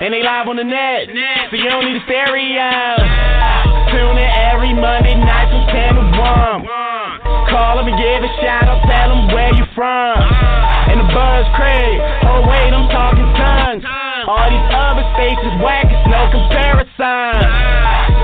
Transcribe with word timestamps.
and 0.00 0.16
they 0.16 0.24
live 0.24 0.48
on 0.48 0.56
the 0.56 0.64
net, 0.64 1.12
so 1.52 1.60
you 1.60 1.68
don't 1.68 1.84
need 1.84 2.00
a 2.00 2.04
stereo. 2.08 2.72
Tune 3.92 4.16
in 4.16 4.30
every 4.48 4.72
Monday 4.72 5.12
night 5.12 5.52
from 5.52 5.68
10 5.68 6.00
to 6.00 6.04
1. 6.16 7.52
Call 7.52 7.76
them 7.76 7.84
and 7.84 8.00
give 8.00 8.24
a 8.24 8.32
shout 8.40 8.64
out, 8.64 8.80
tell 8.88 9.12
them 9.12 9.28
where 9.28 9.52
you 9.52 9.68
from. 9.76 10.16
And 10.88 11.04
the 11.04 11.08
buzz 11.12 11.44
Craig, 11.52 12.00
oh 12.32 12.48
wait, 12.48 12.72
I'm 12.72 12.88
talking 12.88 13.28
tons. 13.36 13.84
All 14.24 14.48
these 14.48 14.68
other 14.72 15.04
stations 15.20 15.60
whack, 15.60 15.92
it's 15.92 16.08
no 16.08 16.32
comparison. 16.32 17.44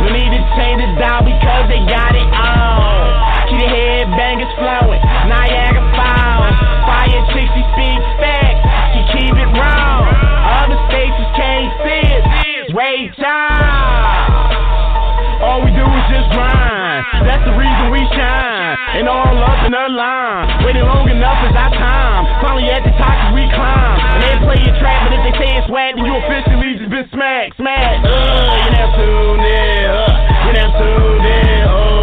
We 0.01 0.17
need 0.17 0.33
to 0.33 0.43
change 0.57 0.81
it 0.81 0.97
down 0.97 1.29
because 1.29 1.69
they 1.69 1.85
got 1.93 2.17
it 2.17 2.31
on. 2.33 3.53
Keep 3.53 3.61
the 3.61 3.69
headbangers 3.69 4.53
flowing, 4.57 5.03
Niagara 5.29 5.85
Falls. 5.93 6.57
Fire 6.89 7.21
chicks, 7.37 7.53
she 7.53 7.63
speak 7.77 8.01
That's 17.27 17.43
the 17.43 17.55
reason 17.59 17.91
we 17.91 18.01
shine. 18.15 18.79
And 18.97 19.11
all 19.11 19.35
up 19.43 19.67
in 19.67 19.73
the 19.75 19.87
line. 19.91 20.65
Waiting 20.65 20.87
long 20.87 21.11
enough 21.11 21.43
is 21.43 21.55
our 21.59 21.75
time. 21.75 22.23
Finally 22.41 22.71
at 22.71 22.87
the 22.87 22.95
top 22.97 23.35
we 23.35 23.43
climb. 23.51 23.99
And 24.17 24.23
they 24.23 24.35
play 24.47 24.59
your 24.63 24.77
track, 24.79 25.11
but 25.11 25.13
if 25.19 25.23
they 25.27 25.35
say 25.43 25.51
it's 25.59 25.69
whack, 25.69 25.99
then 25.99 26.07
you 26.07 26.15
officially 26.17 26.79
just 26.79 26.91
been 26.91 27.09
smacked, 27.11 27.59
smacked. 27.59 28.07
Uh, 28.07 28.63
you 28.63 28.71
now 28.73 28.89
tuned 28.95 29.43
in. 29.43 29.85
Uh, 29.91 30.47
you 30.47 30.51
now 30.55 30.71
tuned 30.79 31.27
in. 31.27 31.61
Oh, 31.67 31.96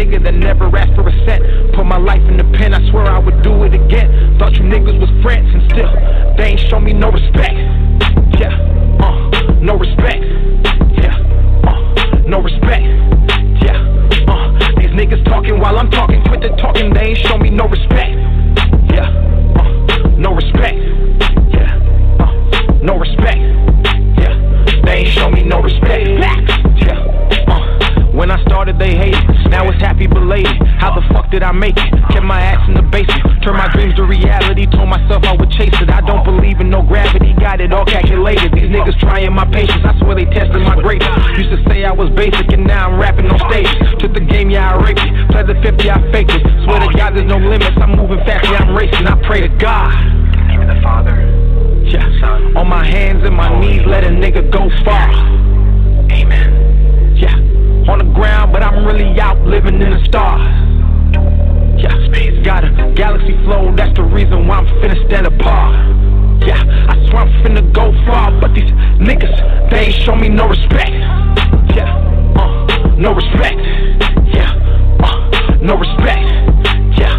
nigga 0.00 0.22
that 0.24 0.34
never 0.34 0.64
asked 0.76 0.94
for 0.94 1.06
a 1.06 1.26
cent. 1.26 1.42
Put 1.74 1.84
my 1.84 1.98
life 1.98 2.22
in 2.22 2.36
the 2.38 2.44
pen. 2.56 2.72
I 2.72 2.90
swear 2.90 3.04
I 3.04 3.18
would 3.18 3.42
do 3.42 3.64
it 3.64 3.74
again. 3.74 4.38
Thought 4.38 4.54
you 4.54 4.62
niggas 4.62 4.98
was 4.98 5.10
friends 5.22 5.52
and 5.52 5.62
still 5.70 5.92
they 6.36 6.52
ain't 6.52 6.60
show 6.60 6.80
me 6.80 6.92
no 6.92 7.10
respect. 7.10 7.79
Trying 39.20 39.34
my 39.34 39.44
patience, 39.52 39.84
I 39.84 39.98
swear 39.98 40.14
they 40.14 40.24
tested 40.24 40.62
my 40.62 40.80
grapes. 40.80 41.06
Used 41.36 41.50
to 41.50 41.62
say 41.68 41.84
I 41.84 41.92
was 41.92 42.10
basic, 42.10 42.52
and 42.52 42.66
now 42.66 42.88
I'm 42.88 43.00
rapping 43.00 43.30
on 43.30 43.38
stage. 43.50 43.68
Took 43.98 44.14
the 44.14 44.20
game, 44.20 44.50
yeah, 44.50 44.74
I 44.74 44.82
raped 44.82 45.00
it. 45.00 45.30
Play 45.30 45.42
the 45.42 45.60
50, 45.62 45.90
I 45.90 46.12
faked 46.12 46.30
it. 46.30 46.42
Swear 46.64 46.80
to 46.80 46.96
God, 46.96 47.14
there's 47.14 47.28
no 47.28 47.38
limits. 47.38 47.76
I'm 47.80 47.96
moving 47.96 48.18
fast, 48.24 48.44
yeah, 48.44 48.64
I'm 48.64 48.74
racing. 48.74 49.06
I 49.06 49.20
pray 49.26 49.40
to 49.42 49.48
God. 49.48 49.92
name 50.46 50.62
of 50.62 50.74
the 50.74 50.80
Father, 50.82 51.20
Yeah. 51.84 52.58
On 52.58 52.68
my 52.68 52.84
hands 52.84 53.24
and 53.24 53.36
my 53.36 53.48
knees, 53.60 53.82
let 53.86 54.04
a 54.04 54.08
nigga 54.08 54.50
go 54.50 54.70
far. 54.84 55.10
Amen. 56.10 57.16
Yeah. 57.16 57.36
On 57.90 57.98
the 57.98 58.10
ground, 58.14 58.52
but 58.52 58.62
I'm 58.62 58.84
really 58.84 59.18
out 59.20 59.38
living 59.46 59.80
in 59.80 59.90
the 59.90 60.04
stars. 60.04 60.46
Yeah. 61.78 61.94
Space 62.08 62.44
got 62.44 62.64
a 62.64 62.92
galaxy 62.94 63.36
flow, 63.44 63.74
that's 63.76 63.94
the 63.96 64.02
reason 64.02 64.46
why 64.46 64.58
I'm 64.58 64.66
finna 64.80 65.06
stand 65.06 65.26
apart. 65.26 65.99
Yeah, 66.46 66.62
I 66.88 66.94
swear 67.08 67.22
I'm 67.22 67.32
finna 67.44 67.72
go 67.72 67.92
far, 68.06 68.30
but 68.40 68.54
these 68.54 68.70
niggas, 68.98 69.70
they 69.70 69.86
ain't 69.86 69.94
show 70.04 70.16
me 70.16 70.28
no 70.28 70.48
respect. 70.48 70.90
Yeah, 71.76 71.92
uh, 72.36 72.94
no 72.96 73.12
respect. 73.14 73.60
Yeah, 74.32 74.48
uh, 75.04 75.56
no 75.60 75.76
respect. 75.76 76.24
Yeah, 76.98 77.12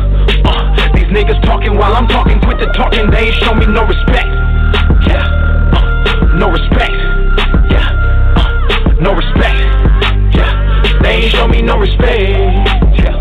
uh, 0.45 0.93
these 0.95 1.05
niggas 1.13 1.41
talking 1.43 1.77
while 1.77 1.93
I'm 1.95 2.07
talking, 2.07 2.39
quit 2.41 2.57
the 2.59 2.67
talking, 2.75 3.09
they 3.11 3.27
ain't 3.29 3.35
show 3.35 3.53
me 3.53 3.65
no 3.67 3.85
respect. 3.85 4.27
Yeah, 5.07 5.21
uh, 5.73 6.35
no 6.37 6.49
respect. 6.49 6.91
Yeah, 7.69 7.87
uh, 8.37 8.95
no 9.01 9.13
respect. 9.13 9.57
Yeah, 10.35 10.99
they 11.03 11.09
ain't 11.09 11.31
show 11.31 11.47
me 11.47 11.61
no 11.61 11.77
respect. 11.77 12.21
Yeah, 12.97 13.15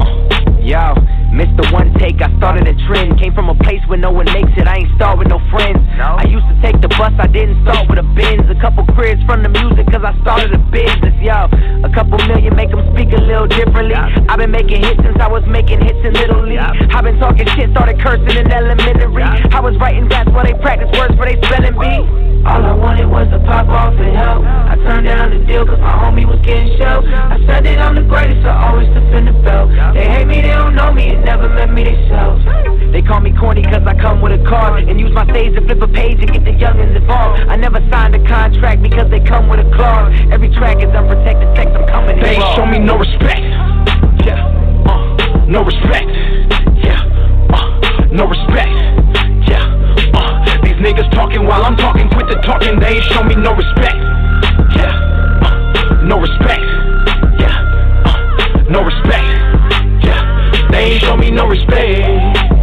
uh, 0.00 0.94
Yo, 0.94 1.03
missed 1.34 1.58
the 1.58 1.66
one 1.74 1.90
take, 1.98 2.22
I 2.22 2.30
started 2.38 2.70
a 2.70 2.74
trend. 2.86 3.18
Came 3.18 3.34
from 3.34 3.50
a 3.50 3.58
place 3.66 3.82
where 3.90 3.98
no 3.98 4.14
one 4.14 4.30
makes 4.30 4.54
it, 4.54 4.70
I 4.70 4.86
ain't 4.86 4.94
start 4.94 5.18
with 5.18 5.28
no 5.28 5.42
friends. 5.50 5.82
No? 5.98 6.14
I 6.14 6.24
used 6.30 6.46
to 6.46 6.56
take 6.62 6.78
the 6.80 6.88
bus, 6.94 7.12
I 7.18 7.26
didn't 7.26 7.58
start 7.66 7.90
with 7.90 7.98
a 7.98 8.06
Benz. 8.14 8.46
A 8.48 8.58
couple 8.62 8.86
cribs 8.94 9.20
from 9.26 9.42
the 9.42 9.50
music, 9.50 9.90
cause 9.90 10.06
I 10.06 10.14
started 10.22 10.54
a 10.54 10.62
business, 10.70 11.14
yo. 11.18 11.50
A 11.82 11.90
couple 11.90 12.16
million 12.30 12.54
make 12.54 12.70
them 12.70 12.86
speak 12.94 13.10
a 13.12 13.20
little 13.20 13.50
differently. 13.50 13.98
I've 13.98 14.38
been 14.38 14.54
making 14.54 14.86
hits 14.86 15.02
since 15.02 15.18
I 15.18 15.28
was 15.28 15.42
making 15.50 15.82
hits 15.82 15.98
in 16.06 16.14
Little 16.14 16.46
League. 16.46 16.62
I've 16.62 17.04
been 17.04 17.18
talking 17.18 17.46
shit, 17.58 17.70
started 17.74 17.98
cursing 17.98 18.38
in 18.38 18.46
elementary. 18.50 19.22
I 19.22 19.60
was 19.60 19.76
writing 19.82 20.08
raps 20.08 20.30
while 20.30 20.46
they 20.46 20.54
practice 20.62 20.88
words 20.94 21.18
for 21.18 21.26
they 21.26 21.36
spelling 21.42 21.74
bee. 21.74 22.23
All 22.44 22.60
I 22.60 22.76
wanted 22.76 23.08
was 23.08 23.24
to 23.32 23.40
pop 23.40 23.68
off 23.68 23.96
and 23.96 24.14
help. 24.14 24.44
I 24.44 24.76
turned 24.76 25.06
down 25.08 25.32
the 25.32 25.40
deal 25.46 25.64
cause 25.64 25.80
my 25.80 25.96
homie 25.96 26.28
was 26.28 26.36
getting 26.44 26.76
shelled. 26.76 27.08
I 27.08 27.40
said 27.48 27.64
that 27.64 27.80
I'm 27.80 27.96
the 27.96 28.04
greatest, 28.04 28.44
I 28.44 28.68
always 28.68 28.88
defend 28.92 29.28
the 29.28 29.36
belt. 29.40 29.72
They 29.96 30.04
hate 30.04 30.28
me, 30.28 30.42
they 30.44 30.52
don't 30.52 30.74
know 30.76 30.92
me, 30.92 31.08
and 31.16 31.24
never 31.24 31.48
met 31.48 31.72
me 31.72 31.84
themselves. 31.84 32.44
They 32.92 33.00
call 33.00 33.20
me 33.20 33.32
corny 33.32 33.62
cause 33.64 33.80
I 33.88 33.96
come 33.96 34.20
with 34.20 34.36
a 34.36 34.44
card 34.44 34.84
and 34.84 35.00
use 35.00 35.10
my 35.16 35.24
stage 35.32 35.56
to 35.56 35.64
flip 35.64 35.80
a 35.80 35.88
page 35.88 36.20
and 36.20 36.36
get 36.36 36.44
the 36.44 36.52
youngins 36.52 36.94
involved. 36.94 37.40
I 37.48 37.56
never 37.56 37.80
signed 37.88 38.14
a 38.14 38.20
contract 38.28 38.82
because 38.82 39.08
they 39.08 39.20
come 39.24 39.48
with 39.48 39.64
a 39.64 39.68
clause. 39.72 40.12
Every 40.30 40.52
track 40.52 40.84
is 40.84 40.92
unprotected 40.92 41.48
sex, 41.56 41.72
I'm 41.72 41.88
coming 41.88 42.20
They 42.20 42.36
ain't 42.36 42.56
show 42.60 42.66
me 42.66 42.78
no 42.78 43.00
respect. 43.00 43.40
Yeah, 44.20 44.44
uh, 44.84 45.48
no 45.48 45.64
respect. 45.64 46.12
Yeah, 46.84 47.08
uh, 47.56 48.04
no 48.12 48.28
respect 48.28 48.83
niggas 50.84 51.10
talking 51.12 51.46
while 51.46 51.64
I'm 51.64 51.76
talking, 51.76 52.10
quit 52.10 52.28
the 52.28 52.36
talking, 52.44 52.78
they 52.78 52.96
ain't 52.96 53.04
show 53.04 53.24
me 53.24 53.34
no 53.34 53.54
respect. 53.54 53.96
Yeah, 54.76 54.92
uh, 55.42 56.02
no 56.04 56.20
respect. 56.20 56.60
Yeah, 57.40 58.04
uh, 58.04 58.64
no 58.68 58.84
respect. 58.84 59.24
Yeah, 60.04 60.68
they 60.70 60.92
ain't 60.92 61.00
show 61.00 61.16
me 61.16 61.30
no 61.30 61.46
respect. 61.46 62.53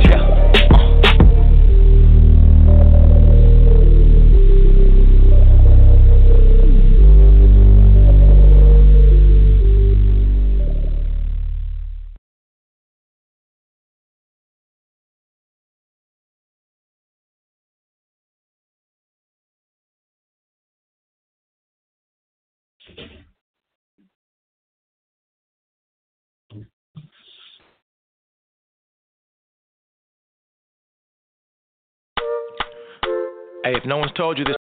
Hey, 33.71 33.77
if 33.77 33.85
no 33.85 33.95
one's 33.95 34.11
told 34.17 34.37
you 34.37 34.43
this, 34.43 34.55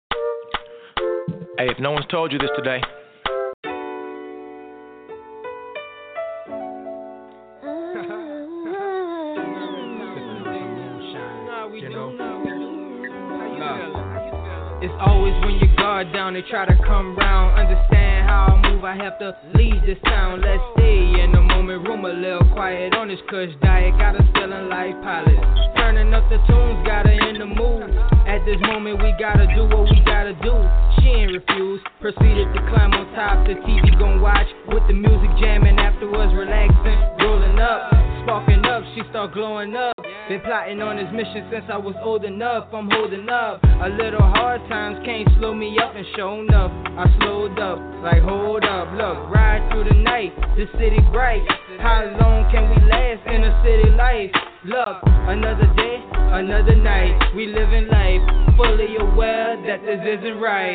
hey, 1.58 1.70
if 1.70 1.80
no 1.80 1.92
one's 1.92 2.06
told 2.12 2.34
you 2.34 2.40
this 2.40 2.50
today, 2.58 2.82
It's 14.80 14.94
always 15.00 15.34
when 15.46 15.56
your 15.56 15.74
guard 15.78 16.12
down, 16.12 16.34
they 16.34 16.42
try 16.42 16.66
to 16.66 16.76
come 16.86 17.16
round. 17.16 17.58
Understand 17.58 18.17
I 18.88 18.96
have 18.96 19.20
to 19.20 19.36
leave 19.54 19.84
this 19.84 20.00
town. 20.08 20.40
Let's 20.40 20.64
stay 20.80 21.20
in 21.20 21.36
the 21.36 21.44
moment, 21.44 21.84
room 21.84 22.08
a 22.08 22.14
little 22.16 22.48
quiet 22.56 22.96
on 22.96 23.12
this 23.12 23.20
cush 23.28 23.52
diet. 23.60 23.92
Got 24.00 24.16
us 24.16 24.24
feeling 24.32 24.72
like 24.72 24.96
pilots. 25.04 25.44
Turning 25.76 26.16
up 26.16 26.24
the 26.32 26.40
tunes, 26.48 26.88
got 26.88 27.04
her 27.04 27.12
in 27.12 27.36
the 27.36 27.52
mood. 27.52 27.84
At 28.24 28.48
this 28.48 28.56
moment, 28.64 29.04
we 29.04 29.12
gotta 29.20 29.44
do 29.52 29.68
what 29.68 29.92
we 29.92 30.00
gotta 30.08 30.32
do. 30.40 30.56
She 31.04 31.12
ain't 31.20 31.36
refused. 31.36 31.84
Proceeded 32.00 32.48
to 32.56 32.60
climb 32.72 32.96
on 32.96 33.12
top, 33.12 33.44
the 33.44 33.60
TV 33.68 33.92
gon' 34.00 34.24
watch. 34.24 34.48
With 34.72 34.88
the 34.88 34.96
music 34.96 35.36
jamming, 35.36 35.76
afterwards 35.76 36.32
relaxing. 36.32 36.96
Rolling 37.20 37.60
up, 37.60 37.92
sparking 38.24 38.64
up, 38.64 38.88
she 38.96 39.04
start 39.12 39.36
glowing 39.36 39.76
up. 39.76 40.00
Been 40.32 40.40
plotting 40.48 40.80
on 40.80 40.96
this 40.96 41.12
mission 41.12 41.44
since 41.52 41.68
I 41.68 41.76
was 41.76 41.96
old 42.00 42.24
enough. 42.24 42.72
I'm 42.72 42.88
holding 42.88 43.28
up. 43.28 43.60
A 43.84 43.92
little 43.92 44.24
hard 44.24 44.64
times 44.72 45.04
can't 45.04 45.28
slow 45.40 45.54
me 45.54 45.76
up 45.76 45.92
and 45.92 46.08
show 46.16 46.40
enough. 46.40 46.72
I 46.98 47.06
slowed 47.22 47.60
up, 47.62 47.78
like 48.02 48.26
hold 48.26 48.66
up, 48.66 48.90
look, 48.98 49.30
ride 49.30 49.62
through 49.70 49.86
the 49.86 50.02
night. 50.02 50.34
The 50.58 50.66
city 50.82 50.98
bright. 51.14 51.46
How 51.78 52.02
long 52.18 52.50
can 52.50 52.74
we 52.74 52.90
last 52.90 53.22
in 53.30 53.46
a 53.46 53.54
city 53.62 53.94
life? 53.94 54.34
Look, 54.66 55.06
another 55.30 55.70
day, 55.78 56.02
another 56.34 56.74
night. 56.74 57.14
We 57.38 57.54
living 57.54 57.86
life, 57.94 58.26
fully 58.58 58.98
aware 58.98 59.62
that 59.70 59.86
this 59.86 60.02
isn't 60.02 60.42
right. 60.42 60.74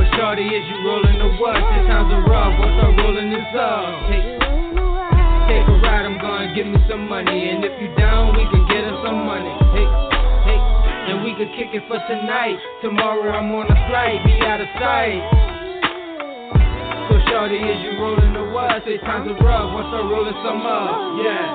But 0.00 0.08
shorty, 0.16 0.48
is 0.48 0.64
you 0.64 0.80
rolling 0.80 1.20
the 1.20 1.28
what? 1.36 1.60
This 1.60 1.92
times 1.92 2.08
are 2.08 2.24
rough. 2.24 2.56
What's 2.56 2.80
up 2.80 2.96
rolling 2.96 3.28
this 3.28 3.52
up? 3.52 3.84
Take, 4.08 4.40
take 5.44 5.66
a 5.68 5.76
ride, 5.84 6.08
I'm 6.08 6.16
gonna 6.24 6.56
give 6.56 6.72
me 6.72 6.80
some 6.88 7.04
money. 7.04 7.52
And 7.52 7.60
if 7.68 7.76
you 7.84 7.92
down, 8.00 8.32
we 8.32 8.48
can 8.48 8.64
get 8.64 8.88
us 8.88 8.96
some 9.04 9.28
money. 9.28 9.52
Hey, 9.76 9.84
hey, 9.84 10.60
and 11.12 11.20
we 11.20 11.36
could 11.36 11.52
kick 11.52 11.76
it 11.76 11.84
for 11.84 12.00
tonight. 12.08 12.56
Tomorrow 12.80 13.28
I'm 13.28 13.52
on 13.52 13.68
a 13.68 13.76
flight, 13.92 14.24
be 14.24 14.40
out 14.40 14.64
of 14.64 14.72
sight. 14.80 15.49
Shorty, 17.30 17.62
is 17.62 17.78
you 17.86 17.94
rolling 18.02 18.34
the 18.34 18.42
what? 18.50 18.82
Say 18.82 18.98
times 19.06 19.30
are 19.30 19.38
rough, 19.46 19.70
what's 19.70 19.86
up 19.94 20.02
rolling 20.02 20.34
some 20.42 20.66
up? 20.66 21.22
Yeah, 21.22 21.46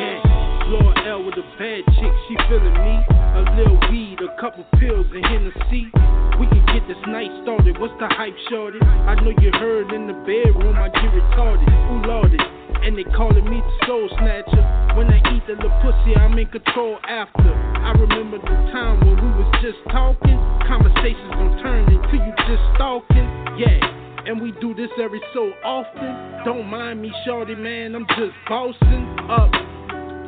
yeah. 0.00 0.16
Floor 0.64 0.88
L 1.04 1.20
with 1.20 1.36
a 1.36 1.44
bad 1.60 1.84
chick, 2.00 2.14
she 2.24 2.34
feeling 2.48 2.72
me. 2.72 2.96
A 3.36 3.44
little 3.52 3.76
weed, 3.92 4.16
a 4.24 4.32
couple 4.40 4.64
pills, 4.80 5.04
and 5.12 5.20
Hennessy. 5.28 5.92
We 6.40 6.48
can 6.48 6.64
get 6.72 6.88
this 6.88 6.96
night 7.12 7.28
started. 7.44 7.76
What's 7.76 7.92
the 8.00 8.08
hype, 8.08 8.32
shorty? 8.48 8.80
I 8.80 9.20
know 9.20 9.36
you 9.36 9.52
heard 9.60 9.92
in 9.92 10.08
the 10.08 10.16
bedroom 10.24 10.80
I 10.80 10.88
get 10.88 11.12
retarded. 11.12 11.68
Who 11.68 12.08
lorded? 12.08 12.40
And 12.80 12.96
they 12.96 13.04
calling 13.12 13.44
me 13.44 13.60
the 13.60 13.74
soul 13.84 14.08
snatcher. 14.16 14.64
When 14.96 15.12
I 15.12 15.20
eat 15.36 15.44
the 15.44 15.60
little 15.60 15.76
pussy, 15.84 16.16
I'm 16.16 16.40
in 16.40 16.48
control 16.48 16.96
after. 17.04 17.52
I 17.52 17.92
remember 18.00 18.40
the 18.40 18.56
time 18.72 19.04
when 19.04 19.20
we 19.20 19.28
was 19.44 19.52
just 19.60 19.76
talking. 19.92 20.40
Conversations 20.64 21.36
gon' 21.36 21.60
turn 21.60 21.84
into 21.84 22.16
you 22.16 22.32
just 22.48 22.64
stalking. 22.80 23.28
Yeah. 23.60 24.07
And 24.28 24.42
we 24.42 24.52
do 24.60 24.74
this 24.74 24.90
every 25.00 25.22
so 25.32 25.48
often. 25.64 26.44
Don't 26.44 26.68
mind 26.68 27.00
me, 27.00 27.10
shorty, 27.24 27.54
man. 27.54 27.94
I'm 27.94 28.04
just 28.08 28.36
bossing 28.46 29.08
up. 29.24 29.48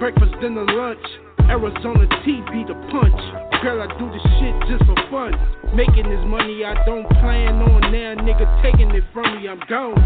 Breakfast, 0.00 0.32
dinner, 0.40 0.64
lunch. 0.64 1.04
Arizona 1.52 2.08
tea 2.24 2.40
be 2.48 2.64
the 2.64 2.72
punch. 2.88 3.20
Girl, 3.60 3.76
I 3.84 3.92
do 4.00 4.08
this 4.08 4.24
shit 4.40 4.56
just 4.72 4.88
for 4.88 4.96
fun. 5.12 5.36
Making 5.76 6.08
this 6.08 6.24
money 6.24 6.64
I 6.64 6.80
don't 6.86 7.04
plan 7.20 7.60
on 7.60 7.92
now. 7.92 8.16
Nigga 8.24 8.48
taking 8.64 8.88
it 8.88 9.04
from 9.12 9.36
me, 9.36 9.46
I'm 9.46 9.60
gone. 9.68 10.00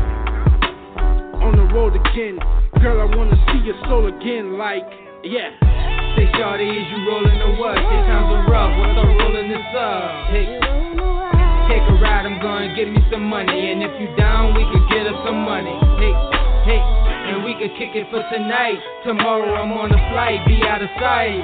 On 1.38 1.54
the 1.54 1.72
road 1.72 1.94
again. 1.94 2.42
Girl, 2.82 2.98
I 2.98 3.06
wanna 3.14 3.38
see 3.54 3.62
your 3.62 3.78
soul 3.86 4.10
again. 4.10 4.58
Like, 4.58 4.90
yeah. 5.22 5.54
Say, 6.18 6.26
shorty, 6.34 6.66
is 6.66 6.86
you 6.90 6.98
rolling 7.06 7.38
the 7.38 7.62
what? 7.62 7.78
Say 7.78 8.00
times 8.10 8.26
are 8.26 8.50
rough, 8.50 8.74
what's 8.74 8.98
up 8.98 9.06
rolling 9.06 9.48
this 9.54 9.70
up? 9.78 10.34
Take, 10.34 11.13
take 11.74 11.82
a 11.90 11.94
ride, 11.98 12.22
I'm 12.22 12.38
gonna 12.38 12.70
give 12.78 12.86
me 12.86 13.02
some 13.10 13.26
money. 13.26 13.74
And 13.74 13.82
if 13.82 13.90
you 13.98 14.06
down, 14.14 14.54
we 14.54 14.62
could 14.70 14.86
get 14.94 15.10
us 15.10 15.18
some 15.26 15.42
money. 15.42 15.74
Hey, 15.98 16.14
hey, 16.70 16.80
and 17.34 17.42
we 17.42 17.58
could 17.58 17.74
kick 17.74 17.98
it 17.98 18.06
for 18.14 18.22
tonight. 18.30 18.78
Tomorrow 19.02 19.58
I'm 19.58 19.74
on 19.74 19.90
a 19.90 19.98
flight, 20.14 20.46
be 20.46 20.62
out 20.62 20.82
of 20.82 20.90
sight. 21.02 21.42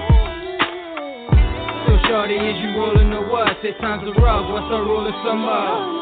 So 1.87 1.99
shorty, 2.07 2.39
is 2.39 2.57
you 2.63 2.79
rolling 2.79 3.11
the 3.11 3.27
what? 3.27 3.59
Say 3.63 3.75
times 3.83 4.07
are 4.07 4.15
rough, 4.23 4.47
what's 4.55 4.71
up 4.71 4.87
rolling 4.87 5.19
some 5.27 5.43
up? 5.51 5.99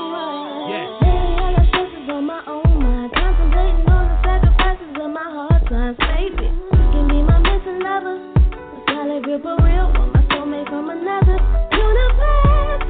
Yeah. 0.69 1.09
baby. 5.69 6.49
Give 6.93 7.07
me 7.07 7.23
my 7.23 7.39
missing 7.39 7.81
lover, 7.81 8.17
a 8.17 8.79
solid 8.89 9.23
grip 9.23 9.45
of 9.45 9.59
real 9.65 9.89
my 10.13 10.23
soulmate 10.33 10.69
from 10.69 10.91
another 10.91 11.39
universe, 11.73 12.89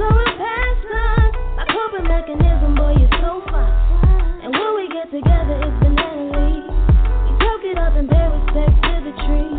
mechanism, 2.19 2.75
boy, 2.75 2.95
you're 2.99 3.19
so 3.23 3.43
fine. 3.47 4.43
And 4.43 4.51
when 4.51 4.71
we 4.75 4.91
get 4.91 5.07
together, 5.07 5.55
it's 5.63 5.77
banana 5.79 6.51
We 6.51 7.33
talk 7.39 7.63
it 7.63 7.79
up 7.79 7.95
and 7.95 8.11
pay 8.11 8.27
respect 8.27 8.75
to 8.75 8.95
the 9.07 9.15
tree. 9.23 9.55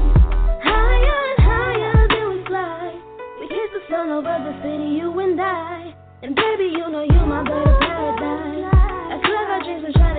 Higher 0.59 1.19
and 1.31 1.39
higher 1.39 2.07
than 2.11 2.25
we 2.35 2.39
fly. 2.51 2.99
We 3.39 3.47
kiss 3.47 3.69
the 3.71 3.83
sun 3.87 4.11
over 4.11 4.35
the 4.43 4.53
city, 4.59 4.99
you 4.99 5.07
and 5.19 5.39
I. 5.39 5.95
And 6.21 6.35
baby, 6.35 6.75
you 6.75 6.83
know 6.91 7.03
you 7.03 7.21
my 7.23 7.47
of 7.47 7.47
paradise. 7.47 8.67
I 9.07 9.15
clear 9.23 9.45
our 9.55 9.63
dreams 9.63 9.83
and 9.87 9.95
try 9.95 10.18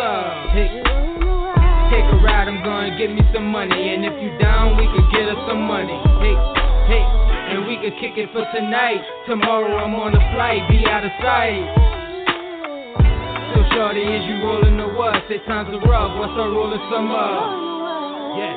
this? 0.00 0.50
Hey, 0.56 0.68
take 1.92 2.08
a 2.08 2.16
ride, 2.24 2.48
I'm 2.48 2.64
gonna 2.64 2.96
give 2.96 3.10
me 3.10 3.20
some 3.32 3.46
money. 3.52 3.94
And 3.94 4.04
if 4.04 4.16
you 4.22 4.32
down, 4.38 4.76
we 4.76 4.88
could 4.88 5.08
get 5.12 5.28
us 5.28 5.40
some 5.48 5.62
money. 5.68 5.96
Hey, 6.24 6.34
hey, 6.88 7.04
and 7.52 7.66
we 7.68 7.76
could 7.76 7.94
kick 8.00 8.16
it 8.16 8.32
for 8.32 8.44
tonight. 8.56 9.04
Tomorrow 9.28 9.76
I'm 9.76 9.94
on 9.94 10.14
a 10.16 10.22
flight, 10.32 10.64
be 10.70 10.84
out 10.88 11.04
of 11.04 11.12
sight. 11.20 11.64
So 13.52 13.60
shorty, 13.74 14.00
is 14.00 14.24
you 14.24 14.40
rolling 14.42 14.76
the 14.78 14.88
what? 14.96 15.14
Say 15.28 15.38
times 15.44 15.68
are 15.68 15.84
rough, 15.84 16.16
what's 16.18 16.32
up 16.32 16.48
rolling 16.48 16.80
some 16.88 17.10
up? 17.12 17.68
Yeah. 18.40 18.56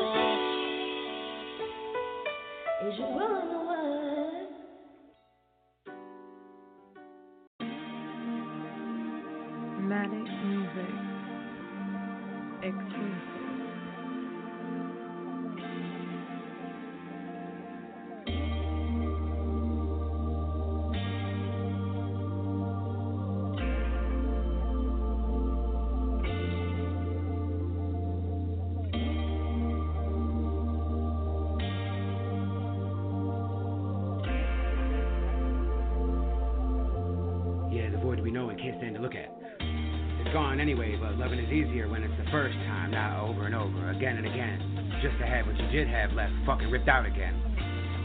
Have 46.04 46.12
left 46.20 46.36
fucking 46.46 46.68
ripped 46.68 46.92
out 46.92 47.08
again. 47.08 47.32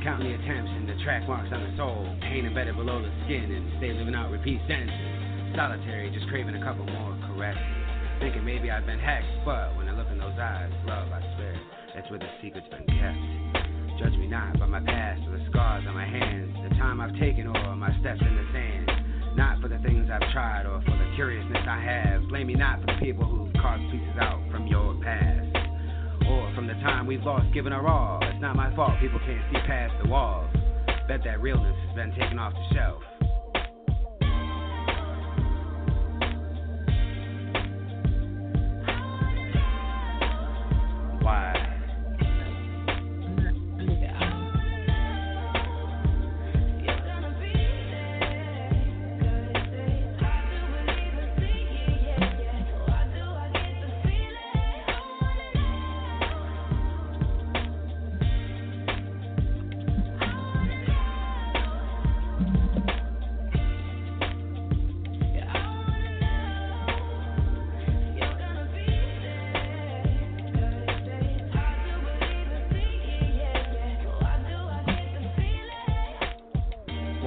Counting 0.06 0.30
the 0.30 0.38
attempts 0.38 0.70
and 0.70 0.86
the 0.86 0.94
track 1.02 1.26
marks 1.26 1.50
on 1.50 1.58
the 1.58 1.74
soul, 1.74 2.06
pain 2.22 2.46
embedded 2.46 2.78
below 2.78 3.02
the 3.02 3.10
skin, 3.26 3.50
and 3.50 3.74
stay 3.82 3.90
living 3.90 4.14
out 4.14 4.30
repeat 4.30 4.62
sentences. 4.70 5.58
Solitary, 5.58 6.06
just 6.14 6.30
craving 6.30 6.54
a 6.54 6.62
couple 6.62 6.86
more 6.86 7.18
caresses. 7.26 7.58
Thinking 8.22 8.46
maybe 8.46 8.70
I've 8.70 8.86
been 8.86 9.02
hacked, 9.02 9.26
but 9.42 9.74
when 9.74 9.90
I 9.90 9.98
look 9.98 10.06
in 10.14 10.18
those 10.18 10.38
eyes, 10.38 10.70
love, 10.86 11.10
I 11.10 11.18
swear, 11.34 11.58
that's 11.94 12.06
where 12.10 12.22
the 12.22 12.30
secret's 12.38 12.70
been 12.70 12.86
kept. 12.86 13.18
Judge 13.98 14.14
me 14.14 14.30
not 14.30 14.54
by 14.62 14.66
my 14.66 14.78
past 14.78 15.26
or 15.26 15.34
the 15.34 15.42
scars 15.50 15.82
on 15.88 15.94
my 15.94 16.06
hands, 16.06 16.54
the 16.70 16.70
time 16.78 17.00
I've 17.02 17.18
taken 17.18 17.50
or 17.50 17.74
my 17.74 17.90
steps 17.98 18.22
in 18.22 18.30
the 18.30 18.46
sand. 18.54 19.34
Not 19.34 19.58
for 19.60 19.66
the 19.66 19.82
things 19.82 20.06
I've 20.06 20.30
tried 20.30 20.70
or 20.70 20.78
for 20.86 20.94
the 20.94 21.10
curiousness 21.18 21.66
I 21.66 21.82
have. 21.82 22.30
Blame 22.30 22.46
me 22.46 22.54
not 22.54 22.78
for 22.78 22.94
the 22.94 22.98
people 23.02 23.26
who've 23.26 23.52
carved 23.58 23.82
pieces 23.90 24.18
out 24.22 24.38
from 24.54 24.68
your 24.68 24.94
past. 25.02 25.47
The 26.68 26.74
time 26.74 27.06
we've 27.06 27.22
lost 27.22 27.46
giving 27.54 27.72
our 27.72 27.88
all. 27.88 28.18
It's 28.22 28.42
not 28.42 28.54
my 28.54 28.74
fault 28.76 28.90
people 29.00 29.18
can't 29.20 29.40
see 29.50 29.58
past 29.66 29.94
the 30.02 30.08
walls. 30.10 30.54
Bet 31.08 31.20
that 31.24 31.40
realness 31.40 31.74
has 31.86 31.96
been 31.96 32.10
taken 32.10 32.38
off 32.38 32.52
the 32.52 32.74
shelf. 32.74 33.02
Why? 41.22 41.77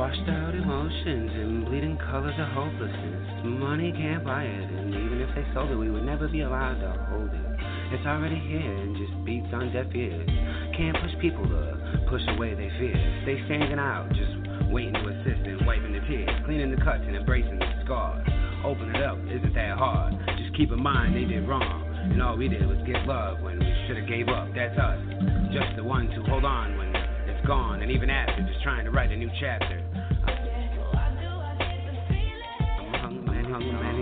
Washed 0.01 0.29
out 0.33 0.55
emotions 0.55 1.29
and 1.29 1.63
bleeding 1.63 1.95
colors 2.09 2.33
of 2.41 2.49
hopelessness. 2.57 3.45
Money 3.45 3.93
can't 3.93 4.25
buy 4.25 4.49
it, 4.49 4.69
and 4.73 4.89
even 4.97 5.21
if 5.21 5.29
they 5.37 5.45
sold 5.53 5.69
it, 5.69 5.77
we 5.77 5.91
would 5.91 6.01
never 6.01 6.27
be 6.27 6.41
allowed 6.41 6.81
to 6.81 6.89
hold 7.13 7.29
it. 7.29 7.47
It's 7.93 8.01
already 8.09 8.41
here 8.49 8.65
and 8.65 8.97
just 8.97 9.13
beats 9.21 9.53
on 9.53 9.69
deaf 9.69 9.93
ears. 9.93 10.25
Can't 10.73 10.97
push 10.97 11.13
people 11.21 11.45
to 11.45 12.01
push 12.09 12.25
away 12.33 12.57
their 12.57 12.73
fears. 12.81 12.97
Stay 13.29 13.45
standing 13.45 13.77
out, 13.77 14.09
just 14.17 14.73
waiting 14.73 14.97
to 14.97 15.05
assist 15.05 15.45
and 15.45 15.61
wiping 15.69 15.93
the 15.93 16.01
tears, 16.09 16.33
cleaning 16.49 16.73
the 16.73 16.81
cuts 16.81 17.05
and 17.05 17.13
embracing 17.13 17.61
the 17.61 17.69
scars. 17.85 18.25
Open 18.65 18.89
it 18.89 19.05
up, 19.05 19.21
isn't 19.29 19.53
that 19.53 19.77
hard? 19.77 20.17
Just 20.41 20.57
keep 20.57 20.73
in 20.73 20.81
mind 20.81 21.13
they 21.13 21.29
did 21.29 21.45
wrong. 21.45 21.85
And 22.09 22.17
all 22.25 22.41
we 22.41 22.49
did 22.49 22.65
was 22.65 22.81
give 22.89 23.05
love 23.05 23.45
when 23.45 23.61
we 23.61 23.69
should 23.85 24.01
have 24.01 24.09
gave 24.09 24.33
up. 24.33 24.49
That's 24.57 24.73
us. 24.81 24.97
Just 25.53 25.77
the 25.77 25.85
ones 25.85 26.09
who 26.17 26.25
hold 26.25 26.41
on 26.41 26.73
when 26.81 26.89
it's 27.29 27.45
gone. 27.45 27.85
And 27.85 27.93
even 27.93 28.09
after, 28.09 28.41
just 28.41 28.65
trying 28.65 28.85
to 28.85 28.89
write 28.89 29.13
a 29.13 29.15
new 29.15 29.29
chapter. 29.37 29.90
Many. 33.65 34.01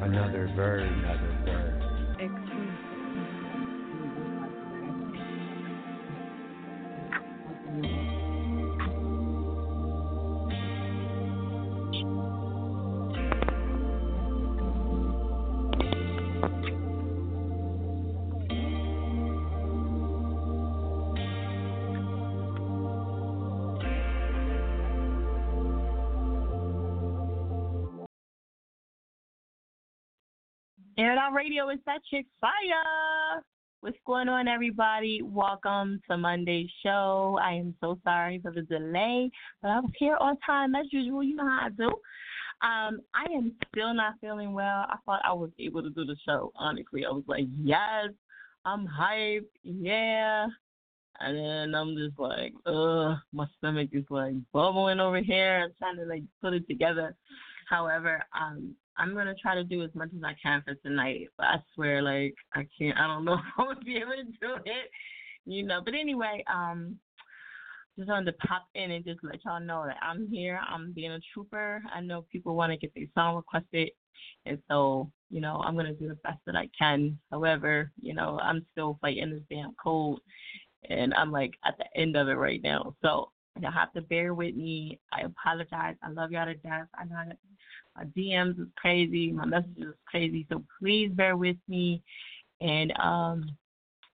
Another 0.00 0.48
bird, 0.54 0.84
another 0.84 1.27
Radio 31.48 31.70
is 31.70 31.78
that 31.86 32.02
chick 32.10 32.26
fire. 32.42 33.42
What's 33.80 33.96
going 34.06 34.28
on, 34.28 34.48
everybody? 34.48 35.22
Welcome 35.22 35.98
to 36.10 36.18
Monday's 36.18 36.68
show. 36.82 37.38
I 37.42 37.54
am 37.54 37.74
so 37.80 37.98
sorry 38.04 38.38
for 38.42 38.52
the 38.52 38.60
delay, 38.60 39.30
but 39.62 39.68
I 39.68 39.80
was 39.80 39.90
here 39.98 40.18
on 40.20 40.36
time 40.44 40.74
as 40.74 40.84
usual. 40.92 41.22
You 41.22 41.36
know 41.36 41.48
how 41.48 41.60
I 41.64 41.68
do. 41.70 41.86
Um, 41.86 43.00
I 43.14 43.32
am 43.34 43.54
still 43.72 43.94
not 43.94 44.16
feeling 44.20 44.52
well. 44.52 44.84
I 44.90 44.96
thought 45.06 45.22
I 45.24 45.32
was 45.32 45.48
able 45.58 45.82
to 45.82 45.88
do 45.88 46.04
the 46.04 46.16
show. 46.26 46.52
Honestly, 46.54 47.06
I 47.06 47.10
was 47.10 47.24
like, 47.26 47.46
yes, 47.56 48.10
I'm 48.66 48.86
hyped. 48.86 49.46
Yeah. 49.62 50.48
And 51.20 51.38
then 51.38 51.74
I'm 51.74 51.96
just 51.96 52.18
like, 52.18 52.52
ugh, 52.66 53.16
my 53.32 53.46
stomach 53.56 53.88
is 53.94 54.04
like 54.10 54.34
bubbling 54.52 55.00
over 55.00 55.22
here. 55.22 55.62
I'm 55.64 55.72
trying 55.78 55.96
to 55.96 56.04
like 56.04 56.24
put 56.42 56.52
it 56.52 56.68
together. 56.68 57.16
However, 57.70 58.22
um, 58.38 58.74
I'm 58.98 59.14
gonna 59.14 59.34
try 59.40 59.54
to 59.54 59.64
do 59.64 59.82
as 59.82 59.94
much 59.94 60.10
as 60.16 60.22
I 60.24 60.34
can 60.42 60.62
for 60.62 60.74
tonight. 60.74 61.28
But 61.36 61.46
I 61.46 61.56
swear, 61.74 62.02
like 62.02 62.34
I 62.54 62.66
can't. 62.78 62.98
I 62.98 63.06
don't 63.06 63.24
know 63.24 63.34
if 63.38 63.40
I 63.58 63.66
would 63.66 63.84
be 63.84 63.96
able 63.96 64.12
to 64.12 64.24
do 64.24 64.54
it. 64.64 64.90
You 65.46 65.64
know. 65.64 65.80
But 65.84 65.94
anyway, 65.94 66.44
um, 66.52 66.96
just 67.96 68.08
wanted 68.08 68.32
to 68.32 68.46
pop 68.46 68.66
in 68.74 68.90
and 68.90 69.04
just 69.04 69.20
let 69.22 69.44
y'all 69.44 69.60
know 69.60 69.84
that 69.86 69.96
I'm 70.02 70.28
here. 70.28 70.60
I'm 70.68 70.92
being 70.92 71.12
a 71.12 71.20
trooper. 71.32 71.82
I 71.92 72.00
know 72.00 72.26
people 72.30 72.54
want 72.54 72.72
to 72.72 72.78
get 72.78 72.92
their 72.94 73.06
song 73.14 73.36
requested, 73.36 73.90
and 74.46 74.58
so 74.68 75.10
you 75.30 75.40
know 75.40 75.62
I'm 75.64 75.76
gonna 75.76 75.94
do 75.94 76.08
the 76.08 76.14
best 76.16 76.38
that 76.46 76.56
I 76.56 76.68
can. 76.78 77.18
However, 77.30 77.90
you 78.00 78.14
know 78.14 78.38
I'm 78.42 78.66
still 78.72 78.98
fighting 79.00 79.30
this 79.30 79.42
damn 79.50 79.74
cold, 79.82 80.20
and 80.88 81.14
I'm 81.14 81.32
like 81.32 81.52
at 81.64 81.76
the 81.78 81.86
end 82.00 82.16
of 82.16 82.28
it 82.28 82.34
right 82.34 82.60
now. 82.62 82.94
So 83.02 83.30
you'll 83.60 83.72
have 83.72 83.92
to 83.92 84.02
bear 84.02 84.34
with 84.34 84.54
me. 84.54 84.98
I 85.12 85.22
apologize. 85.22 85.96
I 86.02 86.10
love 86.10 86.32
y'all 86.32 86.46
to 86.46 86.54
death. 86.54 86.86
I 86.94 87.04
know 87.04 87.32
my 87.96 88.04
DMs 88.16 88.60
is 88.60 88.68
crazy, 88.76 89.32
my 89.32 89.44
messages 89.44 89.88
is 89.88 89.94
crazy. 90.06 90.46
So 90.48 90.62
please 90.80 91.10
bear 91.12 91.36
with 91.36 91.56
me, 91.68 92.02
and 92.60 92.92
um, 92.98 93.50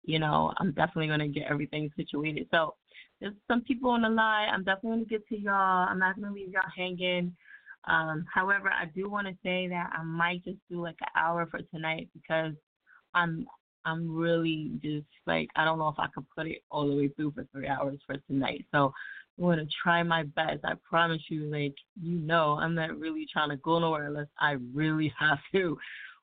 you 0.03 0.19
know 0.19 0.53
I'm 0.57 0.71
definitely 0.71 1.07
gonna 1.07 1.27
get 1.27 1.47
everything 1.49 1.89
situated. 1.95 2.47
So 2.51 2.75
there's 3.19 3.33
some 3.47 3.61
people 3.61 3.89
on 3.91 4.01
the 4.01 4.09
line. 4.09 4.49
I'm 4.49 4.63
definitely 4.63 4.91
gonna 4.91 5.05
get 5.05 5.27
to 5.29 5.39
y'all. 5.39 5.87
I'm 5.87 5.99
not 5.99 6.15
gonna 6.15 6.33
leave 6.33 6.49
y'all 6.49 6.63
hanging. 6.75 7.35
Um, 7.85 8.25
however, 8.33 8.69
I 8.69 8.85
do 8.85 9.09
want 9.09 9.27
to 9.27 9.33
say 9.43 9.67
that 9.67 9.91
I 9.93 10.03
might 10.03 10.43
just 10.45 10.59
do 10.69 10.81
like 10.81 10.95
an 11.01 11.07
hour 11.21 11.45
for 11.51 11.59
tonight 11.73 12.09
because 12.13 12.53
I'm 13.13 13.45
I'm 13.85 14.15
really 14.15 14.71
just 14.81 15.07
like 15.27 15.49
I 15.55 15.65
don't 15.65 15.79
know 15.79 15.89
if 15.89 15.99
I 15.99 16.07
could 16.13 16.25
put 16.35 16.47
it 16.47 16.63
all 16.71 16.87
the 16.87 16.95
way 16.95 17.07
through 17.09 17.31
for 17.31 17.45
three 17.51 17.67
hours 17.67 17.99
for 18.05 18.17
tonight. 18.29 18.65
So 18.71 18.93
I'm 19.37 19.45
gonna 19.45 19.65
try 19.83 20.03
my 20.03 20.23
best. 20.23 20.59
I 20.63 20.73
promise 20.87 21.21
you, 21.29 21.45
like 21.45 21.75
you 22.01 22.17
know, 22.19 22.57
I'm 22.59 22.75
not 22.75 22.97
really 22.97 23.25
trying 23.31 23.49
to 23.49 23.57
go 23.57 23.79
nowhere 23.79 24.07
unless 24.07 24.27
I 24.39 24.57
really 24.73 25.13
have 25.19 25.39
to. 25.53 25.77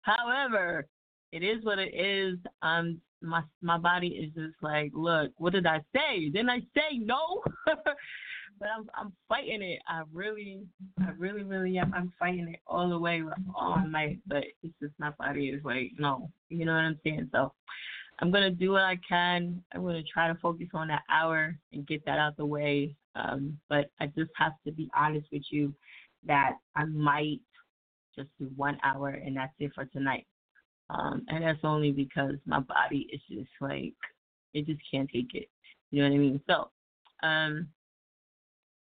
However, 0.02 0.88
it 1.32 1.44
is 1.44 1.64
what 1.64 1.80
it 1.80 1.94
is. 1.94 2.38
Um, 2.62 3.02
my 3.22 3.42
my 3.62 3.78
body 3.78 4.08
is 4.08 4.34
just 4.34 4.56
like, 4.62 4.92
look, 4.94 5.32
what 5.38 5.54
did 5.54 5.66
I 5.66 5.80
say? 5.96 6.30
Didn't 6.30 6.50
I 6.50 6.60
say 6.76 6.98
no? 7.00 7.44
but 7.66 8.70
I'm 8.70 8.90
I'm 8.96 9.14
fighting 9.28 9.62
it. 9.62 9.80
I 9.88 10.04
really, 10.14 10.62
I 11.00 11.12
really, 11.18 11.44
really 11.44 11.78
am. 11.78 11.94
I'm 11.94 12.14
fighting 12.20 12.48
it 12.50 12.60
all 12.66 12.90
the 12.90 13.00
way, 13.00 13.22
all 13.56 13.84
night. 13.88 14.20
But 14.28 14.44
it's 14.64 14.74
just 14.82 14.94
my 15.00 15.12
body 15.12 15.50
is 15.50 15.64
like, 15.64 15.92
no, 15.98 16.30
you 16.50 16.66
know 16.66 16.74
what 16.74 16.80
I'm 16.80 17.00
saying? 17.04 17.30
So 17.32 17.54
I'm 18.20 18.32
gonna 18.32 18.52
do 18.52 18.72
what 18.72 18.84
I 18.84 18.98
can. 19.08 19.64
I'm 19.74 19.84
gonna 19.84 20.02
try 20.04 20.28
to 20.28 20.36
focus 20.36 20.68
on 20.74 20.88
that 20.88 21.04
hour 21.10 21.58
and 21.72 21.88
get 21.88 22.04
that 22.06 22.18
out 22.18 22.38
the 22.38 22.46
way. 22.46 22.96
Um, 23.16 23.60
but 23.70 23.92
I 24.00 24.08
just 24.08 24.32
have 24.36 24.54
to 24.66 24.72
be 24.72 24.90
honest 24.96 25.28
with 25.32 25.44
you 25.52 25.74
that 26.26 26.54
I 26.76 26.86
might 26.86 27.40
just 28.16 28.30
do 28.40 28.50
one 28.56 28.78
hour 28.84 29.10
and 29.10 29.38
that's 29.38 29.54
it 29.60 29.72
for 29.76 29.86
tonight. 29.86 30.26
Um, 30.90 31.26
and 31.28 31.44
that's 31.44 31.60
only 31.64 31.92
because 31.92 32.36
my 32.46 32.60
body 32.60 33.08
is 33.12 33.22
just 33.30 33.50
like 33.62 33.94
it 34.54 34.66
just 34.66 34.82
can't 34.92 35.10
take 35.10 35.34
it. 35.34 35.50
You 35.92 36.04
know 36.04 36.10
what 36.10 36.16
I 36.16 36.20
mean? 36.20 36.42
So, 36.50 36.70
um, 37.24 37.68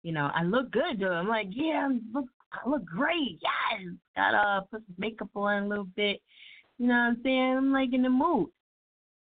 you 0.02 0.12
know, 0.12 0.30
I 0.34 0.42
look 0.42 0.70
good 0.72 1.00
though. 1.00 1.12
I'm 1.12 1.28
like, 1.28 1.48
yeah, 1.50 1.88
I 1.90 1.98
look 2.12 2.26
I 2.52 2.68
look 2.68 2.84
great. 2.84 3.40
Yes. 3.40 3.92
Gotta 4.14 4.66
put 4.70 4.82
some 4.86 4.94
makeup 4.98 5.30
on 5.34 5.62
a 5.62 5.68
little 5.68 5.88
bit. 5.96 6.20
You 6.78 6.88
know 6.88 6.94
what 6.94 7.00
I'm 7.00 7.20
saying? 7.22 7.56
I'm 7.56 7.72
like 7.72 7.92
in 7.92 8.02
the 8.02 8.10
mood. 8.10 8.48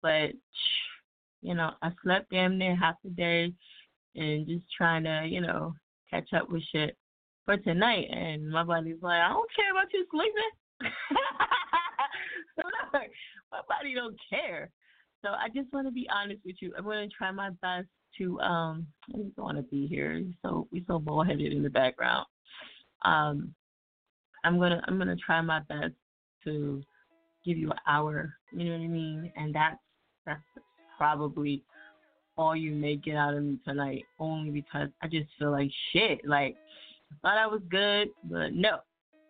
But 0.03 0.33
you 1.43 1.55
know, 1.55 1.71
I 1.83 1.91
slept 2.03 2.31
damn 2.31 2.59
near 2.59 2.75
half 2.75 2.97
the 3.05 3.11
day 3.11 3.53
and 4.17 4.47
just 4.47 4.65
trying 4.77 5.05
to, 5.05 5.27
you 5.29 5.41
know, 5.41 5.75
catch 6.11 6.33
up 6.33 6.51
with 6.51 6.63
shit. 6.73 6.97
for 7.45 7.57
tonight, 7.57 8.07
and 8.11 8.51
my 8.51 8.65
body's 8.65 9.01
like, 9.01 9.21
I 9.21 9.29
don't 9.29 9.49
care 9.55 9.71
about 9.71 9.93
you 9.93 10.05
sleeping. 10.11 10.51
my 13.53 13.61
body 13.69 13.95
don't 13.95 14.17
care. 14.29 14.71
So 15.23 15.29
I 15.29 15.49
just 15.55 15.73
want 15.73 15.87
to 15.87 15.93
be 15.93 16.09
honest 16.13 16.41
with 16.45 16.57
you. 16.61 16.73
I'm 16.77 16.85
going 16.85 17.09
to 17.09 17.15
try 17.15 17.31
my 17.31 17.51
best 17.63 17.87
to 18.19 18.41
um. 18.41 18.87
I 19.15 19.19
just 19.19 19.39
want 19.39 19.57
to 19.59 19.63
be 19.63 19.87
here. 19.87 20.25
So 20.43 20.67
we 20.73 20.85
so 20.87 20.99
bullheaded 20.99 21.53
in 21.53 21.63
the 21.63 21.71
background. 21.71 22.27
Um, 23.05 23.55
I'm 24.45 24.59
gonna 24.59 24.83
I'm 24.87 24.99
gonna 24.99 25.17
try 25.17 25.41
my 25.41 25.61
best 25.69 25.95
to 26.45 26.83
give 27.45 27.59
you 27.59 27.71
an 27.71 27.79
hour. 27.87 28.35
You 28.53 28.65
know 28.65 28.73
what 28.73 28.85
I 28.85 28.89
mean? 28.89 29.33
And 29.37 29.55
that's 29.55 29.79
that's 30.27 30.41
probably 30.99 31.63
all 32.37 32.55
you 32.55 32.73
may 32.73 32.97
get 32.97 33.17
out 33.17 33.35
of 33.35 33.43
me 33.43 33.59
tonight, 33.65 34.05
only 34.19 34.51
because 34.51 34.89
I 35.03 35.09
just 35.09 35.29
feel 35.39 35.53
like 35.53 35.71
shit. 35.93 36.27
Like 36.27 36.57
I 37.13 37.15
thought 37.23 37.39
I 37.39 37.47
was 37.47 37.63
good, 37.71 38.09
but 38.25 38.53
no. 38.53 38.79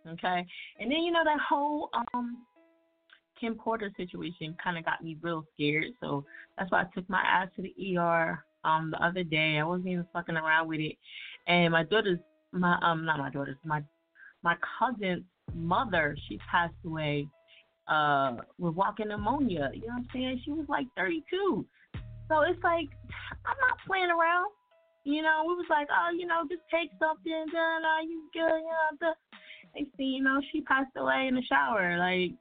Okay. 0.08 0.46
And 0.78 0.90
then 0.90 0.98
you 0.98 1.12
know 1.12 1.24
that 1.24 1.38
whole 1.40 1.90
um 2.14 2.38
Kim 3.40 3.54
Porter 3.54 3.90
situation 3.96 4.56
kind 4.62 4.78
of 4.78 4.84
got 4.84 5.02
me 5.02 5.16
real 5.20 5.44
scared. 5.54 5.92
So 6.00 6.24
that's 6.56 6.70
why 6.70 6.82
I 6.82 6.86
took 6.94 7.08
my 7.08 7.22
ass 7.22 7.48
to 7.56 7.62
the 7.62 7.98
ER 7.98 8.42
um 8.64 8.90
the 8.90 9.04
other 9.04 9.22
day. 9.22 9.58
I 9.58 9.64
wasn't 9.64 9.88
even 9.88 10.06
fucking 10.12 10.36
around 10.36 10.68
with 10.68 10.80
it. 10.80 10.96
And 11.46 11.72
my 11.72 11.84
daughter's 11.84 12.18
my 12.52 12.78
um 12.82 13.04
not 13.04 13.18
my 13.18 13.30
daughter's 13.30 13.56
my 13.64 13.82
my 14.42 14.56
cousin's 14.78 15.24
mother 15.54 16.16
she 16.28 16.38
passed 16.50 16.74
away 16.84 17.28
uh 17.88 18.36
with 18.58 18.74
walking 18.74 19.08
pneumonia. 19.08 19.70
You 19.74 19.88
know 19.88 19.94
what 19.94 20.02
I'm 20.02 20.08
saying? 20.12 20.42
She 20.44 20.50
was 20.52 20.66
like 20.68 20.86
32. 20.96 21.64
So 22.28 22.40
it's 22.42 22.62
like 22.62 22.88
I'm 23.44 23.56
not 23.60 23.78
playing 23.86 24.10
around. 24.10 24.50
You 25.04 25.22
know, 25.22 25.44
we 25.46 25.54
was 25.54 25.70
like, 25.70 25.86
oh, 25.88 26.10
you 26.10 26.26
know, 26.26 26.42
just 26.50 26.62
take 26.68 26.90
something, 26.98 27.46
done, 27.52 27.84
are 27.84 28.02
you 28.02 28.28
good? 28.34 28.58
You 28.58 28.74
know, 28.74 28.96
the 29.00 29.12
they 29.76 29.86
see, 29.96 30.04
you 30.04 30.22
know, 30.22 30.40
she 30.50 30.62
passed 30.62 30.96
away 30.96 31.26
in 31.28 31.34
the 31.34 31.42
shower, 31.42 31.98
like, 31.98 32.32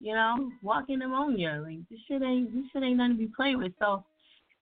you 0.00 0.14
know, 0.14 0.50
walking 0.62 1.00
pneumonia. 1.00 1.60
Like 1.62 1.80
this 1.90 1.98
shit 2.06 2.22
ain't 2.22 2.54
this 2.54 2.64
shit 2.72 2.82
ain't 2.82 2.98
nothing 2.98 3.16
to 3.16 3.18
be 3.18 3.32
played 3.36 3.56
with. 3.56 3.72
So, 3.80 4.04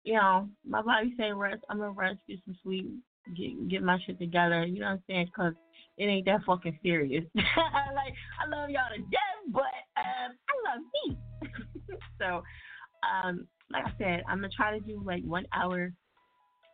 you 0.04 0.14
know, 0.14 0.48
my 0.66 0.80
body 0.80 1.12
say 1.18 1.32
rest. 1.32 1.64
I'm 1.68 1.78
gonna 1.78 1.90
rest, 1.90 2.18
get 2.28 2.38
some 2.44 2.56
sleep, 2.62 2.88
get 3.36 3.68
get 3.68 3.82
my 3.82 3.98
shit 4.06 4.18
together. 4.18 4.64
You 4.64 4.80
know 4.80 4.86
what 4.86 4.92
I'm 4.92 5.02
saying? 5.08 5.30
Cause 5.34 5.54
it 5.98 6.04
ain't 6.04 6.26
that 6.26 6.44
fucking 6.44 6.78
serious. 6.82 7.24
like 7.34 8.14
I 8.40 8.48
love 8.48 8.70
y'all 8.70 8.82
to 8.94 9.02
death, 9.02 9.40
but 9.48 9.62
um, 9.96 10.32
I 10.48 10.70
love 10.70 10.82
me. 10.94 11.18
so, 12.18 12.42
um, 13.04 13.46
like 13.70 13.84
I 13.84 13.92
said, 13.98 14.22
I'm 14.28 14.38
gonna 14.38 14.48
try 14.54 14.76
to 14.76 14.84
do 14.84 15.02
like 15.04 15.22
one 15.24 15.46
hour. 15.52 15.92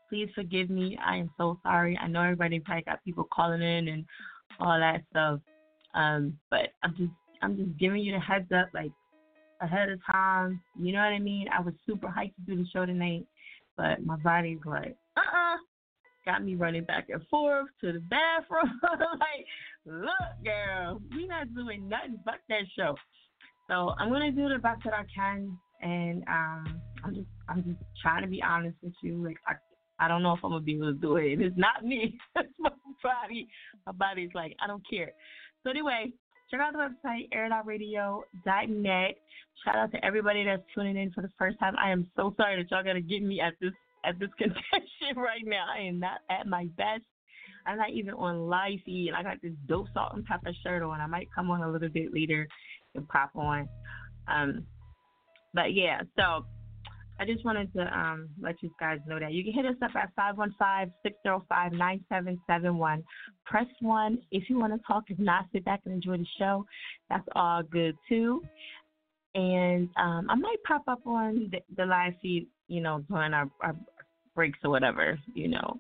Please 0.08 0.28
forgive 0.34 0.70
me. 0.70 0.98
I 1.04 1.16
am 1.16 1.30
so 1.36 1.58
sorry. 1.62 1.98
I 1.98 2.08
know 2.08 2.22
everybody 2.22 2.58
probably 2.60 2.82
got 2.82 3.04
people 3.04 3.28
calling 3.32 3.62
in 3.62 3.88
and 3.88 4.04
all 4.58 4.78
that 4.78 5.02
stuff. 5.10 5.40
Um, 5.94 6.38
but 6.50 6.70
I'm 6.82 6.96
just 6.96 7.12
I'm 7.42 7.56
just 7.56 7.78
giving 7.78 8.02
you 8.02 8.12
the 8.12 8.20
heads 8.20 8.50
up, 8.52 8.68
like 8.74 8.92
ahead 9.60 9.90
of 9.90 10.00
time. 10.10 10.60
You 10.78 10.92
know 10.92 11.00
what 11.00 11.12
I 11.12 11.18
mean? 11.18 11.46
I 11.56 11.60
was 11.60 11.74
super 11.86 12.06
hyped 12.06 12.34
to 12.36 12.42
do 12.46 12.56
the 12.56 12.68
show 12.72 12.86
tonight, 12.86 13.26
but 13.76 14.04
my 14.04 14.16
body's 14.16 14.58
like, 14.64 14.96
uh 15.16 15.20
uh-uh. 15.20 15.56
Got 16.24 16.44
me 16.44 16.54
running 16.54 16.84
back 16.84 17.08
and 17.08 17.26
forth 17.28 17.68
to 17.80 17.92
the 17.92 18.00
bathroom. 18.00 18.80
like, 18.82 19.46
look, 19.86 20.44
girl, 20.44 21.00
we 21.14 21.26
not 21.26 21.54
doing 21.54 21.88
nothing 21.88 22.18
but 22.24 22.36
that 22.48 22.62
show. 22.76 22.94
So 23.68 23.94
I'm 23.98 24.10
gonna 24.10 24.32
do 24.32 24.48
the 24.48 24.58
best 24.58 24.82
that 24.84 24.94
I 24.94 25.04
can, 25.14 25.56
and 25.80 26.24
um, 26.28 26.80
I'm 27.04 27.14
just 27.14 27.28
I'm 27.48 27.62
just 27.62 27.78
trying 28.02 28.22
to 28.22 28.28
be 28.28 28.42
honest 28.42 28.76
with 28.82 28.94
you. 29.02 29.24
Like 29.24 29.36
I 29.46 29.54
I 30.04 30.08
don't 30.08 30.22
know 30.22 30.32
if 30.32 30.40
I'm 30.42 30.50
gonna 30.50 30.64
be 30.64 30.74
able 30.74 30.92
to 30.92 30.98
do 30.98 31.16
it. 31.16 31.40
It's 31.40 31.56
not 31.56 31.84
me. 31.84 32.18
it's 32.36 32.52
my 32.58 32.70
body. 33.02 33.48
My 33.86 33.92
body's 33.92 34.30
like 34.34 34.56
I 34.62 34.66
don't 34.66 34.82
care. 34.88 35.12
So 35.62 35.70
anyway, 35.70 36.12
check 36.50 36.60
out 36.60 36.72
the 36.72 36.78
website 36.78 37.28
airitoutradio.net. 37.32 39.16
Shout 39.64 39.76
out 39.76 39.92
to 39.92 40.04
everybody 40.04 40.45
that's 40.45 40.62
tuning 40.75 40.97
in 40.97 41.12
for 41.12 41.21
the 41.23 41.30
first 41.38 41.58
time. 41.60 41.75
I 41.80 41.90
am 41.90 42.10
so 42.16 42.34
sorry 42.36 42.60
that 42.60 42.71
y'all 42.71 42.82
gotta 42.82 43.00
get 43.00 43.23
me 43.23 43.40
at 43.40 43.52
this 43.60 43.73
at 44.04 44.19
this 44.19 44.30
contention 44.39 45.17
right 45.17 45.45
now. 45.45 45.67
I 45.75 45.82
am 45.82 45.99
not 45.99 46.21
at 46.30 46.47
my 46.47 46.67
best. 46.76 47.04
I'm 47.67 47.78
not 47.78 47.91
even 47.91 48.15
on 48.15 48.49
live 48.49 48.78
feed. 48.84 49.08
And 49.08 49.17
I 49.17 49.23
got 49.23 49.43
this 49.43 49.52
dope 49.67 49.89
salt 49.93 50.15
and 50.15 50.25
pepper 50.25 50.52
shirt 50.63 50.82
on. 50.82 51.00
I 51.00 51.06
might 51.06 51.28
come 51.34 51.50
on 51.50 51.63
a 51.63 51.71
little 51.71 51.89
bit 51.89 52.13
later 52.13 52.49
and 52.95 53.06
pop 53.08 53.30
on. 53.34 53.69
Um, 54.28 54.65
but 55.52 55.75
yeah, 55.75 56.02
so 56.17 56.45
I 57.19 57.26
just 57.26 57.45
wanted 57.45 57.73
to 57.75 57.82
um, 57.97 58.30
let 58.41 58.63
you 58.63 58.71
guys 58.80 58.99
know 59.06 59.21
that 59.21 59.32
you 59.32 59.45
can 59.45 59.52
hit 59.52 59.67
us 59.67 59.76
up 59.82 59.91
at 59.95 60.10
515-605-9771. 61.26 63.02
Press 63.45 63.67
one 63.80 64.19
if 64.30 64.49
you 64.49 64.58
want 64.58 64.73
to 64.73 64.80
talk. 64.86 65.04
If 65.08 65.19
not, 65.19 65.45
sit 65.52 65.67
back 65.67 65.80
and 65.84 65.93
enjoy 65.93 66.17
the 66.17 66.26
show. 66.39 66.65
That's 67.10 67.28
all 67.34 67.63
good 67.63 67.95
too. 68.08 68.43
And 69.34 69.91
um, 69.97 70.28
I 70.30 70.34
might 70.34 70.56
pop 70.67 70.82
up 70.89 71.06
on 71.06 71.50
the, 71.52 71.58
the 71.76 71.84
live 71.84 72.15
feed 72.23 72.47
you 72.71 72.80
know, 72.80 73.04
during 73.11 73.35
our, 73.35 73.50
our 73.63 73.76
breaks 74.35 74.59
or 74.63 74.71
whatever, 74.71 75.19
you 75.35 75.49
know, 75.49 75.78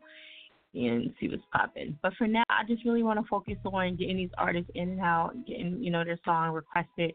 and 0.74 1.14
see 1.18 1.28
what's 1.28 1.42
popping. 1.52 1.96
But 2.02 2.12
for 2.18 2.26
now, 2.26 2.42
I 2.50 2.64
just 2.66 2.84
really 2.84 3.02
want 3.02 3.20
to 3.20 3.26
focus 3.28 3.56
on 3.64 3.96
getting 3.96 4.16
these 4.16 4.30
artists 4.36 4.70
in 4.74 4.90
and 4.90 5.00
out, 5.00 5.32
getting, 5.46 5.82
you 5.82 5.90
know, 5.90 6.04
their 6.04 6.18
song 6.24 6.52
requested 6.52 7.14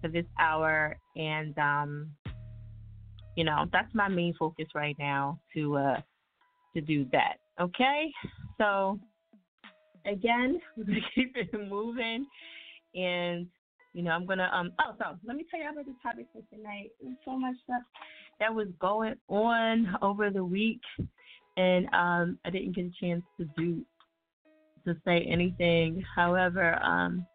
for 0.00 0.08
this 0.08 0.26
hour. 0.38 0.96
And, 1.16 1.56
um, 1.58 2.10
you 3.36 3.44
know, 3.44 3.66
that's 3.72 3.94
my 3.94 4.08
main 4.08 4.34
focus 4.38 4.66
right 4.74 4.96
now 4.98 5.40
to, 5.54 5.76
uh, 5.76 6.00
to 6.74 6.80
do 6.80 7.06
that. 7.12 7.36
Okay. 7.60 8.10
So 8.58 8.98
again, 10.04 10.60
we're 10.76 10.84
going 10.84 11.00
to 11.00 11.08
keep 11.14 11.36
it 11.36 11.68
moving. 11.68 12.26
And, 12.94 13.46
you 13.92 14.02
know, 14.02 14.10
I'm 14.10 14.26
to, 14.26 14.56
um, 14.56 14.72
oh, 14.80 14.94
so 14.98 15.04
let 15.24 15.36
me 15.36 15.44
tell 15.50 15.60
you 15.60 15.70
about 15.70 15.84
the 15.84 15.94
topic 16.02 16.26
for 16.32 16.42
tonight. 16.54 16.90
There's 17.00 17.16
so 17.24 17.38
much 17.38 17.56
stuff 17.64 17.82
that 18.40 18.54
was 18.54 18.68
going 18.80 19.14
on 19.28 19.96
over 20.02 20.30
the 20.30 20.44
week, 20.44 20.80
and 21.56 21.86
um, 21.92 22.38
I 22.44 22.50
didn't 22.50 22.74
get 22.74 22.86
a 22.86 22.92
chance 23.00 23.22
to 23.38 23.46
do 23.56 23.84
to 24.86 24.96
say 25.04 25.26
anything. 25.30 26.02
However, 26.16 26.82
um, 26.82 27.26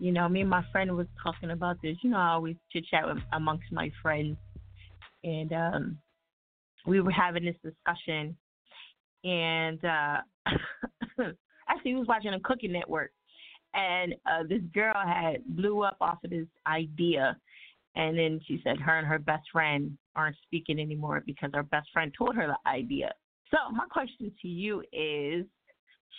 you 0.00 0.12
know, 0.12 0.28
me 0.28 0.40
and 0.40 0.50
my 0.50 0.64
friend 0.72 0.96
was 0.96 1.06
talking 1.22 1.50
about 1.50 1.76
this. 1.82 1.96
You 2.02 2.10
know, 2.10 2.18
I 2.18 2.30
always 2.30 2.56
chit 2.72 2.84
chat 2.90 3.04
amongst 3.32 3.70
my 3.70 3.90
friends, 4.02 4.36
and 5.22 5.52
um, 5.52 5.98
we 6.86 7.00
were 7.00 7.10
having 7.12 7.44
this 7.44 7.56
discussion. 7.62 8.36
And 9.22 9.84
uh, 9.84 10.16
actually, 11.68 11.94
we 11.94 12.00
was 12.00 12.08
watching 12.08 12.34
a 12.34 12.40
Cooking 12.40 12.72
Network, 12.72 13.12
and 13.74 14.14
uh, 14.26 14.42
this 14.48 14.62
girl 14.74 14.94
had 14.94 15.44
blew 15.46 15.82
up 15.82 15.96
off 16.00 16.18
of 16.24 16.30
this 16.30 16.46
idea 16.66 17.36
and 17.96 18.16
then 18.16 18.40
she 18.46 18.60
said 18.62 18.78
her 18.78 18.98
and 18.98 19.06
her 19.06 19.18
best 19.18 19.48
friend 19.52 19.96
aren't 20.14 20.36
speaking 20.44 20.78
anymore 20.78 21.22
because 21.26 21.50
her 21.54 21.62
best 21.62 21.88
friend 21.92 22.12
told 22.16 22.36
her 22.36 22.46
the 22.46 22.70
idea. 22.70 23.12
So 23.50 23.72
my 23.72 23.84
question 23.90 24.32
to 24.42 24.48
you 24.48 24.80
is 24.92 25.44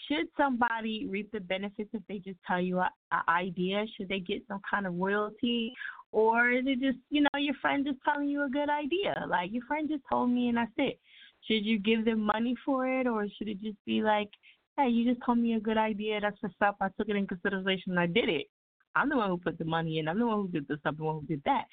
should 0.07 0.27
somebody 0.35 1.07
reap 1.07 1.31
the 1.31 1.39
benefits 1.39 1.89
if 1.93 2.01
they 2.09 2.17
just 2.17 2.39
tell 2.45 2.59
you 2.59 2.79
an 2.79 2.89
idea? 3.29 3.85
Should 3.95 4.09
they 4.09 4.19
get 4.19 4.41
some 4.47 4.59
kind 4.69 4.85
of 4.85 4.95
royalty? 4.95 5.73
Or 6.11 6.51
is 6.51 6.65
it 6.65 6.81
just, 6.81 6.97
you 7.09 7.21
know, 7.21 7.39
your 7.39 7.55
friend 7.61 7.85
just 7.85 7.99
telling 8.03 8.27
you 8.27 8.43
a 8.43 8.49
good 8.49 8.69
idea? 8.69 9.25
Like 9.29 9.53
your 9.53 9.63
friend 9.65 9.87
just 9.89 10.03
told 10.11 10.29
me 10.29 10.49
and 10.49 10.57
that's 10.57 10.71
it. 10.77 10.99
Should 11.47 11.65
you 11.65 11.79
give 11.79 12.03
them 12.03 12.19
money 12.19 12.55
for 12.65 12.87
it 12.87 13.07
or 13.07 13.25
should 13.37 13.47
it 13.47 13.61
just 13.61 13.77
be 13.85 14.01
like, 14.01 14.29
hey, 14.77 14.89
you 14.89 15.11
just 15.11 15.25
told 15.25 15.37
me 15.37 15.53
a 15.53 15.59
good 15.59 15.77
idea, 15.77 16.19
that's 16.21 16.37
what's 16.41 16.55
up, 16.61 16.77
I 16.81 16.87
took 16.97 17.09
it 17.09 17.15
in 17.15 17.27
consideration 17.27 17.91
and 17.91 17.99
I 17.99 18.07
did 18.07 18.29
it. 18.29 18.47
I'm 18.95 19.09
the 19.09 19.17
one 19.17 19.29
who 19.29 19.37
put 19.37 19.57
the 19.57 19.65
money 19.65 19.99
in. 19.99 20.07
I'm 20.07 20.19
the 20.19 20.27
one 20.27 20.37
who 20.37 20.47
did 20.49 20.67
this. 20.67 20.79
I'm 20.85 20.97
the 20.97 21.03
one 21.03 21.21
who 21.21 21.25
did 21.27 21.41
that. 21.45 21.63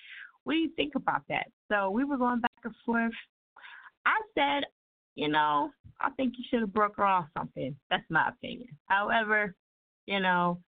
What 0.44 0.52
do 0.54 0.58
you 0.58 0.70
think 0.76 0.94
about 0.94 1.22
that? 1.28 1.48
So 1.70 1.90
we 1.90 2.04
were 2.04 2.16
going 2.16 2.40
back 2.40 2.52
and 2.64 2.74
forth. 2.86 3.12
I 4.06 4.14
said, 4.34 4.64
you 5.16 5.28
know, 5.28 5.70
I 6.00 6.10
think 6.10 6.34
you 6.38 6.44
should 6.48 6.60
have 6.60 6.72
broke 6.72 6.96
her 6.96 7.04
off 7.04 7.26
something. 7.36 7.74
That's 7.90 8.04
my 8.08 8.28
opinion. 8.28 8.68
However, 8.86 9.54
you 10.06 10.20
know, 10.20 10.60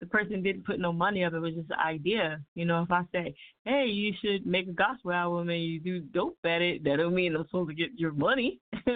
the 0.00 0.06
person 0.06 0.42
didn't 0.42 0.66
put 0.66 0.80
no 0.80 0.92
money 0.92 1.24
up. 1.24 1.34
It 1.34 1.40
was 1.40 1.54
just 1.54 1.70
an 1.70 1.78
idea. 1.78 2.40
You 2.54 2.64
know, 2.64 2.82
if 2.82 2.90
I 2.90 3.02
say, 3.12 3.34
hey, 3.64 3.86
you 3.86 4.12
should 4.20 4.46
make 4.46 4.68
a 4.68 4.72
gospel 4.72 5.12
album 5.12 5.48
and 5.50 5.62
you 5.62 5.80
do 5.80 6.00
dope 6.00 6.38
at 6.44 6.62
it, 6.62 6.84
that 6.84 6.96
don't 6.96 7.14
mean 7.14 7.36
I'm 7.36 7.44
supposed 7.46 7.70
to 7.70 7.74
get 7.74 7.90
your 7.96 8.12
money. 8.12 8.60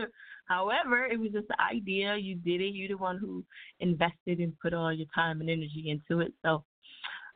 However, 0.51 1.07
it 1.07 1.19
was 1.19 1.31
just 1.31 1.47
the 1.47 1.57
idea. 1.63 2.17
You 2.17 2.35
did 2.35 2.61
it. 2.61 2.75
You're 2.75 2.89
the 2.89 2.97
one 2.97 3.19
who 3.19 3.45
invested 3.79 4.41
and 4.41 4.59
put 4.59 4.75
all 4.75 4.93
your 4.93 5.07
time 5.15 5.41
and 5.41 5.49
energy 5.49 5.85
into 5.89 6.21
it. 6.21 6.33
So 6.45 6.65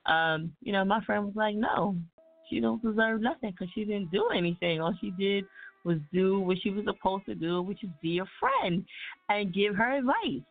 um, 0.07 0.53
you 0.61 0.73
know, 0.73 0.85
my 0.85 1.03
friend 1.05 1.25
was 1.25 1.37
like, 1.37 1.55
no, 1.55 1.97
she 2.51 2.61
don't 2.61 2.83
deserve 2.83 3.21
nothing 3.21 3.53
because 3.53 3.69
she 3.73 3.85
didn't 3.85 4.11
do 4.11 4.29
anything. 4.37 4.81
All 4.81 4.95
she 5.01 5.13
did 5.13 5.45
was 5.85 5.99
do 6.13 6.41
what 6.41 6.59
she 6.63 6.71
was 6.71 6.85
supposed 6.85 7.27
to 7.27 7.35
do, 7.35 7.63
which 7.63 7.85
is 7.85 7.91
be 8.03 8.19
a 8.19 8.25
friend 8.41 8.85
and 9.29 9.55
give 9.55 9.77
her 9.77 9.99
advice. 9.99 10.43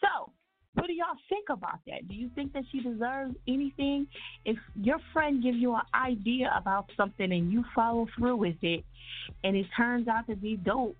So, 0.00 0.32
what 0.74 0.86
do 0.86 0.92
y'all 0.92 1.18
think 1.28 1.48
about 1.50 1.80
that? 1.86 2.08
Do 2.08 2.14
you 2.14 2.30
think 2.34 2.52
that 2.54 2.64
she 2.72 2.80
deserves 2.80 3.34
anything? 3.46 4.06
If 4.44 4.56
your 4.80 4.98
friend 5.12 5.42
gives 5.42 5.58
you 5.58 5.74
an 5.74 5.82
idea 5.94 6.52
about 6.56 6.86
something 6.96 7.30
and 7.30 7.52
you 7.52 7.64
follow 7.74 8.06
through 8.16 8.36
with 8.36 8.56
it 8.62 8.84
and 9.44 9.56
it 9.56 9.66
turns 9.76 10.08
out 10.08 10.26
to 10.28 10.36
be 10.36 10.56
dope 10.56 10.96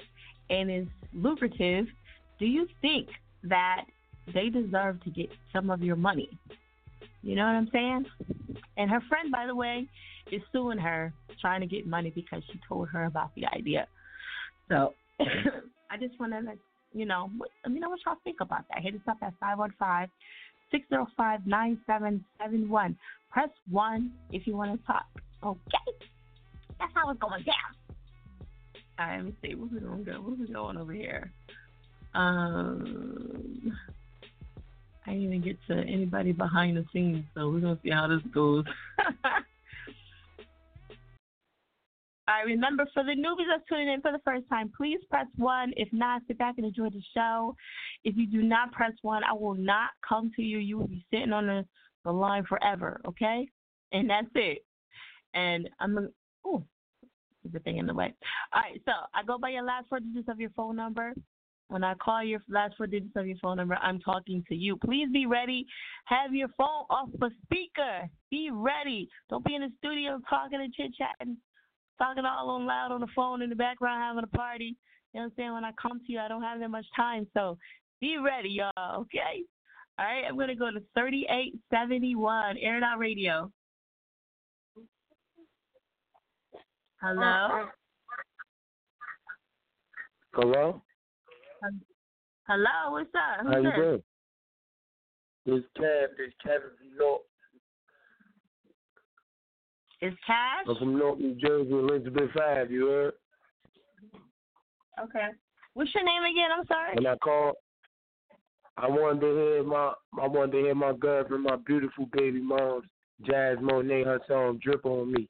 and 0.53 0.71
is 0.71 0.87
lucrative, 1.13 1.87
do 2.39 2.47
you 2.47 2.69
think 2.81 3.09
that 3.45 3.85
they 4.33 4.49
deserve 4.49 5.03
to 5.05 5.11
get 5.11 5.29
some 5.53 5.71
of 5.71 5.83
your 5.83 5.97
money. 5.97 6.29
You 7.23 7.37
know 7.37 7.45
what 7.45 7.55
I'm 7.55 7.69
saying? 7.73 8.07
And 8.77 8.91
her 8.91 9.01
friend, 9.09 9.31
by 9.31 9.47
the 9.47 9.55
way, 9.55 9.89
is 10.31 10.41
suing 10.53 10.79
her, 10.79 11.13
trying 11.41 11.61
to 11.61 11.67
get 11.67 11.87
money 11.87 12.11
because 12.15 12.43
she 12.51 12.61
told 12.69 12.89
her 12.89 13.05
about 13.05 13.35
the 13.35 13.47
idea. 13.47 13.87
So 14.69 14.95
I 15.21 15.97
just 16.01 16.19
want 16.19 16.33
to 16.33 16.41
you 16.95 17.07
know, 17.07 17.31
let 17.65 17.73
me 17.73 17.81
know 17.81 17.89
what 17.89 18.01
y'all 18.05 18.17
think 18.23 18.41
about 18.41 18.65
that. 18.69 18.83
Hit 18.83 18.95
us 18.95 19.01
up 19.09 19.17
at 19.23 19.33
515 19.41 20.11
605 20.71 21.47
9771. 21.47 22.97
Press 23.31 23.49
1 23.71 24.13
if 24.31 24.47
you 24.47 24.57
want 24.57 24.79
to 24.79 24.87
talk. 24.87 25.07
Okay? 25.43 26.07
That's 26.79 26.93
how 26.95 27.11
it's 27.11 27.21
going 27.21 27.45
down. 27.45 27.73
Right, 29.03 29.17
let 29.17 29.25
me 29.25 29.35
see. 29.43 29.55
What's 29.57 29.73
we? 29.73 29.81
What's 29.81 30.39
we 30.39 30.47
going 30.53 30.77
over 30.77 30.93
here? 30.93 31.33
Um, 32.15 33.77
I 35.05 35.11
didn't 35.11 35.25
even 35.25 35.43
get 35.43 35.59
to 35.69 35.75
anybody 35.75 36.31
behind 36.31 36.77
the 36.77 36.85
scenes, 36.93 37.25
so 37.35 37.51
we're 37.51 37.59
gonna 37.59 37.81
see 37.83 37.91
how 37.91 38.07
this 38.07 38.23
goes. 38.33 38.65
I 42.29 42.43
remember 42.47 42.87
for 42.95 43.03
the 43.03 43.11
newbies 43.11 43.49
that's 43.51 43.69
tuning 43.69 43.89
in 43.89 44.01
for 44.03 44.13
the 44.13 44.21
first 44.25 44.49
time, 44.49 44.71
please 44.77 45.01
press 45.11 45.27
one. 45.37 45.73
If 45.77 45.89
not, 45.93 46.23
sit 46.29 46.39
back 46.39 46.55
and 46.59 46.67
enjoy 46.67 46.91
the 46.91 47.03
show. 47.13 47.57
If 48.05 48.17
you 48.17 48.29
do 48.29 48.45
not 48.45 48.71
press 48.71 48.93
one, 49.03 49.25
I 49.25 49.33
will 49.33 49.57
not 49.57 49.91
come 50.09 50.31
to 50.37 50.43
you. 50.43 50.59
You 50.59 50.79
will 50.79 50.87
be 50.87 51.05
sitting 51.13 51.33
on 51.33 51.49
the, 51.49 51.65
the 52.05 52.13
line 52.13 52.45
forever, 52.45 53.01
okay? 53.09 53.49
And 53.91 54.09
that's 54.09 54.31
it. 54.37 54.65
And 55.35 55.69
I'm 55.81 56.09
oh, 56.47 56.63
there's 57.43 57.55
a 57.55 57.61
thing 57.61 57.79
in 57.79 57.87
the 57.87 57.95
way. 57.95 58.15
All 58.53 58.63
right, 58.63 58.81
so 58.85 58.93
I 59.15 59.23
go 59.25 59.39
by 59.39 59.51
your 59.51 59.65
last 59.65 59.89
four 59.89 60.01
digits 60.01 60.29
of 60.29 60.41
your 60.41 60.51
phone 60.51 60.77
number. 60.77 61.13
When 61.69 61.85
I 61.85 61.95
call 61.95 62.23
your 62.23 62.41
last 62.51 62.75
four 62.77 62.87
digits 62.87 63.17
of 63.17 63.27
your 63.27 63.39
phone 63.41 63.57
number, 63.57 63.77
I'm 63.77 63.99
talking 64.01 64.45
to 64.49 64.55
you. 64.55 64.77
Please 64.77 65.09
be 65.11 65.27
ready. 65.27 65.67
Have 66.05 66.35
your 66.35 66.49
phone 66.57 66.85
off 66.91 67.09
the 67.19 67.31
speaker. 67.45 68.09
Be 68.31 68.51
ready. 68.53 69.09
Don't 69.31 69.45
be 69.45 69.55
in 69.55 69.63
the 69.63 69.73
studio 69.79 70.21
talking 70.29 70.61
and 70.61 70.73
chit 70.75 70.93
chatting 70.97 71.39
talking 72.03 72.25
all 72.25 72.51
on 72.51 72.67
loud 72.67 72.93
on 72.93 73.01
the 73.01 73.07
phone 73.15 73.43
in 73.43 73.51
the 73.51 73.57
background 73.57 74.03
having 74.03 74.25
a 74.25 74.37
party. 74.37 74.77
You 75.15 75.21
know 75.21 75.25
what 75.25 75.25
I'm 75.25 75.33
saying? 75.37 75.53
When 75.53 75.65
I 75.65 75.71
come 75.81 76.01
to 76.05 76.13
you, 76.13 76.19
I 76.19 76.29
don't 76.29 76.43
have 76.43 76.59
that 76.61 76.69
much 76.69 76.87
time. 76.97 77.27
So 77.35 77.59
be 78.01 78.17
ready, 78.19 78.49
y'all, 78.49 79.01
okay? 79.03 79.45
All 79.99 80.07
right, 80.07 80.25
I'm 80.29 80.37
going 80.37 80.49
to 80.49 80.55
go 80.55 80.71
to 80.71 80.83
3871, 80.95 82.57
Air 82.59 82.83
Out 82.83 82.99
Radio. 82.99 83.53
Hello? 87.03 87.67
Hello? 90.35 90.83
Hello, 92.47 92.93
what's 92.93 93.09
up? 93.17 93.45
Who's 93.45 93.53
How 93.53 93.59
you 93.59 93.65
this? 93.65 93.77
doing? 93.77 94.03
It's 95.47 95.67
Kev. 95.77 96.07
It's 96.21 96.35
Kevin 96.45 96.71
from 96.79 96.97
North. 96.97 97.23
It's 100.01 100.17
Cash? 100.25 100.67
I'm 100.69 100.77
from 100.77 100.97
North 100.97 101.19
New 101.19 101.35
Jersey, 101.41 101.73
Elizabeth 101.73 102.31
Ave. 102.37 102.73
You 102.73 102.87
heard? 102.87 103.15
Okay. 105.03 105.29
What's 105.75 105.93
your 105.97 106.05
name 106.05 106.23
again? 106.23 106.51
I'm 106.57 106.67
sorry. 106.67 106.95
When 106.95 107.07
I 107.09 107.17
called, 107.17 107.57
I 108.77 108.89
wanted 108.89 109.23
to 109.23 109.27
hear 109.27 109.65
my 109.65 109.93
I 110.23 110.29
wanted 110.29 110.53
to 110.53 110.59
hear 110.59 110.75
my 110.77 110.93
girlfriend, 110.93 111.43
my 111.43 111.57
beautiful 111.67 112.07
baby 112.13 112.41
mom's 112.41 112.85
Jazz 113.27 113.59
Monet, 113.61 114.05
her 114.05 114.21
song 114.29 114.61
"Drip 114.63 114.87
on 114.87 115.13
Me." 115.13 115.29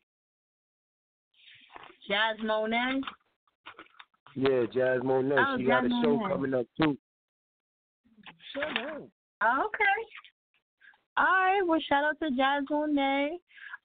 Jazz 2.08 2.36
Monet? 2.42 3.00
Yeah, 4.34 4.64
Jazz 4.72 5.00
Monet. 5.02 5.36
Oh, 5.38 5.56
she 5.58 5.64
got 5.64 5.84
a 5.84 5.88
show 5.88 6.16
Monet. 6.16 6.34
coming 6.34 6.54
up 6.54 6.66
too. 6.80 6.98
Sure. 8.54 8.96
Okay. 8.96 9.98
All 11.16 11.24
right. 11.24 11.62
Well, 11.66 11.80
shout 11.88 12.04
out 12.04 12.18
to 12.22 12.30
Jazz 12.30 12.64
Monet. 12.70 13.38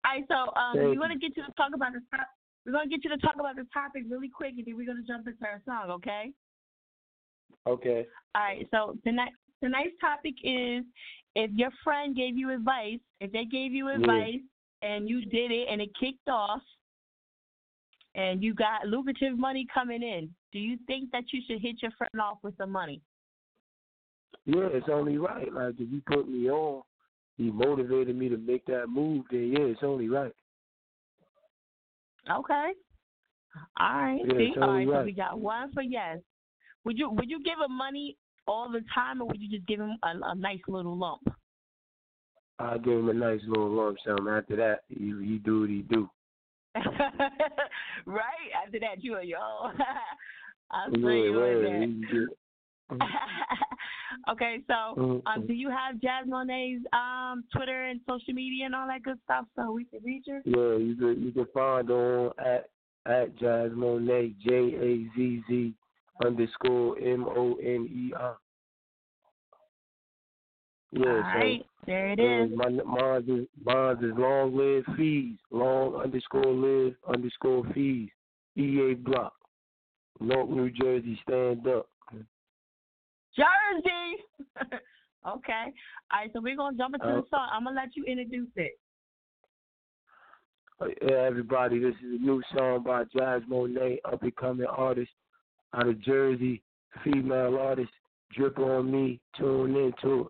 All 0.05 0.11
right. 0.11 0.23
So, 0.27 0.35
um, 0.35 0.73
Thank 0.73 0.89
we 0.91 0.97
want 0.97 1.09
gonna 1.11 1.19
get 1.19 1.35
you 1.35 1.43
to 1.43 1.51
talk 1.53 1.71
about 1.73 1.93
this. 1.93 2.03
top- 2.11 2.27
We're 2.65 2.73
gonna 2.73 2.87
get 2.87 3.03
you 3.03 3.09
to 3.11 3.17
talk 3.17 3.35
about 3.35 3.55
this 3.55 3.67
topic 3.73 4.03
really 4.09 4.29
quick, 4.29 4.53
and 4.57 4.65
then 4.65 4.75
we're 4.75 4.85
gonna 4.85 5.03
jump 5.03 5.27
into 5.27 5.45
our 5.45 5.61
song. 5.65 5.89
Okay. 5.91 6.33
Okay. 7.65 8.05
All 8.35 8.41
right. 8.41 8.67
So 8.71 8.97
tonight, 9.03 9.33
tonight's 9.61 9.97
topic 9.99 10.35
is 10.43 10.85
if 11.35 11.51
your 11.51 11.71
friend 11.83 12.15
gave 12.15 12.37
you 12.37 12.51
advice, 12.51 12.99
if 13.19 13.31
they 13.31 13.45
gave 13.45 13.73
you 13.73 13.89
advice 13.89 14.41
and 14.81 15.09
you 15.09 15.25
did 15.25 15.51
it 15.51 15.67
and 15.69 15.81
it 15.81 15.89
kicked 15.99 16.27
off, 16.29 16.61
and 18.17 18.43
you 18.43 18.53
got 18.53 18.87
lucrative 18.87 19.37
money 19.37 19.65
coming 19.71 20.01
in, 20.01 20.29
do 20.51 20.59
you 20.59 20.77
think 20.87 21.11
that 21.11 21.25
you 21.31 21.41
should 21.47 21.61
hit 21.61 21.81
your 21.81 21.91
friend 21.91 22.19
off 22.19 22.39
with 22.41 22.57
some 22.57 22.71
money? 22.71 22.99
Yeah, 24.45 24.67
it's 24.71 24.87
only 24.91 25.17
right. 25.17 25.53
Like 25.53 25.75
if 25.77 25.91
you 25.91 26.01
put 26.05 26.27
me 26.27 26.49
on, 26.49 26.81
you 27.37 27.53
motivated 27.53 28.15
me 28.15 28.27
to 28.29 28.37
make 28.37 28.65
that 28.65 28.87
move. 28.87 29.25
Then 29.29 29.53
yeah, 29.53 29.65
it's 29.65 29.83
only 29.83 30.09
right. 30.09 30.33
Okay. 32.29 32.71
All 33.79 33.93
right. 33.93 34.19
Yeah, 34.25 34.37
See, 34.37 34.53
all 34.57 34.69
only 34.69 34.85
right. 34.87 35.01
So 35.01 35.05
we 35.05 35.11
got 35.13 35.39
one 35.39 35.71
for 35.71 35.83
yes. 35.83 36.17
Would 36.85 36.97
you 36.97 37.09
would 37.11 37.29
you 37.29 37.43
give 37.43 37.59
him 37.63 37.77
money 37.77 38.17
all 38.47 38.71
the 38.71 38.81
time, 38.93 39.21
or 39.21 39.27
would 39.27 39.41
you 39.41 39.49
just 39.49 39.67
give 39.67 39.79
him 39.79 39.97
a, 40.03 40.13
a 40.23 40.35
nice 40.35 40.59
little 40.67 40.97
lump? 40.97 41.21
I 42.59 42.77
give 42.79 42.93
him 42.93 43.09
a 43.09 43.13
nice 43.13 43.41
little 43.47 43.69
lump 43.69 43.97
sum. 44.05 44.27
After 44.27 44.55
that, 44.55 44.79
you 44.89 45.19
you 45.19 45.37
do 45.39 45.61
what 45.61 45.69
he 45.69 45.81
do. 45.83 46.09
right 48.05 48.51
after 48.65 48.79
that, 48.79 49.03
you 49.03 49.13
are 49.15 49.23
your 49.23 49.39
own. 49.39 49.73
I'll 50.71 50.91
say 50.91 50.97
you 50.99 51.33
word, 51.33 51.65
in 51.65 51.81
he 51.81 52.05
do- 52.07 52.27
that. 52.89 53.07
okay, 54.29 54.59
so 54.67 54.95
Mhm. 54.95 55.21
um, 55.25 55.45
do 55.47 55.53
you 55.53 55.69
have 55.69 55.99
Jazz 55.99 56.25
Monet's 56.25 56.85
um 56.93 57.43
Twitter 57.53 57.83
and 57.85 57.99
social 58.07 58.33
media 58.33 58.65
and 58.65 58.75
all 58.75 58.87
that 58.87 59.03
good 59.03 59.19
stuff 59.23 59.45
so 59.55 59.71
we 59.71 59.85
can 59.85 59.99
reach 60.03 60.25
her? 60.27 60.41
Yeah, 60.45 60.77
you 60.77 60.95
can 60.95 61.21
you 61.21 61.31
can 61.31 61.45
find 61.53 61.89
her 61.89 62.27
on 62.27 62.33
at 62.45 62.69
at 63.05 63.35
Jazz 63.37 63.71
Monet 63.73 64.33
J 64.39 64.53
A 64.75 65.09
Z 65.15 65.43
Z 65.47 65.73
underscore 66.23 66.97
M 66.99 67.25
O 67.27 67.55
N 67.55 67.87
E 67.91 68.13
R. 68.13 68.37
Yeah, 70.91 71.05
all 71.05 71.15
so 71.33 71.39
right, 71.39 71.65
there 71.85 72.07
it 72.11 72.19
is. 72.19 72.51
my 72.55 72.69
mine 72.69 73.23
is 73.27 73.47
mine 73.65 73.97
is 74.03 74.13
long 74.17 74.55
live 74.55 74.83
fees, 74.95 75.37
long 75.51 75.95
underscore 75.95 76.45
live 76.45 76.95
underscore 77.13 77.63
fees, 77.73 78.09
E 78.55 78.79
A 78.91 78.93
block, 78.95 79.33
North 80.21 80.49
New 80.49 80.69
Jersey, 80.71 81.19
stand 81.27 81.67
up. 81.67 81.87
Jersey. 83.35 84.23
okay. 85.27 85.73
All 86.11 86.19
right, 86.19 86.29
so 86.33 86.39
we're 86.41 86.55
gonna 86.55 86.77
jump 86.77 86.95
into 86.95 87.05
Uh, 87.07 87.15
the 87.21 87.27
song. 87.29 87.49
I'm 87.51 87.65
gonna 87.65 87.75
let 87.75 87.95
you 87.95 88.03
introduce 88.05 88.49
it. 88.55 88.79
Uh, 90.79 90.85
Yeah, 91.01 91.17
everybody, 91.25 91.79
this 91.79 91.95
is 91.95 92.19
a 92.21 92.23
new 92.23 92.41
song 92.55 92.83
by 92.83 93.03
Jazz 93.15 93.41
Monet, 93.47 93.99
up 94.05 94.23
and 94.23 94.35
coming 94.37 94.67
artist 94.67 95.11
out 95.73 95.87
of 95.87 95.99
Jersey, 96.01 96.63
female 97.03 97.57
artist. 97.57 97.91
Drip 98.33 98.57
on 98.59 98.89
me, 98.91 99.19
tune 99.37 99.75
into 99.75 100.21
it. 100.21 100.27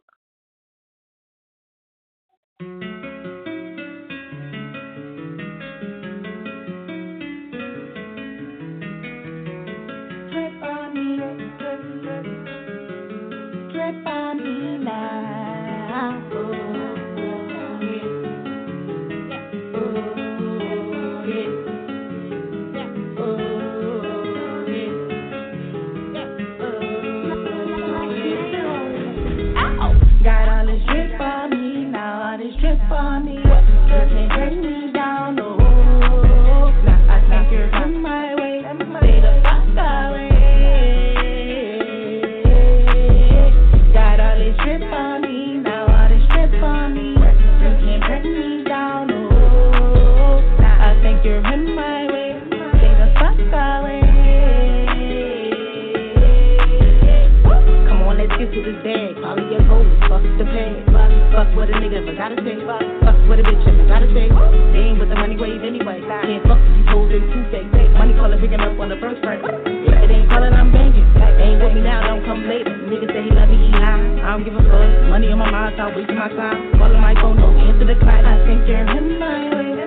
Fuck, 61.38 61.54
what 61.54 61.69
a 61.69 61.78
nigga 61.78 62.02
ever 62.02 62.17
gotta 62.17 62.34
say. 62.41 62.58
Fuck, 62.65 63.13
what 63.30 63.38
a 63.38 63.45
bitch 63.45 63.62
ever 63.62 63.86
gotta 63.86 64.10
say. 64.10 64.26
They 64.73 64.89
ain't 64.89 64.97
with 64.97 65.13
the 65.13 65.17
money 65.21 65.38
wave 65.38 65.62
anyway. 65.62 66.02
Can't 66.02 66.41
fuck 66.50 66.58
with 66.58 66.73
these 66.73 66.89
hoes 66.89 67.13
in 67.13 67.21
two 67.30 67.45
face. 67.54 67.69
Money 67.93 68.17
calling 68.17 68.41
picking 68.41 68.58
up 68.58 68.73
on 68.82 68.89
the 68.89 68.97
first 68.97 69.21
break. 69.21 69.45
If 69.45 70.02
it 70.02 70.10
ain't 70.10 70.34
calling, 70.34 70.50
I'm 70.50 70.73
banging. 70.73 71.06
Ain't 71.06 71.62
with 71.62 71.78
me 71.78 71.86
now, 71.86 72.10
don't 72.10 72.26
come 72.26 72.50
later. 72.50 72.73
Nigga 72.89 73.06
say 73.13 73.21
he 73.21 73.30
love 73.38 73.54
me, 73.54 73.69
he 73.69 73.69
lying. 73.69 74.17
I 74.17 74.34
don't 74.34 74.50
give 74.50 74.58
a 74.58 74.65
fuck. 74.65 75.13
Money 75.13 75.30
on 75.30 75.38
my 75.38 75.45
mind, 75.45 75.78
stop 75.78 75.93
wasting 75.93 76.17
my 76.17 76.26
time. 76.34 76.73
Calling 76.73 77.02
my 77.06 77.13
phone, 77.21 77.38
no 77.38 77.54
answer 77.54 77.86
the 77.86 77.93
clock. 78.02 78.17
I 78.17 78.41
think 78.41 78.65
you're 78.65 78.89
in 78.97 79.21
my 79.21 79.38
way. 79.54 79.78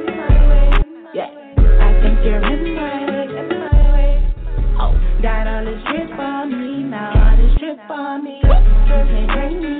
Yeah, 1.19 1.35
I 1.35 1.91
think 1.99 2.23
you're 2.23 2.47
in 2.47 2.79
my 2.79 3.11
way. 3.91 4.23
Oh, 4.79 4.95
got 5.19 5.51
all 5.51 5.67
this 5.67 5.83
drip 5.91 6.15
on 6.15 6.47
me 6.55 6.87
now, 6.87 7.11
all 7.11 7.35
this 7.35 7.59
drip 7.59 7.91
on 7.91 8.23
me. 8.23 8.39
You 8.39 8.55
can't 8.87 9.27
bring 9.35 9.59
me. 9.59 9.80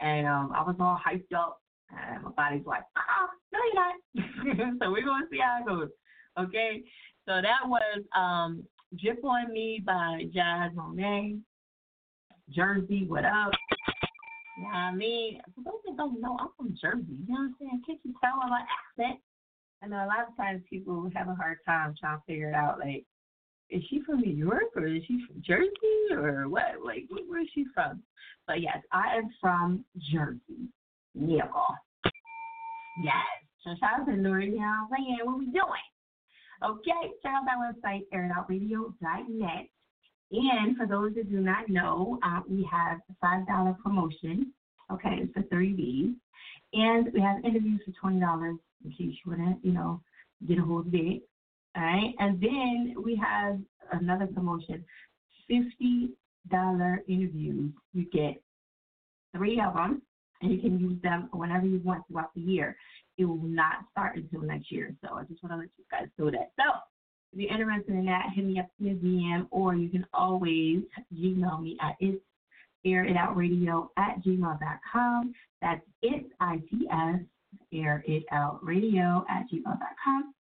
and 0.00 0.26
um, 0.26 0.52
I 0.54 0.62
was 0.62 0.76
all 0.78 1.00
hyped 1.04 1.36
up, 1.36 1.60
and 1.90 2.24
my 2.24 2.30
body's 2.30 2.66
like, 2.66 2.82
ah, 2.96 3.28
no, 3.52 3.58
you're 3.72 4.64
not. 4.64 4.78
so 4.82 4.90
we're 4.90 5.04
gonna 5.04 5.26
see 5.30 5.38
how 5.38 5.60
it 5.60 5.66
goes. 5.66 5.88
Okay, 6.38 6.82
so 7.26 7.40
that 7.40 7.66
was 7.66 8.02
um, 8.14 8.64
"Drip 9.00 9.24
on 9.24 9.52
Me" 9.52 9.82
by 9.84 10.24
Jazz 10.34 10.72
Monet. 10.74 11.36
Jersey, 12.50 13.04
what 13.08 13.24
up? 13.24 13.50
You 14.56 14.64
know 14.64 14.68
I 14.70 14.94
mean? 14.94 15.40
For 15.54 15.64
those 15.64 15.80
that 15.86 15.96
don't 15.96 16.20
know, 16.20 16.36
I'm 16.40 16.48
from 16.56 16.76
Jersey. 16.80 17.04
You 17.26 17.34
know 17.34 17.40
what 17.40 17.40
I'm 17.40 17.54
saying? 17.58 17.82
Can't 17.86 18.00
you 18.04 18.14
tell 18.22 18.40
by 18.40 18.48
my 18.48 18.62
accent? 18.62 19.20
I 19.82 19.88
know 19.88 19.96
a 19.96 20.06
lot 20.06 20.26
of 20.28 20.36
times 20.36 20.62
people 20.68 21.08
have 21.14 21.28
a 21.28 21.34
hard 21.34 21.58
time 21.66 21.94
trying 21.98 22.18
to 22.18 22.22
figure 22.26 22.50
it 22.50 22.54
out. 22.54 22.78
Like, 22.78 23.04
is 23.70 23.82
she 23.88 24.00
from 24.02 24.20
New 24.20 24.32
York 24.32 24.64
or 24.74 24.86
is 24.86 25.02
she 25.06 25.22
from 25.26 25.42
Jersey 25.42 25.70
or 26.12 26.48
what? 26.48 26.84
Like, 26.84 27.04
wh- 27.10 27.28
where 27.28 27.42
is 27.42 27.48
she 27.54 27.64
from? 27.74 28.02
But 28.46 28.60
yes, 28.60 28.78
I 28.92 29.16
am 29.16 29.28
from 29.40 29.84
Jersey. 30.12 30.68
Yeah. 31.14 31.48
Yes. 33.02 33.14
So 33.64 33.74
shout 33.80 34.00
out 34.00 34.06
to 34.06 34.12
Nori, 34.12 34.52
what 34.56 34.62
I'm 34.64 34.88
saying? 34.96 35.18
What 35.24 35.38
we 35.38 35.46
doing? 35.46 35.86
Okay, 36.64 37.12
check 37.22 37.32
out 37.32 37.44
that 37.44 37.58
website, 37.58 38.02
airitoutradio.net. 38.14 39.66
And 40.32 40.76
for 40.76 40.86
those 40.86 41.14
that 41.14 41.30
do 41.30 41.40
not 41.40 41.68
know, 41.68 42.18
uh, 42.24 42.40
we 42.48 42.66
have 42.70 42.98
a 43.10 43.14
five 43.20 43.46
dollar 43.46 43.76
promotion. 43.82 44.52
Okay, 44.90 45.18
it's 45.22 45.32
for 45.32 45.42
30 45.42 45.72
days, 45.72 46.10
and 46.72 47.12
we 47.12 47.20
have 47.20 47.44
interviews 47.44 47.80
for 47.84 47.92
twenty 48.00 48.20
dollars 48.20 48.56
in 48.86 48.92
case 48.92 49.16
you 49.24 49.32
wanna, 49.32 49.56
you 49.62 49.72
know, 49.72 50.00
get 50.46 50.58
a 50.58 50.62
of 50.62 50.94
it. 50.94 51.22
All 51.76 51.82
right, 51.82 52.14
and 52.18 52.40
then 52.40 52.94
we 53.02 53.16
have 53.16 53.58
another 53.92 54.26
promotion, 54.26 54.84
fifty 55.46 56.10
dollar 56.50 57.02
interviews. 57.08 57.72
You 57.92 58.06
get 58.10 58.42
three 59.34 59.60
of 59.60 59.74
them, 59.74 60.02
and 60.40 60.52
you 60.52 60.58
can 60.60 60.78
use 60.78 61.00
them 61.02 61.28
whenever 61.32 61.66
you 61.66 61.80
want 61.84 62.04
throughout 62.08 62.34
the 62.34 62.40
year. 62.40 62.76
It 63.18 63.24
will 63.24 63.36
not 63.36 63.84
start 63.90 64.16
until 64.16 64.42
next 64.42 64.70
year. 64.70 64.94
So 65.02 65.14
I 65.14 65.24
just 65.24 65.42
want 65.42 65.52
to 65.52 65.58
let 65.58 65.68
you 65.76 65.84
guys 65.90 66.08
know 66.18 66.30
that. 66.30 66.52
So 66.58 66.64
if 67.32 67.40
you're 67.40 67.52
interested 67.52 67.94
in 67.94 68.06
that, 68.06 68.30
hit 68.34 68.44
me 68.44 68.58
up 68.58 68.68
in 68.80 68.86
the 68.86 68.94
DM, 68.94 69.46
or 69.50 69.74
you 69.74 69.88
can 69.88 70.06
always 70.14 70.82
email 71.14 71.58
me 71.58 71.76
at 71.80 71.96
it's 72.00 72.22
airitoutradio 72.86 73.88
at 73.96 74.22
gmail.com. 74.24 75.34
That's 75.60 75.82
it's 76.02 76.28
I-T-S, 76.40 77.20
air 77.80 78.02
it 78.06 78.24
out 78.32 78.64
radio 78.64 79.24
at 79.30 79.44
gmail.com. 79.52 80.34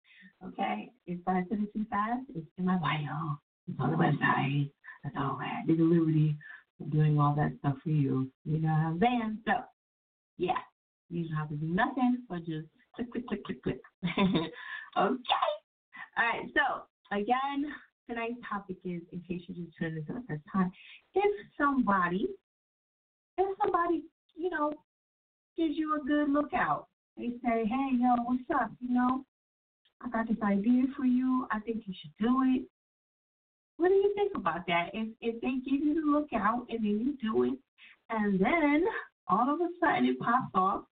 Okay, 0.44 0.90
if 1.06 1.20
I 1.26 1.44
said 1.48 1.60
it 1.60 1.72
too 1.72 1.86
fast, 1.88 2.22
it's 2.34 2.46
in 2.58 2.64
my 2.64 2.76
bio. 2.76 3.38
It's 3.68 3.78
on 3.78 3.90
the 3.90 3.96
website. 3.96 4.70
That's 5.04 5.14
all. 5.18 5.38
There's 5.66 5.78
a 5.78 5.82
liberty 5.82 6.36
of 6.80 6.90
doing 6.90 7.18
all 7.18 7.34
that 7.36 7.52
stuff 7.60 7.76
for 7.82 7.90
you. 7.90 8.28
You 8.44 8.58
know 8.58 8.68
what 8.68 8.86
I'm 8.86 8.98
saying? 9.00 9.38
So, 9.46 9.52
yeah, 10.38 10.58
you 11.10 11.28
don't 11.28 11.36
have 11.36 11.48
to 11.50 11.54
do 11.54 11.66
nothing 11.66 12.22
but 12.28 12.44
just 12.44 12.66
click, 12.96 13.10
click, 13.12 13.26
click, 13.28 13.44
click, 13.44 13.62
click. 13.62 13.80
okay. 14.04 14.52
All 14.96 16.24
right. 16.24 16.46
So 16.54 17.16
again, 17.16 17.72
tonight's 18.08 18.40
topic 18.48 18.76
is, 18.84 19.02
in 19.12 19.20
case 19.20 19.42
you 19.46 19.54
just 19.54 19.76
tuned 19.78 19.96
in 19.96 20.04
for 20.04 20.14
the 20.14 20.24
first 20.28 20.42
time, 20.52 20.70
if 21.14 21.46
somebody, 21.58 22.26
if 23.38 23.58
somebody, 23.62 24.02
you 24.34 24.50
know, 24.50 24.72
gives 25.56 25.76
you 25.76 25.96
a 25.96 26.06
good 26.06 26.30
lookout, 26.30 26.86
they 27.16 27.30
say, 27.44 27.66
hey, 27.66 27.90
yo, 27.98 28.14
what's 28.24 28.42
up? 28.54 28.70
You 28.80 28.94
know, 28.94 29.24
I 30.00 30.08
got 30.08 30.28
this 30.28 30.42
idea 30.42 30.84
for 30.96 31.04
you. 31.04 31.46
I 31.50 31.60
think 31.60 31.84
you 31.86 31.94
should 32.00 32.12
do 32.18 32.42
it. 32.54 32.62
What 33.76 33.88
do 33.88 33.94
you 33.94 34.12
think 34.14 34.32
about 34.34 34.66
that? 34.66 34.90
If 34.92 35.08
if 35.20 35.40
they 35.40 35.54
give 35.68 35.84
you 35.84 35.94
the 35.94 36.10
lookout 36.10 36.66
and 36.68 36.78
then 36.84 37.00
you 37.00 37.16
do 37.32 37.44
it, 37.44 37.58
and 38.10 38.40
then 38.40 38.84
all 39.28 39.52
of 39.52 39.60
a 39.60 39.68
sudden 39.80 40.06
it 40.06 40.18
pops 40.18 40.50
off, 40.54 40.84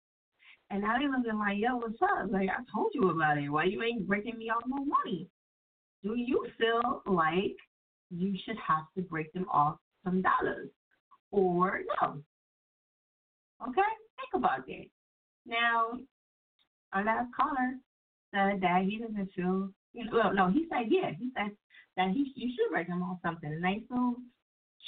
and 0.70 0.83
now 0.83 0.98
they're 0.98 1.11
looking 1.11 1.38
like, 1.38 1.59
yo, 1.59 1.76
what's 1.76 2.00
up? 2.02 2.30
Like 2.30 2.48
I 2.48 2.62
told 2.74 2.90
you 2.94 3.11
about 3.11 3.38
it. 3.38 3.48
Why 3.48 3.64
you 3.64 3.83
ain't 3.83 4.06
breaking 4.06 4.38
me 4.38 4.50
off 4.50 4.62
no 4.66 4.85
money? 4.85 5.28
Do 6.02 6.14
you 6.16 6.46
feel 6.59 7.02
like 7.06 7.56
you 8.11 8.37
should 8.44 8.56
have 8.66 8.85
to 8.96 9.02
break 9.02 9.33
them 9.33 9.46
off 9.52 9.76
some 10.04 10.22
dollars, 10.22 10.68
or 11.30 11.80
no? 12.00 12.22
Okay, 13.62 13.83
think 14.16 14.35
about 14.35 14.66
that. 14.66 14.87
Now, 15.50 15.98
our 16.92 17.04
last 17.04 17.26
caller 17.34 17.74
said 18.32 18.60
that 18.60 18.84
he 18.84 18.98
doesn't 18.98 19.30
feel, 19.34 19.68
well, 20.12 20.32
no, 20.32 20.48
he 20.48 20.66
said 20.70 20.86
yeah, 20.88 21.10
he 21.18 21.30
said 21.36 21.50
that 21.96 22.10
he 22.10 22.32
you 22.36 22.52
should 22.54 22.70
break 22.70 22.86
them 22.86 23.02
off 23.02 23.18
something, 23.24 23.52
a 23.52 23.58
nice 23.58 23.82
little 23.90 24.14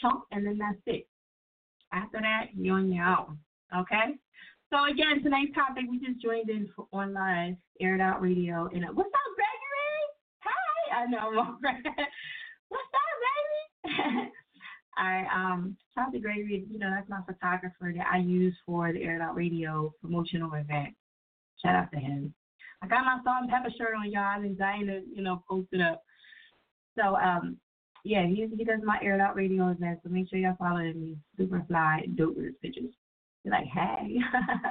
chunk, 0.01 0.23
and 0.31 0.47
then 0.47 0.59
that's 0.59 0.79
it. 0.87 1.09
After 1.93 2.21
that, 2.21 2.47
you're 2.55 2.77
on 2.77 2.93
your 2.93 3.05
own. 3.05 3.39
Okay. 3.77 4.15
So 4.71 4.85
again, 4.85 5.23
tonight's 5.23 5.55
topic 5.55 5.85
we 5.91 5.99
just 5.99 6.23
joined 6.23 6.49
in 6.49 6.69
for, 6.75 6.87
on 6.93 7.13
live, 7.13 7.57
aired 7.81 8.01
out 8.01 8.23
radio. 8.23 8.69
And 8.73 8.85
uh, 8.85 8.93
what's 8.95 9.11
up, 9.13 9.35
Gregory? 9.35 10.01
Hi. 10.45 11.03
I 11.03 11.07
know, 11.07 11.57
What's 12.69 12.89
up, 12.95 13.11
baby? 13.85 14.31
I 14.97 15.25
um 15.35 15.77
Chauncey 15.95 16.21
Gregory, 16.21 16.67
you 16.71 16.79
know, 16.79 16.91
that's 16.91 17.09
my 17.09 17.21
photographer 17.27 17.93
that 17.97 18.07
I 18.11 18.19
use 18.19 18.55
for 18.67 18.93
the 18.93 19.03
Air 19.03 19.23
Out 19.23 19.35
Radio 19.35 19.95
promotional 20.01 20.53
event. 20.55 20.95
Shout 21.63 21.75
out 21.75 21.93
to 21.93 21.99
him. 21.99 22.35
I 22.83 22.89
got 22.89 23.05
my 23.05 23.19
salt 23.25 23.43
and 23.43 23.51
pepper 23.51 23.71
shirt 23.77 23.95
on, 23.97 24.11
y'all. 24.11 24.23
I've 24.23 24.43
been 24.43 24.57
dying 24.57 24.87
to, 24.87 25.03
you 25.15 25.23
know, 25.23 25.43
post 25.49 25.69
it 25.73 25.81
up. 25.81 26.03
So 26.99 27.17
um 27.17 27.57
yeah, 28.05 28.27
he 28.27 28.49
he 28.57 28.65
does 28.65 28.81
my 28.83 28.99
Air 29.03 29.21
Out 29.21 29.37
Radio 29.37 29.69
event, 29.69 30.01
so 30.03 30.11
make 30.11 30.29
sure 30.29 30.39
y'all 30.39 30.57
follow 30.59 30.81
him. 30.81 31.17
He's 31.37 31.47
super 31.47 31.65
fly, 31.69 32.07
dope 32.17 32.37
pictures. 32.61 32.93
You're 33.45 33.55
like, 33.55 33.67
hey. 33.73 34.19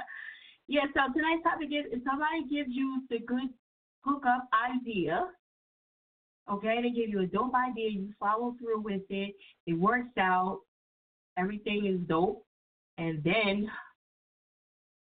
yeah, 0.68 0.82
so 0.94 1.12
tonight's 1.12 1.42
topic 1.42 1.68
is 1.68 1.86
if 1.90 2.02
somebody 2.04 2.44
gives 2.50 2.70
you 2.70 3.02
the 3.10 3.18
good 3.20 3.48
hookup 4.04 4.48
idea, 4.52 5.24
okay, 6.50 6.80
they 6.82 6.90
give 6.90 7.08
you 7.08 7.20
a 7.20 7.26
dope 7.26 7.54
idea, 7.54 7.90
you 7.90 8.12
follow 8.18 8.54
through 8.58 8.80
with 8.80 9.02
it, 9.10 9.34
it 9.66 9.74
works 9.74 10.16
out, 10.18 10.60
everything 11.38 11.86
is 11.86 12.06
dope, 12.08 12.44
and 12.98 13.22
then 13.24 13.68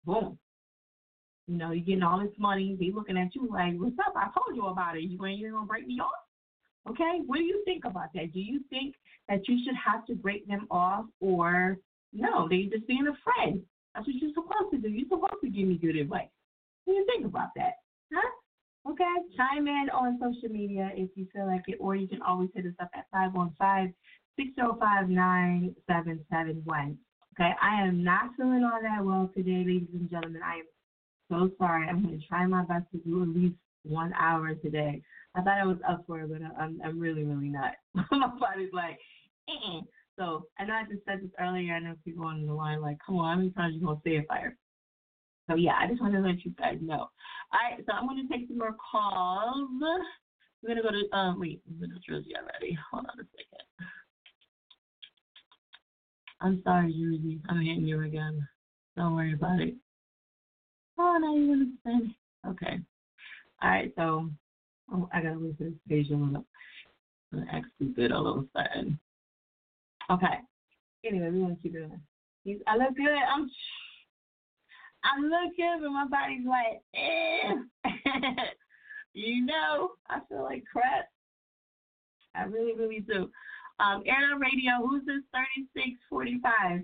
boom. 0.05 0.39
You 1.47 1.57
know, 1.57 1.71
you're 1.71 1.85
getting 1.85 2.03
all 2.03 2.21
this 2.21 2.37
money, 2.39 2.77
they 2.79 2.91
looking 2.95 3.17
at 3.17 3.35
you 3.35 3.49
like, 3.51 3.75
What's 3.77 3.97
up? 4.07 4.15
I 4.17 4.29
told 4.35 4.55
you 4.55 4.67
about 4.67 4.97
it. 4.97 5.05
You 5.05 5.25
ain't 5.25 5.51
gonna 5.51 5.67
break 5.67 5.87
me 5.87 5.99
off? 6.01 6.11
Okay, 6.91 7.21
what 7.27 7.39
do 7.39 7.45
you 7.45 7.63
think 7.65 7.85
about 7.85 8.13
that? 8.15 8.33
Do 8.33 8.41
you 8.41 8.61
think 8.71 8.95
that 9.29 9.47
you 9.49 9.59
should 9.65 9.75
have 9.77 10.07
to 10.07 10.15
break 10.15 10.47
them 10.47 10.67
off, 10.71 11.05
or 11.21 11.79
no, 12.13 12.49
they 12.49 12.65
just 12.65 12.87
being 12.87 13.07
a 13.07 13.17
friend? 13.23 13.63
That's 13.95 14.07
what 14.07 14.17
you're 14.17 14.33
supposed 14.35 14.73
to 14.73 14.79
do. 14.79 14.89
You're 14.89 15.09
supposed 15.09 15.43
to 15.43 15.51
give 15.51 15.69
me 15.69 15.77
good 15.77 15.97
advice. 15.97 16.29
What 16.85 16.95
do 16.95 16.99
you 17.01 17.07
think 17.07 17.27
about 17.27 17.49
that? 17.57 17.75
Huh? 18.13 18.31
Okay, 18.87 19.05
chime 19.37 19.67
in 19.67 19.89
on 19.91 20.19
social 20.21 20.49
media 20.49 20.91
if 20.95 21.11
you 21.15 21.27
feel 21.33 21.47
like 21.47 21.63
it, 21.69 21.77
or 21.81 21.95
you 21.95 22.09
can 22.09 22.23
always 22.23 22.49
hit 22.55 22.67
us 22.67 22.73
up 22.81 22.91
at 22.95 23.07
515 23.13 23.95
605 24.37 25.09
9771. 25.09 26.99
Okay, 27.35 27.53
I 27.61 27.83
am 27.83 28.03
not 28.03 28.31
feeling 28.37 28.65
all 28.65 28.81
that 28.83 29.05
well 29.05 29.31
today, 29.37 29.65
ladies 29.67 29.89
and 29.93 30.11
gentlemen. 30.11 30.43
I 30.43 30.57
am 30.57 30.65
so 31.31 31.51
sorry. 31.59 31.87
I'm 31.87 32.03
going 32.03 32.19
to 32.19 32.27
try 32.27 32.47
my 32.47 32.65
best 32.65 32.85
to 32.93 32.99
do 32.99 33.23
at 33.23 33.29
least 33.29 33.57
one 33.83 34.13
hour 34.19 34.55
today. 34.55 35.03
I 35.35 35.43
thought 35.43 35.59
I 35.59 35.65
was 35.65 35.79
up 35.89 36.05
for 36.07 36.21
it, 36.21 36.31
but 36.31 36.41
I'm 36.59 36.81
I'm 36.85 36.99
really 36.99 37.25
really 37.25 37.49
not. 37.49 37.73
My 38.11 38.27
body's 38.39 38.73
like, 38.73 38.99
eh. 39.49 39.81
So 40.19 40.47
I 40.59 40.65
know 40.65 40.75
I 40.75 40.83
just 40.83 41.05
said 41.05 41.21
this 41.21 41.31
earlier. 41.39 41.75
I 41.75 41.79
know 41.79 41.95
people 42.05 42.25
on 42.25 42.45
the 42.45 42.53
line 42.53 42.81
like, 42.81 42.99
come 43.05 43.19
on, 43.19 43.31
how 43.31 43.37
many 43.37 43.51
times 43.51 43.75
you 43.75 43.87
gonna 43.87 44.01
say 44.05 44.17
it, 44.17 44.27
fire? 44.27 44.57
So 45.49 45.57
yeah, 45.57 45.77
I 45.81 45.87
just 45.89 46.01
wanted 46.01 46.21
to 46.21 46.29
let 46.29 46.45
you 46.45 46.53
guys 46.59 46.79
know. 46.81 47.09
All 47.53 47.61
right, 47.71 47.83
so 47.87 47.93
I'm 47.93 48.07
gonna 48.07 48.29
take 48.31 48.49
some 48.49 48.59
more 48.59 48.75
calls. 48.75 49.71
We're 50.63 50.69
gonna 50.69 50.83
go 50.83 50.91
to 50.91 51.17
um 51.17 51.41
wait, 51.41 51.63
I'm 51.67 51.81
gonna 51.81 51.99
Jersey 52.07 52.33
already. 52.37 52.77
Hold 52.91 53.07
on 53.07 53.21
a 53.21 53.25
second. 53.33 53.89
I'm 56.41 56.63
sorry, 56.63 56.93
Jersey. 56.93 57.41
I'm 57.49 57.61
hitting 57.61 57.87
you 57.87 58.03
again. 58.03 58.47
Don't 58.97 59.15
worry 59.15 59.33
about 59.33 59.61
it. 59.61 59.75
Oh, 60.99 61.17
now 61.21 61.35
you 61.35 61.53
understand. 61.53 62.15
Okay. 62.47 62.81
All 63.63 63.71
right, 63.71 63.93
so 63.97 64.29
oh, 64.93 65.09
I 65.13 65.23
gotta 65.23 65.39
lose 65.39 65.55
this 65.59 65.73
page. 65.89 66.09
I'm 66.11 66.27
gonna, 66.27 66.45
I'm 67.33 67.39
gonna 67.41 67.51
act 67.53 67.67
stupid 67.77 68.13
all 68.13 68.27
of 68.27 68.45
a 68.45 68.47
sudden. 68.55 68.99
Okay. 70.11 70.41
Anyway, 71.05 71.31
we 71.31 71.41
want 71.41 71.63
to 71.63 71.69
keep. 71.69 71.77
He's, 72.45 72.59
I 72.67 72.77
look 72.77 72.95
good. 72.97 73.09
I'm 73.09 73.51
I 75.05 75.21
look 75.21 75.57
good, 75.57 75.81
but 75.81 75.91
my 75.91 76.07
body's 76.11 76.47
like, 76.47 76.83
eh. 76.95 77.55
you 79.15 79.47
know, 79.47 79.91
I 80.09 80.21
feel 80.29 80.43
like 80.43 80.65
crap. 80.71 81.09
I 82.35 82.45
really, 82.45 82.75
really 82.75 83.01
do. 83.01 83.31
Um, 83.81 84.03
Air 84.07 84.39
Radio, 84.39 84.87
who's 84.87 85.05
this 85.07 85.23
3645? 85.31 86.83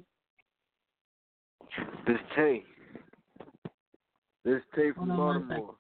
This 2.07 2.19
Tay. 2.37 2.63
This 4.45 4.63
Tay 4.77 4.93
from 4.93 5.09
Hold 5.11 5.21
on 5.21 5.27
one 5.27 5.49
Baltimore. 5.49 5.75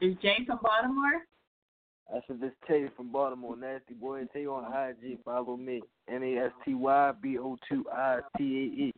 Is 0.00 0.14
Jay 0.20 0.44
from 0.46 0.58
Baltimore? 0.62 1.22
I 2.14 2.20
said 2.26 2.40
this 2.40 2.52
Tay 2.68 2.86
from 2.96 3.10
Baltimore. 3.10 3.56
Nasty 3.56 3.94
boy. 3.94 4.24
Tay 4.32 4.46
on 4.46 4.64
IG. 4.64 5.18
Follow 5.24 5.56
me. 5.56 5.80
N 6.08 6.22
A 6.22 6.46
S 6.46 6.52
T 6.64 6.74
Y 6.74 7.12
B 7.22 7.38
O 7.38 7.56
two 7.68 7.84
I 7.90 8.20
T 8.36 8.44
A 8.44 8.82
E. 8.84 8.92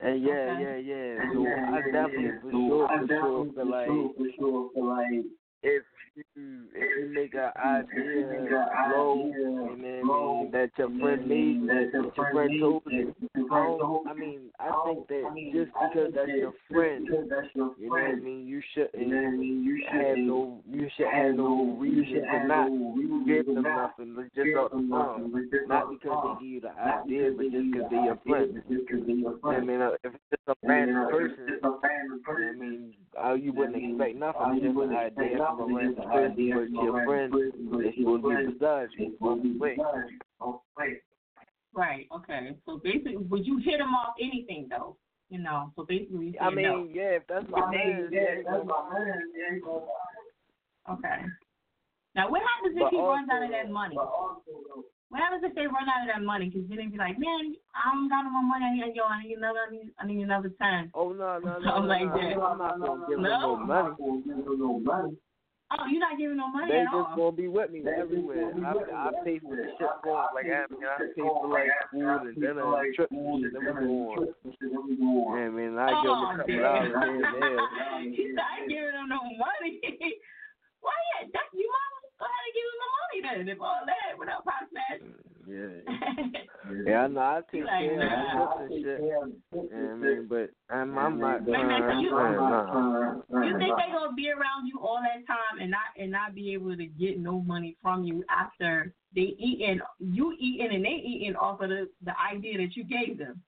And 0.00 0.22
yeah, 0.22 0.50
Okay. 0.50 0.62
yeah, 0.62 0.76
yeah. 0.76 1.32
So 1.32 1.46
I 1.46 1.80
definitely 1.80 2.40
for 2.42 2.50
sure, 2.50 2.88
for 2.88 4.26
sure 4.38 4.70
feel 4.74 4.86
like, 4.86 5.24
if 5.62 5.82
you 6.14 6.64
if 6.74 6.88
you 6.98 7.14
make 7.14 7.34
an 7.34 7.50
idea 7.56 8.68
flow, 8.90 9.32
and 9.70 9.82
then 9.84 10.02
I 10.02 10.06
mean, 10.06 10.50
that 10.52 10.70
your 10.76 10.88
friend 10.98 11.28
needs, 11.28 11.66
that 11.66 11.90
your 11.92 12.12
friend 12.32 12.50
told 12.60 12.82
you, 12.86 13.14
I, 13.50 14.10
I 14.10 14.14
mean, 14.14 14.40
I 14.58 14.70
think 14.86 15.08
that 15.08 15.24
just 15.52 15.70
because 15.72 16.12
that's 16.14 16.28
your 16.28 16.52
friend, 16.70 17.06
you 17.06 17.28
know 17.54 17.74
what 17.88 18.00
I 18.00 18.14
mean, 18.14 18.46
you 18.46 18.62
shouldn't 18.74 19.08
you 19.08 19.80
should 19.90 20.00
have 20.00 20.18
no, 20.18 20.60
you 20.70 20.88
should 20.96 21.06
have 21.06 21.34
no 21.34 21.76
reason 21.78 22.22
to 22.22 22.46
not 22.46 22.68
give 23.26 23.46
them 23.46 23.62
nothing, 23.62 24.14
but 24.14 24.24
just 24.34 24.48
the 24.54 24.68
phone, 24.90 25.48
not 25.68 25.90
because 25.90 26.38
they 26.40 26.44
give 26.44 26.52
you 26.52 26.60
the 26.60 26.70
idea, 26.70 27.30
but 27.36 27.50
just 27.50 27.70
because 27.70 27.88
they're 27.90 28.02
your 28.04 28.18
friend. 28.26 28.62
I 29.44 29.60
mean, 29.60 29.80
if 30.04 30.14
it's 30.14 30.24
just 30.30 30.42
a 30.48 30.54
random 30.66 31.08
person, 31.10 31.60
I 32.28 32.52
mean, 32.58 32.94
uh, 33.22 33.34
you 33.34 33.52
wouldn't 33.52 33.76
expect 33.76 34.16
nothing, 34.16 34.60
just 34.62 34.76
an 34.76 34.96
idea 34.96 35.47
from 35.56 35.72
a 35.72 35.76
random 35.76 36.10
person, 36.10 36.70
but 36.72 36.82
your 36.82 37.04
friend 37.04 37.34
is 37.34 37.94
supposed 37.96 38.22
to 38.24 38.28
be 38.28 38.52
beside 38.52 38.88
you, 38.98 39.12
supposed 39.18 39.42
to 39.42 39.52
be 39.52 39.58
with. 39.58 39.78
Right. 41.74 42.08
Okay. 42.14 42.56
So 42.66 42.80
basically, 42.82 43.16
would 43.16 43.46
you 43.46 43.58
hit 43.58 43.80
him 43.80 43.94
off 43.94 44.14
anything 44.20 44.68
though? 44.68 44.96
You 45.28 45.40
know. 45.40 45.72
So 45.76 45.84
basically, 45.84 46.36
I 46.40 46.50
mean, 46.50 46.64
no. 46.64 46.88
yeah, 46.92 47.20
if 47.20 47.26
that's 47.28 47.44
my 47.50 47.70
man, 47.70 48.08
yeah, 48.10 48.42
Okay. 50.90 51.18
Now, 52.14 52.30
what 52.30 52.40
happens 52.42 52.74
if 52.74 52.82
But 52.82 52.90
he 52.90 52.98
runs 52.98 53.28
out 53.30 53.44
of 53.44 53.50
that 53.50 53.70
money? 53.70 53.94
What 53.94 55.20
happens 55.20 55.44
if 55.44 55.54
they 55.54 55.66
run 55.66 55.88
out 55.88 56.02
of 56.02 56.08
that 56.12 56.22
money? 56.24 56.50
Because 56.50 56.68
then 56.68 56.78
they 56.78 56.86
be 56.86 56.98
like, 56.98 57.18
man, 57.18 57.54
I 57.76 57.94
don't 57.94 58.08
got 58.08 58.24
no 58.24 58.30
more 58.30 58.42
money. 58.42 58.64
I 58.66 58.74
need, 58.74 58.96
yo, 58.96 59.04
I 59.04 59.22
need 59.22 59.38
another, 59.38 59.60
I 59.68 59.70
need, 59.70 59.92
I 59.98 60.06
need 60.06 60.22
another 60.22 60.52
ten. 60.60 60.90
Oh 60.94 61.12
no, 61.12 61.38
no, 61.38 61.58
no, 61.58 61.64
Something 61.64 61.88
no, 61.88 61.94
like 61.94 62.10
no. 62.10 62.16
that. 62.16 62.42
I'm 62.42 62.58
not 62.58 62.80
gonna 62.80 63.04
give 63.08 63.16
them 63.16 63.22
No? 63.22 63.56
no 63.56 64.80
money. 64.80 65.16
Oh, 65.68 65.84
you're 65.84 66.00
not 66.00 66.16
giving 66.16 66.40
no 66.40 66.48
money 66.48 66.72
They 66.72 66.80
at 66.80 66.88
just 66.88 67.12
gonna 67.12 67.36
be 67.36 67.44
with 67.44 67.68
me 67.68 67.84
everywhere. 67.84 68.56
I, 68.64 68.72
I 68.72 69.12
pay 69.20 69.36
for 69.36 69.52
the 69.52 69.68
shit 69.76 69.92
for 70.00 70.16
'em. 70.16 70.32
like 70.32 70.48
I, 70.48 70.64
mean, 70.72 70.80
I 70.88 70.96
pay 71.12 71.20
for 71.20 71.44
like 71.44 71.68
food 71.92 72.24
and 72.24 72.40
dinner 72.40 72.64
and 72.64 72.94
trips 72.96 73.12
and 73.12 73.44
shit. 73.44 73.52
Them 73.52 73.84
go 73.84 74.16
on. 74.16 74.32
Yeah, 75.36 75.44
I 75.44 75.52
mean, 75.52 75.76
I 75.76 75.92
give 76.00 76.08
them 76.08 76.24
a 76.24 76.32
oh, 76.32 76.36
couple 76.40 76.56
dollars 76.56 76.88
here 76.96 77.20
and 77.20 77.36
there. 77.44 78.00
He's 78.16 78.32
not 78.32 78.64
giving 78.64 78.96
them 78.96 79.12
no 79.12 79.20
money. 79.36 79.76
Why? 80.80 80.96
Yeah, 81.20 81.28
that, 81.36 81.52
you 81.52 81.68
might 81.68 82.16
go 82.16 82.24
ahead 82.24 82.48
and 82.48 82.54
give 82.56 82.64
him 82.64 82.78
the 82.80 82.88
money 82.96 83.18
then, 83.28 83.52
if 83.52 83.60
all 83.60 83.84
that 83.84 84.16
without 84.16 84.48
pop 84.48 84.64
that. 84.72 85.27
Yeah. 85.48 85.80
Yeah, 86.86 87.04
I 87.04 87.06
know. 87.06 87.20
I 87.20 87.40
take 87.50 87.64
Like, 87.64 87.88
care 87.88 87.92
of 87.92 88.10
nah. 88.10 88.56
the 88.58 88.62
and 88.64 88.84
shit. 88.84 89.00
Yeah, 89.02 89.78
I 89.78 89.94
mean, 89.94 90.26
but 90.28 90.50
I'm, 90.68 90.98
I'm 90.98 91.18
not. 91.18 91.42
Wait 91.44 91.58
a 91.58 91.64
minute, 91.64 92.00
you- 92.00 92.14
uh, 92.14 92.30
nah. 92.32 93.14
You 93.42 93.58
think 93.58 93.74
they 93.76 93.90
gonna 93.92 94.12
be 94.14 94.28
around 94.30 94.66
you 94.66 94.78
all 94.82 95.00
that 95.02 95.26
time 95.26 95.60
and 95.60 95.70
not 95.70 95.96
and 95.98 96.10
not 96.10 96.34
be 96.34 96.52
able 96.52 96.76
to 96.76 96.84
get 96.84 97.18
no 97.18 97.40
money 97.40 97.76
from 97.80 98.04
you 98.04 98.22
after 98.28 98.92
they 99.14 99.34
eating 99.38 99.80
you 99.98 100.36
eating 100.38 100.74
and 100.74 100.84
they 100.84 101.00
eating 101.02 101.36
off 101.36 101.60
of 101.62 101.70
the 101.70 101.88
the 102.04 102.12
idea 102.20 102.58
that 102.58 102.76
you 102.76 102.84
gave 102.84 103.16
them? 103.16 103.40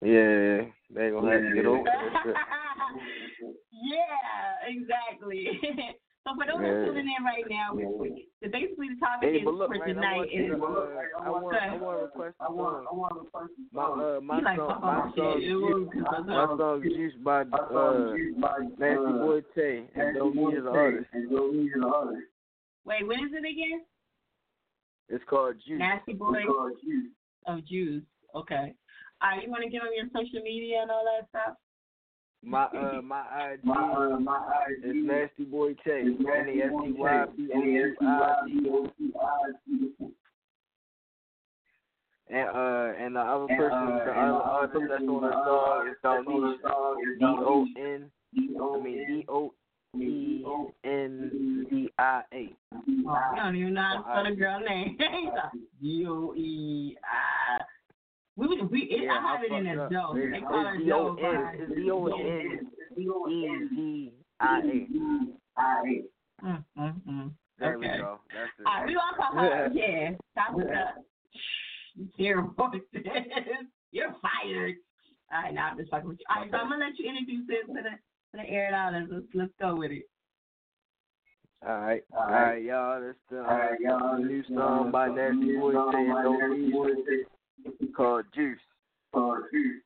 Yeah, 0.00 0.62
they 0.94 1.10
gonna 1.10 1.32
have 1.32 1.42
to 1.42 1.54
get 1.54 1.66
over 1.66 1.82
that 1.84 2.22
shit. 2.24 2.34
yeah, 3.72 4.68
exactly. 4.68 5.48
so 6.26 6.34
for 6.34 6.42
those 6.44 6.58
Yeah. 6.58 6.84
tuning 6.84 7.06
in 7.06 7.22
right 7.24 7.46
now, 7.48 7.72
we, 7.72 7.86
we, 7.86 8.28
the 8.42 8.48
basically 8.48 8.88
the 8.90 8.98
topic 8.98 9.30
Hey, 9.30 9.38
is 9.38 9.46
look, 9.46 9.70
for 9.70 9.78
man, 9.78 9.82
I 9.82 9.92
tonight 9.94 10.16
want 10.16 10.28
is 10.28 10.34
you 10.34 10.48
to, 10.48 10.64
uh, 10.64 11.22
I 11.22 11.30
want, 11.30 11.54
I 11.54 11.76
want 11.76 11.98
to 11.98 12.04
request 12.04 12.34
a 12.40 12.46
song. 12.46 12.86
My, 13.72 13.82
uh, 13.84 14.20
my 14.20 14.38
You 14.38 14.44
like 14.44 14.58
song, 14.58 14.68
fuck 14.68 14.82
my 14.82 15.12
song, 15.14 15.40
shit. 15.40 15.50
It 15.50 16.26
my 16.26 16.46
song 16.58 16.82
is 16.84 16.96
used 16.98 17.22
by, 17.22 17.40
uh, 17.42 17.46
Nasty 18.76 19.12
Boy 19.22 19.40
Tay 19.54 19.86
and 19.94 20.14
Don't 20.16 20.34
Need 20.34 20.58
an 20.58 20.66
Artist. 20.66 22.26
Wait, 22.84 23.06
what 23.06 23.16
is 23.16 23.32
it 23.32 23.46
again? 23.46 23.84
It's 25.08 25.24
called 25.30 25.54
Juice. 25.66 25.78
Nasty 25.78 26.14
boy. 26.14 26.42
Oh, 26.48 27.60
Jews. 27.68 28.02
Okay. 28.34 28.74
All 29.22 29.30
right, 29.30 29.42
you 29.44 29.50
want 29.50 29.62
to 29.62 29.70
get 29.70 29.82
on 29.82 29.94
your 29.94 30.06
social 30.12 30.42
media 30.42 30.82
and 30.82 30.90
all 30.90 31.04
that 31.04 31.28
stuff? 31.30 31.56
My 32.46 32.66
uh 32.66 33.02
my 33.02 33.24
ID 33.44 33.58
is 34.84 34.94
Nasty 34.94 35.44
Boy 35.44 35.74
Tay. 35.84 36.02
N 36.02 36.14
A 36.26 36.64
S 36.64 36.70
T 36.84 36.94
Y 36.96 37.24
B 37.36 37.48
O 37.52 38.88
U 38.96 39.12
I 39.20 39.50
T. 39.66 39.90
And 42.30 42.48
uh 42.48 43.04
and 43.04 43.16
the 43.16 43.20
other 43.20 43.46
person, 43.48 43.86
the 43.86 44.12
other 44.12 44.42
artist 44.42 44.84
that's 44.88 45.02
on 45.02 45.22
the 45.22 45.32
song 45.42 45.90
is 45.90 45.96
Donisha. 46.04 47.18
D 47.18 47.24
O 47.24 47.66
N. 47.76 48.10
I 48.36 48.80
mean 48.80 49.06
D 49.08 49.24
O 49.28 49.52
E 49.98 50.44
N 50.84 51.66
Z 51.68 51.90
I 51.98 52.22
A. 52.32 52.56
I 52.72 53.36
don't 53.42 53.56
even 53.56 53.74
know 53.74 53.82
how 53.82 53.96
to 53.96 54.02
spell 54.02 54.24
the 54.30 54.36
girl 54.36 54.60
name. 54.60 54.96
D 55.82 56.06
O 56.08 56.32
E 56.36 56.96
I. 57.04 57.64
We 58.36 58.46
would 58.48 58.70
we 58.70 58.82
it, 58.82 59.04
Yeah, 59.04 59.12
I 59.12 59.20
have 59.22 59.40
I 59.40 59.44
it 59.44 59.52
in 59.52 59.78
fucked 59.78 59.92
a 59.92 59.98
up. 59.98 60.14
They 60.14 60.40
call 60.40 60.64
her 60.64 60.76
D 60.76 60.92
O 60.92 61.16
dough. 61.16 61.24
N. 61.24 61.54
It's 61.58 61.74
D 61.74 63.08
O 63.08 63.24
N 63.24 63.70
E 63.76 63.78
Z 63.80 64.12
I 64.38 64.58
A. 64.58 66.44
Mm, 66.44 66.64
mm, 66.78 66.94
mm. 67.08 67.30
There 67.58 67.78
we 67.78 67.86
go. 67.86 68.20
That's 68.28 68.52
it. 68.58 68.66
All 68.66 68.74
right, 68.74 68.86
we 68.86 68.94
gonna 68.94 69.16
talk 69.16 69.32
about 69.32 69.74
yeah. 69.74 70.10
Stop 70.32 70.54
with 70.54 70.66
the 70.68 70.84
you. 72.18 72.52
You're 73.92 74.14
fired. 74.20 74.74
All 75.32 75.42
right, 75.42 75.54
now 75.54 75.70
I'm 75.70 75.78
just 75.78 75.90
fucking 75.90 76.08
with 76.08 76.18
you. 76.18 76.26
All 76.28 76.42
right, 76.42 76.50
so 76.50 76.58
I'm 76.58 76.68
gonna 76.68 76.84
let 76.84 76.98
you 76.98 77.08
introduce 77.08 77.46
this 77.48 77.66
to 77.66 77.72
the 77.72 77.90
to 77.90 78.44
the 78.44 78.50
air 78.50 78.68
it 78.68 78.74
out 78.74 78.92
and 78.92 79.08
let's 79.10 79.26
let's 79.34 79.52
go 79.58 79.74
with 79.76 79.92
it. 79.92 80.04
All 81.66 81.80
right, 81.80 82.04
all 82.12 82.30
right, 82.30 82.62
y'all. 82.62 83.00
That's 83.00 83.16
the, 83.30 83.40
uh, 83.40 84.18
the 84.18 84.24
new 84.24 84.44
song 84.54 84.90
by 84.92 85.08
Nasty 85.08 85.56
Boy 85.56 85.72
saying 85.90 86.08
"Don't 86.22 86.52
Leave" 86.52 87.26
called 87.96 88.24
Juice. 88.34 88.60
Called 89.12 89.44
Juice. 89.52 89.82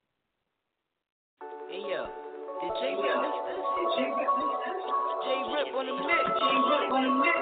Hey 1.71 1.87
yo, 1.87 2.11
did 2.59 2.73
Jay 2.83 2.95
Rip 2.99 3.15
mix 3.23 3.37
this? 3.47 3.63
Did 3.79 3.89
Jay 3.95 4.11
Rip 4.11 4.31
mix 4.35 4.51
this? 4.67 4.83
Jay 5.23 5.41
Rip 5.47 5.71
on 5.75 5.87
the 5.87 5.95
mix. 5.95 6.23
Jay 6.35 6.57
Rip 6.67 6.91
on 6.91 7.03
the 7.07 7.13
mix. 7.23 7.39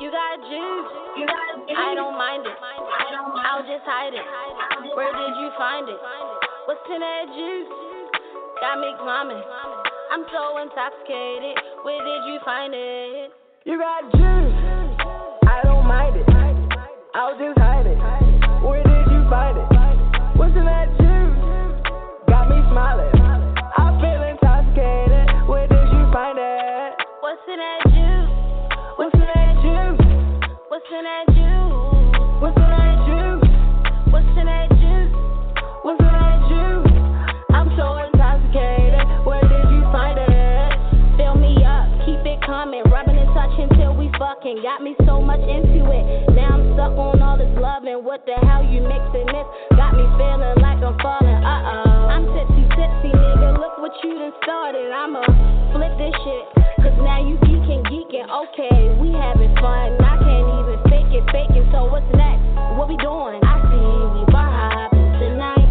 You 0.00 0.08
got 0.08 0.40
juice. 0.48 0.90
I 1.76 1.92
don't 1.94 2.16
mind 2.16 2.44
it. 2.44 2.56
I'll 2.56 3.64
just 3.64 3.84
hide 3.84 4.12
it. 4.16 4.24
Where 4.96 5.12
did 5.12 5.36
you 5.36 5.52
find 5.56 5.88
it? 5.88 6.00
What's 6.64 6.80
in 6.88 7.00
that 7.00 7.28
juice? 7.36 7.68
Got 8.60 8.80
me 8.80 8.92
climbing. 9.00 9.42
I'm 10.10 10.24
so 10.32 10.56
intoxicated. 10.60 11.59
Where 11.82 12.04
did 12.04 12.24
you 12.28 12.38
find 12.44 12.74
it? 12.76 13.30
You 13.64 13.78
got 13.78 14.04
juice. 14.12 14.54
I 15.48 15.60
don't 15.64 15.86
mind 15.86 16.16
it. 16.16 16.28
I'll 17.14 17.38
just 17.38 17.58
hide 17.58 17.86
it. 17.86 17.96
Where 18.60 18.84
did 18.84 19.06
you 19.08 19.24
find 19.30 19.56
it? 19.56 19.64
What's 20.36 20.52
in 20.56 20.64
that 20.68 20.92
juice? 21.00 21.40
Got 22.28 22.50
me 22.50 22.60
smiling. 22.68 23.08
I 23.16 23.96
feel 23.96 24.20
intoxicated. 24.28 25.48
Where 25.48 25.66
did 25.68 25.88
you 25.88 26.04
find 26.12 26.36
it? 26.36 27.00
What's 27.24 27.48
in 27.48 27.56
that 27.56 27.80
juice? 27.88 28.28
What's 29.00 29.14
in 29.14 29.24
that 29.24 29.54
juice? 29.64 30.04
What's 30.68 30.84
in 30.92 31.04
that 31.04 31.29
fucking. 44.50 44.62
Got 44.62 44.82
me 44.82 44.94
so 45.06 45.20
much 45.20 45.40
into 45.40 45.84
it. 45.90 46.34
Now 46.34 46.58
I'm 46.58 46.74
stuck 46.74 46.96
on 46.98 47.22
all 47.22 47.38
this 47.38 47.50
loving. 47.58 48.04
What 48.04 48.26
the 48.26 48.34
hell 48.46 48.62
you 48.64 48.82
mixing 48.82 49.26
this? 49.26 49.46
Got 49.76 49.94
me 49.94 50.04
feeling 50.18 50.58
like 50.62 50.80
I'm 50.82 50.96
falling. 50.98 51.40
Uh 51.44 51.86
oh. 51.86 52.10
I'm 52.10 52.24
tipsy, 52.34 52.64
tipsy, 52.74 53.10
nigga. 53.14 53.58
Look 53.58 53.78
what 53.78 53.92
you 54.02 54.18
done 54.18 54.32
started. 54.42 54.90
I'ma 54.90 55.22
flip 55.72 55.94
this 55.98 56.14
shit. 56.24 56.44
Cause 56.82 56.96
now 57.04 57.20
you 57.22 57.36
geeking, 57.46 57.84
geeking. 57.86 58.26
Okay, 58.26 58.96
we 59.00 59.12
having 59.12 59.54
fun. 59.60 59.96
I 60.00 60.16
can't 60.18 60.48
even 60.64 60.78
fake 60.88 61.12
it, 61.12 61.24
fake 61.30 61.54
it. 61.54 61.66
So 61.72 61.86
what's 61.86 62.08
next? 62.16 62.42
What 62.76 62.88
we 62.88 62.96
doing? 62.98 63.40
I 63.44 63.54
see 63.68 63.90
we 64.16 64.22
hopping 64.32 65.12
tonight. 65.20 65.68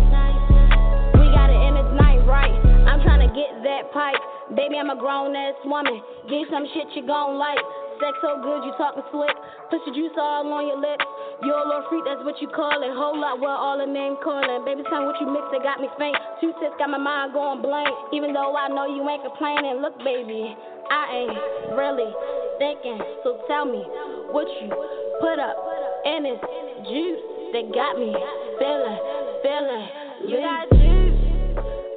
We 1.17 1.25
got 1.33 1.49
it 1.49 1.59
in 1.67 1.73
this 1.73 1.91
night, 1.97 2.21
right? 2.25 2.53
I'm 2.87 3.01
trying 3.01 3.25
to 3.25 3.31
get 3.33 3.63
that 3.63 3.91
pipe. 3.91 4.21
Baby, 4.55 4.77
I'm 4.77 4.89
a 4.89 4.97
grown 4.97 5.35
ass 5.35 5.55
woman. 5.65 6.01
Give 6.29 6.45
some 6.49 6.65
shit 6.73 6.87
you 6.95 7.05
gon' 7.05 7.37
like. 7.37 7.57
Sex 7.99 8.15
so 8.23 8.39
good, 8.39 8.63
you 8.63 8.71
talking 8.79 9.03
slick. 9.11 9.35
Put 9.67 9.83
your 9.83 9.91
juice 9.91 10.15
all 10.15 10.47
on 10.47 10.63
your 10.71 10.79
lips. 10.79 11.03
You're 11.43 11.59
a 11.59 11.67
little 11.67 11.83
freak, 11.91 12.07
that's 12.07 12.23
what 12.23 12.39
you 12.39 12.47
call 12.47 12.79
it. 12.79 12.95
Whole 12.95 13.19
lot, 13.19 13.43
what 13.43 13.59
all 13.59 13.75
the 13.75 13.87
name 13.87 14.15
calling. 14.23 14.63
Baby, 14.63 14.87
tell 14.87 15.03
me 15.03 15.11
what 15.11 15.19
you 15.19 15.27
mix 15.27 15.43
that 15.51 15.59
got 15.67 15.83
me 15.83 15.91
faint. 15.99 16.15
Two 16.39 16.55
tips 16.63 16.79
got 16.79 16.87
my 16.87 16.97
mind 16.97 17.35
going 17.35 17.59
blank. 17.59 17.91
Even 18.15 18.31
though 18.31 18.55
I 18.55 18.71
know 18.71 18.87
you 18.87 19.03
ain't 19.03 19.19
complaining. 19.19 19.83
Look, 19.83 19.99
baby, 19.99 20.55
I 20.87 21.03
ain't 21.11 21.35
really 21.75 22.07
thinking. 22.55 23.03
So 23.27 23.43
tell 23.51 23.67
me 23.67 23.83
what 24.31 24.47
you 24.63 24.71
put 25.19 25.35
up 25.35 25.59
in 26.07 26.23
this 26.23 26.39
juice 26.87 27.23
that 27.51 27.67
got 27.75 27.99
me 27.99 28.15
feeling, 28.63 28.99
feeling. 29.43 29.85
You 30.23 30.39
got 30.39 30.71
juice. 30.71 31.19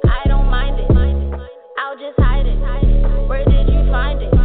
I 0.03 0.27
don't 0.27 0.51
mind 0.51 0.83
it. 0.83 0.91
I'll 1.79 1.95
just 1.95 2.19
hide 2.19 2.43
it. 2.43 2.59
Where 3.31 3.47
did 3.47 3.71
you 3.71 3.87
find 3.87 4.19
it? 4.19 4.42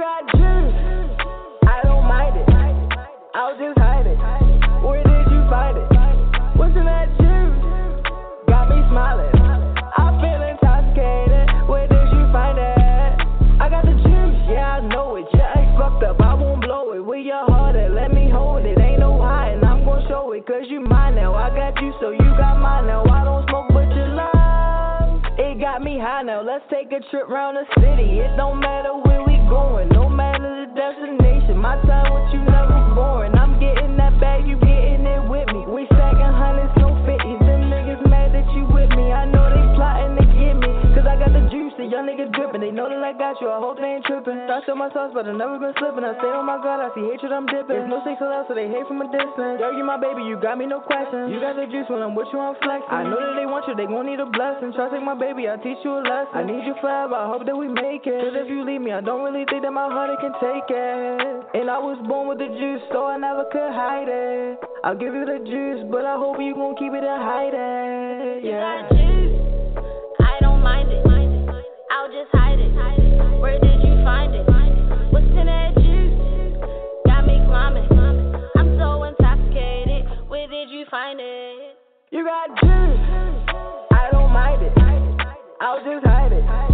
Got 0.00 0.24
juice. 0.32 0.72
I 1.68 1.84
don't 1.84 2.08
mind 2.08 2.32
it. 2.32 2.48
I'll 3.36 3.52
just 3.52 3.76
hide 3.76 4.08
it. 4.08 4.16
Where 4.80 5.04
did 5.04 5.28
you 5.28 5.44
find 5.52 5.76
it? 5.76 5.88
What's 6.56 6.72
in 6.72 6.88
that 6.88 7.12
juice? 7.20 7.52
Got 8.48 8.72
me 8.72 8.80
smiling. 8.88 9.28
I 9.28 10.08
feel 10.24 10.40
intoxicated. 10.40 11.68
Where 11.68 11.84
did 11.84 12.08
you 12.16 12.24
find 12.32 12.56
it? 12.56 12.80
I 13.60 13.68
got 13.68 13.84
the 13.84 13.92
juice. 13.92 14.40
Yeah, 14.48 14.80
I 14.80 14.88
know 14.88 15.16
it. 15.20 15.28
Yeah, 15.36 15.52
I 15.52 15.68
fucked 15.76 16.02
up. 16.02 16.16
I 16.24 16.32
won't 16.32 16.64
blow 16.64 16.96
it. 16.96 17.04
Where 17.04 17.20
your 17.20 17.44
heart 17.44 17.76
at? 17.76 17.92
Let 17.92 18.10
me 18.10 18.30
hold 18.32 18.64
it. 18.64 18.80
Ain't 18.80 19.00
no 19.00 19.20
high, 19.20 19.52
and 19.52 19.62
I'm 19.62 19.84
gonna 19.84 20.08
show 20.08 20.32
it. 20.32 20.46
Cause 20.46 20.64
you 20.72 20.80
mine 20.80 21.16
now. 21.16 21.34
I 21.34 21.50
got 21.52 21.76
you, 21.82 21.92
so 22.00 22.08
you 22.08 22.30
got 22.40 22.56
mine 22.58 22.86
now. 22.86 23.04
I 23.04 23.22
don't 23.24 23.46
smoke, 23.50 23.68
but 23.68 23.92
you 23.92 24.06
love. 24.16 25.20
It 25.36 25.60
got 25.60 25.82
me 25.82 26.00
high 26.00 26.22
now. 26.22 26.40
Let's 26.40 26.64
take 26.72 26.88
a 26.88 27.04
trip 27.10 27.28
round 27.28 27.58
the 27.60 27.68
city. 27.76 28.20
It 28.24 28.34
don't 28.38 28.60
matter 28.60 28.96
where 28.96 29.22
we 29.24 29.29
going. 29.50 29.88
No 29.88 30.08
matter 30.08 30.64
the 30.64 30.70
destination. 30.72 31.58
My 31.58 31.74
time 31.82 32.14
with 32.14 32.32
you 32.32 32.40
never 32.46 32.94
boring. 32.94 33.34
I'm 33.34 33.58
getting 33.58 33.96
that 33.98 34.18
bag. 34.20 34.46
You 34.46 34.56
getting 34.56 35.04
it 35.04 35.28
with 35.28 35.49
young 42.08 42.32
dripping. 42.32 42.60
They 42.60 42.70
know 42.70 42.88
that 42.88 43.02
I 43.02 43.12
got 43.12 43.40
you. 43.40 43.50
I 43.50 43.58
hope 43.58 43.76
they 43.76 43.98
ain't 44.00 44.04
tripping. 44.06 44.46
Thought 44.46 44.64
to 44.66 44.74
my 44.74 44.88
sauce, 44.92 45.12
but 45.12 45.26
I 45.26 45.32
never 45.32 45.58
been 45.58 45.74
slipping. 45.76 46.04
I 46.04 46.14
say, 46.16 46.30
oh 46.32 46.42
my 46.44 46.56
god, 46.62 46.80
I 46.80 46.88
see 46.94 47.04
hatred, 47.04 47.32
I'm 47.32 47.44
dipping. 47.46 47.68
There's 47.68 47.90
no 47.90 48.00
sex 48.06 48.20
allowed, 48.20 48.48
so 48.48 48.54
they 48.54 48.68
hate 48.68 48.86
from 48.88 49.02
a 49.04 49.08
distance. 49.10 49.60
Girl, 49.60 49.74
you 49.76 49.84
my 49.84 50.00
baby, 50.00 50.24
you 50.24 50.40
got 50.40 50.56
me 50.56 50.64
no 50.64 50.80
questions. 50.80 51.32
You 51.32 51.40
got 51.40 51.56
the 51.56 51.66
juice 51.68 51.88
when 51.90 52.00
I'm 52.00 52.14
with 52.14 52.28
you, 52.32 52.40
I'm 52.40 52.56
flexing. 52.62 52.88
I 52.88 53.04
know 53.04 53.18
that 53.20 53.36
they 53.36 53.48
want 53.48 53.66
you, 53.68 53.74
they 53.76 53.86
gon' 53.90 54.06
need 54.06 54.20
a 54.20 54.28
blessing. 54.28 54.72
Try 54.72 54.88
to 54.88 54.96
take 54.96 55.04
my 55.04 55.18
baby, 55.18 55.48
I'll 55.48 55.60
teach 55.60 55.80
you 55.84 55.98
a 55.98 56.02
lesson. 56.04 56.32
I 56.36 56.42
need 56.46 56.64
you 56.64 56.74
forever, 56.80 57.16
I 57.16 57.26
hope 57.28 57.44
that 57.44 57.56
we 57.56 57.68
make 57.68 58.06
it. 58.06 58.20
Cause 58.20 58.36
if 58.36 58.48
you 58.48 58.64
leave 58.64 58.80
me, 58.80 58.92
I 58.92 59.00
don't 59.02 59.20
really 59.26 59.44
think 59.50 59.62
that 59.66 59.72
my 59.74 59.88
heart 59.90 60.10
it 60.14 60.20
can 60.22 60.34
take 60.40 60.68
it. 60.70 61.60
And 61.60 61.68
I 61.68 61.78
was 61.78 61.98
born 62.06 62.28
with 62.30 62.38
the 62.38 62.48
juice, 62.48 62.84
so 62.92 63.04
I 63.06 63.16
never 63.18 63.44
could 63.50 63.72
hide 63.74 64.08
it. 64.08 64.60
I'll 64.84 64.96
give 64.96 65.12
you 65.12 65.26
the 65.26 65.42
juice, 65.44 65.84
but 65.90 66.04
I 66.06 66.16
hope 66.16 66.38
you 66.40 66.54
gon' 66.54 66.76
keep 66.78 66.92
it 66.94 67.04
and 67.04 67.20
hide 67.22 67.54
it. 67.54 68.44
You 68.44 68.54
Yeah. 68.56 68.86
got 68.86 68.96
juice. 68.96 69.36
I 70.20 70.38
don't 70.40 70.62
mind 70.62 70.88
it. 70.92 71.19
Just 72.10 72.32
hide 72.32 72.58
it. 72.58 73.40
Where 73.40 73.60
did 73.60 73.82
you 73.84 74.02
find 74.02 74.34
it? 74.34 74.44
What's 75.12 75.26
in 75.26 75.46
that 75.46 75.74
juice? 75.76 76.58
Got 77.06 77.24
me 77.24 77.38
climbing. 77.46 77.86
I'm 78.56 78.76
so 78.78 79.04
intoxicated. 79.04 80.06
Where 80.26 80.48
did 80.48 80.70
you 80.70 80.86
find 80.90 81.20
it? 81.22 81.76
You 82.10 82.24
got 82.24 82.48
juice. 82.58 82.98
I 83.92 84.08
don't 84.10 84.32
mind 84.32 84.60
it. 84.60 84.72
I'll 85.60 85.84
just 85.84 86.04
hide 86.04 86.32
it. 86.32 86.69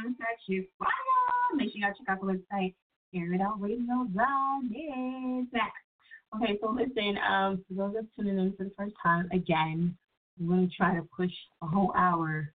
Radio 0.00 0.08
and 0.08 0.16
Section 0.16 0.66
Fire. 0.78 1.56
Make 1.56 1.72
sure 1.72 1.80
y'all 1.80 1.92
check 1.92 2.08
out 2.08 2.20
the 2.20 2.26
website, 2.26 2.74
Air 3.14 3.32
It 3.34 3.40
Out 3.40 3.60
Radio. 3.60 4.06
is 4.08 5.46
back. 5.52 5.74
Okay, 6.34 6.58
so 6.60 6.70
listen, 6.70 7.18
um, 7.28 7.64
for 7.68 7.74
those 7.74 7.94
that's 7.94 8.06
tuning 8.16 8.38
in 8.38 8.54
for 8.56 8.64
the 8.64 8.72
first 8.78 8.94
time, 9.02 9.28
again, 9.32 9.96
I'm 10.38 10.48
gonna 10.48 10.68
try 10.76 10.94
to 10.94 11.02
push 11.14 11.32
a 11.62 11.66
whole 11.66 11.92
hour 11.96 12.52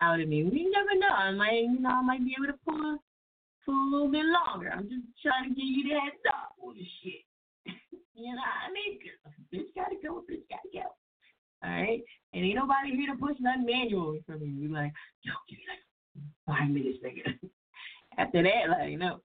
out 0.00 0.20
of 0.20 0.28
me. 0.28 0.44
We 0.44 0.70
never 0.70 0.94
know. 0.98 1.08
I 1.08 1.30
might, 1.32 1.66
you 1.66 1.80
know, 1.80 1.90
I 1.90 2.02
might 2.02 2.24
be 2.24 2.36
able 2.38 2.52
to 2.52 2.58
pull 2.64 2.98
pull 3.64 3.74
a 3.74 3.90
little 3.90 4.12
bit 4.12 4.26
longer. 4.26 4.70
I'm 4.70 4.84
just 4.84 5.08
trying 5.22 5.48
to 5.48 5.54
give 5.54 5.64
you 5.64 5.88
the 5.88 5.98
heads 5.98 6.22
up 6.28 6.52
on 6.62 6.74
the 6.74 6.86
shit. 7.02 7.24
you 8.14 8.34
know 8.34 8.42
I 8.42 8.70
mean? 8.70 9.00
Bitch 9.52 9.74
gotta 9.74 9.96
go, 10.04 10.22
bitch 10.30 10.44
gotta 10.50 10.68
go. 10.72 10.94
All 11.64 11.70
right? 11.70 12.02
And 12.34 12.44
ain't 12.44 12.56
nobody 12.56 12.94
here 12.94 13.14
to 13.14 13.18
push 13.18 13.36
nothing 13.40 13.64
manually 13.66 14.22
from 14.26 14.42
you. 14.42 14.68
You 14.68 14.68
like, 14.68 14.92
yo, 15.22 15.32
give 15.48 15.58
me 15.58 15.64
like 15.66 15.80
five 16.46 16.68
minutes, 16.68 16.98
nigga. 17.04 17.38
After 18.18 18.42
that, 18.42 18.70
like, 18.70 18.98
no. 18.98 19.20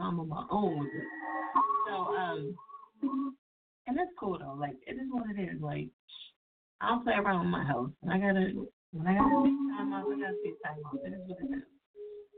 I'm 0.00 0.20
on 0.20 0.28
my 0.28 0.44
own. 0.50 0.90
So, 1.86 1.94
um, 1.94 2.56
and 3.86 3.96
that's 3.96 4.10
cool 4.18 4.38
though. 4.38 4.56
Like, 4.58 4.76
it 4.86 4.92
is 4.92 5.08
what 5.10 5.30
it 5.30 5.40
is. 5.40 5.60
Like, 5.60 5.88
I 6.80 6.88
don't 6.88 7.04
play 7.04 7.14
around 7.14 7.40
with 7.40 7.50
my 7.50 7.64
house. 7.64 7.90
I 8.10 8.18
gotta, 8.18 8.52
when 8.92 9.06
I 9.06 9.14
gotta 9.14 9.44
take 9.44 9.78
time 9.78 9.92
off, 9.92 10.06
I 10.06 10.20
gotta 10.20 10.36
take 10.44 10.62
time 10.62 10.78
off. 10.86 10.94
It 11.04 11.12
is 11.12 11.20
what 11.26 11.38
it 11.40 11.56
is. 11.56 11.62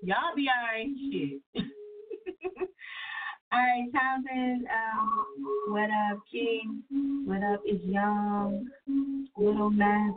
Y'all 0.02 0.34
be 0.36 0.48
alright, 0.48 0.88
shit. 1.10 1.64
All 3.52 3.58
right, 3.58 3.86
Townsend, 3.92 4.66
um, 4.98 5.26
what 5.68 5.90
up, 5.90 6.22
King? 6.30 6.82
What 7.26 7.42
up, 7.42 7.60
is 7.66 7.80
Young? 7.84 8.66
Little 9.36 9.70
Matt? 9.70 10.14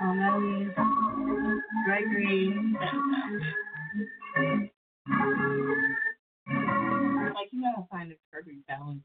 Melanie? 0.00 1.09
Gregory? 1.84 2.54
like, 7.34 7.48
you 7.52 7.62
gotta 7.62 7.86
find 7.90 8.12
a 8.12 8.14
perfect 8.32 8.66
balance. 8.66 9.00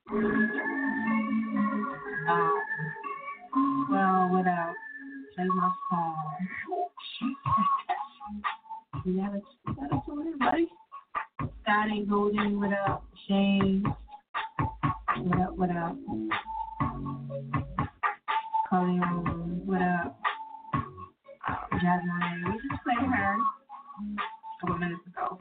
Uh, 2.28 2.50
well, 3.90 4.30
up? 4.48 4.74
Play 5.36 5.46
my 5.46 5.72
song. 5.90 6.26
You 9.06 9.18
gotta, 9.18 9.40
you 9.68 9.76
gotta 9.76 10.02
in, 10.22 10.38
buddy. 10.40 10.68
Scott 11.62 11.90
and 11.90 12.10
Golden, 12.10 12.60
what 12.60 12.72
up? 12.74 13.04
Shane, 13.28 13.84
what 15.18 15.42
up, 15.42 15.56
what 15.58 15.70
up? 15.70 15.96
Colleen, 18.68 19.02
what 19.66 19.82
up? 19.82 20.20
Jasmine, 21.82 22.44
we 22.46 22.70
just 22.70 22.84
played 22.84 22.98
her 22.98 23.36
a 23.36 24.62
couple 24.62 24.78
minutes 24.78 25.02
ago. 25.08 25.38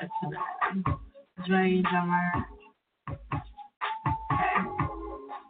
That's 0.00 0.12
tonight. 0.22 0.98
Dre, 1.46 1.82
Drummer. 1.90 2.32
Okay. 4.32 4.58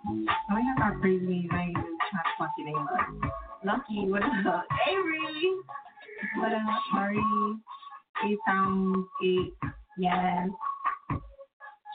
So 0.06 0.54
we 0.54 0.62
have 0.62 0.78
our 0.82 0.98
crazy 1.00 1.42
even 1.44 1.48
trying 1.48 1.74
to 1.74 2.32
fuck 2.38 2.50
your 2.58 2.66
name 2.66 2.76
up. 2.78 3.32
Lucky, 3.64 4.06
what 4.08 4.22
up? 4.22 4.66
Avery, 4.88 5.26
what 6.36 6.52
up? 6.52 6.62
Marie, 6.94 7.56
eight 8.26 8.38
sounds, 8.46 9.06
eight. 9.24 9.52
Yes. 9.98 10.48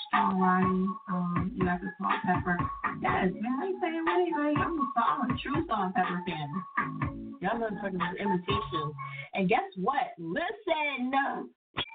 Strong 0.08 0.40
Ronnie, 0.40 0.88
um, 1.10 1.52
you 1.56 1.66
have 1.66 1.80
the 1.80 1.88
salt 1.98 2.22
pepper. 2.26 2.58
Yes, 3.02 3.32
man, 3.40 3.60
I 3.62 3.66
ain't 3.66 3.82
saying 3.82 4.06
really 4.06 4.32
like 4.32 4.58
I'm 4.58 4.78
a, 4.78 5.00
I'm 5.00 5.32
a 5.32 5.38
true 5.42 5.66
salt 5.68 5.96
pepper 5.96 6.22
fan. 6.28 7.33
Y'all 7.44 7.60
motherfuckers 7.60 7.96
is 7.96 8.22
imitation. 8.22 8.94
And 9.34 9.50
guess 9.50 9.68
what? 9.76 10.16
Listen, 10.18 11.12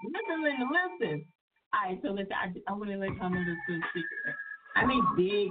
listen, 0.04 0.42
listen, 0.44 0.68
listen. 0.68 1.24
All 1.72 1.88
right, 1.88 1.98
so 2.02 2.10
listen, 2.10 2.32
I, 2.32 2.52
I 2.70 2.76
want 2.76 2.90
to 2.90 2.98
let 2.98 3.16
y'all 3.16 3.30
know 3.30 3.42
this 3.46 3.56
good 3.66 3.80
secret. 3.94 4.34
I'm 4.76 4.90
a 4.90 5.00
big 5.16 5.48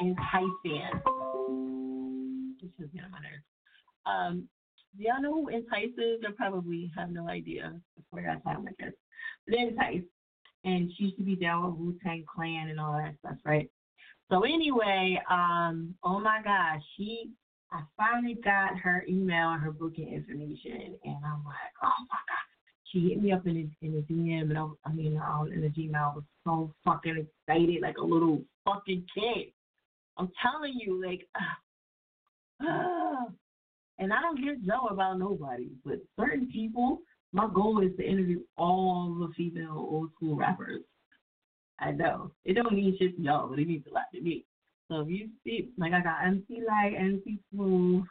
Entice 0.00 0.58
fan. 0.64 0.90
This 2.60 2.70
is 2.84 2.90
my 2.94 3.18
nerves. 3.20 3.44
Um, 4.06 4.48
y'all 4.96 5.22
know 5.22 5.32
who 5.32 5.48
Entice 5.50 5.96
is? 5.96 6.20
I 6.26 6.32
probably 6.36 6.90
have 6.96 7.10
no 7.10 7.28
idea 7.28 7.80
before 7.96 8.22
got 8.26 8.42
time, 8.42 8.66
I 8.68 8.82
guess. 8.82 8.92
But 9.46 9.56
Entice, 9.56 10.02
and 10.64 10.90
she 10.96 11.04
used 11.04 11.16
to 11.18 11.22
be 11.22 11.36
down 11.36 11.64
with 11.64 11.78
Wu 11.78 11.96
Tang 12.02 12.24
Clan 12.26 12.70
and 12.70 12.80
all 12.80 12.94
that 12.94 13.14
stuff, 13.20 13.38
right? 13.44 13.70
So 14.32 14.42
anyway, 14.42 15.22
um, 15.30 15.94
oh 16.02 16.18
my 16.18 16.40
gosh, 16.42 16.82
she, 16.96 17.30
I 17.70 17.82
finally 17.96 18.38
got 18.42 18.78
her 18.78 19.04
email 19.08 19.50
and 19.50 19.62
her 19.62 19.72
booking 19.72 20.12
information, 20.12 20.96
and 21.04 21.16
I'm 21.24 21.44
like, 21.44 21.72
oh 21.82 22.04
my 22.10 22.18
god. 22.28 22.46
She 22.92 23.10
hit 23.10 23.22
me 23.22 23.32
up 23.32 23.46
in 23.46 23.54
the 23.54 23.86
in 23.86 23.94
the 23.94 24.00
DM, 24.00 24.48
and 24.48 24.58
I, 24.58 24.66
I 24.86 24.92
mean, 24.92 25.18
um, 25.18 25.52
in 25.52 25.60
the 25.60 25.68
Gmail, 25.68 25.94
I 25.94 26.14
was 26.14 26.24
so 26.44 26.72
fucking 26.84 27.26
excited, 27.46 27.82
like 27.82 27.98
a 27.98 28.04
little 28.04 28.42
fucking 28.64 29.04
kid. 29.14 29.52
I'm 30.16 30.30
telling 30.42 30.74
you, 30.80 31.04
like, 31.04 31.28
and 32.60 34.12
I 34.12 34.22
don't 34.22 34.42
get 34.42 34.64
Joe 34.66 34.88
about 34.90 35.18
nobody, 35.18 35.68
but 35.84 35.98
certain 36.18 36.48
people, 36.50 37.00
my 37.32 37.46
goal 37.52 37.82
is 37.82 37.94
to 37.98 38.08
interview 38.08 38.40
all 38.56 39.14
the 39.20 39.32
female 39.36 39.76
old 39.76 40.10
school 40.16 40.36
rappers. 40.36 40.82
I 41.80 41.92
know. 41.92 42.32
It 42.44 42.54
don't 42.54 42.72
mean 42.72 42.96
shit 42.98 43.16
to 43.16 43.22
y'all, 43.22 43.48
but 43.48 43.58
it 43.58 43.68
means 43.68 43.84
a 43.88 43.94
lot 43.94 44.04
to 44.14 44.20
me. 44.20 44.44
So 44.88 45.00
if 45.00 45.08
you 45.08 45.28
see, 45.44 45.70
like 45.76 45.92
I 45.92 46.00
got 46.00 46.24
MC 46.26 46.62
Lyte, 46.66 46.94
MC 46.98 47.38
Smooth. 47.52 48.04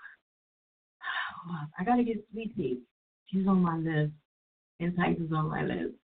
I 1.80 1.84
gotta 1.84 2.04
get 2.04 2.24
Sweet 2.32 2.56
Tee. 2.56 2.82
She's 3.28 3.48
on 3.48 3.62
my 3.62 3.78
list. 3.78 4.14
And 4.80 4.96
Tice 4.96 5.18
is 5.18 5.32
on 5.34 5.50
my 5.50 5.64
list. 5.64 5.96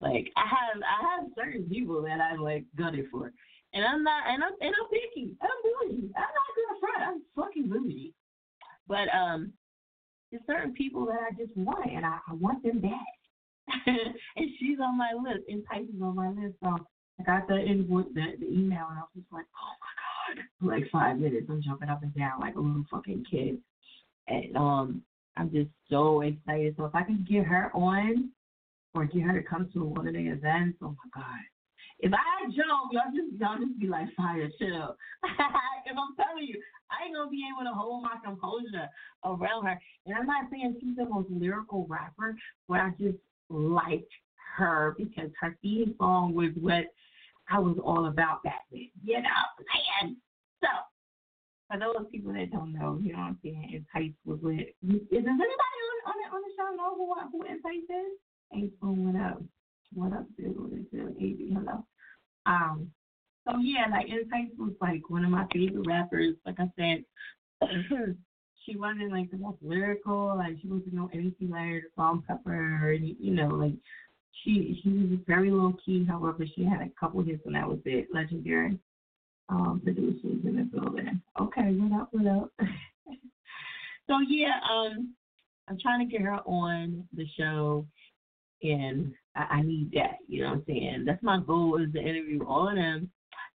Like 0.00 0.32
I 0.36 0.44
have, 0.48 0.82
I 0.82 1.16
have 1.16 1.30
certain 1.36 1.68
people 1.68 2.02
that 2.02 2.20
I'm 2.20 2.40
like 2.40 2.64
gutted 2.76 3.06
for, 3.10 3.32
and 3.72 3.84
I'm 3.84 4.02
not, 4.02 4.24
and 4.28 4.42
I'm, 4.42 4.52
and 4.60 4.74
I'm 4.74 4.88
picky. 4.88 5.32
I'm 5.40 5.48
bougie. 5.62 6.12
I'm 6.16 6.32
not 6.34 6.50
gonna 6.56 6.80
front. 6.80 7.02
I'm 7.08 7.22
fucking 7.36 7.68
bougie. 7.68 8.12
But 8.88 9.08
um, 9.14 9.52
there's 10.30 10.42
certain 10.46 10.74
people 10.74 11.06
that 11.06 11.20
I 11.20 11.30
just 11.36 11.56
want, 11.56 11.90
and 11.90 12.04
I, 12.04 12.18
I 12.28 12.34
want 12.34 12.62
them 12.62 12.80
bad. 12.80 12.92
and 13.86 14.50
she's 14.58 14.78
on 14.80 14.98
my 14.98 15.12
list, 15.12 15.48
and 15.48 15.62
Tice 15.70 15.88
is 15.88 16.02
on 16.02 16.16
my 16.16 16.28
list. 16.28 16.56
So 16.62 16.76
I 17.20 17.22
got 17.24 17.48
the 17.48 17.56
invoice, 17.56 18.06
the, 18.14 18.36
the 18.40 18.46
email, 18.46 18.86
and 18.90 18.98
I 18.98 19.08
was 19.08 19.14
just 19.16 19.32
like, 19.32 19.46
oh 19.56 19.74
my 19.80 19.92
god, 19.94 20.03
like 20.62 20.84
five 20.90 21.18
minutes, 21.18 21.46
I'm 21.48 21.62
jumping 21.62 21.88
up 21.88 22.02
and 22.02 22.14
down 22.14 22.40
like 22.40 22.56
a 22.56 22.60
little 22.60 22.84
fucking 22.90 23.24
kid, 23.30 23.58
and 24.28 24.56
um, 24.56 25.02
I'm 25.36 25.50
just 25.50 25.70
so 25.90 26.20
excited. 26.22 26.74
So 26.76 26.84
if 26.84 26.94
I 26.94 27.02
can 27.02 27.26
get 27.28 27.44
her 27.44 27.70
on, 27.74 28.30
or 28.94 29.04
get 29.04 29.22
her 29.22 29.40
to 29.40 29.46
come 29.46 29.68
to 29.74 29.84
one 29.84 30.06
of 30.06 30.14
the 30.14 30.20
events, 30.20 30.78
oh 30.82 30.96
my 30.96 31.20
god. 31.20 31.40
If 32.00 32.12
I 32.12 32.50
Joe, 32.50 32.90
y'all 32.92 33.12
just 33.14 33.40
y'all 33.40 33.58
just 33.58 33.78
be 33.78 33.86
like 33.86 34.08
fire, 34.16 34.48
chill. 34.58 34.96
Because 35.84 36.00
I'm 36.00 36.16
telling 36.16 36.46
you, 36.48 36.58
I 36.90 37.04
ain't 37.04 37.14
gonna 37.14 37.30
be 37.30 37.44
able 37.44 37.70
to 37.70 37.74
hold 37.74 38.02
my 38.02 38.16
composure 38.24 38.88
around 39.22 39.66
her. 39.66 39.78
And 40.06 40.16
I'm 40.16 40.26
not 40.26 40.46
saying 40.50 40.78
she's 40.80 40.96
the 40.96 41.04
most 41.04 41.28
lyrical 41.28 41.86
rapper, 41.90 42.34
but 42.68 42.80
I 42.80 42.90
just 42.98 43.18
liked 43.50 44.10
her 44.56 44.94
because 44.96 45.28
her 45.40 45.58
theme 45.60 45.94
song 45.98 46.34
was 46.34 46.52
what 46.58 46.86
I 47.50 47.58
was 47.58 47.76
all 47.82 48.06
about 48.06 48.42
back 48.42 48.62
then. 48.70 48.88
You 49.04 49.20
know, 49.22 49.42
man. 50.02 50.16
So 50.60 50.68
for 51.68 51.78
those 51.78 52.06
people 52.10 52.32
that 52.32 52.50
don't 52.50 52.72
know, 52.72 52.98
you 53.02 53.12
know 53.12 53.18
what 53.18 53.24
I'm 53.26 53.38
saying, 53.42 53.84
Entice 53.94 54.14
was 54.24 54.38
with 54.42 54.60
is 54.60 55.00
anybody 55.10 55.30
on 55.30 55.98
on 56.06 56.14
the 56.18 56.36
on 56.36 56.42
the 56.42 56.52
show 56.56 56.76
know 56.76 56.94
who 56.94 57.14
who 57.32 57.42
Entice 57.44 57.88
is? 57.88 58.18
Ain't 58.54 58.72
what 58.80 59.20
up? 59.20 59.42
What 59.92 60.12
up, 60.12 60.26
dude? 60.36 60.58
What 60.58 60.72
is 60.72 60.86
it? 60.92 61.16
AB, 61.18 61.54
hello. 61.54 61.84
Um 62.46 62.90
so 63.46 63.58
yeah, 63.60 63.86
like 63.90 64.06
Entice 64.08 64.56
was 64.58 64.72
like 64.80 65.08
one 65.08 65.24
of 65.24 65.30
my 65.30 65.46
favorite 65.52 65.86
rappers. 65.86 66.34
Like 66.46 66.56
I 66.58 66.70
said, 66.76 67.04
she 68.64 68.76
wasn't 68.76 69.12
like 69.12 69.30
the 69.30 69.36
most 69.36 69.58
lyrical, 69.62 70.34
like 70.36 70.56
she 70.60 70.68
wasn't 70.68 70.94
no 70.94 71.10
MC 71.12 71.50
or 71.52 71.82
Salt 71.96 72.26
Pepper 72.26 72.80
or 72.82 72.92
you 72.92 73.34
know, 73.34 73.48
like 73.48 73.74
she 74.42 74.80
she 74.82 74.88
was 74.88 75.18
very 75.26 75.50
low 75.50 75.74
key, 75.84 76.04
however 76.04 76.44
she 76.54 76.64
had 76.64 76.80
a 76.80 76.90
couple 76.98 77.22
hits 77.22 77.42
and 77.46 77.54
that 77.54 77.68
was 77.68 77.78
it. 77.84 78.08
Legendary 78.12 78.78
um, 79.48 79.80
producers 79.82 80.40
in 80.44 80.56
the 80.56 80.62
building. 80.62 81.20
Okay, 81.40 81.72
what 81.72 82.00
up, 82.00 82.08
what 82.12 82.26
up? 82.26 82.50
so 84.08 84.18
yeah, 84.28 84.58
um, 84.70 85.14
I'm 85.68 85.78
trying 85.80 86.06
to 86.06 86.10
get 86.10 86.22
her 86.22 86.40
on 86.46 87.06
the 87.14 87.26
show, 87.38 87.86
and 88.62 89.12
I, 89.36 89.42
I 89.50 89.62
need 89.62 89.92
that. 89.92 90.18
You 90.28 90.42
know 90.42 90.50
what 90.50 90.56
I'm 90.56 90.64
saying? 90.66 91.04
That's 91.06 91.22
my 91.22 91.40
goal 91.40 91.80
is 91.82 91.92
to 91.92 92.00
interview 92.00 92.44
all 92.46 92.68
of 92.68 92.76
them, 92.76 93.10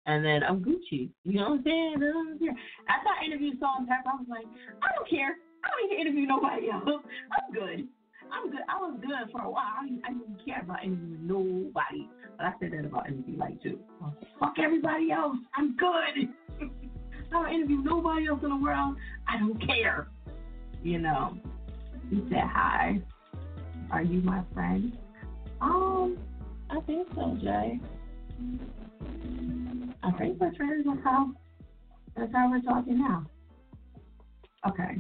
and 0.06 0.24
then 0.24 0.42
I'm 0.42 0.64
Gucci. 0.64 1.10
You 1.24 1.40
know 1.40 1.50
what 1.50 1.58
I'm 1.58 1.64
saying? 1.64 1.94
I 2.02 2.92
After 2.92 3.08
I 3.20 3.24
interviewed 3.24 3.58
Salt 3.60 3.88
Pepper, 3.88 4.10
I 4.10 4.16
was 4.16 4.26
like, 4.28 4.46
I 4.82 4.94
don't 4.94 5.08
care. 5.08 5.36
I 5.64 5.68
don't 5.68 5.90
need 5.90 5.96
to 5.96 6.00
interview 6.00 6.26
nobody 6.26 6.70
else. 6.70 6.84
I'm 6.86 7.52
good. 7.52 7.88
I'm 8.32 8.50
good. 8.50 8.60
I 8.68 8.76
was 8.78 8.98
good 9.00 9.32
for 9.32 9.42
a 9.42 9.50
while. 9.50 9.74
I 9.80 9.86
didn't, 9.86 10.02
I 10.04 10.08
didn't 10.12 10.44
care 10.44 10.60
about 10.62 10.84
interviewing 10.84 11.26
nobody. 11.26 12.08
But 12.36 12.46
I 12.46 12.52
said 12.60 12.72
that 12.72 12.84
about 12.84 13.06
MC 13.06 13.36
Lyte 13.36 13.62
too. 13.62 13.78
Fuck 14.38 14.54
everybody 14.62 15.10
else. 15.10 15.36
I'm 15.54 15.76
good. 15.76 16.28
I 17.30 17.30
don't 17.30 17.52
interview 17.52 17.82
nobody 17.82 18.26
else 18.26 18.40
in 18.42 18.50
the 18.50 18.56
world. 18.56 18.96
I 19.28 19.38
don't 19.38 19.58
care. 19.66 20.08
You 20.82 20.98
know. 20.98 21.36
He 22.10 22.22
said 22.30 22.44
hi. 22.44 23.02
Are 23.90 24.02
you 24.02 24.20
my 24.20 24.42
friend? 24.54 24.96
Um, 25.60 26.18
I 26.70 26.80
think 26.80 27.08
so, 27.14 27.36
Jay. 27.42 27.80
Okay, 30.14 30.34
but 30.38 30.50
that's 30.58 31.04
how 31.04 31.32
that's 32.16 32.32
how 32.32 32.50
we're 32.50 32.60
talking 32.60 32.98
now. 32.98 33.26
Okay. 34.68 34.98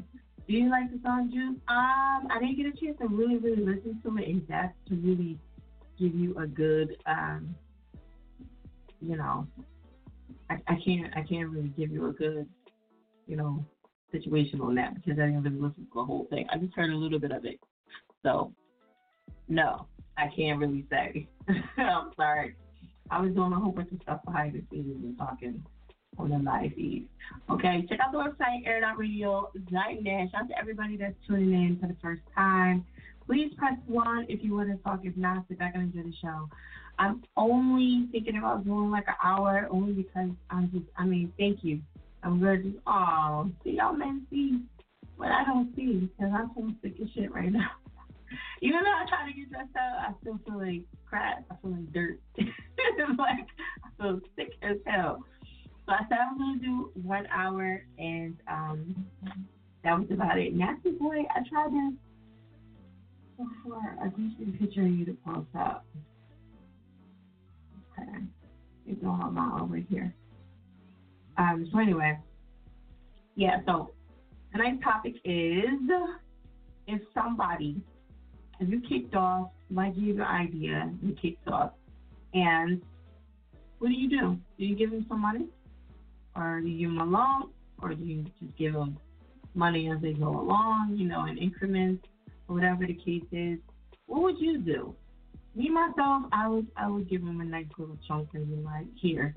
Do 0.48 0.54
you 0.54 0.70
like 0.70 0.90
the 0.90 0.98
song 1.02 1.30
Juice? 1.30 1.60
Um, 1.68 2.28
I 2.30 2.38
didn't 2.40 2.56
get 2.56 2.66
a 2.66 2.72
chance 2.72 2.98
to 3.00 3.06
really, 3.06 3.36
really 3.36 3.62
listen 3.62 4.00
to 4.02 4.16
it 4.16 4.28
in 4.28 4.40
depth 4.40 4.74
to 4.88 4.94
really 4.94 5.38
give 5.98 6.14
you 6.14 6.36
a 6.38 6.46
good 6.46 6.96
um 7.06 7.56
you 9.00 9.16
know 9.16 9.48
I, 10.50 10.54
I 10.66 10.76
can't 10.84 11.12
I 11.14 11.22
can't 11.22 11.50
really 11.50 11.72
give 11.76 11.90
you 11.90 12.06
a 12.06 12.12
good, 12.12 12.46
you 13.26 13.36
know, 13.36 13.64
situation 14.12 14.60
on 14.60 14.74
that 14.76 14.94
because 14.94 15.18
I 15.18 15.26
didn't 15.26 15.42
really 15.42 15.56
listen 15.56 15.84
to 15.84 15.90
the 15.94 16.04
whole 16.04 16.26
thing. 16.30 16.46
I 16.50 16.58
just 16.58 16.74
heard 16.74 16.90
a 16.90 16.96
little 16.96 17.18
bit 17.18 17.32
of 17.32 17.44
it. 17.44 17.60
So 18.22 18.52
no, 19.48 19.86
I 20.16 20.28
can't 20.34 20.58
really 20.58 20.86
say. 20.90 21.28
I'm 21.76 22.12
sorry. 22.16 22.56
I 23.10 23.20
was 23.20 23.34
doing 23.34 23.52
a 23.52 23.60
whole 23.60 23.72
bunch 23.72 23.92
of 23.92 24.00
stuff 24.02 24.20
behind 24.24 24.54
the 24.54 24.62
scenes 24.70 25.02
and 25.02 25.18
talking 25.18 25.64
on 26.18 26.30
the 26.30 26.38
live 26.38 26.72
feed. 26.74 27.08
Okay, 27.50 27.86
check 27.88 27.98
out 28.00 28.12
the 28.12 28.18
website, 28.18 28.66
air.radio.net. 28.66 30.30
Shout 30.30 30.42
out 30.42 30.48
to 30.48 30.58
everybody 30.58 30.96
that's 30.96 31.14
tuning 31.26 31.52
in 31.52 31.78
for 31.80 31.86
the 31.86 31.96
first 32.02 32.22
time. 32.34 32.84
Please 33.26 33.52
press 33.56 33.74
one 33.86 34.26
if 34.28 34.42
you 34.42 34.54
want 34.54 34.70
to 34.70 34.82
talk. 34.82 35.00
If 35.04 35.16
not, 35.16 35.44
sit 35.48 35.58
back 35.58 35.74
and 35.74 35.82
enjoy 35.84 36.08
the 36.08 36.16
show. 36.20 36.48
I'm 36.98 37.22
only 37.36 38.08
thinking 38.10 38.38
about 38.38 38.64
doing 38.64 38.90
like 38.90 39.06
an 39.06 39.14
hour 39.22 39.68
only 39.70 39.92
because 39.92 40.30
I'm 40.50 40.70
just, 40.72 40.86
I 40.96 41.04
mean, 41.04 41.32
thank 41.38 41.62
you. 41.62 41.80
I'm 42.22 42.40
going 42.40 42.62
to 42.62 42.80
oh, 42.86 43.50
see, 43.62 43.72
y'all 43.72 43.92
men 43.92 44.26
see 44.30 44.60
what 45.16 45.30
I 45.30 45.44
don't 45.44 45.74
see 45.76 46.10
because 46.16 46.32
I'm 46.34 46.50
so 46.54 46.70
sick 46.82 46.98
of 47.00 47.08
shit 47.14 47.32
right 47.32 47.52
now. 47.52 47.70
Even 48.62 48.80
though 48.82 48.90
I 48.90 49.06
try 49.08 49.30
to 49.30 49.36
get 49.36 49.50
dressed 49.50 49.76
up, 49.76 50.08
I 50.08 50.12
still 50.20 50.40
feel 50.44 50.58
like 50.58 50.82
crap. 51.06 51.44
I 51.50 51.54
feel 51.62 51.70
like 51.70 51.92
dirt. 51.92 52.18
like, 52.38 53.46
I 53.84 54.02
feel 54.02 54.20
sick 54.36 54.52
as 54.62 54.76
hell. 54.86 55.24
So 55.88 55.94
I 55.94 56.00
said 56.10 56.18
I 56.20 56.32
was 56.34 56.58
to 56.60 56.66
do 56.66 56.90
one 57.02 57.26
hour, 57.34 57.82
and 57.98 58.36
um, 58.46 59.06
that 59.82 59.98
was 59.98 60.06
about 60.10 60.38
it. 60.38 60.54
Nasty 60.54 60.90
Boy, 60.90 61.22
I 61.34 61.40
tried 61.48 61.70
to, 61.70 61.92
before, 63.38 63.96
I 64.02 64.08
just 64.08 64.60
picture 64.60 64.82
of 64.82 64.88
you 64.88 65.06
to 65.06 65.16
post 65.24 65.48
up. 65.58 65.86
Okay. 67.98 68.18
It's 68.86 69.02
all 69.02 69.30
my 69.30 69.60
over 69.62 69.76
here. 69.76 70.14
Um, 71.38 71.66
so 71.72 71.78
anyway, 71.78 72.18
yeah, 73.34 73.60
so 73.64 73.92
tonight's 74.52 74.84
topic 74.84 75.14
is 75.24 75.80
if 76.86 77.00
somebody, 77.14 77.80
if 78.60 78.68
you 78.68 78.82
kicked 78.86 79.14
off, 79.14 79.52
like 79.70 79.94
you 79.96 80.14
the 80.14 80.28
idea, 80.28 80.92
you 81.02 81.14
kicked 81.14 81.48
off, 81.48 81.70
and 82.34 82.82
what 83.78 83.88
do 83.88 83.94
you 83.94 84.10
do? 84.10 84.36
Do 84.58 84.64
you 84.66 84.76
give 84.76 84.90
them 84.90 85.06
some 85.08 85.22
money? 85.22 85.46
Or 86.38 86.60
do 86.60 86.68
you 86.68 86.86
give 86.86 86.96
them 86.96 87.00
a 87.00 87.10
loan? 87.10 87.50
Or 87.82 87.94
do 87.94 88.04
you 88.04 88.24
just 88.40 88.56
give 88.56 88.72
them 88.72 88.96
money 89.54 89.90
as 89.90 90.00
they 90.00 90.12
go 90.12 90.28
along, 90.28 90.94
you 90.96 91.06
know, 91.08 91.26
in 91.26 91.36
increments, 91.36 92.04
or 92.48 92.54
whatever 92.54 92.86
the 92.86 92.94
case 92.94 93.24
is? 93.32 93.58
What 94.06 94.22
would 94.22 94.38
you 94.38 94.58
do? 94.58 94.94
Me 95.54 95.68
myself, 95.68 96.24
I 96.32 96.46
would 96.48 96.68
I 96.76 96.88
would 96.88 97.10
give 97.10 97.22
him 97.22 97.40
a 97.40 97.44
nice 97.44 97.66
little 97.76 97.98
chunk 98.06 98.28
and 98.34 98.48
be 98.48 98.62
like, 98.62 98.86
here, 98.94 99.34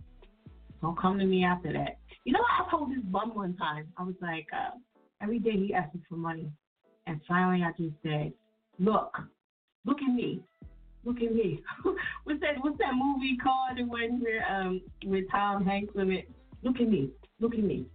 don't 0.81 0.99
come 0.99 1.17
to 1.17 1.25
me 1.25 1.43
after 1.43 1.73
that. 1.73 1.97
You 2.23 2.33
know, 2.33 2.41
I 2.41 2.69
told 2.69 2.91
this 2.91 3.03
bum 3.03 3.33
one 3.33 3.55
time. 3.55 3.87
I 3.97 4.03
was 4.03 4.15
like, 4.21 4.45
uh, 4.53 4.77
every 5.21 5.39
day 5.39 5.57
he 5.57 5.73
asked 5.73 5.95
me 5.95 6.01
for 6.07 6.15
money, 6.15 6.51
and 7.07 7.19
finally 7.27 7.63
I 7.63 7.71
just 7.81 7.95
said, 8.03 8.33
look, 8.77 9.17
look 9.85 9.97
at 10.07 10.13
me, 10.13 10.41
look 11.03 11.17
at 11.21 11.33
me. 11.33 11.63
what's 12.23 12.39
that? 12.41 12.55
What's 12.61 12.77
that 12.77 12.93
movie 12.93 13.37
called? 13.41 13.77
The 13.77 13.83
one 13.83 14.21
where 14.21 14.45
um 14.51 14.81
with 15.05 15.25
Tom 15.31 15.65
Hanks 15.65 15.93
in 15.95 16.11
it. 16.11 16.29
Look 16.63 16.79
at 16.79 16.89
me, 16.89 17.09
look 17.39 17.53
at 17.53 17.63
me. 17.63 17.87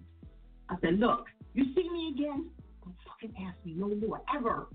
I 0.68 0.76
said, 0.80 0.98
look, 0.98 1.26
you 1.54 1.64
see 1.74 1.88
me 1.88 2.14
again? 2.14 2.50
Don't 2.84 2.96
fucking 3.06 3.34
ask 3.46 3.56
me 3.64 3.74
no 3.74 3.88
more 3.88 4.20
ever. 4.34 4.68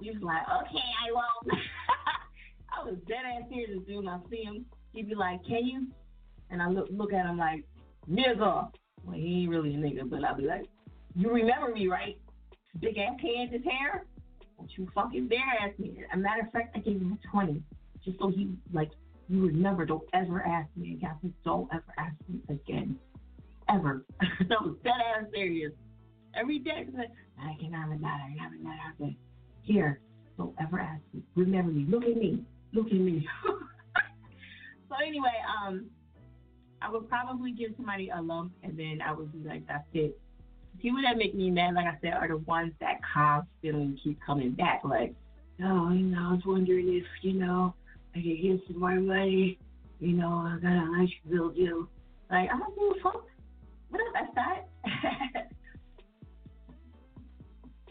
He 0.00 0.10
was 0.10 0.22
like, 0.22 0.42
okay, 0.42 0.84
I 1.06 1.12
won't. 1.12 1.58
I 2.72 2.84
was 2.84 2.96
dead 3.06 3.24
ass 3.26 3.48
serious, 3.50 3.80
dude. 3.86 4.06
I 4.06 4.18
see 4.30 4.44
him. 4.44 4.64
He'd 4.92 5.08
be 5.08 5.14
like, 5.14 5.44
"Can 5.44 5.66
you?" 5.66 5.86
And 6.50 6.62
I 6.62 6.68
look 6.68 6.88
look 6.90 7.12
at 7.12 7.26
him 7.26 7.38
like, 7.38 7.64
"Nigga." 8.10 8.70
Well, 9.04 9.16
he 9.16 9.42
ain't 9.42 9.50
really 9.50 9.74
a 9.74 9.78
nigga, 9.78 10.08
but 10.08 10.24
I'll 10.24 10.36
be 10.36 10.44
like, 10.44 10.66
"You 11.14 11.30
remember 11.30 11.72
me, 11.72 11.88
right? 11.88 12.16
Big 12.80 12.96
ass 12.98 13.16
Kansas 13.20 13.62
hair? 13.64 14.06
Don't 14.56 14.70
you 14.76 14.88
fucking 14.94 15.28
dare 15.28 15.40
ask 15.60 15.78
me." 15.78 16.04
As 16.12 16.18
a 16.18 16.22
matter 16.22 16.42
of 16.42 16.52
fact, 16.52 16.76
I 16.76 16.80
gave 16.80 17.00
him 17.00 17.18
a 17.22 17.28
twenty 17.28 17.62
just 18.04 18.18
so 18.18 18.28
he 18.28 18.50
like 18.72 18.90
you 19.30 19.46
remember. 19.46 19.86
Don't 19.86 20.02
ever 20.12 20.44
ask 20.44 20.68
me 20.76 20.94
again. 20.94 21.32
Don't 21.44 21.68
ever 21.72 21.94
ask 21.96 22.16
me 22.28 22.40
again, 22.48 22.98
ever. 23.68 24.04
was 24.50 24.76
dead 24.82 24.92
ass 25.16 25.24
serious. 25.32 25.72
Every 26.34 26.58
day, 26.58 26.86
I 26.88 26.96
said, 26.96 27.10
I 27.38 27.56
can 27.60 27.72
have 27.72 27.90
it, 27.92 28.00
I 28.04 28.28
can 28.28 28.38
have 28.38 28.52
it, 28.52 28.60
I 28.66 28.90
said, 28.98 29.14
here, 29.62 30.00
don't 30.36 30.54
ever 30.60 30.80
ask 30.80 31.02
me. 31.12 31.22
Remember 31.36 31.70
me. 31.70 31.86
Look 31.88 32.04
at 32.04 32.16
me. 32.16 32.44
Look 32.72 32.86
at 32.86 32.92
me. 32.92 33.26
so 34.88 34.94
anyway, 35.04 35.34
um, 35.64 35.86
I 36.82 36.90
would 36.90 37.08
probably 37.08 37.52
give 37.52 37.72
somebody 37.76 38.10
a 38.10 38.20
lump, 38.20 38.52
and 38.62 38.78
then 38.78 39.00
I 39.04 39.12
would 39.12 39.32
be 39.32 39.46
like, 39.46 39.66
"That's 39.66 39.84
it." 39.92 40.18
People 40.80 41.02
that 41.02 41.18
make 41.18 41.34
me 41.34 41.50
mad, 41.50 41.74
like 41.74 41.86
I 41.86 41.98
said, 42.00 42.14
are 42.14 42.28
the 42.28 42.38
ones 42.38 42.72
that 42.80 43.00
constantly 43.02 43.98
keep 44.02 44.18
coming 44.24 44.52
back. 44.52 44.80
Like, 44.84 45.14
oh, 45.62 45.90
you 45.90 46.06
know, 46.06 46.30
I 46.30 46.32
was 46.32 46.42
wondering 46.46 46.96
if 46.96 47.04
you 47.22 47.34
know 47.34 47.74
I 48.14 48.18
could 48.18 48.42
get 48.42 48.60
some 48.66 48.80
more 48.80 49.00
money. 49.00 49.58
You 50.00 50.14
know, 50.14 50.28
I 50.28 50.58
got 50.60 50.72
an 50.72 50.94
electric 50.94 51.30
bill 51.30 51.50
due. 51.50 51.88
Like, 52.30 52.48
I 52.50 52.58
don't 52.58 52.74
give 52.74 52.98
a 52.98 53.02
fuck. 53.02 53.24
What 53.90 54.00
up, 54.00 54.34
that. 54.34 54.68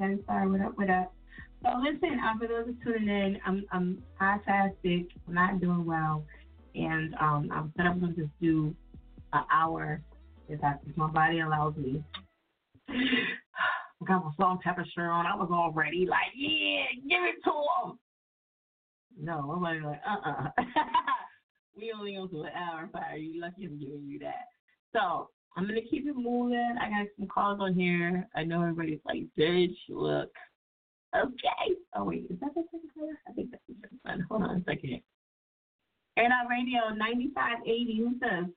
okay, 0.01 0.21
sorry, 0.25 0.49
what 0.49 0.61
up, 0.61 0.77
what 0.77 0.89
up? 0.89 1.13
So 1.61 1.69
listen, 1.79 2.19
um, 2.19 2.39
for 2.39 2.47
those 2.47 2.67
who 2.67 2.93
tuning 2.93 3.09
in, 3.09 3.39
I'm 3.45 3.65
I'm 3.71 4.01
fasted, 4.17 5.07
I'm 5.27 5.33
not 5.33 5.59
doing 5.59 5.85
well, 5.85 6.23
and 6.73 7.13
um, 7.15 7.49
I'm 7.51 7.73
set 7.75 7.85
up 7.85 7.99
to 7.99 8.07
just 8.07 8.29
do 8.41 8.73
an 9.33 9.43
hour 9.51 10.01
if 10.47 10.63
I 10.63 10.75
if 10.87 10.95
my 10.95 11.07
body 11.07 11.41
allows 11.41 11.75
me. 11.75 12.01
I 12.89 14.05
got 14.07 14.23
my 14.23 14.51
and 14.51 14.59
pepper 14.61 14.85
shirt 14.95 15.09
on. 15.09 15.25
I 15.25 15.35
was 15.35 15.49
all 15.51 15.73
ready, 15.73 16.05
like, 16.09 16.31
yeah, 16.33 16.85
give 17.09 17.23
it 17.23 17.43
to 17.43 17.51
him. 17.51 17.99
No, 19.21 19.51
I'm 19.51 19.61
like, 19.61 19.81
uh 20.07 20.29
uh 20.29 20.49
we 21.77 21.91
only 21.97 22.15
go 22.15 22.27
to 22.27 22.43
an 22.43 22.51
hour 22.55 22.89
fire. 22.91 23.17
You 23.17 23.41
lucky 23.41 23.65
I'm 23.65 23.79
giving 23.79 24.05
you 24.05 24.19
that. 24.19 24.47
So 24.93 25.29
I'm 25.57 25.67
gonna 25.67 25.81
keep 25.81 26.07
it 26.07 26.15
moving. 26.15 26.75
I 26.81 26.89
got 26.89 27.07
some 27.17 27.27
calls 27.27 27.59
on 27.59 27.73
here. 27.73 28.27
I 28.35 28.43
know 28.43 28.61
everybody's 28.61 28.99
like, 29.05 29.23
bitch, 29.37 29.75
look. 29.89 30.31
Okay. 31.15 31.75
Oh 31.95 32.05
wait, 32.05 32.27
is 32.29 32.39
that 32.39 32.53
the 32.55 32.63
second 32.71 32.89
caller? 32.93 33.19
I 33.27 33.33
think 33.33 33.51
that's 33.51 33.63
the 33.67 33.75
second 33.81 33.99
one. 34.03 34.25
Hold 34.29 34.43
on 34.43 34.57
a 34.57 34.63
second. 34.63 35.01
Air 36.17 36.25
Out 36.25 36.49
Radio 36.49 36.93
ninety 36.95 37.31
five 37.35 37.57
eighty. 37.65 37.97
Who's 37.97 38.19
this? 38.19 38.49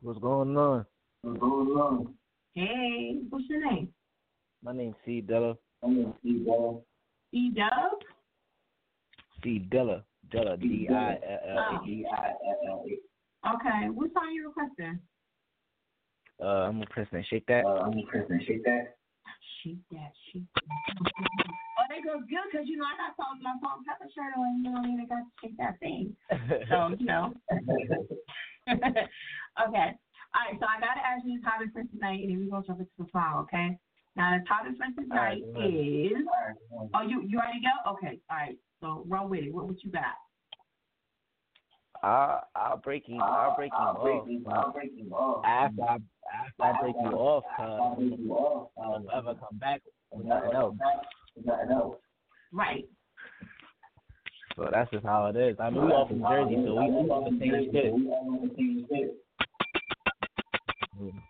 What's 0.00 0.20
going 0.20 0.56
on? 0.56 0.84
What's 1.22 1.40
going 1.40 1.68
on? 1.68 2.14
Hey, 2.54 3.18
what's 3.30 3.48
your 3.48 3.64
name? 3.68 3.88
My 4.62 4.72
name's 4.72 4.96
C 5.04 5.20
Della. 5.20 5.56
My 5.82 5.88
name's 5.88 6.14
C 6.22 6.44
Della. 6.44 6.78
C 7.32 7.50
Dub? 7.56 7.98
C 9.42 9.58
Della. 9.70 10.04
Della. 10.30 10.56
D 10.56 10.88
I 10.88 11.18
L 11.22 11.74
L 11.74 11.82
D 11.84 12.06
I 12.10 12.28
L 12.28 12.60
L. 12.68 12.84
Okay. 13.54 13.90
What 13.90 14.12
song 14.14 14.32
you 14.32 14.48
requesting? 14.48 15.00
Uh, 16.40 16.70
I'm 16.70 16.82
a 16.82 16.86
President 16.86 17.26
Shake 17.28 17.46
That. 17.46 17.64
Uh, 17.64 17.82
I'm 17.86 17.98
a 17.98 18.02
President 18.08 18.42
Shake 18.46 18.64
That. 18.64 18.96
Shake 19.62 19.78
that, 19.92 20.10
shake 20.32 20.42
that. 20.54 20.64
oh, 21.78 21.86
that 21.88 22.02
go 22.02 22.18
good 22.18 22.50
because 22.50 22.66
you 22.66 22.76
know 22.76 22.84
I 22.84 22.98
got 22.98 23.14
salt, 23.14 23.38
my 23.42 23.54
and 23.54 23.86
pepper 23.86 24.10
shirt 24.10 24.34
on. 24.36 24.58
You 24.58 24.70
know, 24.70 24.78
I 24.78 24.82
mean, 24.82 24.98
I 24.98 25.06
got 25.06 25.22
to 25.22 25.30
shake 25.38 25.56
that 25.58 25.78
thing. 25.78 26.16
So 26.68 26.96
you 26.98 27.06
know. 27.06 27.32
okay. 28.66 28.98
All 29.54 30.42
right. 30.42 30.58
So 30.58 30.66
I 30.66 30.80
got 30.82 30.98
to 30.98 31.04
ask 31.06 31.22
you 31.24 31.38
the 31.38 31.46
topic 31.46 31.68
for 31.72 31.84
tonight, 31.94 32.26
and 32.26 32.30
then 32.30 32.40
we're 32.42 32.50
gonna 32.50 32.66
jump 32.66 32.80
into 32.80 32.90
the 32.98 33.06
file. 33.12 33.46
Okay. 33.46 33.78
Now 34.14 34.36
the 34.38 34.44
topic 34.46 34.76
for 34.76 35.02
tonight 35.02 35.42
right, 35.54 35.64
is. 35.64 36.12
Oh, 36.94 37.02
you 37.02 37.22
you 37.26 37.38
ready 37.38 37.60
to 37.60 37.64
go? 37.64 37.92
Okay. 37.92 38.20
All 38.30 38.36
right. 38.36 38.56
So 38.80 39.04
run 39.08 39.30
with 39.30 39.44
it. 39.44 39.54
What 39.54 39.66
what 39.66 39.82
you 39.82 39.90
got? 39.90 40.02
I'll, 42.02 42.42
I'll 42.56 42.76
break 42.78 43.06
him. 43.06 43.22
I'll 43.22 43.54
break 43.56 43.70
him 43.72 43.78
I'll 43.78 43.96
off. 43.96 44.02
Break 44.02 44.24
him, 44.24 44.44
I'll 44.50 44.72
break 44.72 44.98
him 44.98 45.12
off. 45.12 45.44
After 45.46 45.82
I 45.82 45.94
after 45.94 46.62
I 46.62 46.80
break 46.80 46.96
you 47.00 47.12
off, 47.16 47.44
cause 47.56 48.68
I'll 48.76 49.06
ever 49.16 49.34
come 49.34 49.58
back 49.58 49.82
with 50.10 50.26
nothing 50.26 50.52
else. 50.52 50.76
Right. 52.52 52.84
So 54.56 54.68
that's 54.70 54.90
just 54.90 55.06
how 55.06 55.26
it 55.26 55.36
is. 55.36 55.56
I 55.58 55.70
mean, 55.70 55.86
we 55.86 55.92
all 55.92 56.06
from 56.06 56.20
Jersey, 56.20 56.56
so 56.56 56.74
we 56.74 56.84
all 56.84 57.12
on 57.12 57.24
the 57.24 57.40
same 57.40 57.68
shit. 57.72 59.14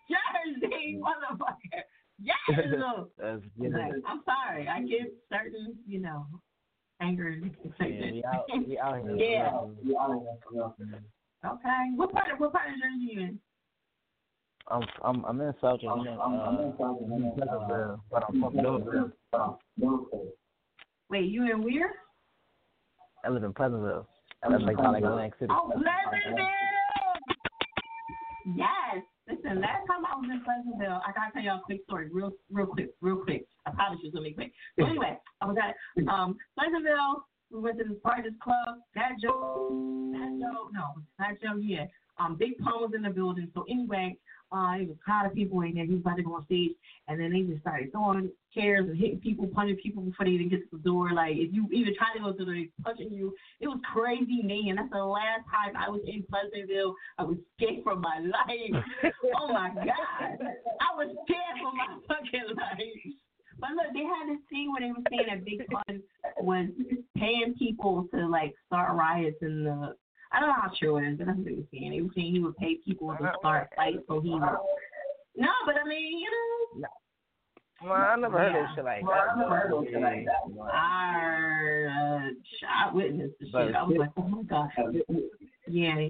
Jersey, 0.08 0.98
mm. 0.98 1.00
motherfucker. 1.00 1.82
Yes. 2.22 2.36
That's, 3.18 3.42
you 3.58 3.68
know. 3.70 3.78
like, 3.78 3.92
I'm 4.06 4.22
sorry. 4.24 4.68
I 4.68 4.80
get 4.82 5.12
certain, 5.30 5.76
you 5.86 6.00
know, 6.00 6.26
anger 7.00 7.28
and 7.28 7.50
excitement. 7.64 8.16
Yeah, 8.16 8.58
we 8.66 8.78
out, 8.78 9.02
we 9.02 9.02
out 9.02 9.02
here. 9.04 9.16
yeah. 9.16 9.60
We 9.84 9.96
out. 9.96 10.76
Okay. 11.44 11.90
What 11.96 12.12
part 12.12 12.30
of 12.32 12.38
what 12.38 12.52
part 12.52 12.68
of 12.68 12.74
Jersey 12.76 12.86
are 12.86 13.12
you 13.12 13.20
in? 13.20 13.38
I'm 14.68 14.82
I'm 15.02 15.24
I'm 15.24 15.40
in 15.40 15.52
South 15.60 15.80
Jersey. 15.80 15.88
I'm 15.88 16.06
in, 16.06 16.14
uh, 16.14 16.22
I'm 16.22 16.58
in 16.60 17.32
Pleasantville, 17.36 18.04
but 18.10 18.22
I'm 18.28 18.40
from 18.40 18.54
Millville. 18.56 19.10
Wait, 21.10 21.24
you 21.24 21.50
in 21.50 21.62
where? 21.64 21.94
I 23.24 23.28
live 23.30 23.42
in 23.42 23.52
Pleasantville. 23.52 24.06
That's 24.48 24.62
like 24.62 24.76
kind 24.76 24.86
of 24.88 24.92
like 24.94 25.04
Atlantic 25.04 25.34
City. 25.40 25.52
Oh, 25.52 25.70
Pleasantville. 25.72 26.46
Yes. 28.54 29.02
Listen, 29.28 29.60
last 29.60 29.86
time 29.86 30.04
I 30.04 30.16
was 30.18 30.26
in 30.30 30.42
Pleasantville, 30.42 31.00
I 31.06 31.12
gotta 31.12 31.30
tell 31.32 31.42
y'all 31.42 31.58
a 31.58 31.62
quick 31.62 31.82
story, 31.84 32.08
real, 32.10 32.32
real 32.50 32.66
quick, 32.66 32.90
real 33.00 33.16
quick. 33.16 33.46
I 33.66 33.70
probably 33.70 33.98
it's 34.02 34.14
gonna 34.14 34.26
be 34.26 34.34
quick. 34.34 34.52
So 34.78 34.86
anyway, 34.86 35.18
I 35.40 35.46
was 35.46 35.56
at 35.62 35.76
um 36.10 36.36
Pleasantville. 36.58 37.26
We 37.50 37.60
went 37.60 37.78
to 37.78 37.84
this 37.84 37.98
party, 38.02 38.22
this 38.22 38.38
club. 38.42 38.80
That 38.94 39.12
Joe, 39.22 39.68
that 40.12 40.30
Joe, 40.40 40.70
no, 40.72 41.02
that 41.18 41.40
Joe, 41.40 41.56
yeah. 41.60 41.86
Um, 42.18 42.36
Big 42.36 42.58
Pun 42.58 42.80
was 42.80 42.92
in 42.94 43.02
the 43.02 43.10
building. 43.10 43.48
So 43.54 43.64
anyway, 43.68 44.16
uh, 44.52 44.76
it 44.76 44.88
was 44.88 44.96
a 45.06 45.10
lot 45.10 45.26
of 45.26 45.34
people 45.34 45.60
in 45.62 45.74
there. 45.74 45.86
He 45.86 45.92
was 45.92 46.00
about 46.00 46.16
to 46.16 46.22
go 46.22 46.34
on 46.36 46.44
stage, 46.44 46.72
and 47.08 47.18
then 47.18 47.32
they 47.32 47.40
just 47.42 47.62
started 47.62 47.90
throwing 47.90 48.30
chairs 48.54 48.86
and 48.88 48.98
hitting 48.98 49.20
people, 49.20 49.46
punching 49.48 49.76
people 49.76 50.02
before 50.02 50.26
they 50.26 50.32
even 50.32 50.50
get 50.50 50.60
to 50.60 50.76
the 50.76 50.82
door. 50.82 51.12
Like 51.12 51.36
if 51.36 51.52
you 51.52 51.66
even 51.72 51.94
try 51.96 52.12
to 52.14 52.20
go 52.20 52.32
to 52.32 52.38
the 52.38 52.44
door, 52.44 52.54
they 52.54 52.68
punching 52.82 53.12
you. 53.12 53.34
It 53.60 53.68
was 53.68 53.80
crazy, 53.92 54.42
man. 54.42 54.76
That's 54.76 54.92
the 54.92 55.04
last 55.04 55.48
time 55.48 55.76
I 55.76 55.88
was 55.88 56.02
in 56.06 56.24
Pleasantville. 56.28 56.94
I 57.18 57.24
was 57.24 57.38
scared 57.56 57.82
for 57.82 57.96
my 57.96 58.20
life. 58.20 58.84
oh 59.40 59.48
my 59.48 59.70
god, 59.74 60.36
I 60.80 60.90
was 60.96 61.08
scared 61.24 61.56
for 61.60 61.72
my 61.72 61.96
fucking 62.06 62.56
life. 62.56 63.14
But 63.58 63.70
look, 63.78 63.94
they 63.94 64.04
had 64.04 64.28
this 64.28 64.42
thing 64.50 64.72
where 64.72 64.82
they 64.82 64.92
were 64.92 65.06
saying 65.08 65.28
that 65.28 65.44
Big 65.44 65.64
Pun 65.70 66.02
was 66.40 66.68
paying 67.16 67.54
people 67.58 68.08
to 68.12 68.26
like 68.26 68.54
start 68.66 68.96
riots 68.96 69.38
in 69.40 69.64
the. 69.64 69.94
I 70.32 70.40
don't 70.40 70.48
know 70.48 70.54
how 70.62 70.70
true 70.78 70.96
it 70.98 71.08
is, 71.12 71.18
but 71.18 71.26
that's 71.26 71.38
what 71.38 71.46
they 71.46 71.52
were 71.52 71.68
saying. 71.72 71.90
They 71.90 72.00
were 72.00 72.08
saying 72.14 72.32
he 72.32 72.40
would 72.40 72.56
pay 72.56 72.76
people 72.84 73.08
to 73.10 73.32
start 73.38 73.68
fights 73.76 73.98
so 74.08 74.20
he 74.20 74.30
would. 74.30 74.40
No, 74.40 75.48
but 75.66 75.76
I 75.82 75.86
mean, 75.88 76.18
you 76.20 76.30
know. 76.30 76.80
No. 76.80 76.88
Well, 77.88 77.92
I 78.00 78.16
never 78.16 78.38
heard 78.38 78.52
Yeah. 78.54 78.70
of 78.70 78.74
shit 78.76 78.84
like 78.84 79.02
Well, 79.02 79.12
I 79.12 79.38
never 79.38 79.56
heard 79.56 79.72
of 79.72 79.84
shit 79.90 80.00
like 80.00 80.24
that. 80.24 80.42
I, 80.72 82.26
uh, 82.28 82.88
I 82.90 82.94
witnessed 82.94 83.34
the 83.40 83.46
shit. 83.46 83.74
I 83.74 83.82
was 83.82 83.96
like, 83.98 84.10
oh 84.16 84.22
my 84.28 84.42
god. 84.44 84.70
Yeah. 85.68 86.08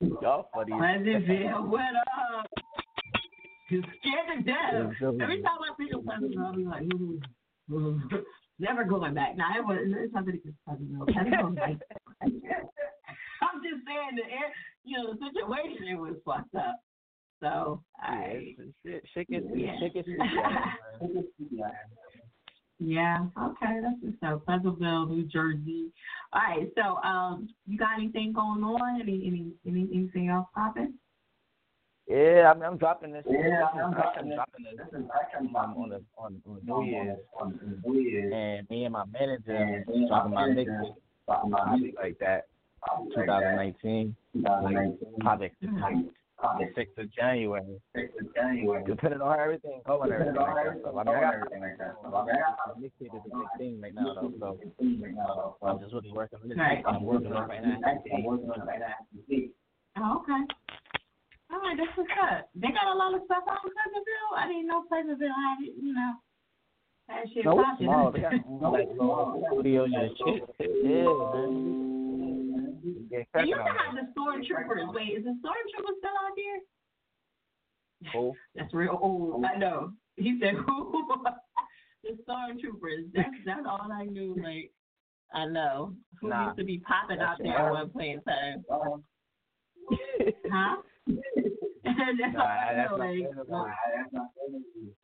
Y'all 0.00 0.48
funny. 0.54 0.72
as 0.72 1.02
Pleasantville, 1.02 1.66
what 1.66 1.80
up? 1.80 2.46
You 3.70 3.82
scared 3.82 4.38
to 4.38 4.42
death. 4.44 4.92
Every 5.20 5.42
time 5.42 5.58
I 5.70 5.74
think 5.76 5.92
of 5.94 6.04
Pleasantville, 6.04 6.44
I'll 6.46 6.54
be 6.54 6.64
like, 6.64 6.82
ooh. 6.92 8.00
never 8.58 8.84
going 8.84 9.14
back. 9.14 9.36
Now, 9.36 9.48
it 9.56 9.64
was, 9.64 9.78
it's 9.82 10.12
not 10.12 10.26
that 10.26 10.34
it's 10.34 10.44
Pleasantville. 10.66 11.06
Pleasantville, 11.06 11.54
like, 11.54 11.78
just 13.72 13.86
saying 13.86 14.16
the 14.16 14.24
air, 14.28 14.52
you 14.84 14.98
know, 14.98 15.12
the 15.12 15.18
situation 15.24 15.88
it 15.88 15.98
was 15.98 16.16
fucked 16.24 16.54
up. 16.54 16.76
So 17.40 17.82
I 17.98 18.54
shit, 18.84 19.02
shit 19.14 19.28
gets 19.28 19.46
Yeah. 19.54 19.72
yeah, 22.78 23.18
okay, 23.36 23.80
that's 23.82 24.00
just 24.04 24.20
so 24.20 24.42
Pleasantville, 24.46 25.06
New 25.06 25.24
Jersey. 25.24 25.90
All 26.32 26.40
right, 26.40 26.68
so 26.76 26.96
um, 27.08 27.48
you 27.66 27.78
got 27.78 27.98
anything 27.98 28.32
going 28.32 28.62
on? 28.62 29.00
Any 29.00 29.24
any, 29.26 29.52
any 29.66 29.88
anything 29.92 30.28
else 30.28 30.46
popping? 30.54 30.94
Yeah, 32.06 32.50
I 32.50 32.54
mean, 32.54 32.64
I'm 32.64 32.76
dropping 32.76 33.12
this. 33.12 33.24
Yeah, 33.28 33.66
I'm, 33.72 33.86
I'm 33.86 33.92
dropping, 33.92 34.34
dropping 34.34 34.64
this. 34.76 34.86
Um, 34.94 35.06
on 35.56 35.88
the 35.88 36.02
on, 36.18 36.42
on 36.46 36.60
New 36.64 38.00
Year's, 38.00 38.32
and 38.32 38.70
me 38.70 38.84
and 38.84 38.92
my 38.92 39.04
manager 39.06 39.84
dropping 40.08 40.32
my 40.32 40.48
mixtape, 40.48 41.80
shit 41.80 41.94
like 41.96 42.18
that. 42.20 42.46
2019, 43.14 44.16
project 45.20 45.56
mm-hmm. 45.62 46.02
the 46.58 46.66
sixth 46.74 46.98
of 46.98 47.12
January. 47.14 47.78
Depending 48.86 49.20
on 49.20 49.38
how 49.38 49.44
everything 49.44 49.80
going, 49.86 50.12
and 50.12 50.20
everything 50.20 50.42
like 50.42 50.54
that. 50.64 50.80
So, 50.82 50.98
I 50.98 51.04
mean, 51.04 51.14
I 51.14 51.20
got 51.20 51.34
everything 51.34 51.62
like 51.62 51.78
that. 51.78 51.94
So, 52.02 52.14
I 52.14 52.24
mean, 52.26 52.34
I 52.34 52.42
got 52.42 52.80
mixtape 52.80 53.14
is 53.14 53.22
a 53.22 53.38
big 53.38 53.48
thing 53.58 53.80
right 53.80 53.94
now, 53.94 54.14
though. 54.14 54.32
So, 54.38 54.58
so 55.60 55.66
I'm 55.66 55.78
just 55.80 55.94
really 55.94 56.12
working 56.12 56.38
on 56.42 56.48
this. 56.48 56.58
Right. 56.58 56.82
I'm 56.86 57.04
working 57.04 57.32
on 57.32 57.50
it 57.50 57.54
right 57.54 57.62
now. 57.62 57.78
Oh, 59.98 60.22
okay. 60.22 60.42
All 61.52 61.60
right, 61.60 61.76
that's 61.76 61.92
what's 61.96 62.08
up. 62.16 62.48
They 62.54 62.68
got 62.68 62.88
a 62.88 62.96
lot 62.96 63.14
of 63.14 63.20
stuff 63.26 63.44
out 63.44 63.60
in 63.62 63.70
Pleasantville. 63.70 64.32
I 64.36 64.48
didn't 64.48 64.66
know 64.66 64.84
Pleasantville 64.88 65.28
had 65.28 65.60
you 65.60 65.92
know. 65.92 66.12
That 67.08 67.28
shit 67.34 67.44
No, 67.44 67.60
it's 67.60 67.68
popping. 67.68 67.86
small. 67.86 68.10
They 68.10 68.20
got 68.20 68.32
like 68.72 68.88
little 68.88 69.44
studios 69.52 69.90
and 69.92 70.10
shit. 70.16 70.48
Yeah, 70.58 71.12
man. 71.34 71.91
They 72.82 73.26
cracking 73.32 73.50
used 73.50 73.60
to 73.60 73.72
have 73.72 73.94
the 73.94 74.12
stormtroopers. 74.18 74.94
Wait, 74.94 75.08
is 75.18 75.24
the 75.24 75.38
stormtroopers 75.44 75.98
still 75.98 76.10
out 76.10 76.34
there? 76.36 76.60
Cool. 78.12 78.36
That's 78.54 78.74
real 78.74 78.98
old. 79.00 79.44
I 79.44 79.56
know. 79.56 79.92
He 80.16 80.38
said, 80.42 80.54
"Who?" 80.54 81.04
the 82.02 82.18
stormtroopers. 82.28 83.12
That's 83.14 83.28
that's 83.46 83.66
all 83.68 83.88
I 83.92 84.04
knew. 84.04 84.34
Like, 84.42 84.72
I 85.32 85.46
know 85.46 85.94
who 86.20 86.28
Nah. 86.28 86.46
used 86.46 86.58
to 86.58 86.64
be 86.64 86.78
popping 86.78 87.20
out 87.20 87.38
there 87.38 87.56
at 87.56 87.70
one 87.70 87.90
point 87.90 88.18
in 88.18 88.22
time. 88.22 88.64
huh? 90.50 90.76
that's 91.06 92.34
Nah, 92.34 92.72
that's 92.74 92.90
know. 92.90 92.96
not 92.96 92.98
Like, 92.98 93.76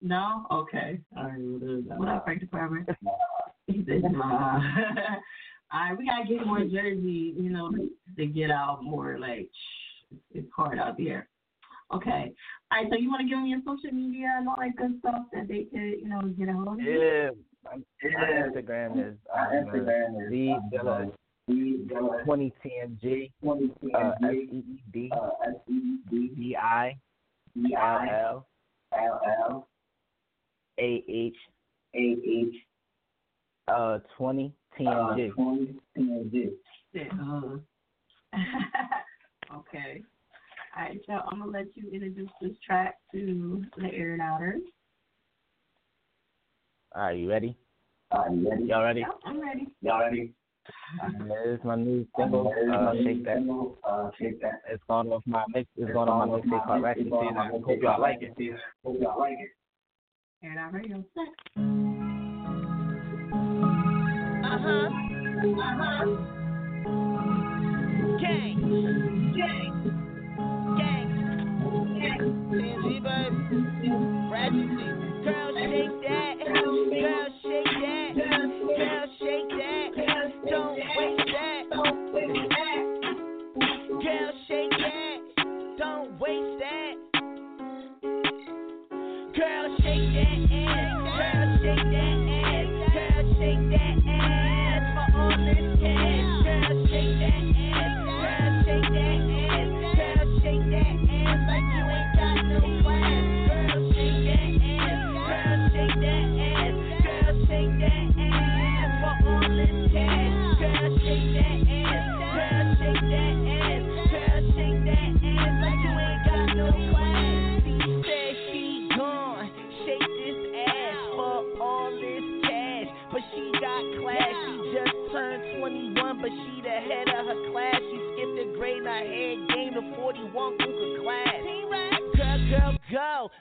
no? 0.00 0.46
Okay. 0.50 1.00
All 1.16 1.24
right. 1.24 1.98
What 1.98 2.08
up, 2.08 2.24
Frank 2.24 2.40
Department? 2.40 2.88
He 3.66 3.84
said, 3.86 4.02
nah. 4.12 4.60
All 5.72 5.80
right, 5.80 5.98
we 5.98 6.06
gotta 6.06 6.26
get 6.26 6.46
more 6.46 6.60
Jersey, 6.60 7.34
you 7.36 7.50
know, 7.50 7.70
to 8.16 8.26
get 8.26 8.50
out 8.50 8.82
more. 8.82 9.18
Like, 9.18 9.50
it's, 10.10 10.22
it's 10.32 10.48
hard 10.56 10.78
out 10.78 10.96
there. 10.96 11.28
Okay. 11.94 12.32
All 12.70 12.82
right. 12.82 12.86
So 12.90 12.96
you 12.96 13.10
want 13.10 13.22
to 13.22 13.28
give 13.28 13.38
them 13.38 13.46
your 13.46 13.60
social 13.60 13.94
media 13.94 14.34
and 14.38 14.48
all 14.48 14.56
that 14.58 14.76
good 14.76 14.98
stuff 15.00 15.22
that 15.32 15.48
they 15.48 15.64
could, 15.64 16.00
you 16.02 16.08
know, 16.08 16.20
get 16.38 16.48
a 16.48 16.52
hold 16.52 16.80
of 16.80 16.80
you? 16.80 17.00
Yeah. 17.00 17.30
My 17.64 17.76
my 18.02 18.60
Instagram 18.60 19.08
is 19.08 19.16
um, 19.34 19.82
Z 20.30 20.54
Dilla 20.72 21.10
20TMG 22.26 23.30
uh, 23.94 24.12
S 24.22 24.34
E 24.34 24.48
E 24.52 24.80
D 24.92 25.10
D 26.36 26.56
I 26.56 26.98
L 27.74 28.46
L 28.92 29.68
A 30.78 31.04
H 31.08 31.36
A 31.94 32.16
H 32.26 32.54
uh 33.68 33.98
20 34.84 35.74
TMG. 35.96 36.50
Shit, 36.94 37.08
uh, 37.12 37.56
okay. 39.54 40.02
All 40.76 40.82
right, 40.84 41.00
so 41.06 41.14
I'm 41.30 41.40
gonna 41.40 41.50
let 41.50 41.66
you 41.74 41.90
introduce 41.92 42.30
this 42.40 42.52
track 42.64 42.96
to 43.12 43.64
the 43.76 43.88
air 43.92 44.12
and 44.12 44.22
outer. 44.22 44.58
Are 46.94 47.12
you 47.12 47.28
ready? 47.28 47.56
Y'all 48.12 48.84
ready? 48.84 49.00
Yep, 49.00 49.10
I'm 49.26 49.40
ready. 49.40 49.68
Y'all 49.82 50.00
ready? 50.00 50.32
This 51.20 51.58
is 51.58 51.64
my 51.64 51.76
new 51.76 52.06
single, 52.16 52.52
uh, 52.72 52.92
Shake 53.02 53.24
That. 53.24 53.78
Uh, 53.84 54.10
Shake 54.18 54.40
That. 54.40 54.62
It's 54.70 54.82
going 54.88 55.08
off 55.08 55.22
my 55.26 55.44
mix. 55.54 55.68
It's 55.76 55.92
going 55.92 56.08
on 56.08 56.28
my 56.28 56.38
mixtape 56.38 56.66
called 56.66 56.82
Ratchet 56.82 57.04
Season. 57.04 57.36
I 57.36 57.48
hope 57.48 57.82
y'all 57.82 58.00
like 58.00 58.22
it. 58.22 58.34
Hope 58.84 58.96
y'all 59.00 59.18
like 59.18 59.36
it. 59.38 59.50
Air 60.44 60.52
it 60.52 60.58
out 60.58 60.72
radio 60.72 61.04
set. 61.14 61.68
Uh-huh. 64.68 64.88
Uh-huh. 65.62 66.04
Gang. 68.20 68.58
Gang. 69.34 69.76
Gang. 70.76 71.10
Baby. 74.30 74.64
Girl, 75.24 75.48
shake 75.56 75.96
that. 76.02 76.34
Girl, 76.44 76.86
shake 77.42 77.72
that. 77.80 78.12
Girl, 78.76 79.06
shake 79.18 79.48
that. 79.56 79.88
Don't 80.50 80.76
waste 80.76 81.27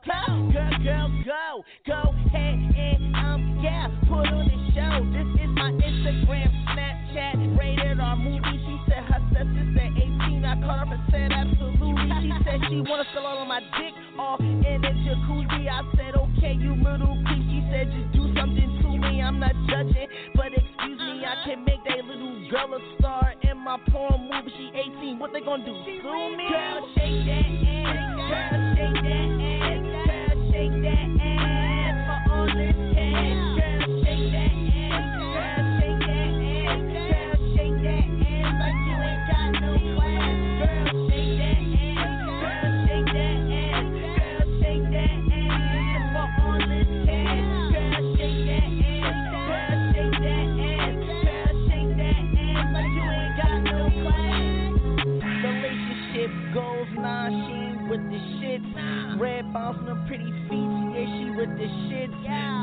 go, 0.08 0.52
girl, 0.52 0.76
girl, 0.84 1.10
go, 1.26 1.64
go 1.86 2.02
ahead 2.32 2.56
and 2.56 3.16
um, 3.16 3.60
yeah, 3.62 3.88
put 4.08 4.28
on 4.32 4.48
the 4.48 4.60
show. 4.72 5.04
This 5.12 5.28
is 5.44 5.52
my 5.52 5.72
Instagram, 5.76 6.50
Snapchat, 6.72 7.60
rated 7.60 8.00
R 8.00 8.16
movie. 8.16 8.58
She 8.64 8.76
said 8.88 9.04
her 9.04 9.22
sister 9.36 9.66
said 9.76 9.92
18. 10.00 10.46
I 10.46 10.56
called 10.64 10.88
her 10.88 10.96
and 10.96 11.04
said 11.12 11.32
absolutely. 11.32 12.08
She 12.24 12.32
said 12.48 12.60
she 12.70 12.82
wanna 12.88 13.04
spill 13.12 13.28
all 13.28 13.42
of 13.42 13.48
my 13.48 13.60
dick 13.60 13.94
all 14.18 14.40
in 14.40 14.80
the 14.82 14.92
jacuzzi. 15.04 15.68
I 15.68 15.84
said 16.00 16.16
okay, 16.16 16.54
you 16.56 16.76
little 16.80 17.20
creep. 17.28 17.44
She 17.52 17.60
said 17.68 17.92
just 17.92 18.10
do 18.16 18.24
something 18.40 18.72
to 18.84 18.90
me. 18.96 19.22
I'm 19.22 19.40
not 19.40 19.56
judging, 19.68 20.08
but 20.36 20.56
excuse 20.56 21.00
me, 21.04 21.26
I 21.28 21.36
can 21.44 21.66
make 21.66 21.84
that 21.84 22.06
little 22.06 22.50
girl 22.50 22.80
a 22.80 22.82
star 22.98 23.34
in 23.44 23.58
my 23.58 23.78
porn 23.92 24.32
movie. 24.32 24.56
She 24.56 24.72
18. 24.72 25.20
What 25.20 25.34
they 25.34 25.42
gonna 25.42 25.66
do? 25.66 25.76
Sue 25.84 26.38
me? 26.38 26.48
Girl, 26.48 26.88
shake 26.96 27.28
that 27.28 27.57
Red 59.58 59.64
bounce 59.64 59.78
on 59.80 59.88
her 59.88 60.08
pretty 60.08 60.32
feet, 60.50 60.72
yeah, 60.94 61.08
she 61.18 61.30
with 61.34 61.50
the 61.58 61.68
shit. 61.90 62.12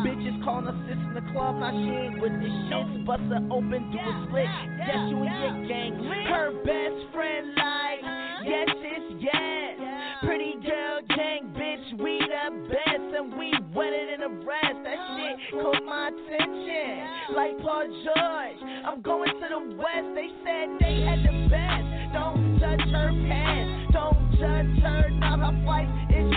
Bitches 0.07 0.45
calling 0.45 0.67
her 0.67 0.79
sis 0.87 0.99
in 0.99 1.15
the 1.15 1.25
club, 1.33 1.59
nah, 1.59 1.71
she 1.71 1.91
ain't 1.91 2.21
with 2.21 2.33
the 2.33 2.51
shit. 2.69 3.07
Bust 3.07 3.23
her 3.31 3.43
open, 3.51 3.91
do 3.91 3.99
a 3.99 4.27
split. 4.27 4.47
Yes, 4.79 5.11
you 5.11 5.19
and 5.23 5.35
your 5.43 5.57
gang. 5.67 5.93
Her 6.31 6.53
best 6.63 6.99
friend 7.13 7.47
like, 7.57 7.99
uh-huh. 7.99 8.43
yes, 8.47 8.69
it's 8.71 9.23
yes. 9.23 9.75
Pretty 10.23 10.55
girl 10.63 11.01
gang, 11.09 11.51
bitch, 11.59 12.01
we 12.03 12.19
the 12.23 12.69
best, 12.69 13.07
and 13.19 13.37
we 13.39 13.53
wetter 13.75 14.07
than 14.11 14.21
the 14.23 14.45
rest. 14.47 14.79
That 14.85 14.95
uh-huh. 14.95 15.19
shit 15.19 15.63
caught 15.63 15.85
my 15.85 16.09
attention, 16.15 17.35
like 17.35 17.59
Paul 17.59 17.87
George. 17.91 18.61
I'm 18.87 19.03
going 19.03 19.35
to 19.35 19.47
the 19.51 19.77
west, 19.77 20.09
they 20.15 20.31
said 20.47 20.69
they 20.79 21.03
had 21.03 21.21
the 21.27 21.49
best. 21.51 21.87
Don't 22.15 22.59
judge 22.61 22.87
her 22.95 23.11
past, 23.27 23.93
don't 23.93 24.24
judge 24.39 24.83
her. 24.83 25.11
Now 25.21 25.39
her 25.39 25.55
flight 25.65 25.89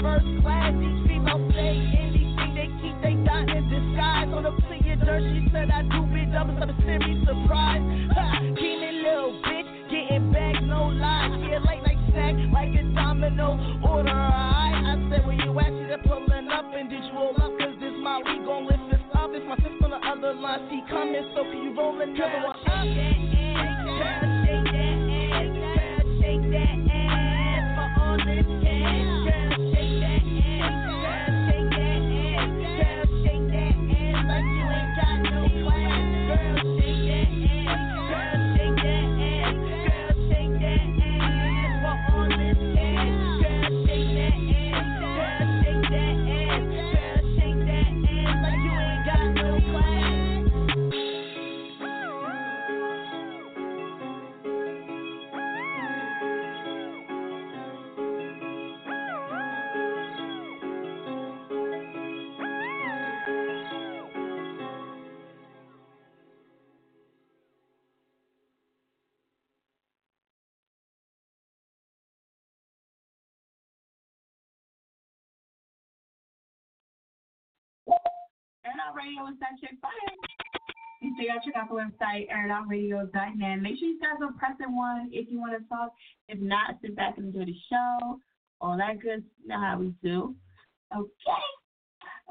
first 0.02 0.28
class. 0.42 0.74
These 0.80 1.00
females 1.08 1.52
say 1.54 1.76
anything, 1.76 2.52
they 2.56 2.70
keep 2.82 2.96
they 3.02 3.16
dot 3.26 3.50
in 3.50 3.64
disguise. 3.70 4.30
On 4.34 4.44
the 4.44 4.54
plea 4.66 4.94
of 4.94 5.00
dirt, 5.02 5.24
she 5.24 5.48
said 5.52 5.70
I 5.72 5.84
do 5.84 6.02
big 6.14 6.32
doubles, 6.32 6.58
I'm 6.62 6.70
a 6.70 6.76
serious 6.86 7.20
surprise. 7.26 7.84
Ha, 8.16 8.26
demon 8.56 8.96
little 9.04 9.34
bitch, 9.44 9.70
getting 9.90 10.32
back, 10.32 10.56
no 10.64 10.94
lies. 10.94 11.32
Yeah, 11.50 11.62
late 11.66 11.84
night 11.84 12.02
snack 12.12 12.36
like 12.54 12.74
a 12.76 12.84
domino. 12.94 13.58
Order 13.84 14.10
I, 14.10 14.72
I 14.76 15.10
said 15.10 15.26
when 15.26 15.40
you 15.40 15.52
actually 15.60 15.88
they're 15.88 16.04
pulling 16.04 16.50
up 16.50 16.66
and 16.74 16.90
did 16.90 17.04
you 17.04 17.14
roll 17.14 17.36
up? 17.38 17.52
Cause 17.58 17.76
this 17.80 17.96
my 18.02 18.22
we 18.24 18.38
gon' 18.46 18.68
lift 18.68 18.86
this 18.92 19.04
up. 19.18 19.32
It's 19.34 19.46
my 19.48 19.58
sister 19.58 19.86
on 19.86 19.92
the 19.92 20.02
other 20.06 20.34
line, 20.34 20.68
she 20.70 20.82
coming, 20.90 21.26
so 21.36 21.44
can 21.44 21.60
you 21.64 21.74
roll 21.76 22.00
another 22.02 22.42
one 22.46 22.57
Radio 78.98 79.30
chick 79.62 79.78
fire. 79.80 79.94
You 81.02 81.14
still 81.14 81.28
gotta 81.28 81.42
check 81.46 81.54
out 81.56 81.70
the 81.70 81.76
website, 81.76 82.26
airoutradio.net. 82.34 83.62
Make 83.62 83.78
sure 83.78 83.90
you 83.90 84.00
guys 84.00 84.18
are 84.22 84.34
pressing 84.34 84.76
one 84.76 85.12
if 85.14 85.30
you 85.30 85.40
want 85.40 85.54
to 85.54 85.70
talk. 85.70 85.94
If 86.28 86.40
not, 86.40 86.78
sit 86.82 86.96
back 86.96 87.18
and 87.18 87.28
enjoy 87.28 87.46
the 87.46 87.56
show. 87.70 88.20
All 88.60 88.76
that 88.78 89.00
good, 89.00 89.24
know 89.46 89.60
how 89.60 89.78
we 89.78 89.94
do. 90.04 90.36
Okay. 90.96 91.14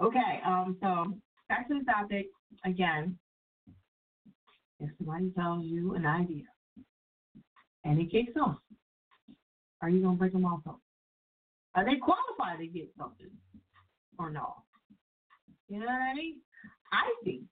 Okay, 0.03 0.41
um, 0.45 0.77
so 0.83 1.15
back 1.49 1.69
to 1.69 1.79
the 1.79 1.85
topic 1.85 2.27
again. 2.65 3.17
If 4.81 4.91
somebody 4.99 5.31
tells 5.31 5.65
you 5.65 5.95
an 5.95 6.05
idea 6.05 6.45
and 7.85 8.01
it 8.01 8.11
kicks 8.11 8.37
off, 8.43 8.57
are 9.81 9.89
you 9.89 10.03
gonna 10.03 10.17
break 10.17 10.33
them 10.33 10.45
off? 10.45 10.63
Are 11.77 11.85
they 11.85 11.97
qualified 11.97 12.59
to 12.59 12.67
get 12.67 12.91
something 12.99 13.31
or 14.19 14.31
no? 14.31 14.57
You 15.69 15.79
know 15.79 15.87
what 15.87 16.03
I 16.03 16.15
mean? 16.15 16.41
I 16.93 17.15
think 17.25 17.43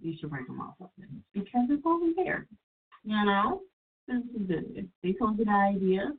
you 0.00 0.14
should 0.18 0.30
break 0.30 0.46
them 0.46 0.60
off 0.60 0.74
something 0.78 1.22
because 1.34 1.66
it's 1.70 1.82
over 1.86 2.06
there. 2.16 2.46
You 3.04 3.24
know, 3.24 3.62
this 4.06 4.22
is 4.34 4.46
good. 4.46 4.88
They 5.02 5.12
told 5.12 5.38
you 5.38 5.44
the 5.44 5.50
idea. 5.50 6.12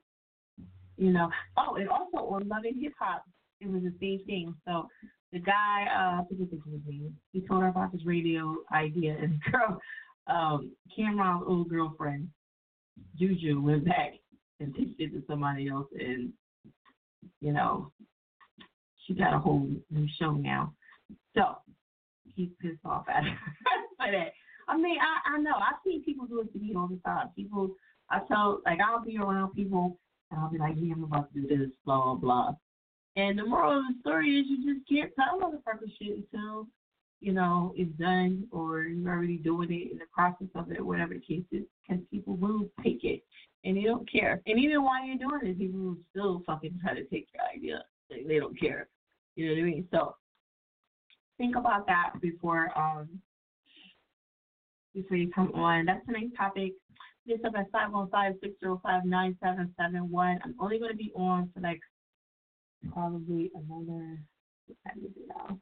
You 0.97 1.11
know. 1.11 1.29
Oh, 1.57 1.75
and 1.75 1.89
also 1.89 2.17
on 2.17 2.47
Love 2.47 2.63
& 2.63 2.81
Hip 2.81 2.93
Hop, 2.99 3.23
it 3.61 3.69
was 3.69 3.83
the 3.83 3.93
same 3.99 4.25
thing. 4.25 4.55
So 4.67 4.87
the 5.31 5.39
guy, 5.39 5.85
uh, 5.87 6.21
I 6.21 6.25
forget 6.27 6.47
his 6.51 6.81
name. 6.87 7.15
He 7.31 7.41
told 7.41 7.61
her 7.61 7.69
about 7.69 7.91
this 7.91 8.05
radio 8.05 8.55
idea, 8.73 9.15
and 9.21 9.33
the 9.33 9.51
girl, 9.51 9.79
um, 10.27 10.71
Cam'ron's 10.97 11.43
old 11.47 11.69
girlfriend, 11.69 12.29
Juju, 13.17 13.61
went 13.61 13.85
back 13.85 14.13
and 14.59 14.73
pitched 14.73 14.99
it 14.99 15.11
to 15.13 15.23
somebody 15.27 15.69
else, 15.69 15.87
and 15.97 16.33
you 17.41 17.53
know, 17.53 17.91
she 19.05 19.13
got 19.13 19.33
a 19.33 19.39
whole 19.39 19.67
new 19.89 20.07
show 20.19 20.31
now. 20.31 20.73
So 21.35 21.57
he's 22.39 22.49
pissed 22.61 22.85
off 22.85 23.05
at 23.09 23.23
her 23.23 23.37
for. 23.97 24.05
I 24.67 24.77
mean, 24.77 24.97
I 24.99 25.35
I 25.35 25.37
know 25.39 25.55
I 25.55 25.73
see 25.83 26.01
people 26.05 26.25
do 26.25 26.41
it 26.41 26.53
to 26.53 26.59
me 26.59 26.73
all 26.75 26.87
the 26.87 26.99
time. 27.05 27.29
People, 27.35 27.71
I 28.09 28.19
tell 28.27 28.61
like 28.65 28.79
I'll 28.79 29.03
be 29.03 29.17
around 29.17 29.53
people 29.53 29.97
and 30.31 30.39
I'll 30.39 30.49
be 30.49 30.57
like, 30.57 30.75
yeah, 30.77 30.93
I'm 30.93 31.03
about 31.03 31.33
to 31.33 31.41
do 31.41 31.47
this, 31.47 31.69
blah 31.85 32.03
blah 32.03 32.15
blah. 32.15 32.51
And 33.15 33.37
the 33.37 33.45
moral 33.45 33.79
of 33.79 33.83
the 33.87 33.99
story 34.01 34.29
is 34.29 34.45
you 34.47 34.73
just 34.73 34.87
can't 34.87 35.11
tell 35.15 35.39
motherfucker 35.39 35.91
shit 35.99 36.23
until 36.31 36.67
you 37.19 37.33
know 37.33 37.73
it's 37.75 37.91
done 37.97 38.47
or 38.51 38.83
you're 38.83 39.11
already 39.11 39.37
doing 39.37 39.71
it 39.71 39.91
in 39.91 39.97
the 39.97 40.05
process 40.13 40.47
of 40.55 40.71
it, 40.71 40.85
whatever 40.85 41.15
the 41.15 41.19
case 41.19 41.45
is, 41.51 41.63
because 41.87 42.03
people 42.11 42.37
will 42.37 42.69
take 42.83 43.03
it 43.03 43.23
and 43.65 43.75
they 43.75 43.83
don't 43.83 44.09
care. 44.09 44.41
And 44.45 44.59
even 44.59 44.83
while 44.83 45.03
you're 45.03 45.17
doing 45.17 45.41
it, 45.43 45.57
people 45.57 45.79
will 45.79 45.97
still 46.11 46.43
fucking 46.45 46.79
try 46.81 46.93
to 46.93 47.03
take 47.05 47.27
your 47.33 47.43
idea. 47.53 47.83
Like, 48.09 48.27
they 48.27 48.39
don't 48.39 48.57
care. 48.57 48.87
You 49.35 49.47
know 49.47 49.53
what 49.53 49.61
I 49.61 49.63
mean? 49.63 49.87
So 49.91 50.15
think 51.39 51.55
about 51.55 51.87
that 51.87 52.11
before 52.21 52.69
um 52.77 53.09
before 54.93 55.17
you 55.17 55.31
come 55.31 55.51
on. 55.55 55.85
That's 55.85 56.05
tonight's 56.05 56.37
topic. 56.37 56.73
This 57.25 57.39
up 57.45 57.53
at 57.55 57.71
515-605-9771. 58.63 60.39
I'm 60.43 60.55
only 60.59 60.77
going 60.79 60.91
to 60.91 60.97
be 60.97 61.11
on 61.15 61.49
for 61.53 61.61
like 61.61 61.79
probably 62.91 63.51
another 63.53 64.19
is? 64.69 65.57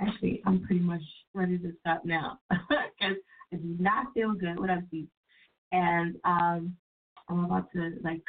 Actually, 0.00 0.40
I'm 0.46 0.62
pretty 0.62 0.80
much 0.80 1.02
ready 1.34 1.58
to 1.58 1.72
stop 1.80 2.04
now 2.04 2.38
because 2.50 3.16
I 3.52 3.56
do 3.56 3.76
not 3.78 4.06
feel 4.14 4.32
good. 4.34 4.58
What 4.58 4.70
Steve? 4.88 5.08
And 5.72 6.16
um, 6.24 6.76
I'm 7.28 7.44
about 7.44 7.70
to 7.74 7.92
like 8.02 8.22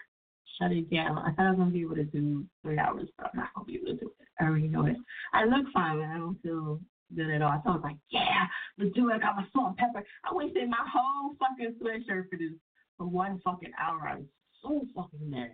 shut 0.60 0.72
it 0.72 0.90
down. 0.92 1.18
I 1.20 1.32
thought 1.32 1.46
I 1.46 1.50
was 1.52 1.60
gonna 1.60 1.72
be 1.72 1.82
able 1.82 1.96
to 1.96 2.04
do 2.04 2.46
three 2.62 2.78
hours, 2.78 3.08
but 3.18 3.32
I'm 3.34 3.40
not 3.40 3.54
gonna 3.56 3.66
be 3.66 3.76
able 3.76 3.88
to 3.88 3.94
do 3.94 4.12
it. 4.20 4.28
I 4.42 4.46
already 4.46 4.68
know 4.68 4.88
it. 4.88 4.98
I 5.34 5.46
look 5.46 5.68
fine, 5.74 6.00
but 6.00 6.08
I 6.08 6.18
don't 6.18 6.42
feel 6.42 6.80
good 7.16 7.30
at 7.30 7.42
all. 7.42 7.62
So 7.64 7.72
I 7.72 7.76
was 7.76 7.84
like, 7.84 7.98
yeah, 8.10 8.48
let's 8.78 8.94
do 8.96 9.10
it. 9.10 9.14
I 9.14 9.20
got 9.20 9.36
my 9.36 9.46
salt 9.54 9.70
and 9.70 9.78
pepper. 9.78 10.04
I 10.26 10.34
wasted 10.34 10.70
my 10.70 10.84
whole 10.92 11.36
fucking 11.40 11.76
sweatshirt 11.82 12.30
for 12.30 12.38
this 12.38 12.54
for 12.98 13.06
one 13.06 13.40
fucking 13.46 13.72
hour. 13.80 14.08
I'm 14.08 14.28
so 14.64 14.86
fucking 14.96 15.30
mad. 15.30 15.54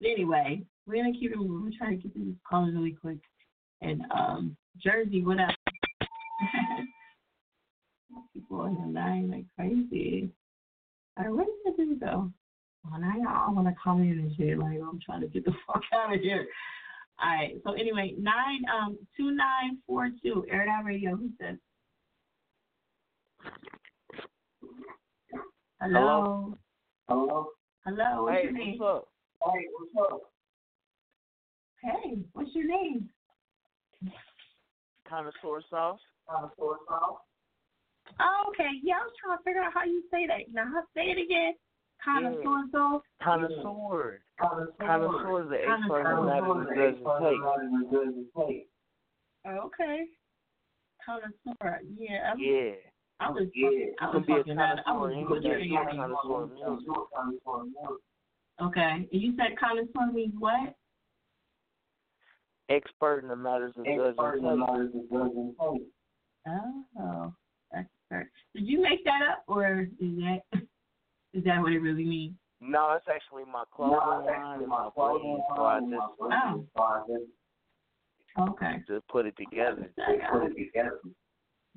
But 0.00 0.10
anyway, 0.10 0.62
we're 0.86 1.02
gonna 1.02 1.12
keep 1.12 1.32
it 1.32 1.36
moving. 1.36 1.64
We're 1.64 1.78
trying 1.78 1.96
to 1.96 2.02
get 2.02 2.12
through 2.12 2.26
this 2.26 2.34
call 2.48 2.66
really 2.66 2.96
quick. 3.00 3.18
And 3.80 4.02
um, 4.16 4.56
Jersey, 4.82 5.24
what 5.24 5.40
up? 5.40 5.50
People 8.34 8.66
in 8.66 8.74
the 8.74 9.00
line 9.00 9.30
like 9.30 9.46
crazy. 9.56 10.30
All 11.16 11.24
right, 11.24 11.34
where 11.34 11.44
did 11.44 11.76
this 11.76 11.98
go? 11.98 12.30
Well, 12.84 13.00
now 13.00 13.14
y'all 13.16 13.54
want 13.54 13.68
to 13.68 13.74
come 13.82 14.02
in 14.02 14.18
and 14.18 14.36
shit. 14.36 14.58
Like 14.58 14.78
I'm 14.80 15.00
trying 15.04 15.22
to 15.22 15.28
get 15.28 15.44
the 15.44 15.52
fuck 15.66 15.82
out 15.92 16.14
of 16.14 16.20
here. 16.20 16.46
All 17.22 17.28
right. 17.30 17.54
So 17.64 17.72
anyway, 17.72 18.14
nine 18.18 18.62
um 18.74 18.98
two 19.16 19.30
nine 19.30 19.78
four 19.86 20.08
two 20.22 20.44
Air 20.50 20.62
It 20.64 20.68
Out 20.68 20.84
Radio. 20.84 21.14
Who 21.14 21.30
said? 21.40 21.58
Hello. 25.80 26.56
Hello. 27.08 27.48
Hello. 27.84 28.24
What's 28.24 28.36
Hey, 28.36 28.42
your 28.44 28.52
name? 28.52 28.78
what's 28.78 29.04
up? 29.04 29.08
Hey, 29.52 29.66
what's 29.94 30.12
up? 30.12 30.20
Hey, 31.82 32.18
what's 32.32 32.54
your 32.54 32.66
name? 32.66 33.08
Connoisseur 35.08 35.62
sauce. 35.68 36.00
Connoisseur 36.28 36.78
sauce. 36.88 37.18
Oh, 38.20 38.44
okay. 38.48 38.70
Yeah, 38.82 38.94
I 38.94 39.04
was 39.04 39.12
trying 39.22 39.38
to 39.38 39.44
figure 39.44 39.62
out 39.62 39.72
how 39.74 39.84
you 39.84 40.02
say 40.10 40.26
that. 40.26 40.52
Now 40.52 40.64
say 40.94 41.02
it 41.06 41.18
again. 41.18 41.54
Connoisseur 42.02 42.64
sauce. 42.72 43.02
Connoisseur. 43.22 44.20
Connoisseur 44.80 45.42
is 45.44 45.48
the 45.50 45.60
expert 45.62 46.18
in 46.18 46.26
matters 46.26 47.72
of 47.74 47.90
doesn't 47.92 48.26
take. 48.48 48.68
Okay. 49.46 50.04
Connoisseur. 51.04 51.80
Yeah. 51.96 52.30
I'm, 52.32 52.38
Yeah. 52.38 52.72
I 53.20 53.30
was. 53.30 53.48
Yeah. 53.54 53.68
I 54.00 54.06
You 54.06 54.12
was 54.18 54.24
can 54.26 54.44
be 54.44 54.50
a. 54.50 54.82
I 54.86 54.92
was 54.92 55.10
in 55.10 55.18
anything. 55.18 55.28
butchering 55.28 55.70
You're 55.70 55.82
a 55.82 55.84
your 55.84 55.92
name. 55.92 55.96
connoisseur 55.96 56.44
in 56.44 56.54
music. 56.54 56.88
Okay. 58.60 59.08
And 59.12 59.22
you 59.22 59.34
said 59.36 59.56
connoisseur 59.58 60.12
means 60.12 60.34
what? 60.38 60.74
Expert 62.68 63.20
in 63.22 63.28
the 63.28 63.36
matters 63.36 63.74
of 63.76 63.86
Expert 63.86 64.36
in 64.38 64.44
the 64.44 64.50
doesn't 64.50 64.60
matters 64.60 64.90
of 64.94 65.10
doesn't. 65.10 65.56
Oh, 66.98 67.34
expert. 67.74 68.30
Did 68.54 68.66
you 68.66 68.80
make 68.82 69.04
that 69.04 69.20
up, 69.30 69.44
or 69.46 69.86
is 70.00 70.16
that 70.18 70.40
is 71.34 71.44
that 71.44 71.60
what 71.60 71.72
it 71.72 71.78
really 71.80 72.04
means? 72.04 72.34
No, 72.64 72.92
it's 72.96 73.06
actually 73.12 73.42
my 73.44 73.64
clothing 73.74 73.98
No, 73.98 74.24
line 74.24 74.60
and 74.60 74.68
my 74.68 74.84
my 74.84 74.90
clothing 74.90 75.42
clothing, 75.54 75.98
so 76.76 76.82
I 76.82 77.00
just 77.08 77.28
Oh. 78.38 78.48
Okay. 78.50 78.82
just 78.88 79.06
put 79.08 79.26
it 79.26 79.36
together. 79.36 79.90
Put 80.30 80.44
it 80.44 80.54
together. 80.56 81.00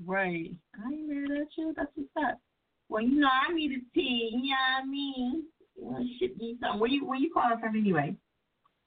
Right. 0.05 0.51
I 0.73 0.93
ain't 0.93 1.07
mad 1.09 1.37
at 1.41 1.47
you. 1.57 1.73
That's 1.75 1.91
what's 1.95 2.09
up. 2.31 2.39
Well, 2.87 3.01
you 3.01 3.19
know, 3.19 3.27
I 3.27 3.51
need 3.51 3.71
a 3.71 3.81
tea. 3.93 4.29
You 4.31 4.37
know 4.37 4.55
what 4.77 4.83
I 4.83 4.85
mean? 4.85 5.43
You 5.75 5.85
want 5.85 6.07
to 6.07 6.17
ship 6.17 6.37
me 6.37 6.55
something. 6.61 6.79
Where 6.79 6.89
you 6.89 7.05
where 7.05 7.17
you 7.17 7.31
calling 7.33 7.59
from 7.59 7.75
anyway? 7.75 8.15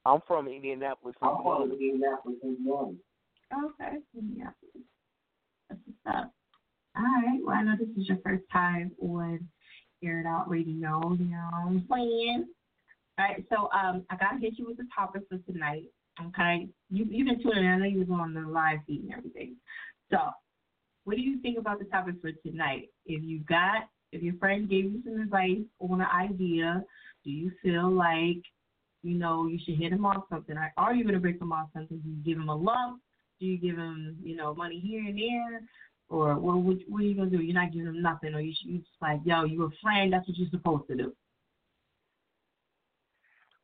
I'm 0.07 0.21
from 0.27 0.49
Indianapolis, 0.49 1.17
I'm 1.21 1.43
from 1.43 1.73
Indianapolis, 1.73 2.39
Indiana. 2.43 2.93
Okay. 3.53 3.99
Yeah. 4.35 4.51
That's 5.69 5.81
what's 5.85 6.17
up. 6.17 6.33
All 6.97 7.03
right. 7.03 7.41
Well, 7.45 7.57
I 7.57 7.63
know 7.65 7.75
this 7.79 7.89
is 8.01 8.09
your 8.09 8.19
first 8.25 8.45
time 8.53 8.93
on 9.03 9.47
Air 10.03 10.21
It 10.21 10.27
Out 10.27 10.49
Radio. 10.49 10.73
You 10.73 10.81
know 10.81 11.49
what 11.51 11.67
I'm 11.67 11.87
saying? 11.91 12.47
All 13.19 13.25
right. 13.25 13.45
So 13.51 13.69
um, 13.73 14.05
I 14.11 14.17
gotta 14.17 14.39
hit 14.41 14.55
you 14.59 14.67
with 14.67 14.77
the 14.77 14.87
topic 14.95 15.23
for 15.29 15.39
tonight. 15.51 15.85
Okay. 16.29 16.69
You 16.91 17.07
you've 17.09 17.27
been 17.27 17.43
tuning 17.43 17.65
in. 17.65 17.71
I 17.71 17.77
know 17.77 17.85
you 17.85 18.01
was 18.01 18.09
on 18.11 18.35
the 18.35 18.41
live 18.41 18.79
feed 18.87 19.03
and 19.03 19.13
everything. 19.13 19.57
So, 20.11 20.19
what 21.05 21.17
do 21.17 21.23
you 21.23 21.41
think 21.41 21.59
about 21.59 21.79
the 21.79 21.85
topic 21.87 22.17
for 22.21 22.33
tonight? 22.33 22.89
If 23.07 23.23
you 23.23 23.41
got, 23.49 23.89
if 24.13 24.23
your 24.23 24.35
friend 24.35 24.69
gave 24.69 24.85
you 24.85 25.03
some 25.05 25.21
advice 25.21 25.59
on 25.81 26.01
an 26.01 26.07
idea, 26.15 26.85
do 27.25 27.31
you 27.31 27.53
feel 27.63 27.91
like, 27.91 28.43
you 29.03 29.15
know, 29.15 29.47
you 29.47 29.59
should 29.65 29.79
hit 29.79 29.93
him 29.93 30.07
off 30.07 30.25
something? 30.31 30.57
Are 30.77 30.95
you 30.95 31.05
gonna 31.05 31.21
break 31.21 31.41
him 31.41 31.53
off 31.53 31.69
something? 31.75 31.99
Do 31.99 32.09
you 32.09 32.25
give 32.25 32.39
him 32.39 32.49
a 32.49 32.57
lump? 32.57 33.01
Do 33.41 33.47
you 33.47 33.59
give 33.59 33.77
him, 33.77 34.17
you 34.23 34.37
know, 34.37 34.55
money 34.55 34.81
here 34.81 35.05
and 35.05 35.17
there? 35.19 35.61
Or 36.11 36.39
what, 36.39 36.57
what, 36.59 36.77
what 36.89 37.03
are 37.03 37.05
you 37.05 37.15
gonna 37.15 37.31
do? 37.31 37.41
You're 37.43 37.55
not 37.55 37.71
giving 37.73 37.87
them 37.87 38.01
nothing, 38.03 38.35
or 38.35 38.41
you 38.41 38.55
should, 38.59 38.71
you 38.71 38.79
just 38.79 38.91
like, 39.03 39.21
yo, 39.25 39.45
you 39.45 39.63
a 39.65 39.71
friend. 39.83 40.13
That's 40.13 40.27
what 40.27 40.39
you're 40.39 40.49
supposed 40.51 40.89
to 40.89 40.97
do. 40.97 41.13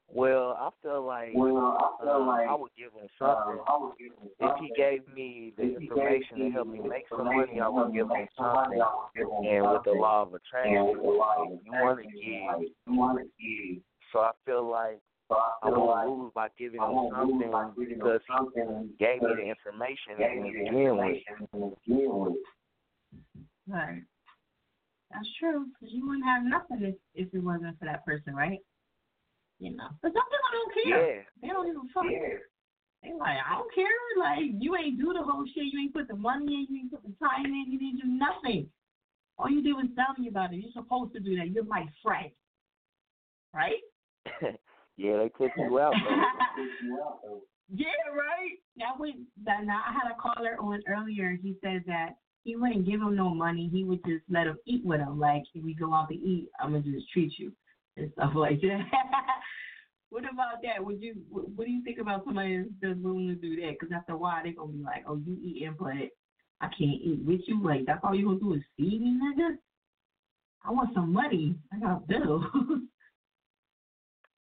Well, 0.08 0.56
I 0.60 0.68
feel 0.82 1.04
like, 1.04 1.30
Well, 1.34 1.56
I 1.58 2.04
feel 2.04 2.12
uh, 2.12 2.26
like, 2.26 2.46
I 2.48 2.54
would 2.54 2.70
give 2.78 2.92
him 2.92 3.08
something. 3.18 3.58
I 3.66 3.76
would 3.76 3.94
give 3.98 4.12
him 4.12 4.28
if 4.38 4.56
he 4.60 4.70
gave 4.76 5.00
me 5.12 5.52
the 5.56 5.74
If 5.74 5.82
information 5.82 6.36
gave 6.38 6.46
to 6.46 6.50
help 6.52 6.68
me 6.68 6.78
me 6.80 6.88
make 6.88 7.04
some 7.08 7.24
money, 7.24 7.58
I 7.60 7.68
would 7.68 7.92
give 7.92 8.06
him 8.08 8.28
something. 8.38 8.80
I 8.80 8.94
would 8.94 9.10
give 9.16 9.26
him 9.26 9.44
And 9.44 9.72
with 9.72 9.82
the 9.82 9.90
something. 9.90 10.00
law 10.00 10.22
of 10.22 10.28
And 10.28 10.36
attraction, 10.36 10.86
with 10.86 11.02
the 11.02 11.08
law 11.08 11.34
of 11.42 11.48
you 11.64 11.72
want 11.72 11.98
to 11.98 12.06
attraction, 12.06 12.20
give. 12.22 12.46
like, 12.46 12.68
you 12.86 12.94
want 12.94 13.18
to 13.18 13.24
give. 13.42 13.82
So 14.12 14.20
I 14.20 14.30
feel 14.46 14.70
like 14.70 15.00
So 15.28 15.36
I 15.36 15.52
I 15.62 15.70
feel 15.70 15.78
won't 15.78 15.90
like 15.90 16.08
lose 16.08 16.32
by 16.34 16.48
giving 16.58 16.80
him 16.80 16.92
won't 16.92 17.16
lose 17.16 17.40
something 17.40 17.50
by 17.50 17.70
giving 17.76 17.92
him 17.92 17.98
because 17.98 18.20
he 18.28 19.04
gave 19.04 19.22
me 19.22 19.34
the 19.36 19.48
information 19.48 20.12
gave 20.18 20.36
to 20.36 20.42
the 20.42 20.52
begin 20.52 20.74
with. 20.74 21.16
information 21.16 21.48
to 21.52 21.76
begin 21.86 22.10
with. 22.12 22.36
Right. 23.66 24.02
That's 25.10 25.28
true. 25.38 25.66
Because 25.72 25.94
you 25.94 26.06
wouldn't 26.06 26.26
have 26.26 26.44
nothing 26.44 26.84
if, 26.84 26.96
if 27.14 27.32
it 27.32 27.42
wasn't 27.42 27.78
for 27.78 27.86
that 27.86 28.04
person, 28.04 28.34
right? 28.34 28.58
You 29.60 29.76
know. 29.76 29.88
But 30.02 30.12
some 30.12 30.28
people 30.28 30.52
don't 30.52 30.74
care. 30.74 31.16
Yeah. 31.16 31.22
They 31.40 31.48
don't 31.48 31.68
even 31.68 31.88
fuck. 31.94 32.04
Yeah. 32.10 32.38
They 33.02 33.12
like, 33.14 33.38
I 33.40 33.56
don't 33.56 33.74
care. 33.74 33.86
Like, 34.18 34.44
you 34.58 34.76
ain't 34.76 34.98
do 34.98 35.12
the 35.12 35.22
whole 35.22 35.44
shit. 35.46 35.72
You 35.72 35.80
ain't 35.80 35.94
put 35.94 36.08
the 36.08 36.16
money 36.16 36.46
in. 36.46 36.66
You 36.68 36.80
ain't 36.80 36.90
put 36.92 37.02
the 37.02 37.14
time 37.24 37.46
in. 37.46 37.66
You 37.70 37.78
didn't 37.78 38.00
do 38.02 38.08
nothing. 38.08 38.68
All 39.38 39.48
you 39.50 39.62
did 39.62 39.72
was 39.72 39.86
tell 39.96 40.14
me 40.18 40.28
about 40.28 40.52
it. 40.52 40.56
You're 40.56 40.72
supposed 40.72 41.12
to 41.14 41.20
do 41.20 41.36
that. 41.36 41.50
You're 41.50 41.64
my 41.64 41.84
friend. 42.02 42.30
Right? 43.54 43.80
yeah, 44.96 45.16
they 45.18 45.30
took 45.38 45.52
you 45.56 45.78
out. 45.80 45.94
Yeah, 47.72 47.86
right. 48.12 48.58
That 48.76 49.00
was 49.00 49.14
that. 49.44 49.64
Now 49.64 49.82
I 49.88 49.92
had 49.92 50.10
a 50.12 50.20
caller 50.20 50.56
on 50.60 50.82
earlier. 50.86 51.36
He 51.42 51.56
said 51.62 51.82
that 51.86 52.10
he 52.44 52.56
wouldn't 52.56 52.86
give 52.86 53.00
him 53.00 53.16
no 53.16 53.30
money. 53.30 53.70
He 53.72 53.84
would 53.84 54.04
just 54.04 54.22
let 54.28 54.46
him 54.46 54.58
eat 54.66 54.84
with 54.84 55.00
him. 55.00 55.18
Like 55.18 55.42
if 55.54 55.64
we 55.64 55.74
go 55.74 55.92
out 55.94 56.08
to 56.10 56.14
eat, 56.14 56.50
I'm 56.60 56.72
gonna 56.72 56.82
just 56.82 57.10
treat 57.10 57.32
you 57.38 57.52
and 57.96 58.12
stuff 58.12 58.32
like 58.36 58.60
that. 58.60 58.84
what 60.10 60.24
about 60.30 60.62
that? 60.62 60.84
Would 60.84 61.00
you? 61.00 61.14
What, 61.30 61.64
do 61.64 61.70
you 61.70 61.82
think 61.82 61.98
about 61.98 62.24
somebody 62.24 62.58
that's 62.58 62.68
that's 62.82 62.98
willing 63.00 63.28
to 63.28 63.34
do 63.34 63.60
that? 63.62 63.76
Because 63.80 63.94
after 63.94 64.12
a 64.12 64.16
while, 64.18 64.42
they're 64.42 64.52
gonna 64.52 64.72
be 64.72 64.82
like, 64.82 65.04
"Oh, 65.08 65.16
you 65.16 65.38
eating, 65.42 65.74
but 65.78 65.88
I 66.60 66.66
can't 66.66 67.00
eat 67.02 67.20
with 67.24 67.40
you." 67.46 67.64
Like 67.64 67.86
that's 67.86 68.00
all 68.04 68.14
you 68.14 68.26
gonna 68.26 68.40
do 68.40 68.54
is 68.54 68.62
feed 68.76 69.00
me, 69.00 69.18
nigga. 69.18 69.56
I 70.66 70.70
want 70.70 70.94
some 70.94 71.12
money. 71.12 71.56
I 71.72 71.78
got 71.78 72.02
a 72.02 72.06
bill. 72.06 72.44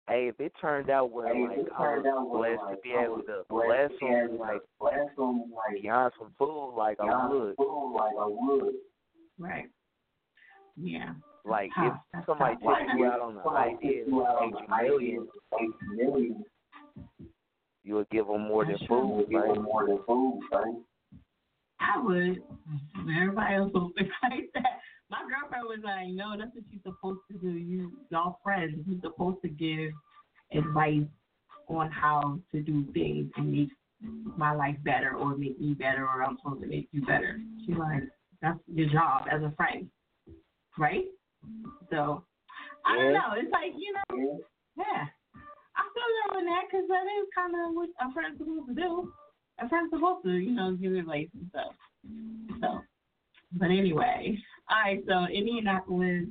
Hey, 0.07 0.27
if 0.27 0.39
it 0.39 0.51
turned 0.61 0.89
out 0.91 1.11
where 1.11 1.33
Hey, 1.33 1.41
like 1.47 1.67
I 1.77 1.95
uh, 1.95 2.01
was 2.01 2.57
blessed 2.59 2.75
to 2.75 2.81
be 2.83 2.91
able 2.93 3.21
to 3.23 3.43
bless 3.49 3.89
to 3.91 3.97
be 3.99 4.05
able 4.05 4.33
him, 4.33 4.39
like 4.39 4.61
bless 4.79 5.09
him, 5.17 5.43
like, 5.55 5.81
beyond 5.81 6.13
some 6.19 6.31
food, 6.37 6.75
like 6.77 6.99
I 6.99 7.27
would. 7.27 7.55
food, 7.55 7.93
like 7.95 8.13
I 8.19 8.25
would. 8.27 8.73
right. 9.39 9.65
Yeah. 10.77 11.13
Like 11.43 11.71
tough. 11.75 11.97
if 12.13 12.25
somebody 12.25 12.55
tough. 12.63 12.77
takes 12.79 12.91
you 12.97 13.05
out 13.05 13.19
on 13.21 13.35
the 13.35 13.43
Somebody 13.43 13.71
idea 13.77 13.91
takes 13.97 14.07
you 14.07 14.25
out 14.25 14.35
of 14.35 14.41
on 14.43 14.47
eight 14.49 14.67
the 14.67 14.73
idea 14.73 14.89
million, 14.91 15.21
of 15.21 15.59
eight 15.61 15.97
million, 15.97 16.45
you 17.83 17.95
would 17.95 18.09
give 18.09 18.27
them 18.27 18.41
more 18.47 18.63
than 18.65 18.73
That's 18.73 18.85
true. 18.85 19.23
food, 19.25 19.29
give 19.29 19.41
right? 19.41 19.61
more 19.61 19.87
than 19.87 19.99
food, 20.05 20.39
right? 20.51 20.75
I 21.79 22.01
would. 22.01 22.43
Everybody 23.15 23.55
else 23.55 23.71
don't 23.73 23.93
think 23.95 24.09
like 24.23 24.49
that. 24.53 24.79
My 25.09 25.19
girlfriend 25.29 25.65
was 25.65 25.79
like, 25.83 26.07
"No, 26.09 26.35
that's 26.37 26.53
what 26.55 26.63
you're 26.71 26.81
supposed 26.83 27.21
to 27.31 27.37
do. 27.37 27.49
You, 27.49 27.91
y'all 28.09 28.39
friends. 28.43 28.83
You're 28.87 29.01
supposed 29.01 29.41
to 29.43 29.49
give 29.49 29.91
advice 30.51 31.07
on 31.67 31.91
how 31.91 32.39
to 32.51 32.61
do 32.61 32.85
things 32.93 33.31
and 33.37 33.51
make 33.51 33.69
my 34.37 34.53
life 34.53 34.77
better, 34.83 35.15
or 35.15 35.37
make 35.37 35.59
me 35.59 35.73
better, 35.73 36.05
or 36.05 36.23
I'm 36.23 36.37
supposed 36.37 36.61
to 36.61 36.67
make 36.67 36.89
you 36.91 37.05
better." 37.05 37.39
She's 37.65 37.77
like, 37.77 38.03
"That's 38.41 38.59
your 38.67 38.89
job 38.89 39.27
as 39.31 39.43
a 39.43 39.51
friend, 39.51 39.89
right?" 40.77 41.05
So 41.91 42.25
I 42.85 42.95
don't 42.95 43.13
know. 43.13 43.33
It's 43.37 43.51
like 43.51 43.73
you 43.77 43.93
know, 43.93 44.39
yeah. 44.77 45.05
I 45.77 45.83
feel 45.93 46.03
that 46.07 46.37
on 46.37 46.45
that 46.45 46.63
because 46.69 46.87
that 46.87 47.03
is 47.03 47.27
kind 47.35 47.53
of 47.53 47.75
what 47.75 47.89
a 47.99 48.11
friend's 48.13 48.37
supposed 48.37 48.67
to 48.69 48.73
do. 48.73 49.11
A 49.59 49.69
friend's 49.69 49.91
supposed 49.91 50.23
to, 50.25 50.31
you 50.31 50.51
know, 50.51 50.73
give 50.75 50.93
advice 50.93 51.27
and 51.33 51.49
stuff. 51.49 51.73
So, 52.61 52.81
but 53.53 53.65
anyway, 53.65 54.37
all 54.70 54.78
right. 54.84 55.03
So 55.07 55.26
Indianapolis, 55.34 56.26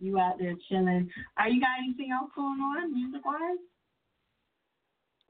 you 0.00 0.18
out 0.18 0.38
there 0.38 0.54
chilling? 0.68 1.10
Are 1.36 1.48
you 1.48 1.60
got 1.60 1.78
anything 1.82 2.10
else 2.12 2.30
going 2.34 2.60
on 2.60 2.94
music 2.94 3.24
wise? 3.24 3.58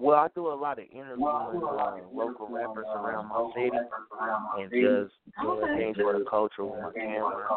Well, 0.00 0.16
I 0.16 0.28
do 0.34 0.46
a 0.46 0.54
lot 0.54 0.78
of 0.78 0.84
interviewing 0.92 1.18
uh, 1.26 1.96
local 2.12 2.46
rappers 2.48 2.86
around 2.94 3.28
my 3.28 3.50
city 3.54 3.76
and 4.58 4.70
just 4.70 5.12
doing 5.42 5.64
Okay. 5.64 5.76
things 5.76 5.96
for 5.96 6.16
the 6.16 6.24
culture 6.24 6.64
with 6.64 6.78
my 6.80 6.92
camera. 6.94 7.48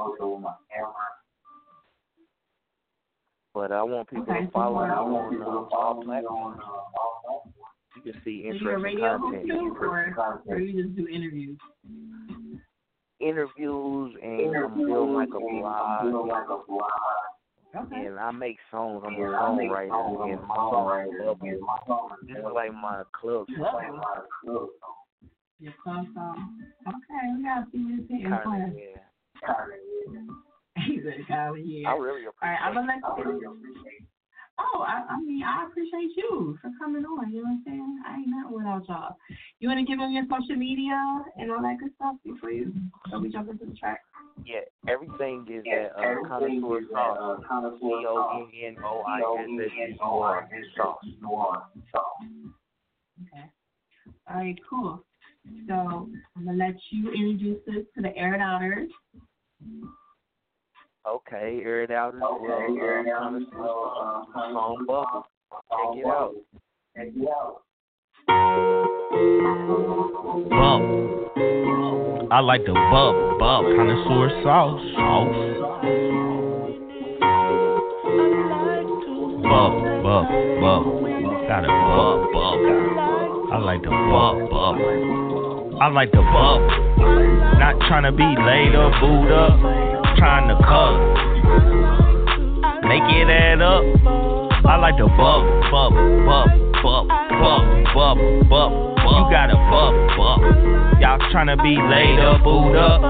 But 3.53 3.71
I 3.71 3.83
want 3.83 4.09
people 4.09 4.23
Okay, 4.23 4.45
to 4.45 4.51
follow 4.51 4.85
me 4.85 4.91
on 4.91 5.41
uh, 5.41 5.75
all 5.75 6.03
platforms. 6.03 6.61
You 7.97 8.01
can 8.11 8.21
see 8.23 8.23
Do 8.23 8.29
you 8.31 8.43
a 8.43 8.53
interesting 8.53 8.83
radio 8.83 9.17
content, 9.19 9.51
or, 9.77 10.43
or 10.47 10.59
you 10.59 10.83
just 10.83 10.95
do 10.95 11.07
interviews? 11.07 11.59
Interviews, 13.21 14.17
and 14.21 14.55
I'm 14.55 14.77
building 14.77 15.15
like 15.15 15.29
a 15.29 15.39
blog. 15.39 16.05
Okay. 17.73 18.05
And 18.05 18.19
I 18.19 18.31
make 18.31 18.57
songs. 18.69 19.03
I'm 19.05 19.13
a 19.13 19.17
songwriter. 19.17 20.29
And 20.29 20.41
my 20.45 20.55
song, 21.87 22.09
this 22.27 22.37
is 22.37 22.43
like 22.53 22.73
my 22.73 23.03
club 23.13 23.47
song. 23.57 24.01
Your 25.59 25.73
club 25.83 26.05
song. 26.13 26.59
Okay, 26.87 27.21
we 27.37 27.43
gotta 27.43 27.67
see 27.71 27.77
what 27.85 27.99
it's 27.99 28.09
in. 28.09 28.17
Kinda, 28.17 28.73
He 30.87 30.99
said, 31.03 31.25
"Kylie, 31.29 31.83
yeah." 31.83 31.89
I 31.89 31.95
really 31.95 32.25
appreciate. 32.25 32.41
All 32.41 32.49
right, 32.49 32.59
I'm 32.63 32.73
gonna 32.73 32.87
let 32.87 33.25
you. 33.25 33.57
Oh, 34.61 34.85
I, 34.87 35.13
I 35.13 35.19
mean, 35.21 35.41
I 35.43 35.65
appreciate 35.65 36.11
you 36.15 36.57
for 36.61 36.69
coming 36.77 37.03
on. 37.03 37.31
You 37.31 37.41
know 37.41 37.49
what 37.49 37.51
I'm 37.51 37.63
saying? 37.65 38.01
I 38.07 38.17
ain't 38.17 38.27
nothing 38.27 38.55
without 38.55 38.87
y'all. 38.87 39.17
You 39.59 39.69
want 39.69 39.79
to 39.79 39.85
give 39.85 39.97
them 39.97 40.11
your 40.11 40.25
social 40.29 40.55
media 40.55 40.93
and 41.37 41.51
all 41.51 41.61
that 41.61 41.77
good 41.79 41.91
stuff 41.95 42.15
before 42.23 42.51
you 42.51 42.73
so 43.09 43.19
we 43.19 43.29
jump 43.29 43.49
into 43.49 43.65
the 43.65 43.73
track? 43.73 44.01
Yeah, 44.45 44.61
everything 44.87 45.45
is 45.49 45.63
at 45.71 45.91
uh, 45.97 46.15
Connoisseur 46.27 46.81
Sauce. 46.91 47.39
C 47.79 47.85
O 48.07 48.47
N 48.63 48.75
N 48.77 48.83
O 48.83 49.03
I 49.07 49.19
S 49.19 49.49
S 49.65 49.91
E 49.93 49.97
R 50.01 50.47
Sauce. 50.75 50.97
Okay. 53.21 53.45
All 54.29 54.37
right, 54.37 54.59
cool. 54.69 55.03
So 55.67 55.73
I'm 55.73 56.45
gonna 56.45 56.57
let 56.57 56.75
you 56.91 57.11
introduce 57.11 57.67
us 57.67 57.85
to 57.95 58.01
the 58.01 58.15
air 58.15 58.39
outers. 58.39 58.89
Okay, 61.07 61.61
air 61.65 61.81
it 61.83 61.91
out 61.91 62.13
as 62.13 62.21
well. 62.21 62.39
Uh, 62.43 62.57
Connoisseur 62.67 63.45
Sauce. 63.51 64.27
Song 64.33 64.85
Bubble. 64.87 65.25
Check 65.71 65.97
it 65.97 66.05
out. 66.05 66.33
Check 66.95 67.07
it 67.15 67.27
out. 67.27 67.61
Bub. 70.49 70.81
I 72.31 72.39
like 72.39 72.63
the 72.65 72.73
bub, 72.73 73.39
bub. 73.39 73.65
Connoisseur 73.65 74.29
sauce, 74.43 74.81
sauce. 74.95 75.35
Bub, 79.41 79.73
bub, 80.03 80.25
bub. 80.61 80.83
Got 81.47 81.65
a 81.65 81.67
bub, 81.67 82.31
bub. 82.31 82.59
I 83.51 83.57
like 83.57 83.81
the 83.81 83.89
bub, 83.89 84.49
bub. 84.49 84.75
I 85.81 85.87
like 85.87 86.11
the 86.11 86.21
bub. 86.21 86.61
Not 87.59 87.79
trying 87.87 88.03
to 88.03 88.11
be 88.11 88.23
laid 88.23 88.75
up, 88.75 88.93
booed 89.01 89.31
up. 89.31 89.80
Trying 90.21 90.49
to 90.49 90.57
cut. 90.69 91.01
Make 92.85 93.01
it 93.09 93.25
add 93.27 93.57
up. 93.59 93.81
I 94.63 94.77
like 94.77 94.95
the 94.97 95.07
bub, 95.17 95.41
bub, 95.73 95.97
bub, 96.29 96.45
bub, 96.83 97.07
bub, 97.41 97.65
bub, 97.89 98.17
bub. 98.45 98.71
You 99.01 99.25
got 99.33 99.49
a 99.49 99.57
bub, 99.57 99.93
bub. 100.13 101.01
Y'all 101.01 101.17
tryna 101.33 101.57
be 101.63 101.73
laid 101.73 102.19
up, 102.19 102.43
booed 102.43 102.75
up, 102.75 103.01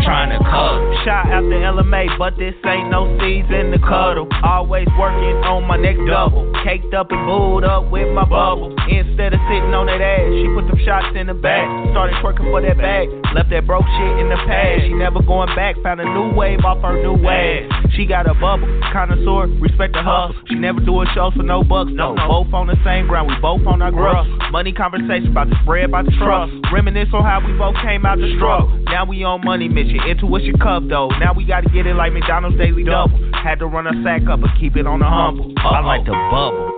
tryna 0.00 0.38
cut. 0.40 1.04
Shot 1.04 1.26
after 1.28 1.58
LMA, 1.60 2.16
but 2.18 2.36
this 2.38 2.54
ain't 2.64 2.90
no 2.90 3.06
season 3.20 3.70
to 3.72 3.78
cuddle. 3.78 4.28
Always 4.42 4.88
working 4.98 5.36
on 5.44 5.66
my 5.66 5.76
next 5.76 6.00
double. 6.08 6.50
Caked 6.64 6.94
up 6.94 7.10
and 7.10 7.26
booed 7.26 7.64
up 7.64 7.90
with 7.90 8.08
my 8.14 8.24
bubble. 8.24 8.72
Instead 8.88 9.34
of 9.36 9.40
sitting 9.52 9.74
on 9.76 9.86
that 9.86 10.00
ass, 10.00 10.32
she 10.40 10.48
put 10.56 10.64
some 10.72 10.80
shots 10.84 11.12
in 11.14 11.28
the 11.28 11.34
back. 11.36 11.68
Started 11.92 12.16
twerking 12.24 12.48
for 12.48 12.62
that 12.62 12.78
bag. 12.78 13.08
Left 13.34 13.50
that 13.50 13.66
broke 13.66 13.84
shit 13.84 14.14
in 14.18 14.28
the 14.28 14.40
past. 14.48 14.88
She 14.88 14.94
never 14.96 15.20
going 15.20 15.52
back. 15.54 15.76
Found 15.84 16.00
a 16.00 16.08
new 16.08 16.32
wave 16.32 16.64
off 16.64 16.80
her 16.80 16.96
new 16.96 17.18
wave. 17.20 17.68
She 17.92 18.06
got 18.06 18.24
a 18.24 18.32
bubble, 18.32 18.64
connoisseur, 18.92 19.52
respect 19.60 19.92
the 19.92 20.02
hustle. 20.02 20.32
She 20.48 20.56
never 20.56 20.80
doing 20.80 21.08
shows 21.14 21.34
for 21.34 21.42
no 21.42 21.62
bucks. 21.62 21.90
No, 21.92 22.16
both 22.16 22.48
on 22.54 22.66
the 22.66 22.76
same 22.84 23.06
ground. 23.06 23.28
We 23.28 23.36
both 23.40 23.66
on 23.66 23.82
our 23.82 23.92
growth. 23.92 24.26
Money 24.50 24.72
conversation 24.72 25.32
about 25.32 25.50
the 25.50 25.56
spread, 25.62 25.92
about 25.92 26.06
the 26.06 26.16
trust. 26.16 26.52
Reminisce 26.72 27.12
on 27.12 27.22
how 27.22 27.44
we 27.44 27.52
both 27.58 27.76
came 27.84 28.06
out 28.06 28.16
the 28.16 28.32
struggle. 28.36 28.72
Now 28.88 29.04
we 29.04 29.24
on 29.24 29.44
money 29.44 29.68
mission. 29.68 29.81
Intuition 29.90 30.58
cup 30.58 30.84
though. 30.88 31.08
Now 31.18 31.32
we 31.34 31.44
gotta 31.44 31.68
get 31.70 31.86
it 31.86 31.94
like 31.94 32.12
McDonald's 32.12 32.58
daily 32.58 32.84
double. 32.84 33.18
Had 33.34 33.58
to 33.58 33.66
run 33.66 33.86
a 33.86 34.02
sack 34.02 34.28
up, 34.28 34.40
but 34.40 34.50
keep 34.58 34.76
it 34.76 34.86
on 34.86 35.00
the 35.00 35.06
humble. 35.06 35.52
I 35.58 35.80
like 35.80 36.04
the 36.04 36.12
bubble. 36.12 36.70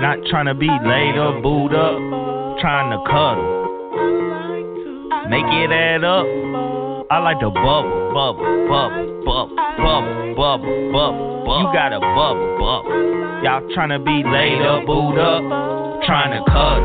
Not 0.00 0.18
trying 0.30 0.46
to 0.46 0.54
be 0.54 0.68
laid 0.68 1.18
up, 1.18 1.42
booed 1.42 1.74
up. 1.74 1.98
Trying 2.60 2.90
to 2.90 2.98
cuddle. 3.08 3.62
Make 5.28 5.44
it 5.44 5.70
add 5.70 6.04
up. 6.04 6.26
I 7.10 7.18
like 7.18 7.40
the 7.40 7.50
bubble, 7.50 8.12
bubble, 8.14 8.68
bubble, 8.68 9.22
bubble, 9.24 9.56
bubble, 9.76 10.34
bubble, 10.34 10.92
bubble. 10.92 11.60
You 11.60 11.72
got 11.72 11.92
a 11.92 12.00
bubble, 12.00 12.56
bubble. 12.58 13.44
Y'all 13.44 13.60
tryna 13.76 14.04
be 14.04 14.22
laid 14.24 14.62
up, 14.62 14.86
booed 14.86 15.18
up, 15.18 15.42
tryna 16.08 16.44
cut. 16.46 16.80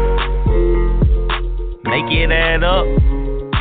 Make 1.86 2.12
it 2.12 2.32
add 2.32 2.64
up. 2.64 3.17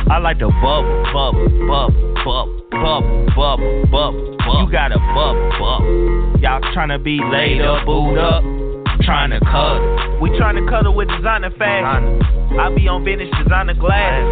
I 0.09 0.19
like 0.19 0.39
the 0.39 0.47
bubble, 0.47 1.03
bubble, 1.11 1.51
bubble, 1.67 2.15
bubble, 2.23 2.63
bubble, 2.71 3.27
bubble, 3.35 3.85
bubble. 3.91 4.63
You 4.63 4.71
got 4.71 4.95
a 4.95 4.99
bubble, 4.99 5.51
bubble. 5.59 6.39
Y'all 6.39 6.61
tryna 6.71 7.03
be 7.03 7.19
laid 7.19 7.61
up, 7.61 7.85
booed 7.85 8.17
up, 8.17 8.41
tryna 9.03 9.43
cut. 9.43 10.21
We 10.21 10.29
tryna 10.31 10.63
cuddle 10.69 10.95
with 10.95 11.09
designer 11.09 11.51
fashion. 11.57 12.23
I 12.57 12.73
be 12.73 12.87
on 12.87 13.03
vintage 13.03 13.31
designer 13.43 13.73
glass. 13.73 14.23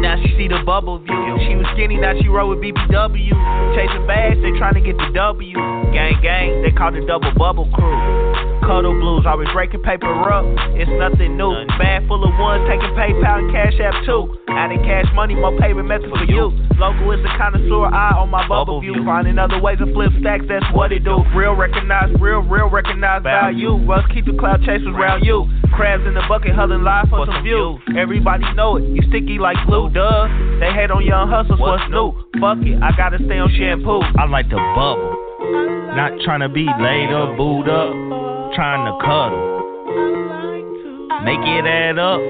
Now 0.00 0.16
she 0.24 0.32
see 0.38 0.48
the 0.48 0.64
bubble 0.64 0.98
view. 0.98 1.36
She 1.46 1.54
was 1.54 1.66
skinny, 1.74 1.96
now 2.00 2.14
she 2.20 2.28
roll 2.28 2.48
with 2.48 2.60
BBW. 2.60 3.32
Chasing 3.76 4.06
bags, 4.06 4.40
they 4.40 4.56
tryna 4.56 4.84
get 4.84 4.96
the 4.96 5.12
W. 5.12 5.54
Gang, 5.92 6.16
gang, 6.22 6.62
they 6.62 6.72
call 6.72 6.92
the 6.92 7.04
double 7.04 7.32
bubble 7.36 7.68
crew. 7.76 8.63
Cuddle 8.64 8.96
blues, 8.96 9.24
always 9.28 9.48
breaking 9.52 9.82
paper 9.82 10.08
up. 10.08 10.44
It's 10.72 10.90
nothing 10.96 11.36
new. 11.36 11.52
Bag 11.76 12.08
full 12.08 12.24
of 12.24 12.32
ones, 12.40 12.64
taking 12.64 12.90
PayPal 12.96 13.44
and 13.44 13.52
Cash 13.52 13.76
App 13.80 13.92
too. 14.04 14.40
Adding 14.48 14.80
cash 14.84 15.04
money, 15.14 15.34
more 15.34 15.56
payment 15.58 15.88
method 15.88 16.08
for 16.08 16.24
you. 16.24 16.48
Local 16.78 17.12
is 17.12 17.20
a 17.20 17.32
connoisseur 17.36 17.86
eye 17.92 18.16
on 18.16 18.30
my 18.30 18.46
bubble 18.48 18.80
view. 18.80 18.94
Finding 19.04 19.38
other 19.38 19.60
ways 19.60 19.78
to 19.78 19.92
flip 19.92 20.12
stacks, 20.20 20.44
that's 20.48 20.64
what 20.72 20.92
it 20.92 21.04
do. 21.04 21.22
Real 21.34 21.54
recognize, 21.54 22.08
real, 22.20 22.40
real 22.40 22.70
recognize 22.70 23.22
value. 23.22 23.76
Russ 23.84 24.06
keep 24.14 24.24
the 24.24 24.32
cloud 24.38 24.60
chasers 24.64 24.88
around 24.88 25.24
you. 25.24 25.44
Crabs 25.74 26.06
in 26.06 26.14
the 26.14 26.22
bucket, 26.28 26.54
huddling 26.54 26.84
live 26.84 27.08
for 27.10 27.26
some 27.26 27.42
views. 27.42 27.80
Everybody 27.98 28.44
know 28.54 28.76
it, 28.76 28.84
you 28.84 29.02
sticky 29.08 29.38
like 29.38 29.58
glue, 29.66 29.90
duh. 29.90 30.28
They 30.60 30.72
hate 30.72 30.90
on 30.90 31.04
young 31.04 31.28
hustlers, 31.28 31.58
what's 31.58 31.82
new? 31.90 32.14
Fuck 32.40 32.62
it, 32.62 32.80
I 32.80 32.96
gotta 32.96 33.18
stay 33.18 33.38
on 33.38 33.50
shampoo. 33.58 34.00
I 34.16 34.24
like 34.26 34.48
to 34.50 34.56
bubble. 34.56 35.18
Not 35.98 36.12
tryna 36.26 36.52
be 36.52 36.66
laid 36.80 37.12
up, 37.12 37.36
booed 37.36 37.68
up, 37.68 37.90
trying 38.54 38.86
to 38.86 38.94
cuddle. 39.02 39.62
Make 41.24 41.42
it 41.42 41.66
add 41.66 41.98
up. 41.98 42.20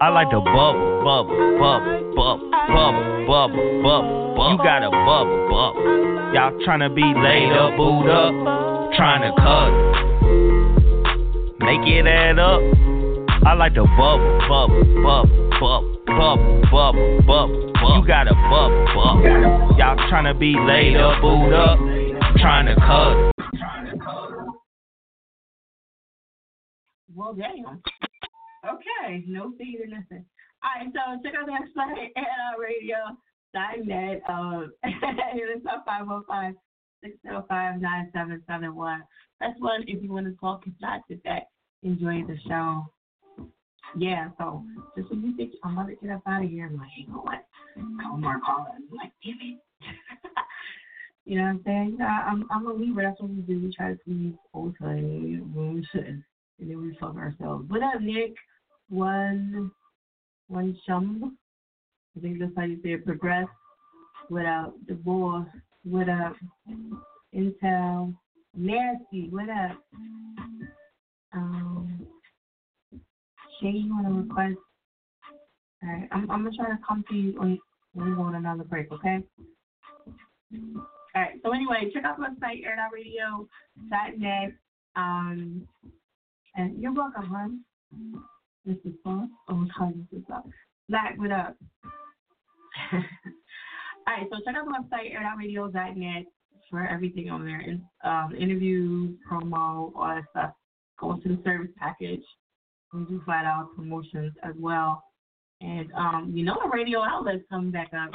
I 0.00 0.08
like 0.08 0.30
the 0.30 0.40
bubble, 0.40 1.02
bubble, 1.02 1.34
bubble, 1.58 2.14
bubble, 2.14 2.50
bubble, 2.70 3.26
bubble, 3.26 3.82
bubble. 3.82 4.50
You 4.50 4.56
got 4.62 4.82
a 4.82 4.90
bubble, 4.90 5.48
bubble. 5.50 5.82
Y'all 6.32 6.54
tryna 6.64 6.94
be 6.94 7.02
laid 7.02 7.52
up, 7.52 7.76
booed 7.76 8.08
up, 8.08 8.32
trying 8.94 9.22
to 9.26 9.32
cuddle. 9.42 9.90
Make 11.60 11.86
it 11.86 12.06
add 12.06 12.38
up. 12.38 12.60
I 13.44 13.54
like 13.54 13.74
the 13.74 13.82
bubble, 13.98 14.38
bubble, 14.48 14.84
bubble, 15.02 15.50
bubble, 15.58 15.98
bubble, 16.06 16.60
bubble, 16.70 17.22
bubble. 17.26 17.96
You 17.98 18.06
got 18.06 18.28
a 18.28 18.34
bubble, 18.34 18.86
bubble. 18.94 19.74
Y'all 19.78 19.98
tryna 20.10 20.38
be 20.38 20.54
laid 20.54 20.96
up, 20.96 21.20
booed 21.20 21.52
up, 21.52 21.78
to 21.78 22.74
cuddle. 22.86 23.39
Well, 27.20 27.34
damn. 27.34 27.82
Okay, 28.66 29.24
no 29.26 29.52
feed 29.58 29.78
or 29.82 29.86
nothing. 29.86 30.24
All 30.64 30.70
right, 30.74 30.88
so 30.94 31.22
check 31.22 31.34
out 31.38 31.44
the 31.44 31.52
website 31.52 32.08
at 32.16 32.58
radio.net. 32.58 34.22
Um, 34.26 34.72
it's 34.84 35.66
up 35.70 35.84
505 35.86 36.54
605 37.04 37.80
9771. 37.82 39.02
That's 39.38 39.60
one 39.60 39.82
if 39.86 40.02
you 40.02 40.10
want 40.10 40.28
to 40.28 40.34
talk. 40.40 40.62
If 40.66 40.72
not, 40.80 41.02
sit 41.08 41.22
back, 41.22 41.42
enjoy 41.82 42.24
the 42.26 42.38
show. 42.48 42.86
Yeah, 43.98 44.30
so 44.38 44.64
just 44.96 45.10
when 45.10 45.22
you 45.22 45.36
think 45.36 45.52
I'm 45.62 45.76
about 45.76 45.88
to 45.88 45.96
get 45.96 46.10
up 46.10 46.22
out 46.26 46.42
of 46.42 46.48
here, 46.48 46.68
I'm 46.68 46.78
like, 46.78 46.88
you 46.96 47.06
know 47.08 47.20
what? 47.20 47.44
No 47.76 48.16
more 48.16 48.40
calling. 48.46 48.88
I'm 48.90 48.96
like, 48.96 49.12
damn 49.22 49.36
it. 49.42 49.60
you 51.26 51.36
know 51.36 51.42
what 51.42 51.50
I'm 51.50 51.62
saying? 51.66 51.96
Yeah, 51.98 52.24
I'm, 52.26 52.46
I'm 52.50 52.66
a 52.66 52.72
Libra. 52.72 53.02
That's 53.04 53.20
what 53.20 53.28
we 53.28 53.42
do. 53.42 53.60
We 53.60 53.74
try 53.74 53.92
to 53.92 53.98
please 54.06 54.34
sides 54.54 54.80
when 54.80 55.74
we 55.74 55.86
shouldn't. 55.92 56.24
And 56.60 56.70
then 56.70 56.80
we 56.80 56.96
fuck 57.00 57.16
ourselves. 57.16 57.68
What 57.68 57.82
up, 57.82 58.00
Nick? 58.00 58.34
One, 58.88 59.70
one 60.48 60.76
chum. 60.86 61.38
I 62.16 62.20
think 62.20 62.38
that's 62.38 62.52
how 62.56 62.64
you 62.64 62.78
say 62.82 62.90
it. 62.90 63.06
Progress. 63.06 63.46
What 64.28 64.44
up? 64.44 64.74
Divorce. 64.86 65.48
What 65.84 66.08
up? 66.08 66.34
Intel. 67.34 68.14
Nasty. 68.54 69.28
What 69.30 69.48
up? 69.48 69.78
Um, 71.32 72.06
Shay, 73.60 73.70
you 73.70 73.94
want 73.94 74.06
to 74.08 74.14
request? 74.14 74.58
All 75.82 75.88
right, 75.88 76.08
I'm, 76.12 76.30
I'm 76.30 76.44
gonna 76.44 76.56
try 76.56 76.68
to 76.68 76.78
come 76.86 77.04
to 77.08 77.16
you 77.16 77.38
when, 77.38 77.58
we 77.94 78.14
go 78.14 78.22
on 78.22 78.34
another 78.34 78.64
break, 78.64 78.92
okay? 78.92 79.24
All 80.52 80.86
right. 81.16 81.40
So 81.42 81.52
anyway, 81.52 81.90
check 81.92 82.04
out 82.04 82.18
the 82.18 82.24
website 82.24 82.64
air.radio.net. 82.64 84.52
Um, 84.96 85.66
and 86.56 86.80
you're 86.80 86.92
welcome, 86.92 87.26
hon. 87.26 87.60
This 88.64 88.76
is 88.84 88.94
fun. 89.02 89.30
Oh, 89.48 89.66
God, 89.78 89.94
this 90.10 90.20
is 90.20 90.26
up. 90.32 90.46
Black, 90.88 91.14
what 91.18 91.32
up? 91.32 91.56
All 92.92 93.00
right, 94.06 94.26
so 94.30 94.38
check 94.44 94.54
out 94.56 94.64
the 94.66 94.96
website, 94.96 95.12
air.radio.net. 95.12 96.24
for 96.70 96.86
everything 96.86 97.30
on 97.30 97.44
there. 97.44 97.62
Um, 98.04 98.34
interviews, 98.34 99.16
promo, 99.30 99.92
all 99.94 100.14
that 100.14 100.24
stuff 100.30 100.52
Go 101.00 101.16
to 101.16 101.28
the 101.28 101.42
service 101.44 101.70
package. 101.78 102.22
We 102.92 103.04
do 103.04 103.22
flat 103.24 103.46
out 103.46 103.74
promotions 103.74 104.34
as 104.42 104.54
well. 104.58 105.02
And 105.62 105.90
um, 105.96 106.32
you 106.34 106.44
know 106.44 106.58
the 106.62 106.68
radio 106.68 107.02
outlets 107.02 107.44
coming 107.48 107.70
back 107.70 107.90
up. 107.94 108.10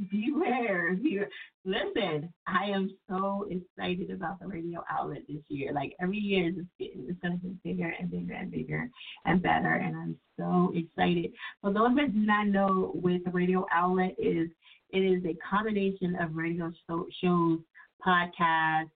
Beware, 0.10 0.94
beware. 0.94 1.28
Listen, 1.64 2.32
I 2.46 2.70
am 2.70 2.90
so 3.08 3.46
excited 3.50 4.10
about 4.10 4.40
the 4.40 4.46
radio 4.46 4.82
outlet 4.90 5.22
this 5.28 5.42
year. 5.48 5.72
Like 5.74 5.94
every 6.00 6.16
year, 6.16 6.48
it's 6.48 6.68
getting, 6.78 7.06
it's 7.08 7.20
gonna 7.20 7.36
get 7.36 7.62
bigger 7.62 7.92
and 7.98 8.10
bigger 8.10 8.32
and 8.32 8.50
bigger 8.50 8.88
and 9.26 9.42
better, 9.42 9.74
and 9.74 9.94
I'm 9.94 10.16
so 10.38 10.72
excited. 10.74 11.32
For 11.60 11.72
those 11.72 11.94
that 11.96 12.14
do 12.14 12.20
not 12.20 12.46
know, 12.46 12.92
with 12.94 13.24
the 13.24 13.30
radio 13.30 13.66
outlet 13.72 14.14
is 14.18 14.48
it 14.90 15.00
is 15.00 15.22
a 15.26 15.36
combination 15.48 16.16
of 16.16 16.34
radio 16.34 16.72
show, 16.88 17.06
shows, 17.22 17.58
podcasts, 18.06 18.90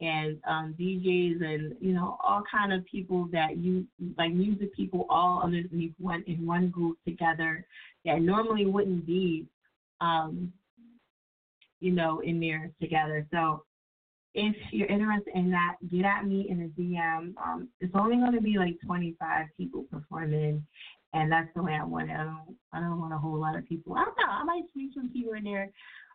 and 0.00 0.38
um, 0.46 0.74
DJs 0.78 1.42
and 1.42 1.74
you 1.80 1.94
know 1.94 2.16
all 2.22 2.42
kind 2.50 2.72
of 2.72 2.84
people 2.86 3.28
that 3.32 3.56
you 3.56 3.86
like 4.16 4.32
music 4.32 4.74
people 4.74 5.06
all 5.08 5.42
underneath 5.42 5.94
one 5.98 6.22
in 6.26 6.46
one 6.46 6.68
group 6.68 6.96
together 7.04 7.66
that 8.04 8.20
normally 8.20 8.66
wouldn't 8.66 9.06
be 9.06 9.46
um, 10.04 10.52
you 11.80 11.92
know 11.92 12.20
in 12.20 12.40
there 12.40 12.70
together. 12.80 13.26
So 13.32 13.64
if 14.34 14.56
you're 14.72 14.88
interested 14.88 15.32
in 15.34 15.50
that, 15.50 15.76
get 15.90 16.04
at 16.04 16.26
me 16.26 16.46
in 16.48 16.62
a 16.62 16.80
DM. 16.80 17.34
Um, 17.44 17.68
it's 17.80 17.94
only 17.94 18.16
going 18.16 18.32
to 18.32 18.40
be 18.40 18.58
like 18.58 18.76
25 18.84 19.46
people 19.56 19.84
performing, 19.90 20.66
and 21.12 21.30
that's 21.30 21.48
the 21.54 21.62
way 21.62 21.74
I 21.80 21.84
want 21.84 22.10
it. 22.10 22.14
I 22.14 22.24
don't, 22.24 22.56
I 22.72 22.80
don't 22.80 23.00
want 23.00 23.14
a 23.14 23.18
whole 23.18 23.38
lot 23.38 23.56
of 23.56 23.68
people. 23.68 23.94
I 23.94 24.04
don't 24.04 24.16
know. 24.16 24.32
I 24.32 24.42
might 24.42 24.64
sneak 24.72 24.90
some 24.94 25.10
people 25.10 25.34
in 25.34 25.44
there 25.44 25.70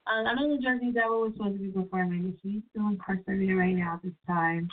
uh, 0.09 0.23
I 0.23 0.33
know 0.33 0.55
the 0.55 0.61
Jersey 0.61 0.91
Devil 0.91 1.21
was 1.21 1.33
supposed 1.37 1.57
to 1.57 1.63
be 1.63 1.71
performing. 1.71 2.35
She's 2.41 2.61
still 2.71 2.87
incarcerated 2.87 3.55
right 3.55 3.75
now 3.75 3.95
at 3.95 4.03
this 4.03 4.13
time. 4.25 4.67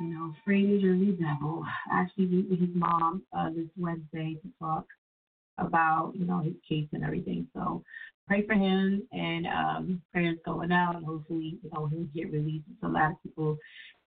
You 0.00 0.08
know, 0.08 0.34
free 0.44 0.62
New 0.62 0.80
Jersey 0.80 1.16
Devil. 1.22 1.64
Actually 1.92 2.26
meet 2.26 2.50
with 2.50 2.60
his 2.60 2.74
mom 2.74 3.22
uh, 3.36 3.50
this 3.50 3.68
Wednesday 3.76 4.36
to 4.42 4.48
talk 4.58 4.86
about, 5.58 6.12
you 6.14 6.24
know, 6.24 6.40
his 6.40 6.54
case 6.68 6.88
and 6.92 7.04
everything. 7.04 7.46
So 7.54 7.82
pray 8.26 8.46
for 8.46 8.54
him 8.54 9.02
and 9.12 9.46
um, 9.46 10.02
prayers 10.12 10.38
going 10.44 10.72
out. 10.72 10.96
And 10.96 11.04
hopefully, 11.04 11.58
you 11.62 11.70
know, 11.72 11.86
he'll 11.86 12.04
get 12.14 12.32
released. 12.32 12.64
There's 12.68 12.90
a 12.90 12.94
lot 12.94 13.12
of 13.12 13.22
people 13.22 13.56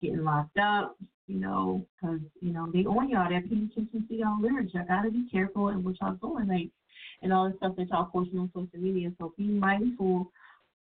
getting 0.02 0.24
locked 0.24 0.57
up, 0.57 0.98
you 1.28 1.40
know, 1.40 1.86
because, 1.95 2.19
you 2.41 2.53
know, 2.53 2.69
they 2.72 2.86
own 2.86 3.10
y'all. 3.10 3.28
Paying 3.30 3.69
attention 3.72 4.06
y'all 4.10 4.41
lyrics. 4.41 4.74
Y'all 4.74 4.86
got 4.88 5.03
to 5.03 5.11
be 5.11 5.28
careful 5.32 5.69
in 5.69 5.84
what 5.84 5.95
y'all 6.02 6.15
doing. 6.15 6.48
Like, 6.48 6.69
and 7.22 7.34
all 7.34 7.49
the 7.49 7.57
stuff 7.57 7.76
that 7.78 7.90
y'all 7.90 8.06
posting 8.06 8.40
on 8.40 8.52
social 8.53 8.80
media. 8.80 9.11
So 9.18 9.34
be 9.38 9.45
mindful 9.45 10.32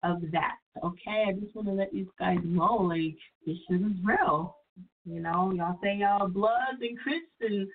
of 0.03 0.23
that. 0.32 0.57
Okay, 0.82 1.24
I 1.28 1.32
just 1.32 1.55
want 1.55 1.69
to 1.69 1.74
let 1.74 1.93
these 1.93 2.07
guys 2.19 2.39
know, 2.45 2.77
like 2.77 3.16
this 3.47 3.57
shit 3.69 3.81
is 3.81 3.97
real. 4.03 4.57
You 5.05 5.20
know, 5.20 5.53
y'all 5.53 5.78
say 5.82 5.97
y'all 5.97 6.28
bloods 6.28 6.81
and 6.81 6.99
crips, 6.99 7.27
and 7.41 7.66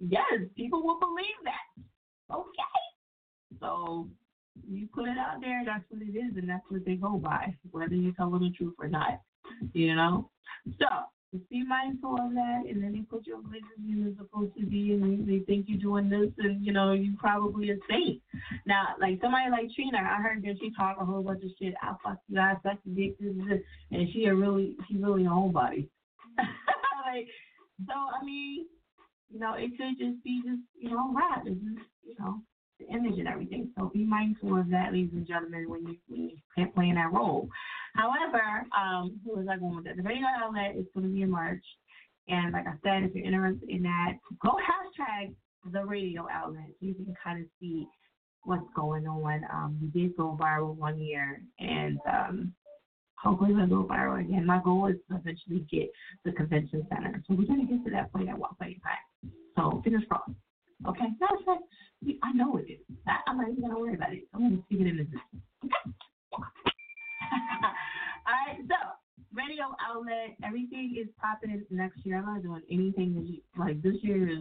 yes, 0.00 0.22
people 0.56 0.82
will 0.82 0.98
believe 1.00 1.40
that. 1.44 1.84
Okay, 2.34 3.58
so 3.60 4.08
you 4.68 4.88
put 4.94 5.08
it 5.08 5.18
out 5.18 5.40
there, 5.40 5.62
that's 5.64 5.84
what 5.88 6.02
it 6.02 6.16
is, 6.16 6.36
and 6.36 6.48
that's 6.48 6.64
what 6.68 6.84
they 6.84 6.94
go 6.94 7.16
by, 7.18 7.54
whether 7.70 7.94
you 7.94 8.12
tell 8.12 8.30
them 8.30 8.42
the 8.42 8.50
truth 8.50 8.74
or 8.78 8.88
not. 8.88 9.20
You 9.72 9.94
know, 9.94 10.30
so 10.78 10.86
be 11.50 11.64
mindful 11.64 12.14
of 12.14 12.32
that, 12.34 12.62
and 12.68 12.82
then 12.82 12.92
they 12.92 13.00
put 13.00 13.26
you 13.26 13.36
in 13.36 13.42
places 13.44 13.66
you're 13.84 14.14
supposed 14.16 14.54
to 14.58 14.66
be, 14.66 14.92
and 14.92 15.26
they 15.26 15.40
think 15.40 15.66
you're 15.68 15.80
doing 15.80 16.08
this, 16.08 16.30
and 16.38 16.64
you 16.64 16.72
know 16.72 16.92
you 16.92 17.14
probably 17.18 17.70
a 17.70 17.76
saint. 17.90 18.22
Now, 18.66 18.94
like 19.00 19.18
somebody 19.20 19.50
like 19.50 19.70
Trina, 19.74 19.98
I 19.98 20.22
heard 20.22 20.42
that 20.42 20.56
she 20.60 20.70
talk 20.76 20.96
a 21.00 21.04
whole 21.04 21.22
bunch 21.22 21.42
of 21.42 21.50
shit. 21.60 21.74
I 21.82 21.94
fuck 22.04 22.18
you, 22.28 22.38
I 22.38 22.54
suck 22.62 22.78
the 22.84 22.90
dick, 22.92 23.18
this, 23.18 23.34
this, 23.48 23.60
and 23.90 24.08
she 24.12 24.26
a 24.26 24.34
really, 24.34 24.76
she 24.88 24.96
really 24.96 25.24
a 25.24 25.28
homebody. 25.28 25.88
like, 26.38 27.26
so 27.86 27.94
I 27.94 28.24
mean, 28.24 28.66
you 29.30 29.40
know, 29.40 29.54
it 29.54 29.70
could 29.76 29.98
just 29.98 30.22
be 30.22 30.40
just 30.44 30.62
you 30.78 30.90
know 30.90 31.12
rap, 31.14 31.42
it's 31.46 31.60
just 31.60 31.88
you 32.06 32.14
know 32.18 32.40
the 32.80 32.86
image 32.92 33.18
and 33.18 33.28
everything. 33.28 33.70
So 33.76 33.90
be 33.92 34.04
mindful 34.04 34.58
of 34.58 34.68
that, 34.70 34.92
ladies 34.92 35.10
and 35.12 35.26
gentlemen, 35.26 35.68
when 35.68 35.86
you 35.86 35.96
when 36.08 36.30
you 36.30 36.66
playing 36.74 36.96
that 36.96 37.12
role. 37.12 37.48
However, 37.94 38.66
um, 38.76 39.20
who 39.24 39.36
was 39.36 39.46
I 39.48 39.56
going 39.56 39.76
with 39.76 39.84
that? 39.84 39.96
The 39.96 40.02
radio 40.02 40.26
outlet 40.26 40.76
is 40.76 40.86
going 40.94 41.06
to 41.06 41.12
be 41.12 41.22
in 41.22 41.30
March. 41.30 41.64
And 42.28 42.52
like 42.52 42.66
I 42.66 42.74
said, 42.82 43.04
if 43.04 43.14
you're 43.14 43.26
interested 43.26 43.68
in 43.68 43.82
that, 43.82 44.14
go 44.42 44.50
hashtag 44.50 45.34
the 45.72 45.84
radio 45.84 46.26
outlet 46.32 46.66
so 46.68 46.86
you 46.86 46.94
can 46.94 47.14
kind 47.22 47.40
of 47.40 47.46
see 47.60 47.86
what's 48.44 48.66
going 48.74 49.06
on. 49.06 49.44
Um, 49.52 49.78
we 49.80 49.88
did 50.00 50.16
go 50.16 50.36
viral 50.40 50.74
one 50.74 50.98
year, 50.98 51.40
and 51.58 51.98
um, 52.10 52.52
hopefully 53.16 53.54
we'll 53.54 53.66
go 53.66 53.84
viral 53.84 54.20
again. 54.20 54.46
My 54.46 54.60
goal 54.62 54.86
is 54.86 54.96
to 55.10 55.16
eventually 55.16 55.66
get 55.70 55.90
the 56.24 56.32
convention 56.32 56.86
center. 56.88 57.22
So 57.26 57.34
we're 57.34 57.46
going 57.46 57.66
to 57.66 57.72
get 57.72 57.84
to 57.84 57.90
that 57.90 58.12
point 58.12 58.28
at 58.28 58.38
one 58.38 58.50
point 58.58 58.76
in 58.76 58.80
time. 58.80 59.32
So 59.56 59.80
fingers 59.82 60.02
crossed. 60.08 60.32
Okay, 60.88 61.06
that's 61.20 61.42
right. 61.46 61.58
I 62.22 62.32
know 62.32 62.56
it 62.58 62.70
is. 62.70 62.80
I'm 63.26 63.38
not 63.38 63.48
even 63.48 63.62
going 63.62 63.74
to 63.74 63.80
worry 63.80 63.94
about 63.94 64.12
it. 64.12 64.26
I'm 64.34 64.40
going 64.40 64.56
to 64.56 64.64
see 64.68 64.82
it 64.82 64.86
in 64.86 64.96
the 64.98 65.04
distance. 65.04 65.42
Okay? 65.64 65.90
All 68.26 68.34
right, 68.46 68.60
so 68.68 68.74
radio 69.34 69.74
outlet, 69.86 70.36
everything 70.44 70.96
is 71.00 71.08
popping 71.20 71.64
next 71.70 71.98
year. 72.04 72.18
I'm 72.18 72.26
not 72.26 72.42
doing 72.42 72.62
anything 72.70 73.40
like 73.58 73.82
this 73.82 73.96
year 74.02 74.28
is 74.28 74.38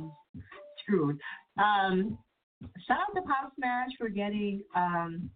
screwed. 0.82 1.20
Um, 1.58 2.18
shout 2.88 3.00
out 3.00 3.16
to 3.16 3.22
Pop 3.22 3.54
Smash 3.58 3.90
for 3.98 4.10
getting 4.10 4.64
um, 4.76 5.30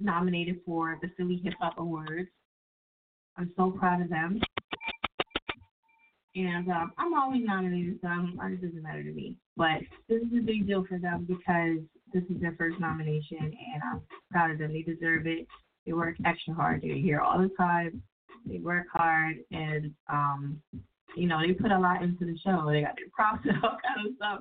nominated 0.00 0.60
for 0.64 0.98
the 1.02 1.08
Philly 1.16 1.40
Hip 1.44 1.54
Hop 1.60 1.78
Awards. 1.78 2.28
I'm 3.36 3.52
so 3.56 3.70
proud 3.70 4.02
of 4.02 4.10
them. 4.10 4.40
And 6.38 6.68
um, 6.70 6.92
I'm 6.98 7.14
always 7.14 7.42
nominated, 7.44 7.98
so 8.00 8.06
I'm, 8.06 8.38
it 8.52 8.62
doesn't 8.62 8.82
matter 8.82 9.02
to 9.02 9.10
me. 9.10 9.34
But 9.56 9.80
this 10.08 10.22
is 10.22 10.38
a 10.38 10.42
big 10.42 10.68
deal 10.68 10.84
for 10.88 10.98
them 10.98 11.26
because 11.28 11.78
this 12.12 12.22
is 12.30 12.40
their 12.40 12.54
first 12.56 12.78
nomination, 12.78 13.38
and 13.40 13.82
I'm 13.92 14.02
proud 14.30 14.52
of 14.52 14.58
them. 14.58 14.72
They 14.72 14.82
deserve 14.82 15.26
it. 15.26 15.48
They 15.84 15.92
work 15.94 16.14
extra 16.24 16.54
hard. 16.54 16.82
They're 16.82 16.94
here 16.94 17.20
all 17.20 17.38
the 17.38 17.50
time. 17.56 18.00
They 18.46 18.58
work 18.58 18.86
hard, 18.92 19.38
and 19.50 19.92
um, 20.08 20.62
you 21.16 21.26
know 21.26 21.40
they 21.44 21.54
put 21.54 21.72
a 21.72 21.78
lot 21.78 22.04
into 22.04 22.24
the 22.24 22.38
show. 22.44 22.68
They 22.70 22.82
got 22.82 22.94
their 22.94 23.10
props 23.12 23.44
and 23.44 23.56
all 23.64 23.76
kind 23.82 24.06
of 24.06 24.14
stuff 24.14 24.40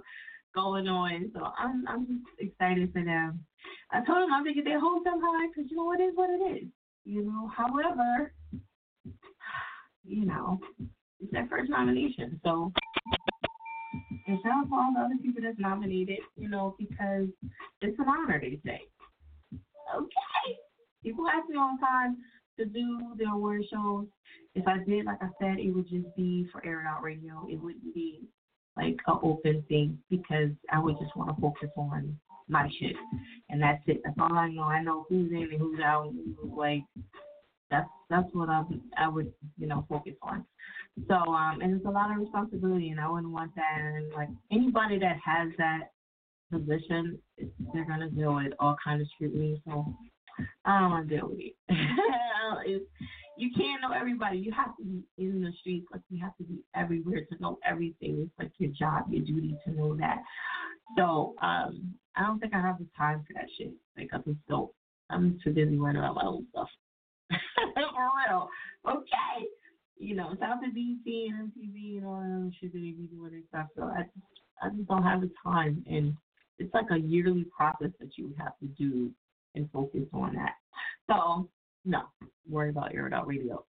going 0.53 0.87
on. 0.87 1.31
So 1.33 1.51
I'm 1.57 1.83
I'm 1.87 2.05
just 2.05 2.51
excited 2.51 2.93
for 2.93 3.03
them. 3.03 3.43
I 3.91 4.05
told 4.05 4.21
them 4.21 4.33
I'm 4.33 4.43
gonna 4.43 4.53
get 4.53 4.65
their 4.65 4.79
hopes 4.79 5.07
up 5.09 5.19
high 5.19 5.47
because 5.47 5.71
you 5.71 5.77
know 5.77 5.93
it 5.93 6.01
is 6.01 6.15
what 6.15 6.29
it 6.29 6.61
is. 6.61 6.67
You 7.05 7.23
know, 7.23 7.49
however, 7.55 8.33
you 10.03 10.25
know, 10.25 10.59
it's 11.19 11.31
their 11.31 11.47
first 11.47 11.69
nomination, 11.69 12.39
so. 12.43 12.71
And 14.27 14.39
shout 14.43 14.53
out 14.53 14.69
to 14.69 14.75
all 14.75 14.93
the 14.93 14.99
other 14.99 15.15
people 15.21 15.41
that's 15.41 15.59
nominated, 15.59 16.19
you 16.35 16.49
know, 16.49 16.75
because 16.77 17.27
it's 17.81 17.97
an 17.97 18.05
honor, 18.07 18.39
they 18.39 18.59
say. 18.65 18.81
Okay. 19.95 20.57
People 21.03 21.27
ask 21.27 21.47
me 21.49 21.55
all 21.57 21.77
the 21.79 21.85
time 21.85 22.17
to 22.57 22.65
do 22.65 23.13
the 23.17 23.25
award 23.25 23.63
shows. 23.71 24.05
If 24.55 24.67
I 24.67 24.79
did, 24.83 25.05
like 25.05 25.19
I 25.21 25.29
said, 25.39 25.59
it 25.59 25.71
would 25.71 25.87
just 25.89 26.13
be 26.15 26.47
for 26.51 26.65
Air 26.65 26.85
Out 26.87 27.03
Radio. 27.03 27.47
It 27.49 27.61
wouldn't 27.61 27.93
be 27.93 28.23
like 28.75 28.97
an 29.07 29.19
open 29.23 29.63
thing 29.69 29.97
because 30.09 30.49
I 30.71 30.79
would 30.79 30.97
just 30.99 31.15
want 31.15 31.33
to 31.33 31.41
focus 31.41 31.69
on 31.77 32.17
my 32.49 32.69
shit, 32.79 32.95
and 33.49 33.61
that's 33.61 33.81
it. 33.87 34.01
That's 34.03 34.17
all 34.19 34.37
I 34.37 34.49
know. 34.49 34.63
I 34.63 34.81
know 34.81 35.05
who's 35.09 35.31
in 35.31 35.49
and 35.51 35.59
who's 35.59 35.79
out. 35.79 36.13
Like 36.43 36.83
that's 37.69 37.89
that's 38.09 38.27
what 38.33 38.49
I 38.49 38.61
would 38.61 38.81
I 38.97 39.07
would 39.07 39.31
you 39.57 39.67
know 39.67 39.85
focus 39.89 40.13
on. 40.21 40.45
So 41.07 41.15
um, 41.15 41.61
and 41.61 41.75
it's 41.75 41.85
a 41.85 41.89
lot 41.89 42.11
of 42.11 42.17
responsibility, 42.17 42.89
and 42.89 42.99
I 42.99 43.09
wouldn't 43.09 43.31
want 43.31 43.55
that. 43.55 43.79
And 43.79 44.11
like 44.13 44.29
anybody 44.51 44.99
that 44.99 45.17
has 45.23 45.49
that 45.57 45.91
position, 46.51 47.19
they're 47.73 47.85
gonna 47.85 48.09
deal 48.09 48.35
with 48.35 48.53
all 48.59 48.75
kind 48.83 49.01
of 49.01 49.07
scrutiny. 49.15 49.61
So 49.65 49.85
I 50.65 50.79
don't 50.79 50.91
want 50.91 51.09
to 51.09 51.15
deal 51.15 51.29
with 51.29 51.39
it. 51.39 51.55
it's, 52.65 52.85
you 53.37 53.51
can't 53.55 53.81
know 53.81 53.91
everybody. 53.91 54.37
You 54.39 54.51
have 54.51 54.75
to 54.77 54.83
be 54.83 55.03
in 55.17 55.41
the 55.41 55.51
streets. 55.59 55.87
Like 55.91 56.01
you 56.09 56.19
have 56.23 56.35
to 56.37 56.43
be 56.43 56.59
everywhere 56.75 57.25
to 57.31 57.41
know 57.41 57.59
everything. 57.65 58.21
It's 58.21 58.31
like 58.39 58.51
your 58.57 58.71
job, 58.71 59.05
your 59.09 59.23
duty 59.23 59.57
to 59.65 59.71
know 59.71 59.95
that. 59.97 60.23
So 60.97 61.35
um, 61.41 61.93
I 62.15 62.23
don't 62.25 62.39
think 62.39 62.53
I 62.53 62.61
have 62.61 62.79
the 62.79 62.87
time 62.97 63.23
for 63.27 63.33
that 63.33 63.47
shit. 63.57 63.71
Like 63.97 64.09
I 64.13 64.17
just 64.17 64.39
don't. 64.47 64.71
I'm 65.09 65.39
too 65.43 65.51
busy 65.51 65.77
worrying 65.77 65.97
about 65.97 66.15
my 66.15 66.25
own 66.25 66.45
stuff. 66.51 66.67
for 67.73 68.09
real. 68.29 68.49
Okay. 68.87 69.47
You 69.99 70.15
know, 70.15 70.35
South 70.39 70.59
of 70.65 70.73
BET 70.73 71.05
and 71.05 71.51
MTV 71.51 71.97
and 71.97 72.05
all 72.05 72.19
that 72.19 72.51
shit 72.59 72.71
that 72.71 72.79
they 72.79 72.91
be 72.91 73.09
doing 73.11 73.33
and 73.33 73.43
stuff. 73.49 73.67
So 73.75 73.83
I 73.83 74.03
just, 74.03 74.41
I 74.61 74.69
just 74.69 74.87
don't 74.87 75.03
have 75.03 75.21
the 75.21 75.31
time. 75.43 75.83
And 75.89 76.15
it's 76.59 76.73
like 76.73 76.91
a 76.91 76.97
yearly 76.97 77.45
process 77.55 77.91
that 77.99 78.17
you 78.17 78.33
have 78.37 78.57
to 78.59 78.67
do 78.77 79.11
and 79.55 79.69
focus 79.71 80.03
on 80.13 80.35
that. 80.35 80.53
So, 81.07 81.49
no, 81.85 82.03
worry 82.49 82.69
about 82.69 82.93
Air 82.93 83.09
Out 83.13 83.27
Radio. 83.27 83.65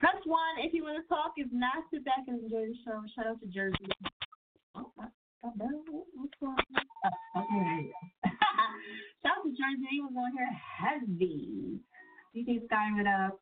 Press 0.00 0.16
one 0.24 0.56
if 0.58 0.72
you 0.72 0.82
want 0.82 1.02
to 1.02 1.08
talk. 1.08 1.32
If 1.36 1.52
not, 1.52 1.84
sit 1.92 2.04
back 2.04 2.24
and 2.26 2.42
enjoy 2.42 2.66
the 2.66 2.74
show. 2.84 3.02
Shout 3.14 3.26
out 3.26 3.40
to 3.40 3.46
Jersey. 3.46 3.76
Oh, 4.74 4.90
Shout 4.96 5.52
out 9.24 9.44
to 9.44 9.50
Jersey. 9.50 10.00
We're 10.00 10.14
going 10.14 10.32
here 10.32 10.48
heavy. 10.78 11.80
DJ 12.34 12.64
Sky 12.66 12.90
what 12.94 13.06
up. 13.06 13.40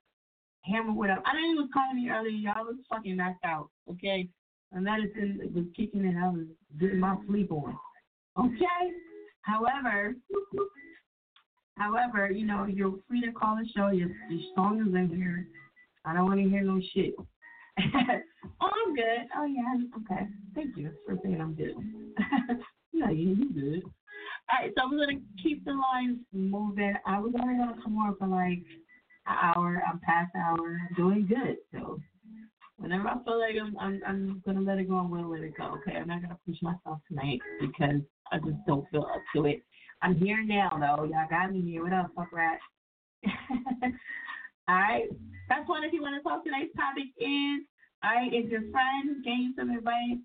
Hammer 0.64 0.92
what 0.92 1.10
up. 1.10 1.22
I 1.26 1.38
you 1.38 1.56
was 1.56 1.68
calling 1.74 2.02
me 2.02 2.10
earlier. 2.10 2.30
Y'all 2.30 2.64
was 2.64 2.76
fucking 2.88 3.16
knocked 3.16 3.44
out. 3.44 3.68
Okay. 3.90 4.28
My 4.72 4.80
medicine 4.80 5.40
was 5.54 5.64
kicking 5.76 6.04
in. 6.04 6.16
I 6.16 6.28
was 6.28 6.46
getting 6.80 7.00
my 7.00 7.16
sleep 7.26 7.52
on. 7.52 7.76
Okay. 8.38 8.92
However, 9.42 10.14
however, 11.76 12.30
you 12.30 12.46
know, 12.46 12.64
you're 12.64 12.94
free 13.08 13.20
to 13.22 13.32
call 13.32 13.56
the 13.56 13.68
show. 13.76 13.88
Your, 13.88 14.08
your 14.30 14.40
song 14.54 14.80
is 14.80 14.94
in 14.94 15.14
here. 15.14 15.46
I 16.06 16.14
don't 16.14 16.24
want 16.24 16.40
to 16.40 16.48
hear 16.48 16.62
no 16.62 16.80
shit. 16.94 17.14
oh, 17.78 18.70
I'm 18.86 18.94
good. 18.94 19.28
Oh 19.36 19.44
yeah, 19.44 19.74
okay. 19.98 20.26
Thank 20.54 20.76
you 20.76 20.92
for 21.06 21.16
saying 21.22 21.40
I'm 21.40 21.54
good. 21.54 21.74
yeah, 22.92 23.10
you 23.10 23.34
you 23.34 23.52
good. 23.52 23.82
All 24.50 24.64
right, 24.64 24.72
so 24.76 24.84
I'm 24.84 24.90
gonna 24.90 25.20
keep 25.42 25.64
the 25.64 25.72
lines 25.72 26.18
moving. 26.32 26.94
I 27.06 27.18
was 27.20 27.34
only 27.40 27.56
gonna 27.56 27.80
come 27.82 27.98
on 27.98 28.16
for 28.16 28.26
like 28.26 28.62
an 29.26 29.36
hour. 29.42 29.82
I'm 29.86 30.00
past 30.00 30.30
hour. 30.34 30.80
Doing 30.96 31.26
good. 31.26 31.56
So 31.72 32.00
whenever 32.78 33.08
I 33.08 33.22
feel 33.24 33.38
like 33.38 33.56
I'm, 33.60 33.76
I'm, 33.78 34.00
I'm 34.06 34.42
gonna 34.46 34.62
let 34.62 34.78
it 34.78 34.88
go. 34.88 34.96
I'm 34.96 35.10
gonna 35.10 35.28
let 35.28 35.42
it 35.42 35.56
go. 35.56 35.78
Okay, 35.78 35.96
I'm 35.96 36.08
not 36.08 36.22
gonna 36.22 36.38
push 36.46 36.56
myself 36.62 37.00
tonight 37.08 37.40
because 37.60 38.00
I 38.32 38.38
just 38.38 38.64
don't 38.66 38.88
feel 38.90 39.02
up 39.02 39.22
to 39.34 39.44
it. 39.46 39.62
I'm 40.00 40.14
here 40.14 40.42
now 40.42 40.70
though. 40.70 41.04
Y'all 41.04 41.28
got 41.28 41.52
me 41.52 41.60
here. 41.62 41.82
What 41.82 41.92
up, 41.92 42.10
fuck 42.16 42.32
rat? 42.32 42.58
All 44.68 44.74
right. 44.74 45.08
That's 45.48 45.68
one. 45.68 45.84
If 45.84 45.92
you 45.92 46.02
want 46.02 46.16
to 46.16 46.22
talk, 46.22 46.44
tonight's 46.44 46.74
topic 46.76 47.08
is 47.18 47.64
all 48.04 48.14
right. 48.14 48.32
If 48.32 48.50
your 48.50 48.62
friend 48.70 49.24
you 49.24 49.54
some 49.56 49.70
advice, 49.70 50.20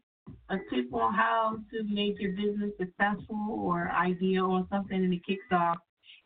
a 0.49 0.57
tip 0.69 0.93
on 0.93 1.13
how 1.13 1.57
to 1.71 1.83
make 1.83 2.19
your 2.19 2.31
business 2.31 2.71
successful 2.77 3.59
or 3.59 3.91
idea 3.91 4.41
on 4.41 4.67
something, 4.71 4.97
and 4.97 5.13
it 5.13 5.25
kicks 5.25 5.45
off, 5.51 5.77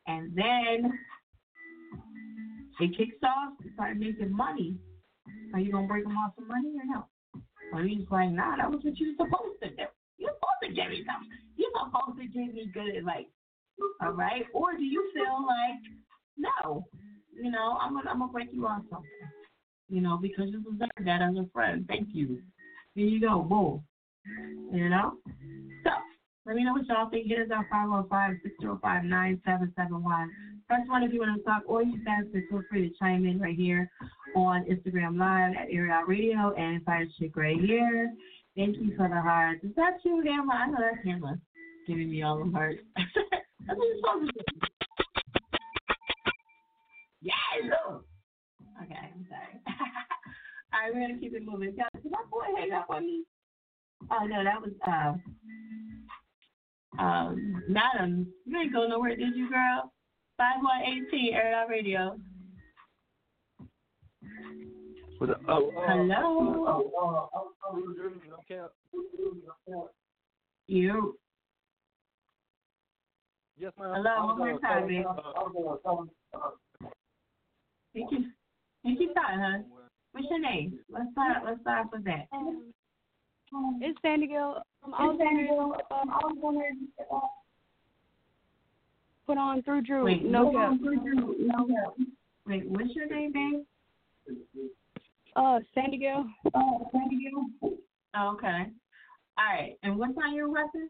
and 0.08 0.36
then 0.36 0.92
it 2.80 2.98
kicks 2.98 3.18
off, 3.24 3.54
you 3.64 3.72
start 3.74 3.98
making 3.98 4.32
money. 4.32 4.78
Are 5.54 5.60
you 5.60 5.72
gonna 5.72 5.88
break 5.88 6.04
them 6.04 6.16
off 6.18 6.34
some 6.36 6.48
money 6.48 6.74
or 6.78 6.86
no? 6.86 7.08
Or 7.74 7.84
you 7.84 8.00
just 8.00 8.12
like, 8.12 8.32
nah, 8.32 8.56
that 8.58 8.70
was 8.70 8.84
what 8.84 8.98
you 8.98 9.16
were 9.18 9.26
supposed 9.26 9.60
to 9.64 9.70
do. 9.70 9.84
You're 10.18 10.32
supposed 10.32 10.62
to 10.64 10.70
give 10.70 10.90
me 10.90 11.04
something. 11.06 11.30
You're 11.56 11.72
supposed 11.74 12.18
to 12.20 12.28
give 12.28 12.54
me 12.54 12.70
good 12.74 12.96
advice. 12.96 13.26
All 14.02 14.12
right? 14.12 14.46
Or 14.54 14.74
do 14.74 14.84
you 14.84 15.10
feel 15.14 15.46
like, 15.46 15.82
no, 16.38 16.86
you 17.34 17.52
know, 17.52 17.78
I'm 17.82 17.94
gonna 17.94 18.10
I'm 18.10 18.20
gonna 18.20 18.32
break 18.32 18.50
you 18.52 18.66
off 18.68 18.84
something. 18.90 19.10
You 19.90 20.02
know, 20.02 20.18
because 20.22 20.50
you 20.52 20.62
deserve 20.64 20.90
that 21.06 21.22
as 21.22 21.36
a 21.36 21.50
friend. 21.54 21.86
Thank 21.88 22.10
you. 22.12 22.42
Here 22.98 23.06
you 23.06 23.22
go, 23.22 23.44
boom. 23.44 23.84
You 24.74 24.90
know? 24.90 25.14
So 25.84 25.92
let 26.48 26.56
me 26.56 26.64
know 26.64 26.74
what 26.74 26.88
y'all 26.88 27.08
think. 27.12 27.28
Hit 27.28 27.42
us 27.42 27.50
at 27.56 27.70
515-605-9771. 27.70 30.28
Press 30.68 30.88
one 30.88 31.04
if 31.04 31.14
you 31.14 31.20
want 31.20 31.38
to 31.38 31.44
talk, 31.44 31.62
or 31.68 31.84
you 31.84 32.04
guys 32.04 32.24
can 32.32 32.48
feel 32.50 32.64
free 32.68 32.90
to 32.90 32.96
chime 32.98 33.28
in 33.28 33.40
right 33.40 33.56
here 33.56 33.88
on 34.36 34.66
Instagram 34.66 35.20
Live 35.20 35.56
at 35.56 35.68
Area 35.72 36.02
Radio 36.08 36.56
and 36.56 36.84
Fire 36.86 37.06
Chick 37.20 37.38
right 37.38 37.60
here. 37.60 38.12
Thank 38.56 38.78
you 38.78 38.96
for 38.98 39.08
the 39.08 39.22
hearts. 39.22 39.64
Is 39.64 39.76
that 39.76 40.04
you, 40.04 40.24
Hammer? 40.26 40.54
I 40.54 40.66
know 40.66 40.80
that's 40.80 41.06
Hammer 41.06 41.40
giving 41.86 42.10
me 42.10 42.24
all 42.24 42.44
the 42.44 42.50
hearts. 42.52 42.82
that's 42.96 43.78
what 43.78 43.98
supposed 43.98 44.34
to 44.34 44.34
do. 44.34 44.42
Yes! 47.22 47.36
Okay, 48.82 49.12
I'm 49.14 49.28
sorry. 49.30 49.62
all 50.74 50.80
right, 50.82 50.94
we're 50.94 51.00
going 51.00 51.16
to 51.16 51.20
keep 51.20 51.34
it 51.34 51.46
moving. 51.46 51.76
Guys, 51.76 51.88
did 52.02 52.12
my 52.12 52.24
boy 52.30 52.44
hang 52.58 52.72
up 52.72 52.90
on 52.90 53.06
me? 53.06 53.24
Oh, 54.12 54.26
no, 54.26 54.44
that 54.44 54.62
was, 54.62 54.72
uh, 54.86 55.14
um, 57.02 57.64
Madam. 57.68 58.28
You 58.46 58.60
ain't 58.60 58.74
go 58.74 58.88
nowhere, 58.88 59.16
did 59.16 59.36
you, 59.36 59.50
girl? 59.50 59.92
5118 60.38 61.34
Air 61.34 61.56
Out 61.56 61.70
Radio. 61.70 62.20
With 65.20 65.32
a, 65.32 65.36
oh, 65.48 65.72
oh, 65.76 65.84
Hello. 65.88 66.66
Oh, 66.68 66.92
oh, 67.34 67.52
oh, 67.66 67.82
okay. 68.52 68.62
You. 70.68 71.18
Yes, 73.58 73.74
ma'am. 73.80 73.94
Hello, 73.96 74.26
one 74.28 74.38
more 74.38 74.60
time, 74.60 75.06
uh, 75.06 75.10
uh, 75.90 76.04
uh, 76.36 76.50
Thank 77.94 78.12
you. 78.12 78.20
Thank 78.84 79.00
you, 79.00 79.14
time, 79.16 79.40
huh? 79.40 79.60
What's 80.18 80.32
your 80.32 80.40
name? 80.40 80.80
Let's 80.90 81.12
start. 81.12 81.44
Let's 81.46 81.62
start 81.62 81.88
with 81.94 82.04
that. 82.06 82.26
It's 83.82 84.00
Sandy 84.02 84.26
Gill. 84.26 84.64
Um, 84.84 84.96
I 84.98 85.06
was 85.06 85.18
wondering, 85.20 85.50
um, 85.92 86.10
I 86.10 86.26
was 86.26 86.38
wondering, 86.42 86.88
put 89.28 89.38
on 89.38 89.62
through 89.62 89.84
Drew. 89.84 90.06
Wait, 90.06 90.26
no 90.26 90.52
cap. 90.52 90.80
through 90.80 91.02
Drew, 91.02 91.36
no 91.38 91.68
cap. 91.68 91.94
Wait, 92.48 92.68
what's 92.68 92.96
your 92.96 93.06
name, 93.06 93.32
babe? 93.32 94.36
Uh, 95.36 95.60
Sandy 95.76 96.00
Gill. 96.00 96.26
Uh, 96.48 96.62
Sandy 96.92 97.30
Gill. 97.30 97.76
Oh, 98.16 98.30
okay. 98.30 98.72
All 99.38 99.46
right. 99.46 99.78
And 99.84 100.00
what's 100.00 100.18
on 100.18 100.34
your 100.34 100.50
weapon? 100.50 100.90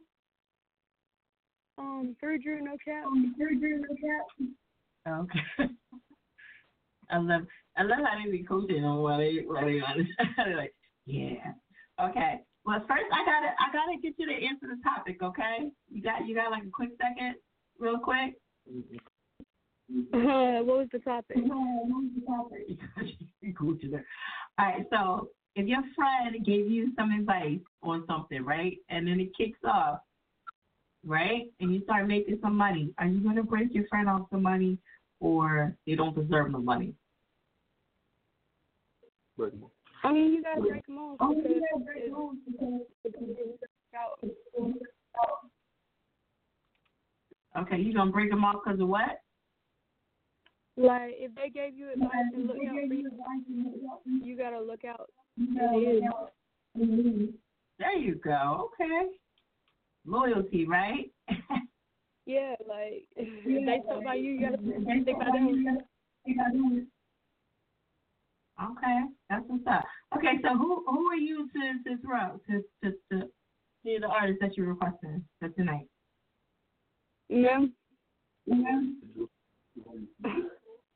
Um, 1.78 2.16
through 2.22 2.40
Drew, 2.40 2.64
no 2.64 2.78
cap. 2.86 3.04
Um, 3.08 3.36
through 3.38 3.60
Drew, 3.60 3.82
no 3.82 3.88
cap. 3.90 5.28
Okay. 5.60 5.74
I 7.10 7.18
love 7.18 7.44
I 7.78 7.84
love 7.84 8.00
how 8.04 8.24
they 8.24 8.32
be 8.32 8.44
coaching 8.44 8.84
on 8.84 9.02
while 9.02 9.18
they 9.18 9.44
while 9.46 9.66
they 9.66 9.82
They're 10.38 10.58
like, 10.58 10.74
yeah. 11.06 11.54
Okay. 12.02 12.42
Well 12.66 12.80
first 12.88 13.06
I 13.14 13.26
gotta 13.26 13.54
I 13.60 13.72
gotta 13.72 13.98
get 14.02 14.14
you 14.18 14.28
to 14.28 14.34
answer 14.34 14.68
the 14.68 14.82
topic, 14.84 15.22
okay? 15.24 15.72
You 15.90 16.02
got 16.02 16.28
you 16.28 16.36
got 16.36 16.52
like 16.52 16.64
a 16.64 16.72
quick 16.72 16.90
second, 17.02 17.36
real 17.80 18.00
quick? 18.00 18.36
Uh, 20.14 20.60
what 20.64 20.78
was 20.80 20.88
the 20.92 21.00
topic? 21.00 21.38
You 23.42 23.54
coaching 23.54 23.94
her. 23.94 24.06
All 24.60 24.66
right, 24.66 24.86
so 24.92 25.30
if 25.56 25.68
your 25.68 25.82
friend 25.96 26.46
gave 26.46 26.70
you 26.70 26.92
some 26.98 27.12
advice 27.12 27.60
on 27.84 28.04
something, 28.08 28.44
right, 28.44 28.78
and 28.90 29.08
then 29.08 29.20
it 29.20 29.30
kicks 29.38 29.60
off, 29.64 30.00
right, 31.06 31.44
and 31.60 31.74
you 31.74 31.82
start 31.84 32.08
making 32.08 32.40
some 32.42 32.58
money, 32.58 32.94
are 32.98 33.08
you 33.08 33.22
gonna 33.22 33.44
break 33.44 33.74
your 33.74 33.88
friend 33.88 34.10
off 34.10 34.28
the 34.32 34.38
money, 34.38 34.78
or 35.20 35.76
you 35.86 35.96
don't 35.96 36.16
deserve 36.16 36.52
the 36.52 36.60
money? 36.60 36.94
I 40.04 40.12
mean, 40.12 40.34
you 40.34 40.44
gotta 40.44 40.62
break 40.62 40.86
them 40.86 40.98
off. 40.98 41.18
Oh, 41.20 41.32
you 41.32 41.44
gotta 41.44 41.84
break 41.84 41.98
it- 42.04 42.12
them 42.12 42.16
off 42.16 42.36
Okay, 47.58 47.78
you 47.78 47.94
gonna 47.94 48.12
break 48.12 48.30
them 48.30 48.46
off 48.46 48.64
because 48.64 48.80
of 48.80 48.88
what? 48.88 49.22
Like, 50.76 51.16
if 51.18 51.34
they 51.34 51.50
gave 51.50 51.76
you 51.76 51.90
advice 51.92 52.12
and 52.36 52.46
look 52.46 52.58
out 52.58 52.88
for 52.88 52.94
you, 52.94 53.10
you 54.24 54.38
gotta 54.38 54.62
look 54.62 54.86
out. 54.86 55.10
There 57.80 57.98
you 57.98 58.16
go. 58.24 58.70
Okay. 58.74 59.10
Loyalty, 60.06 60.66
right? 60.66 61.12
Yeah, 62.28 62.56
like 62.68 63.08
if 63.16 63.66
they 63.66 63.88
talk 63.88 64.02
about 64.02 64.20
you, 64.20 64.34
you 64.34 64.42
gotta 64.42 64.58
stick 65.02 65.18
by 65.18 65.26
them. 65.26 66.88
Okay, 68.62 69.00
that's 69.30 69.44
what's 69.48 69.64
up. 69.66 69.86
Okay, 70.18 70.34
so 70.44 70.58
who 70.58 70.84
who 70.88 71.08
are 71.08 71.16
you 71.16 71.48
to 71.48 71.90
to 71.90 72.02
throw 72.02 72.38
to 72.50 72.64
to 72.84 72.98
to 73.12 73.30
the 73.86 74.08
artist 74.08 74.40
that 74.42 74.58
you're 74.58 74.68
requesting 74.68 75.24
for 75.40 75.48
tonight? 75.50 75.88
Yeah. 77.30 77.66
Yeah, 78.46 78.82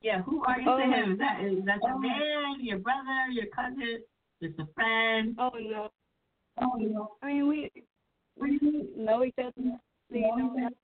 Yeah. 0.02 0.22
who 0.22 0.44
are 0.44 0.58
you 0.58 0.64
to 0.66 0.70
Oh. 0.70 0.78
him? 0.78 1.12
Is 1.12 1.18
that 1.18 1.40
is 1.40 1.64
that 1.64 1.80
your 1.82 1.94
oh. 1.94 1.98
man, 1.98 2.56
your 2.60 2.78
brother, 2.78 3.30
your 3.30 3.46
cousin, 3.46 4.02
just 4.42 4.58
a 4.58 4.66
friend? 4.74 5.34
Oh 5.38 5.50
no. 5.58 5.88
Oh 6.60 6.76
no. 6.78 7.16
I 7.22 7.26
mean, 7.28 7.48
we 7.48 7.70
we 8.36 8.58
know 8.96 9.24
each 9.24 9.34
other. 9.38 9.52
We 10.10 10.20
know 10.20 10.52
each 10.58 10.64
other. 10.64 10.76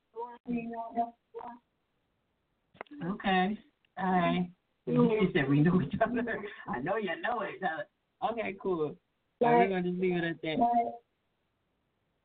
Okay. 3.13 3.57
All 3.97 4.11
right. 4.11 4.49
You 4.85 5.29
said 5.33 5.49
we 5.49 5.59
know 5.59 5.81
each 5.81 5.93
other. 6.01 6.39
I 6.67 6.79
know 6.79 6.97
you 6.97 7.09
know 7.21 7.43
each 7.43 7.61
other. 7.61 7.85
Okay, 8.31 8.55
cool. 8.61 8.95
All 9.41 9.53
right, 9.53 9.69
we're 9.69 9.69
gonna 9.69 9.83
just 9.89 10.01
leave 10.01 10.17
it 10.17 10.23
at 10.23 10.41
that. 10.41 10.57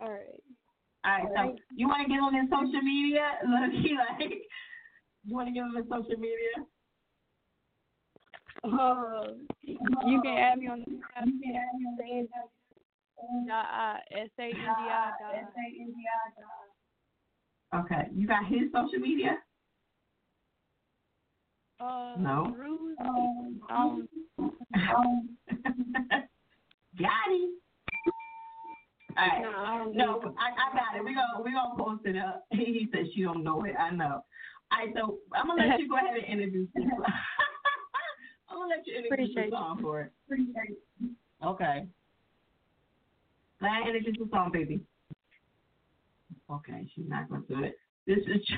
All 0.00 0.10
right. 0.10 0.40
All 1.04 1.10
right, 1.10 1.26
so 1.36 1.56
you 1.76 1.86
want 1.86 2.06
to 2.06 2.12
give 2.12 2.22
him 2.22 2.34
his 2.34 2.50
social 2.50 2.80
media? 2.82 3.36
Look, 3.44 4.18
like, 4.18 4.32
you 5.24 5.34
want 5.34 5.48
to 5.48 5.52
give 5.52 5.64
him 5.64 5.76
his 5.76 5.84
social 5.84 6.18
media? 6.18 6.64
Uh, 8.64 9.34
you 9.62 10.22
can 10.22 10.38
add 10.38 10.58
me 10.58 10.68
on 10.68 10.80
the 10.80 11.00
Sandy 11.14 11.52
dot 13.46 13.66
uh, 13.66 13.98
S 14.16 14.30
A 14.38 14.42
N 14.42 14.52
D 14.52 14.56
I 14.56 15.12
dot 15.20 16.73
Okay, 17.74 18.08
you 18.14 18.26
got 18.26 18.46
his 18.46 18.70
social 18.72 18.98
media? 19.00 19.38
uh 21.80 22.14
No. 22.18 22.52
Drew, 22.54 22.94
um, 23.00 23.60
got 26.98 27.28
him. 27.30 27.50
All 29.16 29.26
right. 29.28 29.86
No, 29.94 30.20
I, 30.38 30.50
I 30.50 30.76
got 30.76 30.96
it. 30.96 31.04
We 31.04 31.14
gonna 31.14 31.42
we 31.44 31.52
gonna 31.52 31.76
post 31.76 32.06
it 32.06 32.16
up. 32.16 32.44
He 32.52 32.88
said 32.92 33.06
she 33.14 33.22
don't 33.22 33.42
know 33.44 33.64
it. 33.64 33.74
I 33.78 33.90
know. 33.90 34.24
All 34.72 34.78
right, 34.78 34.88
so 34.96 35.18
I'm 35.32 35.46
gonna 35.46 35.66
let 35.66 35.80
you 35.80 35.88
go 35.88 35.96
ahead 35.96 36.16
and 36.16 36.40
introduce 36.40 36.68
yourself. 36.74 37.06
you 38.86 38.96
introduce 38.96 39.12
Appreciate 39.12 39.50
the 39.50 39.56
you. 39.56 39.62
song 39.62 39.78
for 39.80 40.00
it. 40.02 40.12
Okay. 41.44 41.86
Go 43.60 43.66
ahead 43.66 43.86
and 43.86 43.96
introduce 43.96 44.18
the 44.18 44.28
song, 44.30 44.50
baby. 44.52 44.80
Okay, 46.54 46.86
she's 46.94 47.08
not 47.08 47.28
going 47.28 47.42
to 47.46 47.54
do 47.54 47.64
it. 47.64 47.76
This 48.06 48.18
is 48.18 48.46
true. 48.46 48.56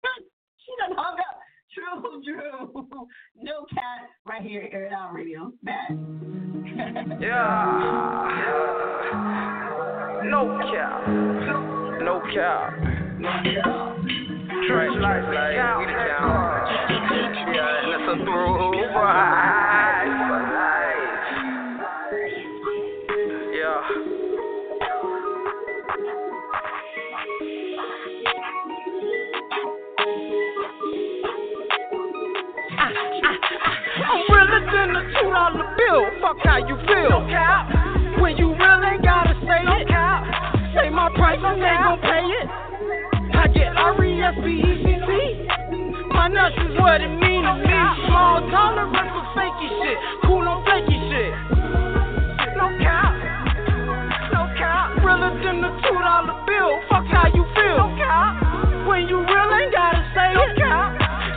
she 0.58 0.72
done 0.80 0.96
hung 0.96 1.18
up. 1.18 1.38
True, 1.74 2.22
Drew. 2.24 2.88
No 3.36 3.66
cat 3.72 4.08
right 4.26 4.42
here, 4.42 4.68
Air 4.72 4.86
It 4.86 4.92
Out 4.92 5.12
Radio. 5.12 5.52
Bad. 5.62 5.90
No 10.24 10.58
cap. 10.72 11.08
No 12.02 12.20
cap. 12.34 12.72
Trench 14.66 14.96
life, 15.00 15.24
like, 15.28 15.54
we 15.78 15.86
the 15.86 15.92
town. 15.92 16.58
Yeah, 17.54 17.82
and 17.82 17.90
it's 17.94 18.08
a 18.08 18.24
through 18.24 18.58
bill. 35.88 36.04
Fuck 36.20 36.36
how 36.44 36.58
you 36.60 36.76
feel. 36.84 37.24
When 38.20 38.36
you 38.36 38.52
really 38.52 38.98
gotta 39.02 39.34
say 39.48 39.60
it. 39.64 39.88
Say 40.76 40.90
my 40.90 41.08
price, 41.16 41.40
I'm 41.40 41.58
not 41.60 41.80
gon' 41.84 42.00
pay 42.04 42.24
it. 42.28 42.48
I 43.34 43.46
get 43.48 43.72
R-E-S-P-E-C-T. 43.76 45.10
My 46.12 46.28
nuts 46.28 46.56
is 46.60 46.76
what 46.78 47.00
it 47.00 47.08
mean 47.08 47.42
to 47.42 47.54
me. 47.56 47.78
Small 48.06 48.40
tolerance 48.50 49.12
for 49.14 49.24
fakey 49.32 49.68
shit. 49.80 49.98
Cool 50.24 50.44
on 50.44 50.64
flaky 50.64 50.98
shit. 51.08 51.32
No 52.58 52.68
cap. 52.82 53.14
No 54.34 54.44
cap. 54.58 54.98
Realer 55.00 55.32
than 55.40 55.64
a 55.64 55.70
two 55.88 55.96
dollar 55.96 56.36
bill. 56.44 56.72
Fuck 56.90 57.06
how 57.06 57.30
you 57.32 57.44
feel. 57.54 57.78
No 57.78 57.96
cap. 57.96 58.86
When 58.86 59.08
you 59.08 59.22
really 59.24 59.70
gotta 59.72 60.02
say 60.12 60.34
it. 60.36 60.52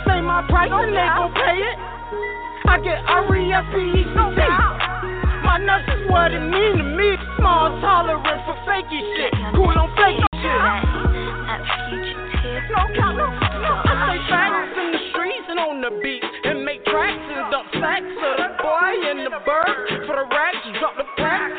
Say 0.07 0.19
my 0.21 0.43
price, 0.49 0.71
and 0.73 0.91
they 0.91 1.07
gon' 1.07 1.33
pay 1.39 1.61
it. 1.61 1.90
I 2.71 2.79
get 2.79 3.03
R-E-S-P-E-C-T. 3.03 4.39
My 5.43 5.59
nuts 5.59 5.91
is 5.91 6.07
what 6.07 6.31
it 6.31 6.39
mean 6.39 6.79
to 6.79 6.87
me. 6.95 7.19
Small 7.35 7.67
tolerance 7.83 8.23
for 8.47 8.55
fakey 8.63 8.95
shit. 9.19 9.35
Cool 9.51 9.75
on 9.75 9.91
flaky 9.99 10.23
shit. 10.39 10.59
No 12.71 12.87
cap, 12.95 13.11
no, 13.19 13.27
no. 13.27 13.75
I 13.75 14.15
say 14.15 14.23
facts 14.31 14.71
in 14.79 14.87
the 14.95 15.03
streets 15.11 15.51
and 15.51 15.59
on 15.59 15.83
the 15.83 15.91
beat. 15.99 16.23
And 16.47 16.63
make 16.63 16.87
tracks 16.87 17.19
and 17.19 17.51
dump 17.51 17.67
sacks 17.75 18.07
of 18.07 18.39
the 18.39 18.55
boy 18.63 18.91
and 19.03 19.19
the 19.19 19.43
bird. 19.43 20.07
For 20.07 20.15
the 20.15 20.31
racks, 20.31 20.63
drop 20.79 20.95
the 20.95 21.03
crack. 21.19 21.51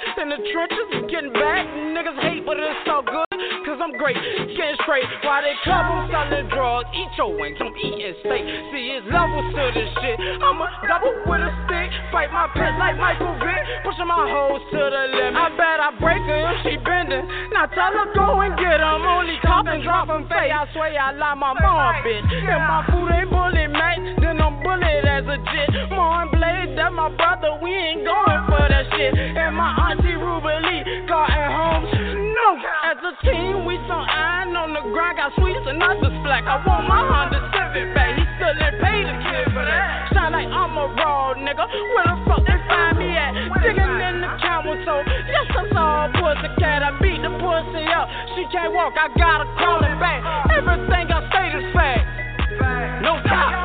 In 0.00 0.28
the 0.32 0.40
trenches, 0.52 0.88
getting 1.12 1.32
back. 1.32 1.64
Niggas 1.92 2.16
hate, 2.24 2.44
but 2.44 2.56
it's 2.56 2.88
all 2.88 3.04
good. 3.04 3.28
Cause 3.68 3.76
I'm 3.84 3.92
great, 4.00 4.16
getting 4.56 4.80
straight. 4.80 5.04
While 5.20 5.44
they 5.44 5.52
club, 5.62 5.84
I'm 5.84 6.08
selling 6.08 6.48
drugs. 6.48 6.88
Eat 6.96 7.12
your 7.20 7.36
wings, 7.36 7.60
I'm 7.60 7.76
eating 7.76 8.16
steak. 8.24 8.44
See, 8.72 8.96
it's 8.96 9.04
levels 9.12 9.52
to 9.52 9.62
this 9.76 9.92
shit. 10.00 10.16
I'm 10.40 10.56
a 10.56 10.68
double 10.88 11.12
with 11.28 11.44
a 11.44 11.52
stick. 11.68 11.92
Fight 12.08 12.32
my 12.32 12.48
pet 12.56 12.80
like 12.80 12.96
Michael 12.96 13.36
Vick. 13.44 13.60
Pushing 13.84 14.08
my 14.08 14.24
hoes 14.24 14.64
to 14.72 14.80
the 14.88 15.04
limit. 15.12 15.36
I 15.36 15.52
bet 15.54 15.78
I 15.84 15.92
break 16.00 16.24
her 16.24 16.40
if 16.48 16.56
she 16.64 16.74
bending. 16.80 17.24
Now 17.52 17.68
tell 17.68 17.92
her 17.92 18.08
go 18.16 18.40
and 18.40 18.56
get 18.56 18.80
'em. 18.80 19.04
Only 19.04 19.36
talking, 19.44 19.84
dropping 19.84 20.24
fake. 20.32 20.52
I 20.52 20.64
swear 20.72 20.96
I 20.96 21.12
lie 21.12 21.36
my 21.36 21.52
mom, 21.60 21.94
bitch. 22.00 22.24
If 22.24 22.60
my 22.64 22.88
food 22.88 23.12
ain't 23.12 23.28
bullet, 23.28 23.68
man, 23.68 24.16
then 24.24 24.39
bullet 24.70 25.02
as 25.02 25.26
a 25.26 25.38
jit. 25.50 25.90
More 25.90 26.26
blade, 26.30 26.78
that 26.78 26.92
my 26.94 27.10
brother. 27.10 27.58
We 27.62 27.74
ain't 27.74 28.06
going 28.06 28.42
for 28.46 28.62
that 28.62 28.86
shit. 28.94 29.14
And 29.18 29.56
my 29.56 29.74
auntie 29.90 30.14
Ruby 30.14 30.54
Lee 30.62 30.82
got 31.10 31.30
at 31.30 31.50
home. 31.50 31.84
No, 31.90 32.48
as 32.86 32.98
a 33.02 33.12
team, 33.26 33.66
we 33.66 33.74
some 33.90 34.06
iron 34.06 34.54
on 34.54 34.70
the 34.72 34.82
grind. 34.94 35.18
Got 35.18 35.34
sweets 35.34 35.66
and 35.66 35.82
others 35.82 36.14
black. 36.22 36.46
I 36.46 36.62
want 36.62 36.86
my 36.86 37.02
Honda 37.02 37.42
Civic 37.50 37.90
back. 37.98 38.14
He 38.14 38.24
still 38.38 38.54
ain't 38.54 38.78
paid 38.78 39.04
the 39.10 39.16
kid 39.26 39.46
for 39.50 39.64
that. 39.66 40.14
Shine 40.14 40.32
like 40.32 40.46
I'm 40.46 40.78
a 40.78 40.86
raw 40.94 41.34
nigga. 41.34 41.66
Where 41.66 42.06
the 42.06 42.16
fuck 42.30 42.42
they 42.46 42.58
find 42.70 42.94
me 42.94 43.10
at? 43.18 43.34
Digging 43.66 43.98
in 43.98 44.22
the 44.22 44.30
camel 44.38 44.78
so 44.86 45.02
yes, 45.26 45.50
I 45.50 45.66
saw 45.74 46.06
a 46.06 46.08
pussy 46.14 46.48
cat. 46.62 46.86
I 46.86 46.94
beat 47.02 47.18
the 47.18 47.32
pussy 47.42 47.84
up. 47.90 48.06
She 48.38 48.46
can't 48.54 48.70
walk. 48.70 48.94
I 48.94 49.10
gotta 49.18 49.50
call 49.58 49.82
it 49.82 49.98
back. 49.98 50.22
Everything 50.54 51.10
I 51.10 51.20
say 51.34 51.46
is 51.58 51.66
fact. 51.74 52.06
No 53.02 53.18
cap. 53.26 53.59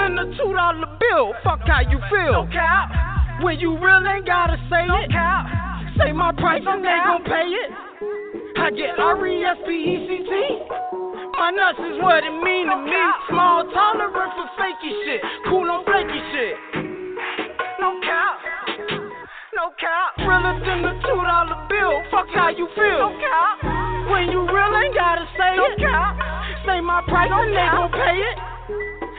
Than 0.00 0.16
a 0.16 0.24
two 0.32 0.48
dollar 0.56 0.88
bill. 0.96 1.36
Fuck 1.44 1.60
how 1.68 1.84
you 1.84 2.00
feel. 2.08 2.32
No 2.32 2.48
cap. 2.48 2.88
When 3.44 3.60
you 3.60 3.76
really 3.76 4.08
ain't 4.16 4.24
gotta 4.24 4.56
say 4.72 4.88
it. 4.88 5.12
Say 6.00 6.12
my 6.16 6.32
price, 6.32 6.64
I'm 6.64 6.80
not 6.80 7.20
gon' 7.20 7.24
pay 7.28 7.44
it. 7.52 7.70
I 8.56 8.72
get 8.72 8.96
R-E-S-P-E-C-T. 8.96 10.32
My 11.36 11.52
nuts 11.52 11.84
is 11.84 12.00
what 12.00 12.24
it 12.24 12.32
mean 12.32 12.72
to 12.72 12.80
me. 12.80 12.96
Small 13.28 13.68
tolerance 13.76 14.32
for 14.40 14.48
fakey 14.56 14.88
shit. 15.04 15.20
Cool 15.52 15.68
on 15.68 15.84
flaky 15.84 16.20
shit. 16.32 16.56
No 17.76 18.00
cap. 18.00 18.40
No 19.52 19.68
cap. 19.76 20.16
Realer 20.24 20.64
than 20.64 20.80
a 20.80 20.96
two 21.04 21.20
dollar 21.20 21.60
bill. 21.68 22.00
Fuck 22.08 22.32
how 22.32 22.48
you 22.48 22.72
feel. 22.72 23.04
No 23.04 23.12
cap. 23.20 24.08
When 24.08 24.32
you 24.32 24.48
really 24.48 24.86
ain't 24.88 24.96
gotta 24.96 25.28
say 25.36 25.60
it. 25.60 25.76
Cap. 25.76 26.16
Say 26.64 26.80
my 26.80 27.04
price 27.04 27.28
and 27.28 27.52
they 27.52 27.68
gon' 27.68 27.92
pay 27.92 28.16
it. 28.16 28.38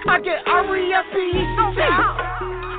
I 0.07 0.19
get 0.19 0.47
R-E-S-P-E-C-T. 0.47 1.81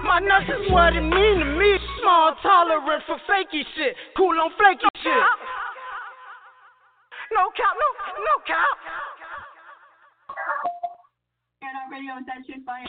My 0.05 0.19
nuts 0.21 0.51
is 0.51 0.71
what 0.73 0.95
it 0.95 1.01
mean 1.01 1.39
to 1.39 1.45
me. 1.45 1.79
Small 2.01 2.35
tolerance 2.43 3.05
for 3.07 3.17
fakey 3.31 3.63
shit. 3.77 3.97
Cool 4.17 4.41
on 4.41 4.51
flaky 4.59 4.87
shit. 5.03 5.13
No 7.33 7.51
cap, 7.57 7.77
no, 7.79 7.87
no 8.19 8.39
cap. 8.47 8.79
It 11.63 11.67
Out 11.67 11.91
Radio 11.91 12.17
is 12.19 12.27
that 12.27 12.45
shit 12.47 12.65
fire. 12.67 12.87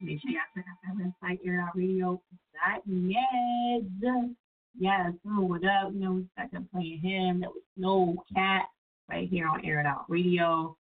Make 0.00 0.20
sure 0.20 0.32
y'all 0.32 0.40
check 0.54 0.64
out 0.68 0.78
that 0.82 0.96
website, 0.98 1.38
airoutradio.net. 1.46 4.30
Yes, 4.76 5.12
oh, 5.28 5.42
what 5.42 5.64
up? 5.64 5.92
You 5.92 6.00
know, 6.00 6.12
we 6.12 6.26
started 6.32 6.68
playing 6.72 7.00
him. 7.00 7.40
That 7.40 7.50
was 7.50 7.62
No 7.76 8.16
Cat 8.34 8.66
right 9.08 9.28
here 9.28 9.46
on 9.46 9.64
Air 9.64 9.78
It 9.80 9.86
Out 9.86 10.06
Radio. 10.08 10.76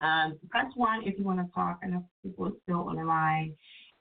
Um, 0.00 0.38
press 0.50 0.66
one 0.76 1.02
if 1.04 1.18
you 1.18 1.24
want 1.24 1.38
to 1.38 1.52
talk. 1.54 1.80
I 1.82 1.88
know 1.88 2.04
people 2.22 2.46
are 2.46 2.52
still 2.62 2.88
on 2.88 2.96
the 2.96 3.04
line. 3.04 3.54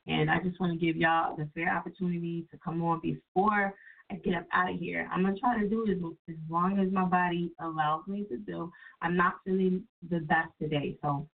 And 0.07 0.31
I 0.31 0.39
just 0.39 0.59
want 0.59 0.79
to 0.79 0.85
give 0.85 0.95
y'all 0.95 1.35
the 1.35 1.49
fair 1.53 1.75
opportunity 1.75 2.45
to 2.51 2.57
come 2.63 2.81
on 2.81 3.01
before 3.01 3.73
I 4.09 4.15
get 4.15 4.35
up 4.35 4.45
out 4.53 4.71
of 4.71 4.79
here. 4.79 5.09
I'm 5.11 5.25
to 5.25 5.37
try 5.39 5.59
to 5.59 5.67
do 5.67 5.85
this 5.85 5.97
as 6.29 6.35
long 6.49 6.79
as 6.79 6.91
my 6.93 7.03
body 7.03 7.51
allows 7.59 8.07
me 8.07 8.23
to 8.29 8.37
do. 8.37 8.71
I'm 9.01 9.17
not 9.17 9.35
feeling 9.43 9.83
the 10.09 10.19
best 10.19 10.49
today. 10.61 10.95
So 11.01 11.27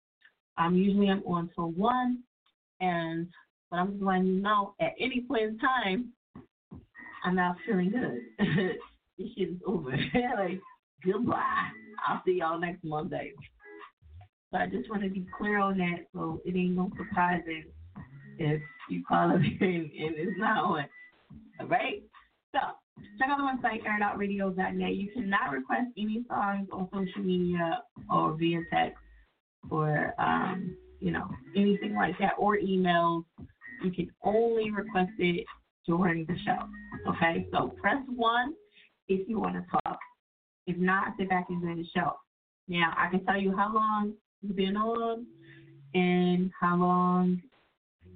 I'm 0.57 0.75
usually 0.75 1.09
I'm 1.09 1.23
on 1.23 1.49
till 1.53 1.71
1. 1.71 2.19
And 2.79 3.27
but 3.69 3.77
I'm 3.77 3.91
just 3.91 4.03
letting 4.03 4.27
you 4.27 4.41
know 4.41 4.73
at 4.79 4.93
any 4.99 5.21
point 5.21 5.43
in 5.43 5.59
time, 5.59 6.09
I'm 7.23 7.35
not 7.35 7.57
feeling 7.65 7.91
good. 7.91 8.45
this 9.17 9.27
shit 9.37 9.49
is 9.49 9.61
over. 9.65 9.91
like, 10.37 10.59
goodbye. 11.05 11.67
I'll 12.07 12.21
see 12.25 12.39
y'all 12.39 12.59
next 12.59 12.83
Monday. 12.83 13.33
So 14.51 14.59
I 14.59 14.67
just 14.67 14.89
want 14.89 15.03
to 15.03 15.09
be 15.09 15.25
clear 15.37 15.59
on 15.59 15.77
that 15.77 16.07
so 16.13 16.41
it 16.45 16.55
ain't 16.55 16.75
no 16.75 16.89
surprises 16.97 17.65
if 18.37 18.61
you 18.89 19.03
call 19.07 19.31
up 19.31 19.35
and, 19.61 19.61
and 19.61 19.91
it's 19.91 20.37
not 20.37 20.63
on. 20.63 20.85
All 21.59 21.67
right? 21.67 22.03
So 22.53 22.59
check 23.17 23.29
out 23.29 23.37
the 23.37 23.67
website, 23.67 23.83
airitoutradio.net. 23.83 24.95
You 24.95 25.09
cannot 25.13 25.51
request 25.51 25.87
any 25.97 26.25
songs 26.27 26.67
on 26.73 26.89
social 26.93 27.23
media 27.23 27.81
or 28.11 28.35
via 28.37 28.59
text 28.73 28.97
or, 29.69 30.13
um, 30.19 30.75
you 30.99 31.11
know, 31.11 31.27
anything 31.55 31.95
like 31.95 32.17
that 32.19 32.33
or 32.37 32.57
emails. 32.57 33.23
You 33.83 33.91
can 33.91 34.09
only 34.23 34.69
request 34.69 35.11
it 35.17 35.45
during 35.87 36.25
the 36.25 36.35
show. 36.45 36.67
Okay? 37.09 37.47
So 37.53 37.73
press 37.81 38.03
1 38.07 38.53
if 39.07 39.29
you 39.29 39.39
want 39.39 39.55
to 39.55 39.65
talk. 39.71 39.97
If 40.67 40.77
not, 40.77 41.13
sit 41.17 41.29
back 41.29 41.45
and 41.49 41.63
enjoy 41.63 41.81
the 41.81 41.87
show. 41.95 42.13
Now, 42.67 42.93
I 42.97 43.09
can 43.09 43.25
tell 43.25 43.39
you 43.39 43.55
how 43.55 43.73
long 43.73 44.13
you've 44.41 44.55
been 44.55 44.77
on 44.77 45.25
and 45.93 46.51
how 46.59 46.75
long 46.77 47.41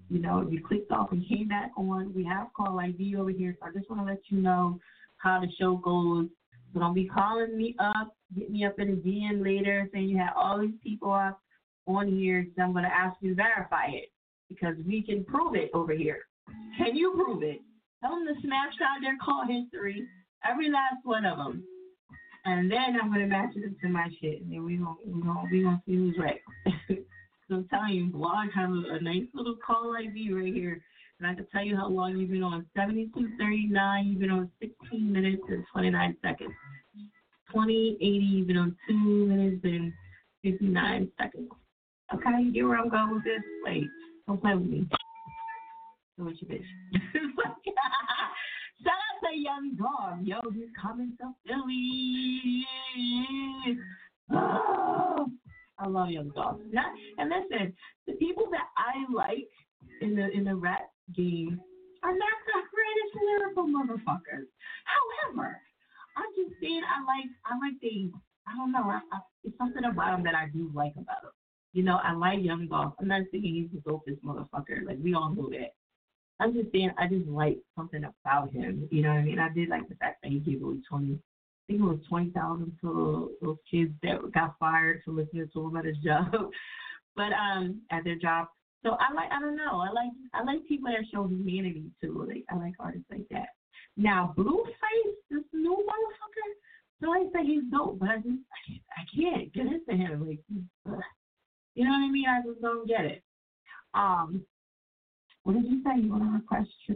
you 0.09 0.19
know, 0.19 0.47
you 0.49 0.61
clicked 0.65 0.91
off 0.91 1.11
and 1.11 1.27
came 1.27 1.47
back 1.47 1.71
on. 1.77 2.13
We 2.13 2.23
have 2.25 2.47
call 2.55 2.79
ID 2.79 3.15
over 3.15 3.31
here, 3.31 3.55
so 3.59 3.67
I 3.67 3.71
just 3.71 3.89
want 3.89 4.01
to 4.01 4.05
let 4.05 4.21
you 4.29 4.39
know 4.39 4.79
how 5.17 5.39
the 5.39 5.47
show 5.59 5.77
goes. 5.77 6.27
So 6.73 6.79
don't 6.79 6.93
be 6.93 7.07
calling 7.07 7.57
me 7.57 7.75
up, 7.79 8.15
get 8.37 8.51
me 8.51 8.65
up 8.65 8.79
in 8.79 8.89
a 8.89 8.95
DM 8.95 9.43
later 9.43 9.89
saying 9.93 10.09
you 10.09 10.17
had 10.17 10.33
all 10.35 10.59
these 10.59 10.75
people 10.83 11.11
up 11.11 11.39
on 11.87 12.07
here. 12.07 12.45
So 12.55 12.63
I'm 12.63 12.71
going 12.71 12.83
to 12.83 12.93
ask 12.93 13.15
you 13.21 13.29
to 13.29 13.35
verify 13.35 13.87
it 13.87 14.11
because 14.49 14.75
we 14.85 15.01
can 15.01 15.23
prove 15.23 15.55
it 15.55 15.71
over 15.73 15.93
here. 15.93 16.19
Can 16.77 16.95
you 16.95 17.13
prove 17.15 17.41
it? 17.41 17.61
Tell 18.01 18.11
them 18.11 18.27
to 18.27 18.41
smash 18.41 18.73
out 18.81 19.01
their 19.01 19.17
call 19.23 19.45
history, 19.47 20.05
every 20.47 20.69
last 20.69 21.03
one 21.03 21.25
of 21.25 21.37
them. 21.37 21.63
And 22.45 22.71
then 22.71 22.97
I'm 23.01 23.11
gonna 23.11 23.25
match 23.25 23.53
it 23.55 23.81
to 23.81 23.89
my 23.89 24.07
shit, 24.21 24.41
and 24.41 24.51
then 24.51 24.63
we 24.63 24.77
gonna 24.77 24.95
we 25.05 25.21
gonna 25.21 25.43
we 25.51 25.63
gonna 25.63 25.81
see 25.85 25.95
who's 25.95 26.15
right. 26.17 26.39
so 26.87 27.55
I'm 27.55 27.67
telling 27.69 27.93
you, 27.93 28.05
blog 28.05 28.49
has 28.53 28.69
a, 28.69 29.03
nice 29.03 29.23
little 29.33 29.55
call 29.65 29.95
ID 29.97 30.31
right 30.31 30.53
here. 30.53 30.81
And 31.19 31.27
I 31.27 31.33
can 31.33 31.47
tell 31.51 31.63
you 31.63 31.75
how 31.75 31.87
long 31.87 32.17
you've 32.17 32.29
been 32.29 32.43
on. 32.43 32.65
7239, 32.75 34.05
you've 34.05 34.19
been 34.19 34.29
on 34.29 34.51
16 34.59 35.11
minutes 35.11 35.41
and 35.47 35.65
29 35.71 36.17
seconds. 36.21 36.51
2080, 37.51 38.05
you've 38.05 38.47
been 38.47 38.57
on 38.57 38.75
2 38.89 38.93
minutes 38.93 39.61
and 39.63 39.93
59 40.43 41.11
seconds. 41.17 41.49
Okay, 42.13 42.43
you 42.43 42.51
get 42.51 42.63
where 42.65 42.77
I'm 42.77 42.89
going 42.89 43.15
with 43.15 43.23
this? 43.23 43.41
Wait, 43.63 43.87
don't 44.27 44.41
play 44.41 44.53
with 44.55 44.67
me. 44.67 44.87
So 46.17 46.25
what 46.25 46.41
you 46.41 46.47
bitch? 46.47 46.65
Young 49.35 49.75
Dolph. 49.75 50.19
Yo, 50.23 50.39
he's 50.53 50.69
coming 50.81 51.11
to 51.19 51.33
Philly. 51.45 52.65
Oh, 54.31 55.27
I 55.77 55.87
love 55.87 56.09
Young 56.09 56.29
Dolph. 56.29 56.59
Not, 56.71 56.85
and 57.17 57.29
listen, 57.29 57.73
the 58.07 58.13
people 58.13 58.47
that 58.51 58.67
I 58.77 59.11
like 59.13 59.47
in 60.01 60.15
the 60.15 60.29
in 60.31 60.43
the 60.45 60.55
rap 60.55 60.89
game 61.15 61.59
are 62.03 62.11
not 62.11 62.37
the 62.47 62.61
greatest 62.73 63.15
lyrical 63.25 63.65
motherfuckers. 63.65 64.47
However, 64.85 65.61
I'm 66.17 66.31
just 66.35 66.59
saying 66.61 66.81
I 66.83 67.01
like 67.03 67.29
I 67.45 67.57
like 67.57 67.79
the 67.81 68.11
I 68.47 68.55
don't 68.55 68.71
know 68.71 68.83
I, 68.89 69.01
I, 69.11 69.19
it's 69.43 69.57
something 69.57 69.83
about 69.83 70.11
them 70.15 70.23
that 70.23 70.35
I 70.35 70.47
do 70.53 70.71
like 70.73 70.93
about 70.93 71.23
them. 71.23 71.31
You 71.73 71.83
know, 71.83 71.99
I 72.01 72.13
like 72.13 72.41
Young 72.41 72.67
Dolph. 72.67 72.93
I'm 72.99 73.07
not 73.07 73.23
saying 73.31 73.43
he's 73.43 73.69
the 73.73 73.89
dopest 73.89 74.21
motherfucker. 74.23 74.85
Like 74.85 74.97
we 75.03 75.13
all 75.13 75.33
know 75.33 75.49
that. 75.49 75.73
I'm 76.39 76.53
just 76.53 76.71
saying 76.71 76.91
I 76.97 77.07
just 77.07 77.27
like 77.27 77.59
something 77.75 78.03
about 78.03 78.51
him. 78.51 78.87
You 78.91 79.03
know 79.03 79.09
what 79.09 79.19
I 79.19 79.23
mean? 79.23 79.39
I 79.39 79.49
did 79.49 79.69
like 79.69 79.87
the 79.87 79.95
fact 79.95 80.21
that 80.23 80.31
he 80.31 80.39
gave 80.39 80.61
away 80.61 80.77
twenty 80.87 81.13
I 81.13 81.63
think 81.67 81.81
it 81.81 81.83
was 81.83 81.99
twenty 82.07 82.31
thousand 82.31 82.77
to 82.81 83.31
those 83.41 83.57
kids 83.69 83.93
that 84.03 84.31
got 84.33 84.55
fired 84.59 85.01
for 85.03 85.11
listening 85.11 85.49
to 85.53 85.67
him 85.67 85.77
at 85.77 85.85
his 85.85 85.97
job. 85.97 86.31
but 87.15 87.31
um 87.33 87.81
at 87.91 88.03
their 88.03 88.17
job. 88.17 88.47
So 88.83 88.97
I 88.99 89.13
like 89.13 89.31
I 89.31 89.39
don't 89.39 89.55
know. 89.55 89.79
I 89.79 89.91
like 89.91 90.11
I 90.33 90.43
like 90.43 90.67
people 90.67 90.91
that 90.91 91.05
show 91.11 91.27
humanity 91.27 91.85
too. 92.01 92.25
Like 92.27 92.43
I 92.49 92.55
like 92.55 92.73
artists 92.79 93.07
like 93.09 93.27
that. 93.31 93.47
Now 93.97 94.33
Blueface, 94.37 95.15
this 95.29 95.43
new 95.53 95.71
motherfucker, 95.71 97.01
so 97.01 97.11
I 97.11 97.25
say 97.33 97.45
he's 97.45 97.63
dope, 97.71 97.99
but 97.99 98.09
I 98.09 98.17
just 98.17 98.39
I 98.69 99.03
can't 99.15 99.53
get 99.53 99.67
into 99.67 99.91
him. 99.91 100.27
Like 100.27 100.39
you 101.75 101.85
know 101.85 101.91
what 101.91 102.07
I 102.07 102.11
mean? 102.11 102.25
I 102.27 102.41
just 102.45 102.61
don't 102.61 102.87
get 102.87 103.05
it. 103.05 103.23
Um 103.93 104.45
what 105.45 105.53
did 105.53 105.65
you 105.65 105.81
say? 105.83 106.01
You 106.01 106.09
want 106.09 106.23
to 106.23 106.29
request 106.29 106.69
tri- 106.85 106.95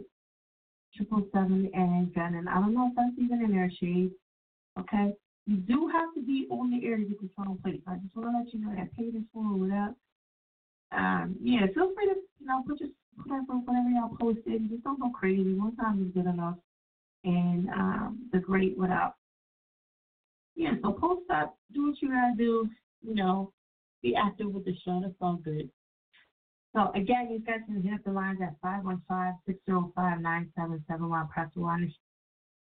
triple 0.96 1.24
seven 1.32 1.70
and? 1.72 2.12
And 2.16 2.48
I 2.48 2.54
don't 2.54 2.74
know 2.74 2.88
if 2.88 2.96
that's 2.96 3.14
even 3.16 3.44
in 3.44 3.52
there, 3.52 3.70
Shade. 3.80 4.10
Okay, 4.78 5.14
you 5.46 5.56
do 5.56 5.88
have 5.88 6.12
to 6.14 6.20
be 6.20 6.48
on 6.50 6.70
the 6.72 6.84
air 6.84 6.96
to 6.96 7.04
get 7.04 7.20
the 7.20 7.30
song 7.36 7.58
played. 7.62 7.80
I 7.86 7.94
just 7.96 8.14
want 8.16 8.30
to 8.30 8.38
let 8.38 8.52
you 8.52 8.60
know 8.60 8.74
that 8.74 8.94
paid 8.96 9.14
in 9.14 9.24
full 9.32 9.56
without. 9.56 9.94
Um, 10.90 11.36
yeah, 11.40 11.66
feel 11.72 11.94
free 11.94 12.06
to 12.06 12.16
you 12.40 12.46
know 12.46 12.64
put 12.66 12.80
your 12.80 12.90
whatever 13.24 13.52
whatever 13.64 13.88
y'all 13.88 14.16
posted. 14.20 14.68
Just 14.68 14.82
don't 14.82 15.00
go 15.00 15.10
crazy. 15.10 15.54
One 15.54 15.76
time 15.76 16.04
is 16.04 16.12
good 16.12 16.28
enough. 16.28 16.56
And 17.22 17.68
um, 17.70 18.18
the 18.32 18.40
great 18.40 18.76
without. 18.76 19.14
Yeah, 20.56 20.72
so 20.82 20.90
post 20.90 21.30
up, 21.30 21.56
do 21.72 21.86
what 21.86 22.02
you 22.02 22.08
gotta 22.08 22.34
do. 22.36 22.68
You 23.02 23.14
know, 23.14 23.52
be 24.02 24.16
active 24.16 24.50
with 24.50 24.64
the 24.64 24.74
show. 24.84 25.00
That's 25.00 25.14
all 25.20 25.36
good. 25.36 25.70
So 26.74 26.90
again, 26.94 27.30
you 27.30 27.40
guys 27.40 27.60
can 27.66 27.82
hit 27.82 27.94
up 27.94 28.04
the 28.04 28.12
lines 28.12 28.38
at 28.42 28.60
515-605-9771. 28.62 31.30
Press 31.30 31.48
one 31.54 31.92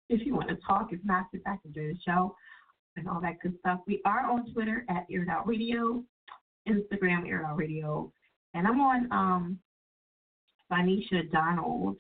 if 0.10 0.26
you 0.26 0.36
want 0.36 0.50
to 0.50 0.58
talk. 0.68 0.90
If 0.92 1.00
not, 1.04 1.26
sit 1.32 1.44
back 1.44 1.62
and 1.66 1.76
enjoy 1.76 1.94
the 1.94 2.00
show 2.06 2.36
and 2.96 3.10
all 3.10 3.20
that 3.22 3.40
good 3.42 3.58
stuff. 3.60 3.80
We 3.88 4.02
are 4.06 4.30
on 4.30 4.52
Twitter 4.54 4.86
at 4.90 5.06
Air 5.12 5.26
Out 5.30 5.48
Radio, 5.48 6.04
Instagram 6.68 7.26
Out 7.46 7.58
Radio, 7.58 8.12
and 8.54 8.68
I'm 8.68 8.80
on 8.80 9.12
um 9.12 9.60
Vanisha 10.72 11.32
Donald 11.32 11.98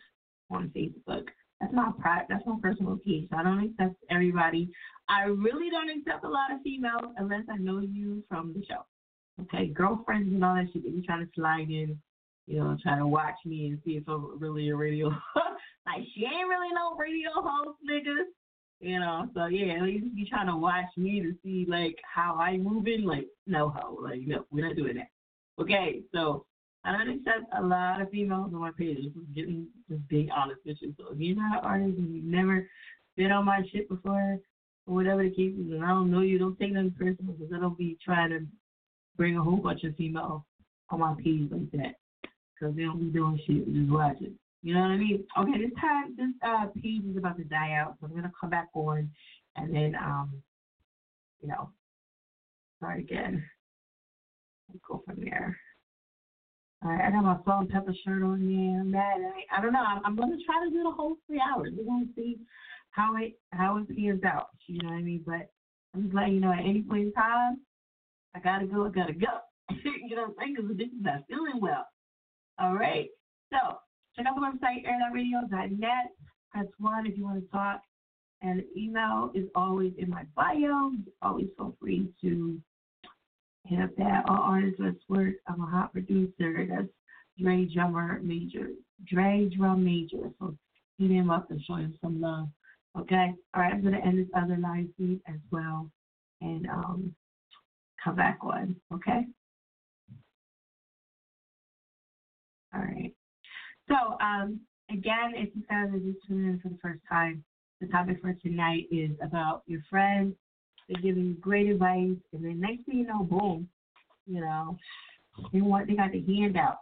on 0.49 0.71
Facebook. 0.75 1.27
That's 1.59 1.73
my 1.73 1.91
private. 1.99 2.27
That's 2.29 2.45
my 2.45 2.55
personal 2.61 2.97
page. 2.97 3.27
So 3.31 3.37
I 3.37 3.43
don't 3.43 3.63
accept 3.63 3.95
everybody. 4.11 4.69
I 5.07 5.23
really 5.23 5.69
don't 5.69 5.89
accept 5.89 6.23
a 6.23 6.29
lot 6.29 6.51
of 6.51 6.61
females 6.61 7.13
unless 7.17 7.43
I 7.49 7.57
know 7.57 7.79
you 7.79 8.23
from 8.29 8.53
the 8.53 8.63
show. 8.65 8.85
Okay, 9.41 9.67
girlfriends 9.67 10.33
and 10.33 10.43
all 10.43 10.55
that 10.55 10.67
shit. 10.71 10.83
They 10.83 10.91
be 10.91 11.05
trying 11.05 11.25
to 11.25 11.31
slide 11.35 11.69
in, 11.69 11.99
you 12.47 12.59
know, 12.59 12.77
trying 12.81 12.99
to 12.99 13.07
watch 13.07 13.35
me 13.45 13.67
and 13.67 13.79
see 13.83 13.91
if 13.91 14.07
I'm 14.07 14.39
really 14.39 14.69
a 14.69 14.75
radio. 14.75 15.07
like 15.85 16.03
she 16.13 16.25
ain't 16.25 16.47
really 16.47 16.73
no 16.73 16.95
radio 16.95 17.29
host, 17.35 17.77
niggas. 17.89 18.25
You 18.79 18.99
know, 18.99 19.29
so 19.33 19.45
yeah, 19.45 19.81
least 19.81 20.05
you 20.13 20.25
trying 20.25 20.47
to 20.47 20.55
watch 20.55 20.85
me 20.97 21.21
to 21.21 21.33
see 21.43 21.65
like 21.67 21.97
how 22.13 22.35
I 22.35 22.57
moving. 22.57 23.03
Like 23.03 23.27
no 23.47 23.69
ho, 23.69 23.97
like 24.01 24.21
no, 24.25 24.45
we're 24.51 24.67
not 24.67 24.75
doing 24.75 24.97
that. 24.97 25.07
Okay, 25.59 26.01
so 26.13 26.45
I 26.83 26.91
don't 26.91 27.09
accept 27.09 27.51
a 27.57 27.61
lot 27.61 28.01
of 28.01 28.11
females 28.11 28.53
on 28.53 28.59
my 28.59 28.71
page. 28.77 28.97
Just 29.01 29.33
getting 29.33 29.67
just 29.89 30.07
being 30.07 30.29
honest 30.29 30.59
with 30.65 30.77
you. 30.81 30.93
So 30.97 31.13
if 31.13 31.19
you're 31.19 31.35
not 31.35 31.59
an 31.59 31.65
artist 31.65 31.97
and 31.97 32.15
you've 32.15 32.25
never 32.25 32.67
been 33.17 33.31
on 33.31 33.45
my 33.45 33.61
shit 33.71 33.89
before, 33.89 34.39
or 34.85 34.93
whatever 34.93 35.23
the 35.23 35.29
case 35.29 35.55
is, 35.57 35.71
and 35.71 35.83
I 35.83 35.89
don't 35.89 36.11
know 36.11 36.21
you, 36.21 36.37
don't 36.37 36.59
take 36.59 36.73
them 36.73 36.93
personal 36.97 37.33
because 37.33 37.53
I 37.55 37.59
don't 37.59 37.77
be 37.77 37.97
trying 38.03 38.29
to 38.31 38.45
bring 39.17 39.37
a 39.37 39.43
whole 39.43 39.57
bunch 39.57 39.83
of 39.83 39.95
female 39.95 40.45
page 41.23 41.49
like 41.51 41.71
that 41.71 41.95
because 42.53 42.75
they 42.75 42.83
don't 42.83 42.99
be 42.99 43.05
doing 43.05 43.39
shit, 43.45 43.65
just 43.73 43.91
watching. 43.91 44.37
You 44.63 44.73
know 44.73 44.81
what 44.81 44.91
I 44.91 44.97
mean? 44.97 45.23
Okay, 45.37 45.57
this 45.59 45.79
time 45.79 46.15
this 46.17 46.27
uh 46.45 46.65
page 46.81 47.03
is 47.09 47.17
about 47.17 47.37
to 47.37 47.43
die 47.43 47.73
out, 47.73 47.97
so 47.99 48.07
I'm 48.07 48.15
gonna 48.15 48.31
come 48.39 48.49
back 48.49 48.69
on 48.73 49.09
and 49.55 49.73
then 49.73 49.95
um, 49.95 50.41
you 51.41 51.49
know, 51.49 51.69
start 52.77 52.99
again. 52.99 53.43
Go 54.87 55.03
from 55.05 55.23
there. 55.23 55.57
All 56.83 56.91
right, 56.91 57.05
I 57.07 57.11
got 57.11 57.23
my 57.23 57.37
salt 57.45 57.61
and 57.61 57.69
pepper 57.69 57.93
shirt 58.03 58.23
on 58.23 58.45
there. 58.45 58.81
I'm 58.81 58.91
mad. 58.91 59.17
I, 59.21 59.57
I 59.57 59.61
don't 59.61 59.73
know. 59.73 59.83
I'm, 59.83 60.05
I'm 60.05 60.15
gonna 60.15 60.37
try 60.45 60.65
to 60.65 60.71
do 60.71 60.83
the 60.83 60.91
whole 60.91 61.17
three 61.27 61.41
hours. 61.41 61.71
We're 61.77 61.85
gonna 61.85 62.05
see 62.15 62.37
how 62.91 63.15
it 63.17 63.37
how 63.51 63.77
it 63.77 63.95
pans 63.95 64.23
out. 64.23 64.49
You 64.67 64.81
know 64.81 64.89
what 64.89 64.97
I 64.97 65.01
mean? 65.01 65.23
But 65.25 65.49
I'm 65.93 66.03
just 66.03 66.15
letting 66.15 66.33
you 66.33 66.39
know 66.39 66.51
at 66.51 66.59
any 66.59 66.81
point 66.81 67.07
in 67.07 67.13
time, 67.13 67.59
I 68.35 68.39
gotta 68.39 68.65
go. 68.65 68.85
I 68.85 68.89
gotta 68.89 69.13
go. 69.13 69.27
you 69.69 70.15
know 70.15 70.23
what 70.23 70.29
I'm 70.29 70.35
saying? 70.39 70.55
Because 70.57 70.77
this 70.77 70.87
is 70.87 71.23
feeling 71.29 71.61
well. 71.61 71.85
All 72.59 72.75
right. 72.75 73.07
So 73.49 73.77
check 74.15 74.25
out 74.27 74.35
the 74.35 74.41
website 74.41 74.85
air.radio.net. 74.85 76.11
Press 76.51 76.65
one 76.77 77.07
if 77.07 77.17
you 77.17 77.23
want 77.23 77.43
to 77.43 77.51
talk. 77.51 77.81
And 78.41 78.63
email 78.77 79.31
is 79.33 79.45
always 79.55 79.93
in 79.97 80.09
my 80.09 80.23
bio. 80.35 80.91
Always 81.21 81.47
feel 81.57 81.75
free 81.79 82.09
to 82.21 82.59
hit 83.65 83.81
up 83.81 83.95
that. 83.97 84.23
All 84.27 84.41
artists 84.41 84.79
let's 84.79 84.97
work. 85.07 85.35
I'm 85.47 85.61
a 85.61 85.65
hot 85.65 85.93
producer. 85.93 86.67
That's 86.69 86.89
Dre 87.39 87.65
Drummer 87.65 88.19
Major. 88.21 88.69
Dre 89.09 89.49
Drum 89.55 89.83
Major. 89.83 90.29
So 90.39 90.55
hit 90.99 91.11
him 91.11 91.29
up 91.29 91.49
and 91.51 91.61
show 91.63 91.75
him 91.75 91.97
some 92.01 92.21
love. 92.21 92.49
Okay? 92.99 93.33
All 93.53 93.61
right, 93.61 93.73
I'm 93.73 93.83
gonna 93.83 93.99
end 94.05 94.19
this 94.19 94.27
other 94.35 94.57
live 94.57 94.87
feed 94.97 95.21
as 95.27 95.39
well. 95.51 95.89
And 96.41 96.67
um 96.67 97.15
come 98.05 98.15
back 98.15 98.37
on. 98.41 98.75
Okay? 98.93 99.25
All 102.73 102.81
right. 102.81 103.13
So, 103.87 104.17
um, 104.21 104.61
again, 104.89 105.33
if 105.35 105.49
you 105.55 105.63
guys 105.69 105.89
are 105.91 105.99
just 105.99 106.25
tuning 106.27 106.53
in 106.53 106.59
for 106.59 106.69
the 106.69 106.77
first 106.81 107.01
time, 107.09 107.43
the 107.81 107.87
topic 107.87 108.21
for 108.21 108.33
tonight 108.33 108.85
is 108.91 109.11
about 109.21 109.63
your 109.65 109.81
friends. 109.89 110.35
They're 110.87 111.01
giving 111.01 111.25
you 111.25 111.33
great 111.35 111.67
advice, 111.69 112.15
and 112.31 112.45
then 112.45 112.59
next 112.59 112.85
thing 112.85 112.99
you 112.99 113.07
know, 113.07 113.23
boom, 113.23 113.67
you 114.27 114.39
know, 114.39 114.77
they 115.51 115.61
want 115.61 115.87
they 115.87 115.95
got 115.95 116.11
the 116.11 116.23
handout. 116.23 116.77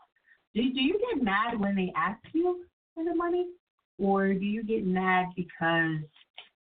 Do 0.54 0.62
do 0.62 0.82
you 0.82 1.00
get 1.00 1.24
mad 1.24 1.58
when 1.58 1.74
they 1.74 1.92
ask 1.96 2.20
you 2.34 2.66
for 2.94 3.06
the 3.06 3.16
money, 3.16 3.48
or 3.98 4.34
do 4.34 4.46
you 4.46 4.62
get 4.62 4.86
mad 4.86 5.28
because 5.38 6.02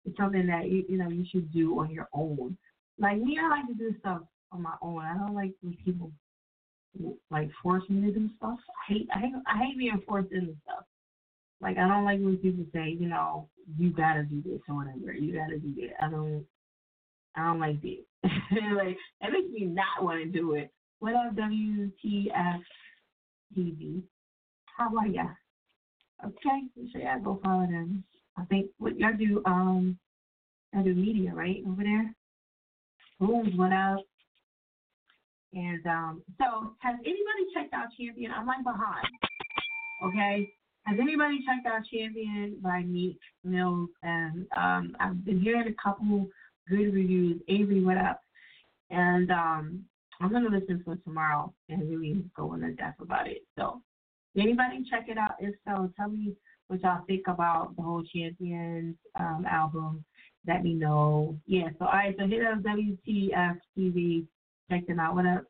it's 0.05 0.17
something 0.17 0.45
that 0.47 0.69
you 0.69 0.85
you 0.87 0.97
know 0.97 1.09
you 1.09 1.25
should 1.31 1.51
do 1.51 1.79
on 1.79 1.89
your 1.89 2.07
own? 2.13 2.55
Like 2.99 3.17
me, 3.17 3.39
I 3.41 3.49
like 3.49 3.67
to 3.67 3.73
do 3.73 3.95
stuff 3.99 4.21
on 4.51 4.61
my 4.61 4.75
own. 4.81 5.01
I 5.01 5.17
don't 5.17 5.35
like 5.35 5.53
when 5.61 5.77
people 5.83 6.11
like 7.29 7.49
force 7.63 7.83
me 7.89 8.01
to 8.07 8.19
do 8.19 8.29
stuff. 8.37 8.59
I 8.69 8.93
hate 8.93 9.07
I 9.15 9.19
hate 9.19 9.33
I 9.47 9.57
hate 9.57 9.77
being 9.77 10.01
forced 10.07 10.31
into 10.31 10.55
stuff. 10.63 10.85
Like 11.61 11.77
I 11.77 11.87
don't 11.87 12.05
like 12.05 12.19
when 12.19 12.37
people 12.37 12.65
say, 12.73 12.95
you 12.99 13.07
know, 13.07 13.47
you 13.77 13.91
gotta 13.91 14.23
do 14.23 14.41
this 14.41 14.59
or 14.67 14.75
whatever. 14.75 15.13
You 15.13 15.33
gotta 15.33 15.57
do 15.59 15.73
that. 15.81 16.05
I 16.05 16.09
don't 16.09 16.45
I 17.35 17.45
don't 17.45 17.59
like 17.59 17.81
that. 17.81 18.03
like 18.23 18.97
that 19.21 19.31
makes 19.31 19.51
me 19.51 19.65
not 19.65 20.03
want 20.03 20.19
to 20.19 20.25
do 20.25 20.55
it. 20.55 20.71
What 20.99 21.15
up, 21.15 21.33
WTF 21.33 22.61
TV? 23.57 24.03
How 24.77 24.95
are 24.97 25.07
ya? 25.07 25.25
Okay, 26.23 26.61
so 26.93 26.99
yeah, 26.99 27.17
go 27.19 27.39
follow 27.43 27.65
them. 27.65 28.03
I 28.37 28.45
think 28.45 28.67
what 28.77 28.97
y'all 28.99 29.13
do, 29.17 29.41
um, 29.45 29.97
y'all 30.73 30.83
do 30.83 30.93
media, 30.93 31.33
right 31.33 31.63
over 31.67 31.83
there. 31.83 32.13
Boom, 33.19 33.57
what 33.57 33.73
up? 33.73 33.99
And 35.53 35.85
um, 35.85 36.21
so, 36.37 36.73
has 36.79 36.95
anybody 36.99 37.51
checked 37.53 37.73
out 37.73 37.89
Champion? 37.99 38.31
I'm 38.31 38.47
like 38.47 38.63
behind. 38.63 39.07
Okay. 40.03 40.49
Has 40.85 40.97
anybody 40.99 41.39
checked 41.45 41.67
out 41.67 41.81
Champion 41.91 42.57
by 42.61 42.81
Meek 42.83 43.19
Mills? 43.43 43.89
And 44.01 44.47
um, 44.57 44.95
I've 44.99 45.23
been 45.23 45.41
hearing 45.41 45.67
a 45.67 45.81
couple 45.83 46.27
good 46.69 46.93
reviews. 46.93 47.41
Avery, 47.49 47.83
what 47.83 47.97
up? 47.97 48.21
And 48.89 49.29
um, 49.31 49.85
I'm 50.21 50.31
gonna 50.31 50.49
listen 50.49 50.83
to 50.83 50.91
it 50.93 51.03
tomorrow 51.03 51.53
and 51.69 51.89
really 51.89 52.23
go 52.35 52.53
into 52.53 52.71
depth 52.73 53.01
about 53.01 53.27
it. 53.27 53.43
So, 53.57 53.81
anybody 54.37 54.85
check 54.89 55.05
it 55.07 55.17
out? 55.17 55.35
If 55.39 55.53
so, 55.67 55.91
tell 55.97 56.09
me 56.09 56.33
what 56.67 56.81
y'all 56.81 57.03
think 57.05 57.27
about 57.27 57.75
the 57.75 57.81
whole 57.81 58.03
Champions 58.03 58.95
um, 59.19 59.45
album. 59.49 60.03
Let 60.47 60.63
me 60.63 60.73
know. 60.73 61.37
Yeah. 61.45 61.69
So, 61.77 61.85
all 61.85 61.91
right. 61.91 62.15
So 62.17 62.25
hit 62.25 62.45
up 62.45 62.59
WTF 62.59 63.57
TV. 63.77 64.25
Check 64.71 64.87
them 64.87 65.01
out. 65.01 65.15
What 65.15 65.25
up 65.25 65.43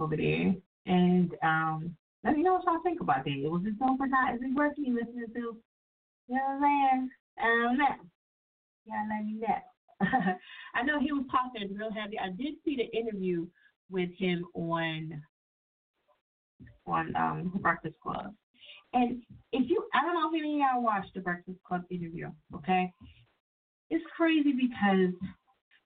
over 0.00 0.16
there? 0.16 0.54
And 0.86 1.30
um, 1.42 1.94
let 2.24 2.34
me 2.34 2.42
know 2.42 2.54
what 2.54 2.64
y'all 2.64 2.80
think 2.82 3.02
about 3.02 3.26
that. 3.26 3.42
Was 3.44 3.62
it 3.66 3.78
dope 3.78 4.00
or 4.00 4.06
not? 4.06 4.34
Is 4.34 4.40
it 4.40 4.56
worth 4.56 4.78
me 4.78 4.90
listening 4.90 5.26
to? 5.34 5.40
You 6.28 6.34
know 6.34 6.40
what 6.46 6.50
I'm 6.54 6.62
saying? 6.62 7.10
Um, 7.42 7.78
yeah, 8.86 9.04
let 9.10 9.26
me 9.26 9.34
know. 9.34 10.34
I 10.74 10.82
know 10.82 10.98
he 10.98 11.12
was 11.12 11.26
talking 11.30 11.76
real 11.76 11.92
heavy. 11.92 12.18
I 12.18 12.30
did 12.30 12.54
see 12.64 12.76
the 12.76 12.98
interview 12.98 13.46
with 13.90 14.08
him 14.16 14.46
on 14.54 15.22
on 16.86 17.14
um 17.16 17.52
Breakfast 17.60 17.96
Club. 18.02 18.32
And 18.94 19.22
if 19.52 19.68
you 19.68 19.84
I 19.92 20.06
don't 20.06 20.14
know 20.14 20.30
if 20.32 20.40
any 20.40 20.54
of 20.54 20.60
y'all 20.60 20.82
watched 20.82 21.12
the 21.14 21.20
Breakfast 21.20 21.58
Club 21.66 21.82
interview, 21.90 22.30
okay? 22.54 22.90
It's 23.90 24.04
crazy 24.16 24.52
because 24.52 25.12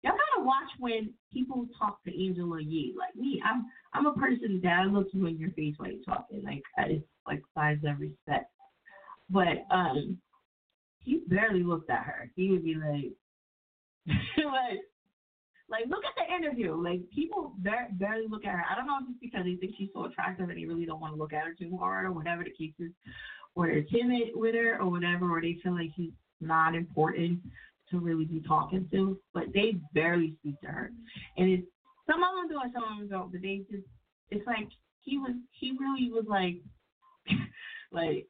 y'all 0.03 0.13
gotta 0.13 0.47
watch 0.47 0.71
when 0.79 1.11
people 1.33 1.67
talk 1.79 2.03
to 2.05 2.27
Angela 2.27 2.61
Yee. 2.61 2.95
Like 2.99 3.15
me, 3.17 3.43
I'm 3.45 3.67
I'm 3.93 4.07
a 4.07 4.15
person 4.15 4.61
that 4.63 4.81
I 4.81 4.85
look 4.85 5.09
you 5.13 5.27
in 5.27 5.39
your 5.39 5.51
face 5.51 5.75
while 5.77 5.91
you're 5.91 6.03
talking. 6.05 6.43
Like 6.43 6.63
it's 6.79 7.05
like 7.27 7.43
signs 7.55 7.85
of 7.85 8.01
respect. 8.01 8.51
But 9.31 9.67
um 9.71 10.19
he 11.01 11.23
barely 11.27 11.63
looked 11.63 11.91
at 11.91 12.05
her. 12.05 12.31
He 12.37 12.51
would 12.51 12.65
be 12.65 12.75
like 12.75 13.13
like 14.37 14.81
like 15.69 15.85
look 15.89 16.05
at 16.05 16.15
the 16.17 16.35
interview. 16.35 16.75
Like 16.75 17.01
people 17.15 17.53
bar- 17.59 17.89
barely 17.93 18.27
look 18.29 18.45
at 18.45 18.53
her. 18.53 18.65
I 18.71 18.77
don't 18.77 18.87
know 18.87 18.99
if 19.01 19.09
it's 19.11 19.19
because 19.21 19.45
they 19.45 19.57
think 19.57 19.75
she's 19.77 19.91
so 19.93 20.05
attractive 20.05 20.49
and 20.49 20.59
they 20.59 20.65
really 20.65 20.87
don't 20.87 21.01
want 21.01 21.15
to 21.15 21.19
look 21.19 21.33
at 21.33 21.45
her 21.45 21.55
too 21.55 21.77
hard 21.79 22.07
or 22.07 22.13
whatever 22.13 22.45
the 22.45 22.51
case 22.51 22.75
is, 22.79 22.93
or 23.55 23.67
they're 23.67 23.83
timid 23.83 24.31
with 24.35 24.55
her 24.55 24.81
or 24.81 24.91
whatever, 24.91 25.31
or 25.31 25.41
they 25.41 25.59
feel 25.63 25.75
like 25.75 25.91
she's 25.97 26.13
not 26.41 26.75
important 26.75 27.41
to 27.91 27.99
really 27.99 28.25
be 28.25 28.43
talking 28.47 28.89
to. 28.93 29.19
But 29.35 29.45
they 29.55 29.77
barely 29.95 30.37
speak 30.41 30.61
to 30.63 30.69
her, 30.69 30.91
and 31.37 31.49
it's 31.51 31.67
some 32.07 32.23
of 32.23 32.35
them 32.35 32.49
do 32.49 32.61
and 32.63 32.73
some 32.73 32.85
of 32.85 32.99
them 32.99 33.09
don't. 33.09 33.33
But 33.33 33.43
they 33.43 33.63
just 33.71 33.87
it's 34.31 34.47
like 34.47 34.69
he 35.03 35.19
was 35.19 35.33
he 35.53 35.73
really 35.79 36.11
was 36.11 36.25
like 36.29 36.57
like 37.93 38.27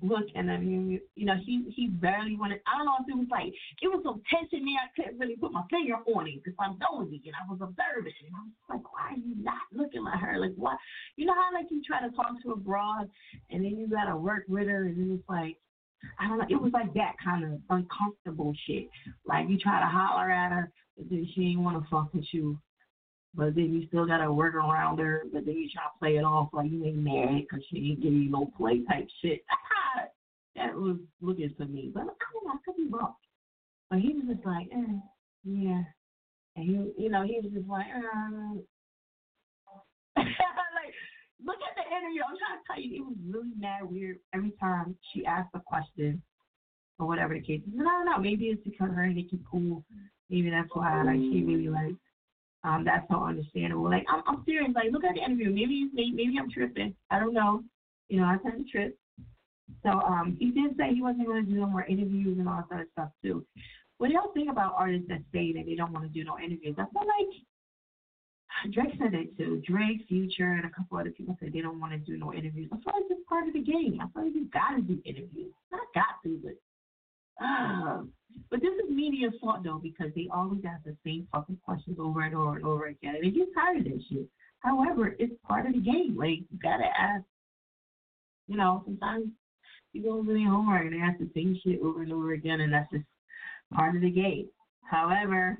look 0.00 0.26
and 0.34 0.48
then 0.48 0.66
you 0.66 1.00
you 1.14 1.26
know 1.26 1.36
he 1.44 1.64
he 1.74 1.88
barely 1.88 2.36
wanted 2.36 2.60
I 2.66 2.76
don't 2.76 2.86
know 2.86 2.98
if 3.00 3.08
it 3.08 3.18
was 3.18 3.30
like 3.30 3.52
it 3.82 3.88
was 3.88 4.02
so 4.04 4.20
tense 4.30 4.50
in 4.52 4.64
me 4.64 4.78
I 4.78 4.90
couldn't 4.94 5.18
really 5.18 5.36
put 5.36 5.52
my 5.52 5.62
finger 5.70 5.94
on 6.14 6.26
it 6.26 6.42
because 6.42 6.54
I'm 6.58 6.78
nosy 6.78 7.22
and 7.26 7.34
I 7.34 7.46
was 7.50 7.58
observing 7.62 8.14
and 8.26 8.34
I 8.34 8.42
was 8.42 8.54
like 8.70 8.92
why 8.92 9.14
are 9.14 9.18
you 9.18 9.34
not 9.42 9.62
looking 9.72 10.04
at 10.06 10.20
her 10.20 10.38
like 10.38 10.54
what 10.56 10.78
you 11.16 11.26
know 11.26 11.34
how 11.34 11.52
like 11.52 11.66
you 11.70 11.82
try 11.86 12.00
to 12.02 12.14
talk 12.14 12.30
to 12.42 12.52
a 12.52 12.56
broad 12.56 13.08
and 13.50 13.64
then 13.64 13.78
you 13.78 13.88
gotta 13.88 14.16
work 14.16 14.44
with 14.48 14.66
her 14.66 14.86
and 14.86 14.98
then 14.98 15.18
it's 15.18 15.28
like 15.28 15.56
I 16.18 16.28
don't 16.28 16.38
know 16.38 16.46
it 16.48 16.60
was 16.60 16.72
like 16.72 16.92
that 16.94 17.14
kind 17.22 17.44
of 17.44 17.60
uncomfortable 17.70 18.54
shit 18.66 18.88
like 19.26 19.48
you 19.48 19.58
try 19.58 19.80
to 19.80 19.86
holler 19.86 20.30
at 20.30 20.52
her 20.52 20.70
but 20.96 21.08
then 21.10 21.28
she 21.34 21.48
ain't 21.48 21.60
want 21.60 21.82
to 21.82 21.88
fuck 21.90 22.12
with 22.12 22.26
you 22.32 22.58
but 23.34 23.54
then 23.54 23.72
you 23.72 23.86
still 23.88 24.06
gotta 24.06 24.30
work 24.30 24.54
around 24.54 24.98
her. 24.98 25.22
But 25.32 25.46
then 25.46 25.56
you 25.56 25.68
try 25.72 25.84
to 25.84 25.98
play 25.98 26.16
it 26.16 26.24
off 26.24 26.50
like 26.52 26.70
you 26.70 26.84
ain't 26.84 26.96
mad 26.98 27.42
because 27.42 27.64
she 27.70 27.78
ain't 27.78 28.02
give 28.02 28.12
you 28.12 28.30
no 28.30 28.50
play 28.56 28.82
type 28.84 29.08
shit. 29.22 29.42
that 30.56 30.74
was 30.74 30.98
looking 31.20 31.54
for 31.56 31.64
me, 31.64 31.90
but 31.92 32.00
I 32.00 32.04
don't 32.04 32.46
know, 32.46 32.52
I 32.52 32.56
could 32.64 32.76
be 32.76 32.88
wrong. 32.90 33.14
But 33.88 34.00
he 34.00 34.12
was 34.12 34.24
just 34.34 34.46
like, 34.46 34.68
eh, 34.72 34.98
yeah, 35.44 35.82
and 36.56 36.64
he, 36.64 37.02
you 37.02 37.10
know, 37.10 37.22
he 37.22 37.40
was 37.42 37.52
just 37.52 37.68
like, 37.68 37.86
um. 38.14 38.62
look 41.44 41.58
at 41.62 41.74
the 41.76 41.86
interview. 41.86 42.22
I'm 42.22 42.36
trying 42.38 42.58
to 42.58 42.64
tell 42.66 42.80
you, 42.80 42.90
it 42.96 43.06
was 43.06 43.18
really 43.28 43.54
mad 43.58 43.82
weird 43.84 44.18
every 44.34 44.52
time 44.60 44.96
she 45.12 45.24
asked 45.26 45.50
a 45.54 45.60
question 45.60 46.22
or 46.98 47.06
whatever 47.06 47.34
the 47.34 47.40
case 47.40 47.62
is. 47.66 47.78
And 47.78 47.88
I 47.88 47.92
don't 47.92 48.06
know, 48.06 48.18
maybe 48.18 48.46
it's 48.46 48.62
because 48.64 48.90
her 48.94 49.02
and 49.02 49.16
Nicki 49.16 49.38
cool. 49.50 49.84
Maybe 50.30 50.50
that's 50.50 50.70
why 50.72 51.02
like 51.02 51.20
she 51.20 51.42
really 51.44 51.68
like 51.68 51.94
um, 52.64 52.84
that's 52.84 53.06
so 53.10 53.22
understandable. 53.22 53.90
Like 53.90 54.06
I'm, 54.08 54.22
I'm 54.26 54.42
serious. 54.46 54.70
Like 54.74 54.92
look 54.92 55.04
at 55.04 55.14
the 55.14 55.22
interview. 55.22 55.50
Maybe, 55.50 55.90
maybe, 55.92 56.12
maybe 56.12 56.34
I'm 56.38 56.50
tripping. 56.50 56.94
I 57.10 57.18
don't 57.18 57.34
know. 57.34 57.62
You 58.08 58.20
know, 58.20 58.26
I 58.26 58.36
tend 58.42 58.64
to 58.64 58.70
trip. 58.70 58.96
So 59.82 59.90
um, 59.90 60.36
he 60.38 60.50
did 60.50 60.76
say 60.76 60.94
he 60.94 61.02
wasn't 61.02 61.26
going 61.26 61.44
to 61.44 61.50
do 61.50 61.58
no 61.58 61.66
more 61.66 61.84
interviews 61.84 62.38
and 62.38 62.48
all 62.48 62.56
that 62.56 62.68
sort 62.68 62.80
of 62.82 62.86
stuff 62.92 63.08
too. 63.22 63.44
What 63.98 64.08
do 64.08 64.14
y'all 64.14 64.32
think 64.34 64.50
about 64.50 64.74
artists 64.76 65.08
that 65.08 65.22
say 65.32 65.52
that 65.52 65.64
they 65.66 65.74
don't 65.74 65.92
want 65.92 66.04
to 66.04 66.12
do 66.12 66.24
no 66.24 66.38
interviews? 66.38 66.74
I 66.78 66.84
feel 66.92 67.06
like 67.06 67.34
Drake 68.70 68.94
said 68.98 69.14
it 69.14 69.36
too. 69.36 69.62
Drake, 69.66 70.06
Future, 70.08 70.52
and 70.52 70.64
a 70.64 70.70
couple 70.70 70.98
other 70.98 71.10
people 71.10 71.36
said 71.40 71.52
they 71.52 71.60
don't 71.60 71.80
want 71.80 71.92
to 71.92 71.98
do 71.98 72.16
no 72.16 72.32
interviews. 72.32 72.70
I 72.72 72.76
feel 72.76 72.92
like 72.94 73.10
it's 73.10 73.28
part 73.28 73.48
of 73.48 73.54
the 73.54 73.60
game. 73.60 73.98
I 74.00 74.06
feel 74.12 74.24
like 74.24 74.34
you 74.34 74.46
got 74.52 74.76
to 74.76 74.82
do 74.82 75.00
interviews. 75.04 75.52
Not 75.70 75.80
got 75.94 76.22
to, 76.24 76.40
but 76.42 77.44
uh, 77.44 78.02
but 78.50 78.60
this 78.60 78.72
is 78.72 78.90
media's 78.90 79.34
fault 79.40 79.64
though 79.64 79.80
because 79.82 80.12
they 80.14 80.28
always 80.32 80.60
ask 80.66 80.84
the 80.84 80.96
same 81.04 81.26
fucking 81.32 81.58
questions 81.64 81.98
over 81.98 82.22
and 82.22 82.34
over 82.34 82.56
and 82.56 82.64
over 82.64 82.86
again, 82.86 83.16
and 83.16 83.24
they 83.24 83.30
get 83.30 83.48
tired 83.54 83.78
of 83.78 83.84
this 83.84 84.02
shit. 84.08 84.28
However, 84.60 85.16
it's 85.18 85.34
part 85.46 85.66
of 85.66 85.72
the 85.72 85.80
game. 85.80 86.16
Like 86.16 86.40
you 86.50 86.58
gotta 86.62 86.88
ask. 86.98 87.24
You 88.48 88.56
know, 88.56 88.82
sometimes 88.84 89.28
people 89.92 90.18
are 90.18 90.22
really 90.22 90.44
homework 90.44 90.82
and 90.82 90.92
they 90.92 90.98
ask 90.98 91.18
the 91.18 91.30
same 91.34 91.58
shit 91.64 91.80
over 91.80 92.02
and 92.02 92.12
over 92.12 92.32
again, 92.32 92.60
and 92.60 92.72
that's 92.72 92.90
just 92.90 93.04
part 93.72 93.94
of 93.96 94.02
the 94.02 94.10
game. 94.10 94.48
However, 94.82 95.58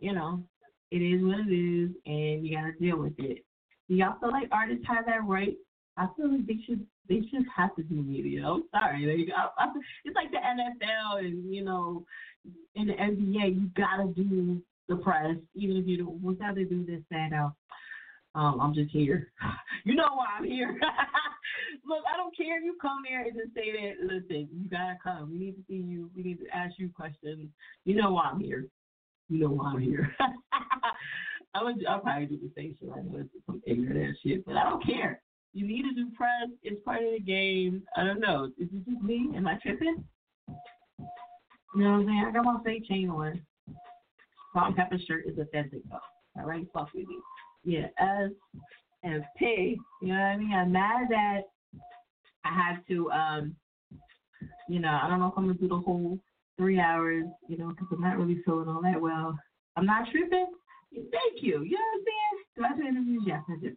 you 0.00 0.12
know, 0.12 0.42
it 0.90 0.98
is 0.98 1.22
what 1.22 1.40
it 1.40 1.52
is, 1.52 1.90
and 2.06 2.46
you 2.46 2.56
gotta 2.56 2.72
deal 2.80 2.98
with 2.98 3.18
it. 3.18 3.44
Do 3.88 3.94
y'all 3.94 4.18
feel 4.20 4.30
like 4.30 4.48
artists 4.52 4.84
have 4.86 5.06
that 5.06 5.24
right? 5.24 5.56
I 5.96 6.06
feel 6.16 6.30
like 6.30 6.46
they 6.46 6.58
should 6.66 6.86
they 7.08 7.20
just 7.20 7.46
have 7.54 7.74
to 7.76 7.82
do 7.82 7.94
media. 7.94 8.46
I'm 8.46 8.64
sorry. 8.70 9.06
Like, 9.06 9.34
I, 9.36 9.64
I, 9.64 9.68
it's 10.04 10.14
like 10.14 10.30
the 10.30 10.36
NFL 10.36 11.20
and, 11.20 11.52
you 11.52 11.64
know, 11.64 12.04
in 12.74 12.86
the 12.86 12.92
NBA, 12.92 13.54
you 13.54 13.70
got 13.76 13.96
to 13.96 14.12
do 14.14 14.62
the 14.88 14.96
press, 14.96 15.36
even 15.54 15.76
if 15.76 15.86
you 15.86 15.98
don't, 15.98 16.22
once 16.22 16.38
they 16.54 16.64
do 16.64 16.84
this, 16.84 17.00
that, 17.10 17.30
uh, 17.32 17.50
um, 18.38 18.60
I'm 18.60 18.74
just 18.74 18.90
here. 18.90 19.32
You 19.84 19.94
know 19.94 20.08
why 20.16 20.26
I'm 20.36 20.44
here. 20.44 20.78
Look, 21.86 22.02
I 22.12 22.16
don't 22.18 22.36
care 22.36 22.58
if 22.58 22.64
you 22.64 22.76
come 22.82 23.04
here 23.08 23.22
and 23.22 23.32
just 23.32 23.54
say 23.54 23.72
that, 23.72 24.04
listen, 24.04 24.48
you 24.52 24.68
got 24.68 24.88
to 24.88 24.96
come. 25.02 25.30
We 25.30 25.38
need 25.38 25.52
to 25.52 25.62
see 25.66 25.76
you. 25.76 26.10
We 26.14 26.24
need 26.24 26.40
to 26.40 26.46
ask 26.54 26.74
you 26.78 26.90
questions. 26.94 27.48
You 27.84 27.94
know 27.94 28.12
why 28.12 28.24
I'm 28.24 28.40
here. 28.40 28.66
You 29.28 29.40
know 29.40 29.50
why 29.50 29.72
I'm 29.72 29.80
here. 29.80 30.14
I 31.54 31.62
would, 31.62 31.84
I'll 31.86 32.00
probably 32.00 32.26
do 32.26 32.38
the 32.38 32.50
same 32.56 32.76
shit. 32.80 32.90
I 32.92 33.00
know 33.00 33.20
it's 33.20 33.30
some 33.46 33.62
ignorant 33.66 34.10
ass 34.10 34.16
shit, 34.24 34.44
but 34.44 34.56
I 34.56 34.64
don't 34.64 34.84
care. 34.84 35.20
You 35.52 35.66
need 35.66 35.82
to 35.82 35.94
do 35.94 36.10
press. 36.16 36.48
It's 36.62 36.82
part 36.84 37.02
of 37.02 37.10
the 37.12 37.20
game. 37.20 37.82
I 37.96 38.04
don't 38.04 38.20
know. 38.20 38.50
Is 38.58 38.68
it 38.72 38.84
just 38.88 39.02
me? 39.02 39.30
Am 39.34 39.46
I 39.46 39.58
tripping? 39.62 40.04
You 41.74 41.84
know 41.84 41.90
what 41.90 42.00
I'm 42.00 42.06
saying? 42.06 42.24
I 42.28 42.32
got 42.32 42.44
my 42.44 42.58
fake 42.64 42.86
chain 42.86 43.10
on. 43.10 43.40
Salt 44.52 44.68
and 44.68 44.76
pepper 44.76 44.98
shirt 45.06 45.26
is 45.26 45.38
authentic 45.38 45.80
though. 45.90 45.98
All 46.40 46.46
right, 46.46 46.66
fuck 46.72 46.88
with 46.94 47.06
me. 47.06 47.18
Yeah, 47.64 47.86
S 47.98 48.30
and 49.02 49.24
P. 49.38 49.78
You 50.02 50.08
know 50.08 50.14
what 50.14 50.20
I 50.20 50.36
mean? 50.36 50.52
I'm 50.52 50.72
mad 50.72 51.08
that 51.10 51.40
I 52.44 52.52
have 52.52 52.86
to. 52.86 53.10
Um, 53.10 53.56
you 54.68 54.80
know, 54.80 54.98
I 55.02 55.08
don't 55.08 55.20
know 55.20 55.28
if 55.28 55.34
I'm 55.36 55.46
gonna 55.46 55.58
do 55.58 55.68
the 55.68 55.76
whole 55.76 56.18
three 56.58 56.80
hours. 56.80 57.24
You 57.48 57.56
know, 57.56 57.68
because 57.68 57.88
I'm 57.92 58.02
not 58.02 58.18
really 58.18 58.42
feeling 58.44 58.68
all 58.68 58.82
that 58.82 59.00
well. 59.00 59.38
I'm 59.76 59.86
not 59.86 60.08
tripping. 60.10 60.52
Thank 60.92 61.42
you. 61.42 61.62
You 61.62 61.76
know 61.76 61.84
what 61.92 61.98
I'm 61.98 62.04
saying? 62.04 62.38
Do 62.56 62.64
I 62.64 62.76
do 62.76 62.88
interviews? 62.88 63.22
Yes, 63.26 63.42
I 63.48 63.60
do. 63.60 63.76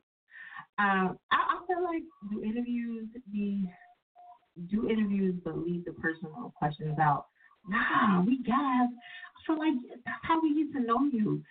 Um, 0.80 1.18
I, 1.32 1.38
I 1.38 1.60
feel 1.68 1.84
like 1.84 2.04
do 2.32 2.44
interviews 2.44 3.08
be 3.32 3.70
do 4.70 4.90
interviews 4.90 5.36
but 5.44 5.58
leave 5.58 5.86
the 5.86 5.94
personal 5.94 6.54
questions 6.58 6.98
out. 7.00 7.26
Nah, 7.68 8.22
we 8.26 8.42
gotta. 8.44 8.88
I 8.88 9.40
feel 9.46 9.60
like 9.60 9.74
that's 10.06 10.24
how 10.24 10.42
we 10.42 10.64
get 10.64 10.74
to 10.74 10.86
know 10.86 11.04
you 11.12 11.44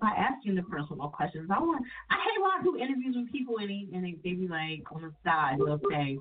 by 0.00 0.10
asking 0.16 0.56
the 0.56 0.62
personal 0.62 1.08
questions. 1.08 1.48
I 1.50 1.58
want. 1.58 1.84
I 2.10 2.16
hate 2.16 2.42
when 2.42 2.50
I 2.50 2.62
do 2.62 2.76
interviews 2.76 3.16
with 3.16 3.32
people 3.32 3.56
and 3.58 3.70
they, 3.70 3.96
and 3.96 4.04
they, 4.04 4.16
they 4.22 4.34
be 4.34 4.48
like 4.48 4.82
on 4.92 5.02
the 5.02 5.12
side 5.24 5.56
they'll 5.58 5.80
say, 5.90 6.18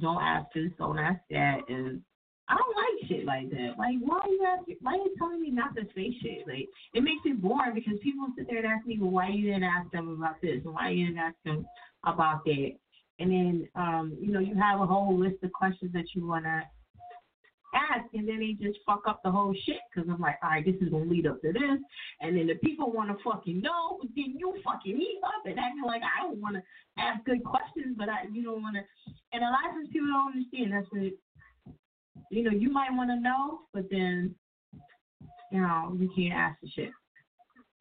"Don't 0.00 0.22
ask 0.22 0.46
this, 0.54 0.72
don't 0.78 0.98
ask 0.98 1.20
that," 1.30 1.60
and 1.68 2.02
I 2.48 2.56
don't 2.56 2.76
like 2.76 3.08
shit 3.08 3.24
like 3.24 3.50
that. 3.50 3.74
Like, 3.76 3.96
why 4.00 4.20
you 4.28 4.46
asking? 4.46 4.76
Why 4.80 4.94
you 4.94 5.14
telling 5.18 5.42
me 5.42 5.50
not 5.50 5.74
to 5.74 5.82
say 5.94 6.14
shit? 6.22 6.46
Like, 6.46 6.68
it 6.94 7.02
makes 7.02 7.22
it 7.24 7.42
boring 7.42 7.74
because 7.74 7.98
people 8.02 8.28
sit 8.36 8.46
there 8.48 8.58
and 8.58 8.66
ask 8.66 8.86
me, 8.86 8.98
well, 9.00 9.10
why 9.10 9.28
you 9.28 9.46
didn't 9.46 9.64
ask 9.64 9.90
them 9.90 10.08
about 10.08 10.40
this 10.40 10.62
and 10.64 10.74
why 10.74 10.90
you 10.90 11.06
didn't 11.06 11.18
ask 11.18 11.36
them 11.44 11.66
about 12.04 12.44
that? 12.44 12.70
And 13.18 13.30
then, 13.30 13.68
um, 13.74 14.16
you 14.20 14.30
know, 14.30 14.40
you 14.40 14.54
have 14.54 14.80
a 14.80 14.86
whole 14.86 15.18
list 15.18 15.42
of 15.42 15.52
questions 15.52 15.92
that 15.94 16.14
you 16.14 16.26
wanna 16.26 16.62
ask, 17.74 18.06
and 18.14 18.28
then 18.28 18.40
they 18.40 18.52
just 18.52 18.78
fuck 18.86 19.02
up 19.08 19.22
the 19.24 19.30
whole 19.30 19.54
shit 19.64 19.80
because 19.90 20.08
I'm 20.08 20.20
like, 20.20 20.36
all 20.42 20.50
right, 20.50 20.64
this 20.64 20.76
is 20.80 20.90
gonna 20.90 21.04
lead 21.04 21.26
up 21.26 21.40
to 21.42 21.52
this, 21.52 21.80
and 22.20 22.36
then 22.36 22.46
the 22.46 22.54
people 22.62 22.92
wanna 22.92 23.16
fucking 23.24 23.60
know, 23.60 24.00
then 24.14 24.36
you 24.38 24.54
fucking 24.62 25.00
eat 25.00 25.20
up 25.24 25.46
and 25.46 25.58
acting 25.58 25.82
like 25.84 26.02
I 26.02 26.22
don't 26.22 26.40
wanna 26.40 26.62
ask 26.98 27.24
good 27.24 27.42
questions, 27.42 27.96
but 27.98 28.08
I, 28.08 28.24
you 28.30 28.44
don't 28.44 28.62
wanna. 28.62 28.84
And 29.32 29.42
a 29.42 29.50
lot 29.50 29.66
of 29.66 29.72
times 29.72 29.88
people 29.92 30.08
don't 30.08 30.32
understand. 30.32 30.72
That's 30.72 30.86
what 30.92 31.12
you 32.30 32.42
know, 32.42 32.50
you 32.50 32.70
might 32.70 32.92
want 32.92 33.10
to 33.10 33.20
know, 33.20 33.60
but 33.72 33.84
then, 33.90 34.34
you 35.50 35.60
know, 35.60 35.96
you 35.98 36.10
can't 36.14 36.34
ask 36.34 36.60
the 36.60 36.68
shit. 36.70 36.90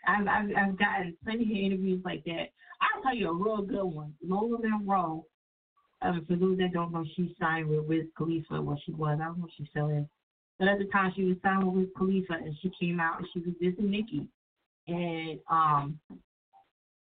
I've, 0.08 0.28
I've 0.28 0.50
I've 0.56 0.80
gotten 0.80 1.18
plenty 1.24 1.44
of 1.44 1.72
interviews 1.72 2.02
like 2.06 2.24
that. 2.26 2.50
I'll 2.82 3.02
tell 3.02 3.16
you 3.16 3.30
a 3.30 3.34
real 3.34 3.62
good 3.62 3.86
one. 3.86 4.14
Lola 4.26 4.58
Monroe. 4.60 5.26
Um, 6.02 6.26
for 6.28 6.36
those 6.36 6.58
that 6.58 6.74
don't 6.74 6.92
know, 6.92 7.06
she 7.16 7.36
signed 7.40 7.68
with 7.68 7.86
Wiz 7.86 8.06
Khalifa. 8.18 8.62
What 8.62 8.80
she 8.86 8.92
was, 8.92 9.18
I 9.20 9.26
don't 9.26 9.40
know 9.40 9.46
if 9.46 9.54
she 9.58 9.66
still 9.70 9.90
is. 9.90 10.06
But 10.60 10.68
at 10.68 10.78
the 10.78 10.86
time, 10.86 11.12
she 11.16 11.24
was 11.24 11.38
signed 11.42 11.64
with 11.66 11.76
Wiz 11.76 11.88
Khalifa, 11.98 12.34
and 12.34 12.56
she 12.62 12.72
came 12.80 13.00
out 13.00 13.20
and 13.20 13.28
she 13.34 13.40
was 13.40 13.56
dissing 13.62 13.90
Nicki. 13.90 14.28
And 14.88 15.40
um, 15.50 16.00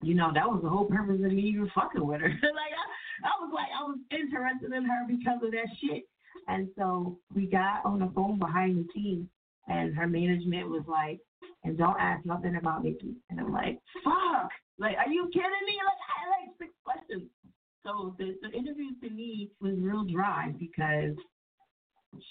you 0.03 0.15
know, 0.15 0.31
that 0.35 0.49
was 0.49 0.61
the 0.63 0.69
whole 0.69 0.85
purpose 0.85 1.21
of 1.25 1.33
me 1.33 1.43
even 1.43 1.71
fucking 1.75 2.05
with 2.05 2.21
her. 2.21 2.29
like 2.43 2.75
I, 2.75 3.27
I 3.27 3.33
was 3.41 3.51
like, 3.55 3.69
I 3.79 3.83
was 3.85 3.99
interested 4.11 4.73
in 4.73 4.85
her 4.85 5.07
because 5.09 5.43
of 5.43 5.51
that 5.53 5.69
shit. 5.81 6.05
And 6.49 6.69
so 6.77 7.19
we 7.35 7.47
got 7.47 7.85
on 7.85 7.99
the 7.99 8.11
phone 8.15 8.39
behind 8.39 8.77
the 8.77 8.89
scenes, 8.95 9.29
and 9.69 9.95
her 9.95 10.07
management 10.07 10.69
was 10.69 10.83
like, 10.89 11.21
and 11.65 11.79
don't 11.79 12.01
ask 12.01 12.25
nothing 12.27 12.57
about 12.57 12.83
Nicki. 12.83 13.15
And 13.31 13.39
I'm 13.39 13.53
like, 13.53 13.79
fuck. 14.03 14.51
Like, 14.79 14.97
are 14.97 15.09
you 15.09 15.29
kidding 15.33 15.67
me? 15.67 15.77
Like, 15.85 16.01
I 16.03 16.21
had 16.21 16.31
like 16.31 16.57
six 16.59 16.73
questions. 16.85 17.31
So 17.85 18.15
the, 18.19 18.37
the 18.43 18.51
interview 18.57 18.91
to 19.03 19.11
me 19.11 19.51
was 19.61 19.75
real 19.79 20.05
dry 20.05 20.53
because 20.59 21.15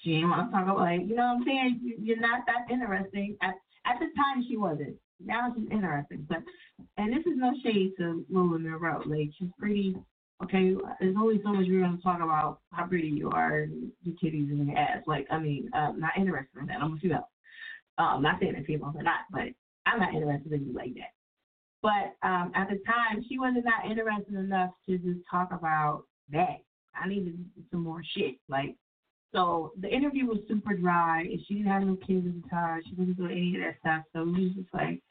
she 0.01 0.15
didn't 0.15 0.29
want 0.29 0.49
to 0.49 0.55
talk 0.55 0.63
about, 0.63 0.77
like, 0.77 1.01
you 1.01 1.15
know 1.15 1.27
what 1.27 1.38
I'm 1.38 1.43
saying? 1.45 1.79
You, 1.83 1.95
you're 2.01 2.19
not 2.19 2.41
that 2.47 2.71
interesting. 2.71 3.38
At, 3.41 3.55
at 3.85 3.99
the 3.99 4.07
time, 4.15 4.45
she 4.47 4.57
wasn't. 4.57 4.95
Now 5.23 5.53
she's 5.55 5.69
interesting. 5.71 6.25
But, 6.27 6.39
and 6.97 7.13
this 7.13 7.25
is 7.25 7.38
no 7.38 7.51
shade 7.63 7.93
to 7.99 8.25
Lola 8.29 8.59
Monroe. 8.59 9.03
Like, 9.05 9.29
she's 9.38 9.49
pretty, 9.57 9.95
okay, 10.43 10.76
there's 10.99 11.15
only 11.19 11.41
so 11.43 11.49
much 11.53 11.65
we're 11.68 11.81
going 11.81 11.97
to 11.97 12.03
talk 12.03 12.22
about 12.22 12.59
how 12.72 12.85
pretty 12.85 13.07
you 13.07 13.30
are 13.31 13.59
and 13.59 13.91
your 14.03 14.15
titties 14.15 14.49
and 14.49 14.68
your 14.68 14.77
ass. 14.77 15.03
Like, 15.07 15.27
I 15.31 15.39
mean, 15.39 15.69
uh, 15.73 15.91
not 15.95 16.11
interested 16.18 16.59
in 16.59 16.68
that. 16.68 16.81
I'm 16.81 16.93
a 16.93 16.97
female. 16.97 17.30
Um, 17.97 18.22
not 18.22 18.39
saying 18.39 18.53
that 18.53 18.65
females 18.65 18.95
are 18.97 19.03
not, 19.03 19.22
but 19.31 19.49
I'm 19.85 19.99
not 19.99 20.13
interested 20.13 20.51
in 20.53 20.68
you 20.68 20.73
like 20.73 20.93
that. 20.95 21.13
But 21.81 22.27
um, 22.27 22.51
at 22.55 22.69
the 22.69 22.80
time, 22.85 23.23
she 23.27 23.39
wasn't 23.39 23.65
that 23.65 23.89
interested 23.89 24.35
enough 24.35 24.72
to 24.88 24.97
just 24.97 25.19
talk 25.30 25.49
about 25.51 26.03
that. 26.31 26.61
I 26.95 27.07
needed 27.07 27.43
some 27.72 27.84
more 27.84 28.01
shit. 28.15 28.35
Like, 28.47 28.76
so 29.34 29.72
the 29.80 29.89
interview 29.89 30.26
was 30.26 30.39
super 30.47 30.76
dry, 30.76 31.22
and 31.22 31.39
she 31.47 31.55
didn't 31.55 31.72
have 31.72 31.84
no 31.84 31.95
kids 31.95 32.27
at 32.27 32.43
the 32.43 32.49
time. 32.49 32.81
She 32.88 32.95
wasn't 32.95 33.18
doing 33.18 33.31
any 33.31 33.55
of 33.55 33.61
that 33.61 33.80
stuff. 33.80 34.03
So 34.13 34.23
we 34.26 34.47
was 34.47 34.53
just 34.53 34.73
like, 34.73 35.01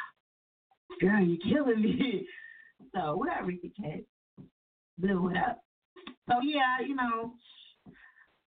girl, 1.00 1.22
you're 1.22 1.38
killing 1.38 1.82
me. 1.82 2.26
So 2.94 3.16
whatever 3.16 3.50
you 3.50 3.72
can, 3.76 4.04
blew 4.98 5.30
it 5.30 5.36
up. 5.36 5.60
So 6.28 6.36
yeah, 6.42 6.86
you 6.86 6.94
know, 6.94 7.34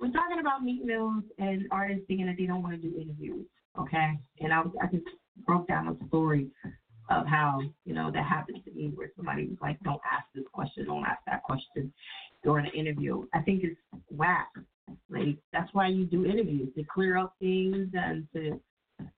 we're 0.00 0.12
talking 0.12 0.40
about 0.40 0.62
Meek 0.62 0.84
Mills 0.84 1.24
and 1.38 1.66
artists 1.70 2.04
thinking 2.06 2.26
that 2.26 2.36
they 2.38 2.46
don't 2.46 2.62
want 2.62 2.80
to 2.80 2.88
do 2.88 2.98
interviews. 3.00 3.46
Okay, 3.78 4.18
and 4.40 4.52
I, 4.52 4.60
was 4.60 4.72
I 4.82 4.86
just 4.86 5.04
broke 5.46 5.66
down 5.66 5.88
a 5.88 6.08
story 6.08 6.48
of 7.10 7.26
how 7.26 7.60
you 7.84 7.94
know 7.94 8.10
that 8.12 8.24
happened 8.24 8.58
to 8.64 8.70
me, 8.72 8.92
where 8.94 9.10
somebody 9.16 9.46
was 9.46 9.58
like, 9.60 9.80
"Don't 9.80 10.00
ask 10.10 10.26
this 10.34 10.44
question, 10.52 10.86
don't 10.86 11.04
ask 11.04 11.20
that 11.26 11.42
question 11.42 11.92
during 12.44 12.66
an 12.66 12.72
interview." 12.72 13.26
I 13.34 13.40
think 13.40 13.64
it's 13.64 13.78
whack. 14.10 14.48
Like 15.10 15.36
that's 15.52 15.72
why 15.72 15.88
you 15.88 16.04
do 16.04 16.24
interviews 16.24 16.68
to 16.76 16.84
clear 16.84 17.16
up 17.16 17.34
things 17.40 17.88
and 17.94 18.26
to, 18.34 18.60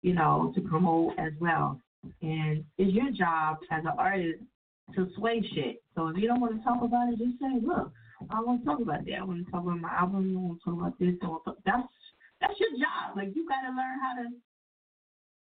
you 0.03 0.15
know, 0.15 0.53
to 0.55 0.61
promote 0.63 1.19
as 1.19 1.33
well. 1.41 1.81
And 2.23 2.65
it's 2.79 2.93
your 2.93 3.11
job 3.11 3.59
as 3.71 3.85
an 3.85 3.93
artist 3.99 4.43
to 4.95 5.09
sway 5.17 5.43
shit. 5.55 5.83
So 5.95 6.09
if 6.09 6.17
you 6.17 6.29
don't 6.29 6.41
want 6.41 6.57
to 6.57 6.65
talk 6.65 6.83
about 6.83 7.13
it, 7.13 7.19
just 7.19 7.41
say, 7.41 7.59
"Look, 7.61 7.91
I 8.31 8.41
want 8.41 8.61
to 8.63 8.67
talk 8.67 8.81
about 8.81 9.05
that. 9.05 9.19
I 9.19 9.25
want 9.25 9.45
to 9.45 9.51
talk 9.51 9.63
about 9.63 9.81
my 9.81 9.93
album. 9.93 10.37
I 10.37 10.41
want 10.41 10.61
to 10.61 10.65
talk 10.65 10.79
about 10.79 10.99
this. 10.99 11.15
I 11.23 11.27
to 11.27 11.41
talk. 11.45 11.57
That's 11.65 11.89
that's 12.41 12.61
your 12.61 12.73
job. 12.79 13.17
Like 13.17 13.35
you 13.35 13.49
got 13.49 13.67
to 13.67 13.73
learn 13.75 13.97
how 14.01 14.13
to, 14.23 14.27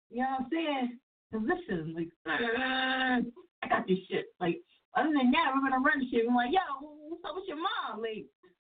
you 0.10 0.22
know 0.22 0.38
what 0.38 0.46
I'm 0.46 0.50
saying? 0.52 0.88
Position. 1.32 1.96
Like 1.96 2.12
I 2.28 3.68
got 3.68 3.88
this 3.88 4.00
shit. 4.10 4.32
Like 4.40 4.62
other 4.96 5.12
than 5.12 5.32
that, 5.32 5.52
we're 5.56 5.68
gonna 5.68 5.84
run 5.84 6.08
shit. 6.12 6.28
I'm 6.28 6.36
like, 6.36 6.52
yo, 6.52 6.64
what's 7.10 7.24
up 7.26 7.36
with 7.36 7.48
your 7.48 7.58
mom? 7.58 8.02
Like, 8.02 8.28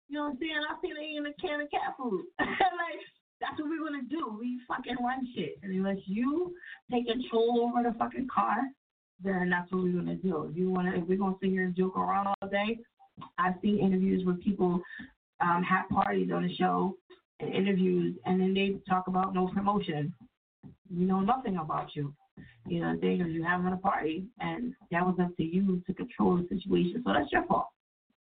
you 0.09 0.17
know 0.17 0.29
what 0.29 0.37
I'm 0.37 0.39
saying? 0.41 0.61
I 0.61 0.77
seen 0.81 0.97
her 0.97 1.03
eating 1.03 1.27
a 1.27 1.35
can 1.41 1.61
of 1.61 1.71
cat 1.71 1.97
food. 1.97 2.25
like 2.41 3.03
that's 3.41 3.59
what 3.59 3.69
we're 3.69 3.85
gonna 3.85 4.09
do. 4.09 4.37
We 4.39 4.61
fucking 4.69 5.01
run 5.03 5.27
shit. 5.35 5.59
And 5.63 5.73
unless 5.73 6.01
you 6.07 6.55
take 6.91 7.09
control 7.09 7.69
over 7.69 7.83
the 7.83 7.97
fucking 7.99 8.29
car, 8.33 8.61
then 9.23 9.51
that's 9.51 9.71
what 9.71 9.83
we're 9.83 9.93
gonna 9.93 10.17
do. 10.17 10.51
You 10.55 10.71
wanna, 10.71 10.93
if 10.97 11.05
we're 11.09 11.19
gonna 11.19 11.37
sit 11.41 11.51
here 11.51 11.65
and 11.65 11.77
joke 11.77 11.97
around 11.97 12.29
all 12.29 12.49
day, 12.49 12.79
I've 13.39 13.55
seen 13.63 13.79
interviews 13.79 14.25
where 14.25 14.35
people 14.37 14.81
um, 15.41 15.63
have 15.63 15.89
parties 15.89 16.31
on 16.33 16.43
the 16.43 16.55
show 16.57 16.97
and 17.41 17.55
interviews, 17.55 18.17
and 18.25 18.41
then 18.41 18.55
they 18.55 18.77
talk 18.89 19.09
about 19.09 19.35
no 19.35 19.49
promotion. 19.49 20.15
We 20.95 21.05
know 21.05 21.21
nothing 21.21 21.57
about 21.57 21.95
you. 21.95 22.15
You 22.67 22.81
know, 22.81 22.97
they 23.01 23.21
are 23.21 23.29
you 23.29 23.43
having 23.43 23.73
a 23.73 23.77
party, 23.77 24.25
and 24.41 24.75
that 24.91 25.05
was 25.05 25.17
up 25.21 25.37
to 25.37 25.43
you 25.43 25.83
to 25.87 25.95
control 25.95 26.37
the 26.37 26.49
situation. 26.49 27.03
So 27.05 27.13
that's 27.13 27.33
your 27.33 27.45
fault. 27.47 27.67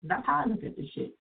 That's 0.03 0.25
how 0.27 0.45
I 0.45 0.49
look 0.49 0.63
at 0.65 0.77
this 0.77 0.87
shit. 0.95 1.13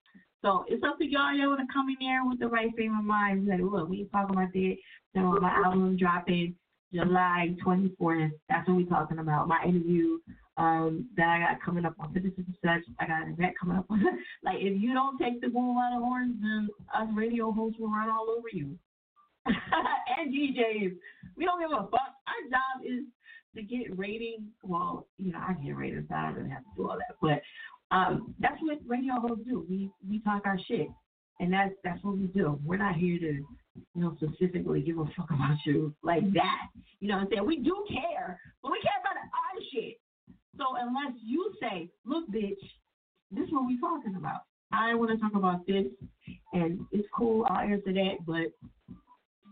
So 0.42 0.64
it's 0.68 0.84
up 0.84 0.98
to 0.98 1.04
y'all. 1.04 1.34
Y'all 1.34 1.48
want 1.48 1.60
to 1.60 1.72
come 1.72 1.88
in 1.88 1.96
there 2.06 2.24
with 2.24 2.38
the 2.38 2.46
right 2.46 2.72
frame 2.74 2.96
of 2.96 3.04
mind. 3.04 3.48
Like, 3.48 3.60
look, 3.60 3.88
we 3.88 4.06
talking 4.12 4.36
about 4.36 4.52
that. 4.52 4.76
So 5.14 5.20
my 5.40 5.62
album 5.64 5.96
dropping 5.96 6.54
July 6.92 7.54
24th. 7.64 8.30
That's 8.48 8.66
what 8.68 8.76
we're 8.76 8.86
talking 8.86 9.18
about. 9.18 9.48
My 9.48 9.62
interview 9.64 10.18
um, 10.56 11.06
that 11.16 11.28
I 11.28 11.38
got 11.38 11.62
coming 11.62 11.84
up 11.84 11.94
on 12.00 12.12
this 12.12 12.24
and 12.24 12.54
such. 12.64 12.82
I 12.98 13.06
got 13.06 13.26
an 13.26 13.32
event 13.32 13.54
coming 13.58 13.78
up. 13.78 13.86
like, 14.42 14.56
if 14.58 14.80
you 14.80 14.92
don't 14.94 15.18
take 15.18 15.40
the 15.40 15.48
bull 15.48 15.74
by 15.74 15.90
the 15.94 16.00
horns, 16.00 16.34
then 16.40 16.68
us 16.94 17.08
radio 17.14 17.52
hosts 17.52 17.78
will 17.78 17.90
run 17.90 18.10
all 18.10 18.28
over 18.30 18.48
you. 18.52 18.76
and 19.46 20.34
DJs. 20.34 20.96
We 21.36 21.44
don't 21.44 21.60
give 21.60 21.70
a 21.70 21.82
fuck. 21.90 22.14
Our 22.26 22.50
job 22.50 22.84
is 22.84 23.04
to 23.56 23.62
get 23.62 23.96
ratings. 23.96 24.48
Well, 24.62 25.06
you 25.18 25.32
know, 25.32 25.38
I 25.38 25.52
get 25.54 25.76
ratings. 25.76 26.06
So 26.08 26.14
I 26.14 26.26
don't 26.26 26.34
really 26.34 26.50
have 26.50 26.62
to 26.62 26.70
do 26.76 26.88
all 26.88 26.98
that. 26.98 27.16
But 27.20 27.42
um, 27.94 28.34
that's 28.40 28.60
what 28.60 28.78
radio 28.86 29.14
hosts 29.20 29.44
do. 29.46 29.64
We 29.68 29.90
we 30.08 30.20
talk 30.20 30.42
our 30.44 30.58
shit, 30.68 30.88
and 31.40 31.52
that's 31.52 31.72
that's 31.84 32.02
what 32.02 32.18
we 32.18 32.26
do. 32.26 32.58
We're 32.64 32.76
not 32.76 32.96
here 32.96 33.18
to, 33.18 33.44
you 33.94 34.02
know, 34.02 34.16
specifically 34.16 34.80
give 34.80 34.98
a 34.98 35.04
fuck 35.16 35.30
about 35.30 35.56
you 35.64 35.94
like 36.02 36.32
that. 36.34 36.68
You 37.00 37.08
know 37.08 37.16
what 37.16 37.22
I'm 37.24 37.28
saying? 37.30 37.46
We 37.46 37.56
do 37.58 37.84
care, 37.88 38.40
but 38.62 38.72
we 38.72 38.80
care 38.82 39.00
about 39.00 39.16
our 39.16 39.60
shit. 39.72 40.00
So 40.56 40.64
unless 40.78 41.16
you 41.24 41.52
say, 41.60 41.88
look, 42.04 42.28
bitch, 42.30 42.58
this 43.30 43.46
is 43.46 43.52
what 43.52 43.66
we 43.66 43.78
talking 43.80 44.16
about. 44.16 44.42
I 44.72 44.94
want 44.94 45.10
to 45.10 45.16
talk 45.18 45.34
about 45.34 45.66
this, 45.66 45.86
and 46.52 46.80
it's 46.92 47.08
cool. 47.16 47.46
I'll 47.48 47.66
answer 47.66 47.92
that, 47.92 48.16
but 48.26 48.52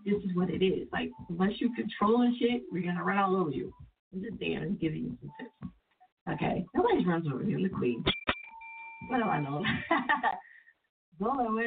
this 0.04 0.22
is 0.22 0.34
what 0.34 0.50
it 0.50 0.64
is. 0.64 0.88
Like, 0.92 1.10
unless 1.28 1.52
you 1.58 1.72
controlling 1.74 2.36
shit, 2.38 2.62
we're 2.70 2.84
gonna 2.84 3.02
run 3.02 3.18
all 3.18 3.36
over 3.36 3.50
you. 3.50 3.72
I'm 4.12 4.22
just 4.22 4.38
saying, 4.38 4.58
I'm 4.58 4.76
giving 4.76 5.04
you 5.04 5.18
some 5.20 5.30
tips. 5.38 5.72
Okay, 6.32 6.64
nobody 6.74 7.04
runs 7.06 7.26
over. 7.26 7.42
I'm 7.42 7.62
the 7.62 7.68
queen. 7.68 8.04
What 9.08 9.18
do 9.18 9.24
I 9.24 9.40
know? 9.40 9.64
Zola, 11.18 11.44
what? 11.54 11.66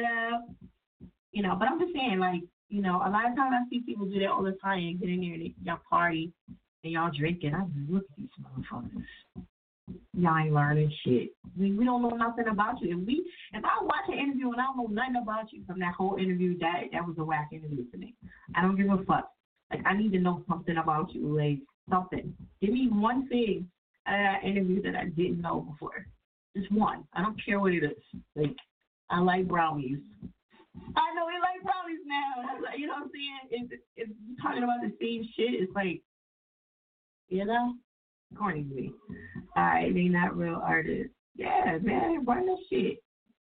You 1.32 1.42
know, 1.42 1.56
but 1.58 1.68
I'm 1.68 1.78
just 1.78 1.92
saying, 1.94 2.18
like, 2.18 2.42
you 2.68 2.82
know, 2.82 2.96
a 2.96 3.10
lot 3.10 3.30
of 3.30 3.36
times 3.36 3.52
I 3.54 3.68
see 3.68 3.80
people 3.80 4.06
do 4.06 4.18
that 4.20 4.30
all 4.30 4.42
the 4.42 4.56
time 4.62 4.78
and 4.78 5.00
get 5.00 5.08
in 5.08 5.20
there 5.20 5.34
and 5.34 5.42
they, 5.42 5.54
y'all 5.62 5.78
party 5.88 6.32
and 6.84 6.92
y'all 6.92 7.10
drinking. 7.16 7.54
I 7.54 7.64
just 7.64 7.90
look 7.90 8.04
at 8.04 8.16
these 8.16 8.28
motherfuckers. 8.40 9.04
Y'all 10.14 10.38
ain't 10.38 10.54
learning 10.54 10.92
shit. 11.04 11.30
We, 11.58 11.72
we 11.72 11.84
don't 11.84 12.02
know 12.02 12.10
nothing 12.10 12.46
about 12.48 12.80
you. 12.80 12.96
If 12.96 13.06
we, 13.06 13.24
if 13.52 13.64
I 13.64 13.82
watch 13.82 14.08
an 14.08 14.18
interview 14.18 14.52
and 14.52 14.60
I 14.60 14.66
don't 14.66 14.76
know 14.76 15.02
nothing 15.02 15.16
about 15.20 15.52
you 15.52 15.64
from 15.66 15.80
that 15.80 15.94
whole 15.94 16.16
interview, 16.16 16.58
that 16.58 16.84
that 16.92 17.06
was 17.06 17.16
a 17.18 17.24
whack 17.24 17.48
interview 17.52 17.84
to 17.90 17.98
me. 17.98 18.14
I 18.54 18.62
don't 18.62 18.76
give 18.76 18.88
a 18.88 19.02
fuck. 19.04 19.30
Like 19.70 19.82
I 19.84 19.96
need 19.96 20.12
to 20.12 20.18
know 20.18 20.44
something 20.48 20.76
about 20.76 21.12
you, 21.14 21.36
like 21.36 21.58
something. 21.88 22.34
Give 22.60 22.70
me 22.70 22.88
one 22.90 23.28
thing 23.28 23.68
out 24.06 24.14
of 24.14 24.42
that 24.42 24.48
interview 24.48 24.82
that 24.82 24.94
I 24.94 25.06
didn't 25.06 25.40
know 25.40 25.60
before. 25.60 26.06
Just 26.56 26.70
one. 26.72 27.04
I 27.14 27.22
don't 27.22 27.40
care 27.44 27.60
what 27.60 27.72
it 27.72 27.84
is. 27.84 28.20
Like 28.36 28.54
I 29.10 29.20
like 29.20 29.48
brownies. 29.48 29.98
I 30.76 31.14
know 31.14 31.26
we 31.26 31.34
like 31.40 31.62
brownies 31.62 32.04
now. 32.06 32.70
You 32.76 32.86
know 32.86 32.94
what 32.94 33.04
I'm 33.04 33.10
saying? 33.12 33.70
If 33.96 34.08
you're 34.08 34.36
talking 34.40 34.62
about 34.62 34.80
the 34.80 34.92
same 35.00 35.22
shit, 35.36 35.60
it's 35.60 35.74
like, 35.74 36.00
you 37.28 37.44
know, 37.44 37.74
corny 38.38 38.62
to 38.62 38.74
me. 38.74 38.92
All 39.56 39.62
right, 39.62 39.92
they 39.92 40.04
not 40.04 40.36
real 40.36 40.60
artists. 40.62 41.12
Yeah, 41.36 41.78
man, 41.82 42.24
run 42.24 42.46
the 42.46 42.56
shit. 42.70 43.02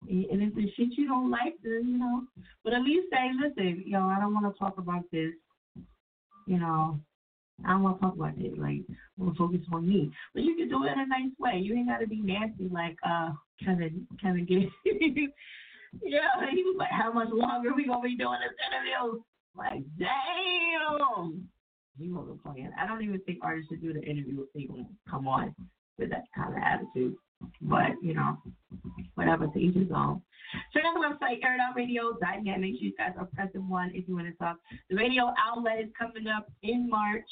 And 0.07 0.41
if 0.41 0.55
the 0.55 0.71
shit 0.75 0.97
you 0.97 1.07
don't 1.07 1.29
like, 1.29 1.55
then 1.63 1.83
you 1.85 1.97
know. 1.97 2.23
But 2.63 2.73
at 2.73 2.81
least 2.81 3.07
say, 3.11 3.31
listen, 3.39 3.83
yo, 3.85 4.07
I 4.07 4.19
don't 4.19 4.33
want 4.33 4.51
to 4.51 4.57
talk 4.57 4.77
about 4.77 5.03
this. 5.11 5.33
You 6.47 6.59
know, 6.59 6.99
I 7.65 7.71
don't 7.71 7.83
want 7.83 7.97
to 7.97 8.05
talk 8.05 8.15
about 8.15 8.37
it. 8.37 8.57
Like, 8.57 8.81
I 8.89 9.23
want 9.23 9.35
to 9.35 9.37
focus 9.37 9.61
on 9.71 9.87
me. 9.87 10.11
But 10.33 10.43
you 10.43 10.55
can 10.55 10.69
do 10.69 10.83
it 10.85 10.93
in 10.93 10.99
a 10.99 11.05
nice 11.05 11.33
way. 11.37 11.59
You 11.61 11.75
ain't 11.75 11.89
got 11.89 11.99
to 11.99 12.07
be 12.07 12.21
nasty 12.21 12.69
like 12.71 12.95
uh 13.07 13.31
Kevin 13.63 14.07
Kevin 14.21 14.45
Gates. 14.45 14.71
yeah, 16.01 16.49
he 16.51 16.63
was 16.63 16.75
like, 16.77 16.91
how 16.91 17.11
much 17.11 17.29
longer 17.31 17.73
we 17.75 17.85
gonna 17.85 18.01
be 18.01 18.15
doing 18.15 18.39
this 18.41 18.55
interview? 18.67 19.21
Like, 19.55 19.83
damn. 19.97 21.47
He 21.97 22.09
wasn't 22.09 22.41
playing. 22.43 22.71
I 22.79 22.87
don't 22.87 23.03
even 23.03 23.19
think 23.21 23.39
artists 23.41 23.69
should 23.69 23.81
do 23.81 23.93
the 23.93 24.01
interview 24.01 24.45
gonna 24.67 24.85
come 25.09 25.27
on 25.27 25.53
with 25.97 26.09
that 26.11 26.25
kind 26.35 26.53
of 26.55 26.61
attitude. 26.63 27.15
But 27.61 27.91
you 28.01 28.13
know, 28.13 28.37
whatever 29.15 29.47
to 29.47 29.59
each 29.59 29.75
his 29.75 29.91
own. 29.93 30.21
Check 30.73 30.83
out 30.83 30.95
the 30.95 31.25
website, 31.25 31.41
airitoutradio.net. 31.41 32.59
Make 32.59 32.73
sure 32.75 32.83
you 32.83 32.93
guys 32.97 33.13
are 33.17 33.27
pressing 33.35 33.69
one 33.69 33.91
if 33.93 34.07
you 34.07 34.15
want 34.15 34.27
to 34.27 34.33
talk. 34.33 34.57
The 34.89 34.95
radio 34.95 35.31
outlet 35.45 35.79
is 35.79 35.89
coming 35.97 36.27
up 36.27 36.49
in 36.63 36.89
March. 36.89 37.27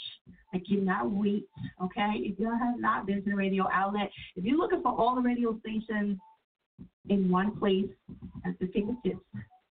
I 0.53 0.61
cannot 0.67 1.09
wait. 1.11 1.45
Okay, 1.84 2.11
if 2.17 2.39
y'all 2.39 2.57
have 2.57 2.79
not 2.79 3.07
been 3.07 3.23
to 3.23 3.29
the 3.29 3.35
radio 3.35 3.67
outlet, 3.73 4.11
if 4.35 4.43
you're 4.43 4.57
looking 4.57 4.81
for 4.81 4.91
all 4.91 5.15
the 5.15 5.21
radio 5.21 5.59
stations 5.59 6.17
in 7.10 7.30
one 7.30 7.58
place 7.58 7.88
at 8.45 8.58
the 8.60 8.68
fingertips, 8.68 9.24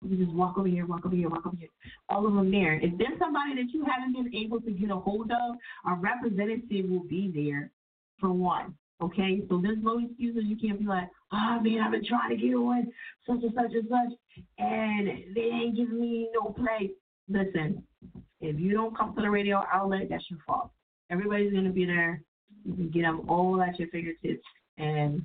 you 0.05 0.25
just 0.25 0.37
walk 0.37 0.59
over 0.59 0.69
here, 0.69 0.85
walk 0.87 1.07
over 1.07 1.15
here, 1.15 1.29
walk 1.29 1.47
over 1.47 1.57
here. 1.57 1.69
All 2.09 2.27
of 2.27 2.35
them 2.35 2.51
there. 2.51 2.75
If 2.75 2.97
there's 2.99 3.19
somebody 3.19 3.55
that 3.55 3.73
you 3.73 3.85
haven't 3.85 4.13
been 4.13 4.35
able 4.35 4.61
to 4.61 4.71
get 4.71 4.91
a 4.91 4.97
hold 4.97 5.31
of, 5.31 5.57
a 5.87 5.95
representative 5.95 6.91
will 6.91 7.05
be 7.05 7.31
there 7.35 7.71
for 8.19 8.33
one. 8.33 8.75
Okay, 9.01 9.43
so 9.49 9.61
there's 9.61 9.79
no 9.81 9.99
excuses. 9.99 10.45
You 10.45 10.57
can't 10.57 10.79
be 10.79 10.87
like, 10.87 11.09
oh 11.33 11.61
man, 11.61 11.81
I've 11.85 11.91
been 11.91 12.05
trying 12.05 12.31
to 12.31 12.37
get 12.37 12.55
on 12.55 12.93
such 13.27 13.43
and 13.43 13.53
such 13.55 13.73
and 13.73 13.89
such, 13.89 14.19
and 14.59 15.35
they 15.35 15.41
ain't 15.41 15.77
giving 15.77 16.01
me 16.01 16.29
no 16.33 16.53
play. 16.53 16.91
Listen, 17.29 17.83
if 18.41 18.61
you 18.61 18.73
don't 18.73 18.97
come 18.97 19.15
to 19.17 19.23
the 19.23 19.31
radio 19.31 19.65
outlet, 19.73 20.09
that's 20.09 20.25
your 20.31 20.39
fault. 20.47 20.71
Everybody's 21.11 21.53
gonna 21.53 21.71
be 21.71 21.85
there. 21.85 22.23
You 22.65 22.75
can 22.75 22.91
get 22.91 23.03
them 23.03 23.29
all 23.29 23.61
at 23.61 23.79
your 23.79 23.89
fingertips, 23.89 24.45
and 24.79 25.23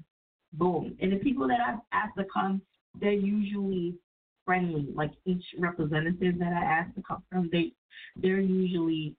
boom. 0.54 0.98
And 1.02 1.12
the 1.12 1.18
people 1.18 1.48
that 1.48 1.60
I've 1.60 1.80
asked 1.92 2.18
to 2.18 2.26
come, 2.34 2.62
they're 3.00 3.12
usually 3.12 3.96
friendly. 4.46 4.88
Like 4.94 5.12
each 5.26 5.44
representative 5.60 6.40
that 6.40 6.54
I 6.54 6.64
asked 6.64 6.96
to 6.96 7.04
come 7.08 7.24
from, 7.32 7.50
they 7.52 7.74
they're 8.16 8.40
usually 8.40 9.16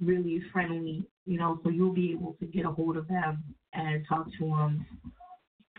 really 0.00 0.42
friendly. 0.52 1.04
You 1.26 1.38
know, 1.38 1.60
so 1.62 1.70
you'll 1.70 1.92
be 1.92 2.12
able 2.12 2.36
to 2.40 2.46
get 2.46 2.64
a 2.64 2.70
hold 2.70 2.96
of 2.96 3.06
them 3.08 3.44
and 3.74 4.04
talk 4.08 4.26
to 4.38 4.46
them 4.46 4.86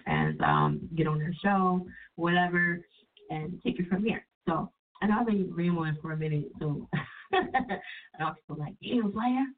and 0.06 0.42
um, 0.42 0.90
get 0.96 1.08
on 1.08 1.20
their 1.20 1.34
show, 1.44 1.86
whatever, 2.16 2.86
and 3.30 3.60
take 3.64 3.80
it 3.80 3.88
from 3.88 4.04
there. 4.04 4.26
So, 4.48 4.72
and 5.02 5.12
I've 5.12 5.28
been 5.28 5.54
rambling 5.54 5.98
for 6.02 6.12
a 6.12 6.18
minute, 6.18 6.50
so 6.60 6.88
I 7.34 8.24
also 8.24 8.60
like, 8.60 8.74
damn. 8.82 9.56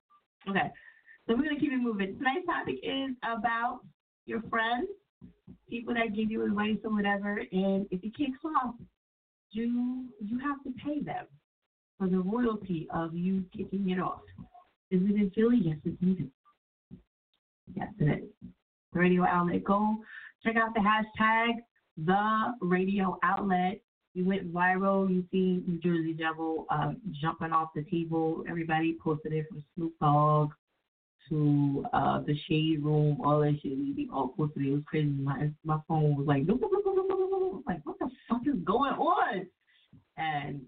Okay, 0.50 0.72
so 1.28 1.36
we're 1.36 1.44
gonna 1.44 1.60
keep 1.60 1.72
it 1.72 1.78
moving. 1.78 2.18
Tonight's 2.18 2.46
topic 2.46 2.76
is 2.84 3.12
about 3.24 3.82
your 4.26 4.42
friends, 4.50 4.88
people 5.70 5.94
that 5.94 6.16
give 6.16 6.32
you 6.32 6.46
advice 6.46 6.78
or 6.84 6.92
whatever, 6.92 7.38
and 7.52 7.88
if 7.92 8.04
it 8.04 8.16
kicks 8.16 8.40
off, 8.64 8.76
you 9.52 10.06
you 10.20 10.40
have 10.40 10.64
to 10.64 10.72
pay 10.84 11.02
them 11.02 11.26
for 11.98 12.08
the 12.08 12.20
royalty 12.20 12.88
of 12.94 13.16
you 13.16 13.44
kicking 13.56 13.90
it 13.90 14.00
off. 14.00 14.22
Is 14.90 15.02
it 15.04 15.16
in 15.16 15.32
Philly? 15.36 15.60
Yes, 15.64 15.78
it's. 15.86 16.22
Yes, 17.74 17.88
it 18.00 18.24
is. 18.24 18.30
The 18.94 19.00
radio 19.00 19.26
outlet. 19.26 19.64
Go 19.64 19.98
check 20.44 20.56
out 20.58 20.74
the 20.74 20.82
hashtag 20.82 21.54
the 21.98 22.54
radio 22.62 23.18
outlet. 23.24 23.82
You 24.14 24.26
went 24.26 24.54
viral. 24.54 25.10
You 25.10 25.24
see 25.32 25.64
New 25.68 25.80
Jersey 25.80 26.14
Devil 26.14 26.66
uh, 26.70 26.92
jumping 27.22 27.52
off 27.52 27.70
the 27.76 27.84
table. 27.90 28.44
Everybody 28.50 28.98
posted 29.02 29.34
it 29.34 29.46
from 29.50 29.64
Snoop 29.76 29.94
Dogg 30.02 30.52
to 31.30 31.86
uh, 31.94 32.22
the 32.22 32.36
Shade 32.48 32.84
Room. 32.84 33.20
All 33.24 33.40
that 33.40 33.58
shit. 33.62 33.78
We 33.78 34.10
all 34.14 34.34
posted 34.38 34.64
it. 34.64 34.70
It 34.70 34.74
was 34.74 34.84
crazy. 34.86 35.10
My 35.10 35.50
my 35.64 35.80
phone 35.88 36.16
was 36.18 36.28
like, 36.28 36.44
like 37.68 37.86
what 37.86 38.00
the 38.00 38.10
fuck 38.30 38.42
is 38.46 38.60
going 38.64 38.94
on? 38.94 39.48
And 40.18 40.62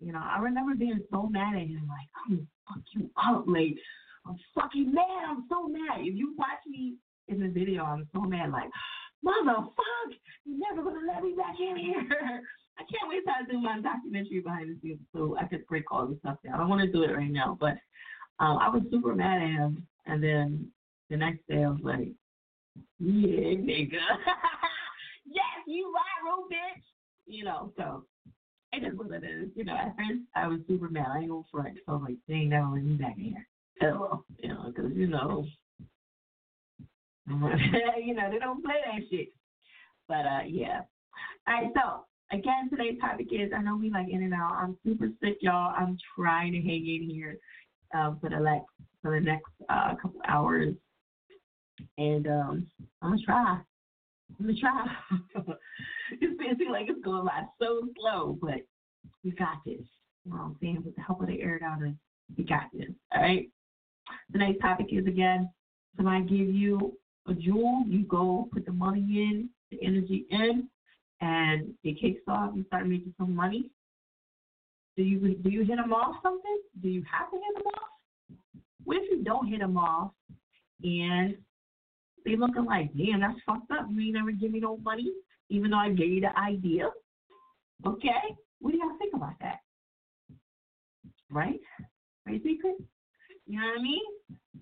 you 0.00 0.12
know, 0.12 0.22
I 0.22 0.38
remember 0.40 0.74
being 0.74 1.00
so 1.10 1.28
mad 1.28 1.56
at 1.56 1.62
him. 1.62 1.88
Like, 1.88 2.08
I'm 2.26 2.46
fuck 2.68 2.82
you 2.92 3.10
up. 3.16 3.44
Like, 3.46 3.76
I'm 4.26 4.36
fucking 4.54 4.92
mad. 4.92 5.24
I'm 5.28 5.44
so 5.48 5.68
mad. 5.68 6.00
If 6.00 6.14
you 6.14 6.34
watch 6.36 6.64
me 6.66 6.94
in 7.28 7.40
the 7.40 7.48
video, 7.48 7.84
I'm 7.84 8.08
so 8.14 8.20
mad. 8.20 8.50
Like, 8.50 8.70
motherfuck, 9.24 10.10
you're 10.44 10.58
never 10.58 10.82
gonna 10.82 11.06
let 11.06 11.22
me 11.22 11.34
back 11.36 11.56
in 11.58 11.76
here. 11.76 12.04
I 12.76 12.82
can't 12.82 13.08
wait 13.08 13.22
I 13.28 13.50
do 13.50 13.60
my 13.60 13.80
documentary 13.80 14.40
behind 14.40 14.68
the 14.68 14.80
scenes 14.80 15.00
so 15.14 15.36
I 15.40 15.44
could 15.44 15.66
break 15.66 15.84
all 15.92 16.06
this 16.06 16.18
stuff 16.18 16.38
down. 16.44 16.54
I 16.54 16.58
don't 16.58 16.68
want 16.68 16.82
to 16.82 16.90
do 16.90 17.04
it 17.04 17.14
right 17.14 17.30
now, 17.30 17.56
but 17.60 17.78
um, 18.40 18.58
I 18.58 18.68
was 18.68 18.82
super 18.90 19.14
mad 19.14 19.42
at 19.42 19.48
him. 19.48 19.86
And 20.06 20.22
then 20.22 20.68
the 21.10 21.16
next 21.16 21.46
day 21.48 21.64
I 21.64 21.68
was 21.68 21.80
like, 21.82 22.08
yeah, 22.98 23.54
nigga. 23.56 23.92
yes, 25.26 25.44
you 25.66 25.92
viral, 25.94 26.44
bitch. 26.52 26.82
You 27.26 27.44
know, 27.44 27.72
so 27.76 28.04
it 28.72 28.84
is 28.84 28.96
what 28.96 29.12
it 29.12 29.24
is. 29.24 29.48
You 29.54 29.64
know, 29.64 29.74
at 29.74 29.96
first 29.96 30.20
I 30.34 30.48
was 30.48 30.60
super 30.68 30.88
mad. 30.88 31.06
I 31.10 31.18
ain't 31.20 31.30
gonna 31.30 31.42
front. 31.50 31.78
So 31.86 31.92
I 31.92 31.92
was 31.92 32.02
like, 32.08 32.16
ain't 32.28 32.50
never 32.50 32.68
let 32.68 32.84
me 32.84 32.94
back 32.94 33.16
here. 33.16 33.46
Hello. 33.80 34.24
You 34.38 34.48
know, 34.48 34.64
because, 34.66 34.92
you 34.94 35.06
know, 35.06 35.46
you 37.26 38.14
know, 38.14 38.30
they 38.30 38.38
don't 38.38 38.64
play 38.64 38.74
that 38.84 39.02
shit. 39.10 39.28
But 40.08 40.26
uh, 40.26 40.42
yeah. 40.46 40.82
All 41.46 41.54
right, 41.54 41.70
so 41.74 42.04
again, 42.36 42.68
today's 42.70 43.00
topic 43.00 43.28
is 43.32 43.52
I 43.56 43.62
know 43.62 43.76
we 43.76 43.90
like 43.90 44.08
in 44.10 44.22
and 44.22 44.34
out. 44.34 44.58
I'm 44.60 44.76
super 44.84 45.08
sick, 45.22 45.38
y'all. 45.40 45.74
I'm 45.76 45.96
trying 46.16 46.52
to 46.52 46.58
hang 46.60 46.86
in 46.86 47.08
here 47.08 47.38
um, 47.94 48.18
for 48.20 48.28
the 48.28 48.38
next 48.38 48.66
for 49.04 49.20
the 49.20 49.24
next 49.24 49.50
uh, 49.68 49.94
couple 50.00 50.20
hours, 50.26 50.74
and 51.98 52.26
um, 52.26 52.66
I'm 53.02 53.10
gonna 53.10 53.22
try. 53.22 53.60
I'm 54.40 54.46
gonna 54.46 54.58
try. 54.58 54.86
it's 56.10 56.40
feels 56.40 56.70
like 56.72 56.86
it's 56.88 57.04
going 57.04 57.26
by 57.26 57.42
so 57.60 57.82
slow, 58.00 58.38
but 58.40 58.62
we 59.22 59.32
got 59.32 59.58
this. 59.66 59.84
You 60.24 60.32
know 60.32 60.36
what 60.36 60.44
I'm 60.44 60.56
saying? 60.62 60.82
With 60.84 60.96
the 60.96 61.02
help 61.02 61.20
of 61.20 61.26
the 61.26 61.40
air 61.42 61.60
downers, 61.62 61.96
we 62.36 62.44
got 62.44 62.64
this. 62.72 62.88
All 63.14 63.20
right. 63.20 63.46
Tonight's 64.32 64.60
topic 64.62 64.86
is 64.90 65.06
again, 65.06 65.50
somebody 65.96 66.22
give 66.22 66.54
you 66.54 66.96
a 67.26 67.34
jewel, 67.34 67.84
you 67.86 68.04
go 68.04 68.48
put 68.52 68.64
the 68.64 68.72
money 68.72 69.00
in, 69.00 69.50
the 69.70 69.84
energy 69.84 70.24
in, 70.30 70.66
and 71.20 71.74
it 71.84 72.00
kicks 72.00 72.22
off. 72.26 72.52
You 72.54 72.64
start 72.68 72.86
making 72.86 73.14
some 73.18 73.36
money. 73.36 73.70
Do 74.96 75.02
you 75.02 75.34
do 75.34 75.50
you 75.50 75.64
hit 75.64 75.76
them 75.76 75.92
off 75.92 76.16
something? 76.22 76.58
Do 76.80 76.88
you 76.88 77.02
have 77.10 77.30
to 77.30 77.36
hit 77.36 77.54
them 77.54 77.66
off? 77.66 77.93
What 78.84 78.98
if 78.98 79.10
you 79.10 79.24
don't 79.24 79.48
hit 79.48 79.60
them 79.60 79.76
off 79.76 80.12
and 80.82 81.36
they 82.24 82.36
looking 82.36 82.64
like, 82.64 82.90
damn, 82.96 83.20
that's 83.20 83.38
fucked 83.46 83.70
up. 83.70 83.86
You 83.90 84.00
ain't 84.00 84.14
never 84.14 84.32
give 84.32 84.50
me 84.50 84.60
no 84.60 84.78
money, 84.78 85.12
even 85.50 85.70
though 85.70 85.78
I 85.78 85.90
gave 85.90 86.10
you 86.10 86.20
the 86.22 86.38
idea. 86.38 86.90
Okay, 87.86 88.34
what 88.60 88.72
do 88.72 88.78
y'all 88.78 88.96
think 88.98 89.14
about 89.14 89.34
that? 89.40 89.58
Right? 91.30 91.60
Right, 92.26 92.42
secret? 92.42 92.76
You 93.46 93.60
know 93.60 93.66
what 93.66 93.80
I 93.80 93.82
mean? 93.82 94.02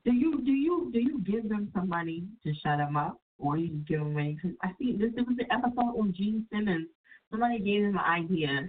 Do 0.05 0.13
you 0.13 0.41
do 0.45 0.51
you 0.51 0.91
do 0.93 0.99
you 0.99 1.21
give 1.21 1.49
them 1.49 1.71
some 1.73 1.89
money 1.89 2.25
to 2.43 2.53
shut 2.55 2.79
them 2.79 2.97
up, 2.97 3.21
or 3.39 3.57
you 3.57 3.69
give 3.87 4.01
them 4.01 4.15
money? 4.15 4.37
Cause 4.43 4.51
I 4.63 4.71
see 4.79 4.97
this. 4.97 5.11
There 5.15 5.25
was 5.25 5.37
an 5.39 5.47
episode 5.53 5.99
on 5.99 6.13
Gene 6.17 6.45
Simmons. 6.53 6.89
Somebody 7.31 7.61
gave 7.61 7.85
him 7.85 7.97
an 7.97 8.25
idea, 8.25 8.69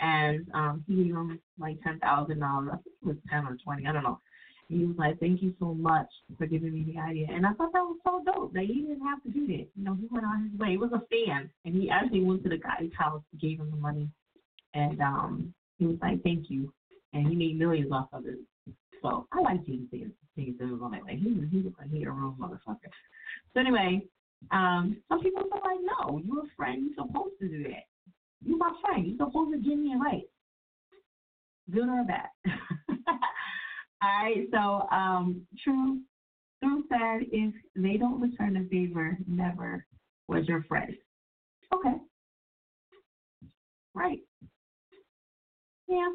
and 0.00 0.46
um, 0.54 0.84
he 0.88 0.94
gave 1.04 1.14
him 1.14 1.38
like 1.58 1.82
ten 1.82 1.98
thousand 1.98 2.40
dollars. 2.40 2.70
I 2.72 2.76
think 2.76 2.96
it 3.02 3.06
was 3.06 3.16
ten 3.30 3.44
or 3.44 3.58
twenty. 3.62 3.86
I 3.86 3.92
don't 3.92 4.04
know. 4.04 4.20
He 4.68 4.84
was 4.84 4.96
like, 4.96 5.18
"Thank 5.20 5.42
you 5.42 5.54
so 5.58 5.74
much 5.74 6.08
for 6.38 6.46
giving 6.46 6.72
me 6.72 6.84
the 6.84 6.98
idea," 6.98 7.26
and 7.30 7.46
I 7.46 7.52
thought 7.52 7.72
that 7.72 7.84
was 7.84 7.98
so 8.04 8.22
dope. 8.24 8.52
That 8.54 8.64
he 8.64 8.82
didn't 8.82 9.06
have 9.06 9.22
to 9.22 9.30
do 9.30 9.46
that. 9.46 9.68
You 9.76 9.84
know, 9.84 9.94
he 9.94 10.06
went 10.10 10.24
on 10.24 10.48
his 10.48 10.58
way. 10.58 10.70
He 10.70 10.76
was 10.76 10.92
a 10.92 11.02
fan, 11.10 11.50
and 11.64 11.74
he 11.74 11.90
actually 11.90 12.22
went 12.22 12.42
to 12.44 12.48
the 12.48 12.56
guy's 12.56 12.90
house, 12.96 13.22
gave 13.40 13.60
him 13.60 13.70
the 13.70 13.76
money, 13.76 14.08
and 14.72 15.00
um, 15.00 15.54
he 15.78 15.86
was 15.86 15.98
like, 16.00 16.22
"Thank 16.22 16.50
you," 16.50 16.72
and 17.12 17.28
he 17.28 17.34
made 17.34 17.58
millions 17.58 17.92
off 17.92 18.08
of 18.12 18.26
it. 18.26 18.38
So 19.02 19.26
I 19.32 19.40
like 19.40 19.64
Gene 19.66 19.86
Simmons. 19.90 20.14
Gene 20.36 20.56
Simmons 20.58 20.80
on 20.82 20.92
that. 20.92 21.04
Like 21.04 21.18
he 21.18 21.28
was, 21.28 21.72
like 21.78 21.90
he 21.90 22.04
a 22.04 22.10
real 22.10 22.34
motherfucker. 22.40 22.90
So 23.52 23.60
anyway, 23.60 24.02
um, 24.50 24.96
some 25.08 25.20
people 25.20 25.42
are 25.52 25.60
like, 25.60 25.80
"No, 25.82 26.18
you're 26.24 26.44
a 26.44 26.48
friend. 26.56 26.86
You're 26.86 27.06
supposed 27.06 27.38
to 27.40 27.48
do 27.48 27.62
that. 27.64 27.84
You're 28.44 28.56
my 28.58 28.72
friend. 28.80 29.06
You're 29.06 29.26
supposed 29.26 29.52
to 29.52 29.58
give 29.58 29.78
me 29.78 29.92
advice, 29.92 30.24
good 31.70 31.88
or 31.88 32.04
bad." 32.04 32.28
All 34.02 34.10
right, 34.22 34.46
so 34.50 34.86
um, 34.94 35.46
true, 35.62 36.00
true 36.62 36.84
said 36.90 37.26
if 37.32 37.54
they 37.76 37.96
don't 37.96 38.20
return 38.20 38.56
a 38.56 38.64
favor, 38.68 39.16
never 39.26 39.86
was 40.28 40.46
your 40.46 40.62
friend. 40.64 40.94
Okay. 41.72 41.94
Right. 43.94 44.20
Yeah. 45.88 46.08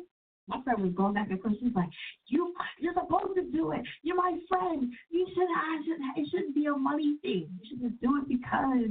My 0.47 0.61
friend 0.64 0.81
was 0.81 0.93
going 0.93 1.14
back 1.14 1.30
and 1.30 1.39
forth. 1.41 1.56
She's 1.61 1.76
like, 1.76 1.89
"You, 2.27 2.53
you're 2.80 2.93
supposed 2.93 3.35
to 3.35 3.43
do 3.51 3.72
it. 3.72 3.81
You're 4.01 4.15
my 4.15 4.38
friend. 4.49 4.91
You 5.10 5.27
should. 5.34 5.43
I 5.43 5.81
should. 5.85 6.22
It 6.23 6.30
shouldn't 6.31 6.56
be 6.56 6.65
a 6.65 6.76
money 6.76 7.18
thing. 7.22 7.49
You 7.61 7.69
should 7.69 7.81
just 7.81 8.01
do 8.01 8.18
it 8.18 8.27
because 8.27 8.89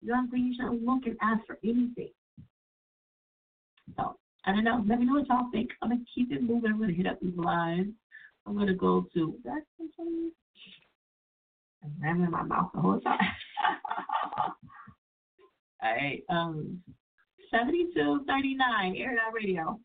you 0.00 0.08
know 0.08 0.14
what 0.14 0.18
I'm 0.18 0.30
saying. 0.30 0.46
You 0.46 0.54
shouldn't 0.54 0.84
look 0.84 1.06
and 1.06 1.16
ask 1.20 1.44
for 1.46 1.58
anything." 1.64 2.10
So 3.96 4.16
I 4.46 4.52
don't 4.52 4.64
know. 4.64 4.84
Let 4.88 5.00
me 5.00 5.06
know 5.06 5.14
what 5.14 5.28
y'all 5.28 5.50
think. 5.50 5.70
I'm 5.82 5.90
gonna 5.90 6.02
keep 6.14 6.30
it 6.30 6.42
moving. 6.42 6.70
I'm 6.72 6.80
gonna 6.80 6.92
hit 6.92 7.08
up 7.08 7.18
these 7.20 7.36
lines. 7.36 7.92
I'm 8.46 8.56
gonna 8.56 8.74
go 8.74 9.06
to 9.14 9.38
I'm 11.82 11.92
ramming 12.02 12.30
my 12.30 12.42
mouth 12.42 12.70
the 12.74 12.80
whole 12.80 13.00
time. 13.00 13.18
All 15.82 15.90
right, 15.90 16.22
um, 16.28 16.82
seventy-two 17.50 18.24
thirty-nine, 18.26 18.96
Air 18.96 19.16
Out 19.26 19.32
Radio. 19.32 19.80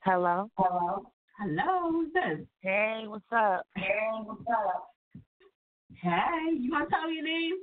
Hello. 0.00 0.50
Hello. 0.56 1.10
Hello. 1.38 1.90
Who's 1.90 2.12
this? 2.12 2.46
Hey, 2.60 3.04
what's 3.06 3.24
up? 3.32 3.66
Hey, 3.74 4.22
what's 4.22 4.40
up? 4.48 4.90
Hey, 6.00 6.56
you 6.58 6.70
wanna 6.70 6.86
tell 6.88 7.08
me 7.08 7.16
your 7.16 7.24
name? 7.24 7.54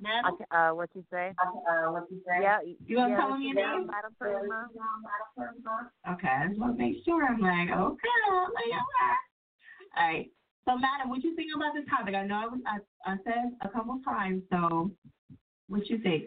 Madam? 0.00 0.36
Uh, 0.50 0.70
what 0.70 0.90
you 0.94 1.04
say? 1.10 1.32
Uh, 1.40 1.90
what 1.92 2.04
you 2.10 2.20
say? 2.26 2.42
Yeah, 2.42 2.58
You 2.86 2.96
want 2.98 3.12
to 3.12 3.20
call 3.20 3.38
me 3.38 3.52
yeah, 3.54 3.76
name? 3.76 3.86
Madam 3.86 4.14
Prima. 4.18 4.68
Okay, 6.12 6.28
I 6.28 6.48
just 6.48 6.60
want 6.60 6.76
to 6.76 6.82
make 6.82 6.96
sure. 7.04 7.24
I'm 7.24 7.40
like, 7.40 7.70
okay, 7.70 7.72
I'm 7.72 8.52
like, 8.52 8.72
all 8.72 8.92
right. 9.00 9.16
All 9.96 10.08
right. 10.08 10.30
So, 10.68 10.76
madam, 10.76 11.08
what 11.08 11.22
you 11.24 11.34
think 11.36 11.48
about 11.54 11.74
this 11.74 11.84
topic? 11.88 12.14
I 12.14 12.26
know 12.26 12.34
I 12.34 12.46
was 12.46 12.60
I, 12.66 13.12
I 13.12 13.16
said 13.24 13.56
a 13.62 13.68
couple 13.68 14.00
times. 14.04 14.42
So, 14.50 14.90
what 15.68 15.88
you 15.88 15.98
think? 15.98 16.24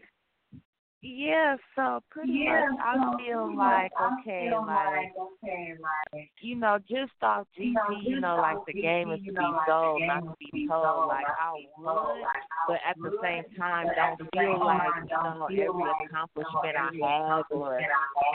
Yeah, 1.01 1.55
so 1.77 2.03
pretty 2.11 2.43
Yeah, 2.43 2.71
much 2.71 2.79
I 2.83 2.95
so 2.95 3.17
feel 3.23 3.43
pretty 3.45 3.57
like 3.57 3.91
I 3.97 4.19
okay, 4.19 4.49
feel 4.49 4.65
like 4.67 5.15
okay, 5.15 5.73
like 5.79 6.29
you 6.41 6.55
know, 6.57 6.77
just 6.89 7.13
off 7.21 7.47
GP, 7.57 8.03
you 8.03 8.19
know, 8.19 8.35
like 8.35 8.57
the 8.67 8.73
game 8.73 9.09
is 9.13 9.19
to 9.25 9.31
be 9.31 9.47
sold, 9.65 10.01
not 10.03 10.23
to 10.27 10.35
be 10.51 10.67
told. 10.67 11.07
Like 11.07 11.23
I 11.23 11.53
would, 11.77 12.25
but 12.67 12.79
at 12.83 12.97
the 12.97 13.15
same 13.23 13.43
time, 13.57 13.87
don't 13.95 14.29
feel 14.35 14.59
like 14.59 14.81
you 15.03 15.15
know 15.15 15.47
every 15.47 15.87
accomplishment 16.03 16.75
I 16.75 16.91
have 16.99 17.45
or 17.51 17.79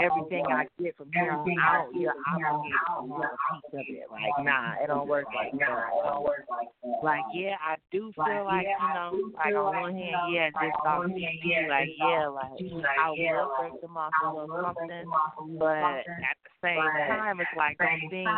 everything 0.01 0.47
I 0.49 0.65
get 0.81 0.97
from 0.97 1.11
here 1.13 1.33
on 1.33 1.45
out, 1.61 1.89
you're 1.93 2.15
obligated 2.33 2.81
to 2.97 3.03
want 3.05 3.25
a 3.29 3.37
piece 3.61 3.75
of 3.75 3.95
it. 3.95 4.09
Like 4.11 4.43
nah, 4.43 4.73
it 4.83 4.87
don't 4.87 5.07
work 5.07 5.27
like 5.37 5.53
that. 5.61 5.85
Like 7.03 7.25
yeah, 7.35 7.57
I 7.61 7.77
do 7.93 8.11
feel 8.17 8.45
like 8.47 8.67
you 8.67 8.95
know, 8.95 9.33
like 9.37 9.55
on 9.55 9.81
one 9.83 9.99
hand, 9.99 10.33
yeah, 10.33 10.49
just 10.49 10.81
off 10.87 11.05
GP, 11.05 11.69
like 11.69 11.89
yeah, 11.99 12.29
like 12.29 12.54
I 12.55 13.11
will 13.11 13.53
break 13.59 13.81
them 13.81 13.97
off 13.97 14.13
a 14.25 14.29
little 14.29 14.63
something, 14.63 15.11
but 15.59 16.07
at 16.07 16.37
the 16.43 16.51
same 16.63 16.77
time, 17.09 17.41
it's 17.41 17.51
like 17.57 17.79
don't 17.79 18.11
think 18.11 18.29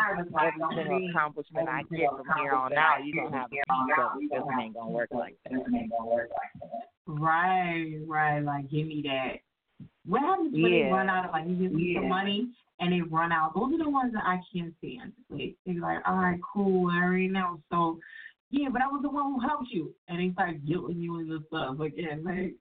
every 0.40 0.62
single 0.74 1.10
accomplishment 1.10 1.68
I 1.68 1.82
get 1.94 2.09
from 2.10 2.26
here 2.40 2.52
on 2.52 2.72
out, 2.76 3.05
you 3.05 3.14
don't 3.14 3.32
have 3.32 3.47
a 3.47 3.51
piece 3.51 3.62
of 3.98 4.20
it. 4.22 4.30
This 4.30 4.43
ain't 4.60 4.74
gonna 4.74 4.90
work 4.90 5.10
like 5.12 5.36
that. 5.44 6.28
Right, 7.06 8.01
right. 8.06 8.40
Like, 8.40 8.70
give 8.70 8.86
me 8.86 9.02
that. 9.05 9.38
What 10.06 10.22
happens 10.22 10.52
when 10.52 10.62
they 10.62 10.90
run 10.90 11.09
out 11.09 11.26
of 11.26 11.32
like 11.32 11.47
you 11.47 11.55
give 11.56 11.72
them 11.72 11.80
some 11.94 12.02
Yeah. 12.05 12.09
money 12.09 12.48
and 12.80 12.93
they 12.93 13.02
run 13.02 13.32
out? 13.32 13.55
Those 13.55 13.74
are 13.74 13.78
the 13.78 13.88
ones 13.88 14.12
that 14.14 14.24
I 14.24 14.40
can't 14.52 14.74
stand. 14.78 15.12
Like, 15.30 15.56
they're 15.64 15.80
like, 15.80 16.06
all 16.06 16.16
right, 16.16 16.40
cool, 16.43 16.90
I 16.90 17.02
already 17.02 17.28
know. 17.28 17.60
So, 17.70 18.01
yeah, 18.51 18.68
but 18.70 18.82
I 18.82 18.88
was 18.88 19.02
the 19.02 19.10
one 19.10 19.34
who 19.34 19.40
helped 19.40 19.70
you, 19.70 19.94
and 20.09 20.18
they 20.18 20.32
start 20.32 20.64
guilting 20.64 21.01
you 21.01 21.18
and 21.18 21.30
the 21.30 21.43
stuff 21.48 21.78
again. 21.80 22.24
Like, 22.24 22.55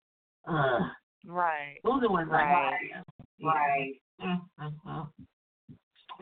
uh, 0.47 0.89
Right. 1.27 1.77
those 1.83 2.03
are 2.03 2.09
ones 2.09 2.29
Right. 2.31 2.73
I 2.73 3.45
Right. 3.45 3.93
Mm-hmm. 4.21 5.01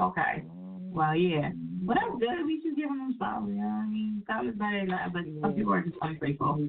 Okay. 0.02 0.44
Well, 0.46 1.16
yeah. 1.16 1.52
Well, 1.84 1.98
that's 2.00 2.20
good. 2.20 2.46
We 2.46 2.62
should 2.62 2.76
give 2.76 2.90
them 2.90 3.16
some. 3.20 3.50
You 3.50 3.62
know 3.62 3.68
what 3.68 3.86
I 3.86 3.88
mean? 3.88 4.24
That 4.28 4.44
was 4.44 4.56
better 4.56 4.80
than 4.80 4.90
that, 4.90 5.14
but 5.14 5.24
some 5.42 5.54
people 5.54 5.74
are 5.74 5.82
just 5.82 5.98
ungrateful. 6.02 6.68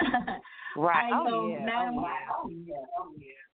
Right. 0.76 1.12
Oh, 1.14 1.26
so 1.28 1.48
yeah. 1.48 1.64
now, 1.64 2.06
Oh, 2.42 2.50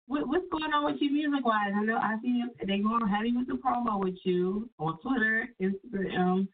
what, 0.05 0.27
what's 0.27 0.45
going 0.51 0.71
on 0.71 0.85
with 0.85 1.01
you 1.01 1.11
music 1.11 1.43
wise? 1.43 1.73
I 1.75 1.83
know 1.83 1.97
I 1.97 2.15
see 2.21 2.27
you, 2.29 2.49
they 2.65 2.77
going 2.79 3.07
heavy 3.07 3.33
with 3.35 3.47
the 3.47 3.55
promo 3.55 3.99
with 3.99 4.15
you 4.23 4.69
on 4.79 4.99
Twitter, 4.99 5.49
Instagram. 5.61 6.47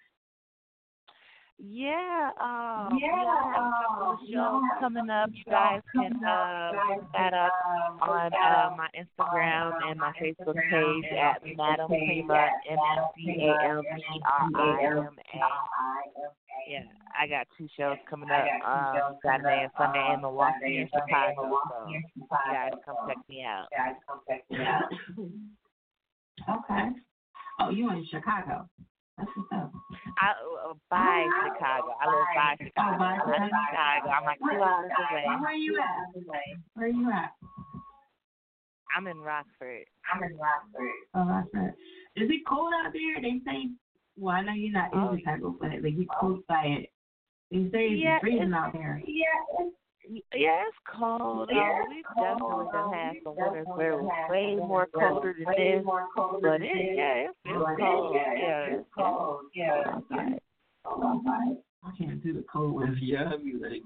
Yeah, 1.65 2.31
um, 2.43 2.99
Yeah, 2.99 3.07
yeah, 3.07 3.39
I 3.39 3.55
have 3.55 3.63
a 3.63 3.87
couple 3.87 4.09
um, 4.11 4.19
shows 4.27 4.61
yeah, 4.67 4.79
coming 4.81 5.09
up. 5.09 5.29
You 5.31 5.43
guys 5.47 5.79
can 5.95 6.19
uh, 6.19 6.71
look 6.91 7.07
that 7.13 7.33
up 7.33 7.53
on 8.01 8.31
uh, 8.35 8.75
my 8.75 8.89
Instagram 8.91 9.71
and 9.87 9.97
my 9.97 10.11
Facebook 10.21 10.55
page 10.55 11.05
at 11.17 11.39
Madam 11.55 11.87
Prima, 11.87 12.49
M 12.69 12.77
M 12.77 13.03
C 13.15 13.47
A 13.47 13.63
M 13.63 13.81
P 13.95 14.03
R 14.25 14.49
I 14.55 14.91
M 14.91 15.07
A. 15.07 15.39
Yeah, 16.69 16.83
I 17.17 17.27
got 17.27 17.47
two 17.57 17.69
shows 17.77 17.95
coming 18.09 18.29
up 18.29 18.43
um, 18.67 19.15
Saturday 19.25 19.63
and 19.63 19.71
Sunday 19.77 20.05
in 20.13 20.19
Milwaukee 20.19 20.79
and 20.79 20.89
Chicago. 20.89 21.59
So 21.69 21.87
you 21.87 22.01
guys 22.51 22.73
come 22.85 22.95
check 23.07 23.17
me 23.29 23.45
out. 23.45 23.67
Okay. 26.49 26.89
Oh, 27.61 27.69
you 27.69 27.89
in 27.91 28.05
Chicago? 28.11 28.67
That's 29.23 29.31
what's 29.37 29.51
up. 29.55 29.71
I 30.19 30.31
uh, 30.67 30.73
by 30.91 31.23
Chicago. 31.47 31.95
I 32.01 32.05
live 32.11 32.27
by 32.35 32.55
Chicago. 32.59 32.95
Oh, 32.95 32.99
by 32.99 33.05
I'm 33.15 33.43
in 33.43 33.49
Chicago. 33.49 34.09
I'm 34.11 34.25
like 34.25 34.39
two 34.39 34.61
hours 34.61 34.91
away. 34.99 35.23
Where 35.25 35.47
are 35.47 35.53
you 35.55 35.79
at? 35.79 36.23
Where 36.75 36.85
are 36.87 36.89
you 36.89 37.09
at? 37.11 37.31
I'm 38.95 39.07
in 39.07 39.17
Rockford. 39.19 39.85
I'm 40.13 40.23
in 40.23 40.37
Rockford. 40.37 40.91
Oh, 41.15 41.25
Rockford. 41.25 41.73
Is 42.17 42.29
it 42.29 42.41
cold 42.47 42.73
out 42.83 42.91
there? 42.91 43.21
They 43.21 43.39
say. 43.45 43.69
Well, 44.17 44.35
I 44.35 44.41
know 44.43 44.53
you're 44.53 44.71
not 44.73 44.93
in 44.93 45.17
Chicago, 45.19 45.55
but 45.59 45.69
they 45.81 45.91
get 45.91 46.07
cold 46.19 46.41
by 46.47 46.65
it. 46.65 46.89
They 47.49 47.69
say 47.71 47.87
it's 47.95 48.03
Yeah, 48.03 48.19
freezing 48.19 48.41
it's- 48.53 48.59
out 48.59 48.73
there. 48.73 49.01
Yeah, 49.07 49.25
it's 49.59 49.75
yeah, 50.09 50.63
it's 50.67 50.77
cold. 50.97 51.49
Um, 51.49 51.57
we've 51.89 52.03
definitely 52.17 52.65
done 52.71 52.93
had 52.93 53.13
some 53.23 53.35
winters 53.37 53.67
where 53.75 53.91
it 53.93 54.03
was 54.03 54.29
way 54.29 54.55
more 54.55 54.87
colder 54.93 55.33
than 55.33 55.45
this, 55.45 55.83
but 56.41 56.61
it 56.61 56.95
yeah, 56.95 57.27
it's, 57.27 57.37
it's 57.45 57.79
cold. 57.79 58.15
Yeah, 58.15 58.65
it's 58.69 58.89
cold. 58.97 59.41
Yeah. 59.55 59.99
I 60.85 61.91
can't 61.97 62.23
do 62.23 62.33
the 62.33 62.45
cold 62.51 62.73
weather. 62.73 62.97
Yeah, 63.01 63.31
I'd 63.33 63.43
be 63.43 63.53
like. 63.53 63.81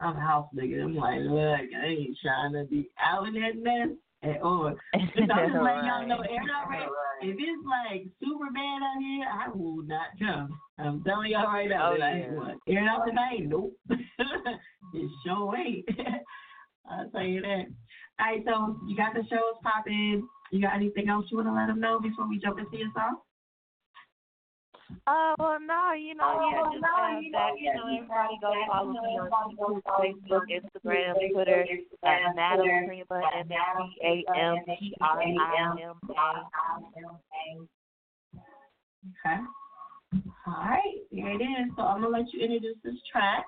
I'm 0.00 0.16
a 0.16 0.20
house 0.20 0.48
nigga. 0.52 0.82
I'm 0.82 0.96
like, 0.96 1.20
look, 1.20 1.60
I 1.80 1.86
ain't 1.86 2.18
trying 2.20 2.52
to 2.54 2.64
be 2.68 2.90
out 3.00 3.28
in 3.28 3.34
that 3.34 3.54
mess 3.56 3.96
at 4.22 4.40
all. 4.42 4.74
I'm 4.94 5.00
just 5.14 5.18
letting 5.18 5.84
y'all 5.84 6.06
know, 6.06 6.20
air 6.20 6.44
not 6.46 6.68
right. 6.68 6.88
If 7.22 7.36
it's 7.38 7.64
like 7.66 8.06
super 8.20 8.50
bad 8.52 8.82
out 8.82 9.00
here, 9.00 9.26
I 9.26 9.48
will 9.54 9.82
not 9.82 10.18
come. 10.18 10.58
I'm 10.78 11.02
telling 11.04 11.30
y'all 11.30 11.46
right 11.46 11.68
now. 11.68 11.92
Oh, 11.92 11.96
that 11.98 12.04
I 12.04 12.10
yeah. 12.10 12.24
ain't 12.24 12.34
going. 12.34 12.58
Air 12.68 12.88
out 12.88 13.06
tonight? 13.06 13.46
Nope. 13.46 13.76
it 13.90 15.10
sure 15.24 15.56
ain't. 15.56 15.88
I'll 16.90 17.10
tell 17.10 17.22
you 17.22 17.42
that. 17.42 17.66
All 18.20 18.26
right, 18.26 18.42
so 18.44 18.76
you 18.86 18.96
got 18.96 19.14
the 19.14 19.22
shows 19.30 19.58
popping. 19.62 20.26
You 20.50 20.60
got 20.60 20.74
anything 20.74 21.08
else 21.08 21.26
you 21.30 21.38
want 21.38 21.48
to 21.48 21.54
let 21.54 21.66
them 21.66 21.80
know 21.80 22.00
before 22.00 22.28
we 22.28 22.38
jump 22.38 22.58
into 22.58 22.76
your 22.76 22.90
song? 22.94 23.18
Uh, 25.06 25.34
well, 25.38 25.58
no, 25.60 25.92
you 25.92 26.14
know, 26.14 26.50
yeah, 26.52 26.62
just 26.72 26.84
uh, 26.84 26.88
that, 27.32 27.52
you 27.58 27.74
know, 27.74 27.86
everybody 27.90 28.38
go 28.40 28.52
follow 28.68 28.92
me 28.92 28.98
on 28.98 29.82
Facebook, 30.00 30.46
Instagram, 30.48 31.14
Twitter, 31.32 31.66
at 32.04 32.34
Madam 32.36 32.66
Prima, 32.86 33.20
M 33.38 33.48
A 34.04 34.24
M 34.36 34.56
P 34.78 34.94
R 35.00 35.20
I 35.20 35.24
M 35.82 35.98
A. 35.98 36.06
Okay. 39.02 39.40
All 40.46 40.52
right, 40.52 40.98
here 41.10 41.30
it 41.30 41.42
is. 41.42 41.70
So 41.76 41.82
I'm 41.82 42.02
gonna 42.02 42.16
let 42.16 42.32
you 42.32 42.40
introduce 42.40 42.76
this 42.84 42.94
track. 43.10 43.44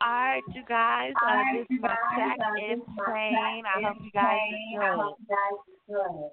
All 0.00 0.08
right, 0.08 0.42
you 0.54 0.62
guys, 0.68 1.12
uh, 1.24 1.42
this 1.56 1.66
is 1.70 1.80
my 1.80 1.94
track, 2.14 2.38
Insane. 2.60 3.64
I 3.66 3.82
hope 3.82 3.96
you 4.02 4.10
guys 4.12 4.40
enjoy 4.74 5.14
it. 6.26 6.32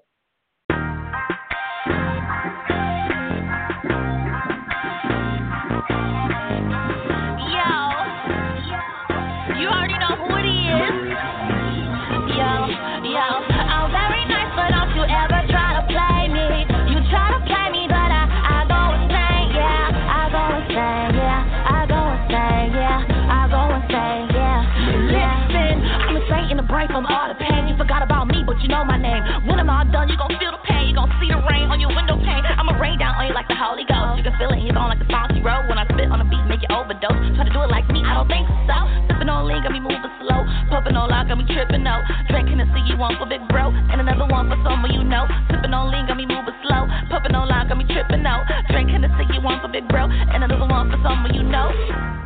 Ghost. 34.45 34.61
You 34.61 34.61
can 34.61 34.61
feel 34.61 34.61
it 34.61 34.61
in 34.61 34.65
your 34.65 34.75
bone 34.75 34.89
like 34.89 34.99
the 34.99 35.09
saucy 35.09 35.41
road. 35.41 35.65
When 35.69 35.77
I 35.77 35.85
spit 35.89 36.11
on 36.11 36.19
the 36.19 36.27
beat, 36.29 36.45
make 36.45 36.61
you 36.61 36.69
overdose. 36.69 37.17
Try 37.35 37.43
to 37.45 37.53
do 37.53 37.61
it 37.65 37.71
like 37.71 37.87
me, 37.89 38.05
I 38.05 38.13
don't 38.13 38.29
think 38.29 38.45
so. 38.69 38.77
Sipping 39.09 39.29
on 39.29 39.47
lean, 39.47 39.63
got 39.63 39.71
me 39.73 39.81
moving 39.81 40.13
slow. 40.21 40.45
Pumping 40.69 40.95
on 40.95 41.09
loud, 41.09 41.27
got 41.27 41.37
me 41.37 41.45
tripping 41.49 41.85
out. 41.87 42.05
Drinking 42.29 42.61
to 42.61 42.65
see 42.69 42.83
you 42.85 42.97
one 42.97 43.17
for 43.17 43.25
big 43.25 43.41
bro, 43.49 43.73
and 43.73 43.97
another 44.01 44.27
one 44.29 44.49
for 44.49 44.59
someone 44.61 44.93
you 44.93 45.03
know. 45.03 45.25
Sipping 45.49 45.73
on 45.73 45.89
lean, 45.89 46.05
got 46.05 46.17
me 46.17 46.25
moving 46.25 46.57
slow. 46.61 46.85
Pumping 47.09 47.33
on 47.33 47.49
loud, 47.49 47.69
got 47.69 47.77
me 47.77 47.85
tripping 47.89 48.25
out. 48.25 48.45
Drinking 48.69 49.01
to 49.01 49.09
see 49.17 49.27
you 49.33 49.41
one 49.41 49.61
for 49.61 49.69
big 49.69 49.87
bro, 49.89 50.05
and 50.05 50.43
another 50.43 50.67
one 50.67 50.91
for 50.91 50.99
someone 51.01 51.33
you 51.33 51.43
know. 51.43 51.67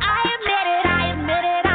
I 0.04 0.20
admit 0.28 0.66
it, 0.68 0.84
I 0.84 1.00
admit 1.16 1.44
it, 1.44 1.69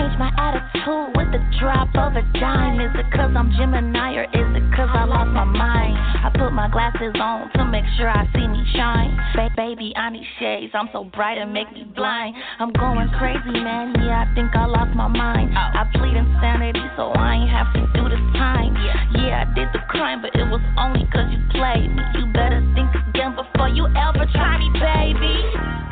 Changed 0.00 0.16
my 0.16 0.32
attitude 0.40 1.12
with 1.12 1.28
the 1.28 1.44
drop 1.60 1.92
of 1.92 2.16
a 2.16 2.24
dime. 2.40 2.80
Is 2.80 2.88
it 2.96 3.04
cause 3.12 3.36
I'm 3.36 3.52
Gemini 3.52 4.16
or 4.16 4.24
is 4.32 4.48
it 4.56 4.64
cause 4.72 4.88
I 4.96 5.04
lost 5.04 5.28
my 5.28 5.44
mind? 5.44 5.92
I 6.24 6.32
put 6.32 6.56
my 6.56 6.72
glasses 6.72 7.12
on 7.20 7.52
to 7.60 7.68
make 7.68 7.84
sure 8.00 8.08
I 8.08 8.24
see 8.32 8.48
me 8.48 8.64
shine. 8.72 9.12
Ba- 9.36 9.52
baby, 9.60 9.92
I 10.00 10.08
need 10.08 10.24
shades. 10.40 10.72
I'm 10.72 10.88
so 10.90 11.04
bright 11.04 11.36
and 11.36 11.52
make 11.52 11.68
me 11.76 11.84
blind. 11.84 12.34
I'm 12.60 12.72
going 12.72 13.12
crazy, 13.20 13.60
man. 13.60 13.92
Yeah, 14.00 14.24
I 14.24 14.34
think 14.34 14.56
I 14.56 14.64
lost 14.64 14.96
my 14.96 15.08
mind. 15.08 15.52
I 15.52 15.84
plead 15.92 16.16
insanity, 16.16 16.80
so 16.96 17.12
I 17.12 17.36
ain't 17.36 17.52
have 17.52 17.68
to 17.76 17.84
do 17.92 18.08
this 18.08 18.24
time. 18.40 18.72
Yeah, 19.20 19.44
I 19.44 19.52
did 19.52 19.68
the 19.76 19.84
crime, 19.92 20.24
but 20.24 20.32
it 20.32 20.48
was 20.48 20.64
only 20.80 21.04
cause 21.12 21.28
you 21.28 21.44
played 21.52 21.92
me. 21.92 22.00
You 22.16 22.24
better 22.32 22.64
think 22.72 22.88
again 22.96 23.36
before 23.36 23.68
you 23.68 23.84
ever 23.84 24.24
try 24.32 24.56
me, 24.56 24.72
baby. 24.80 25.36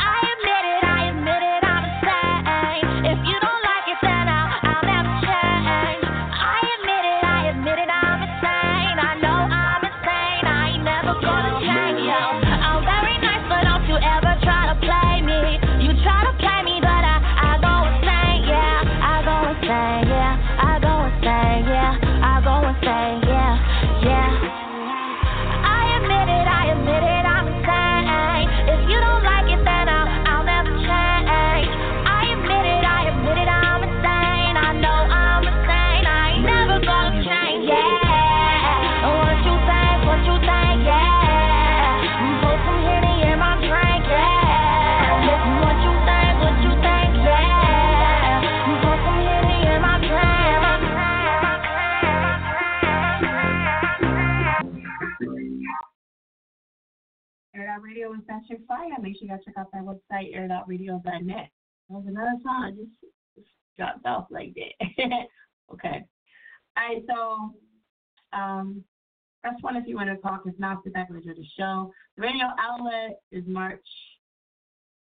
I 0.00 0.16
admit 0.32 0.64
it, 0.64 0.80
I 0.80 0.98
admit 1.12 1.42
it, 1.44 1.67
Radio 58.08 58.20
is 58.20 58.26
that 58.28 58.48
your 58.48 58.58
fire. 58.66 58.88
Make 59.00 59.16
sure 59.16 59.24
you 59.24 59.28
guys 59.28 59.40
check 59.44 59.54
out 59.58 59.68
that 59.72 59.82
website, 59.82 60.34
airoutradio.net. 60.34 61.48
That 61.88 61.94
was 61.94 62.04
another 62.06 62.34
song. 62.42 62.64
I 62.64 62.70
just, 62.70 63.46
dropped 63.76 64.04
off 64.06 64.26
like 64.30 64.54
that. 64.54 64.96
okay. 65.72 66.04
All 66.76 66.88
right, 66.88 67.02
so 67.06 68.36
um, 68.36 68.82
press 69.40 69.54
one 69.60 69.76
if 69.76 69.86
you 69.86 69.94
want 69.94 70.08
to 70.08 70.16
talk. 70.16 70.42
If 70.46 70.58
not, 70.58 70.82
sit 70.82 70.94
back 70.94 71.10
enjoy 71.10 71.34
the 71.34 71.46
show. 71.56 71.92
The 72.16 72.22
radio 72.22 72.46
outlet 72.58 73.20
is 73.30 73.44
March 73.46 73.84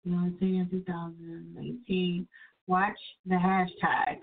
19, 0.06 0.68
2019. 0.70 2.28
Watch 2.68 2.94
the 3.26 3.36
hashtag 3.36 4.18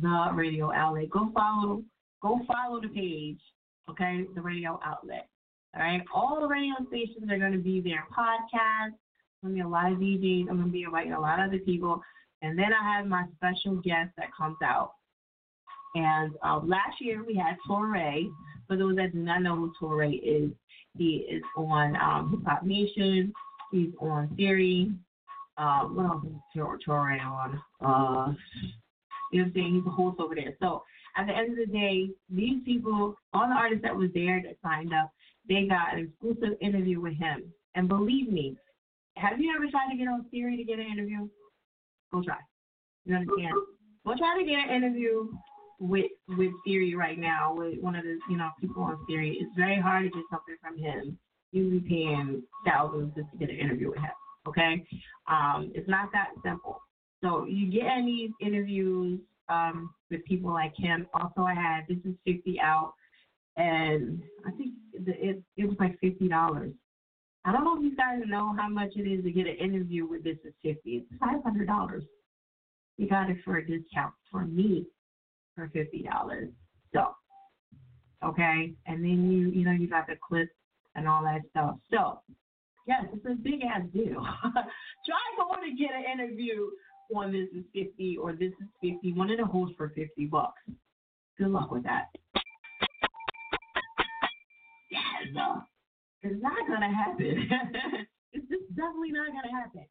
the 0.00 0.30
radio 0.34 0.72
outlet. 0.72 1.10
Go 1.10 1.30
follow. 1.32 1.84
Go 2.22 2.40
follow 2.46 2.80
the 2.80 2.88
page. 2.88 3.40
Okay, 3.88 4.24
the 4.34 4.40
radio 4.40 4.80
outlet. 4.84 5.28
All 5.74 5.82
right, 5.82 6.02
all 6.14 6.38
the 6.40 6.46
radio 6.46 6.74
stations 6.88 7.30
are 7.30 7.38
going 7.38 7.52
to 7.52 7.58
be 7.58 7.80
there. 7.80 8.06
Podcasts. 8.16 8.94
Going 9.42 9.54
to 9.56 9.58
be 9.58 9.60
a 9.60 9.68
lot 9.68 9.90
of 9.90 9.98
DJs. 9.98 10.42
I'm 10.48 10.56
going 10.56 10.66
to 10.66 10.72
be 10.72 10.82
inviting 10.82 11.14
a 11.14 11.20
lot 11.20 11.40
of 11.40 11.48
other 11.48 11.58
people, 11.58 12.00
and 12.42 12.56
then 12.56 12.72
I 12.72 12.96
have 12.96 13.06
my 13.06 13.24
special 13.36 13.76
guest 13.76 14.10
that 14.16 14.28
comes 14.36 14.58
out. 14.62 14.92
And 15.94 16.34
um, 16.42 16.68
last 16.68 17.00
year 17.00 17.24
we 17.24 17.34
had 17.34 17.56
Torae. 17.68 18.30
For 18.68 18.76
those 18.76 18.96
that 18.96 19.12
do 19.12 19.18
not 19.18 19.42
know 19.42 19.56
who 19.56 19.72
Torae 19.80 20.20
is, 20.22 20.50
he 20.96 21.26
is 21.28 21.42
on 21.56 21.96
um, 21.96 22.30
Hip 22.30 22.40
Hop 22.46 22.62
Nation. 22.64 23.32
He's 23.72 23.90
on 24.00 24.32
Sirius. 24.36 24.90
Um, 25.58 25.96
what 25.96 26.06
else 26.06 26.24
is 26.24 26.32
Tor- 26.54 26.78
Torae 26.86 27.20
on? 27.20 27.60
Uh, 27.80 28.34
you 29.32 29.40
know 29.40 29.44
what 29.44 29.46
I'm 29.46 29.52
saying? 29.54 29.74
He's 29.74 29.86
a 29.86 29.90
host 29.90 30.20
over 30.20 30.34
there. 30.34 30.54
So 30.60 30.84
at 31.16 31.26
the 31.26 31.36
end 31.36 31.50
of 31.50 31.66
the 31.66 31.72
day, 31.72 32.10
these 32.30 32.62
people, 32.64 33.16
all 33.32 33.48
the 33.48 33.54
artists 33.54 33.82
that 33.82 33.96
was 33.96 34.10
there 34.14 34.40
that 34.42 34.56
signed 34.62 34.92
up, 34.94 35.10
they 35.48 35.66
got 35.66 35.94
an 35.94 36.10
exclusive 36.10 36.56
interview 36.60 37.00
with 37.00 37.14
him. 37.14 37.52
And 37.74 37.88
believe 37.88 38.30
me, 38.30 38.56
have 39.16 39.40
you 39.40 39.52
ever 39.54 39.70
tried 39.70 39.90
to 39.90 39.96
get 39.96 40.08
on 40.08 40.26
Sirius 40.30 40.58
to 40.58 40.64
get 40.64 40.78
an 40.78 40.86
interview? 40.86 41.28
Go 42.12 42.22
try. 42.22 42.38
You 43.04 43.16
understand? 43.16 43.54
Go 44.06 44.14
try 44.16 44.38
to 44.38 44.44
get 44.44 44.68
an 44.68 44.74
interview 44.74 45.28
with 45.80 46.10
with 46.28 46.52
Sirius 46.64 46.96
right 46.96 47.18
now 47.18 47.54
with 47.56 47.78
one 47.80 47.96
of 47.96 48.04
the 48.04 48.18
you 48.30 48.36
know 48.36 48.50
people 48.60 48.82
on 48.82 48.98
Sirius. 49.08 49.36
It's 49.40 49.56
very 49.56 49.80
hard 49.80 50.04
to 50.04 50.10
get 50.10 50.24
something 50.30 50.56
from 50.60 50.78
him. 50.78 51.18
Be 51.52 51.82
paying 51.86 52.42
thousands 52.64 53.12
just 53.14 53.30
to 53.32 53.36
get 53.36 53.50
an 53.50 53.58
interview 53.58 53.90
with 53.90 53.98
him. 53.98 54.10
Okay, 54.48 54.84
um, 55.28 55.70
it's 55.74 55.88
not 55.88 56.08
that 56.12 56.28
simple. 56.44 56.80
So 57.22 57.44
you 57.46 57.70
get 57.70 57.86
in 57.98 58.06
these 58.06 58.30
interviews 58.40 59.20
um, 59.48 59.90
with 60.10 60.24
people 60.24 60.52
like 60.52 60.74
him. 60.76 61.06
Also, 61.14 61.42
I 61.42 61.54
had 61.54 61.82
this 61.88 61.98
is 62.04 62.14
fifty 62.24 62.58
out, 62.60 62.94
and 63.56 64.22
I 64.46 64.50
think 64.52 64.74
it 64.94 65.42
it 65.56 65.64
was 65.66 65.76
like 65.78 65.98
fifty 66.00 66.28
dollars. 66.28 66.72
I 67.44 67.52
don't 67.52 67.64
know 67.64 67.76
if 67.76 67.82
you 67.82 67.96
guys 67.96 68.20
know 68.26 68.54
how 68.56 68.68
much 68.68 68.92
it 68.94 69.02
is 69.02 69.24
to 69.24 69.30
get 69.30 69.46
an 69.46 69.56
interview 69.56 70.06
with 70.06 70.24
this 70.24 70.38
is 70.44 70.54
fifty. 70.62 71.04
It's 71.10 71.20
five 71.20 71.42
hundred 71.42 71.66
dollars. 71.66 72.04
You 72.98 73.08
got 73.08 73.30
it 73.30 73.38
for 73.44 73.56
a 73.56 73.66
discount 73.66 74.14
for 74.30 74.44
me 74.44 74.86
for 75.54 75.68
fifty 75.72 76.02
dollars. 76.02 76.48
So, 76.94 77.14
okay, 78.24 78.72
and 78.86 79.04
then 79.04 79.30
you 79.30 79.48
you 79.48 79.64
know 79.64 79.72
you 79.72 79.88
got 79.88 80.06
the 80.06 80.14
clip 80.26 80.48
and 80.94 81.08
all 81.08 81.22
that 81.22 81.40
stuff. 81.50 81.76
So, 81.90 82.20
yes, 82.86 83.04
it's 83.12 83.26
a 83.26 83.34
big 83.34 83.62
ass 83.64 83.82
deal. 83.92 84.20
Try 84.42 85.18
going 85.36 85.70
to 85.70 85.82
get 85.82 85.90
an 85.94 86.04
interview 86.20 86.68
on 87.14 87.32
this 87.32 87.48
is 87.56 87.64
fifty 87.74 88.16
or 88.16 88.32
this 88.32 88.52
is 88.60 88.68
fifty. 88.80 89.12
One 89.12 89.30
of 89.30 89.38
the 89.38 89.44
hosts 89.44 89.74
for 89.76 89.90
fifty 89.90 90.26
bucks. 90.26 90.62
Good 91.38 91.48
luck 91.48 91.70
with 91.70 91.82
that. 91.84 92.06
Uh, 95.36 95.60
it's 96.22 96.42
not 96.42 96.68
gonna 96.68 96.94
happen. 96.94 97.48
it's 98.32 98.48
just 98.48 98.74
definitely 98.74 99.12
not 99.12 99.28
gonna 99.28 99.52
happen. 99.52 99.86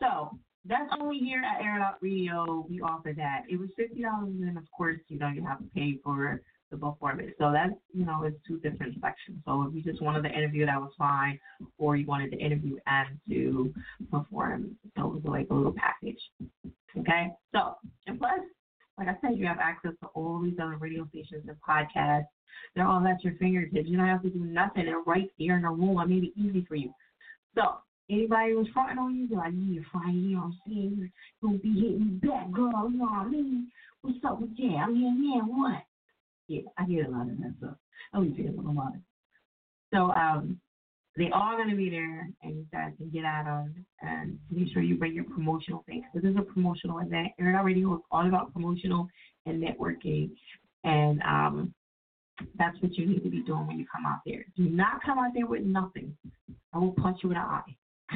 So 0.00 0.38
that's 0.64 0.90
only 0.98 1.18
here 1.18 1.42
at 1.42 1.62
Air 1.62 1.80
Out 1.80 1.96
Radio. 2.00 2.66
We 2.68 2.80
offer 2.80 3.12
that. 3.16 3.42
It 3.48 3.58
was 3.58 3.70
fifty 3.76 4.02
dollars, 4.02 4.34
and 4.40 4.58
of 4.58 4.64
course, 4.76 4.98
you 5.08 5.18
know, 5.18 5.28
you 5.28 5.44
have 5.44 5.58
to 5.58 5.66
pay 5.74 5.98
for 6.02 6.42
the 6.70 6.76
performance. 6.76 7.32
So 7.38 7.52
that's 7.52 7.72
you 7.92 8.04
know, 8.04 8.24
it's 8.24 8.36
two 8.46 8.58
different 8.58 8.94
sections. 9.00 9.38
So 9.46 9.62
if 9.62 9.74
you 9.74 9.82
just 9.82 10.02
wanted 10.02 10.24
the 10.24 10.30
interview, 10.30 10.66
that 10.66 10.80
was 10.80 10.92
fine, 10.98 11.38
or 11.78 11.96
you 11.96 12.06
wanted 12.06 12.32
the 12.32 12.38
interview 12.38 12.76
and 12.86 13.18
to 13.28 13.72
perform, 14.10 14.76
so 14.96 15.06
it 15.06 15.14
was 15.14 15.22
like 15.24 15.46
a 15.50 15.54
little 15.54 15.74
package. 15.74 16.20
Okay. 16.98 17.28
So 17.54 17.76
and 18.06 18.18
plus, 18.18 18.40
like 18.98 19.08
I 19.08 19.16
said, 19.20 19.38
you 19.38 19.46
have 19.46 19.58
access 19.60 19.92
to 20.02 20.08
all 20.14 20.40
these 20.42 20.58
other 20.60 20.76
radio 20.76 21.06
stations 21.08 21.46
and 21.48 21.56
podcasts. 21.66 22.26
They're 22.74 22.86
all 22.86 23.06
at 23.06 23.22
your 23.22 23.34
fingertips. 23.34 23.88
You 23.88 23.96
don't 23.96 24.06
have 24.06 24.22
to 24.22 24.30
do 24.30 24.44
nothing. 24.44 24.86
They're 24.86 25.00
right 25.06 25.30
there 25.38 25.56
in 25.56 25.62
the 25.62 25.68
room. 25.68 25.98
I 25.98 26.04
made 26.04 26.24
it 26.24 26.32
easy 26.36 26.64
for 26.66 26.74
you. 26.74 26.92
So 27.54 27.78
anybody 28.10 28.52
who's 28.52 28.68
fronting 28.74 28.98
on 28.98 29.14
you, 29.14 29.28
they're 29.28 29.38
like, 29.38 29.52
you 29.54 29.84
fight, 29.92 30.12
you 30.12 30.36
know 30.36 30.38
what 30.38 30.44
I'm 30.46 30.58
saying? 30.66 30.96
You're 30.98 31.10
gonna 31.42 31.58
be 31.58 31.74
hitting 31.74 32.20
back, 32.22 32.50
girl. 32.50 32.90
You 32.90 32.98
know 32.98 33.04
what 33.04 33.26
I 33.26 33.28
mean? 33.28 33.68
What's 34.02 34.18
up 34.24 34.40
with 34.40 34.56
that? 34.56 34.76
I'm 34.82 34.96
here, 34.96 35.12
man. 35.12 35.46
What? 35.46 35.82
Yeah, 36.48 36.62
I 36.76 36.84
get 36.86 37.06
a 37.06 37.10
lot 37.10 37.28
of 37.28 37.38
that 37.38 37.54
stuff. 37.58 37.76
I 38.12 38.16
always 38.16 38.32
get 38.32 38.46
a 38.46 38.56
little 38.56 38.74
lot. 38.74 38.92
So 39.92 40.10
um, 40.12 40.60
they 41.18 41.30
are 41.32 41.56
going 41.56 41.68
to 41.68 41.76
be 41.76 41.90
there, 41.90 42.28
and 42.42 42.56
you 42.56 42.66
guys 42.72 42.92
can 42.96 43.10
get 43.10 43.24
at 43.24 43.44
them 43.44 43.84
and 44.02 44.38
make 44.50 44.72
sure 44.72 44.82
you 44.82 44.96
bring 44.96 45.14
your 45.14 45.24
promotional 45.24 45.82
things. 45.86 46.04
This 46.14 46.22
is 46.22 46.36
a 46.38 46.42
promotional 46.42 47.00
event. 47.00 47.28
Out 47.40 47.64
Radio 47.64 47.94
is 47.94 48.00
all 48.12 48.26
about 48.26 48.52
promotional 48.52 49.08
and 49.44 49.60
networking, 49.60 50.30
and 50.84 51.20
um, 51.22 51.74
that's 52.56 52.80
what 52.80 52.96
you 52.96 53.06
need 53.06 53.24
to 53.24 53.30
be 53.30 53.42
doing 53.42 53.66
when 53.66 53.78
you 53.78 53.86
come 53.92 54.06
out 54.06 54.20
there. 54.24 54.44
Do 54.56 54.64
not 54.64 55.02
come 55.04 55.18
out 55.18 55.32
there 55.34 55.46
with 55.46 55.62
nothing. 55.62 56.16
I 56.72 56.78
will 56.78 56.92
punch 56.92 57.18
you 57.24 57.30
in 57.30 57.34
the 57.34 57.40
eye. 57.40 57.62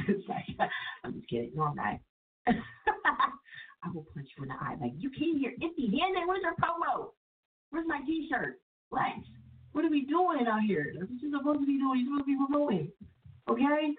I'm 1.05 1.15
just 1.15 1.29
kidding. 1.29 1.51
No, 1.57 1.65
I'm 1.65 1.75
not. 1.75 1.99
I 2.47 3.91
will 3.93 4.07
punch 4.15 4.29
you 4.39 4.45
in 4.45 4.51
the 4.51 4.55
eye. 4.55 4.77
Like, 4.81 4.93
you 4.97 5.11
came 5.11 5.39
here 5.39 5.53
empty 5.61 5.87
handed. 6.01 6.29
Where's 6.29 6.43
your 6.43 6.55
promo? 6.55 7.09
Where's 7.71 7.87
my 7.89 8.01
t 8.07 8.29
shirt? 8.31 8.61
What? 9.73 9.85
Are 9.85 9.91
we 9.91 10.05
doing 10.05 10.47
out 10.47 10.63
here? 10.63 10.93
That's 10.99 11.11
what 11.11 11.21
you're 11.21 11.39
supposed 11.39 11.61
to 11.61 11.67
be 11.67 11.79
doing. 11.79 12.01
You're 12.01 12.19
supposed 12.19 12.27
to 12.27 12.33
be 12.33 12.37
promoting. 12.37 12.93
Okay? 13.49 13.95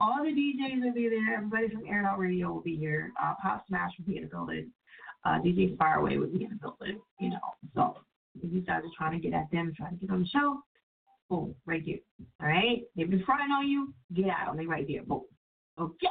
All 0.00 0.22
the 0.22 0.30
DJs 0.30 0.82
will 0.82 0.94
be 0.94 1.08
there. 1.08 1.36
Everybody 1.36 1.68
from 1.70 1.86
Air 1.86 2.06
Out 2.06 2.18
Radio 2.18 2.52
will 2.52 2.60
be 2.60 2.76
here. 2.76 3.12
Uh, 3.22 3.34
Pop 3.42 3.64
Smash 3.66 3.92
will 3.98 4.06
be 4.06 4.16
in 4.16 4.24
the 4.24 4.28
building. 4.28 4.70
Uh, 5.24 5.40
DJ 5.40 5.76
Faraway 5.76 6.16
will 6.16 6.28
be 6.28 6.44
in 6.44 6.50
the 6.50 6.56
building. 6.56 7.00
You 7.18 7.30
know, 7.30 7.38
so 7.74 7.96
if 8.42 8.52
you 8.52 8.60
guys 8.60 8.82
are 8.84 8.96
trying 8.96 9.20
to 9.20 9.28
get 9.28 9.36
at 9.36 9.50
them, 9.50 9.72
trying 9.76 9.98
to 9.98 10.06
get 10.06 10.10
on 10.12 10.20
the 10.20 10.28
show, 10.28 10.60
boom, 11.28 11.54
right 11.66 11.82
there. 11.84 11.96
All 12.40 12.48
right? 12.48 12.82
They've 12.96 13.10
been 13.10 13.24
fronting 13.24 13.50
on 13.50 13.68
you, 13.68 13.92
get 14.14 14.28
out. 14.28 14.56
They 14.56 14.66
right 14.66 14.86
there. 14.86 15.02
Boom. 15.02 15.22
Okay. 15.80 16.06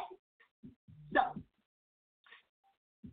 So 1.14 1.22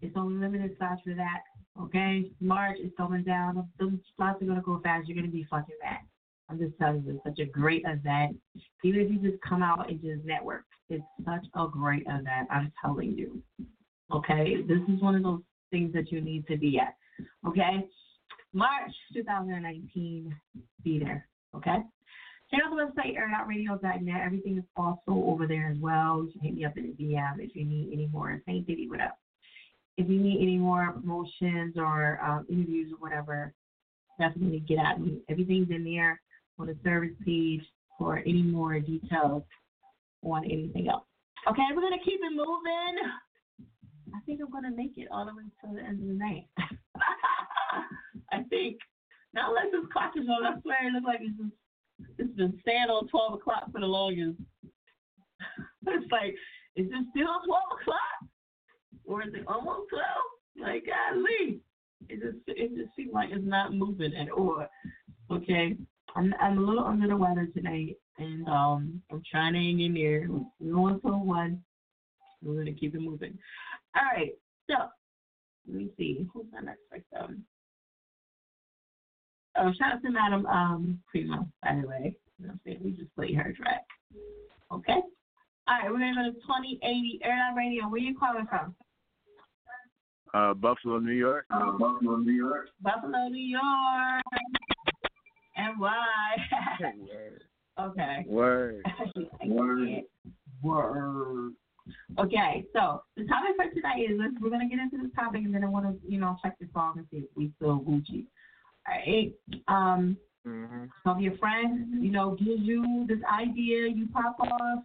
it's 0.03 0.17
only 0.17 0.41
limited 0.41 0.77
slots 0.79 1.03
for 1.05 1.15
that. 1.15 1.41
Okay? 1.81 2.31
March 2.41 2.79
is 2.83 2.91
coming 2.97 3.25
down. 3.25 3.69
Those 3.79 3.93
slots 4.17 4.43
are 4.43 4.47
gonna 4.47 4.63
go 4.63 4.81
fast. 4.81 5.09
You're 5.09 5.17
gonna 5.17 5.29
be 5.29 5.47
fucking 5.51 5.77
mad. 5.83 6.01
I'm 6.49 6.59
just 6.59 6.77
telling 6.79 7.03
you, 7.05 7.15
it's 7.15 7.25
such 7.25 7.39
a 7.39 7.51
great 7.51 7.83
event. 7.87 8.37
Even 8.83 9.01
if 9.01 9.11
you 9.11 9.31
just 9.31 9.43
come 9.43 9.63
out 9.63 9.89
and 9.89 10.01
just 10.01 10.25
network, 10.25 10.65
it's 10.91 11.03
such 11.25 11.47
a 11.55 11.67
great 11.69 12.03
event. 12.07 12.49
I'm 12.51 12.73
telling 12.81 13.13
you. 13.13 13.43
Okay, 14.13 14.63
this 14.69 14.81
is 14.89 15.01
one 15.01 15.15
of 15.15 15.23
those 15.23 15.41
things 15.71 15.93
that 15.95 16.13
you 16.13 16.21
need 16.21 16.47
to 16.47 16.57
be 16.57 16.79
at. 16.79 16.95
Okay, 17.49 17.89
March 18.53 18.93
2019, 19.13 20.35
be 20.85 20.99
there. 20.99 21.27
Okay. 21.57 21.77
Check 22.51 22.61
out 22.65 22.71
the 22.71 23.01
website, 23.01 23.17
airoutradio.net. 23.17 24.21
Everything 24.25 24.59
is 24.59 24.65
also 24.77 24.97
over 25.09 25.47
there 25.47 25.71
as 25.71 25.79
well. 25.79 26.25
You 26.25 26.33
can 26.33 26.41
hit 26.43 26.55
me 26.55 26.65
up 26.65 26.77
in 26.77 26.95
the 26.97 27.05
DM 27.05 27.41
if 27.41 27.57
you 27.57 27.65
need 27.65 27.91
any 27.93 28.07
more. 28.07 28.41
Saint 28.47 28.67
Diddy, 28.67 28.89
what 28.89 29.01
up? 29.01 29.19
If 29.97 30.09
you 30.09 30.19
need 30.19 30.43
any 30.43 30.59
more 30.59 30.93
promotions 30.93 31.77
or 31.77 32.21
um, 32.23 32.47
interviews 32.51 32.93
or 32.93 32.99
whatever, 32.99 33.55
definitely 34.19 34.61
get 34.61 34.79
at 34.79 35.01
me. 35.01 35.21
Everything's 35.29 35.71
in 35.71 35.85
there 35.85 36.21
on 36.59 36.66
the 36.66 36.77
service 36.83 37.15
page 37.25 37.62
for 37.99 38.19
any 38.19 38.43
more 38.43 38.79
details 38.81 39.43
on 40.23 40.45
anything 40.45 40.89
else. 40.89 41.05
Okay, 41.49 41.62
we're 41.75 41.83
gonna 41.83 42.03
keep 42.05 42.21
it 42.23 42.33
moving. 42.33 42.97
I 44.15 44.21
think 44.27 44.41
I'm 44.41 44.51
gonna 44.51 44.75
make 44.75 44.97
it 44.97 45.09
all 45.11 45.27
the 45.27 45.35
way 45.35 45.45
to 45.45 45.75
the 45.75 45.87
end 45.87 46.01
of 46.01 46.09
the 46.09 46.15
night. 46.15 46.47
I 48.33 48.43
think. 48.51 48.79
Not 49.35 49.51
unless 49.51 49.73
this 49.73 49.93
clock 49.93 50.12
is 50.16 50.29
on. 50.29 50.47
I 50.47 50.61
swear 50.62 50.87
it 50.87 50.93
looks 50.93 51.07
like 51.07 51.21
it's 51.21 51.37
just 51.37 51.55
it's 52.19 52.37
been 52.37 52.59
staying 52.62 52.89
on 52.89 53.09
twelve 53.09 53.35
o'clock 53.35 53.71
for 53.73 53.81
the 53.81 53.87
longest. 53.87 54.39
it's 55.87 56.12
like, 56.12 56.35
is 56.77 56.87
it 56.87 57.07
still 57.11 57.43
twelve 57.45 57.71
o'clock? 57.81 58.24
Or 59.06 59.22
is 59.22 59.35
it 59.35 59.44
almost 59.47 59.89
twelve? 59.90 60.06
Like 60.59 60.85
golly. 60.86 61.60
It 62.09 62.20
just 62.20 62.39
it 62.47 62.76
just 62.76 62.94
seems 62.97 63.12
like 63.12 63.31
it's 63.32 63.44
not 63.44 63.74
moving 63.74 64.14
at 64.14 64.31
all. 64.31 64.66
Okay. 65.31 65.76
I'm 66.16 66.35
I'm 66.40 66.59
a 66.59 66.60
little 66.60 66.85
under 66.85 67.09
the 67.09 67.16
weather 67.16 67.48
tonight 67.55 67.97
and 68.18 68.47
um 68.48 69.02
I'm 69.10 69.22
trying 69.31 69.55
to 69.55 69.59
hang 69.59 69.81
in 69.81 69.94
there. 69.94 70.28
We're 70.60 70.72
going 70.72 71.01
for 71.01 71.12
one. 71.12 71.62
We're 72.43 72.59
gonna 72.59 72.74
keep 72.74 72.94
it 72.94 73.01
moving. 73.01 73.39
All 73.97 74.02
right, 74.14 74.32
so 74.68 74.76
let 75.66 75.76
me 75.76 75.90
see. 75.97 76.26
Who's 76.32 76.47
my 76.52 76.60
next 76.60 76.82
victim? 76.93 77.44
Oh, 79.56 79.72
shout 79.78 79.94
out 79.94 80.02
to 80.02 80.10
Madam 80.10 80.47
um 80.47 81.01
Prima, 81.10 81.47
by 81.62 81.78
the 81.81 81.89
way. 81.89 82.16
I'm 82.43 82.60
saying? 82.64 82.81
We 82.85 82.90
just 82.93 83.14
played 83.14 83.35
her 83.36 83.52
track. 83.52 83.85
Okay? 84.72 85.01
All 85.66 85.78
right, 85.78 85.90
we're 85.90 85.98
gonna 85.98 86.14
go 86.14 86.39
to 86.39 86.47
twenty 86.47 86.78
eighty 86.82 87.20
Air 87.24 87.40
Out 87.51 87.56
Radio. 87.56 87.85
Where 87.85 87.94
are 87.94 87.98
you 87.98 88.16
calling 88.18 88.47
from? 88.47 88.74
Uh, 90.35 90.52
Buffalo, 90.52 90.98
New 90.98 91.12
York. 91.12 91.47
Uh, 91.48 91.70
Buffalo, 91.78 92.16
New 92.16 92.32
York. 92.32 92.69
Buffalo, 92.82 93.28
New 93.28 93.39
York. 93.39 94.23
And 95.56 95.78
why? 95.78 96.36
okay. 97.81 98.24
Word. 98.27 98.82
Word. 99.47 100.02
Word. 100.61 101.52
Okay, 102.19 102.65
so 102.73 103.02
the 103.16 103.24
topic 103.27 103.51
for 103.56 103.70
tonight 103.74 104.01
is 104.01 104.19
let's, 104.19 104.35
we're 104.40 104.51
gonna 104.51 104.69
get 104.69 104.81
into 104.81 104.97
this 104.97 105.15
topic 105.15 105.43
and 105.44 105.55
then 105.55 105.62
I 105.62 105.69
want 105.69 105.86
to 105.86 106.11
you 106.11 106.19
know 106.19 106.36
check 106.43 106.59
the 106.59 106.66
song 106.73 106.94
and 106.97 107.06
see 107.11 107.19
if 107.19 107.24
we 107.36 107.52
still 107.56 107.78
Gucci. 107.81 108.24
All 108.89 108.97
right. 108.97 109.32
Um. 109.69 110.16
Mm-hmm. 110.47 110.85
So 111.05 111.12
if 111.12 111.20
your 111.20 111.36
friend 111.36 112.02
you 112.02 112.11
know 112.11 112.35
gives 112.35 112.62
you 112.62 113.05
this 113.06 113.19
idea, 113.32 113.86
you 113.89 114.09
pop 114.12 114.36
off 114.40 114.82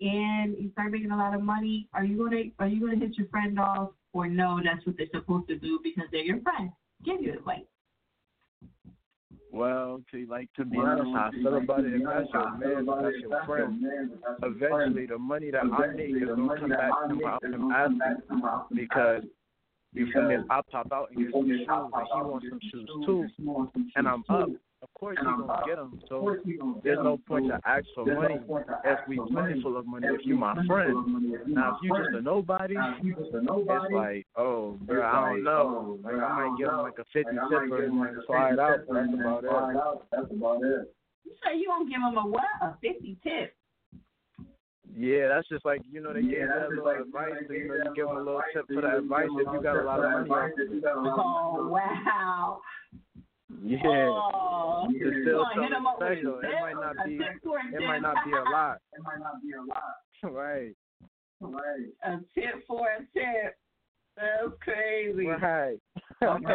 and 0.00 0.56
you 0.58 0.70
start 0.72 0.92
making 0.92 1.10
a 1.10 1.16
lot 1.16 1.34
of 1.34 1.42
money. 1.42 1.88
Are 1.94 2.04
you 2.04 2.16
gonna 2.16 2.44
are 2.58 2.68
you 2.68 2.80
gonna 2.80 2.98
hit 2.98 3.16
your 3.16 3.28
friend 3.28 3.58
off 3.58 3.90
or 4.12 4.28
no? 4.28 4.60
That's 4.62 4.84
what 4.86 4.96
they're 4.96 5.06
supposed 5.12 5.48
to 5.48 5.58
do 5.58 5.80
because 5.82 6.04
they're 6.10 6.24
your 6.24 6.40
friend. 6.40 6.70
Give 7.04 7.20
you 7.20 7.34
advice. 7.34 7.64
Well, 9.52 10.02
to 10.10 10.26
like 10.26 10.48
to 10.56 10.64
be 10.64 10.78
honest, 10.78 11.06
how 11.14 11.30
I 11.32 11.56
about 11.56 11.84
it, 11.84 11.94
if 11.94 12.02
that's 12.04 12.28
your 12.32 12.58
man, 12.58 12.88
if 12.88 13.02
that's 13.02 13.16
your 13.20 13.44
friend, 13.46 13.84
eventually 14.42 15.06
the 15.06 15.18
money 15.18 15.52
that 15.52 15.62
I 15.62 15.86
make 15.94 16.10
is 16.10 16.28
gonna 16.28 16.58
come 16.58 16.70
back 16.70 16.90
to 17.08 17.14
my 17.14 17.38
him 17.40 17.70
asking 17.70 18.74
because 18.74 19.22
you 19.92 20.08
feel 20.12 20.22
me? 20.24 20.36
I 20.50 20.60
pop 20.72 20.88
out 20.92 21.10
and 21.10 21.24
get 21.24 21.32
some 21.32 21.46
shoes 21.46 21.68
and 21.68 22.06
he 22.12 22.20
wants 22.20 22.46
some 22.50 22.60
shoes 22.72 22.88
too, 23.06 23.28
and 23.94 24.08
I'm 24.08 24.24
up, 24.28 24.48
of 24.84 24.92
course 24.94 25.16
he's 25.18 25.24
gonna 25.24 25.62
get 25.66 25.76
them. 25.76 26.00
So 26.08 26.36
there's 26.84 26.98
no 27.02 27.18
point 27.26 27.48
to 27.48 27.58
ask 27.66 27.86
for 27.94 28.04
money 28.04 28.38
if 28.84 28.98
we 29.08 29.18
plentiful 29.32 29.78
of 29.78 29.86
money. 29.86 30.06
If 30.10 30.26
you 30.26 30.36
my 30.36 30.54
friend, 30.66 30.94
now 31.46 31.76
if 31.76 31.82
you 31.82 31.96
just 31.96 32.14
a 32.14 32.20
nobody, 32.20 32.74
it's 32.76 33.92
like, 33.92 34.26
oh, 34.36 34.76
bro, 34.82 35.02
I 35.02 35.30
don't 35.30 35.44
know. 35.44 35.98
Oh, 35.98 35.98
like 36.04 36.14
I 36.14 36.48
might 36.48 36.58
give 36.58 36.68
him 36.68 36.78
like 36.78 36.98
a 36.98 37.04
fifty 37.12 37.36
tipper 37.50 37.84
and 37.84 37.98
like 37.98 38.10
slide 38.26 38.58
out. 38.58 38.80
That's 38.90 39.08
about 39.14 39.44
it. 39.44 39.50
That's 40.12 40.30
about 40.30 40.62
it. 40.62 40.94
You 41.24 41.32
say 41.42 41.58
you 41.58 41.66
gonna 41.66 41.88
give 41.88 42.00
him 42.00 42.18
a 42.18 42.26
what? 42.28 42.44
A 42.60 42.76
fifty 42.82 43.16
tip? 43.22 43.54
Yeah, 44.96 45.28
that's 45.28 45.48
just 45.48 45.64
like 45.64 45.80
you 45.90 46.02
know 46.02 46.12
they 46.12 46.22
gave 46.22 46.46
that 46.46 46.68
little 46.68 46.88
advice. 46.88 47.32
So, 47.48 47.54
you 47.54 47.68
know, 47.68 47.74
you 47.74 47.94
give 47.96 48.06
them 48.06 48.16
a 48.16 48.22
little 48.22 48.42
tip 48.52 48.66
for 48.68 48.82
that 48.82 48.98
advice 48.98 49.28
if 49.30 49.48
you 49.50 49.62
got 49.62 49.76
a 49.76 49.82
lot 49.82 50.00
of 50.00 50.04
oh, 50.04 50.24
money. 50.26 50.52
Oh 50.84 51.68
wow. 51.68 52.60
Yeah, 53.62 53.78
Oh, 53.84 54.86
it's 54.90 55.16
still 55.22 55.44
something 55.54 55.72
him 55.72 55.86
up 55.86 56.00
with 56.00 56.18
special. 56.18 56.40
It 56.40 56.60
might 56.60 56.74
not 56.74 56.96
be. 57.06 57.18
a 57.18 57.76
It 57.76 57.86
might 57.86 58.02
not 58.02 58.16
be 58.24 58.32
a 58.32 58.42
lot. 58.50 58.78
It 58.92 59.02
might 59.02 59.20
not 59.20 59.42
be 59.42 59.52
a 59.52 59.62
lot. 59.62 59.94
Right. 60.24 60.72
Right. 61.40 61.92
A 62.04 62.16
tip 62.34 62.66
for 62.66 62.88
a 62.88 63.00
tip. 63.12 63.56
That's 64.16 64.54
crazy. 64.60 65.26
Right. 65.26 65.78
Okay. 66.22 66.54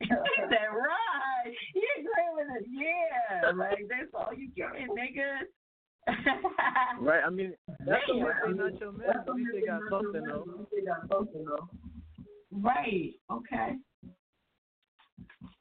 he 0.00 0.08
said, 0.08 0.68
right. 0.72 1.52
You 1.74 1.88
agree 1.98 2.30
with 2.32 2.46
it? 2.56 2.66
Yeah. 2.70 3.50
Like, 3.50 3.84
that's 3.90 4.08
all 4.14 4.32
you 4.34 4.48
getting, 4.56 4.88
niggas. 4.96 5.44
Right. 7.00 7.20
I 7.26 7.28
mean, 7.28 7.52
that's 7.84 8.00
the 8.08 8.14
Damn. 8.14 8.22
way 8.24 8.32
they 8.46 8.52
not 8.54 8.80
your 8.80 8.92
man. 8.92 9.10
At 9.10 9.34
least 9.34 9.50
they 9.52 9.66
got 9.66 9.80
something 9.90 10.24
though. 10.24 11.68
Right. 12.52 13.12
Okay. 13.30 13.76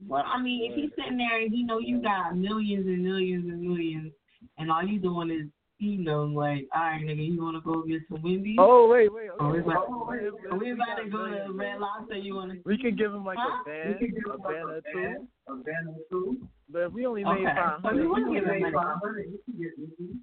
Well, 0.08 0.24
I 0.26 0.42
mean, 0.42 0.72
if 0.72 0.76
he's 0.76 0.92
sitting 0.98 1.18
there 1.18 1.40
and 1.42 1.52
he 1.52 1.64
know 1.64 1.80
you 1.80 2.02
got 2.02 2.38
millions 2.38 2.86
and 2.86 3.04
millions 3.04 3.46
and 3.50 3.62
millions, 3.62 4.12
and 4.58 4.72
all 4.72 4.84
you 4.84 5.00
doing 5.00 5.32
is 5.32 5.48
eating 5.80 6.06
them, 6.06 6.36
like, 6.36 6.68
all 6.76 6.82
right, 6.82 7.02
nigga, 7.02 7.26
you 7.34 7.42
want 7.42 7.56
to 7.58 7.62
go 7.62 7.82
get 7.84 8.02
some 8.10 8.22
Wendy's? 8.22 8.58
Oh 8.60 8.88
wait, 8.88 9.12
wait. 9.12 9.30
Oh, 9.40 9.50
we 9.50 9.60
Okay. 9.60 9.70
about, 9.72 9.86
Oh, 9.90 10.06
wait, 10.10 10.32
oh, 10.52 10.58
we 10.58 10.72
about 10.72 10.96
to 11.04 11.10
go 11.10 11.28
to 11.28 11.52
Red 11.54 11.80
Lobster. 11.80 12.16
You 12.16 12.36
want 12.36 12.52
to? 12.52 12.60
We 12.66 12.78
could 12.78 12.98
give 12.98 13.14
him 13.14 13.26
like 13.26 13.38
Huh? 13.40 13.62
a 13.62 13.66
band, 13.66 14.02
a 14.34 14.38
band 14.38 14.70
or 14.70 14.82
two. 14.92 15.28
A 15.48 15.56
band 15.56 15.88
or 15.88 15.96
two. 16.10 16.48
But 16.70 16.80
if 16.84 16.94
we 16.94 17.06
only 17.06 17.24
made 17.24 17.32
Okay. 17.48 17.56
five 17.56 17.82
So 17.82 17.88
hundred, 17.88 18.02
we 18.04 18.08
would 18.08 18.24
can 18.24 18.34
give 18.34 18.44
give 18.44 18.54
him 18.54 18.64
him 18.64 18.72
money. 19.02 20.20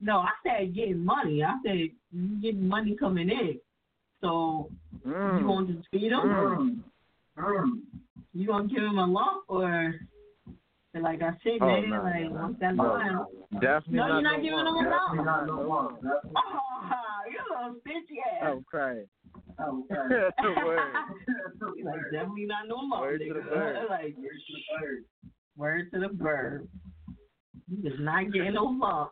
No, 0.00 0.18
I 0.18 0.30
said 0.46 0.74
getting 0.74 1.04
money. 1.04 1.42
I 1.42 1.54
said 1.64 1.76
you 2.12 2.40
getting 2.42 2.68
money 2.68 2.96
coming 2.96 3.30
in. 3.30 3.58
So 4.20 4.70
Mm. 5.06 5.38
you 5.38 5.46
want 5.46 5.68
to 5.68 5.82
feed 5.90 6.12
him? 6.12 6.82
Mm. 7.38 7.80
You 8.32 8.46
gonna 8.46 8.68
give 8.68 8.82
him 8.82 8.98
a 8.98 9.06
lump 9.06 9.44
or 9.48 9.94
like 10.94 11.22
I 11.22 11.30
said, 11.42 11.58
Oh, 11.60 11.64
nigga, 11.66 11.88
no, 11.88 12.02
like 12.02 12.30
no, 12.32 12.40
once 12.42 12.56
that 12.60 12.74
no. 12.76 12.82
line. 12.84 13.18
Definitely 13.60 13.94
No, 13.96 14.06
not 14.06 14.12
you're 14.14 14.22
not 14.22 14.36
no 14.36 14.42
giving 14.42 14.58
him 14.60 14.66
a 14.66 14.70
lump. 14.70 14.90
Definitely 14.90 15.24
not 15.24 15.46
no 15.46 15.60
lump. 15.68 15.98
Oh, 16.04 17.20
you 17.30 17.38
little 17.50 17.74
bitchy 17.86 18.18
ass. 18.40 18.48
Oh, 18.52 18.64
crying. 18.70 19.06
Oh, 19.58 19.84
Word. 19.90 20.78
like 21.84 22.00
definitely 22.12 22.46
not 22.46 22.68
no 22.68 22.76
lump. 22.76 23.00
Word 23.02 23.20
to 23.26 23.34
the 23.34 23.40
bird. 23.40 23.76
Like 23.90 24.14
word 25.56 25.90
to 25.92 26.00
the 26.00 26.08
bird. 26.08 26.68
You 27.68 27.88
is 27.90 27.98
not 27.98 28.32
getting 28.32 28.54
no 28.54 28.64
lump. 28.64 29.10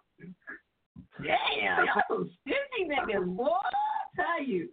Damn, 1.18 1.84
y'all 1.86 2.02
some 2.08 2.30
stingy 2.42 2.90
niggas, 2.90 3.36
boy. 3.36 3.46
I 3.48 4.22
tell 4.22 4.46
you. 4.46 4.68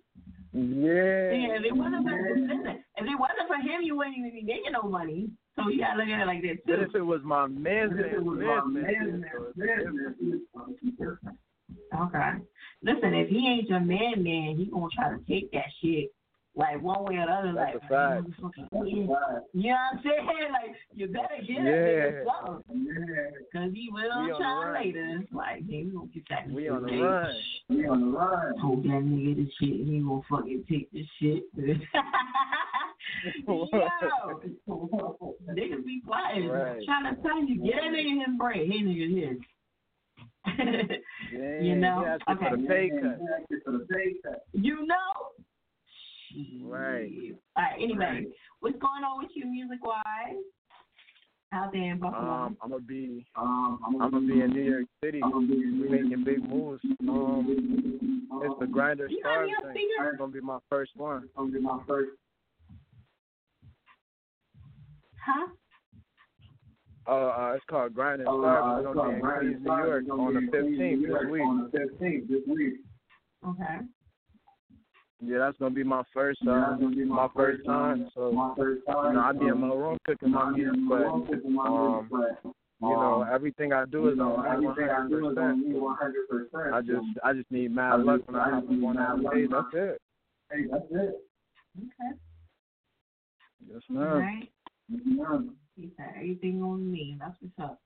Yeah. 0.51 1.31
Yeah, 1.31 1.57
if 1.59 1.65
it 1.65 1.75
wasn't 1.75 2.07
for 2.07 2.35
listen, 2.35 2.83
if 2.97 3.05
it 3.05 3.19
wasn't 3.19 3.47
for 3.47 3.57
him, 3.57 3.81
you 3.83 3.95
wouldn't 3.95 4.17
even 4.17 4.31
be 4.31 4.41
getting 4.41 4.71
no 4.71 4.83
money. 4.83 5.29
So 5.55 5.69
you 5.69 5.79
gotta 5.79 5.97
look 5.97 6.07
at 6.07 6.21
it 6.21 6.27
like 6.27 6.41
that 6.41 6.65
too. 6.65 6.75
But 6.75 6.79
if 6.79 6.95
it 6.95 7.01
was 7.01 7.21
my 7.23 7.47
man's 7.47 7.93
If 7.93 8.05
it 8.05 8.11
man, 8.13 8.25
was 8.25 8.39
man's 8.39 8.63
my 8.65 8.81
man, 8.81 9.21
man's 9.21 10.41
so 10.53 10.65
it's 10.69 10.97
different. 10.97 11.37
Okay. 11.93 12.31
Listen, 12.81 13.13
if 13.13 13.29
he 13.29 13.47
ain't 13.47 13.69
your 13.69 13.79
man, 13.79 14.23
man, 14.23 14.55
he 14.57 14.69
gonna 14.71 14.87
try 14.95 15.09
to 15.09 15.19
take 15.27 15.51
that 15.51 15.65
shit 15.81 16.09
like 16.55 16.81
one 16.81 17.03
way 17.05 17.15
or 17.17 17.25
the 17.27 17.31
other. 17.31 17.53
That's 17.53 17.73
like, 17.73 17.75
a 17.75 17.79
fact. 17.79 18.23
man, 18.23 18.35
fucking- 18.41 18.67
you 18.73 19.05
know 19.05 19.09
what 19.09 19.45
I'm 19.63 19.99
saying? 20.03 20.27
Like, 20.51 20.75
you 20.95 21.07
better 21.07 21.37
get 21.41 21.49
Yeah. 21.49 21.61
it, 21.63 22.27
something. 22.45 22.87
Cause 23.53 23.71
he 23.73 23.89
will 23.91 24.23
We 24.23 24.37
try 24.37 24.71
later. 24.73 25.19
It's 25.21 25.31
like, 25.31 25.63
hey, 25.69 25.83
we 25.85 25.91
gonna 25.91 26.07
get 26.07 26.23
that. 26.29 26.49
We 26.49 26.69
on 26.69 26.83
the 26.83 26.97
run. 27.01 27.33
We 27.69 27.87
on 27.87 28.01
the 28.11 28.17
run. 28.17 28.53
Told 28.61 28.83
that 28.83 28.89
nigga 28.89 29.35
this 29.37 29.53
shit, 29.59 29.85
he 29.85 29.99
gonna 29.99 30.21
fucking 30.29 30.65
take 30.69 30.91
this 30.91 31.05
shit. 31.21 31.43
Yo, 33.47 33.67
niggas 35.49 35.85
be 35.85 36.01
quiet. 36.05 36.49
Right. 36.49 36.81
Trying 36.85 37.15
to 37.15 37.21
tell 37.21 37.43
you, 37.43 37.63
get 37.63 37.75
that 37.75 37.91
nigga 37.91 38.25
his 38.25 38.37
break. 38.37 38.69
Hey, 38.69 38.81
nigga. 38.81 39.37
Dang, 40.57 41.63
you 41.63 41.75
know, 41.75 41.99
he 42.01 42.05
asking 42.07 42.37
for 42.37 42.57
the 42.57 43.85
pay 43.87 44.13
cut. 44.23 44.45
You 44.53 44.85
know. 44.85 45.38
Right. 46.63 47.09
All 47.55 47.63
right. 47.63 47.73
Anyway, 47.81 48.25
what's 48.59 48.77
going 48.79 49.03
on 49.03 49.17
with 49.23 49.31
you 49.35 49.45
music 49.45 49.83
wise? 49.83 50.03
How's 51.51 51.65
out 51.67 51.73
there 51.73 51.91
in 51.93 51.99
Buffalo? 51.99 52.21
Um, 52.31 52.57
I'm 52.61 52.69
gonna 52.69 52.83
be, 52.83 53.25
um, 53.35 53.79
I'm 53.83 53.97
gonna 53.97 54.21
be 54.21 54.41
in 54.41 54.51
New 54.51 54.61
York 54.61 54.85
City, 55.03 55.19
I'm 55.23 55.31
gonna 55.31 55.47
be 55.47 55.65
making 55.65 56.23
big 56.23 56.47
moves. 56.47 56.81
Um, 57.07 58.21
it's 58.43 58.59
the 58.59 58.67
Grinder 58.67 59.07
You 59.09 59.17
Stars 59.21 59.49
got 59.59 59.63
me 59.63 59.69
a 59.71 59.73
thing. 59.73 59.87
It's 59.99 60.17
gonna 60.19 60.31
be 60.31 60.41
my 60.41 60.59
first 60.69 60.91
one. 60.95 61.23
It's 61.23 61.33
gonna 61.35 61.51
be 61.51 61.59
my 61.59 61.79
first. 61.87 62.11
Huh? 65.25 65.47
Uh, 67.07 67.11
uh, 67.11 67.53
it's 67.55 67.65
called 67.65 67.95
Grinder 67.95 68.29
Uh, 68.29 68.37
Stars. 68.37 68.79
it's 68.81 68.87
It's 68.87 68.93
gonna 68.95 69.09
be 69.09 69.15
in 69.15 69.21
Queens, 69.21 69.65
New 69.65 69.75
York, 69.75 70.05
on 70.11 70.33
the 70.35 70.39
be 70.41 70.45
in 70.45 70.51
Queens, 70.51 70.77
15th 70.77 71.07
this 71.07 71.31
week. 71.31 71.41
on 71.41 71.57
the 71.71 71.77
15th 71.79 72.27
this 72.27 72.47
week. 72.47 72.73
Okay. 73.47 73.77
Yeah, 75.21 75.39
that's 75.39 75.57
gonna 75.57 75.75
be 75.75 75.83
my 75.83 76.03
first, 76.13 76.39
Yeah, 76.43 76.51
uh, 76.51 76.69
that's 76.69 76.81
gonna 76.81 76.95
be 76.95 77.03
my, 77.05 77.15
my 77.15 77.27
first 77.35 77.57
first 77.57 77.65
time. 77.67 77.99
time. 77.99 78.11
So, 78.15 78.31
My 78.31 78.53
first 78.55 78.81
you 78.87 78.93
know, 79.13 79.19
I 79.19 79.31
be 79.33 79.47
in 79.47 79.59
my 79.59 79.67
room 79.67 79.97
cooking 80.05 80.31
my 80.31 80.41
I 80.43 80.51
be 80.53 80.63
music, 80.63 80.79
but 80.87 80.95
room 80.95 81.27
cooking 81.27 81.53
my 81.55 81.63
um, 81.67 82.09
you 82.81 82.87
know, 82.87 83.21
um, 83.23 83.27
everything 83.33 83.73
I 83.73 83.83
do 83.85 84.07
is 84.07 84.17
know, 84.17 84.37
on 84.37 84.61
me 84.61 84.67
everything 84.67 84.89
I 84.89 85.09
do 85.09 85.29
is 85.29 85.37
on 85.37 85.69
me 85.69 85.75
100%. 85.75 86.53
100%. 86.53 86.73
I 86.73 86.81
just, 86.81 87.05
I 87.25 87.33
just 87.33 87.51
need 87.51 87.71
I 87.71 87.73
mad 87.73 88.05
luck 88.05 88.19
just- 88.21 88.27
when 88.31 88.35
I 88.39 88.45
I 88.49 88.55
have 88.55 88.63
one 88.63 88.97
out 88.97 89.19
luck 89.21 89.33
Hey, 89.33 89.45
that's 89.47 89.67
it. 89.73 90.01
Hey, 90.51 90.61
that's 90.71 90.85
it. 90.91 91.15
Okay. 91.77 92.17
Yes, 93.67 93.81
All 93.89 93.95
ma'am. 93.97 94.17
right. 94.19 94.51
Yeah. 94.87 95.39
He 95.75 95.91
said 95.97 96.13
everything 96.15 96.63
on 96.63 96.89
me. 96.89 97.17
That's 97.19 97.35
what's 97.41 97.59
up. 97.59 97.81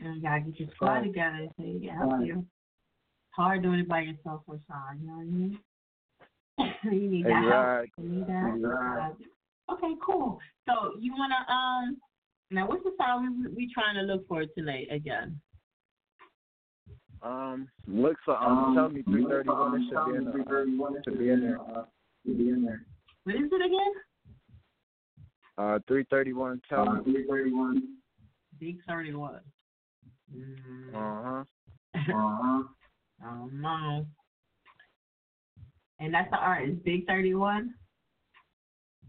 And 0.00 0.16
you 0.16 0.22
gotta 0.22 0.40
get 0.40 0.58
your 0.58 0.68
squad 0.74 0.86
Right. 0.94 1.04
together 1.04 1.46
so 1.56 1.62
you 1.62 1.80
can 1.80 1.96
help 1.98 2.20
you. 2.24 2.38
It's 2.38 3.36
hard 3.36 3.62
doing 3.62 3.80
it 3.80 3.88
by 3.88 4.00
yourself 4.00 4.42
sometimes, 4.46 5.00
you 5.02 5.06
know 5.06 5.14
what 5.16 5.20
I 5.20 5.24
mean? 5.24 5.58
you 6.92 7.10
need 7.10 7.26
that 7.26 7.44
help. 7.50 7.88
You 7.98 8.08
need 8.08 8.26
that. 8.26 9.14
Okay, 9.72 9.94
cool. 10.04 10.38
So 10.68 10.92
you 11.00 11.12
wanna 11.16 11.36
um 11.48 11.96
now 12.50 12.66
what's 12.68 12.84
the 12.84 12.92
song 12.98 13.44
we 13.44 13.54
we 13.66 13.72
trying 13.72 13.94
to 13.96 14.02
look 14.02 14.26
for 14.28 14.44
tonight 14.46 14.88
again? 14.90 15.40
Um, 17.22 17.68
looks 17.86 18.20
like 18.26 18.38
um, 18.42 18.74
tell 18.74 18.90
me 18.90 19.02
331. 19.02 19.80
It 19.80 19.84
should 19.88 20.04
be 20.04 20.16
in 20.18 20.24
the, 20.26 20.30
uh, 20.30 21.04
should 21.04 21.18
be 21.18 21.30
in 21.30 21.40
there. 21.40 21.58
Should 22.26 22.36
be 22.36 22.48
in 22.50 22.62
there. 22.62 22.82
What 23.24 23.36
is 23.36 23.50
it 23.50 23.64
again? 23.64 23.92
Uh, 25.56 25.78
331. 25.88 26.60
Tell 26.68 26.86
Uh, 26.86 26.94
me. 26.96 27.12
331. 27.24 27.82
Big 28.60 28.76
thirty 28.86 29.14
one. 29.14 29.40
Mm, 30.36 30.94
Uh 30.94 31.22
huh. 31.22 31.44
Uh-huh. 31.96 32.62
I 33.24 33.24
don't 33.30 33.60
know. 33.60 34.06
And 36.00 36.12
that's 36.12 36.30
the 36.30 36.36
artist, 36.36 36.84
Big 36.84 37.06
thirty 37.06 37.34
one? 37.34 37.74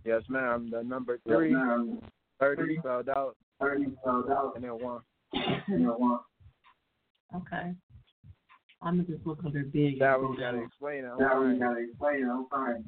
Yes, 0.03 0.21
ma'am. 0.29 0.69
The 0.71 0.83
number 0.83 1.19
Yes, 1.25 1.39
ma'am. 1.51 1.99
30 2.39 2.77
spelled 2.77 3.09
out, 3.09 3.35
30 3.59 3.85
spelled 4.01 4.29
out. 4.29 4.53
and 4.55 4.63
then 4.63 4.71
one. 4.71 5.01
You 5.67 5.79
know 5.79 5.93
what? 5.97 6.21
Okay. 7.35 7.73
I'm 8.81 8.97
gonna 8.97 9.03
just 9.03 9.25
look 9.25 9.39
under 9.43 9.63
big. 9.63 9.97
That 9.99 10.15
and 10.19 10.29
one 10.29 10.37
gotta 10.39 10.61
explain 10.61 11.05
it. 11.05 11.11
That 11.17 11.35
one 11.35 11.57
gotta 11.57 11.79
explain 11.79 12.23
it. 12.23 12.29
I'm 12.29 12.45
fine. 12.49 12.85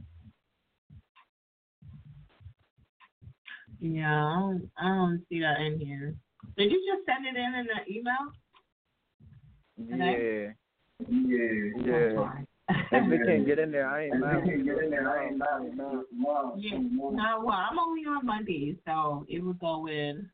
Yeah, 3.80 4.26
I 4.26 4.40
don't, 4.40 4.70
I 4.78 4.88
don't 4.90 5.26
see 5.30 5.40
that 5.40 5.60
in 5.62 5.80
here. 5.80 6.16
Did 6.56 6.72
you 6.72 6.84
just 6.94 7.06
send 7.06 7.26
it 7.26 7.40
in 7.40 7.54
in 7.56 7.68
the 7.68 7.92
email? 7.92 8.32
Yeah. 9.78 10.54
Yeah. 11.10 11.72
Yeah. 11.84 12.34
If 12.70 13.10
we 13.10 13.18
can't 13.26 13.46
get 13.46 13.60
in 13.60 13.72
there, 13.72 13.88
I 13.88 14.06
ain't 14.06 14.20
mad. 14.20 14.44
can't 14.46 14.66
get 14.66 14.84
in 14.84 14.90
there, 14.92 15.10
I 15.10 15.28
ain't 15.28 15.38
mad. 15.38 15.74
Tomorrow. 16.10 16.56
Yeah. 16.58 16.78
No, 16.80 17.44
well, 17.44 17.56
I'm 17.56 17.80
only 17.80 18.02
on 18.02 18.26
Mondays, 18.26 18.76
so 18.86 19.26
it 19.30 19.40
would 19.40 19.60
go 19.60 19.88
in 19.88 20.30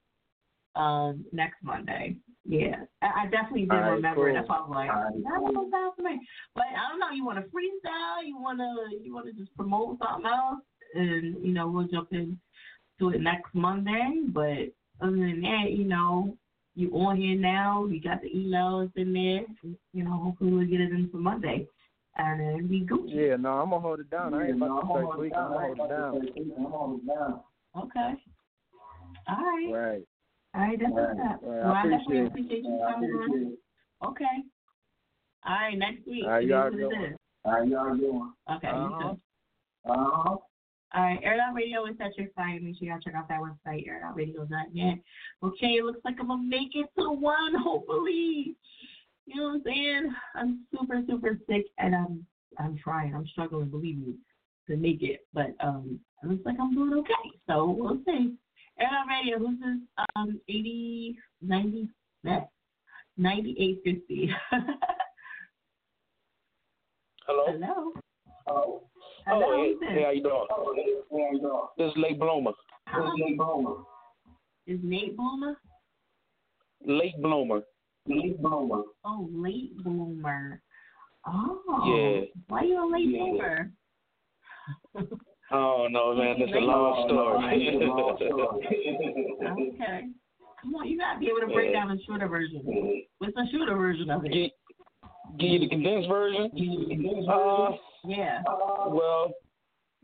um 0.75 1.23
next 1.31 1.57
Monday. 1.61 2.15
Yeah, 2.45 2.83
I, 3.01 3.23
I 3.23 3.27
definitely 3.27 3.61
did 3.61 3.71
All 3.71 3.81
right, 3.81 3.89
remember. 3.91 4.25
cool. 4.25 4.33
That's 4.33 4.49
why 4.49 4.57
I 4.57 4.61
was 4.61 4.69
like, 4.71 4.89
All 4.89 5.03
right, 5.03 5.23
that 5.23 5.41
was 5.41 5.71
sound 5.71 5.95
familiar. 5.95 6.19
But 6.55 6.65
I 6.75 6.89
don't 6.89 6.99
know. 6.99 7.11
You 7.13 7.25
want 7.25 7.37
to 7.37 7.43
freestyle? 7.43 8.25
You 8.25 8.37
want 8.37 8.59
to 8.59 9.03
you 9.03 9.13
want 9.13 9.27
to 9.27 9.33
just 9.33 9.55
promote 9.55 9.99
something 9.99 10.25
else? 10.25 10.59
And 10.95 11.43
you 11.45 11.53
know, 11.53 11.67
we'll 11.67 11.87
jump 11.87 12.11
into 12.11 13.15
it 13.15 13.21
next 13.21 13.53
Monday. 13.53 14.23
But 14.27 14.73
other 15.01 15.15
than 15.15 15.41
that, 15.41 15.71
you 15.71 15.85
know, 15.85 16.35
you 16.75 16.89
on 16.91 17.17
here 17.17 17.37
now. 17.37 17.85
You 17.85 18.01
got 18.01 18.21
the 18.21 18.29
emails 18.29 18.91
in 18.95 19.13
there. 19.13 19.75
You 19.93 20.03
know, 20.03 20.17
hopefully 20.17 20.51
we'll 20.51 20.67
get 20.67 20.81
it 20.81 20.91
in 20.91 21.09
for 21.11 21.17
Monday, 21.17 21.67
and 22.17 22.39
then 22.39 22.67
we 22.69 22.81
go. 22.81 23.03
Yeah, 23.05 23.35
no, 23.37 23.53
I'm 23.53 23.69
gonna 23.69 23.81
hold 23.81 23.99
it 23.99 24.09
down. 24.09 24.33
I 24.33 24.47
ain't 24.47 24.57
about 24.57 24.67
to 24.67 24.73
no, 24.73 24.79
I'm 24.79 24.87
start 24.87 25.05
gonna 25.05 25.17
tweaking. 25.17 25.37
I'm 25.37 25.51
gonna 25.51 25.65
hold 25.65 25.79
it 25.79 25.89
down. 25.89 26.15
I'm 26.15 26.49
gonna 26.63 26.69
hold 26.69 26.99
it 26.99 27.07
down. 27.07 27.39
Okay. 27.77 28.13
All 29.27 29.35
right. 29.37 29.69
Right. 29.71 30.07
All 30.55 30.61
right, 30.61 30.79
that's 30.79 30.91
what's 30.91 31.17
Right. 31.17 31.31
up. 31.31 31.39
Right, 31.41 31.49
Well, 31.63 31.73
I 31.73 31.81
I 31.81 31.87
appreciate 31.87 32.23
it. 32.23 32.27
appreciate 32.27 32.63
you 32.63 32.79
coming 32.87 33.09
on. 33.11 33.57
Okay. 34.11 34.43
All 35.45 35.55
right, 35.55 35.77
next 35.77 36.05
week. 36.07 36.23
All 36.25 36.29
right, 36.31 36.43
it 36.43 36.45
is 36.45 36.49
y'all 36.51 36.63
what 36.65 36.73
it 36.73 36.77
doing? 36.77 37.15
All 37.45 37.51
right, 37.53 37.67
y'all 37.67 37.95
doing? 37.97 38.33
Okay, 38.51 38.67
you 38.67 38.73
Uh-huh. 38.73 39.09
too. 39.13 39.19
Uh-huh. 39.91 40.37
All 40.95 41.01
right, 41.03 41.19
Air 41.23 41.41
Out 41.41 41.55
Radio 41.55 41.85
is 41.85 41.95
at 41.99 42.15
your 42.17 42.27
site. 42.35 42.61
Make 42.61 42.77
sure 42.77 42.87
y'all 42.87 42.99
check 42.99 43.15
out 43.15 43.27
that 43.29 43.39
website, 43.41 43.87
airoutradio.net. 43.87 44.99
Okay, 45.41 45.77
it 45.77 45.83
looks 45.85 45.99
like 46.05 46.19
I'm 46.19 46.27
gonna 46.27 46.43
make 46.43 46.75
it 46.75 46.87
to 46.99 47.09
one, 47.09 47.55
hopefully. 47.55 48.55
You 49.25 49.35
know 49.37 49.43
what 49.43 49.53
I'm 49.55 49.63
saying? 49.65 50.13
I'm 50.35 50.65
super, 50.71 51.01
super 51.07 51.39
sick, 51.49 51.65
and 51.77 51.95
I'm 51.95 52.25
I'm 52.59 52.77
trying. 52.77 53.15
I'm 53.15 53.27
struggling, 53.27 53.69
believe 53.69 53.97
me, 53.97 54.15
to 54.67 54.75
make 54.75 55.01
it. 55.01 55.21
But 55.33 55.55
um, 55.59 55.99
it 56.21 56.29
looks 56.29 56.45
like 56.45 56.57
I'm 56.59 56.73
doing 56.73 56.93
okay. 56.99 57.31
So 57.47 57.65
we'll 57.77 57.99
see. 58.05 58.35
Air 58.79 58.87
Out 58.87 59.07
Radio, 59.07 59.37
who's 59.39 59.59
this? 59.59 59.77
Um, 60.15 60.41
80, 60.49 61.15
90, 61.41 61.89
that 62.23 62.49
9850. 63.17 64.31
Hello. 67.27 67.45
Hello. 67.47 67.93
Oh. 68.47 68.81
Hello. 69.25 69.45
Oh, 69.45 69.63
hey, 69.63 69.73
who's 69.79 69.89
hey, 69.89 70.03
how 70.03 70.11
you 70.11 70.23
doing? 70.23 70.47
Oh, 70.49 70.73
hey, 70.75 70.83
how 71.11 71.31
you 71.31 71.39
doing? 71.39 71.67
This 71.77 71.91
is 71.91 71.97
Late 71.97 72.19
Bloomer. 72.19 72.51
This 72.87 73.03
is 73.03 73.11
Nate 73.17 73.37
Bowman. 73.37 73.75
Is 74.67 74.79
Nate 74.83 75.15
Bloomer? 75.15 75.55
Late 76.85 77.21
Bloomer. 77.21 77.61
Nate 78.05 78.41
bloomer. 78.41 78.83
Oh, 79.05 79.29
late 79.31 79.77
bloomer. 79.83 80.61
Oh. 81.25 81.61
Yeah. 81.85 82.25
Why 82.49 82.63
you 82.63 82.83
a 82.83 82.85
late 82.91 83.07
Yeah. 83.09 83.19
bloomer? 83.19 83.71
Oh 85.51 85.87
no, 85.89 86.13
man, 86.17 86.37
that's 86.39 86.51
a 86.51 86.55
Late 86.55 86.63
long 86.63 87.07
Long 87.09 88.17
story. 88.17 88.59
okay. 89.73 90.07
Come 90.61 90.75
on, 90.75 90.87
you 90.87 90.97
gotta 90.97 91.19
be 91.19 91.27
able 91.27 91.41
to 91.47 91.53
break 91.53 91.73
down 91.73 91.89
the 91.89 91.99
shorter 92.05 92.27
version. 92.27 93.03
What's 93.19 93.33
the 93.35 93.45
shorter 93.51 93.75
version 93.75 94.09
of 94.09 94.25
it? 94.25 94.31
Give, 94.31 94.49
give 95.39 95.49
you 95.49 95.59
the 95.59 95.67
condensed 95.69 96.07
version. 96.09 96.49
Uh, 97.29 97.71
Yeah. 98.05 98.41
well, 98.87 99.31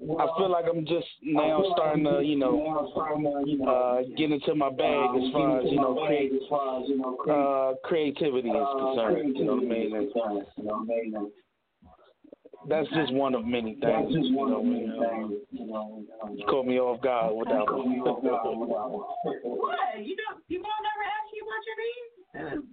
I 0.01 0.27
feel 0.37 0.49
like 0.49 0.65
I'm 0.69 0.85
just 0.85 1.07
now 1.23 1.61
starting 1.75 2.05
to, 2.05 2.21
you 2.23 2.37
know, 2.37 2.55
you 3.45 3.65
uh, 3.65 4.01
get 4.17 4.31
into 4.31 4.55
my 4.55 4.69
bag 4.69 5.09
as 5.15 5.31
far 5.33 5.59
as 5.59 5.65
you 5.69 5.75
know, 5.75 5.95
create, 6.05 6.31
uh, 7.29 7.73
creativity 7.83 8.47
is 8.49 8.67
concerned. 8.79 9.35
You 9.35 9.43
know 9.45 9.55
what 9.55 9.63
I 9.63 9.67
mean? 9.67 9.95
And 9.95 11.31
that's 12.69 12.87
just 12.89 13.13
one 13.13 13.35
of 13.35 13.43
many 13.45 13.75
things. 13.81 14.11
You 14.11 14.31
know, 14.31 14.59
when, 14.59 14.89
uh, 15.03 16.31
you 16.33 16.45
caught 16.45 16.65
me 16.65 16.79
off 16.79 17.01
guard 17.01 17.35
with 17.35 17.49
that 17.49 17.65
one. 17.65 17.99
What? 19.43 19.75
You 19.99 20.15
don't 20.15 20.47
people 20.47 20.69
don't 20.69 20.87
ever 20.87 21.03
ask 21.11 21.27
you 21.33 21.43
what 21.45 21.61
your 21.67 21.77
name? 21.83 22.07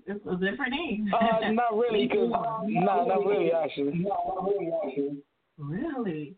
It's 0.06 0.20
it's 0.20 0.26
a 0.26 0.36
different 0.50 0.72
name. 0.72 1.10
Uh, 1.12 1.50
not 1.50 1.76
really, 1.76 2.08
cause 2.08 2.30
nah, 2.68 3.04
not 3.04 3.26
really 3.26 3.50
actually. 3.52 4.06
Really? 5.58 6.36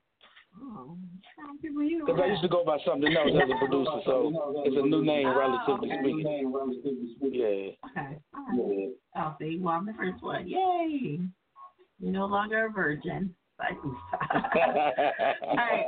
Because 2.07 2.21
I 2.23 2.27
used 2.27 2.43
to 2.43 2.49
go 2.49 2.65
by 2.65 2.79
something 2.87 3.15
else 3.15 3.31
as 3.35 3.51
a 3.51 3.59
producer, 3.59 4.01
so 4.05 4.33
it's 4.65 4.77
a 4.77 4.87
new 4.87 5.05
name, 5.05 5.29
relatively 5.29 5.91
speaking. 6.01 6.57
Yeah. 7.33 7.71
Okay. 7.91 8.19
I'll 9.15 9.37
see, 9.41 9.59
well, 9.61 9.75
I'm 9.75 9.87
the 9.87 9.93
first 9.95 10.23
one. 10.23 10.49
Yay! 10.49 11.21
You're 12.01 12.13
no 12.13 12.27
longer 12.27 12.67
a 12.67 12.71
virgin. 12.71 13.35
All 13.61 13.77
right. 15.57 15.85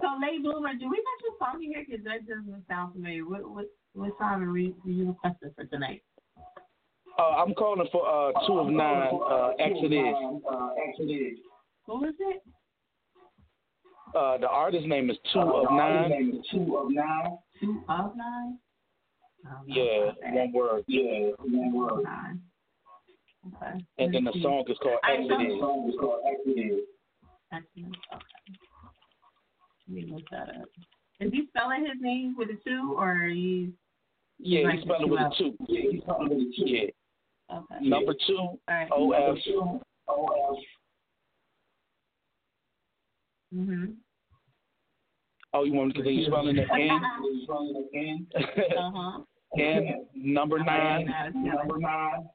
So, 0.00 0.08
late 0.20 0.42
bloomer, 0.42 0.74
do 0.74 0.88
we 0.88 1.02
mention 1.02 1.32
song 1.38 1.60
here? 1.60 1.84
Because 1.88 2.04
that 2.04 2.26
doesn't 2.26 2.64
sound 2.68 2.92
familiar. 2.92 3.26
What 3.26 3.48
what 3.50 3.66
what 3.94 4.12
song 4.18 4.42
are 4.42 4.52
we, 4.52 4.74
are 4.84 4.90
you 4.90 5.08
requesting 5.08 5.50
for 5.56 5.64
tonight? 5.64 6.02
Uh, 7.18 7.22
I'm 7.22 7.52
calling 7.54 7.86
for 7.90 8.06
uh, 8.06 8.32
two 8.46 8.58
of 8.60 8.68
nine, 8.68 9.20
uh, 9.28 9.50
Exodus. 9.58 10.14
Who 11.86 12.04
is 12.04 12.14
it? 12.20 12.42
Uh, 14.14 14.38
the 14.38 14.48
artist 14.48 14.86
name 14.86 15.10
is 15.10 15.16
Two 15.32 15.40
of 15.40 15.70
Nine. 15.70 16.42
Two 16.50 16.76
of 16.76 16.90
nine. 16.90 17.38
Two 17.60 17.82
of 17.88 18.16
nine. 18.16 18.58
Yeah, 19.66 20.10
one 20.32 20.52
word. 20.52 20.84
Yeah, 20.86 21.30
one 21.38 21.72
word. 21.72 22.04
Nine. 22.04 22.40
Okay. 23.46 23.84
And 23.98 24.14
then 24.14 24.24
the 24.24 24.32
song 24.42 24.64
is 24.68 24.78
called 24.82 24.98
I 25.02 25.16
know. 25.16 25.34
Exodus. 25.34 25.60
song 25.60 25.88
is 25.88 25.94
called 25.98 26.20
Exodus. 26.30 26.80
Excellent. 27.52 27.96
Okay. 28.14 28.58
Let 29.88 29.96
me 29.96 30.12
look 30.12 30.22
that 30.30 30.48
up. 30.48 30.68
Is 31.20 31.32
he 31.32 31.46
spelling 31.48 31.82
his 31.82 32.00
name 32.00 32.36
with 32.36 32.48
a 32.50 32.58
two 32.64 32.94
or 32.96 33.10
are 33.12 33.26
you? 33.26 33.72
Yeah, 34.38 34.64
Right, 34.64 34.78
he 34.78 34.84
spelled 34.84 35.02
it 35.02 35.06
two 35.06 35.10
with 35.10 35.20
a 35.20 35.30
two. 35.38 35.56
Yeah, 35.68 35.90
he 35.90 36.00
spelled 36.00 36.22
it 36.22 36.28
with 36.30 36.38
a 36.38 36.52
two. 36.56 36.64
Yeah. 36.66 37.56
Okay. 37.56 37.88
Number 37.88 38.14
two, 38.26 38.36
All 38.38 38.58
right. 38.68 38.88
O 38.92 39.12
F. 39.12 39.38
Mhm. 43.54 43.94
Oh, 45.54 45.64
you 45.64 45.74
want 45.74 45.88
me 45.88 45.92
to 45.94 45.98
continue 46.02 46.26
spelling 46.26 46.56
the 46.56 46.62
N? 47.94 48.26
Uh-huh. 48.78 49.20
N 49.58 50.06
number 50.14 50.58
nine. 50.58 51.12
Number 51.34 51.78
nine. 51.78 52.28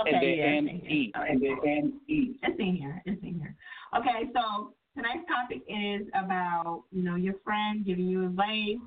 Okay, 0.00 0.10
and 0.14 0.22
then 0.22 0.38
yeah, 0.38 0.44
N 0.44 0.68
E. 0.90 1.12
And 1.14 1.42
then 1.42 1.58
N 1.66 2.00
E. 2.08 2.36
It's 2.42 2.58
in 2.58 2.76
here. 2.76 3.02
It's 3.04 3.22
in 3.22 3.34
here. 3.38 3.54
Okay, 3.98 4.30
so 4.32 4.72
tonight's 4.96 5.28
topic 5.28 5.62
is 5.68 6.08
about, 6.14 6.84
you 6.90 7.02
know, 7.02 7.16
your 7.16 7.34
friend 7.44 7.84
giving 7.84 8.06
you 8.06 8.24
advice, 8.24 8.78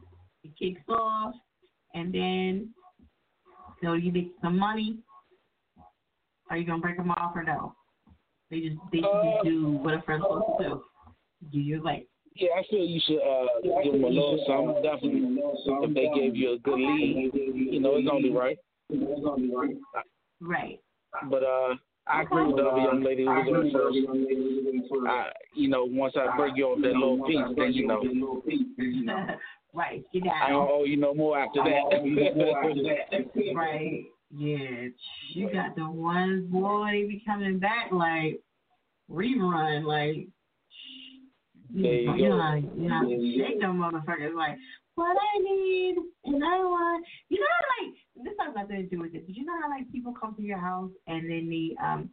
it 0.43 0.51
kicks 0.57 0.81
off, 0.89 1.35
and 1.93 2.11
then 2.11 2.73
so 3.83 3.93
you 3.93 4.11
make 4.11 4.31
some 4.41 4.57
money. 4.57 4.97
Are 6.49 6.57
you 6.57 6.65
gonna 6.65 6.81
break 6.81 6.97
them 6.97 7.11
off 7.11 7.35
or 7.35 7.43
no? 7.43 7.75
They 8.49 8.61
just 8.61 8.77
they 8.91 8.99
should 8.99 9.23
just 9.33 9.45
do 9.45 9.71
what 9.77 9.93
a 9.93 10.01
friend's 10.01 10.23
supposed 10.23 10.45
to 10.59 10.63
do. 10.63 10.83
Do 11.51 11.59
your 11.59 11.77
advice. 11.77 12.03
Yeah, 12.35 12.49
I 12.59 12.63
feel 12.69 12.83
you 12.83 12.99
should 13.07 13.19
uh, 13.19 13.47
give 13.83 13.93
them 13.93 14.03
a 14.03 14.07
little 14.07 14.43
something. 14.45 14.83
Definitely, 14.83 15.37
if 15.39 15.93
they 15.93 16.19
gave 16.19 16.35
you 16.35 16.53
a 16.53 16.59
good 16.59 16.77
lead, 16.77 17.31
you 17.33 17.79
know, 17.79 17.95
it's 17.95 18.09
only 18.11 18.31
right. 18.31 18.57
Right. 20.41 20.79
But 21.29 21.43
uh, 21.43 21.75
I 22.07 22.23
agree 22.23 22.45
with 22.45 22.57
the 22.57 22.63
other 22.63 22.81
young 22.81 23.03
lady 23.03 23.23
who 23.23 23.31
was 23.31 23.47
on 23.47 24.89
first. 24.91 25.07
I, 25.07 25.31
you 25.55 25.69
know, 25.69 25.85
once 25.85 26.15
I 26.17 26.35
break 26.35 26.57
you 26.57 26.65
off 26.65 26.81
that 26.81 26.93
little 26.93 27.23
piece, 27.25 27.39
then 27.55 27.73
you 27.73 27.87
know, 27.87 28.01
right. 29.73 30.03
Get 30.13 30.23
I 30.27 30.49
don't 30.49 30.69
owe 30.69 30.83
you 30.83 30.97
no 30.97 31.13
more 31.13 31.39
after 31.39 31.63
that. 31.63 33.55
right. 33.55 34.03
Yeah. 34.35 34.87
You 35.33 35.51
got 35.51 35.75
the 35.75 35.89
ones, 35.89 36.51
boy, 36.51 36.89
they 36.91 37.03
be 37.03 37.23
coming 37.25 37.59
back 37.59 37.91
like 37.91 38.41
rerun, 39.09 39.85
like 39.85 40.27
There 41.73 41.93
you 41.93 42.29
go. 42.29 42.37
know, 42.37 42.55
you 42.75 42.89
know, 42.89 43.47
shake 43.47 43.59
them 43.59 43.77
motherfuckers 43.79 44.35
like 44.35 44.57
what 44.95 45.17
I 45.17 45.39
need 45.39 45.95
and 46.25 46.43
I 46.43 46.57
want. 46.59 47.05
You 47.29 47.39
know, 47.39 47.45
how, 47.45 47.85
like 47.85 47.95
this 48.23 48.33
has 48.39 48.55
nothing 48.55 48.77
to 48.77 48.95
do 48.95 49.01
with 49.01 49.13
it. 49.13 49.25
But 49.25 49.35
you 49.35 49.45
know 49.45 49.53
how 49.61 49.69
like 49.69 49.91
people 49.91 50.13
come 50.19 50.35
to 50.35 50.41
your 50.41 50.59
house 50.59 50.91
and 51.07 51.29
then 51.29 51.49
they 51.49 51.75
um 51.83 52.09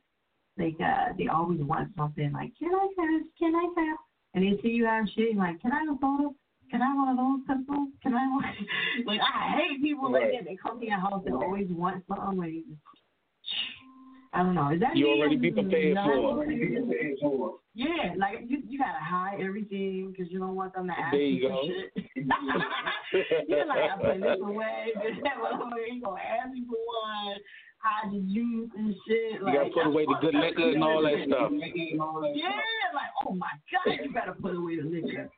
like 0.59 0.77
uh 0.81 1.13
they 1.17 1.29
always 1.29 1.61
want 1.61 1.91
something 1.97 2.33
like 2.33 2.53
can 2.59 2.75
I 2.75 2.89
have? 2.99 3.23
Can 3.39 3.55
I 3.55 3.69
have? 3.77 3.99
And 4.35 4.45
they 4.45 4.61
see 4.63 4.69
you 4.69 4.87
have 4.87 5.07
shit 5.15 5.37
like 5.37 5.61
can 5.61 5.73
I 5.73 5.81
have 5.81 5.97
a 5.97 5.99
photo? 5.99 6.35
Can 6.71 6.81
I 6.81 6.87
have 6.87 6.97
one 6.97 7.09
of 7.09 7.17
those 7.19 7.41
pistols? 7.47 7.89
Can 8.03 8.15
I 8.15 8.27
want? 8.29 8.47
like 9.07 9.21
I 9.21 9.59
hate 9.59 9.83
people 9.83 10.11
like 10.11 10.33
that. 10.33 10.45
They 10.47 10.57
come 10.57 10.81
to 10.81 10.87
your 10.87 10.99
house 10.99 11.23
and 11.27 11.35
always 11.35 11.69
want 11.71 12.03
something. 12.09 12.39
Like, 12.39 12.65
I 14.35 14.43
don't 14.43 14.55
know. 14.55 14.71
Is 14.73 14.81
that 14.81 14.97
You 14.97 15.09
already 15.09 15.37
be 15.37 15.51
prepared 15.51 15.97
for 16.03 16.45
it. 16.45 17.53
Yeah, 17.75 18.13
like 18.19 18.45
you 18.49 18.63
you 18.69 18.79
gotta 18.79 19.03
hide 19.03 19.41
everything 19.41 20.11
because 20.11 20.33
you 20.33 20.39
don't 20.39 20.55
want 20.55 20.75
them 20.75 20.87
to 20.89 20.93
ask 20.93 21.13
There 21.13 21.21
you 21.21 21.43
you 21.43 21.49
for 21.49 21.55
go. 21.55 21.69
shit. 21.69 21.93
You're 23.49 23.67
like, 23.67 23.91
I 23.91 23.97
put 23.97 24.21
this 24.21 24.39
away, 24.41 24.93
this 25.03 25.17
that 25.25 25.37
away. 25.37 25.89
You 25.93 26.03
gonna 26.03 26.21
ask 26.21 26.53
me 26.53 26.65
for 26.69 26.77
one, 26.77 27.37
hide 27.79 28.13
the 28.13 28.21
juice 28.33 28.71
and 28.77 28.95
shit. 29.07 29.41
You 29.41 29.53
gotta 29.53 29.71
put 29.73 29.87
away 29.87 30.05
the 30.07 30.17
good 30.21 30.35
liquor 30.35 30.71
and 30.71 30.85
all 30.85 31.03
that 31.03 31.25
stuff. 31.27 31.51
Yeah, 31.53 32.49
like 32.95 33.13
oh 33.27 33.35
my 33.35 33.53
god, 33.73 33.99
you 34.03 34.13
better 34.13 34.33
put 34.41 34.55
away 34.55 34.77
the 34.77 34.89
liquor. 34.89 35.31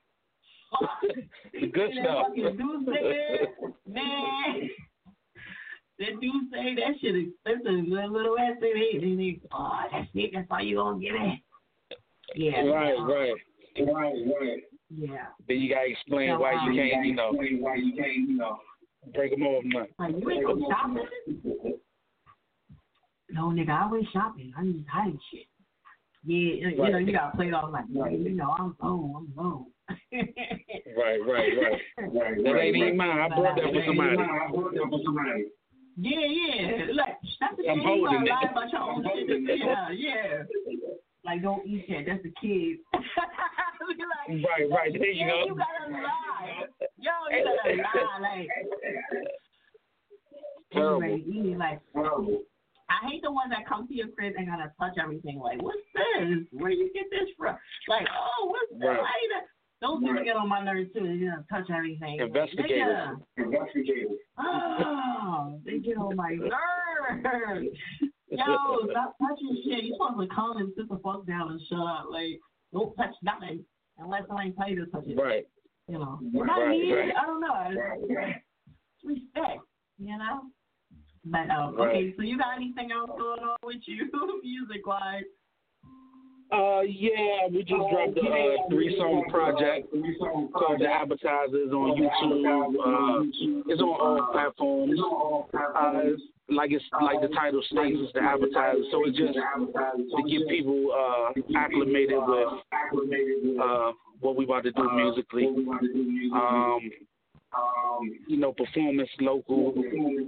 The 1.53 1.67
good 1.67 1.91
stuff. 2.01 2.27
fucking 2.29 2.57
man. 3.87 4.71
That 5.99 6.21
dude 6.21 6.51
say 6.53 6.75
that 6.75 6.99
shit 7.01 7.15
expensive. 7.15 7.91
That 7.91 8.11
little 8.11 8.39
ass 8.39 8.59
thing, 8.61 8.73
they, 8.75 8.99
they, 8.99 9.15
they, 9.15 9.41
oh, 9.53 9.71
that's 9.93 10.09
it. 10.15 10.31
That's 10.35 10.47
how 10.51 10.61
you 10.61 10.77
gonna 10.77 11.01
get 11.01 11.15
it. 11.15 11.41
Yeah. 12.35 12.61
Right, 12.67 12.95
no. 12.99 13.07
right. 13.07 13.35
Right, 13.79 14.15
right. 14.41 14.63
Yeah. 14.91 15.27
Then 15.49 15.59
you 15.59 15.69
gotta 15.75 15.91
explain 15.91 16.29
No, 16.31 16.41
why 16.41 16.55
um, 16.55 16.73
you 16.73 16.83
can't, 16.83 17.07
you 17.07 17.15
know, 17.15 17.33
why 17.33 17.77
you 17.77 17.93
can't, 17.97 18.15
you 18.15 18.37
know, 18.37 18.59
break 19.15 19.33
them 19.33 19.43
off 19.43 19.65
nothing. 19.65 19.95
Like 19.99 20.15
you 20.19 20.31
ain't 20.31 20.47
go 20.47 20.69
shopping. 20.71 21.79
No, 23.31 23.43
nigga, 23.49 23.71
I 23.71 23.91
went 23.91 24.07
shopping. 24.13 24.53
I 24.57 24.63
need 24.65 24.85
hiding 24.91 25.19
shit. 25.33 25.47
Yeah, 26.27 26.67
right. 26.67 26.77
you 26.77 26.93
know, 26.93 26.99
you 26.99 27.13
gotta 27.13 27.37
play 27.37 27.49
it 27.49 27.55
off 27.55 27.73
like, 27.73 27.85
yeah, 27.89 28.09
you 28.09 28.31
know, 28.31 28.55
I'm 28.59 28.77
low, 28.83 29.17
I'm 29.17 29.33
low. 29.37 29.67
Right, 30.97 31.21
right, 31.27 31.53
right. 31.61 31.81
Right. 31.99 32.37
That 32.45 32.57
ain't 32.59 32.77
even 32.77 32.97
mine. 32.97 33.19
I 33.19 33.29
brought 33.29 33.57
that 33.57 33.65
for 33.65 33.83
somebody. 33.87 34.17
Yeah, 35.97 36.27
yeah. 36.27 36.87
Like 36.95 37.19
that's 37.41 37.57
the 37.57 37.69
I'm 37.71 37.79
thing. 37.81 37.99
You 37.99 38.27
gotta 38.27 38.27
lie 38.27 38.51
about 38.51 38.73
your 38.73 38.83
own 38.83 39.05
shit. 39.15 39.59
Yeah, 39.59 39.91
yeah. 39.93 40.43
Like 41.25 41.43
don't 41.43 41.67
eat 41.67 41.87
that. 41.89 42.05
That's 42.07 42.23
the 42.23 42.33
kid. 42.41 42.79
Be 42.93 44.05
like, 44.43 44.45
Right, 44.45 44.71
right. 44.71 44.93
There 44.93 45.07
you 45.11 45.27
yeah, 45.27 45.31
go. 45.31 45.45
You 45.47 45.55
gotta 45.57 45.93
lie. 45.93 46.67
Yo, 46.99 47.13
you 47.31 47.45
gotta 47.83 48.23
lie. 48.23 48.47
Like 48.47 48.49
Terrible. 50.73 51.19
need, 51.27 51.57
like 51.57 51.81
I 51.95 53.09
hate 53.09 53.23
the 53.23 53.31
ones 53.31 53.51
that 53.51 53.67
come 53.69 53.87
to 53.89 53.95
your 53.95 54.09
crib 54.09 54.35
and 54.37 54.47
gotta 54.47 54.73
touch 54.79 54.99
everything. 55.01 55.39
Like, 55.39 55.63
what's 55.63 55.79
this? 55.95 56.45
Where 56.53 56.71
you 56.71 56.91
get 56.93 57.05
this 57.11 57.29
from? 57.39 57.57
Like, 57.89 58.07
oh, 58.11 58.47
what's 58.47 58.73
this? 58.73 58.89
Right. 58.89 58.99
Not- 59.31 59.45
Those 59.81 60.01
people 60.01 60.25
get 60.25 60.37
on 60.37 60.49
my 60.49 60.63
nerves 60.65 60.91
too. 60.95 61.01
They 61.07 61.27
gotta 61.27 61.45
touch 61.51 61.71
everything. 61.75 62.21
Investigators. 62.21 63.19
Investigators. 63.37 64.19
Oh, 64.39 65.61
they 65.65 65.79
get 65.79 65.97
on 65.99 66.17
my 66.17 66.31
nerves. 66.35 67.77
Yo, 68.31 68.89
stop 68.91 69.15
touching 69.21 69.63
shit. 69.65 69.85
You 69.85 69.95
supposed 69.99 70.29
to 70.29 70.35
come 70.35 70.57
and 70.57 70.73
sit 70.77 70.89
the 70.89 70.99
fuck 71.05 71.27
down 71.27 71.51
and 71.53 71.61
shut 71.69 71.79
up. 71.81 72.07
Like, 72.11 72.41
don't 72.73 72.95
touch 72.97 73.15
nothing 73.23 73.65
unless 73.99 74.23
somebody 74.27 74.53
tell 74.53 74.69
you 74.69 74.85
to 74.87 74.91
touch 74.91 75.05
it. 75.07 75.17
Right. 75.17 75.47
You 75.87 75.99
know, 75.99 76.19
Right, 76.35 76.47
not 76.47 76.69
me. 76.71 76.93
right. 76.93 77.13
I 77.21 77.27
don't 77.27 77.41
know. 77.41 77.55
It's 78.09 79.05
respect. 79.05 79.61
You 79.99 80.17
know. 80.19 80.41
But 81.27 81.49
um, 81.51 81.77
Right. 81.77 81.89
okay, 81.89 82.15
so 82.17 82.23
you 82.23 82.39
got 82.39 82.57
anything 82.57 82.91
else 82.91 83.11
going 83.19 83.41
on 83.41 83.57
with 83.63 83.83
you, 83.87 84.11
music 84.43 84.87
wise? 84.87 85.25
Uh, 86.53 86.83
yeah, 86.83 87.49
we 87.51 87.61
just 87.61 87.83
dropped 87.91 88.17
a 88.17 88.21
uh, 88.21 88.69
three 88.69 88.95
song 88.99 89.25
project 89.31 89.89
called 90.53 90.81
The 90.81 90.87
Advertisers 90.87 91.73
on 91.73 91.97
YouTube. 91.99 92.75
Uh, 92.79 93.23
it's 93.67 93.81
on 93.81 93.89
all 93.89 94.29
platforms. 94.33 95.01
Uh, 95.55 96.17
like 96.55 96.71
it's 96.71 96.85
like 97.01 97.21
the 97.23 97.35
title 97.35 97.63
states, 97.71 97.97
it's 97.99 98.13
The 98.13 98.21
Advertisers. 98.23 98.87
So 98.93 99.03
it's 99.07 99.17
just 99.17 99.35
to 99.35 100.23
get 100.29 100.49
people 100.49 100.93
uh, 100.93 101.59
acclimated 101.59 102.19
with 102.21 103.59
uh, 103.61 103.93
what 104.21 104.37
we 104.37 104.45
about 104.45 104.65
to 104.65 104.73
do 104.73 104.91
musically. 104.93 105.47
Um, 106.35 106.91
you 108.29 108.37
know, 108.37 108.53
performance 108.53 109.09
local, 109.21 109.75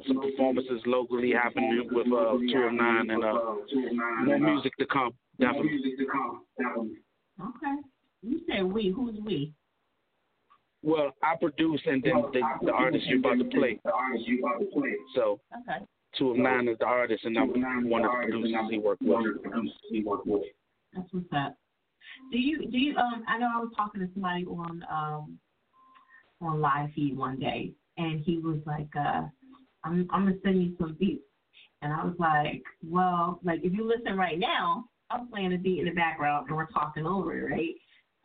some 0.06 0.20
performances 0.22 0.80
locally 0.86 1.32
happening 1.32 1.88
with 1.90 2.06
uh, 2.06 2.38
Two 2.52 2.62
of 2.66 2.72
Nine, 2.72 3.10
and 3.10 3.24
uh, 3.24 3.38
more 4.24 4.38
music 4.38 4.76
to 4.78 4.86
come. 4.86 5.12
Definitely. 5.38 5.80
Okay. 7.40 7.76
You 8.22 8.40
said 8.48 8.64
we. 8.64 8.90
Who's 8.94 9.16
we? 9.24 9.52
Well, 10.82 11.12
I 11.22 11.34
produce 11.36 11.80
and 11.86 12.02
then 12.02 12.22
the, 12.32 12.40
the 12.62 12.72
artist 12.72 13.06
you're 13.06 13.18
about 13.18 13.38
to 13.38 13.44
play. 13.44 13.80
So 15.14 15.40
Okay. 15.60 15.84
two 16.16 16.30
of 16.30 16.36
nine 16.36 16.68
is 16.68 16.78
the 16.78 16.86
artist, 16.86 17.24
and 17.24 17.36
I'm 17.38 17.90
one 17.90 18.04
of 18.04 18.10
the 18.12 18.28
producers 18.30 18.54
he 18.70 18.78
worked 18.78 19.02
with. 20.26 20.42
That's 20.94 21.12
what's 21.12 21.26
up. 21.32 21.56
Do 22.30 22.38
you 22.38 22.70
do 22.70 22.78
you 22.78 22.96
um 22.96 23.24
I 23.28 23.38
know 23.38 23.48
I 23.54 23.58
was 23.58 23.72
talking 23.76 24.00
to 24.00 24.08
somebody 24.14 24.44
on 24.46 24.84
um 24.90 25.38
on 26.40 26.60
live 26.60 26.90
feed 26.94 27.16
one 27.16 27.38
day 27.38 27.72
and 27.98 28.20
he 28.20 28.38
was 28.38 28.58
like, 28.66 28.88
uh, 28.96 29.22
I'm 29.84 30.08
I'm 30.10 30.26
gonna 30.26 30.36
send 30.44 30.62
you 30.62 30.76
some 30.78 30.96
beats 30.98 31.24
and 31.82 31.92
I 31.92 32.04
was 32.04 32.14
like, 32.18 32.62
Well, 32.84 33.40
like 33.42 33.60
if 33.64 33.72
you 33.72 33.86
listen 33.86 34.16
right 34.16 34.38
now, 34.38 34.84
I'm 35.10 35.28
playing 35.28 35.52
a 35.54 35.58
beat 35.58 35.80
in 35.80 35.84
the 35.86 35.92
background 35.92 36.46
and 36.48 36.56
we're 36.56 36.66
talking 36.66 37.06
over 37.06 37.36
it, 37.38 37.50
right? 37.52 37.74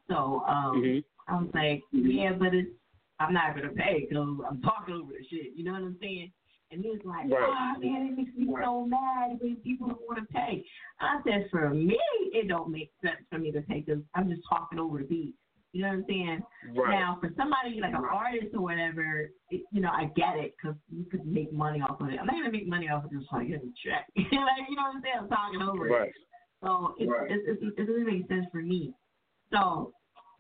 So 0.09 0.43
um 0.47 0.81
Mhm. 0.81 1.03
I 1.27 1.35
was 1.41 1.49
like, 1.53 1.83
Yeah, 1.91 2.33
but 2.33 2.53
it's 2.53 2.71
I'm 3.19 3.33
not 3.33 3.55
gonna 3.55 3.69
pay 3.69 4.01
because 4.09 4.39
I'm 4.49 4.61
talking 4.61 4.95
over 4.95 5.11
the 5.13 5.23
shit, 5.29 5.53
you 5.55 5.63
know 5.63 5.73
what 5.73 5.81
I'm 5.83 5.97
saying? 6.01 6.31
And 6.71 6.81
he 6.81 6.89
was 6.89 7.03
like, 7.03 7.29
Right. 7.29 7.75
Oh 7.75 7.79
man, 7.79 8.07
it 8.07 8.17
makes 8.17 8.35
me 8.35 8.47
so 8.63 8.85
mad 8.85 9.37
when 9.39 9.57
people 9.57 9.87
don't 9.87 10.01
want 10.07 10.19
to 10.19 10.33
pay. 10.33 10.65
I 10.99 11.19
said, 11.23 11.47
for 11.51 11.69
me, 11.69 11.99
it 12.33 12.47
don't 12.47 12.71
make 12.71 12.91
sense 13.03 13.21
for 13.29 13.37
me 13.37 13.51
to 13.51 13.61
pay 13.61 13.81
because 13.81 14.01
I'm 14.15 14.29
just 14.29 14.41
talking 14.49 14.79
over 14.79 14.99
the 14.99 15.05
beat. 15.05 15.35
You 15.73 15.83
know 15.83 15.89
what 15.89 15.93
I'm 15.99 16.05
saying? 16.07 16.43
Right. 16.75 16.89
Now, 16.99 17.17
for 17.21 17.29
somebody 17.37 17.79
like 17.79 17.93
an 17.93 18.03
artist 18.03 18.53
or 18.53 18.61
whatever, 18.61 19.29
it, 19.51 19.61
you 19.71 19.79
know, 19.79 19.89
I 19.91 20.05
get 20.15 20.35
it 20.35 20.53
because 20.57 20.75
you 20.89 21.05
could 21.05 21.25
make 21.25 21.53
money 21.53 21.81
off 21.81 22.01
of 22.01 22.09
it. 22.09 22.19
I'm 22.19 22.25
not 22.25 22.35
gonna 22.35 22.51
make 22.51 22.67
money 22.67 22.89
off 22.89 23.05
of 23.05 23.11
just 23.11 23.31
like 23.31 23.47
getting 23.47 23.71
a 23.71 23.89
check. 23.89 24.07
like, 24.17 24.67
you 24.69 24.75
know 24.75 24.83
what 24.83 24.95
I'm 24.95 25.01
saying? 25.01 25.15
I'm 25.21 25.29
talking 25.29 25.61
over 25.61 25.85
Right. 25.85 26.09
it. 26.09 26.15
So 26.63 26.95
it, 26.99 27.07
Right. 27.07 27.31
it, 27.31 27.41
it, 27.47 27.73
it 27.77 27.87
doesn't 27.87 28.05
make 28.05 28.27
sense 28.27 28.45
for 28.51 28.61
me. 28.61 28.93
So 29.51 29.93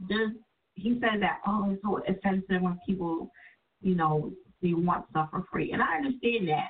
there's 0.07 0.31
he 0.75 0.99
said 1.01 1.21
that 1.21 1.41
oh 1.47 1.71
it's 1.71 1.81
so 1.83 2.01
offensive 2.07 2.61
when 2.61 2.79
people, 2.85 3.31
you 3.81 3.95
know, 3.95 4.31
they 4.61 4.73
want 4.73 5.09
stuff 5.09 5.29
for 5.31 5.45
free, 5.51 5.71
and 5.71 5.81
I 5.81 5.97
understand 5.97 6.47
that. 6.49 6.69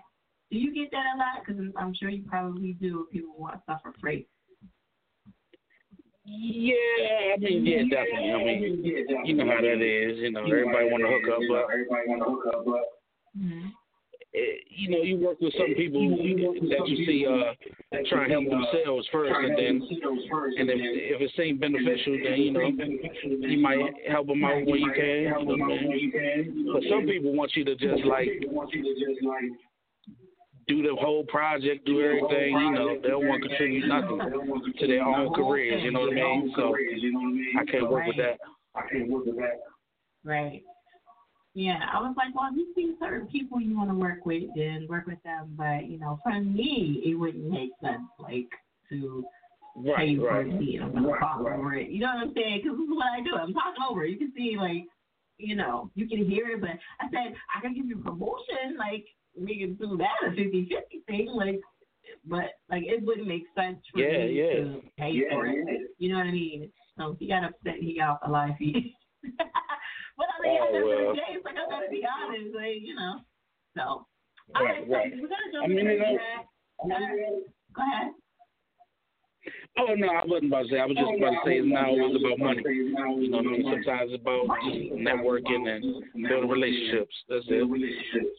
Do 0.50 0.58
you 0.58 0.74
get 0.74 0.92
that 0.92 1.16
a 1.16 1.18
lot? 1.18 1.46
Because 1.46 1.62
I'm 1.78 1.94
sure 1.94 2.10
you 2.10 2.24
probably 2.28 2.74
do. 2.74 3.06
If 3.08 3.12
people 3.12 3.36
want 3.38 3.62
stuff 3.64 3.82
for 3.84 3.94
free. 4.02 4.28
Yeah, 6.26 6.76
I 7.34 7.38
mean, 7.40 7.66
yeah, 7.66 7.84
definitely. 7.90 8.32
I 8.32 8.38
mean, 8.44 9.26
you 9.26 9.36
know 9.36 9.46
how 9.46 9.62
that 9.62 9.82
is. 9.82 10.18
You 10.20 10.32
know, 10.32 10.44
everybody 10.44 10.86
want 10.90 11.04
to 11.04 11.10
hook 11.10 11.28
up, 11.34 11.42
but 11.50 11.66
everybody 11.74 12.08
Eh, 14.34 14.40
you 14.70 14.90
know, 14.90 15.04
you 15.04 15.18
work 15.18 15.42
with 15.42 15.52
some 15.54 15.72
eh, 15.72 15.76
people 15.76 16.02
you, 16.02 16.56
uh, 16.56 16.64
that 16.70 16.88
you 16.88 17.06
see 17.06 17.28
uh 17.28 17.52
try 18.08 18.24
and 18.24 18.32
help 18.32 18.46
themselves 18.48 19.06
first, 19.12 19.34
and 19.36 19.58
then 19.58 19.84
and 20.56 20.70
if 20.72 20.80
if 20.80 21.22
it 21.22 21.32
seems 21.36 21.60
beneficial, 21.60 22.16
then 22.24 22.40
you 22.40 22.52
know 22.54 22.64
you 22.64 23.60
might 23.60 23.92
help 24.08 24.28
them 24.28 24.42
out 24.46 24.64
when 24.66 24.80
you 24.80 24.92
can. 24.96 25.36
You 25.44 25.58
know 25.58 25.68
what 25.68 25.80
I 25.80 25.84
mean? 25.84 26.72
But 26.72 26.84
some 26.90 27.06
people 27.06 27.34
want 27.34 27.52
you 27.56 27.66
to 27.66 27.76
just 27.76 28.06
like 28.06 28.30
do 30.68 30.82
the 30.82 30.96
whole 30.96 31.26
project, 31.26 31.86
do 31.86 32.00
everything. 32.00 32.56
You 32.56 32.72
know, 32.72 33.02
they 33.04 33.10
don't 33.10 33.28
want 33.28 33.44
to 33.44 33.50
contribute 33.50 33.86
nothing 33.88 34.18
to 34.80 34.88
their 34.88 35.04
own 35.04 35.34
careers. 35.34 35.84
You 35.84 35.92
know 35.92 36.08
what 36.08 36.14
I 36.14 36.16
mean? 36.16 36.54
So 36.56 36.74
I 37.60 37.66
can't 37.66 37.92
work 37.92 38.08
with 38.08 38.16
that. 38.16 38.40
I 38.76 38.88
can't 38.88 39.10
work 39.10 39.26
with 39.26 39.36
that. 39.36 39.60
Right. 40.24 40.64
Yeah, 41.54 41.80
I 41.94 42.00
was 42.00 42.16
like, 42.16 42.34
well, 42.34 42.54
you 42.56 42.68
see 42.76 42.96
certain 43.00 43.28
people 43.28 43.60
you 43.60 43.76
want 43.78 43.90
to 43.90 43.96
work 43.96 44.26
with, 44.26 44.44
then 44.56 44.88
work 44.90 45.06
with 45.06 45.22
them. 45.24 45.54
But 45.58 45.88
you 45.88 46.00
know, 46.00 46.20
for 46.24 46.40
me, 46.40 47.02
it 47.06 47.16
wouldn't 47.16 47.50
make 47.50 47.72
sense, 47.84 48.04
like 48.20 48.48
to 48.90 49.26
Right, 49.74 49.96
pay 49.98 50.16
for 50.18 50.44
right. 50.44 50.54
a 50.54 50.60
seat. 50.60 50.80
I'm 50.82 50.94
gonna 50.94 51.18
talk 51.20 51.40
over 51.40 51.76
it. 51.76 51.90
You 51.90 52.02
know 52.02 52.08
what 52.08 52.28
I'm 52.28 52.34
saying? 52.34 52.62
Because 52.64 52.78
this 52.78 52.86
is 52.86 52.96
what 52.96 53.08
I 53.08 53.22
do. 53.22 53.36
I'm 53.36 53.54
talking 53.54 53.84
over 53.90 54.04
it. 54.04 54.12
You 54.12 54.18
can 54.18 54.34
see, 54.36 54.56
like, 54.58 54.84
you 55.38 55.56
know, 55.56 55.90
you 55.96 56.08
can 56.10 56.30
hear 56.30 56.50
it. 56.52 56.62
But 56.62 56.72
I 57.00 57.10
said 57.10 57.36
I 57.56 57.62
can 57.62 57.74
give 57.74 57.86
you 57.86 57.98
promotion, 57.98 58.78
like 58.78 59.06
we 59.40 59.60
can 59.60 59.76
do 59.76 59.98
that 59.98 60.28
a 60.28 60.32
50-50 60.32 61.06
thing, 61.08 61.28
like. 61.28 61.60
But 62.26 62.52
like 62.70 62.84
it 62.86 63.04
wouldn't 63.04 63.28
make 63.28 63.44
sense 63.58 63.78
for 63.92 64.00
Yeah, 64.00 64.26
me 64.26 64.34
yeah. 64.34 64.54
to 64.54 64.82
pay 64.98 65.12
Yeah, 65.12 65.34
for 65.34 65.46
it. 65.48 65.92
You 65.98 66.10
know 66.10 66.18
what 66.18 66.28
I 66.28 66.32
mean? 66.32 66.72
So 66.98 67.16
he 67.20 67.28
got 67.28 67.44
upset. 67.46 67.76
He 67.80 67.98
got 67.98 68.10
off 68.10 68.20
the 68.26 68.32
live 68.32 68.58
feed. 68.60 68.94
But 70.18 70.28
I 70.32 70.38
mean, 70.42 70.58
Oh, 70.60 70.66
at 70.66 70.72
the 70.72 70.78
end 70.78 70.92
of 70.92 71.08
the 71.12 71.20
day, 71.20 71.30
it's 71.36 71.46
like 71.46 71.56
I 71.58 71.66
gotta 71.70 71.90
be 71.90 72.04
honest, 72.06 72.56
like 72.56 72.82
you 72.82 72.96
know. 72.96 73.20
So. 73.78 73.84
All 74.54 74.66
Right, 74.66 74.84
right, 74.84 74.88
so 74.88 74.94
right. 74.94 75.12
we're 75.16 75.32
gonna 75.32 75.52
jump 75.54 75.64
I 75.64 75.68
mean, 75.68 75.80
into 75.80 75.94
you 75.94 76.00
know- 76.00 76.18
that. 76.18 76.44
Go 77.74 77.82
ahead. 77.82 78.12
Oh 79.80 79.96
no, 79.96 80.08
I 80.08 80.24
wasn't 80.26 80.52
about 80.52 80.64
to 80.64 80.70
say. 80.70 80.80
I 80.80 80.86
was 80.86 80.98
just 80.98 81.16
about 81.16 81.32
to 81.32 81.42
say 81.46 81.58
it's 81.64 81.72
not 81.72 81.88
always 81.88 82.16
about 82.20 82.40
money. 82.40 82.62
You 82.66 82.92
know 82.92 83.08
what 83.08 83.48
I 83.48 83.56
mean? 83.56 83.64
Sometimes 83.64 84.12
it's 84.12 84.22
about 84.22 84.46
networking 85.00 85.64
and 85.64 86.04
building 86.28 86.50
relationships. 86.50 87.16
That's 87.30 87.46
it. 87.48 87.64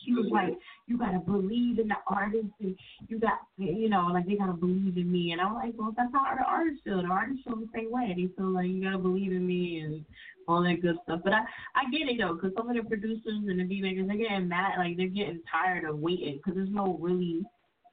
She 0.04 0.12
was 0.12 0.28
like, 0.30 0.52
"You 0.86 0.98
gotta 0.98 1.20
believe 1.20 1.78
in 1.78 1.88
the 1.88 1.96
artist, 2.06 2.52
and 2.60 2.76
you 3.08 3.18
got, 3.18 3.40
you 3.56 3.88
know, 3.88 4.08
like 4.12 4.26
they 4.26 4.36
gotta 4.36 4.52
believe 4.52 4.96
in 4.98 5.10
me." 5.10 5.32
And 5.32 5.40
I'm 5.40 5.54
like, 5.54 5.72
"Well, 5.76 5.94
that's 5.96 6.12
how 6.12 6.36
the 6.36 6.44
artists 6.44 6.84
feel. 6.84 7.00
The 7.00 7.08
artists 7.08 7.44
feel 7.44 7.56
the 7.56 7.68
same 7.74 7.90
way. 7.90 8.12
They 8.14 8.28
feel 8.36 8.52
like 8.52 8.68
you 8.68 8.82
gotta 8.84 8.98
believe 8.98 9.32
in 9.32 9.46
me 9.46 9.80
and 9.80 10.04
all 10.46 10.62
that 10.62 10.82
good 10.82 10.98
stuff." 11.04 11.22
But 11.24 11.32
I, 11.32 11.40
I 11.74 11.90
get 11.90 12.08
it 12.12 12.18
though, 12.20 12.34
because 12.34 12.52
some 12.56 12.68
of 12.68 12.76
the 12.76 12.82
producers 12.82 13.40
and 13.48 13.58
the 13.58 13.64
beat 13.64 13.82
makers, 13.82 14.06
they're 14.06 14.16
getting 14.18 14.48
mad, 14.48 14.76
like 14.78 14.98
they're 14.98 15.08
getting 15.08 15.40
tired 15.50 15.88
of 15.88 15.98
waiting, 15.98 16.36
because 16.36 16.54
there's 16.56 16.70
no 16.70 16.98
really, 17.00 17.40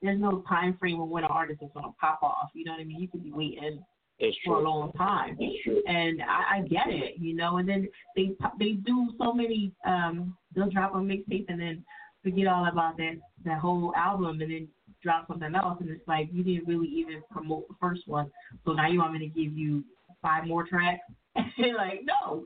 there's 0.02 0.20
no 0.20 0.44
time 0.48 0.78
frame 0.80 1.02
of 1.02 1.10
when 1.10 1.24
an 1.24 1.32
artist 1.32 1.62
is 1.62 1.70
gonna 1.74 1.94
pop 2.00 2.22
off. 2.24 2.50
You 2.54 2.66
know 2.66 2.72
what 2.74 2.82
I 2.82 2.86
mean? 2.86 3.00
You 3.00 3.08
could 3.08 3.24
be 3.24 3.32
waiting 3.32 3.84
It's 4.20 4.38
for 4.46 4.58
a 4.58 4.62
long 4.62 4.92
time. 4.94 5.38
It's 5.40 5.64
true. 5.64 5.82
And 5.88 6.22
I, 6.22 6.58
I 6.58 6.62
get 6.68 6.88
it, 6.88 7.16
you 7.18 7.36
know. 7.36 7.58
And 7.58 7.68
then 7.68 7.88
they 8.16 8.32
they 8.60 8.72
do 8.74 9.12
so 9.20 9.34
many. 9.34 9.72
um 9.86 10.36
They'll 10.56 10.70
drop 10.70 10.96
a 10.96 10.98
mixtape 10.98 11.46
and 11.50 11.60
then 11.60 11.84
forget 12.24 12.48
all 12.48 12.68
about 12.68 12.98
that 12.98 13.18
that 13.46 13.60
whole 13.60 13.94
album 13.96 14.42
and 14.42 14.52
then 14.52 14.68
drop 15.04 15.28
something 15.28 15.54
else. 15.56 15.78
And 15.80 15.90
it's 15.90 16.08
like 16.08 16.30
you 16.32 16.44
didn't 16.44 16.68
really 16.68 16.88
even 16.88 17.22
promote 17.32 17.68
the 17.68 17.76
first 17.80 18.08
one. 18.08 18.32
So 18.66 18.74
now 18.74 18.88
you 18.88 19.00
want 19.00 19.14
me 19.14 19.20
to 19.20 19.28
give 19.28 19.54
you 19.54 19.84
five 20.22 20.46
more 20.46 20.66
tracks? 20.68 21.02
like 21.78 22.02
no. 22.04 22.44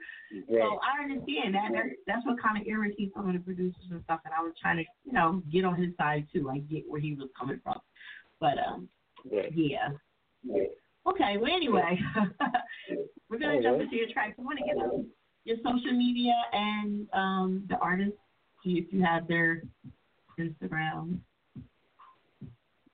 So 0.50 0.80
I 0.82 1.04
understand 1.04 1.56
that. 1.56 1.70
That's, 2.08 2.26
what 2.26 2.42
kind 2.42 2.60
of 2.60 2.68
irritates 2.68 3.14
some 3.16 3.28
of 3.28 3.34
the 3.34 3.40
producers 3.40 3.86
and 3.92 4.04
stuff. 4.04 4.22
And 4.26 4.34
I 4.34 4.42
was 4.42 4.54
trying 4.60 4.78
to, 4.78 4.84
you 5.06 5.14
know, 5.14 5.44
get 5.52 5.66
on 5.66 5.76
his 5.76 5.96
side 5.98 6.28
too. 6.34 6.50
I 6.50 6.60
get 6.60 6.84
where 6.88 7.00
he 7.00 7.14
was 7.14 7.30
coming 7.38 7.60
from. 7.64 7.80
But 8.40 8.58
um, 8.58 8.90
yeah. 9.54 9.90
Okay, 11.06 11.38
well, 11.38 11.52
anyway, 11.54 12.00
we're 13.30 13.40
going 13.40 13.58
to 13.58 13.64
jump 13.64 13.82
into 13.82 13.96
your 13.96 14.08
tracks. 14.12 14.36
I 14.40 14.42
want 14.42 14.60
to 14.60 14.66
get 14.66 14.78
um, 14.78 15.06
your 15.44 15.58
social 15.58 15.92
media 15.92 16.34
and 16.54 17.08
um, 17.14 17.64
the 17.70 17.78
artists, 17.78 18.18
see 18.64 18.84
if 18.86 18.94
you 18.94 19.04
have 19.04 19.28
their 19.28 19.64
Instagram. 20.40 21.20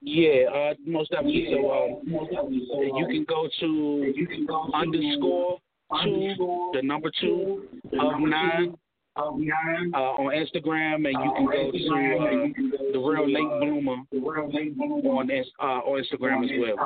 Yeah, 0.02 0.48
uh, 0.52 0.74
most 0.86 1.10
definitely. 1.10 1.48
So 1.52 1.70
um, 1.70 2.00
you 2.08 3.06
can 3.06 3.24
go 3.24 3.48
to 3.60 4.74
underscore 4.74 5.58
two, 6.04 6.70
the 6.74 6.82
number 6.82 7.10
two 7.20 7.68
of 8.00 8.20
nine. 8.20 8.74
Uh, 9.16 9.22
on 9.22 10.32
Instagram, 10.32 11.04
and 11.04 11.12
you 11.12 11.32
can 11.36 11.44
go 11.44 11.70
to 11.70 11.78
uh, 11.90 12.92
the 12.92 12.98
real 12.98 13.28
late 13.28 13.42
bloomer 13.58 13.98
on 14.24 15.30
uh, 15.60 15.64
on 15.64 16.02
Instagram 16.02 16.44
as 16.44 16.50
well, 16.58 16.78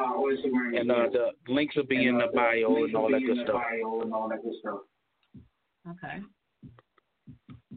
and 0.75 0.91
uh, 0.91 1.07
the 1.13 1.53
links 1.53 1.77
will 1.77 1.85
be 1.85 2.07
in 2.07 2.17
the 2.17 2.27
bio 2.35 2.85
and 2.85 2.97
all 2.97 3.11
that 3.11 3.21
good 3.21 3.37
stuff. 3.45 3.63
Okay. 5.87 6.23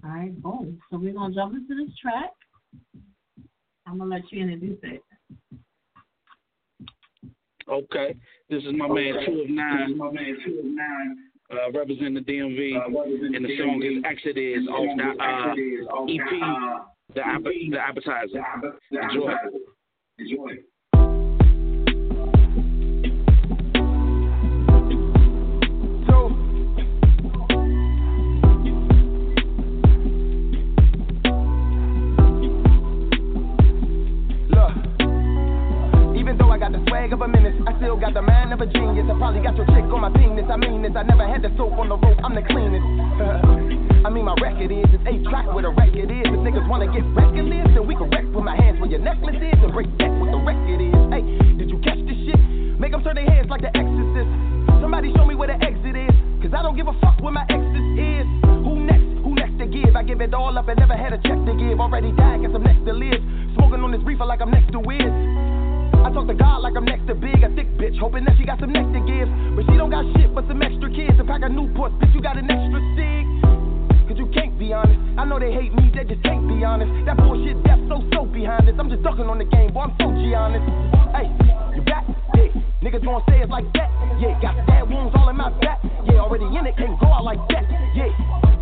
All 0.03 0.09
right, 0.09 0.41
boom. 0.41 0.79
So 0.89 0.97
we're 0.97 1.13
going 1.13 1.33
to 1.33 1.35
jump 1.35 1.53
into 1.53 1.75
this 1.85 1.93
track. 2.01 2.31
I'm 3.85 3.97
going 3.97 4.09
to 4.09 4.15
let 4.15 4.31
you 4.31 4.43
introduce 4.43 4.79
it. 4.83 5.03
Okay, 7.69 8.15
this 8.49 8.63
is 8.63 8.69
my 8.73 8.87
man 8.87 9.13
Two 9.25 9.41
of 9.41 9.49
Nine. 9.49 9.97
My 9.97 10.11
man 10.11 10.37
two 10.45 10.59
of 10.59 10.65
nine. 10.65 11.17
Uh, 11.49 11.71
representing 11.71 12.13
the 12.13 12.19
DMV, 12.21 12.75
and 13.35 13.45
the 13.45 13.57
song 13.57 13.81
is 13.81 14.03
Exodus 14.03 14.67
off 14.69 14.97
the 14.97 15.03
uh, 15.23 16.03
EP, 16.03 17.15
the, 17.15 17.21
app- 17.25 17.43
the 17.43 17.79
appetizer. 17.79 18.43
Enjoy. 18.91 19.31
Enjoy. 20.19 20.51
Got 36.97 37.05
swag 37.05 37.13
of 37.13 37.21
a 37.21 37.27
menace, 37.27 37.53
I 37.67 37.77
still 37.77 37.97
got 37.97 38.13
the 38.13 38.21
mind 38.21 38.53
of 38.53 38.61
a 38.61 38.65
genius. 38.65 39.05
I 39.05 39.13
probably 39.17 39.41
got 39.41 39.55
your 39.55 39.65
chick 39.67 39.85
on 39.85 40.01
my 40.01 40.09
penis. 40.09 40.49
I 40.49 40.57
mean 40.57 40.81
this, 40.81 40.93
I 40.97 41.03
never 41.03 41.27
had 41.27 41.41
the 41.41 41.53
soap 41.57 41.77
on 41.77 41.89
the 41.89 41.97
rope. 41.97 42.17
I'm 42.23 42.33
the 42.33 42.41
cleanest. 42.41 42.81
I 44.05 44.09
mean 44.09 44.25
my 44.25 44.33
record 44.41 44.71
is 44.71 44.85
it's 44.89 45.03
eight 45.05 45.21
track 45.29 45.45
where 45.53 45.61
the 45.61 45.73
record 45.73 46.09
is. 46.09 46.25
If 46.25 46.41
niggas 46.41 46.65
wanna 46.65 46.89
get 46.89 47.05
reckless, 47.13 47.69
then 47.69 47.85
we 47.85 47.93
can 47.93 48.09
wreck 48.09 48.25
with 48.33 48.45
my 48.45 48.55
hands 48.57 48.81
where 48.81 48.89
your 48.89 49.01
necklace 49.01 49.37
is 49.37 49.57
and 49.61 49.73
break 49.73 49.89
back 49.97 50.09
what 50.17 50.33
the 50.33 50.41
record 50.41 50.81
is. 50.81 50.97
Hey, 51.13 51.23
did 51.61 51.69
you 51.69 51.77
catch 51.85 52.01
this 52.01 52.17
shit? 52.25 52.39
Make 52.81 52.91
them 52.91 53.03
turn 53.05 53.15
their 53.15 53.29
heads 53.29 53.49
like 53.49 53.61
the 53.61 53.73
exorcist. 53.77 54.31
Somebody 54.81 55.13
show 55.13 55.25
me 55.25 55.37
where 55.37 55.53
the 55.53 55.59
exit 55.61 55.93
is. 55.93 56.13
Cause 56.41 56.53
I 56.53 56.61
don't 56.65 56.77
give 56.77 56.89
a 56.89 56.97
fuck 56.97 57.21
where 57.21 57.33
my 57.33 57.45
exit 57.49 57.85
is. 57.97 58.25
Who 58.65 58.81
next? 58.81 59.05
Who 59.21 59.37
next 59.37 59.57
to 59.61 59.65
give? 59.69 59.93
I 59.93 60.01
give 60.01 60.21
it 60.21 60.33
all 60.33 60.53
up 60.57 60.69
and 60.69 60.77
never 60.79 60.97
had 60.97 61.13
a 61.13 61.21
check 61.21 61.37
to 61.45 61.53
give. 61.57 61.77
Already 61.77 62.13
died, 62.13 62.41
guess 62.41 62.53
I'm 62.53 62.63
next 62.65 62.85
to 62.85 62.93
live. 62.93 63.21
Smoking 63.57 63.81
on 63.85 63.91
this 63.93 64.01
reefer 64.01 64.25
like 64.25 64.41
I'm 64.41 64.51
next 64.51 64.71
to 64.73 64.79
Wiz. 64.79 65.46
I 66.05 66.11
talk 66.13 66.27
to 66.27 66.33
God 66.33 66.61
like 66.61 66.75
I'm 66.75 66.85
next 66.85 67.07
to 67.07 67.15
big, 67.15 67.41
a 67.43 67.49
thick 67.55 67.67
bitch, 67.77 67.97
hoping 67.97 68.25
that 68.25 68.37
she 68.37 68.45
got 68.45 68.59
some 68.59 68.71
next 68.71 68.93
to 68.93 69.01
give. 69.05 69.29
But 69.55 69.65
she 69.69 69.77
don't 69.77 69.89
got 69.89 70.05
shit 70.17 70.33
but 70.33 70.47
some 70.47 70.61
extra 70.61 70.89
kids. 70.91 71.17
A 71.19 71.25
pack 71.25 71.41
of 71.43 71.51
Newports, 71.51 71.97
bitch, 71.99 72.13
you 72.13 72.21
got 72.21 72.37
an 72.37 72.49
extra 72.49 72.79
cig. 72.95 73.25
Cause 74.07 74.15
you 74.15 74.31
can't 74.31 74.55
be 74.57 74.71
honest. 74.71 74.99
I 75.19 75.25
know 75.27 75.35
they 75.37 75.51
hate 75.51 75.75
me, 75.75 75.91
they 75.91 76.07
just 76.07 76.23
can't 76.23 76.47
be 76.47 76.63
honest. 76.63 76.87
That 77.05 77.17
bullshit 77.17 77.59
death 77.67 77.79
so 77.91 77.99
so 78.15 78.23
behind 78.23 78.67
this. 78.67 78.75
I'm 78.79 78.87
just 78.87 79.03
ducking 79.03 79.27
on 79.27 79.37
the 79.37 79.43
game, 79.43 79.73
boy, 79.73 79.91
I'm 79.91 79.93
so 79.99 80.07
G 80.15 80.31
honest. 80.31 80.63
Hey, 81.11 81.27
you 81.75 81.83
back? 81.83 82.07
Yeah. 82.39 82.55
Niggas 82.79 83.03
gon' 83.03 83.19
say 83.27 83.43
it 83.43 83.49
like 83.49 83.67
that. 83.75 83.91
Yeah, 84.21 84.39
got 84.39 84.55
stab 84.63 84.87
wounds 84.87 85.11
all 85.11 85.27
in 85.27 85.35
my 85.35 85.51
back. 85.59 85.83
Yeah, 86.07 86.23
already 86.23 86.47
in 86.47 86.63
it, 86.63 86.77
can't 86.77 86.95
go 86.99 87.07
out 87.11 87.27
like 87.27 87.41
that. 87.51 87.67
Yeah. 87.91 88.07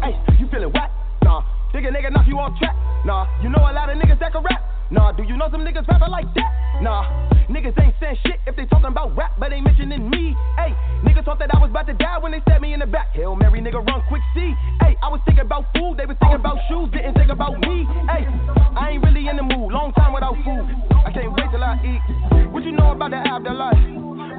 Hey, 0.02 0.18
you 0.40 0.49
feeling 0.49 0.74
whack? 0.74 0.90
Nah. 1.22 1.45
Think 1.72 1.86
a 1.86 1.91
nigga 1.94 2.12
knock 2.12 2.26
you 2.26 2.40
off 2.40 2.57
track? 2.57 2.74
Nah. 3.06 3.30
You 3.44 3.49
know 3.49 3.62
a 3.62 3.70
lot 3.70 3.94
of 3.94 4.02
niggas 4.02 4.18
that 4.20 4.34
can 4.34 4.41
rap? 4.41 4.74
Nah. 4.91 5.12
Do 5.12 5.24
you 5.24 5.38
know 5.38 5.49
some 5.52 5.62
niggas 5.62 5.88
rapping 5.88 6.12
like 6.12 6.28
that? 6.36 6.52
Nah. 6.82 7.03
Niggas 7.49 7.78
ain't 7.80 7.94
saying 7.99 8.18
shit 8.26 8.40
if 8.48 8.56
they 8.56 8.66
talking 8.66 8.90
about 8.90 9.16
rap, 9.16 9.38
but 9.40 9.53
ain't 9.53 9.64
mentioning 9.64 10.10
me. 10.10 10.36
Hey, 10.57 10.74
niggas 11.06 11.26
thought 11.26 11.40
that 11.40 11.53
I 11.53 11.60
was 11.60 11.70
about 11.70 11.86
to 11.88 11.94
die 11.94 12.18
when 12.18 12.32
they 12.32 12.41
stabbed 12.41 12.62
me 12.62 12.74
in 12.74 12.80
the 12.80 12.88
back. 12.88 13.14
Hail 13.14 13.36
Mary, 13.36 13.62
nigga, 13.62 13.86
run 13.86 14.02
quick, 14.10 14.22
see. 14.34 14.53
Hey, 14.82 14.98
I 15.03 15.10
was 15.10 15.22
thinking 15.26 15.45
about 15.45 15.66
food, 15.78 15.98
they 15.98 16.06
was 16.06 16.18
thinking 16.18 16.41
about 16.41 16.57
shoes, 16.68 16.90
didn't 16.91 17.14
think 17.14 17.30
about 17.30 17.53
me. 17.62 17.86
Hey, 18.10 18.26
I 18.76 18.98
ain't 18.98 19.03
really 19.03 19.28
in 19.28 19.38
the 19.38 19.44
mood, 19.44 19.72
long 19.72 19.94
time 19.94 20.14
without 20.14 20.36
food. 20.41 20.66
I 21.06 21.12
can't 21.14 21.32
wait 21.38 21.49
till 21.53 21.64
I 21.64 21.78
eat. 21.86 22.55
Know 22.76 22.91
about 22.91 23.11
the 23.11 23.18
afterlife? 23.18 23.80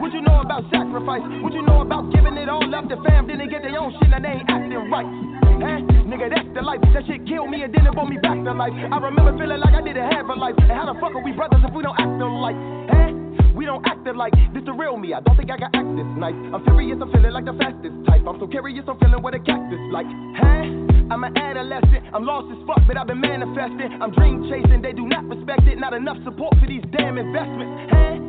What 0.01 0.13
you 0.13 0.21
know 0.21 0.41
about 0.41 0.63
sacrifice? 0.71 1.25
What 1.41 1.53
you 1.53 1.63
know 1.63 1.81
about 1.81 2.13
giving 2.13 2.37
it 2.37 2.49
all 2.49 2.63
up 2.75 2.89
to 2.89 2.97
fam? 3.03 3.27
Then 3.27 3.39
they 3.39 3.49
get 3.49 3.63
their 3.63 3.79
own 3.81 3.93
shit 3.99 4.13
and 4.13 4.25
they 4.25 4.41
ain't 4.41 4.49
acting 4.49 4.91
right. 4.93 5.09
Eh? 5.57 5.79
Nigga, 6.05 6.29
that's 6.29 6.49
the 6.53 6.61
life. 6.61 6.81
That 6.93 7.09
shit 7.09 7.27
killed 7.27 7.49
me 7.49 7.63
and 7.65 7.73
then 7.73 7.87
it 7.87 7.93
brought 7.93 8.09
me 8.09 8.19
back 8.21 8.37
to 8.37 8.53
life. 8.53 8.73
I 8.77 8.97
remember 9.01 9.33
feeling 9.41 9.61
like 9.61 9.75
I 9.75 9.81
didn't 9.81 10.13
have 10.13 10.29
a 10.29 10.37
life. 10.37 10.55
And 10.59 10.71
how 10.71 10.93
the 10.93 11.01
fuck 11.01 11.17
are 11.17 11.25
we 11.25 11.33
brothers 11.33 11.65
if 11.65 11.73
we 11.73 11.83
don't 11.83 11.97
act 11.97 12.21
alike? 12.21 12.61
Eh? 12.93 13.11
We 13.57 13.65
don't 13.65 13.85
act 13.89 13.97
like 14.15 14.35
this 14.55 14.63
the 14.65 14.73
real 14.73 14.97
me. 14.97 15.15
I 15.15 15.21
don't 15.21 15.35
think 15.37 15.51
I 15.51 15.57
can 15.57 15.71
act 15.75 15.91
this 15.97 16.07
nice. 16.15 16.37
I'm 16.55 16.63
furious, 16.63 16.99
I'm 17.01 17.11
feeling 17.11 17.33
like 17.33 17.47
the 17.47 17.57
fastest 17.59 17.97
type. 18.07 18.23
I'm 18.29 18.39
so 18.39 18.47
curious, 18.47 18.85
I'm 18.87 18.99
feeling 19.01 19.23
what 19.23 19.35
a 19.35 19.41
cactus 19.41 19.81
like. 19.91 20.07
Hey, 20.07 20.71
I'm 21.11 21.25
an 21.25 21.37
adolescent, 21.37 22.15
I'm 22.15 22.25
lost 22.25 22.53
as 22.53 22.61
fuck, 22.67 22.87
but 22.87 22.97
I've 22.97 23.09
been 23.09 23.21
manifesting. 23.21 23.99
I'm 23.99 24.13
dream 24.13 24.47
chasing, 24.47 24.83
they 24.83 24.93
do 24.93 25.09
not 25.09 25.25
respect 25.25 25.67
it. 25.67 25.79
Not 25.79 25.95
enough 25.95 26.19
support 26.23 26.55
for 26.61 26.67
these 26.69 26.85
damn 26.93 27.19
investments. 27.19 27.91
Hey. 27.91 28.26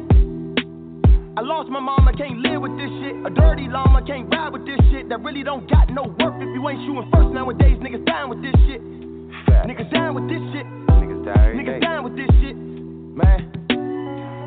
I 1.37 1.41
lost 1.41 1.69
my 1.69 1.79
mama, 1.79 2.17
can't 2.17 2.41
live 2.41 2.65
with 2.65 2.73
this 2.81 2.89
shit. 2.97 3.13
A 3.21 3.29
dirty 3.29 3.69
llama, 3.69 4.01
can't 4.01 4.25
ride 4.33 4.49
with 4.49 4.65
this 4.65 4.81
shit. 4.89 5.07
That 5.07 5.21
really 5.21 5.43
don't 5.43 5.69
got 5.69 5.87
no 5.93 6.09
worth 6.17 6.41
if 6.41 6.49
you 6.49 6.65
ain't 6.65 6.81
shooting 6.81 7.05
first 7.13 7.29
nowadays. 7.29 7.77
Niggas 7.77 8.09
down 8.09 8.33
with 8.33 8.41
this 8.41 8.57
shit. 8.65 8.81
Niggas 9.69 9.85
down 9.93 10.17
with 10.17 10.25
this 10.25 10.41
shit. 10.49 10.65
Niggas 10.65 11.25
die 11.29 11.53
Niggas 11.53 11.79
down 11.79 12.03
with 12.09 12.17
this 12.17 12.25
shit. 12.41 12.57
Man. 12.57 13.53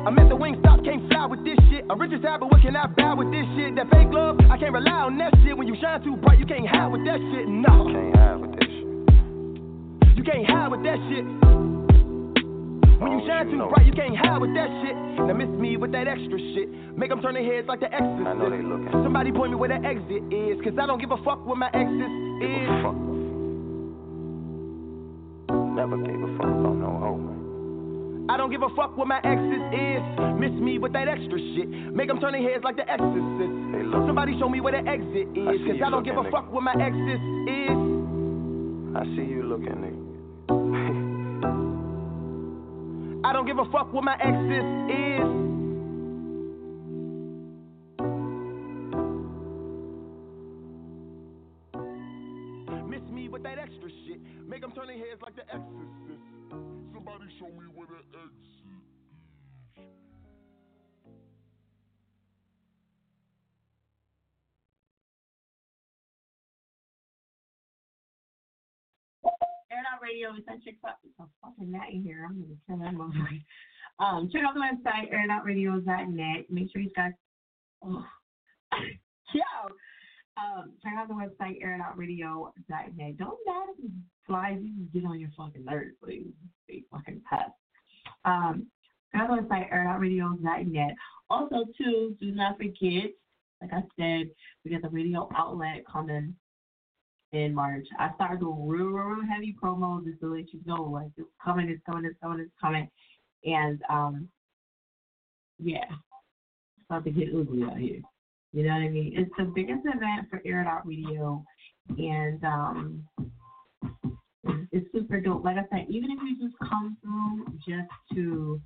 I'm 0.03 0.19
at 0.19 0.27
the 0.27 0.35
Wingstop, 0.35 0.83
can't 0.83 1.07
fly 1.07 1.27
with 1.27 1.45
this 1.47 1.55
shit. 1.71 1.87
I'm 1.89 1.95
rich 1.95 2.11
as 2.11 2.19
hell, 2.27 2.43
but 2.43 2.51
what 2.51 2.59
can 2.61 2.75
I 2.75 2.87
buy 2.87 3.13
with 3.13 3.31
this 3.31 3.47
shit? 3.55 3.71
That 3.79 3.87
fake 3.87 4.11
love, 4.11 4.35
I 4.51 4.57
can't 4.59 4.73
rely 4.73 5.07
on 5.07 5.17
that 5.19 5.31
shit. 5.47 5.55
When 5.55 5.69
you 5.71 5.79
shine 5.79 6.03
too 6.03 6.17
bright, 6.17 6.39
you 6.39 6.45
can't 6.45 6.67
hide 6.67 6.91
with 6.91 7.07
that 7.07 7.23
shit. 7.31 7.47
No. 7.47 7.87
You 7.87 7.95
can't 7.95 8.15
hide 8.19 8.35
with 8.35 8.51
this 8.59 8.67
shit. 8.67 10.17
You 10.19 10.23
can't 10.27 10.43
hide 10.43 10.67
with 10.67 10.83
that 10.83 10.99
shit. 11.07 11.23
When 13.01 13.17
you 13.17 13.21
oh, 13.23 13.27
shine 13.27 13.49
too 13.49 13.65
bright, 13.73 13.87
you 13.87 13.93
can't 13.93 14.15
hide 14.15 14.37
with 14.37 14.53
that 14.53 14.69
shit. 14.85 14.93
Now 14.93 15.33
miss 15.33 15.49
me 15.49 15.75
with 15.75 15.91
that 15.91 16.07
extra 16.07 16.37
shit. 16.53 16.69
Make 16.95 17.09
them 17.09 17.19
turn 17.19 17.33
their 17.33 17.41
heads 17.43 17.67
like 17.67 17.79
the 17.79 17.89
exorcist. 17.89 18.29
I 18.29 18.33
know 18.37 18.45
they 18.45 18.61
looking. 18.61 18.93
Somebody 18.93 19.31
point 19.31 19.49
me 19.49 19.57
where 19.57 19.73
the 19.73 19.81
exit 19.81 20.21
is. 20.29 20.61
Cause 20.61 20.77
I 20.77 20.85
don't 20.85 21.01
give 21.01 21.09
a 21.09 21.17
fuck 21.25 21.41
what 21.41 21.57
my 21.57 21.65
exit 21.73 22.13
is. 22.45 22.69
Fuck. 22.85 22.93
Never 25.73 25.97
gave 25.97 26.21
a 26.21 26.29
fuck 26.37 26.53
about 26.53 26.77
no 26.77 26.93
hoe. 27.01 28.29
I 28.29 28.37
don't 28.37 28.53
give 28.53 28.61
a 28.61 28.69
fuck 28.77 28.93
what 28.95 29.09
my 29.09 29.17
exes 29.25 29.65
is. 29.73 30.05
Miss 30.37 30.53
me 30.61 30.77
with 30.77 30.93
that 30.93 31.09
extra 31.09 31.41
shit. 31.57 31.73
Make 31.97 32.05
them 32.05 32.21
turn 32.21 32.37
their 32.37 32.45
heads 32.45 32.63
like 32.63 32.77
the 32.77 32.85
exorcist. 32.85 33.97
Somebody 34.05 34.37
show 34.37 34.47
me 34.47 34.61
where 34.61 34.77
the 34.77 34.85
exit 34.85 35.25
is. 35.33 35.49
I 35.49 35.57
see 35.57 35.73
Cause 35.73 35.81
you 35.81 35.85
I 35.85 35.89
don't 35.89 36.05
give 36.05 36.21
a 36.21 36.21
looking, 36.21 36.37
fuck 36.37 36.53
what 36.53 36.61
my 36.61 36.77
exes 36.77 37.17
is. 37.49 37.81
I 38.93 39.09
see 39.17 39.25
you 39.25 39.41
looking, 39.41 39.81
nigga. 39.81 40.10
I 43.23 43.33
don't 43.33 43.45
give 43.45 43.59
a 43.59 43.65
fuck 43.65 43.93
what 43.93 44.03
my 44.03 44.15
exes 44.15 44.65
is. 44.89 45.29
Miss 52.87 53.01
me 53.11 53.29
with 53.29 53.43
that 53.43 53.59
extra 53.59 53.89
shit. 54.05 54.19
Make 54.47 54.61
them 54.61 54.71
turn 54.71 54.87
their 54.87 54.97
heads 54.97 55.21
like 55.21 55.35
the 55.35 55.43
exorcist. 55.53 56.25
Somebody 56.93 57.25
show 57.39 57.45
me 57.47 57.65
where 57.73 57.80
Radio 70.01 70.33
chick 70.63 70.77
fuck. 70.81 70.97
It's 71.03 71.13
so 71.17 71.29
fucking 71.41 71.71
that 71.71 71.89
in 71.91 72.03
here. 72.03 72.27
I'm 72.27 72.41
gonna 72.41 72.55
turn 72.67 72.79
that 72.79 72.99
over. 72.99 73.29
Um, 73.99 74.29
check 74.31 74.41
out 74.43 74.55
the 74.55 74.59
website 74.59 75.13
airitoutradio.net. 75.13 76.45
Make 76.49 76.71
sure 76.71 76.81
you 76.81 76.89
guys. 76.95 77.11
Oh. 77.83 78.03
Yo. 79.33 79.41
Um, 80.37 80.73
check 80.81 80.93
out 80.97 81.07
the 81.07 81.13
website 81.13 81.61
airitoutradio.net. 81.63 83.17
Don't 83.17 83.37
let 83.45 83.77
them 83.77 84.03
you 84.63 85.01
get 85.01 85.07
on 85.07 85.19
your 85.19 85.29
fucking 85.37 85.65
nerves, 85.65 85.91
please. 86.03 86.31
They 86.67 86.83
fucking 86.91 87.21
pest. 87.29 87.51
Um, 88.25 88.67
check 89.11 89.21
out 89.21 89.29
the 89.29 89.41
website 89.43 89.71
airitoutradio.net. 89.71 90.95
Also, 91.29 91.65
too, 91.77 92.15
do 92.19 92.31
not 92.31 92.57
forget. 92.57 93.11
Like 93.61 93.73
I 93.73 93.83
said, 93.99 94.31
we 94.63 94.71
got 94.71 94.81
the 94.81 94.89
radio 94.89 95.29
outlet 95.35 95.83
coming 95.91 96.35
in 97.33 97.53
March. 97.53 97.85
I 97.97 98.13
started 98.15 98.41
doing 98.41 98.67
real, 98.67 98.87
real, 98.87 99.25
heavy 99.27 99.55
promos 99.61 100.05
just 100.05 100.19
to 100.21 100.33
let 100.33 100.53
you 100.53 100.59
know, 100.65 100.83
like 100.83 101.11
it's 101.17 101.27
coming, 101.43 101.69
it's 101.69 101.81
coming, 101.85 102.05
it's 102.05 102.19
coming, 102.21 102.39
it's 102.41 102.51
coming. 102.59 102.89
And 103.45 103.81
um, 103.89 104.29
yeah, 105.59 105.85
it's 105.85 106.85
about 106.89 107.05
to 107.05 107.11
get 107.11 107.29
ugly 107.29 107.63
out 107.63 107.77
here. 107.77 108.01
You 108.53 108.63
know 108.63 108.73
what 108.73 108.83
I 108.83 108.89
mean? 108.89 109.13
It's 109.15 109.31
the 109.37 109.45
biggest 109.45 109.81
event 109.85 110.27
for 110.29 110.41
Air 110.45 110.67
Out 110.67 110.85
Radio, 110.85 111.43
and 111.97 112.43
um, 112.43 113.07
it's 114.71 114.91
super 114.91 115.21
dope. 115.21 115.45
Like 115.45 115.55
I 115.55 115.65
said, 115.71 115.85
even 115.89 116.11
if 116.11 116.19
you 116.21 116.37
just 116.47 116.59
come 116.59 116.97
through 117.01 117.45
just 117.65 117.89
to 118.13 118.59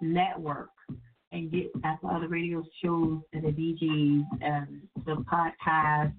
network 0.00 0.70
and 1.32 1.50
get 1.50 1.70
at 1.84 1.98
the 2.02 2.08
other 2.08 2.28
radio 2.28 2.64
shows 2.82 3.20
and 3.34 3.44
the 3.44 3.48
DJs 3.48 4.24
and 4.40 4.80
the 5.04 5.22
podcast 5.30 6.14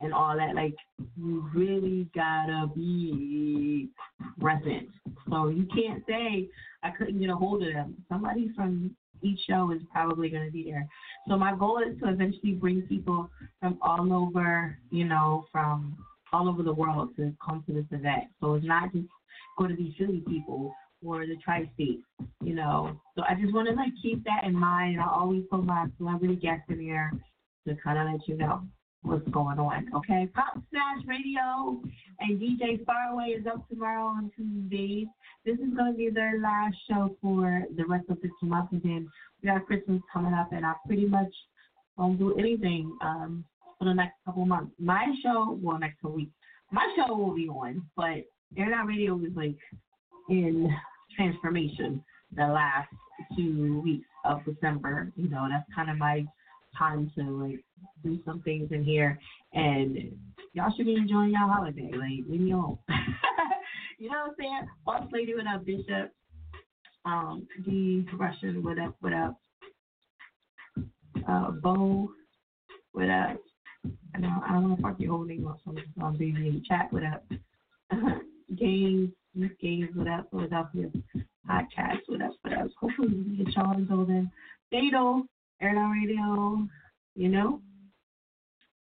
and 0.00 0.12
all 0.12 0.36
that, 0.36 0.54
like 0.54 0.74
you 1.16 1.48
really 1.54 2.08
gotta 2.14 2.68
be 2.74 3.88
present. 4.40 4.88
So 5.28 5.48
you 5.48 5.66
can't 5.74 6.02
say 6.08 6.48
I 6.82 6.90
couldn't 6.90 7.20
get 7.20 7.30
a 7.30 7.36
hold 7.36 7.62
of 7.62 7.72
them. 7.72 7.96
Somebody 8.08 8.50
from 8.54 8.94
each 9.22 9.40
show 9.48 9.70
is 9.72 9.82
probably 9.92 10.30
gonna 10.30 10.50
be 10.50 10.64
there. 10.64 10.86
So 11.28 11.36
my 11.36 11.54
goal 11.54 11.82
is 11.86 11.98
to 12.00 12.08
eventually 12.08 12.52
bring 12.52 12.82
people 12.82 13.30
from 13.60 13.78
all 13.82 14.12
over, 14.12 14.78
you 14.90 15.04
know, 15.04 15.46
from 15.52 15.96
all 16.32 16.48
over 16.48 16.62
the 16.62 16.72
world 16.72 17.10
to 17.16 17.32
come 17.44 17.62
to 17.66 17.72
this 17.72 17.84
event. 17.90 18.24
So 18.40 18.54
it's 18.54 18.66
not 18.66 18.92
just 18.92 19.06
going 19.58 19.70
to 19.70 19.76
be 19.76 19.94
Philly 19.98 20.22
people 20.28 20.74
or 21.04 21.26
the 21.26 21.36
tri-state, 21.42 22.00
you 22.42 22.54
know. 22.54 22.98
So 23.16 23.22
I 23.28 23.34
just 23.34 23.54
want 23.54 23.68
to 23.68 23.74
like 23.74 23.92
keep 24.02 24.22
that 24.24 24.44
in 24.44 24.54
mind. 24.54 25.00
I 25.00 25.08
always 25.08 25.44
put 25.50 25.64
my 25.64 25.86
celebrity 25.98 26.36
guests 26.36 26.64
in 26.68 26.86
there 26.86 27.12
to 27.66 27.76
kind 27.82 27.98
of 27.98 28.12
let 28.12 28.28
you 28.28 28.36
know 28.36 28.62
what's 29.02 29.26
going 29.28 29.58
on. 29.58 29.88
Okay, 29.96 30.28
Pop 30.34 30.54
Smash 30.70 31.06
Radio 31.06 31.80
and 32.20 32.40
DJ 32.40 32.84
Faraway 32.84 33.30
is 33.30 33.46
up 33.46 33.66
tomorrow 33.68 34.04
on 34.04 34.30
Tuesdays. 34.36 35.06
This 35.44 35.54
is 35.54 35.74
going 35.74 35.92
to 35.92 35.98
be 35.98 36.10
their 36.10 36.38
last 36.40 36.76
show 36.88 37.16
for 37.22 37.62
the 37.76 37.84
rest 37.86 38.04
of 38.10 38.20
this 38.20 38.30
month, 38.42 38.72
and 38.72 38.82
then 38.82 39.10
we 39.42 39.48
got 39.48 39.66
Christmas 39.66 40.00
coming 40.12 40.34
up, 40.34 40.52
and 40.52 40.66
I 40.66 40.74
pretty 40.86 41.06
much 41.06 41.32
won't 41.96 42.18
do 42.18 42.36
anything 42.38 42.96
um, 43.00 43.44
for 43.78 43.86
the 43.86 43.94
next 43.94 44.14
couple 44.24 44.44
months. 44.44 44.72
My 44.78 45.06
show, 45.22 45.58
well, 45.62 45.78
next 45.78 46.02
week, 46.02 46.28
my 46.70 46.94
show 46.96 47.14
will 47.14 47.34
be 47.34 47.48
on, 47.48 47.82
but 47.96 48.26
Air 48.56 48.74
Out 48.74 48.86
Radio 48.86 49.16
is 49.18 49.32
like 49.34 49.56
in 50.28 50.70
transformation 51.16 52.04
the 52.36 52.46
last 52.46 52.88
two 53.36 53.80
weeks 53.82 54.06
of 54.24 54.44
December. 54.44 55.10
You 55.16 55.28
know, 55.28 55.46
that's 55.50 55.64
kind 55.74 55.90
of 55.90 55.96
my 55.96 56.26
time 56.76 57.10
to 57.16 57.22
like 57.22 57.64
do 58.02 58.18
some 58.24 58.40
things 58.42 58.70
in 58.72 58.84
here 58.84 59.18
and 59.52 59.96
y'all 60.52 60.72
should 60.76 60.86
be 60.86 60.94
enjoying 60.94 61.30
your 61.30 61.48
holiday. 61.48 61.90
Like 61.92 62.28
leave 62.28 62.40
me 62.40 62.52
alone. 62.52 62.78
you 63.98 64.10
know 64.10 64.18
what 64.18 64.30
I'm 64.30 64.34
saying? 64.38 64.68
Boss 64.84 65.08
lady 65.12 65.34
what 65.34 65.46
up, 65.46 65.64
Bishop. 65.64 66.12
Um, 67.04 67.46
the 67.66 68.04
Russian 68.16 68.62
what 68.62 68.78
up, 68.78 68.94
what 69.00 69.12
up? 69.12 69.40
Uh 71.28 71.50
Bo, 71.50 72.10
what 72.92 73.10
up? 73.10 73.38
I 74.14 74.18
I 74.18 74.52
don't 74.52 74.68
want 74.68 74.76
to 74.76 74.82
fuck 74.82 75.00
your 75.00 75.12
whole 75.12 75.24
name 75.24 75.46
up, 75.46 75.58
so 75.64 75.74
I'm 76.02 76.12
just 76.12 76.22
in 76.22 76.62
chat, 76.68 76.92
what 76.92 77.02
up? 77.04 77.24
Games, 78.56 79.10
Miss 79.34 79.50
Games, 79.60 79.90
what 79.94 80.08
up, 80.08 80.28
Philadelphia 80.30 80.90
podcast, 81.48 82.00
what 82.06 82.22
up, 82.22 82.32
what 82.42 82.52
up? 82.52 82.68
Hopefully 82.80 83.08
we 83.08 83.24
can 83.24 83.44
get 83.44 83.56
y'all 83.56 83.76
in 83.76 83.84
building. 83.84 84.30
Dado, 84.72 85.24
Out 85.62 85.90
Radio, 85.92 86.66
you 87.14 87.28
know? 87.28 87.60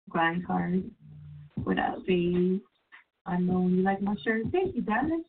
Grind 0.10 0.48
card. 0.48 0.90
What 1.64 1.78
up? 1.78 2.00
I 2.08 3.38
know 3.38 3.68
you 3.68 3.84
like 3.84 4.02
my 4.02 4.16
shirt. 4.24 4.44
Thank 4.54 4.76
you, 4.76 4.82
darling. 4.82 5.26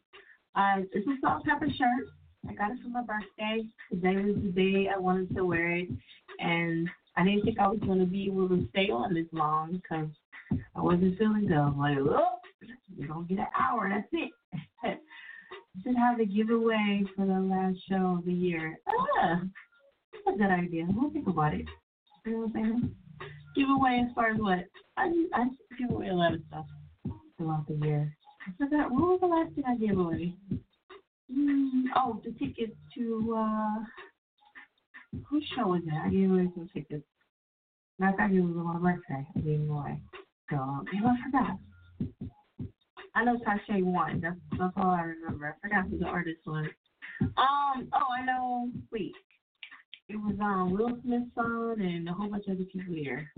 Uh, 0.55 0.83
it's 0.93 1.07
a 1.09 1.15
salt 1.21 1.45
pepper 1.45 1.67
shirt. 1.67 2.07
I 2.49 2.55
got 2.55 2.71
it 2.71 2.79
for 2.83 2.91
my 2.91 3.03
birthday. 3.03 3.65
Today 3.91 4.15
was 4.15 4.37
the 4.37 4.53
day 4.53 4.89
I 4.95 4.99
wanted 4.99 5.35
to 5.35 5.45
wear 5.45 5.73
it, 5.73 5.89
and 6.39 6.89
I 7.17 7.25
didn't 7.25 7.43
think 7.45 7.59
I 7.59 7.67
was 7.67 7.81
going 7.81 7.99
to 7.99 8.07
be 8.07 8.27
able 8.27 8.49
to 8.49 8.69
stay 8.71 8.89
on 8.91 9.13
this 9.13 9.27
long 9.33 9.73
because 9.83 10.09
I 10.77 10.81
wasn't 10.81 11.19
feeling 11.19 11.49
good. 11.49 11.57
I'm 11.57 11.79
like, 11.79 11.99
oh, 11.99 12.39
going 13.09 13.27
to 13.27 13.35
get 13.35 13.41
an 13.41 13.47
hour. 13.61 13.91
That's 13.93 14.09
it. 14.13 14.31
Should 15.83 15.97
have 15.97 16.21
a 16.21 16.25
giveaway 16.25 17.03
for 17.17 17.27
the 17.27 17.41
last 17.41 17.79
show 17.89 18.19
of 18.19 18.25
the 18.25 18.33
year. 18.33 18.79
Ah, 18.89 19.41
that's 20.25 20.35
a 20.35 20.39
good 20.39 20.51
idea. 20.51 20.87
We'll 20.89 21.11
think 21.11 21.27
about 21.29 21.55
it. 21.55 21.67
You 22.25 22.33
know 22.33 22.39
what 22.39 22.47
I'm 22.47 22.53
saying? 22.53 22.95
Giveaway 23.57 24.05
as 24.07 24.15
far 24.15 24.31
as 24.31 24.39
what? 24.39 24.65
I 24.97 25.11
I 25.35 25.45
give 25.79 25.91
away 25.91 26.09
a 26.09 26.15
lot 26.15 26.35
of 26.35 26.41
stuff 26.49 26.67
throughout 27.37 27.67
the 27.67 27.75
year. 27.87 28.15
I 28.47 28.53
forgot 28.57 28.91
what 28.91 29.01
was 29.01 29.21
the 29.21 29.27
last 29.27 29.55
thing 29.55 29.65
I 29.67 29.77
gave 29.77 29.99
away? 29.99 30.35
Mm, 31.33 31.85
oh, 31.97 32.21
the 32.25 32.33
tickets 32.33 32.77
to 32.97 33.35
uh 33.37 33.85
whose 35.29 35.45
show 35.57 35.69
was 35.69 35.83
it? 35.87 35.93
I 35.93 36.09
gave 36.09 36.31
away 36.31 36.49
some 36.55 36.69
tickets. 36.73 37.05
Matter 37.99 38.13
of 38.13 38.19
fact, 38.19 38.35
it 38.35 38.41
was 38.41 38.57
on 38.57 38.83
birthday. 38.83 39.27
I 39.37 39.41
gave 39.41 39.69
away. 39.69 40.01
So, 40.51 40.57
um, 40.57 40.85
I 40.93 41.31
forgot. 41.31 41.59
I 43.15 43.25
know 43.25 43.39
Sashay 43.45 43.83
won. 43.83 44.21
That's 44.21 44.37
that's 44.59 44.73
all 44.77 44.91
I 44.91 45.03
remember. 45.03 45.55
I 45.57 45.69
forgot 45.69 45.89
who 45.89 45.99
the 45.99 46.07
artist 46.07 46.41
was. 46.47 46.67
Um. 47.21 47.89
Oh, 47.93 48.07
I 48.19 48.25
know. 48.25 48.71
Wait. 48.93 49.13
It 50.11 50.17
was 50.17 50.35
um 50.41 50.73
Will 50.73 50.99
Smith's 51.05 51.31
son 51.37 51.77
and 51.81 52.09
a 52.09 52.13
whole 52.13 52.29
bunch 52.29 52.47
of 52.49 52.57
other 52.57 52.65
people 52.65 52.95
there. 52.95 53.31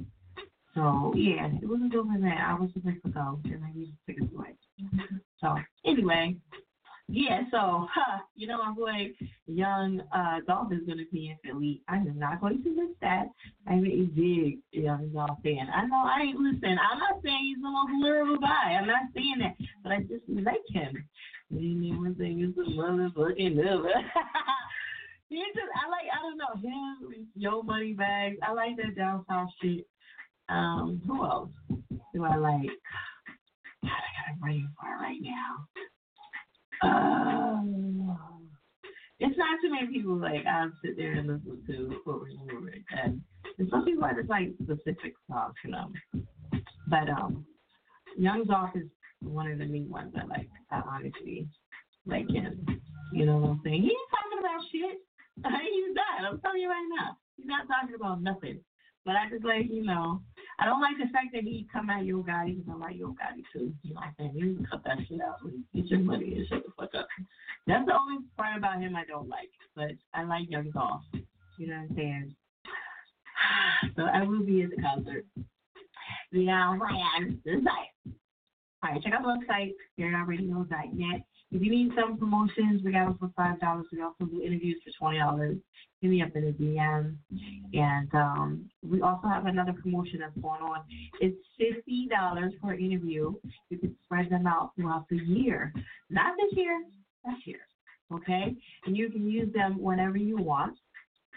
So 0.74 1.12
yeah, 1.14 1.48
it 1.60 1.68
was 1.68 1.80
a 1.84 1.88
dope 1.90 2.06
event. 2.06 2.40
I 2.40 2.54
was 2.54 2.70
supposed 2.72 3.02
to 3.04 3.10
go, 3.10 3.38
and 3.44 3.62
I 3.62 3.78
used 3.78 3.92
tickets 4.06 4.32
away. 4.34 4.54
So 5.38 5.54
anyway, 5.84 6.34
yeah. 7.08 7.42
So 7.50 7.86
huh, 7.92 8.20
you 8.36 8.46
know 8.46 8.56
my 8.56 8.72
boy 8.72 9.12
Young 9.46 10.00
uh 10.16 10.40
Dolph 10.46 10.72
is 10.72 10.80
gonna 10.86 11.04
be 11.12 11.28
in 11.28 11.36
Philly. 11.44 11.82
I 11.88 11.96
am 11.96 12.18
not 12.18 12.40
going 12.40 12.62
to 12.62 12.70
miss 12.70 12.96
that. 13.02 13.26
I'm 13.66 13.84
a 13.84 14.04
big 14.06 14.60
Young 14.70 15.10
Dolph 15.12 15.42
fan. 15.42 15.68
I 15.74 15.84
know 15.84 16.02
I 16.06 16.22
ain't 16.22 16.38
listen. 16.38 16.78
I'm 16.90 16.98
not 17.00 17.20
saying 17.22 17.54
he's 17.54 17.62
the 17.62 17.68
most 17.68 17.92
lyrical 18.00 18.38
guy. 18.38 18.78
I'm 18.80 18.86
not 18.86 19.12
saying 19.14 19.40
that, 19.40 19.56
but 19.82 19.92
I 19.92 20.00
just 20.00 20.24
like 20.26 20.64
him. 20.70 21.04
And 21.50 21.98
one 21.98 22.14
thing 22.14 22.40
is 22.40 22.54
the 22.56 22.62
motherfucking 22.62 23.56
never. 23.56 23.92
He 25.32 25.42
just, 25.54 25.72
I 25.74 25.88
like, 25.88 26.08
I 26.12 26.20
don't 26.20 26.36
know, 26.36 26.54
him, 26.60 27.26
Yo 27.34 27.62
Money 27.62 27.94
Bags. 27.94 28.36
I 28.42 28.52
like 28.52 28.76
that 28.76 28.94
down 28.94 29.24
south 29.28 29.48
shit. 29.62 29.86
Um, 30.50 31.00
who 31.06 31.24
else 31.24 31.48
do 32.14 32.24
I 32.24 32.36
like? 32.36 32.68
God, 33.82 33.90
I 33.90 34.10
got 34.12 34.36
a 34.36 34.40
brain 34.40 34.68
fart 34.78 35.00
right 35.00 35.20
now. 35.22 35.66
Um, 36.82 38.48
it's 39.20 39.38
not 39.38 39.58
too 39.62 39.70
many 39.70 39.86
people 39.86 40.16
like 40.16 40.44
I 40.46 40.66
sit 40.84 40.98
there 40.98 41.12
and 41.12 41.28
listen 41.28 41.62
to 41.66 42.00
and 42.06 42.50
over 42.52 42.68
again. 42.68 43.22
And 43.58 43.68
some 43.70 43.84
people 43.86 44.04
are 44.04 44.14
just 44.14 44.28
like 44.28 44.50
specific 44.62 45.14
songs, 45.30 45.54
you 45.64 45.70
know. 45.70 45.92
But 46.88 47.08
um, 47.08 47.46
Young 48.18 48.44
Dolph 48.44 48.76
is 48.76 48.88
one 49.20 49.50
of 49.50 49.58
the 49.58 49.64
new 49.64 49.88
ones 49.88 50.12
I 50.14 50.26
like. 50.26 50.48
I 50.70 50.82
honestly 50.86 51.48
like 52.04 52.28
him. 52.28 52.66
You 53.14 53.26
know 53.26 53.38
what 53.38 53.50
I'm 53.50 53.60
saying? 53.64 53.82
He 53.82 53.88
ain't 53.88 54.10
talking 54.10 54.38
about 54.40 54.60
shit. 54.70 54.98
He's 55.44 55.94
not. 55.94 56.30
I'm 56.30 56.40
telling 56.40 56.60
you 56.60 56.68
right 56.68 56.88
now. 56.98 57.16
He's 57.36 57.46
not 57.46 57.66
talking 57.66 57.94
about 57.94 58.22
nothing. 58.22 58.60
But 59.04 59.16
I 59.16 59.28
just 59.30 59.44
like, 59.44 59.66
you 59.68 59.82
know, 59.82 60.22
I 60.60 60.64
don't 60.64 60.80
like 60.80 60.96
the 60.96 61.10
fact 61.12 61.34
that 61.34 61.42
he 61.42 61.66
come 61.72 61.90
at 61.90 62.04
Yo 62.04 62.22
Gotti 62.22 62.56
because 62.56 62.72
I 62.72 62.78
like 62.78 62.96
Yo 62.96 63.08
Gotti 63.08 63.42
too. 63.52 63.74
You 63.82 63.94
know 63.94 64.00
what 64.16 64.34
You 64.34 64.64
cut 64.70 64.84
that 64.84 64.98
shit 65.08 65.20
out 65.20 65.40
get 65.74 65.86
your 65.86 65.98
money 65.98 66.34
and 66.36 66.46
shut 66.48 66.62
the 66.64 66.70
fuck 66.78 66.94
up. 66.94 67.08
That's 67.66 67.84
the 67.84 67.94
only 67.94 68.24
part 68.36 68.56
about 68.56 68.80
him 68.80 68.94
I 68.94 69.04
don't 69.04 69.28
like. 69.28 69.50
But 69.74 69.92
I 70.14 70.22
like 70.22 70.48
Young 70.48 70.70
Dolph. 70.70 71.02
You 71.58 71.66
know 71.66 71.76
what 71.76 71.90
I'm 71.90 71.96
saying? 71.96 72.36
So 73.96 74.02
I 74.02 74.22
will 74.22 74.44
be 74.44 74.62
at 74.62 74.70
the 74.70 74.80
concert. 74.80 75.26
Yeah, 76.30 76.78
man. 76.78 77.40
This 77.44 77.56
site. 77.64 78.14
All 78.84 78.90
right, 78.90 79.02
check 79.02 79.12
out 79.12 79.22
the 79.22 79.28
website, 79.28 79.72
hearingouradio.net. 79.98 81.22
If 81.52 81.60
you 81.60 81.70
need 81.70 81.92
some 81.94 82.16
promotions, 82.16 82.82
we 82.82 82.92
got 82.92 83.04
them 83.04 83.18
for 83.18 83.30
five 83.36 83.60
dollars. 83.60 83.84
We 83.92 84.00
also 84.00 84.24
do 84.24 84.42
interviews 84.42 84.80
for 84.82 84.90
twenty 84.98 85.18
dollars. 85.18 85.58
Hit 86.00 86.10
me 86.10 86.22
up 86.22 86.34
in 86.34 86.46
the 86.46 86.52
DM. 86.52 87.16
And 87.74 88.14
um, 88.14 88.70
we 88.82 89.02
also 89.02 89.28
have 89.28 89.44
another 89.44 89.74
promotion 89.74 90.20
that's 90.20 90.36
going 90.40 90.62
on. 90.62 90.82
It's 91.20 91.36
fifty 91.58 92.08
dollars 92.08 92.54
per 92.62 92.72
interview. 92.72 93.34
You 93.68 93.78
can 93.78 93.94
spread 94.04 94.30
them 94.30 94.46
out 94.46 94.72
throughout 94.76 95.06
the 95.10 95.18
year. 95.18 95.74
Not 96.08 96.34
this 96.38 96.56
year, 96.56 96.82
next 97.26 97.46
year. 97.46 97.60
Okay? 98.12 98.56
And 98.86 98.96
you 98.96 99.10
can 99.10 99.30
use 99.30 99.52
them 99.52 99.80
whenever 99.80 100.16
you 100.16 100.38
want. 100.38 100.78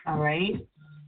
All 0.08 0.18
right? 0.18 0.56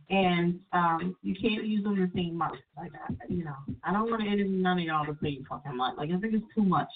And 0.09 0.59
um, 0.73 1.15
you 1.21 1.33
can't 1.41 1.65
use 1.65 1.83
them 1.83 1.95
the 1.95 2.11
same 2.13 2.37
month. 2.37 2.59
Like 2.75 2.91
you 3.29 3.45
know, 3.45 3.55
I 3.85 3.93
don't 3.93 4.09
want 4.09 4.21
to 4.21 4.27
interview 4.27 4.57
none 4.57 4.79
of 4.79 4.83
y'all 4.83 5.05
the 5.05 5.17
same 5.23 5.45
fucking 5.49 5.77
month. 5.77 5.97
Like 5.97 6.09
I 6.09 6.19
think 6.19 6.33
it's 6.33 6.55
too 6.55 6.63
much. 6.63 6.89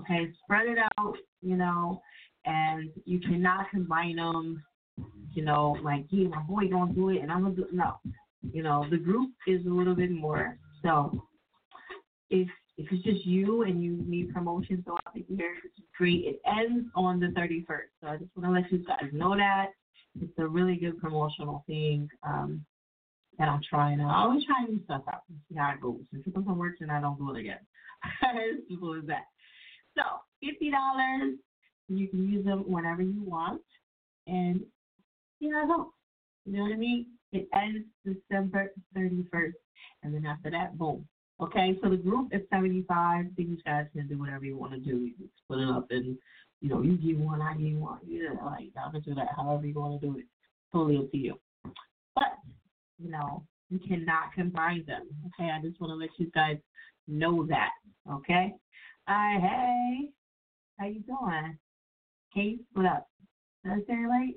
Okay, 0.00 0.32
spread 0.42 0.66
it 0.68 0.78
out, 0.98 1.16
you 1.42 1.56
know, 1.56 2.00
and 2.44 2.90
you 3.04 3.20
cannot 3.20 3.70
combine 3.70 4.16
them. 4.16 4.62
You 5.34 5.44
know, 5.44 5.76
like 5.82 6.04
yeah, 6.10 6.28
my 6.28 6.42
boy 6.42 6.68
gonna 6.68 6.92
do 6.92 7.10
it, 7.10 7.22
and 7.22 7.30
I'm 7.30 7.42
gonna 7.42 7.54
do 7.54 7.66
no. 7.72 7.98
You 8.52 8.62
know, 8.62 8.86
the 8.90 8.98
group 8.98 9.30
is 9.46 9.64
a 9.66 9.70
little 9.70 9.94
bit 9.94 10.10
more. 10.10 10.58
So 10.82 11.22
if 12.30 12.48
if 12.78 12.90
it's 12.90 13.04
just 13.04 13.24
you 13.26 13.62
and 13.62 13.82
you 13.82 14.02
need 14.06 14.32
promotion 14.34 14.82
throughout 14.82 15.14
the 15.14 15.24
year, 15.28 15.54
it's 15.64 15.86
great. 15.96 16.24
It 16.24 16.40
ends 16.46 16.88
on 16.94 17.20
the 17.20 17.26
31st. 17.28 17.90
So 18.00 18.08
I 18.08 18.16
just 18.16 18.30
want 18.36 18.46
to 18.46 18.50
let 18.50 18.72
you 18.72 18.78
guys 18.78 19.10
know 19.12 19.36
that 19.36 19.66
it's 20.20 20.38
a 20.38 20.46
really 20.46 20.76
good 20.76 21.00
promotional 21.00 21.64
thing 21.66 22.08
um, 22.22 22.64
that 23.38 23.48
I'm 23.48 23.60
trying 23.68 24.00
out. 24.00 24.10
I 24.10 24.22
always 24.22 24.44
try 24.44 24.64
new 24.66 24.82
stuff 24.84 25.02
out 25.08 25.22
and 25.28 25.38
see 25.48 25.56
how 25.56 25.72
it 25.72 25.80
goes. 25.80 26.00
If 26.12 26.26
it 26.26 26.34
doesn't 26.34 26.58
work, 26.58 26.74
then 26.80 26.90
I 26.90 27.00
don't 27.00 27.18
do 27.18 27.34
it 27.34 27.40
again. 27.40 27.60
as 28.22 28.60
simple 28.68 28.94
as 28.94 29.06
that. 29.06 29.26
So 29.96 30.02
fifty 30.42 30.70
dollars. 30.70 31.34
You 31.88 32.08
can 32.08 32.30
use 32.30 32.44
them 32.44 32.64
whenever 32.66 33.02
you 33.02 33.22
want, 33.22 33.62
and 34.26 34.60
see 35.38 35.50
how. 35.50 35.92
You 36.44 36.56
know 36.56 36.62
what 36.64 36.72
I 36.72 36.76
mean? 36.76 37.06
It 37.32 37.48
ends 37.54 37.86
December 38.04 38.72
thirty 38.94 39.24
first, 39.30 39.56
and 40.02 40.14
then 40.14 40.26
after 40.26 40.50
that, 40.50 40.76
boom. 40.76 41.06
Okay, 41.40 41.78
so 41.82 41.88
the 41.88 41.96
group 41.96 42.34
is 42.34 42.42
seventy 42.50 42.84
five. 42.88 43.26
So 43.36 43.42
you 43.42 43.56
guys 43.64 43.86
can 43.94 44.08
do 44.08 44.18
whatever 44.18 44.44
you 44.44 44.56
want 44.56 44.72
to 44.72 44.78
do. 44.78 44.98
You 44.98 45.14
can 45.14 45.30
split 45.44 45.60
it 45.60 45.68
up, 45.68 45.86
and 45.90 46.16
you 46.60 46.68
know, 46.68 46.82
you 46.82 46.96
give 46.96 47.18
one, 47.18 47.42
I 47.42 47.54
give 47.54 47.76
one. 47.78 47.98
You 48.06 48.24
know, 48.34 48.46
like 48.46 48.70
y'all 48.74 48.90
can 48.90 49.00
do 49.00 49.14
that 49.14 49.28
however 49.36 49.66
you 49.66 49.74
want 49.74 50.00
to 50.00 50.06
do 50.06 50.18
it. 50.18 50.24
Totally 50.72 50.98
up 50.98 51.10
to 51.10 51.16
you. 51.16 51.38
But 52.14 52.38
you 53.02 53.10
know, 53.10 53.44
you 53.70 53.78
cannot 53.78 54.32
combine 54.34 54.84
them. 54.86 55.08
Okay, 55.26 55.50
I 55.50 55.60
just 55.60 55.80
want 55.80 55.90
to 55.90 55.96
let 55.96 56.10
you 56.18 56.30
guys 56.34 56.58
know 57.08 57.46
that. 57.46 57.70
Okay. 58.10 58.54
Hi, 59.08 59.38
hey, 59.40 60.10
how 60.82 60.88
you 60.88 61.02
doing? 61.02 61.56
Kate, 62.34 62.60
what 62.72 62.86
up? 62.86 63.08
It 63.64 63.86
right? 63.92 64.34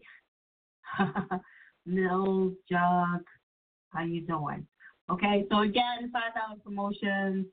Mills, 1.88 2.54
Jug, 2.70 3.24
how 3.90 4.04
you 4.04 4.22
doing? 4.22 4.68
Okay, 5.10 5.46
so 5.50 5.62
again, 5.62 6.12
five 6.14 6.36
dollar 6.36 6.60
promotions, 6.64 7.48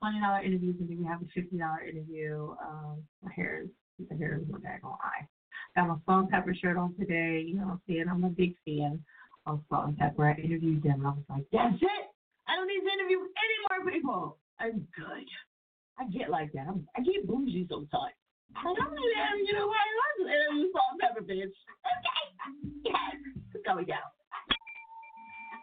twenty 0.00 0.20
dollar 0.20 0.40
interviews, 0.40 0.76
and 0.80 0.88
then 0.88 0.98
we 0.98 1.04
have 1.04 1.20
a 1.20 1.26
fifty 1.34 1.58
dollar 1.58 1.82
interview. 1.82 2.54
Um, 2.64 3.02
my 3.22 3.30
hair 3.36 3.64
is 3.64 4.08
the 4.08 4.16
hair 4.16 4.40
is 4.40 4.48
my 4.48 4.56
daggone 4.60 4.96
eye. 5.02 5.28
Got 5.76 5.88
my 5.88 5.96
salt 6.06 6.30
pepper 6.30 6.54
shirt 6.54 6.78
on 6.78 6.94
today. 6.98 7.44
You 7.46 7.56
know 7.56 7.64
what 7.64 7.72
I'm 7.72 7.80
saying? 7.86 8.06
I'm 8.10 8.24
a 8.24 8.30
big 8.30 8.54
fan 8.64 9.04
of 9.44 9.60
Salt-N-Pepa. 9.68 10.36
I 10.36 10.40
interviewed 10.40 10.82
them, 10.82 11.00
and 11.00 11.06
I 11.06 11.10
was 11.10 11.24
like, 11.28 11.44
that's 11.52 11.82
it. 11.82 12.04
I 12.48 12.56
don't 12.56 12.66
need 12.66 12.80
to 12.80 12.92
interview 12.96 13.18
any 13.18 13.84
more 13.84 13.92
people. 13.92 14.38
I'm 14.58 14.88
good. 14.96 15.26
I 15.98 16.06
get 16.08 16.30
like 16.30 16.52
that. 16.52 16.66
I'm, 16.68 16.86
I 16.96 17.02
get 17.02 17.26
bougie 17.26 17.66
sometimes. 17.68 18.14
I 18.56 18.62
don't 18.64 18.94
you 19.44 19.52
know 19.52 19.66
what? 19.66 19.76
I 19.76 19.90
want 19.98 20.14
to 20.18 20.24
interview 20.28 20.72
salt 20.72 21.00
pepper, 21.00 21.22
bitch. 21.22 21.52
Okay. 21.52 22.20
Yes. 22.84 23.16
There 23.64 23.76
we 23.76 23.84
go. 23.84 24.00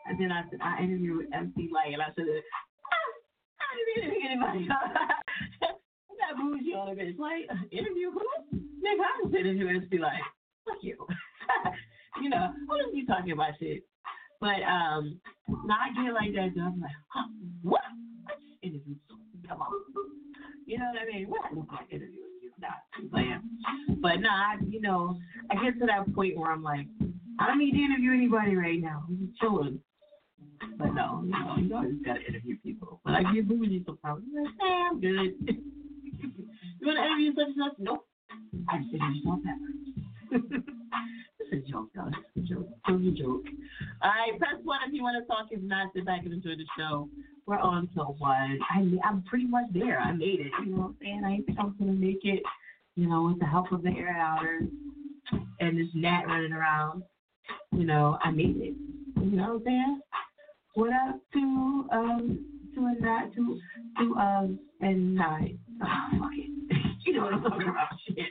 And 0.05 0.19
then 0.19 0.31
I 0.31 0.43
said, 0.49 0.59
I 0.61 0.83
interviewed 0.83 1.25
MC 1.33 1.69
Lyte, 1.73 1.93
and 1.93 2.01
I 2.01 2.13
said, 2.15 2.25
ah, 2.29 3.11
I 3.59 3.71
didn't 3.73 4.13
interview 4.13 4.29
anybody. 4.29 4.67
Got 6.15 6.37
bougie 6.37 6.73
on 6.73 6.89
a 6.89 6.95
bitch. 6.95 7.17
Like, 7.17 7.49
interview 7.71 8.11
who? 8.11 8.21
Nigga, 8.53 9.01
I 9.01 9.23
just 9.23 9.35
interview 9.35 9.67
MC 9.67 9.97
Lyte. 9.97 10.21
Fuck 10.65 10.77
you. 10.81 10.95
you 12.21 12.29
know, 12.29 12.53
what 12.67 12.85
are 12.85 12.91
you 12.93 13.05
talking 13.05 13.31
about 13.31 13.53
shit? 13.59 13.83
But 14.39 14.61
um, 14.63 15.19
now 15.65 15.77
I 15.81 16.03
get 16.03 16.13
like 16.13 16.33
that, 16.33 16.61
I'm 16.61 16.79
like, 16.79 16.91
huh, 17.07 17.27
what? 17.63 17.81
I 18.27 18.33
just 18.35 18.61
interviewed 18.61 18.99
Come 19.47 19.61
on. 19.61 19.67
You 20.65 20.79
know 20.79 20.85
what 20.93 21.01
I 21.01 21.05
mean? 21.05 21.27
You? 21.91 22.07
Not 22.59 23.11
playing. 23.11 23.41
But 24.01 24.21
nah, 24.21 24.29
I, 24.29 24.55
you 24.67 24.81
know, 24.81 25.17
I 25.51 25.55
get 25.63 25.79
to 25.79 25.85
that 25.85 26.13
point 26.15 26.37
where 26.37 26.51
I'm 26.51 26.63
like, 26.63 26.87
I 27.39 27.47
don't 27.47 27.59
need 27.59 27.71
to 27.71 27.77
interview 27.77 28.13
anybody 28.13 28.55
right 28.55 28.81
now. 28.81 29.03
I'm 29.07 29.17
just 29.17 29.39
chilling. 29.39 29.79
But 30.77 30.93
no, 30.93 31.21
you 31.23 31.31
know, 31.31 31.55
you 31.57 31.75
always 31.75 31.95
gotta 32.03 32.25
interview 32.27 32.57
people. 32.63 33.01
But 33.03 33.15
I 33.15 33.33
get 33.33 33.47
bougie 33.47 33.83
sometimes. 33.85 34.23
I'm 34.37 34.45
hey, 34.59 34.83
I'm 34.89 34.99
good. 35.01 35.33
you 35.47 36.87
wanna 36.87 37.05
interview 37.05 37.33
such 37.35 37.47
and 37.47 37.55
such? 37.57 37.73
Nope. 37.79 38.05
I 38.69 38.77
just 38.79 38.93
interview 38.93 39.23
salt 39.23 39.39
pepper. 40.31 40.63
It's 41.51 41.67
a 41.67 41.71
joke, 41.71 41.89
guys. 41.95 42.11
It's 42.35 42.49
a 42.49 42.53
joke. 42.53 42.69
It's 42.87 43.19
a 43.19 43.23
joke. 43.23 43.43
All 44.01 44.09
right, 44.09 44.37
press 44.39 44.55
one 44.63 44.79
if 44.87 44.93
you 44.93 45.03
want 45.03 45.21
to 45.21 45.27
talk. 45.27 45.47
If 45.51 45.61
not, 45.61 45.91
sit 45.93 46.05
back 46.05 46.21
and 46.23 46.33
enjoy 46.33 46.51
the 46.51 46.65
show. 46.77 47.09
We're 47.45 47.59
on 47.59 47.87
till 47.93 48.15
one. 48.17 48.59
I, 48.73 49.07
I'm 49.07 49.23
pretty 49.23 49.45
much 49.45 49.65
there. 49.73 49.99
I 49.99 50.11
made 50.11 50.39
it. 50.39 50.51
You 50.65 50.71
know 50.71 50.77
what 50.77 50.87
I'm 50.87 50.97
saying? 51.01 51.23
I 51.23 51.45
think 51.45 51.59
I'm 51.59 51.75
to 51.77 51.85
make 51.85 52.21
it, 52.23 52.41
you 52.95 53.07
know, 53.07 53.23
with 53.23 53.39
the 53.39 53.45
help 53.45 53.71
of 53.71 53.83
the 53.83 53.89
air 53.89 54.17
outers 54.17 54.63
and 55.59 55.77
this 55.77 55.87
gnat 55.93 56.25
running 56.27 56.53
around. 56.53 57.03
You 57.71 57.85
know, 57.85 58.17
I 58.23 58.31
made 58.31 58.57
it. 58.57 58.75
You 59.21 59.31
know 59.31 59.43
what 59.43 59.55
I'm 59.55 59.63
saying? 59.65 60.01
What 60.73 60.89
up 60.93 61.19
to, 61.33 61.87
um, 61.91 62.45
to 62.73 62.79
a 62.81 63.01
nine, 63.01 63.31
to, 63.35 63.59
to, 63.99 64.15
um, 64.15 64.59
and 64.81 65.15
nine. 65.15 65.59
Oh, 65.83 66.17
fuck 66.19 66.31
it. 66.33 66.77
you 67.05 67.13
know 67.13 67.23
what 67.25 67.33
I'm 67.33 67.43
talking 67.43 67.69
about. 67.69 67.87
Shit. 68.07 68.25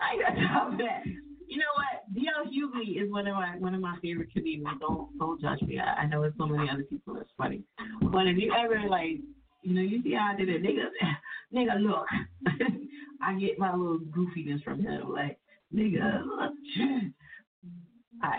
I 0.00 0.16
got 0.22 0.70
to 0.70 0.76
that. 0.78 1.02
You 1.48 1.58
know 1.58 1.72
what? 1.76 2.14
D.L. 2.14 2.50
Hughley 2.50 3.02
is 3.02 3.10
one 3.10 3.26
of 3.26 3.34
my 3.34 3.56
one 3.58 3.74
of 3.74 3.80
my 3.80 3.96
favorite 4.02 4.32
comedians. 4.32 4.66
Don't 4.80 5.16
don't 5.18 5.40
judge 5.40 5.62
me. 5.62 5.78
I, 5.78 6.02
I 6.02 6.06
know 6.06 6.20
there's 6.22 6.34
so 6.38 6.46
many 6.46 6.68
other 6.70 6.84
people 6.84 7.14
that's 7.14 7.30
funny. 7.36 7.62
But 8.00 8.26
if 8.26 8.36
you 8.38 8.52
ever 8.52 8.88
like, 8.88 9.20
you 9.62 9.74
know, 9.74 9.82
you 9.82 10.02
see 10.02 10.14
how 10.14 10.32
I 10.32 10.36
did 10.36 10.48
it, 10.48 10.62
nigga, 10.62 10.88
nigga, 11.54 11.80
look. 11.80 12.06
I 13.22 13.38
get 13.38 13.58
my 13.58 13.74
little 13.74 14.00
goofiness 14.00 14.62
from 14.62 14.82
him, 14.82 15.10
like, 15.10 15.38
nigga, 15.74 16.24
look. 16.24 16.52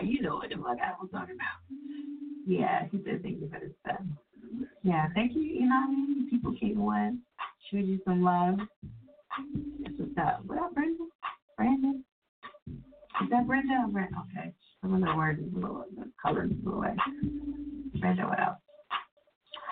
You 0.03 0.21
know 0.21 0.35
what 0.35 0.49
the 0.49 0.55
fuck 0.55 0.77
I 0.81 0.93
was 0.99 1.09
talking 1.11 1.35
about. 1.35 1.61
Yeah, 2.47 2.85
he 2.91 3.01
said 3.05 3.21
thank 3.21 3.41
you 3.41 3.49
for 3.51 3.59
this 3.59 3.71
stuff. 3.85 4.01
Yeah, 4.83 5.07
thank 5.13 5.35
you. 5.35 5.41
You 5.41 5.67
know 5.67 5.87
mean? 5.89 6.27
People 6.29 6.55
came 6.59 6.81
on, 6.81 7.19
showed 7.69 7.85
you 7.85 7.99
some 8.05 8.23
love. 8.23 8.57
That's 9.81 9.95
what's 9.97 10.17
up. 10.17 10.45
What 10.45 10.59
up, 10.59 10.73
Brandon? 10.73 11.09
Brandon? 11.57 12.03
Is 13.23 13.29
that 13.29 13.47
Brenda 13.47 13.87
Brenda? 13.91 14.09
Okay. 14.29 14.53
Some 14.81 14.93
of 14.93 15.01
the 15.01 15.15
words 15.15 15.39
is 15.39 15.53
a 15.53 15.55
little, 15.55 15.85
the 15.97 16.11
color 16.21 16.43
is 16.45 16.51
away. 16.65 16.95
Brenda, 17.99 18.23
what 18.23 18.39
else? 18.39 18.57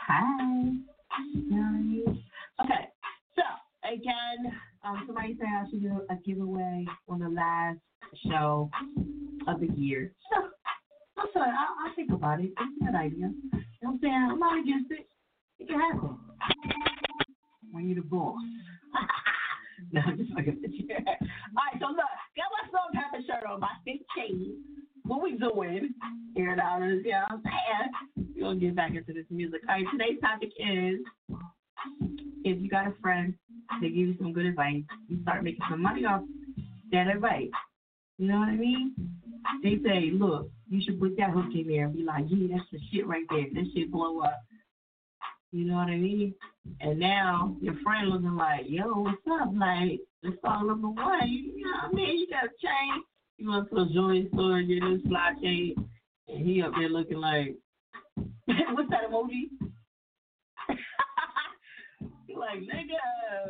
Hi. 0.07 0.71
You? 1.33 2.17
Okay. 2.63 2.87
So, 3.35 3.41
again, 3.83 4.57
um, 4.83 5.03
somebody 5.05 5.35
said 5.37 5.47
I 5.47 5.69
should 5.69 5.81
do 5.81 6.01
a 6.09 6.15
giveaway 6.25 6.85
on 7.09 7.19
the 7.19 7.29
last 7.29 7.79
show 8.25 8.69
of 9.47 9.59
the 9.59 9.67
year. 9.75 10.13
So, 11.15 11.21
I'm 11.21 11.27
sorry, 11.31 11.51
I'll, 11.51 11.87
I'll 11.87 11.95
think 11.95 12.11
about 12.11 12.39
it. 12.39 12.45
It's 12.45 12.81
a 12.81 12.85
good 12.85 12.95
idea. 12.95 13.27
You 13.27 13.29
know 13.53 13.59
what 13.81 13.91
I'm 13.91 13.99
saying? 14.01 14.27
I'm 14.31 14.39
not 14.39 14.59
against 14.59 14.91
it. 14.91 15.07
It 15.59 15.67
can 15.67 15.79
happen. 15.79 16.17
When 17.71 17.87
you're 17.87 18.01
the 18.01 18.01
boss. 18.01 18.41
no, 19.91 20.01
I'm 20.05 20.17
just 20.17 20.33
fucking 20.33 20.59
with 20.61 20.71
you. 20.71 20.87
All 20.95 21.05
right, 21.07 21.77
so 21.79 21.87
look, 21.87 22.13
got 22.37 22.49
my 22.53 22.69
Salt 22.71 22.93
Pepper 22.93 23.23
shirt 23.25 23.49
on, 23.49 23.59
my 23.59 23.69
thick 23.85 24.01
chain. 24.15 24.61
What 25.03 25.21
we 25.21 25.37
doing? 25.37 25.93
Here 26.35 26.49
what 26.49 26.59
I'm 26.59 27.03
saying? 27.03 28.33
We're 28.35 28.43
going 28.43 28.59
to 28.59 28.65
get 28.65 28.75
back 28.75 28.95
into 28.95 29.13
this 29.13 29.25
music. 29.29 29.61
All 29.67 29.75
right, 29.75 29.85
today's 29.91 30.19
topic 30.21 30.49
is 30.57 31.01
if 32.43 32.61
you 32.61 32.69
got 32.69 32.87
a 32.87 32.93
friend, 33.01 33.33
that 33.81 33.87
give 33.87 33.95
you 33.95 34.15
some 34.19 34.33
good 34.33 34.45
advice, 34.45 34.83
you 35.07 35.21
start 35.21 35.43
making 35.43 35.61
some 35.69 35.81
money 35.81 36.05
off 36.05 36.21
that 36.91 37.07
advice. 37.07 37.49
You 38.17 38.27
know 38.27 38.39
what 38.39 38.49
I 38.49 38.55
mean? 38.55 38.93
They 39.63 39.79
say, 39.83 40.11
look, 40.13 40.49
you 40.69 40.81
should 40.83 40.99
put 40.99 41.17
that 41.17 41.31
hook 41.31 41.51
in 41.53 41.67
there 41.67 41.85
and 41.85 41.95
be 41.95 42.03
like, 42.03 42.25
yeah, 42.29 42.55
that's 42.55 42.69
the 42.71 42.79
shit 42.91 43.07
right 43.07 43.25
there. 43.29 43.45
That 43.53 43.65
shit 43.73 43.91
blow 43.91 44.19
up. 44.21 44.41
You 45.53 45.65
know 45.65 45.75
what 45.75 45.89
I 45.89 45.97
mean? 45.97 46.33
And 46.81 46.97
now 46.99 47.55
your 47.61 47.75
friend 47.83 48.09
looking 48.09 48.35
like, 48.35 48.61
yo, 48.65 48.87
what's 48.87 49.21
up? 49.39 49.51
Like, 49.53 49.99
it's 50.23 50.37
all 50.43 50.65
number 50.65 50.89
one. 50.89 51.29
You 51.29 51.65
know 51.65 51.71
what 51.83 51.91
I 51.91 51.95
mean? 51.95 52.17
You 52.17 52.27
got 52.27 52.45
a 52.45 52.49
chain. 52.59 53.03
You 53.37 53.51
went 53.51 53.69
to 53.69 53.75
a 53.77 53.89
joint 53.93 54.33
store 54.33 54.63
get 54.63 54.81
this 54.81 55.01
fly 55.07 55.33
chain. 55.43 55.75
And 56.27 56.43
he 56.43 56.63
up 56.63 56.71
there 56.75 56.89
looking 56.89 57.19
like, 57.19 57.55
what's 58.45 58.89
that 58.89 59.11
emoji? 59.11 59.51
Like, 62.35 62.61
nigga, 62.61 62.97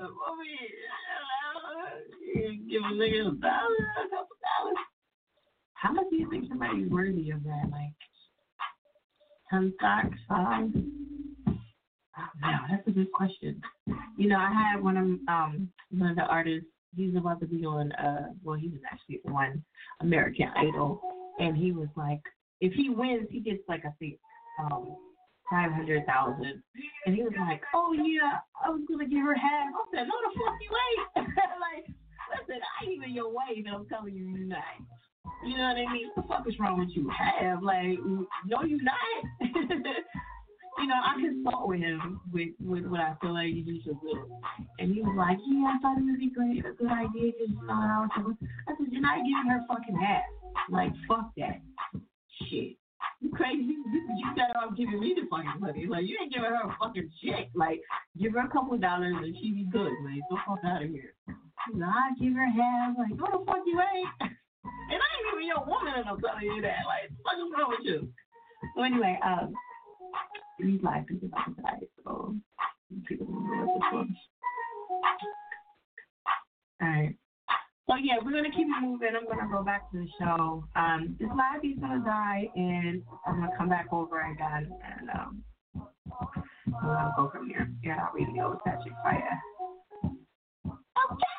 over 0.04 0.44
here. 0.44 0.70
Give 2.70 2.82
a 2.84 2.94
nigga 2.94 3.22
a 3.22 3.32
dollar, 3.40 3.84
a 3.96 4.10
couple 4.10 4.36
dollars. 4.44 4.84
How 5.74 5.94
much 5.94 6.08
do 6.10 6.18
you 6.18 6.30
think 6.30 6.50
somebody's 6.50 6.92
worthy 6.92 7.32
of 7.32 7.44
that? 7.44 7.70
Like, 7.72 7.94
10 9.52 9.74
stocks, 9.78 10.18
five? 10.28 10.70
No, 12.42 12.50
that's 12.69 12.88
a 12.88 12.92
good 12.92 13.11
question. 13.11 13.61
You 14.17 14.30
know, 14.30 14.38
I 14.38 14.51
had 14.51 14.83
one 14.83 14.98
of 14.98 15.06
um 15.27 15.69
one 15.92 16.09
of 16.11 16.16
the 16.16 16.24
artists. 16.24 16.67
He's 16.95 17.16
about 17.16 17.40
to 17.40 17.48
be 17.48 17.66
on 17.66 17.92
uh 17.93 18.30
well, 18.43 18.58
he 18.58 18.67
was 18.67 18.82
actually 18.92 19.22
on 19.33 19.64
American 20.01 20.50
Idol, 20.56 21.01
and 21.40 21.58
he 21.58 21.72
was 21.72 21.88
like, 21.95 22.22
if 22.61 22.74
he 22.74 22.90
wins, 22.90 23.27
he 23.32 23.40
gets 23.40 23.61
like 23.67 23.83
I 23.85 23.92
think 24.00 24.19
um 24.59 24.95
five 25.50 25.72
hundred 25.72 26.06
thousand, 26.06 26.61
and 27.06 27.16
he 27.16 27.24
was 27.24 27.33
like, 27.40 27.61
oh 27.74 27.93
yeah, 27.93 28.40
I 28.64 28.69
was 28.69 28.82
gonna 28.88 29.08
give 29.08 29.24
her 29.24 29.35
half. 29.35 29.74
I 29.74 29.98
said, 29.98 30.08
no, 30.08 30.14
the 30.24 30.40
fuck 30.40 30.58
you 30.61 31.24
ain't. 31.24 31.27
like, 31.59 31.85
listen, 32.30 32.61
I 32.61 32.85
ain't 32.85 32.93
even 32.93 33.14
your 33.14 33.33
and 33.56 33.67
I'm 33.67 33.88
telling 33.88 34.14
you 34.14 34.25
you're 34.25 34.48
not. 34.48 34.64
You 35.45 35.58
know 35.58 35.64
what 35.64 35.77
I 35.77 35.93
mean? 35.93 36.09
What 36.14 36.27
the 36.27 36.27
fuck 36.27 36.48
is 36.48 36.59
wrong 36.59 36.80
with 36.80 36.90
you? 36.95 37.09
Have 37.40 37.64
like, 37.64 37.98
no, 38.45 38.64
you 38.64 38.80
not. 38.83 39.42
you 40.77 40.88
know, 40.88 41.00
I 41.00 41.14
consult 41.19 41.68
with 41.68 41.80
him 41.80 42.22
with, 42.32 42.50
with 42.60 42.85
what 42.85 43.00
I 43.00 43.16
feel 43.22 43.34
like 43.34 43.53
you 43.53 43.80
should 43.84 44.00
do. 44.02 44.26
And 44.80 44.93
he 44.93 45.02
was 45.02 45.16
like, 45.18 45.38
Yeah, 45.45 45.69
I 45.69 45.77
thought 45.82 45.98
it 45.98 46.06
would 46.06 46.19
be 46.19 46.30
great, 46.30 46.66
a 46.66 46.74
good 46.74 46.92
idea 46.92 47.32
to 47.32 47.48
just 47.48 47.60
start 47.64 47.90
out. 47.90 48.10
I 48.18 48.74
said, 48.77 48.88
You're 48.90 49.02
not 49.02 49.22
giving 49.24 49.50
her 49.50 49.61
fucking 49.68 49.95
half. 49.95 50.24
Like, 50.69 50.92
fuck 51.08 51.32
that. 51.38 51.61
Shit. 52.50 52.77
You 53.22 53.30
crazy? 53.32 53.64
You, 53.64 53.84
you 53.88 54.27
better 54.35 54.56
off 54.60 54.76
giving 54.76 55.00
me 55.00 55.16
the 55.16 55.27
fucking 55.30 55.60
money. 55.60 55.85
Like, 55.88 56.03
you 56.08 56.18
ain't 56.22 56.34
giving 56.34 56.50
her 56.50 56.68
a 56.68 56.76
fucking 56.80 57.10
shit. 57.24 57.52
Like, 57.56 57.80
give 58.19 58.34
her 58.34 58.48
a 58.48 58.52
couple 58.52 58.77
dollars 58.77 59.16
and 59.16 59.35
she 59.40 59.52
be 59.52 59.68
good. 59.72 59.92
Like, 60.03 60.24
go 60.30 60.38
fuck 60.48 60.64
out 60.66 60.84
of 60.84 60.90
here. 60.90 61.14
He's 61.27 61.80
I 61.80 62.11
give 62.19 62.34
her 62.34 62.48
half. 62.48 62.98
Like, 62.98 63.16
no, 63.16 63.27
the 63.32 63.45
fuck 63.45 63.64
you 63.66 63.80
ain't. 63.80 64.32
And 64.64 65.00
I 65.00 65.08
ain't 65.16 65.27
even 65.32 65.48
your 65.48 65.64
woman 65.66 65.93
and 65.95 66.08
I'm 66.08 66.19
telling 66.19 66.43
you 66.43 66.61
that. 66.61 66.84
Like, 66.85 67.08
what 67.24 67.40
is 67.40 67.48
wrong 67.56 67.72
with 67.72 67.88
you? 67.88 68.11
So 68.76 68.84
anyway, 68.84 69.18
um, 69.24 69.56
these 70.60 70.82
live 70.84 71.06
people 71.08 71.28
about 71.28 71.56
to 71.56 71.62
die, 71.62 71.88
so 72.04 72.36
people 73.08 73.28
this 73.28 73.84
was. 73.92 74.08
Alright. 76.82 77.16
So 77.90 77.96
yeah, 78.02 78.16
we're 78.24 78.32
gonna 78.32 78.52
keep 78.52 78.68
it 78.68 78.82
moving. 78.82 79.10
I'm 79.16 79.28
gonna 79.28 79.52
go 79.52 79.64
back 79.64 79.92
to 79.92 79.98
the 79.98 80.08
show. 80.20 80.64
Um, 80.76 81.16
this 81.20 81.30
live 81.30 81.64
is 81.64 81.78
gonna 81.80 82.04
die, 82.04 82.50
and 82.56 83.04
I'm 83.28 83.42
gonna 83.42 83.58
come 83.58 83.70
back 83.70 83.88
over 83.92 84.22
again, 84.22 84.72
and 84.84 85.10
um, 85.10 85.44
I'm 85.76 86.72
gonna 86.72 87.14
go 87.18 87.30
from 87.30 87.48
here. 87.50 87.70
Yeah, 87.84 88.08
I'll 88.08 88.14
radio 88.14 88.52
with 88.52 88.60
that 88.66 88.84
chick 88.84 88.94
fire. 89.04 89.42
Okay. 90.06 91.34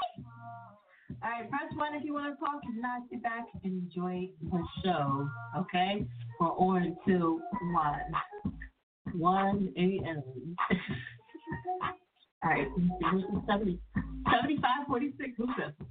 All 1.22 1.30
right, 1.30 1.48
press 1.48 1.72
one 1.76 1.94
if 1.94 2.04
you 2.04 2.12
want 2.12 2.38
to 2.38 2.44
talk. 2.44 2.60
If 2.62 2.82
not, 2.82 3.02
sit 3.10 3.22
back 3.22 3.46
and 3.62 3.72
enjoy 3.82 4.28
the 4.42 4.62
show. 4.84 5.28
Okay, 5.56 6.04
for 6.38 6.48
on 6.58 6.96
two 7.06 7.40
one. 7.72 8.00
1 9.12 9.72
a.m. 9.76 10.22
All 12.42 12.50
right, 12.50 12.68
this 12.76 13.22
is 13.22 13.46
70, 13.46 13.80
75, 14.30 14.86
46. 14.86 15.30
Who's 15.36 15.48
this? 15.56 15.86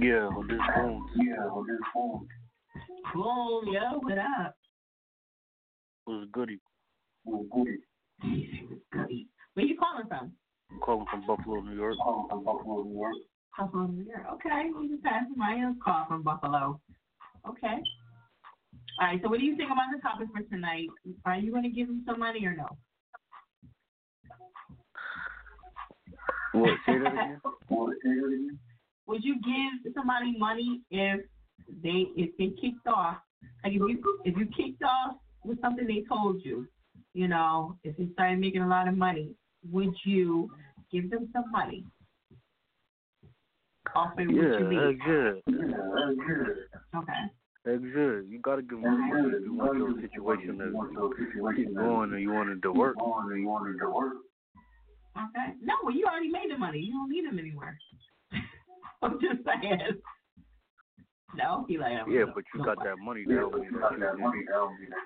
Yeah, 0.00 0.26
on 0.26 0.46
this 0.46 0.58
phone. 0.74 1.06
Yeah, 1.16 1.44
on 1.44 1.66
this 1.66 1.80
phone. 1.94 2.26
Boom, 3.14 3.72
yo, 3.72 3.98
what 4.00 4.18
up? 4.18 4.56
What's 6.04 6.30
goody? 6.32 6.60
What's 7.24 7.48
goody? 7.50 7.78
Goody. 8.92 9.28
Where 9.54 9.66
you 9.66 9.76
calling 9.78 10.06
from? 10.08 10.32
I'm 10.70 10.80
calling 10.80 11.06
from 11.10 11.26
Buffalo, 11.26 11.60
New 11.60 11.74
York. 11.74 11.96
Calling 12.02 12.28
from 12.28 12.44
Buffalo, 12.44 12.82
New 12.84 12.94
York. 12.94 13.14
Buffalo, 13.58 13.86
New 13.86 14.04
York. 14.04 14.26
Okay, 14.34 14.70
we 14.78 14.88
just 14.88 15.04
had 15.04 15.26
somebody 15.28 15.62
else 15.62 15.76
call 15.84 16.04
from 16.08 16.22
Buffalo. 16.22 16.80
Okay. 17.48 17.82
All 19.00 19.06
right, 19.06 19.20
so 19.22 19.28
what 19.28 19.38
do 19.38 19.44
you 19.46 19.56
think 19.56 19.70
about 19.70 19.86
the 19.94 20.00
topic 20.00 20.26
for 20.34 20.42
tonight? 20.50 20.88
Are 21.24 21.36
you 21.36 21.52
going 21.52 21.62
to 21.62 21.68
give 21.68 21.88
him 21.88 22.02
some 22.04 22.18
money 22.18 22.44
or 22.44 22.56
no? 22.56 22.66
What? 26.52 26.70
Say 26.84 26.98
that 26.98 27.12
again. 27.12 27.40
what? 27.68 27.94
Say 28.02 28.10
that 28.10 28.26
again. 28.26 28.58
Would 29.06 29.22
you 29.22 29.36
give 29.36 29.92
somebody 29.94 30.36
money 30.36 30.80
if 30.90 31.20
they 31.82 32.06
if 32.16 32.36
they 32.38 32.48
kicked 32.60 32.86
off? 32.86 33.18
Like 33.62 33.74
if 33.74 33.80
you 33.80 34.20
if 34.24 34.36
you 34.36 34.46
kicked 34.46 34.82
off 34.82 35.16
with 35.44 35.60
something 35.60 35.86
they 35.86 36.04
told 36.08 36.44
you, 36.44 36.66
you 37.14 37.28
know, 37.28 37.76
if 37.84 37.96
they 37.96 38.08
started 38.14 38.40
making 38.40 38.62
a 38.62 38.68
lot 38.68 38.88
of 38.88 38.96
money, 38.96 39.30
would 39.70 39.94
you 40.04 40.50
give 40.90 41.08
them 41.10 41.28
some 41.32 41.50
money? 41.52 41.84
Yeah, 43.94 44.58
you 44.58 44.58
that's 44.58 44.70
need. 44.70 45.00
good. 45.06 45.42
Okay. 45.48 45.72
That's 46.92 47.04
good. 47.06 47.30
You 47.68 48.40
gotta 48.42 48.62
give 48.62 48.80
them 48.80 49.10
money 49.10 49.36
if 49.36 49.44
you 49.44 49.54
want 49.54 49.78
your 49.78 49.94
situation 50.00 50.58
to 50.58 51.54
keep 51.54 51.74
going 51.74 52.12
and 52.12 52.22
you 52.22 52.30
want 52.30 52.48
it 52.50 52.62
to 52.62 52.72
work. 52.72 52.96
Okay. 55.16 55.54
No, 55.60 55.74
well, 55.84 55.94
you 55.94 56.06
already 56.06 56.28
made 56.28 56.50
the 56.50 56.56
money. 56.56 56.78
You 56.78 56.92
don't 56.92 57.10
need 57.10 57.26
them 57.26 57.38
anymore. 57.38 57.76
I'm 59.02 59.18
just 59.20 59.44
saying. 59.44 60.00
No, 61.36 61.66
he 61.68 61.76
like 61.76 61.92
Yeah, 62.08 62.24
but 62.34 62.44
you 62.54 62.64
got 62.64 62.82
that 62.84 62.98
money 62.98 63.24
that 63.26 63.34
mean 63.52 63.70
that 63.72 64.16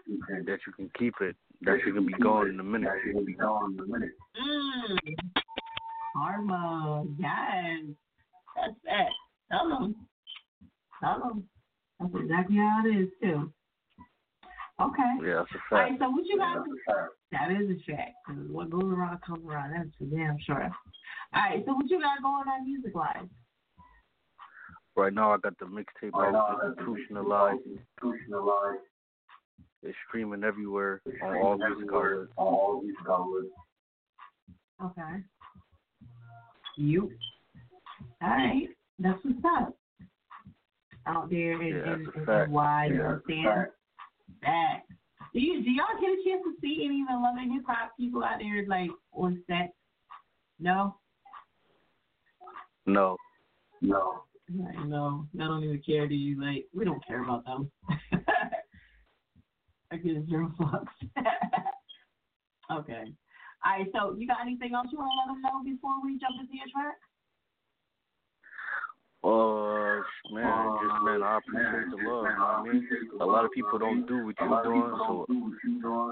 you 0.06 0.22
can, 0.28 0.44
that 0.44 0.58
you 0.66 0.72
can 0.72 0.90
keep 0.96 1.14
it. 1.20 1.34
That 1.62 1.78
you 1.84 1.92
can 1.92 2.06
be 2.06 2.12
gone 2.14 2.48
in 2.48 2.60
a 2.60 2.62
minute. 2.62 2.90
You 3.06 3.14
can 3.14 3.24
be 3.24 3.34
gone 3.34 3.74
in 3.74 3.80
a 3.80 3.86
minute. 3.86 4.10
Mm. 4.40 5.14
Hormone, 6.16 7.16
yes. 7.18 7.96
That's 8.56 8.74
that. 8.84 9.08
Tell 9.50 9.68
them. 9.68 9.96
Tell 11.02 11.18
them. 11.18 11.44
That's 12.02 12.24
exactly 12.24 12.56
how 12.56 12.82
it 12.84 12.90
is, 12.90 13.08
too. 13.20 13.52
Okay. 14.80 15.02
Yeah, 15.22 15.34
that's 15.44 15.52
a 15.54 15.74
All 15.74 15.80
right, 15.80 15.90
fact. 15.90 16.00
so 16.00 16.10
what 16.10 16.26
you 16.26 16.38
got? 16.38 16.64
That 17.30 17.50
is 17.52 17.70
a 17.70 17.74
fact. 17.90 18.14
'cause 18.26 18.36
what 18.50 18.70
goes 18.70 18.84
around 18.84 19.20
comes 19.22 19.44
around. 19.46 19.72
That's 19.72 19.94
for 19.96 20.04
damn 20.04 20.38
sure. 20.40 20.64
All 21.34 21.42
right, 21.42 21.64
so 21.64 21.74
what 21.74 21.88
you 21.88 22.00
got 22.00 22.22
going 22.22 22.48
on 22.48 22.64
music 22.64 22.94
wise? 22.94 23.28
Right 24.96 25.12
now, 25.12 25.32
I 25.32 25.38
got 25.38 25.58
the 25.58 25.66
mixtape 25.66 26.12
out, 26.14 26.76
institutionalized. 26.78 27.60
It's 29.82 29.96
streaming 30.08 30.44
everywhere 30.44 31.00
on 31.22 31.36
all 31.38 31.56
music 32.82 33.08
outlets. 33.08 33.50
Okay. 34.84 35.24
You. 36.76 37.10
All 38.20 38.28
right. 38.28 38.68
That's 38.98 39.24
what's 39.24 39.44
up. 39.44 39.76
Out 41.06 41.30
there 41.30 41.60
in, 41.60 41.68
Yeah, 41.68 41.94
in, 41.94 42.04
that's 42.04 42.16
a 42.16 42.20
in 42.20 42.26
fact. 42.26 42.50
wide, 42.50 42.90
you 42.92 43.00
Yeah, 43.00 43.08
understand? 43.08 43.66
That. 44.42 44.82
Do 45.32 45.40
you 45.40 45.62
do 45.64 45.70
y'all 45.70 45.86
get 46.00 46.10
a 46.10 46.22
chance 46.24 46.42
to 46.44 46.54
see 46.60 46.84
any 46.84 47.00
of 47.02 47.08
the 47.08 47.14
Love 47.14 47.36
and 47.38 47.52
Hip 47.52 47.64
Hop 47.66 47.92
people 47.98 48.22
out 48.22 48.38
there 48.38 48.66
like 48.66 48.90
on 49.12 49.42
set? 49.46 49.74
No. 50.60 50.96
No. 52.86 53.16
No. 53.80 54.22
Like, 54.54 54.84
no, 54.86 55.26
I 55.40 55.44
don't 55.44 55.64
even 55.64 55.80
care. 55.84 56.06
Do 56.06 56.14
you 56.14 56.40
like? 56.40 56.66
We 56.74 56.84
don't 56.84 57.04
care 57.06 57.22
about 57.22 57.44
them. 57.44 57.70
I 59.90 59.96
get 59.96 60.26
zero 60.28 60.52
fucks. 60.58 60.86
okay. 62.70 63.04
All 63.64 63.72
right. 63.72 63.86
So 63.94 64.14
you 64.18 64.26
got 64.26 64.40
anything 64.42 64.74
else 64.74 64.88
you 64.92 64.98
want 64.98 65.10
to 65.12 65.18
let 65.20 65.34
them 65.34 65.42
know 65.42 65.62
before 65.64 66.02
we 66.04 66.18
jump 66.18 66.34
into 66.40 66.54
your 66.54 66.66
track? 66.72 66.96
Uh, 69.24 70.02
man, 70.34 70.78
just 70.82 70.98
man, 71.04 71.22
I 71.22 71.38
appreciate 71.38 71.90
the 71.90 71.96
love. 72.10 72.26
You 72.26 72.34
know 72.34 72.42
what 72.42 72.58
I 72.58 72.62
mean? 72.64 72.88
A 73.20 73.24
lot 73.24 73.44
of 73.44 73.52
people 73.52 73.78
don't 73.78 74.04
do 74.06 74.26
what 74.26 74.34
you're 74.40 74.62
doing, 74.64 74.98
so 75.06 75.26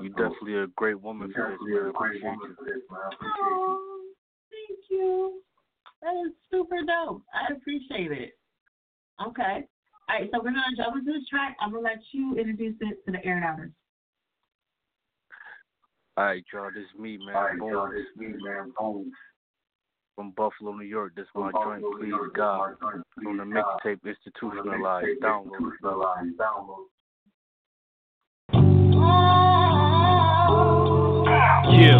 you're 0.00 0.10
definitely 0.10 0.62
a 0.62 0.66
great 0.76 1.00
woman 1.00 1.32
for 1.34 1.50
this, 1.50 1.58
man. 1.60 1.86
I 1.86 1.88
appreciate 1.90 2.22
you. 2.22 2.46
Oh, 3.42 4.00
thank 4.50 4.78
you. 4.90 5.42
That 6.02 6.14
is 6.24 6.32
super 6.50 6.78
dope. 6.86 7.22
I 7.34 7.52
appreciate 7.52 8.12
it. 8.12 8.38
Okay. 9.26 9.66
All 10.08 10.16
right, 10.18 10.30
so 10.32 10.38
we're 10.38 10.50
gonna 10.50 10.76
jump 10.76 10.96
into 10.96 11.12
this 11.12 11.28
track. 11.28 11.56
I'm 11.60 11.72
gonna 11.72 11.82
let 11.82 11.98
you 12.12 12.36
introduce 12.38 12.76
it 12.80 13.04
to 13.06 13.12
the 13.12 13.24
air 13.24 13.42
outers. 13.44 13.72
All 16.16 16.24
right, 16.24 16.44
y'all, 16.52 16.70
this 16.74 16.84
is 16.84 17.00
me, 17.00 17.18
man. 17.18 17.58
Bones. 17.58 17.94
This 17.94 18.06
me, 18.16 18.34
man. 18.42 18.72
Bones. 18.78 19.12
From 20.20 20.32
Buffalo, 20.32 20.72
New 20.74 20.84
York. 20.84 21.14
This 21.16 21.24
my 21.34 21.50
joint, 21.50 21.82
please 21.98 22.12
God. 22.36 22.76
On 23.26 23.38
the 23.38 23.42
mixtape, 23.42 24.04
institutionalized. 24.04 25.06
Download. 25.22 25.72
Yeah, 31.72 31.96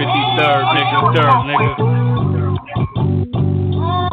53rd, 0.00 0.64
nigga, 0.72 0.98
third, 1.12 1.36
nigga. 1.44 1.68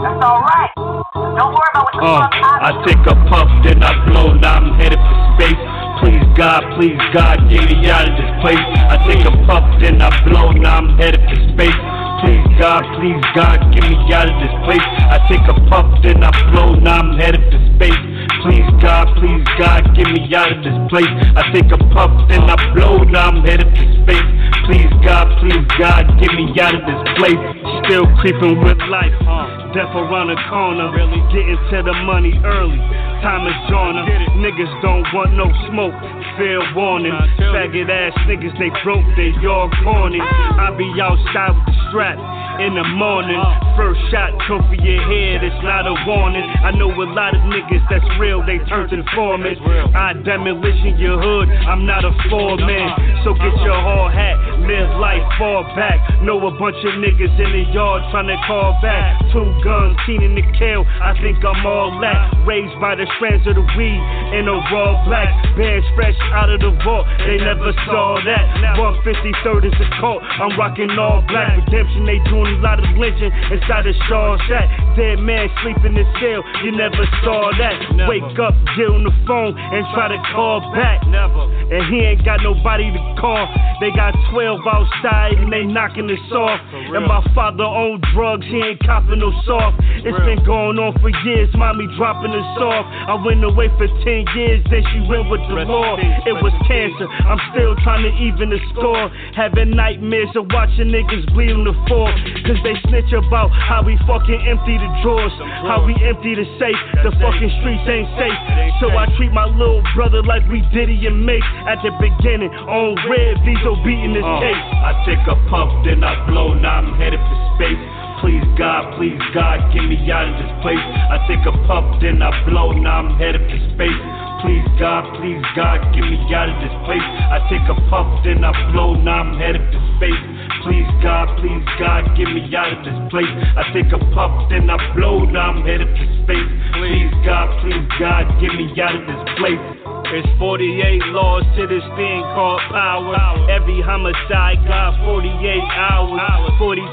That's 0.04 0.26
alright. 0.26 0.72
Don't 0.76 1.54
worry 1.56 1.72
about 1.72 1.96
what 1.96 2.04
Uh, 2.04 2.28
I 2.28 2.84
take 2.86 3.00
a 3.08 3.16
puff, 3.30 3.48
then 3.64 3.82
I 3.82 3.96
blow, 4.08 4.34
now 4.34 4.58
I'm 4.58 4.78
headed 4.78 5.00
for 5.00 5.16
space. 5.40 5.62
Please 6.04 6.26
God, 6.36 6.64
please 6.76 7.00
God, 7.14 7.50
get 7.50 7.64
me 7.64 7.90
out 7.90 8.10
of 8.10 8.18
this 8.18 8.30
place. 8.42 8.60
I 8.60 8.98
take 9.08 9.24
a 9.26 9.32
puff, 9.48 9.64
then 9.80 10.02
I 10.02 10.12
blow, 10.28 10.52
now 10.52 10.80
I'm 10.80 10.98
headed 10.98 11.22
for 11.22 11.54
space. 11.54 11.97
Please 12.22 12.48
God, 12.58 12.82
please 12.98 13.22
God, 13.36 13.62
get 13.74 13.84
me 13.86 13.96
out 14.14 14.26
of 14.26 14.38
this 14.42 14.56
place. 14.66 14.82
I 14.82 15.22
take 15.30 15.46
a 15.46 15.54
puff, 15.70 15.86
then 16.02 16.24
I 16.24 16.32
blow, 16.52 16.74
now 16.74 17.00
I'm 17.00 17.18
headed 17.18 17.42
for 17.52 17.62
space. 17.76 18.17
Please 18.44 18.68
God, 18.82 19.08
please 19.18 19.44
God, 19.58 19.84
get 19.96 20.08
me 20.12 20.28
out 20.36 20.52
of 20.52 20.60
this 20.64 20.78
place. 20.90 21.10
I 21.36 21.42
take 21.54 21.72
a 21.72 21.80
puff, 21.94 22.12
then 22.30 22.44
I 22.48 22.56
blow, 22.74 23.04
now 23.04 23.32
I'm 23.32 23.44
headed 23.44 23.68
for 23.72 23.88
space. 24.04 24.30
Please 24.68 24.92
God, 25.04 25.28
please 25.40 25.64
God, 25.80 26.04
get 26.20 26.32
me 26.36 26.52
out 26.60 26.76
of 26.76 26.84
this 26.84 27.02
place. 27.20 27.42
Still 27.88 28.08
creeping 28.20 28.60
with 28.64 28.80
life, 28.92 29.16
huh? 29.24 29.72
Death 29.72 29.96
around 29.96 30.32
the 30.32 30.40
corner, 30.50 30.92
really 30.92 31.22
getting 31.32 31.60
to 31.72 31.78
the 31.84 31.96
money 32.08 32.36
early. 32.44 32.80
Time 33.24 33.48
is 33.50 33.58
on 33.74 33.98
Niggas 34.38 34.70
don't 34.86 35.08
want 35.10 35.34
no 35.34 35.50
smoke. 35.72 35.98
Fair 36.38 36.62
warning. 36.78 37.16
Faggot 37.50 37.90
ass 37.90 38.14
niggas, 38.30 38.54
they 38.62 38.70
broke, 38.86 39.06
they 39.18 39.34
all 39.50 39.70
corny. 39.84 40.22
I 40.22 40.70
be 40.78 40.86
outside 41.02 41.58
with 41.58 41.74
the 41.74 41.76
strap 41.90 42.18
in 42.62 42.78
the 42.78 42.86
morning. 42.98 43.38
First 43.74 44.02
shot, 44.10 44.34
come 44.46 44.62
for 44.70 44.78
your 44.78 45.02
head, 45.02 45.42
it's 45.42 45.62
not 45.66 45.90
a 45.90 45.96
warning. 46.06 46.46
I 46.46 46.72
know 46.78 46.90
a 46.90 47.08
lot 47.14 47.34
of 47.34 47.42
niggas 47.50 47.86
that's 47.90 48.06
real, 48.20 48.46
they 48.46 48.60
turn 48.70 48.90
to 48.90 48.96
informants. 49.00 49.62
I 49.96 50.14
demolition 50.26 50.98
your 50.98 51.22
hood, 51.22 51.50
I'm 51.50 51.86
not 51.86 52.04
a 52.04 52.14
foreman. 52.30 53.24
So 53.24 53.34
get 53.34 53.54
your 53.62 53.78
hard 53.78 54.14
hat, 54.14 54.36
live 54.66 54.92
life, 55.00 55.24
fall 55.38 55.64
back. 55.78 56.02
Know 56.22 56.38
a 56.48 56.52
bunch 56.58 56.78
of 56.84 56.94
niggas 56.98 57.34
in 57.38 57.50
the 57.54 57.66
yard 57.74 58.04
trying 58.12 58.28
to 58.28 58.38
call 58.48 58.78
back. 58.82 59.22
Two 59.32 59.46
guns, 59.64 59.98
keening 60.06 60.36
to 60.36 60.46
kill, 60.58 60.86
I 61.02 61.14
think 61.22 61.44
I'm 61.46 61.66
all 61.66 61.94
that. 62.02 62.34
Raised 62.46 62.78
by 62.82 62.96
the 62.96 63.06
strands 63.18 63.46
of 63.48 63.56
the 63.56 63.66
weed 63.78 64.02
in 64.38 64.48
a 64.48 64.58
raw 64.74 64.98
black. 65.06 65.30
Bands 65.58 65.86
fresh 65.96 66.18
out 66.34 66.50
of 66.50 66.60
the 66.62 66.72
vault, 66.84 67.06
they 67.26 67.38
never 67.38 67.74
saw 67.86 68.18
that. 68.26 68.46
153rd 68.78 69.70
is 69.70 69.78
a 69.78 69.88
cult, 70.00 70.24
I'm 70.24 70.58
rocking 70.58 70.92
all 70.98 71.22
black. 71.28 71.58
Redemption, 71.66 72.06
they 72.06 72.20
doing 72.30 72.58
a 72.58 72.62
lot 72.62 72.80
of 72.80 72.90
lynching 72.98 73.32
inside 73.52 73.86
the 73.86 73.94
Shaw 74.08 74.38
shack. 74.48 74.70
Dead 74.96 75.20
man 75.20 75.50
sleeping 75.62 75.94
in 75.94 75.94
the 75.96 76.06
cell, 76.22 76.42
you 76.64 76.72
never 76.72 77.06
saw 77.24 77.52
that. 77.58 77.76
Wake 78.08 78.40
up, 78.40 78.56
get 78.80 78.88
on 78.88 79.04
the 79.04 79.12
phone, 79.28 79.52
and 79.58 79.84
try 79.92 80.08
to 80.08 80.20
call 80.32 80.64
back. 80.72 81.04
Never. 81.08 81.44
And 81.68 81.84
he 81.92 82.00
ain't 82.00 82.24
got 82.24 82.40
nobody 82.40 82.88
to 82.88 83.02
call. 83.20 83.44
They 83.84 83.92
got 83.92 84.16
12 84.32 84.64
outside 84.64 85.36
and 85.36 85.52
they 85.52 85.68
knocking 85.68 86.08
us 86.08 86.32
off. 86.32 86.60
And 86.72 87.04
my 87.04 87.20
father 87.36 87.68
owned 87.68 88.00
drugs, 88.16 88.48
he 88.48 88.64
ain't 88.64 88.80
copping 88.88 89.20
no 89.20 89.36
soft. 89.44 89.76
It's 90.08 90.16
been 90.24 90.40
going 90.48 90.80
on 90.80 90.96
for 91.04 91.12
years, 91.28 91.52
mommy 91.60 91.90
dropping 92.00 92.32
us 92.32 92.54
off. 92.64 92.86
I 92.88 93.20
went 93.20 93.44
away 93.44 93.68
for 93.76 93.88
10 93.90 94.32
years, 94.40 94.64
then 94.72 94.84
she 94.96 95.04
went 95.12 95.28
with 95.28 95.44
the 95.52 95.68
law. 95.68 96.00
It 96.00 96.40
was 96.40 96.56
cancer, 96.64 97.08
I'm 97.28 97.42
still 97.52 97.76
trying 97.84 98.08
to 98.08 98.14
even 98.16 98.54
the 98.54 98.62
score. 98.72 99.10
Having 99.36 99.76
nightmares 99.76 100.32
of 100.40 100.48
watching 100.56 100.94
niggas 100.94 101.28
bleed 101.34 101.52
on 101.52 101.66
the 101.66 101.76
floor. 101.92 102.08
Cause 102.46 102.60
they 102.64 102.80
snitch 102.88 103.12
about 103.12 103.52
how 103.52 103.84
we 103.84 103.98
fucking 104.08 104.42
empty 104.48 104.80
the 104.80 104.90
drawers, 105.04 105.34
how 105.68 105.84
we 105.84 105.98
empty 106.00 106.38
the 106.38 106.46
safe. 106.56 106.80
The 107.04 107.12
fucking 107.20 107.52
streets 107.60 107.84
ain't 107.90 107.97
safe. 108.20 108.40
So 108.80 108.94
I 108.94 109.10
treat 109.18 109.32
my 109.34 109.46
little 109.46 109.82
brother 109.96 110.22
like 110.22 110.46
we 110.52 110.62
Diddy 110.70 111.08
and 111.08 111.26
make 111.26 111.44
at 111.66 111.82
the 111.82 111.90
beginning. 111.98 112.54
On 112.70 112.94
red, 113.10 113.42
Vito 113.42 113.74
beating 113.82 114.14
his 114.14 114.28
case. 114.44 114.66
Uh, 114.78 114.90
I 114.90 114.92
take 115.08 115.24
a 115.26 115.38
puff, 115.50 115.72
then 115.86 116.04
I 116.04 116.14
blow, 116.30 116.54
now 116.54 116.84
I'm 116.84 116.94
headed 117.00 117.20
for 117.20 117.38
space. 117.58 117.97
Please 118.22 118.44
God, 118.58 118.98
please 118.98 119.22
God, 119.34 119.62
get 119.74 119.86
me 119.86 119.98
out 120.10 120.26
of 120.26 120.36
this 120.42 120.54
place. 120.66 120.82
I 120.82 121.22
take 121.30 121.46
a 121.46 121.54
puff, 121.70 121.86
then 122.02 122.22
I 122.22 122.34
blow, 122.50 122.74
now 122.74 123.06
I'm 123.06 123.14
headed 123.18 123.46
for 123.46 123.62
space. 123.78 124.02
Please 124.42 124.66
God, 124.82 125.06
please 125.22 125.42
God, 125.56 125.82
get 125.94 126.02
me 126.02 126.18
out 126.34 126.50
of 126.50 126.58
this 126.62 126.74
place. 126.86 127.06
I 127.06 127.46
take 127.50 127.66
a 127.70 127.78
puff, 127.90 128.10
then 128.26 128.44
I 128.44 128.54
blow, 128.74 128.98
now 128.98 129.22
I'm 129.22 129.38
headed 129.38 129.62
for 129.70 129.82
space. 129.98 130.24
Please 130.66 130.90
God, 131.06 131.30
please 131.38 131.66
God, 131.78 132.10
get 132.18 132.30
me 132.34 132.50
out 132.58 132.74
of 132.74 132.82
this 132.82 132.98
place. 133.14 133.30
I 133.54 133.64
take 133.74 133.94
a 133.94 134.02
puff, 134.14 134.34
then 134.50 134.70
I 134.70 134.78
blow, 134.98 135.26
now 135.26 135.54
I'm 135.54 135.62
headed 135.62 135.90
for 135.94 136.08
space. 136.26 136.50
Please 136.74 137.14
God, 137.22 137.54
please 137.62 137.86
God, 138.02 138.26
get 138.42 138.50
me 138.58 138.74
out 138.82 138.98
of 138.98 139.06
this 139.06 139.24
place. 139.38 139.87
It's 140.14 140.28
48 140.40 141.04
laws 141.12 141.44
to 141.58 141.68
this 141.68 141.84
thing 141.98 142.22
called 142.32 142.62
power. 142.72 143.16
Every 143.52 143.82
homicide 143.82 144.62
got 144.68 144.96
48 145.04 145.28
hours. 145.74 146.22
42 146.58 146.84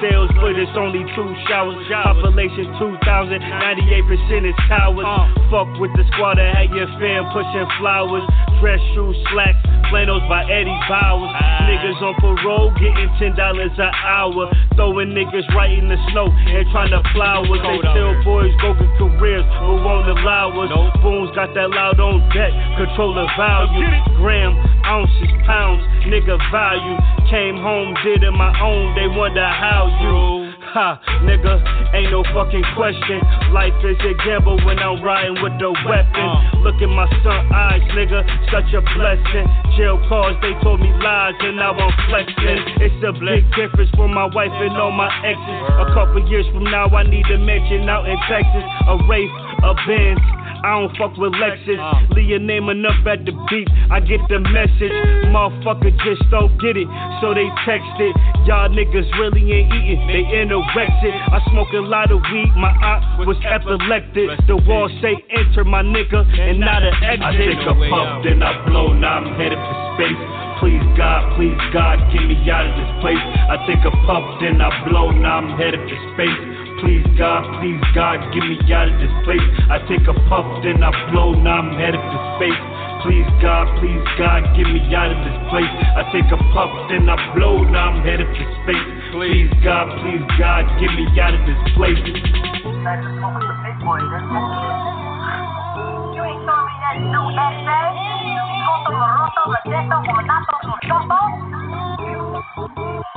sales, 0.00 0.30
but 0.40 0.56
it's 0.58 0.72
only 0.74 1.04
two 1.14 1.30
showers. 1.46 1.78
Population 1.90 2.66
2,000, 2.78 3.38
98% 3.38 4.48
is 4.48 4.56
cowards. 4.66 5.06
Fuck 5.50 5.68
with 5.78 5.92
the 5.94 6.04
squad 6.14 6.38
that 6.38 6.54
had 6.56 6.70
your 6.74 6.88
fam 6.98 7.28
pushing 7.30 7.68
flowers. 7.78 8.24
Fresh 8.58 8.82
shoes, 8.94 9.18
slacks, 9.30 9.58
flannels 9.90 10.22
by 10.30 10.46
Eddie 10.46 10.74
Bauer's. 10.88 11.30
Niggas 11.66 12.00
on 12.02 12.14
parole 12.22 12.70
getting 12.78 13.10
$10 13.18 13.36
an 13.36 13.92
hour. 14.06 14.50
Throwing 14.74 15.12
niggas 15.12 15.46
right 15.54 15.70
in 15.70 15.88
the 15.88 15.98
snow 16.10 16.30
and 16.30 16.64
trying 16.72 16.90
to 16.90 17.02
flowers. 17.12 17.60
They 17.62 17.78
tell 17.84 18.14
boys 18.24 18.54
go 18.62 18.72
get 18.74 18.90
careers, 18.96 19.44
but 19.60 19.82
won't 19.82 20.08
allow 20.08 20.50
us. 20.62 20.70
Booms 21.02 21.30
got 21.34 21.52
that 21.54 21.70
loud 21.70 22.00
on 22.00 22.22
deck, 22.32 22.51
control 22.76 23.14
the 23.14 23.26
value. 23.36 23.86
Gram, 24.18 24.54
ounces, 24.84 25.32
pounds, 25.46 25.82
nigga 26.08 26.38
value. 26.50 26.96
Came 27.30 27.56
home, 27.56 27.94
did 28.04 28.22
it 28.22 28.32
my 28.32 28.52
own, 28.60 28.94
they 28.94 29.08
wonder 29.08 29.44
how 29.44 29.88
you. 30.02 30.52
Ha, 30.72 30.96
nigga, 31.28 31.60
ain't 31.92 32.08
no 32.08 32.24
fucking 32.32 32.64
question. 32.72 33.20
Life 33.52 33.76
is 33.84 34.00
a 34.00 34.16
gamble 34.24 34.56
when 34.64 34.80
I'm 34.80 35.04
riding 35.04 35.36
with 35.44 35.52
the 35.60 35.68
weapon. 35.84 36.28
Look 36.64 36.80
at 36.80 36.88
my 36.88 37.04
son 37.20 37.44
eyes, 37.52 37.84
nigga, 37.92 38.24
such 38.48 38.72
a 38.72 38.80
blessing. 38.96 39.44
Jail 39.76 40.00
calls, 40.08 40.32
they 40.40 40.56
told 40.64 40.80
me 40.80 40.88
lies, 41.04 41.36
and 41.44 41.60
now 41.60 41.76
I'm 41.76 41.92
flexing. 42.08 42.80
It's 42.80 43.00
a 43.04 43.12
big 43.12 43.44
difference 43.52 43.92
for 43.92 44.08
my 44.08 44.24
wife 44.32 44.52
and 44.64 44.72
all 44.80 44.96
my 44.96 45.12
exes. 45.20 45.60
A 45.76 45.92
couple 45.92 46.24
years 46.24 46.48
from 46.56 46.64
now, 46.64 46.88
I 46.88 47.04
need 47.04 47.28
a 47.28 47.36
mansion 47.36 47.84
out 47.92 48.08
in 48.08 48.16
Texas. 48.24 48.64
A 48.88 48.96
Wraith, 49.04 49.32
a 49.60 49.76
Benz. 49.84 50.24
I 50.62 50.78
don't 50.78 50.94
fuck 50.96 51.16
with 51.18 51.32
Lexus. 51.34 51.78
Uh. 51.78 52.14
Leave 52.14 52.28
your 52.28 52.38
name 52.38 52.68
enough 52.68 53.02
at 53.06 53.24
the 53.26 53.32
beat, 53.50 53.68
I 53.90 54.00
get 54.00 54.20
the 54.28 54.38
message. 54.38 54.94
Motherfucker 55.34 55.90
just 56.06 56.22
don't 56.30 56.54
get 56.62 56.76
it, 56.76 56.86
so 57.20 57.34
they 57.34 57.46
text 57.66 57.90
it. 57.98 58.14
Y'all 58.46 58.70
niggas 58.70 59.10
really 59.18 59.42
ain't 59.52 59.74
eating, 59.74 60.06
they 60.06 60.22
anorexic. 60.38 61.14
I 61.14 61.42
smoke 61.50 61.72
a 61.74 61.82
lot 61.82 62.10
of 62.10 62.22
weed, 62.30 62.52
my 62.54 62.70
aunt 62.70 63.26
was 63.26 63.38
epileptic. 63.42 64.30
The 64.46 64.56
wall 64.66 64.88
say 65.02 65.18
enter 65.30 65.64
my 65.64 65.82
nigga 65.82 66.22
and 66.38 66.60
not 66.60 66.82
an 66.82 66.94
exit. 67.02 67.26
I 67.26 67.32
take 67.36 67.66
a 67.66 67.74
puff, 67.90 68.22
then 68.24 68.42
I 68.42 68.52
blow, 68.66 68.92
now 68.92 69.18
I'm 69.18 69.34
headed 69.34 69.58
for 69.58 69.76
space. 69.98 70.22
Please 70.62 70.86
God, 70.94 71.34
please 71.34 71.58
God, 71.74 71.98
get 72.14 72.22
me 72.22 72.38
out 72.46 72.62
of 72.62 72.74
this 72.78 72.92
place. 73.02 73.18
I 73.18 73.58
take 73.66 73.82
a 73.82 73.90
puff, 74.06 74.22
then 74.38 74.62
I 74.62 74.70
blow, 74.86 75.10
now 75.10 75.42
I'm 75.42 75.58
headed 75.58 75.80
for 75.90 75.98
space. 76.14 76.51
Please 76.82 77.06
God, 77.14 77.46
please 77.62 77.78
God, 77.94 78.18
get 78.34 78.42
me 78.42 78.58
out 78.74 78.90
of 78.90 78.98
this 78.98 79.14
place. 79.22 79.38
I 79.70 79.78
take 79.86 80.02
a 80.02 80.14
puff, 80.26 80.42
then 80.66 80.82
I 80.82 80.90
blow, 81.14 81.30
now 81.30 81.62
I'm 81.62 81.78
headed 81.78 82.02
for 82.02 82.18
space. 82.34 82.58
Please 83.06 83.22
God, 83.38 83.70
please 83.78 84.02
God, 84.18 84.42
get 84.58 84.66
me 84.66 84.82
out 84.90 85.14
of 85.14 85.22
this 85.22 85.38
place. 85.46 85.70
I 85.70 86.10
take 86.10 86.26
a 86.34 86.38
puff, 86.50 86.74
then 86.90 87.06
I 87.06 87.14
blow, 87.38 87.62
now 87.62 87.94
I'm 87.94 88.02
headed 88.02 88.26
for 88.26 88.46
space. 88.66 88.82
Please 89.14 89.46
God, 89.62 89.94
please 90.02 90.26
God, 90.42 90.66
get 90.82 90.90
me 90.90 91.06
out 91.22 91.38
of 91.38 91.46
this 91.46 91.62
place. 91.78 92.02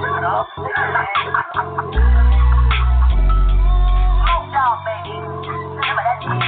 Shut 0.05 0.21
up. 0.23 0.45
That? 4.65 4.71
I 4.81 6.41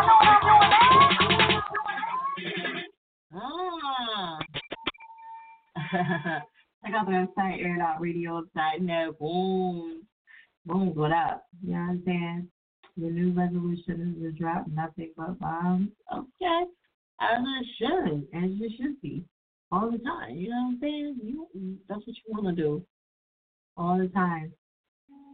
know 0.00 0.16
what 0.16 0.32
I'm 0.32 0.40
doing 0.48 0.64
Ah. 3.34 4.38
Check 6.82 6.94
out 6.94 7.04
the 7.04 7.12
website, 7.12 7.60
airoutRadio.net. 7.62 9.18
Boom. 9.18 10.06
Boom, 10.64 10.94
what 10.94 11.12
up? 11.12 11.44
You 11.62 11.74
know 11.74 11.80
what 11.80 11.90
I'm 11.90 12.02
saying? 12.06 12.48
The 12.96 13.10
new 13.10 13.32
resolution 13.32 14.14
is 14.16 14.22
to 14.22 14.32
drop 14.32 14.64
nothing 14.72 15.12
but 15.18 15.38
bombs. 15.38 15.90
Okay. 16.10 16.64
As 17.20 17.42
it 17.42 17.66
should, 17.78 18.26
as 18.32 18.50
it 18.58 18.72
should 18.78 18.98
be. 19.02 19.26
All 19.72 19.90
the 19.90 19.98
time. 19.98 20.36
You 20.36 20.50
know 20.50 20.56
what 20.56 20.72
I'm 20.74 20.78
saying? 20.80 21.20
You 21.22 21.78
that's 21.88 22.00
what 22.06 22.16
you 22.16 22.22
wanna 22.28 22.54
do. 22.54 22.84
All 23.76 23.98
the 23.98 24.08
time. 24.08 24.52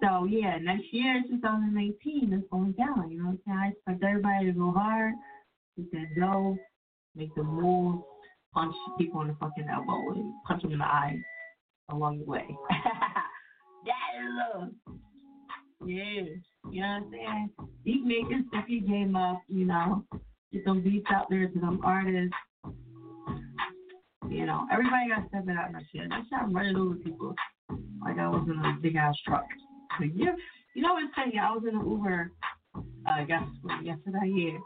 So 0.03 0.25
yeah, 0.25 0.57
next 0.59 0.93
year, 0.93 1.23
2019, 1.29 2.33
it's 2.33 2.51
going 2.51 2.73
down. 2.73 3.11
You 3.11 3.19
know 3.19 3.25
what 3.25 3.31
I'm 3.33 3.41
saying? 3.47 3.59
I 3.59 3.69
expect 3.69 4.03
everybody 4.03 4.47
to 4.47 4.53
go 4.53 4.73
hard, 4.73 5.13
get 5.77 5.93
that 5.93 6.07
dough, 6.19 6.57
make 7.15 7.35
the 7.35 7.43
move, 7.43 8.03
punch 8.55 8.75
people 8.99 9.21
in 9.21 9.29
the 9.29 9.35
fucking 9.35 9.67
elbow, 9.71 10.13
and 10.13 10.33
punch 10.47 10.63
them 10.63 10.73
in 10.73 10.79
the 10.79 10.85
eye 10.85 11.21
along 11.91 12.21
the 12.21 12.25
way. 12.25 12.47
that 13.85 14.23
is 14.23 14.31
love. 14.55 14.69
yeah. 15.85 16.23
You 16.71 16.81
know 16.83 16.89
what 16.89 17.05
I'm 17.05 17.11
saying? 17.11 17.51
Beat 17.85 18.05
makers, 18.05 18.45
step 18.49 18.65
your 18.69 18.83
game 18.83 19.17
up. 19.17 19.43
You 19.49 19.67
know, 19.67 20.05
get 20.53 20.65
them 20.65 20.83
beats 20.83 21.07
out 21.11 21.27
there 21.29 21.49
to 21.49 21.59
them 21.59 21.81
artists. 21.85 22.35
You 24.31 24.47
know, 24.47 24.65
everybody 24.71 25.09
got 25.09 25.23
to 25.23 25.29
step 25.29 25.45
it 25.49 25.59
out 25.59 25.67
in 25.67 25.73
that 25.73 25.83
shit. 25.91 26.09
That 26.09 26.23
shit, 26.23 26.39
I'm 26.41 26.55
running 26.55 26.77
over 26.77 26.95
people 26.95 27.35
like 28.01 28.17
I 28.17 28.29
was 28.29 28.47
in 28.47 28.65
a 28.65 28.79
big 28.81 28.95
ass 28.95 29.17
truck. 29.27 29.45
But 29.99 30.15
yeah, 30.15 30.37
you 30.75 30.83
know 30.83 30.95
what's 30.95 31.13
funny? 31.17 31.35
I 31.37 31.51
was 31.51 31.65
in 31.69 31.75
an 31.75 31.85
Uber, 31.85 32.31
uh, 32.77 32.81
I 33.11 33.25
guess 33.25 33.43
yesterday. 33.83 34.31
Yeah. 34.31 34.59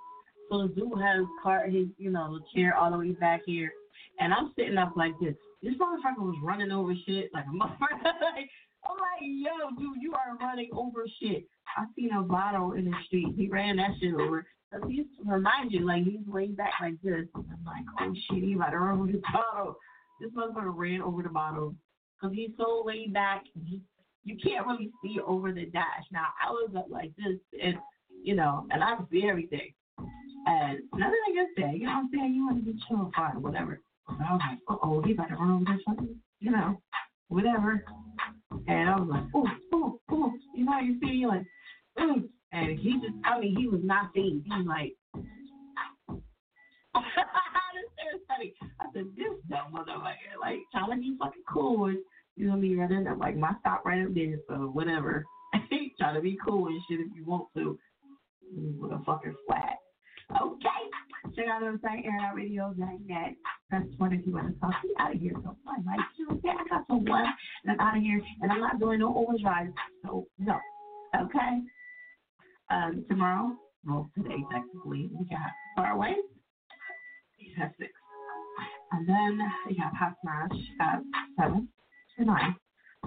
So 0.51 0.69
the 0.69 0.75
dude 0.75 1.01
has 1.01 1.25
car, 1.43 1.65
his 1.67 1.89
you 1.97 2.11
know 2.11 2.39
chair 2.55 2.77
all 2.77 2.91
the 2.91 2.99
way 2.99 3.13
back 3.13 3.41
here, 3.47 3.73
and 4.21 4.35
I'm 4.35 4.53
sitting 4.55 4.77
up 4.77 4.93
like 4.97 5.15
this. 5.19 5.35
This 5.63 5.73
motherfucker 5.81 6.21
was 6.21 6.37
running 6.43 6.71
over 6.71 6.93
shit 7.07 7.31
like 7.33 7.47
a 7.47 7.57
motherfucker. 7.57 8.05
like, 8.05 8.51
I'm 8.85 9.01
like, 9.01 9.23
yo, 9.23 9.71
dude, 9.79 10.03
you 10.03 10.13
are 10.13 10.37
running 10.39 10.69
over 10.75 11.07
shit. 11.23 11.49
I 11.75 11.87
seen 11.97 12.11
a 12.13 12.21
bottle 12.21 12.73
in 12.73 12.85
the 12.85 12.95
street. 13.07 13.33
He 13.35 13.49
ran 13.49 13.77
that 13.77 13.93
shit 13.99 14.13
over. 14.13 14.47
Cause 14.75 14.91
he 14.91 14.97
used 14.97 15.11
to 15.19 15.31
remind 15.31 15.71
you, 15.71 15.87
like 15.87 16.03
he's 16.03 16.27
laid 16.27 16.57
back 16.57 16.73
like 16.81 17.01
this. 17.03 17.27
I'm 17.35 17.47
like, 17.65 17.85
oh 18.01 18.13
shit, 18.29 18.43
he 18.43 18.55
about 18.55 18.71
to 18.71 18.79
run 18.79 18.99
over 18.99 19.13
the 19.13 19.23
bottle. 19.33 19.77
This 20.21 20.31
motherfucker 20.33 20.73
ran 20.75 21.01
over 21.01 21.23
the 21.23 21.29
bottle. 21.29 21.75
Cause 22.21 22.33
he's 22.35 22.51
so 22.57 22.83
laid 22.85 23.13
back. 23.13 23.45
He, 23.65 23.83
you 24.25 24.37
can't 24.43 24.67
really 24.67 24.91
see 25.03 25.21
over 25.25 25.53
the 25.53 25.67
dash. 25.67 26.05
Now 26.11 26.27
I 26.45 26.51
was 26.51 26.71
up 26.77 26.87
like 26.91 27.13
this, 27.17 27.39
and 27.63 27.77
you 28.23 28.35
know, 28.35 28.67
and 28.71 28.83
I 28.83 28.97
see 29.13 29.29
everything. 29.29 29.73
And 30.47 30.81
nothing 30.95 31.15
against 31.31 31.57
that. 31.59 31.79
You 31.79 31.87
know 31.87 31.93
what 31.93 31.99
I'm 31.99 32.11
saying? 32.13 32.35
You 32.35 32.47
want 32.47 32.65
to 32.65 32.73
be 32.73 32.79
chill, 32.89 33.11
fine, 33.15 33.41
whatever. 33.43 33.81
But 34.09 34.27
I 34.29 34.33
was 34.33 34.41
like, 34.51 34.59
uh 34.69 34.77
oh, 34.83 35.03
he 35.03 35.13
about 35.13 35.29
to 35.29 35.37
run 35.37 35.53
over 35.53 35.79
fucking, 35.87 36.17
you 36.41 36.51
know, 36.51 36.81
whatever. 37.29 37.85
And 38.67 38.91
I 38.91 38.97
was 38.99 39.09
like, 39.09 39.25
oh, 39.35 39.47
oh, 39.73 40.01
oh. 40.11 40.33
You 40.55 40.65
know 40.65 40.79
you 40.81 40.99
see, 41.01 41.15
you're 41.15 41.31
like, 41.31 41.47
mm. 41.99 42.25
And 42.55 42.79
he 42.79 42.95
just, 42.95 43.15
I 43.25 43.41
mean, 43.41 43.57
he 43.57 43.67
was 43.67 43.81
not 43.83 44.15
phased. 44.15 44.45
He 44.45 44.51
was 44.51 44.67
like. 44.67 44.95
I 48.81 48.87
said, 48.93 49.07
this 49.17 49.27
dumb 49.51 49.73
motherfucker, 49.75 50.39
like, 50.41 50.61
trying 50.71 50.91
to 50.91 50.97
be 50.97 51.17
fucking 51.19 51.43
cool. 51.53 51.93
You 52.37 52.47
know 52.47 52.57
me, 52.57 52.73
in 52.73 53.05
there, 53.05 53.17
like, 53.17 53.37
my 53.37 53.53
stop 53.59 53.85
right 53.85 54.07
up 54.07 54.15
there, 54.15 54.37
so 54.49 54.55
whatever. 54.73 55.25
trying 55.99 56.15
to 56.15 56.21
be 56.21 56.39
cool 56.47 56.67
and 56.69 56.81
shit 56.89 57.01
if 57.01 57.09
you 57.17 57.25
want 57.25 57.49
to. 57.57 57.77
With 58.53 58.93
a 58.93 59.03
fucking 59.05 59.35
flag. 59.49 59.75
Okay. 60.41 61.35
Check 61.35 61.47
out 61.49 61.61
the 61.61 61.67
website, 61.67 62.07
airoutradio.net. 62.07 63.35
Press 63.69 63.83
1 63.97 64.13
if 64.13 64.27
you 64.27 64.33
want 64.33 64.55
to 64.55 64.61
talk. 64.61 64.75
Get 64.83 64.91
out 65.01 65.15
of 65.15 65.21
here. 65.21 65.33
So 65.43 65.57
fun, 65.65 65.85
right? 65.85 65.99
You 66.19 66.29
know? 66.29 66.41
I 66.45 66.69
got 66.69 66.87
some 66.87 67.05
one, 67.05 67.27
and 67.65 67.73
I'm 67.73 67.81
out 67.81 67.97
of 67.97 68.03
here, 68.03 68.23
and 68.43 68.53
I'm 68.53 68.61
not 68.61 68.79
doing 68.79 69.01
no 69.01 69.17
overdrive. 69.17 69.69
So, 70.05 70.27
no. 70.39 70.57
Okay? 71.21 71.63
Um, 72.71 73.05
tomorrow, 73.09 73.53
well, 73.87 74.11
today, 74.17 74.43
technically, 74.51 75.11
we 75.13 75.25
got 75.27 75.51
Far 75.77 75.93
Away. 75.93 76.15
At 77.61 77.73
6. 77.79 77.91
And 78.93 79.09
then 79.09 79.39
we 79.69 79.77
got 79.77 79.95
Hot 79.95 80.15
Smash 80.23 80.59
at 80.81 81.03
7 81.39 81.69
to 82.19 82.25
9. 82.25 82.57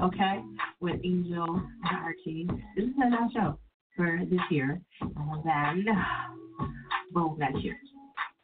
Okay? 0.04 0.42
With 0.80 1.00
Angel 1.04 1.62
and 1.84 1.98
Archie. 1.98 2.48
This 2.76 2.86
is 2.86 2.94
a 2.98 3.10
nice 3.10 3.32
show 3.34 3.60
for 3.96 4.20
this 4.30 4.40
year. 4.52 4.80
And 5.02 5.44
then, 5.44 5.86
boom, 7.12 7.38
next 7.40 7.64
year. 7.64 7.78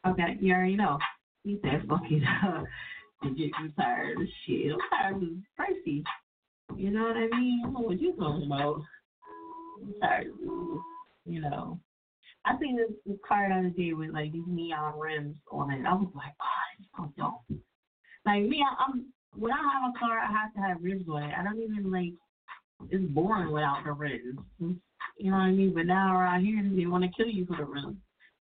Okay, 0.06 0.36
you 0.40 0.52
already 0.52 0.76
know. 0.76 0.98
He 1.44 1.58
said, 1.62 1.84
fucking, 1.88 2.24
uh, 2.44 2.64
to 3.22 3.30
get 3.34 3.50
retired 3.62 4.20
of 4.20 4.28
shit. 4.46 4.72
I'm 4.72 4.80
tired 4.90 5.22
of 5.22 5.28
pricey. 5.58 6.02
You 6.76 6.90
know 6.90 7.04
what 7.04 7.16
I 7.16 7.28
mean? 7.38 7.62
What 7.72 8.00
you're 8.00 8.16
talking 8.16 8.46
about. 8.46 8.82
I'm 9.80 9.94
tired 10.00 10.26
you 11.24 11.40
know. 11.40 11.78
I 12.46 12.58
seen 12.60 12.76
this, 12.76 12.90
this 13.06 13.16
car 13.26 13.48
the 13.48 13.54
other 13.54 13.70
day 13.70 13.94
with 13.94 14.10
like 14.10 14.32
these 14.32 14.42
neon 14.46 14.98
rims 14.98 15.36
on 15.50 15.70
it. 15.70 15.86
I 15.86 15.94
was 15.94 16.10
like, 16.14 16.34
oh, 16.40 16.68
it's 16.78 16.88
so 16.96 17.12
dope. 17.16 17.60
Like 18.26 18.42
me, 18.42 18.62
I, 18.62 18.84
I'm 18.84 19.06
when 19.36 19.52
I 19.52 19.56
have 19.56 19.92
a 19.94 19.98
car, 19.98 20.18
I 20.18 20.30
have 20.30 20.54
to 20.54 20.60
have 20.60 20.82
rims 20.82 21.06
on 21.08 21.22
it. 21.22 21.34
I 21.38 21.42
don't 21.42 21.60
even 21.60 21.90
like. 21.90 22.12
It's 22.90 23.04
boring 23.12 23.52
without 23.52 23.84
the 23.84 23.92
rims. 23.92 24.40
You 24.58 25.30
know 25.30 25.36
what 25.36 25.44
I 25.44 25.52
mean? 25.52 25.72
But 25.74 25.86
now 25.86 26.18
around 26.18 26.44
here, 26.44 26.62
they 26.62 26.86
want 26.86 27.04
to 27.04 27.10
kill 27.16 27.32
you 27.32 27.46
for 27.46 27.56
the 27.56 27.64
rims. 27.64 27.96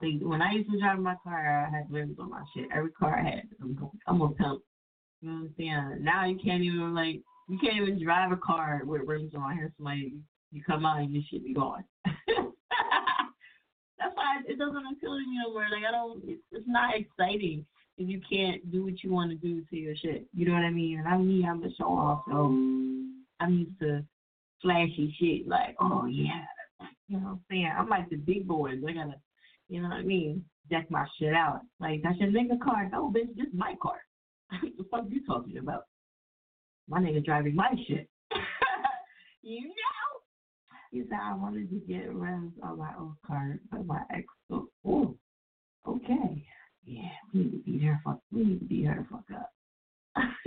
Like 0.02 0.20
when 0.20 0.42
I 0.42 0.52
used 0.52 0.70
to 0.70 0.78
drive 0.78 0.98
my 0.98 1.14
car, 1.24 1.66
I 1.66 1.74
had 1.74 1.90
rims 1.90 2.18
on 2.20 2.30
my 2.30 2.42
shit. 2.54 2.68
Every 2.74 2.90
car 2.90 3.18
I 3.18 3.24
had. 3.24 3.42
I'm, 3.62 3.78
I'm 4.06 4.20
a. 4.20 4.28
You 4.28 4.34
know 4.38 4.60
what 5.22 5.30
I'm 5.30 5.54
saying? 5.56 5.98
Now 6.00 6.26
you 6.26 6.38
can't 6.42 6.62
even 6.62 6.94
like 6.94 7.20
you 7.48 7.58
can't 7.58 7.76
even 7.76 8.02
drive 8.02 8.32
a 8.32 8.36
car 8.36 8.82
with 8.84 9.02
rims 9.06 9.32
on. 9.34 9.56
Here, 9.56 9.72
somebody 9.78 10.14
you 10.52 10.62
come 10.64 10.84
out 10.84 11.00
and 11.00 11.12
your 11.12 11.22
shit 11.30 11.44
be 11.44 11.54
gone. 11.54 11.84
That's 14.06 14.16
why 14.16 14.36
it 14.46 14.58
doesn't 14.58 14.76
appeal 14.76 15.14
to 15.14 15.18
me 15.18 15.40
no 15.44 15.52
more. 15.52 15.66
Like 15.70 15.82
I 15.86 15.90
don't. 15.90 16.22
It's, 16.24 16.42
it's 16.52 16.68
not 16.68 16.94
exciting 16.94 17.66
if 17.98 18.08
you 18.08 18.20
can't 18.30 18.70
do 18.70 18.84
what 18.84 19.02
you 19.02 19.10
want 19.10 19.32
to 19.32 19.36
do 19.36 19.62
to 19.62 19.76
your 19.76 19.96
shit. 19.96 20.26
You 20.32 20.46
know 20.46 20.52
what 20.52 20.62
I 20.62 20.70
mean? 20.70 21.00
And 21.00 21.08
I'm 21.08 21.26
me. 21.26 21.44
I'm 21.44 21.62
a 21.64 21.74
show 21.74 21.86
off, 21.86 22.22
so 22.28 22.54
I'm 23.40 23.58
used 23.58 23.80
to 23.80 24.04
flashy 24.62 25.12
shit. 25.18 25.48
Like, 25.48 25.74
oh 25.80 26.06
yeah, 26.06 26.44
you 27.08 27.18
know 27.18 27.24
what 27.24 27.30
I'm 27.30 27.40
saying? 27.50 27.72
I'm 27.76 27.88
like 27.88 28.08
the 28.08 28.16
big 28.16 28.46
boys. 28.46 28.78
I 28.88 28.92
gotta, 28.92 29.16
you 29.68 29.82
know 29.82 29.88
what 29.88 29.96
I 29.96 30.02
mean? 30.02 30.44
Deck 30.70 30.88
my 30.88 31.04
shit 31.18 31.34
out. 31.34 31.62
Like 31.80 32.02
that's 32.04 32.18
your 32.18 32.28
nigga 32.28 32.60
car. 32.62 32.88
No, 32.92 33.10
bitch, 33.10 33.30
is 33.32 33.52
my 33.52 33.74
car. 33.82 33.98
what 34.60 34.72
the 34.78 34.84
fuck 34.88 35.04
you 35.08 35.26
talking 35.26 35.58
about? 35.58 35.86
My 36.88 37.00
nigga 37.00 37.24
driving 37.24 37.56
my 37.56 37.74
shit. 37.88 38.08
you 39.42 39.66
know. 39.66 39.95
He 40.96 41.02
said 41.10 41.18
I 41.22 41.34
wanted 41.34 41.68
to 41.68 41.76
get 41.86 42.10
rid 42.14 42.52
of 42.62 42.78
my 42.78 42.90
old 42.98 43.16
car, 43.26 43.58
but 43.70 43.84
my 43.84 44.00
ex. 44.14 44.24
Oh, 44.50 44.66
oh, 44.86 45.14
okay. 45.86 46.42
Yeah, 46.86 47.10
we 47.34 47.40
need 47.40 47.50
to 47.50 47.58
beat 47.70 47.82
her 47.82 48.00
fuck. 48.02 48.18
We 48.32 48.44
need 48.44 48.60
to 48.60 48.64
beat 48.64 48.86
her 48.86 49.06
fuck 49.10 49.24
up. 49.34 49.52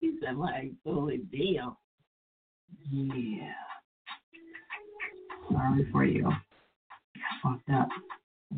he 0.00 0.18
said, 0.22 0.36
"My 0.36 0.54
ex, 0.58 0.74
holy 0.84 1.22
damn." 1.32 1.74
Yeah. 2.90 3.54
Sorry 5.50 5.88
for 5.90 6.04
you. 6.04 6.30
Fucked 7.42 7.70
up. 7.70 7.88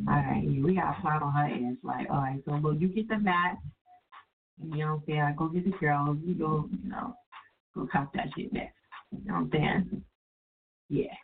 All 0.09 0.15
right, 0.17 0.43
we 0.45 0.75
got 0.75 0.97
to 0.97 1.01
plot 1.03 1.23
on 1.23 1.33
her 1.35 1.45
ass. 1.45 1.77
Like, 1.85 2.11
all 2.11 2.17
right, 2.17 2.43
so 2.45 2.55
look, 2.55 2.81
you 2.81 2.89
get 2.89 3.09
the 3.09 3.19
mat. 3.19 3.59
You 4.61 4.79
know 4.79 4.87
what 4.87 4.95
I'm 4.95 5.03
saying? 5.07 5.21
I 5.21 5.33
go 5.39 5.47
get 5.47 5.67
the 5.67 5.79
girls. 5.79 6.19
You 6.25 6.35
go, 6.35 6.69
you 6.69 6.91
know, 6.91 7.15
go 7.77 7.87
cop 7.93 8.13
that 8.15 8.27
shit 8.37 8.53
back. 8.53 8.75
You 9.13 9.21
know 9.25 9.35
what 9.35 9.41
I'm 9.41 9.51
saying? 9.53 10.05
Yeah. 10.89 11.15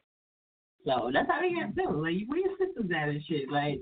So 0.87 1.11
that's 1.13 1.29
how 1.29 1.41
we 1.41 1.55
get 1.55 1.75
too. 1.75 2.01
Like, 2.01 2.17
where 2.27 2.39
your 2.39 2.57
sisters 2.59 2.91
at 2.95 3.09
and 3.09 3.23
shit? 3.29 3.51
Like, 3.51 3.81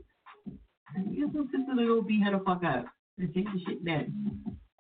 you 1.10 1.30
some 1.32 1.48
sisters 1.52 1.76
go 1.76 2.02
beat 2.02 2.22
her 2.24 2.32
the 2.32 2.44
fuck 2.44 2.64
up 2.64 2.86
and 3.18 3.34
take 3.34 3.44
the 3.44 3.60
shit 3.66 3.84
next. 3.84 4.10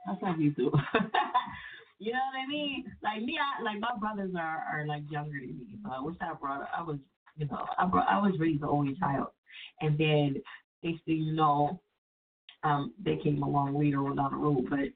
That's 0.06 0.20
how 0.22 0.34
you 0.36 0.50
do. 0.52 0.72
you 1.98 2.12
know 2.12 2.18
what 2.32 2.44
I 2.44 2.48
mean? 2.48 2.84
Like 3.02 3.22
me, 3.22 3.38
I 3.38 3.62
like 3.62 3.80
my 3.80 3.90
brothers 4.00 4.32
are 4.36 4.64
are 4.72 4.86
like 4.86 5.02
younger 5.10 5.38
than 5.38 5.58
me. 5.58 5.76
So 5.84 5.90
I 5.90 6.00
wish 6.00 6.16
I 6.20 6.32
brought. 6.34 6.68
I 6.76 6.82
was, 6.82 6.98
you 7.36 7.46
know, 7.46 7.66
I 7.78 7.86
brought, 7.86 8.08
I 8.08 8.18
was 8.18 8.38
raised 8.38 8.62
the 8.62 8.68
only 8.68 8.94
child, 8.94 9.28
and 9.80 9.98
then 9.98 10.36
next 10.82 11.04
thing 11.04 11.18
you 11.18 11.32
know, 11.34 11.80
um, 12.64 12.94
they 13.04 13.16
came 13.16 13.42
along 13.42 13.78
later 13.78 14.06
on 14.06 14.16
down 14.16 14.32
the 14.32 14.38
road. 14.38 14.66
But 14.70 14.90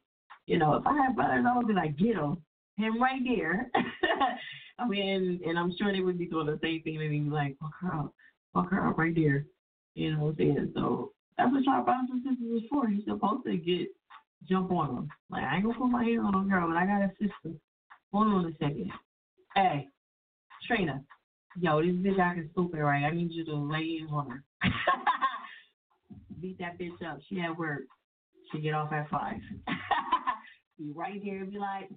you 0.47 0.59
know, 0.59 0.75
if 0.75 0.87
I 0.87 0.97
had 0.97 1.15
brothers, 1.15 1.45
I 1.49 1.57
would 1.57 1.69
be 1.69 1.75
like, 1.75 1.99
get 1.99 2.17
him, 2.17 2.39
him 2.77 3.01
right 3.01 3.21
there. 3.25 3.71
I 4.79 4.89
mean, 4.89 5.41
and 5.47 5.59
I'm 5.59 5.75
sure 5.79 5.93
they 5.93 6.01
would 6.01 6.19
be 6.19 6.27
doing 6.27 6.47
the 6.47 6.59
same 6.63 6.83
thing. 6.83 6.99
They'd 6.99 7.09
be 7.09 7.21
like, 7.21 7.57
fuck 7.61 7.73
her 7.81 7.95
up, 7.95 8.15
fuck 8.55 8.71
her 8.71 8.89
up 8.89 8.99
right 8.99 9.15
there. 9.15 9.47
You 9.95 10.15
know 10.15 10.25
what 10.25 10.31
I'm 10.31 10.37
saying? 10.39 10.73
So 10.75 11.13
that's 11.37 11.53
what 11.53 11.65
y'all 11.65 11.85
brothers 11.85 12.09
and 12.11 12.23
sisters 12.23 12.63
is 12.63 12.69
for. 12.71 12.89
You're 12.89 13.15
supposed 13.15 13.45
to 13.45 13.57
get 13.57 13.89
jump 14.49 14.73
on 14.73 14.95
them. 14.95 15.09
Like 15.31 15.45
I 15.45 15.57
ain't 15.57 15.65
gonna 15.65 15.79
put 15.79 15.89
my 15.89 16.05
hand 16.05 16.21
on 16.21 16.47
a 16.47 16.49
girl, 16.49 16.69
but 16.69 16.77
I 16.77 16.87
got 16.87 17.03
a 17.03 17.11
sister. 17.21 17.57
Hold 18.13 18.29
on 18.29 18.47
a 18.47 18.53
second. 18.53 18.91
Hey, 19.55 19.89
Trina. 20.67 21.03
Yo, 21.61 21.83
this 21.83 21.93
bitch 21.93 22.19
acting 22.19 22.49
stupid, 22.53 22.81
right? 22.81 23.05
I 23.05 23.11
need 23.11 23.31
you 23.31 23.45
to 23.45 23.55
lay 23.55 23.99
in 24.01 24.09
on 24.11 24.31
her. 24.31 24.45
Beat 26.41 26.59
that 26.59 26.79
bitch 26.79 27.03
up. 27.07 27.19
She 27.29 27.41
at 27.41 27.57
work. 27.57 27.83
She 28.51 28.61
get 28.61 28.75
off 28.75 28.93
at 28.93 29.11
five. 29.11 29.41
be 30.79 30.93
right 30.95 31.21
here 31.23 31.43
and 31.43 31.53
be 31.53 31.59
like, 31.59 31.91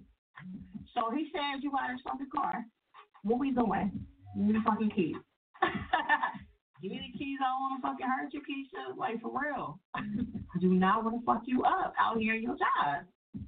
so 0.94 1.10
he 1.14 1.30
says 1.32 1.62
you 1.62 1.70
got 1.70 1.90
a 1.90 1.96
fucking 2.04 2.28
car. 2.34 2.64
What 3.22 3.38
we 3.38 3.50
doing? 3.50 4.06
Give 4.36 4.46
me 4.46 4.52
the 4.52 4.62
fucking 4.64 4.90
keys. 4.90 5.16
Give 6.82 6.92
me 6.92 7.12
the 7.12 7.18
keys. 7.18 7.38
I 7.40 7.48
don't 7.48 7.60
want 7.60 7.80
to 7.80 7.88
fucking 7.88 8.06
hurt 8.06 8.32
you, 8.32 8.40
Keisha. 8.40 8.96
Like, 8.96 9.20
for 9.20 9.30
real. 9.32 9.80
I 9.94 10.00
do 10.60 10.74
not 10.74 11.04
want 11.04 11.18
to 11.18 11.24
fuck 11.24 11.42
you 11.46 11.64
up 11.64 11.94
out 11.98 12.18
here 12.18 12.34
in 12.34 12.42
your 12.42 12.56
job. 12.56 13.04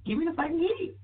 Give 0.06 0.18
me 0.18 0.24
the 0.24 0.32
fucking 0.32 0.58
keys. 0.58 0.94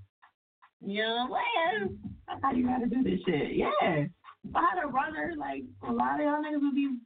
You 0.81 1.03
know 1.03 1.29
saying? 1.31 1.99
That's 2.27 2.41
how 2.43 2.53
you 2.53 2.67
gotta 2.67 2.87
do 2.87 3.03
this 3.03 3.21
shit. 3.27 3.57
Yeah. 3.57 3.71
If 3.81 4.55
I 4.55 4.61
had 4.61 4.85
a 4.85 4.89
runner, 4.89 5.33
like, 5.37 5.63
a 5.87 5.93
lot 5.93 6.21
of 6.21 6.27
y'all 6.27 6.43
niggas 6.43 6.61
would 6.61 6.75
be. 6.75 6.99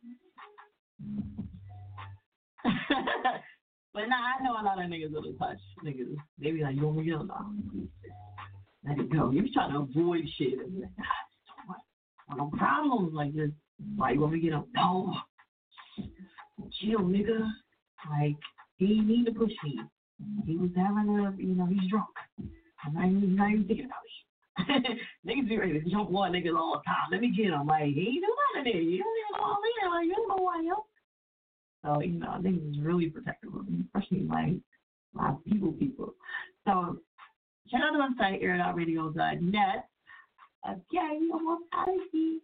but 3.94 4.08
nah, 4.08 4.16
I 4.16 4.42
know 4.42 4.52
a 4.60 4.64
lot 4.64 4.82
of 4.82 4.90
niggas 4.90 5.12
will 5.12 5.32
touch 5.38 5.58
niggas. 5.84 6.16
They 6.40 6.50
be 6.50 6.62
like, 6.62 6.74
you 6.74 6.86
want 6.86 6.98
me 6.98 7.10
to 7.10 7.18
go? 7.18 7.28
Let 8.86 8.98
it 8.98 9.12
go. 9.12 9.30
You 9.30 9.42
be 9.42 9.52
trying 9.52 9.72
to 9.72 9.78
avoid 9.80 10.22
shit. 10.36 10.58
Like, 10.58 10.90
nah, 10.96 11.04
don't 11.46 12.38
want 12.38 12.52
no 12.52 12.58
problems 12.58 13.14
like 13.14 13.34
this. 13.34 13.50
Why 13.96 14.12
you 14.12 14.20
want 14.20 14.34
me 14.34 14.40
to 14.40 14.46
get 14.46 14.54
up? 14.54 14.66
No. 14.74 15.14
Chill, 16.80 17.00
nigga. 17.00 17.48
Like, 18.10 18.36
he 18.76 18.86
didn't 18.86 19.08
need 19.08 19.26
to 19.26 19.32
push 19.32 19.52
me. 19.64 19.80
He 20.46 20.56
was 20.56 20.70
having 20.76 21.08
a, 21.08 21.34
you 21.36 21.54
know, 21.54 21.66
he's 21.66 21.90
drunk. 21.90 22.06
I'm 22.84 22.94
not 22.94 23.06
even, 23.06 23.36
not 23.36 23.50
even 23.50 23.66
thinking 23.66 23.86
about 23.86 23.98
it. 24.04 24.08
niggas 25.26 25.48
be 25.48 25.58
ready 25.58 25.80
to 25.80 25.90
jump 25.90 26.10
one 26.10 26.32
niggas 26.32 26.56
all 26.56 26.74
the 26.74 26.82
time. 26.84 27.10
Let 27.10 27.20
me 27.20 27.32
get 27.36 27.46
him. 27.46 27.66
Like, 27.66 27.94
he 27.94 28.00
ain't 28.00 28.24
do 28.24 28.34
nothing 28.56 28.72
there. 28.72 28.82
You 28.82 29.02
don't 29.02 29.18
even 29.18 29.40
know 29.40 29.56
me. 29.60 29.70
Like, 29.90 30.06
you 30.06 30.14
don't 30.14 30.28
know 30.28 30.48
I 30.48 30.58
am. 30.58 30.82
So, 31.84 32.02
you 32.02 32.18
know, 32.18 32.28
niggas 32.40 32.70
is 32.72 32.80
really 32.80 33.08
protective 33.08 33.54
of 33.54 33.68
me, 33.68 33.84
especially 33.86 34.26
like 34.26 34.54
my 35.12 35.34
people 35.44 35.72
people. 35.72 36.14
So, 36.66 36.98
check 37.70 37.80
out 37.82 37.92
the 37.92 37.98
website, 37.98 38.42
airitoutradio.net. 38.42 39.88
Okay, 40.68 41.18
almost 41.32 41.62
out 41.74 41.88
of 41.88 41.94
here. 42.12 42.40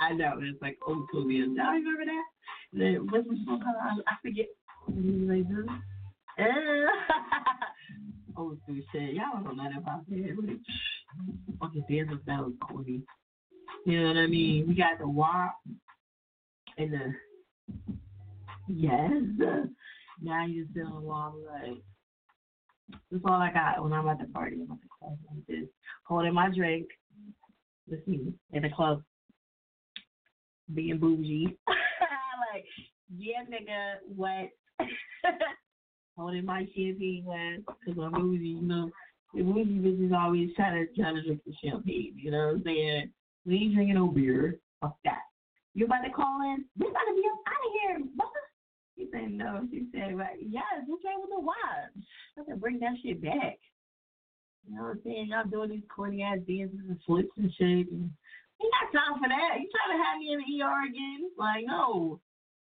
I 0.00 0.12
know, 0.12 0.38
it's 0.40 0.62
like 0.62 0.78
old 0.86 1.08
school 1.08 1.24
music. 1.24 1.58
I 1.60 1.74
remember 1.74 2.04
that. 2.04 2.24
The, 2.72 2.98
what's 3.10 3.28
the 3.28 3.36
song 3.44 3.60
called? 3.60 4.04
I, 4.06 4.14
forget. 4.22 4.46
Oh, 8.36 8.42
old 8.42 8.58
school 8.62 8.76
shit. 8.92 9.14
Y'all 9.14 9.24
don't 9.32 9.44
know 9.44 9.64
nothing 9.64 9.78
about 9.78 10.08
that. 10.08 10.36
Fucking 11.60 11.84
dance 11.90 12.20
that 12.26 12.38
was 12.38 12.52
corny. 12.60 13.02
You 13.84 14.00
know 14.00 14.08
what 14.08 14.16
I 14.18 14.26
mean? 14.28 14.68
We 14.68 14.74
got 14.76 14.98
the 15.00 15.08
WAP 15.08 15.54
and 16.76 16.92
the 16.92 17.14
yes. 18.68 19.10
Now 20.22 20.46
you're 20.46 20.66
still 20.70 21.00
WAP 21.00 21.32
like 21.46 21.82
that's 22.90 23.24
all 23.24 23.34
I 23.34 23.52
got 23.52 23.82
when 23.82 23.92
I'm 23.92 24.08
at 24.08 24.18
the 24.18 24.26
party. 24.26 24.56
I'm 24.56 24.72
at 24.72 24.78
the 24.80 24.88
club 24.98 25.18
like 25.30 25.46
this, 25.46 25.68
holding 26.04 26.34
my 26.34 26.50
drink. 26.54 26.86
Listen, 27.90 28.38
in 28.52 28.62
the 28.62 28.68
club, 28.68 29.02
being 30.74 30.98
bougie. 30.98 31.56
like, 32.52 32.64
yeah, 33.16 33.42
nigga, 33.50 33.94
what? 34.14 34.50
holding 36.16 36.44
my 36.44 36.66
champagne 36.74 37.24
glass 37.24 37.76
because 37.86 38.02
I'm 38.02 38.12
bougie, 38.12 38.44
you 38.44 38.62
know. 38.62 38.90
The 39.34 39.42
bougie 39.42 39.78
bitches 39.78 40.16
always 40.16 40.50
trying 40.56 40.86
to 40.86 41.00
trying 41.00 41.14
to 41.16 41.22
drink 41.22 41.40
the 41.46 41.54
champagne. 41.62 42.14
You 42.16 42.30
know 42.30 42.46
what 42.46 42.56
I'm 42.56 42.62
saying? 42.64 43.10
We 43.46 43.56
ain't 43.56 43.74
drinking 43.74 43.94
no 43.94 44.08
beer. 44.08 44.58
Fuck 44.80 44.96
that. 45.04 45.20
You 45.74 45.86
about 45.86 46.02
to 46.02 46.10
call 46.10 46.42
in? 46.42 46.64
We 46.78 46.86
about 46.88 47.06
to 47.08 47.14
be 47.14 47.22
up 47.30 47.38
out 47.46 47.66
of 47.66 47.72
here, 47.80 47.98
mother. 48.16 48.37
She 48.98 49.06
said 49.12 49.30
no. 49.30 49.62
She 49.70 49.86
said, 49.94 50.18
right, 50.18 50.36
yes, 50.42 50.82
what's 50.86 51.04
wrong 51.04 51.22
with 51.22 51.30
the 51.30 51.38
wives? 51.38 52.06
I 52.36 52.42
said, 52.44 52.60
bring 52.60 52.80
that 52.80 52.98
shit 53.00 53.22
back. 53.22 53.58
You 54.66 54.74
know 54.74 54.82
what 54.82 54.98
I'm 54.98 55.00
saying? 55.04 55.28
Y'all 55.30 55.46
doing 55.46 55.70
these 55.70 55.86
corny 55.88 56.22
ass 56.22 56.38
dances 56.48 56.80
and 56.88 56.98
flips 57.06 57.30
and 57.36 57.52
shit. 57.56 57.86
And 57.92 58.10
ain't 58.58 58.74
got 58.74 58.90
time 58.90 59.22
for 59.22 59.28
that. 59.28 59.60
You 59.62 59.70
trying 59.70 59.94
to 59.94 60.02
have 60.02 60.18
me 60.18 60.34
in 60.34 60.42
the 60.42 60.64
ER 60.64 60.82
again? 60.90 61.30
Like, 61.38 61.64
no. 61.64 62.20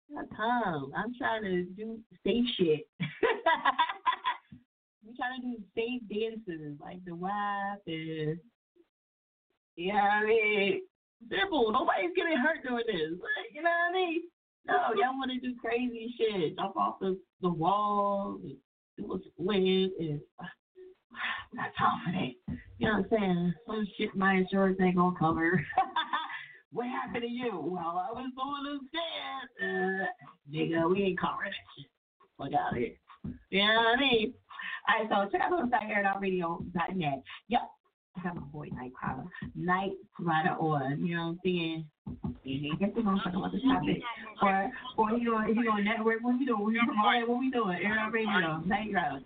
Not 0.08 0.24
time. 0.34 0.90
I'm 0.96 1.12
trying 1.18 1.44
to 1.44 1.64
do 1.76 2.00
safe 2.24 2.46
shit. 2.56 2.88
I'm 5.04 5.14
trying 5.14 5.42
to 5.42 5.46
do 5.46 5.62
safe 5.76 6.00
dances 6.08 6.80
like 6.80 7.04
the 7.04 7.14
wife 7.14 7.84
and 7.86 8.38
yeah, 9.76 10.20
I 10.20 10.24
mean 10.24 10.82
simple. 11.30 11.72
Nobody's 11.72 12.12
getting 12.16 12.36
hurt 12.36 12.62
doing 12.66 12.84
this. 12.86 13.12
Like, 13.20 13.52
you 13.54 13.62
know 13.62 13.70
what 13.70 13.90
I 13.90 13.92
mean? 13.92 14.22
No, 14.66 14.74
y'all 14.94 15.18
want 15.18 15.30
to 15.32 15.40
do 15.40 15.54
crazy 15.60 16.14
shit, 16.16 16.56
jump 16.56 16.76
off 16.76 17.00
the 17.00 17.18
the 17.40 17.48
wall, 17.48 18.38
do 18.96 19.12
a 19.12 19.18
split, 19.30 19.90
and 19.98 20.20
not 21.54 21.70
time 21.78 22.00
for 22.04 22.12
that. 22.12 22.56
You 22.78 22.88
know 22.88 22.98
what 22.98 23.06
I'm 23.12 23.18
saying? 23.18 23.54
Some 23.66 23.86
shit 23.96 24.14
my 24.14 24.34
insurance 24.34 24.78
ain't 24.80 24.96
gonna 24.96 25.18
cover. 25.18 25.64
what 26.72 26.86
happened 26.86 27.22
to 27.22 27.28
you? 27.28 27.50
Well, 27.52 27.98
I 27.98 28.12
was 28.12 28.30
doing 28.36 28.64
this 28.72 28.90
dance. 28.92 29.52
Uh, 29.60 30.52
nigga, 30.52 30.90
we 30.90 31.02
ain't 31.02 31.20
covering 31.20 31.50
that 31.50 31.66
shit. 31.76 31.90
Fuck 32.38 32.54
out 32.54 32.72
of 32.72 32.78
here. 32.78 32.96
You 33.50 33.66
know 33.66 33.74
what 33.74 33.98
I 33.98 34.00
mean? 34.00 34.34
All 34.88 34.98
right, 34.98 35.28
so 35.30 35.30
check 35.30 35.42
out 35.42 35.50
the 35.50 35.76
website, 35.76 35.90
airitoutradio.net. 35.92 37.22
Yep. 37.48 37.60
I 38.16 38.22
got 38.22 38.36
my 38.36 38.42
boy 38.52 38.68
Night 38.74 38.92
Rider, 39.02 39.24
Night 39.54 39.92
Rider 40.20 40.50
on. 40.50 41.04
You 41.04 41.16
know 41.16 41.22
what 41.22 41.28
I'm 41.28 41.40
saying? 41.44 41.84
Mm-hmm. 42.46 42.76
Guess 42.78 42.90
we're 42.94 43.02
gonna 43.02 43.22
talk 43.22 43.34
about 43.34 43.52
this 43.52 43.62
topic. 43.62 44.02
Or, 44.42 44.70
or 44.98 45.10
you 45.18 45.30
know, 45.32 45.40
if 45.46 45.56
you 45.56 45.70
on 45.70 45.84
network, 45.84 46.22
what 46.22 46.38
we 46.38 46.44
doing? 46.44 46.60
What 46.60 46.72
we 46.72 46.74
doing? 46.74 47.28
What 47.28 47.38
we 47.38 47.50
doing? 47.50 47.78
Air 47.82 47.98
Out 47.98 48.12
Radio, 48.12 48.58
Night 48.66 48.92
Rider. 48.92 49.20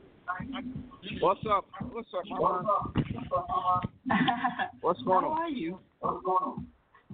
What's 1.21 1.41
up? 1.51 1.67
What's 1.93 2.09
up, 2.17 2.25
my 2.29 2.39
What's 4.81 5.03
going 5.03 5.25
How 5.25 5.31
on? 5.31 5.43
are 5.43 5.49
you? 5.49 5.79
What's 6.01 6.25
going 6.25 6.43
on? 6.43 6.67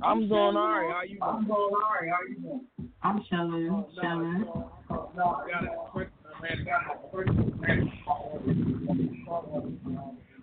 I'm 0.02 0.28
doing 0.28 0.40
all 0.40 0.52
right. 0.54 0.92
How 0.92 1.02
you 1.02 1.18
doing? 1.18 1.22
I'm 1.22 1.44
doing 1.44 1.58
all 1.58 1.70
right. 2.00 2.10
How 2.10 2.22
you 2.28 2.36
doing? 2.36 2.66
I'm 3.02 3.24
chilling, 3.28 3.84
chilling. 4.00 4.44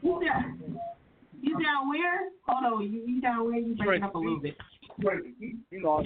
You 0.01 0.22
down? 0.25 0.80
You 1.42 1.53
down 1.64 1.90
where? 1.90 2.30
Hold 2.48 2.74
on. 2.74 2.92
You, 2.92 3.03
you 3.06 3.22
down 3.22 3.45
where? 3.45 3.59
You 3.59 3.76
breaking 3.76 4.03
up 4.03 4.16
a 4.16 4.18
little 4.18 4.40
bit. 4.40 4.56
You 5.00 5.82
know, 5.82 6.03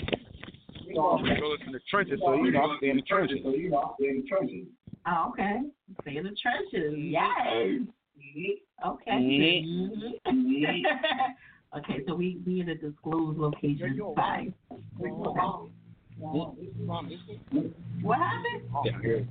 you 0.85 0.93
know, 0.95 1.09
I'm 1.11 1.25
in 1.25 1.71
the 1.71 1.79
trenches, 1.89 2.19
so 2.23 2.33
you 2.35 2.51
know, 2.51 2.61
I'm 2.61 2.79
in 2.81 2.97
the 2.97 3.01
trenches. 3.03 3.39
So 3.43 3.49
you 3.53 3.69
know, 3.69 3.95
I'm 3.99 4.05
in 4.05 4.21
the 4.21 4.27
trenches. 4.27 4.67
Oh, 5.07 5.29
okay. 5.31 5.61
Stay 6.01 6.17
in 6.17 6.23
the 6.23 6.35
trenches. 6.41 6.93
Yes. 6.97 7.29
Okay. 8.85 9.11
Mhm. 9.11 10.83
okay, 11.77 12.03
so 12.07 12.15
we 12.15 12.41
we 12.45 12.61
in 12.61 12.69
a 12.69 12.75
disclosed 12.75 13.37
location. 13.37 13.99
Fine. 14.15 14.53
What 18.01 18.19
happened? 18.19 18.63
Yeah, 18.85 18.91
good. 19.01 19.27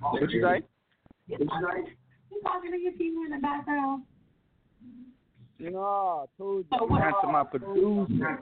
What 0.00 0.30
you 0.30 0.42
say? 0.42 0.62
You 1.28 1.38
talking 2.42 2.70
to 2.72 2.78
your 2.78 2.92
people 2.92 3.22
in 3.24 3.30
the 3.30 3.38
background? 3.38 4.04
No, 5.70 5.80
I 5.80 6.26
told 6.36 6.66
So 6.70 6.84
you. 6.84 6.86
what- 6.90 7.02
Answer 7.02 7.26
my 7.28 7.44
producer. 7.44 8.38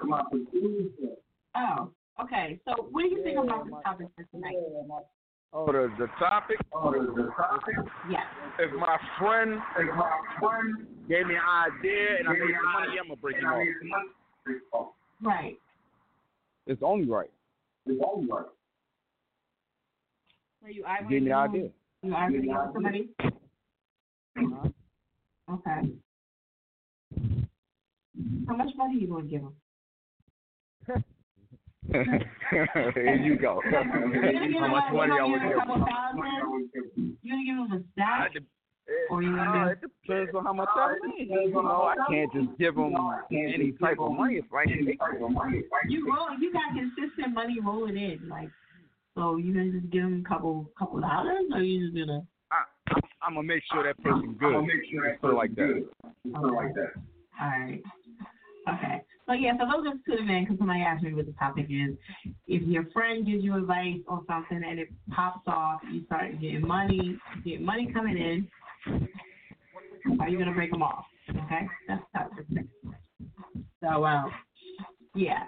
Oh, 1.55 1.91
okay. 2.23 2.59
So 2.65 2.89
what 2.91 3.03
do 3.03 3.09
you 3.11 3.23
think 3.23 3.39
about 3.39 3.65
this 3.67 3.75
topic 3.85 4.09
for 4.17 4.25
tonight? 4.25 4.57
Oh, 5.53 5.67
the, 5.67 6.07
topic? 6.19 6.59
Oh, 6.73 6.93
the 6.93 7.31
topic? 7.37 7.75
Yeah. 8.09 8.25
If 8.59 8.73
my 8.73 8.97
friend 9.19 9.61
gave 11.09 11.27
me 11.27 11.35
an 11.35 11.41
idea 11.43 12.19
and 12.21 12.29
I 12.29 12.33
made 12.33 12.41
some 12.41 12.73
money, 12.73 12.99
I'm 13.01 13.07
going 13.09 13.17
to 13.17 13.17
break 13.17 13.37
him 13.37 13.45
off. 14.73 14.95
Right. 15.21 15.59
It's 16.67 16.83
only 16.83 17.07
right. 17.09 17.31
So 17.87 17.93
you 20.69 20.85
arguing? 20.87 21.11
Give 21.11 21.23
me 21.25 21.29
the 21.31 21.37
with- 21.37 21.51
idea. 21.51 21.71
You 22.03 22.15
arguing 22.15 22.49
with 22.49 22.73
somebody? 22.73 23.09
Okay. 25.51 25.93
How 28.49 28.57
much 28.57 28.75
money 28.77 28.99
you 29.01 29.07
gonna 29.09 29.25
give 29.25 29.43
him? 29.43 29.55
Here 31.91 33.17
you 33.17 33.37
go. 33.37 33.61
You 33.71 33.71
gonna 33.73 34.49
give 34.49 34.61
How 34.61 34.69
much 34.69 34.93
money 34.93 35.13
I 35.19 35.25
would 35.25 35.41
give 35.41 35.43
him 35.43 35.51
a 35.51 35.55
couple 35.61 35.77
give? 35.77 35.87
thousand? 35.87 36.71
You 37.23 37.31
gonna 37.33 37.45
give 37.45 37.57
him 37.57 37.73
a 37.73 37.81
stack? 37.93 38.33
Or 39.11 39.23
you 39.23 39.31
Uh, 39.39 39.45
gonna 39.45 39.71
it 39.71 39.81
depends 39.81 40.35
on 40.35 40.45
how 40.45 40.53
much 40.53 40.69
I 40.75 40.95
need. 41.17 41.29
You 41.31 41.51
know, 41.53 41.83
I 41.89 41.97
can't 42.09 42.33
just 42.33 42.59
give 42.59 42.75
them 42.75 42.95
any 43.31 43.73
type 43.81 43.99
of 44.01 44.13
money 44.13 44.37
if 44.37 44.53
I 44.53 44.65
can 44.65 44.85
make 44.85 44.99
it. 45.01 45.65
you 45.89 46.07
roll 46.13 46.29
you 46.41 46.53
got 46.53 46.75
consistent 46.75 47.33
money 47.35 47.59
rolling 47.61 47.97
in, 47.97 48.29
like 48.29 48.51
so 49.15 49.37
you 49.37 49.53
gonna 49.55 49.71
just 49.73 49.91
give 49.91 50.03
him 50.05 50.25
a 50.25 50.29
couple 50.29 50.71
couple 50.79 51.01
dollars 51.01 51.45
or 51.55 51.61
you 51.63 51.87
just 51.87 51.97
gonna 51.97 52.27
I'm 53.23 53.35
gonna 53.35 53.47
make 53.47 53.63
sure 53.73 53.85
that 53.85 54.03
person 54.03 54.37
good. 54.39 54.55
I'ma 54.55 54.63
make 54.63 54.91
sure 54.91 55.09
that 55.09 55.21
Put 55.21 55.31
it 55.31 55.35
like 55.35 55.55
that. 55.57 55.87
like 56.25 56.75
that. 56.75 56.93
Alright. 57.41 57.83
Okay. 58.69 59.03
So 59.27 59.33
yeah, 59.35 59.53
so 59.59 59.65
those 59.65 59.87
are 59.87 59.95
two 60.07 60.17
the 60.17 60.23
men 60.23 60.45
because 60.45 60.59
somebody 60.59 60.81
asked 60.81 61.03
me 61.03 61.15
what 61.15 61.27
the 61.27 61.33
topic 61.33 61.67
is. 61.69 61.97
If 62.47 62.63
your 62.63 62.85
friend 62.93 63.25
gives 63.25 63.45
you 63.45 63.57
advice 63.57 63.99
on 64.09 64.25
something 64.27 64.63
and 64.67 64.79
it 64.79 64.89
pops 65.11 65.47
off, 65.47 65.81
you 65.91 66.05
start 66.07 66.41
getting 66.41 66.67
money, 66.67 67.17
get 67.45 67.61
money 67.61 67.91
coming 67.93 68.17
in. 68.17 68.49
Are 70.21 70.29
you 70.29 70.39
gonna 70.39 70.53
break 70.55 70.71
them 70.71 70.83
off? 70.83 71.05
Okay, 71.31 71.69
that's 71.87 72.03
that's 72.13 72.31
the 72.37 72.55
thing. 72.55 72.69
So 73.83 74.05
um, 74.05 74.33
yeah. 75.15 75.45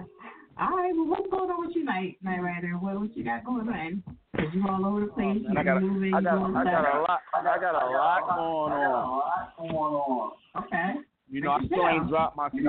All 0.60 0.76
right. 0.76 0.92
Well, 0.94 1.06
what's 1.06 1.30
going 1.30 1.50
on 1.50 1.66
with 1.66 1.74
you, 1.74 1.84
Night 1.84 2.18
Night 2.22 2.40
Rider? 2.42 2.74
What 2.78 3.00
what 3.00 3.16
you 3.16 3.24
got 3.24 3.44
going 3.44 3.68
on? 3.68 4.02
Cause 4.34 4.46
you 4.54 4.64
all 4.66 4.86
over 4.86 5.00
the 5.00 5.06
oh, 5.10 5.14
place. 5.14 5.42
Man, 5.46 5.58
I 5.58 5.62
got, 5.62 5.82
you 5.82 5.90
moving, 5.90 6.14
I 6.14 6.18
you 6.18 6.24
got, 6.24 6.38
doing 6.38 6.56
I 6.56 6.64
got 6.64 6.84
a 6.84 7.00
lot, 7.00 7.20
going 7.34 7.46
on. 7.46 7.46
I 7.46 7.60
got 7.60 7.74
a 7.74 7.86
lot 7.90 9.56
going 9.58 9.72
on. 9.72 10.32
Okay. 10.56 10.92
You 11.30 11.40
know, 11.42 11.50
I 11.50 11.64
still 11.66 11.88
ain't 11.88 12.08
dropped 12.08 12.36
my 12.36 12.48
CD 12.50 12.68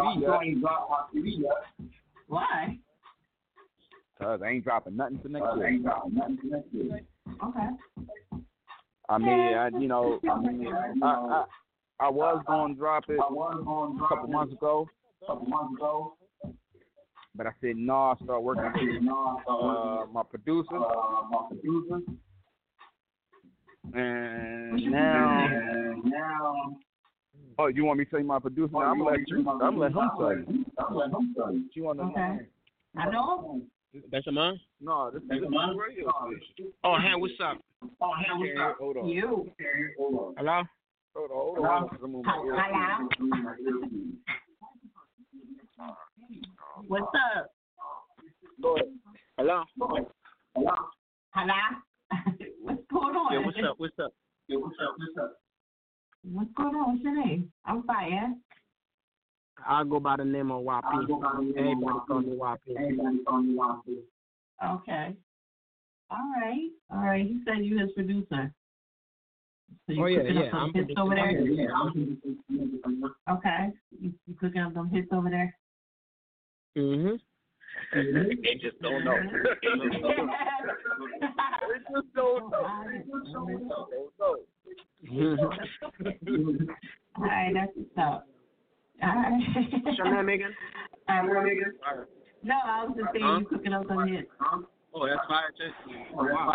yet. 1.39 1.87
Why? 2.27 2.77
Cause 4.21 4.41
I 4.43 4.49
ain't 4.49 4.63
dropping 4.63 4.97
nothing 4.97 5.19
for 5.21 5.29
next 5.29 5.45
year. 5.57 7.01
Okay. 7.43 7.67
I 9.09 9.17
mean, 9.17 9.29
I, 9.29 9.69
you 9.69 9.87
know, 9.87 10.19
I, 10.29 10.39
mean, 10.39 10.67
I, 11.03 11.07
I, 11.07 11.45
I 11.99 12.09
was 12.09 12.43
going 12.47 12.73
to 12.73 12.79
drop 12.79 13.05
it 13.09 13.13
a 13.13 14.07
couple 14.07 14.27
months 14.27 14.53
ago. 14.53 14.89
a 15.21 15.25
couple 15.25 15.47
months 15.47 15.73
ago. 15.75 16.15
But 17.35 17.47
I 17.47 17.51
said 17.61 17.77
no. 17.77 17.95
I 17.95 18.15
started 18.23 18.41
working 18.41 18.71
with 18.75 19.03
uh, 19.47 20.05
my 20.11 20.23
producer. 20.23 20.77
And 23.95 24.91
now, 24.91 25.47
oh, 27.59 27.67
you 27.67 27.85
want 27.85 27.99
me 27.99 28.05
to 28.05 28.11
tell 28.11 28.19
you 28.19 28.25
my 28.25 28.39
producer? 28.39 28.77
I'm 28.77 28.99
gonna 28.99 29.11
let 29.11 29.27
you. 29.27 29.37
I'm 29.39 29.59
gonna 29.59 29.77
let 29.79 29.91
him 29.91 30.09
tell 31.35 31.53
you. 31.53 31.69
You 31.73 31.83
want 31.83 31.99
to 31.99 32.05
Okay. 32.05 32.45
I 32.97 33.09
know. 33.09 33.61
That's 34.11 34.25
your 34.25 34.33
mom? 34.33 34.59
No, 34.81 35.11
this 35.11 35.21
That's 35.27 35.37
is 35.37 35.41
your 35.43 35.51
my 35.51 35.67
mom? 35.67 35.77
radio 35.77 36.11
station. 36.25 36.73
Oh, 36.83 36.97
hey, 36.99 37.15
what's 37.15 37.33
up? 37.43 37.57
Oh, 38.01 38.13
hey, 38.19 38.31
what's 38.37 38.59
up? 38.59 38.77
Hold 38.79 38.97
on. 38.97 39.07
You. 39.07 39.51
Hello? 40.37 40.63
Hold 41.15 41.31
on, 41.31 41.37
hold 41.37 41.57
on. 41.59 41.89
I'm 41.91 41.97
gonna 41.99 42.07
move 42.07 42.25
my 42.25 42.43
ear. 42.45 42.55
What's 46.75 47.03
up? 47.13 47.51
Ahead. 48.63 48.85
Hello? 49.37 49.63
Hello. 51.31 51.53
What's 52.61 52.81
going 52.91 53.15
on? 53.15 53.33
Yeah, 53.33 53.45
what's 53.45 53.57
up? 53.63 53.79
What's 53.79 53.99
up? 53.99 54.13
Yeah, 54.47 54.57
what's 54.57 54.75
up? 54.81 54.95
What's 54.97 55.17
up? 55.21 55.37
What's 56.23 56.51
going 56.55 56.75
on? 56.75 56.93
What's 56.93 57.03
your 57.03 57.25
name? 57.25 57.51
I'm 57.65 57.83
fine. 57.83 58.41
I'll 59.65 59.85
go 59.85 59.99
by 59.99 60.17
the 60.17 60.25
name 60.25 60.51
of 60.51 60.63
YP. 60.63 61.57
Everybody 61.57 61.99
call 62.07 63.41
me 63.41 63.55
YP. 63.55 63.97
Okay. 64.65 65.15
All 66.09 66.31
right. 66.41 66.69
All 66.91 67.03
right. 67.03 67.25
He 67.25 67.39
said 67.45 67.63
you 67.65 67.79
his 67.79 67.91
producer. 67.93 68.53
So 69.85 69.93
you 69.93 70.03
Oh, 70.03 70.07
yeah, 70.07 70.21
yeah, 70.23 70.49
I'm 70.53 70.73
hits 70.73 70.91
over 70.97 71.13
there? 71.15 71.35
producing. 71.35 71.67
Yeah, 72.49 73.33
Okay. 73.33 73.71
You, 73.99 74.13
you 74.25 74.33
cooking 74.39 74.61
up 74.61 74.73
some 74.73 74.89
hits 74.89 75.09
over 75.11 75.29
there? 75.29 75.55
Mm-hmm. 76.77 77.15
They 77.93 78.55
just 78.61 78.81
don't 78.81 79.03
know. 79.05 79.15
they 79.61 79.69
just 79.79 80.03
don't 80.05 80.17
know. 80.17 80.27
Don't 82.13 82.53
know. 84.19 84.37
Mhm. 85.05 86.67
All 87.17 87.23
right, 87.23 87.53
that's 87.53 87.71
what's 87.75 87.97
up. 87.97 88.27
All 89.03 89.09
right. 89.09 89.41
What's 89.83 89.97
your 89.97 90.15
name 90.15 90.29
again? 90.29 90.55
Um, 91.09 91.27
no, 92.43 92.55
I 92.65 92.83
was 92.85 92.95
just 92.97 93.09
saying 93.13 93.25
Huh? 93.25 93.39
you 93.39 93.45
cooking 93.45 93.73
up 93.73 93.83
some 93.87 94.07
hits. 94.07 94.29
Oh, 94.95 95.07
that's 95.07 95.25
fire 95.27 95.51
too. 95.57 95.71
Oh, 96.15 96.23
wow. 96.23 96.53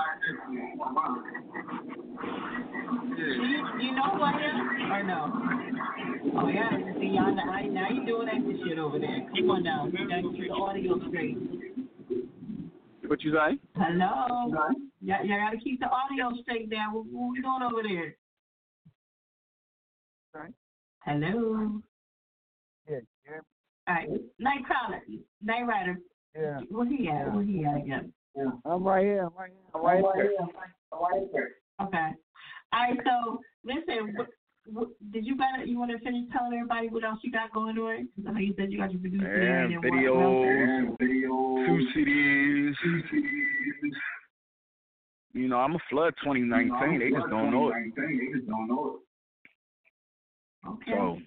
Do 3.17 3.23
you, 3.25 3.65
do 3.79 3.85
you 3.85 3.93
know 3.93 4.11
who 4.15 4.23
I 4.23 4.33
am 4.33 4.93
or 4.93 5.03
no? 5.03 6.39
Oh 6.41 6.49
yeah, 6.49 6.71
see 7.01 7.15
y'all 7.15 7.35
now, 7.35 7.61
now 7.69 7.89
you 7.91 8.07
doing 8.07 8.29
extra 8.29 8.69
shit 8.69 8.79
over 8.79 8.99
there. 8.99 9.27
Come 9.37 9.51
on 9.51 9.63
now, 9.65 9.87
you 9.87 10.09
gotta 10.09 10.23
the 10.23 10.55
audio 10.55 11.09
straight. 11.09 11.37
What 13.07 13.23
you 13.23 13.33
say? 13.33 13.59
Hello. 13.75 14.53
Y'all, 15.01 15.25
y'all 15.25 15.27
gotta 15.27 15.57
keep 15.57 15.81
the 15.81 15.87
audio 15.87 16.31
straight 16.43 16.69
now. 16.69 16.91
What, 16.93 17.07
what 17.07 17.33
we 17.33 17.41
doing 17.41 17.63
over 17.63 17.83
there? 17.83 18.15
Hello. 21.01 21.81
Yeah, 22.89 22.99
All 23.89 23.95
right, 23.95 24.09
Night 24.39 24.65
Crawler, 24.65 25.03
Night 25.43 25.67
Rider. 25.67 25.99
Yeah. 26.39 26.61
Where 26.69 26.87
he 26.87 27.09
at? 27.09 27.35
Where 27.35 27.43
he 27.43 27.65
at 27.65 27.79
again? 27.79 28.13
I'm 28.65 28.85
right 28.85 29.03
here. 29.05 29.25
I'm 29.25 29.33
right 29.37 29.51
here. 29.51 29.61
I'm 29.75 29.83
right 29.83 31.23
here. 31.33 31.49
Okay. 31.81 32.09
All 32.73 32.81
right. 32.81 32.99
So 33.05 33.41
listen, 33.65 34.15
what, 34.15 34.29
what, 34.67 34.89
did 35.13 35.25
you 35.25 35.37
got 35.37 35.67
you 35.67 35.79
want 35.79 35.91
to 35.91 35.99
finish 35.99 36.31
telling 36.33 36.53
everybody 36.55 36.89
what 36.89 37.05
else 37.05 37.19
you 37.23 37.33
got 37.33 37.53
going 37.53 37.79
on? 37.79 38.09
'Cause 38.17 38.25
I 38.29 38.33
know 38.33 38.41
you 38.41 38.55
said 38.57 38.73
you 38.73 38.79
got 38.79 38.91
your 38.93 39.01
producer 39.01 39.27
and 39.27 39.73
And 39.75 39.85
then 39.85 39.91
what 39.91 40.23
else? 40.23 40.99
videos, 41.01 41.67
two 41.67 41.81
CDs. 41.95 42.75
You 45.35 45.49
know, 45.49 45.59
I'm 45.59 45.75
a 45.77 45.79
flood 45.91 46.15
2019. 46.25 46.99
They 46.99 47.11
just 47.11 47.31
don't 47.31 47.53
know 47.53 47.69
it. 47.69 47.95
They 47.95 48.33
just 48.39 48.47
don't 48.49 48.69
know 48.69 48.99
Okay. 50.67 50.91
So, 50.91 50.97
All 50.99 51.21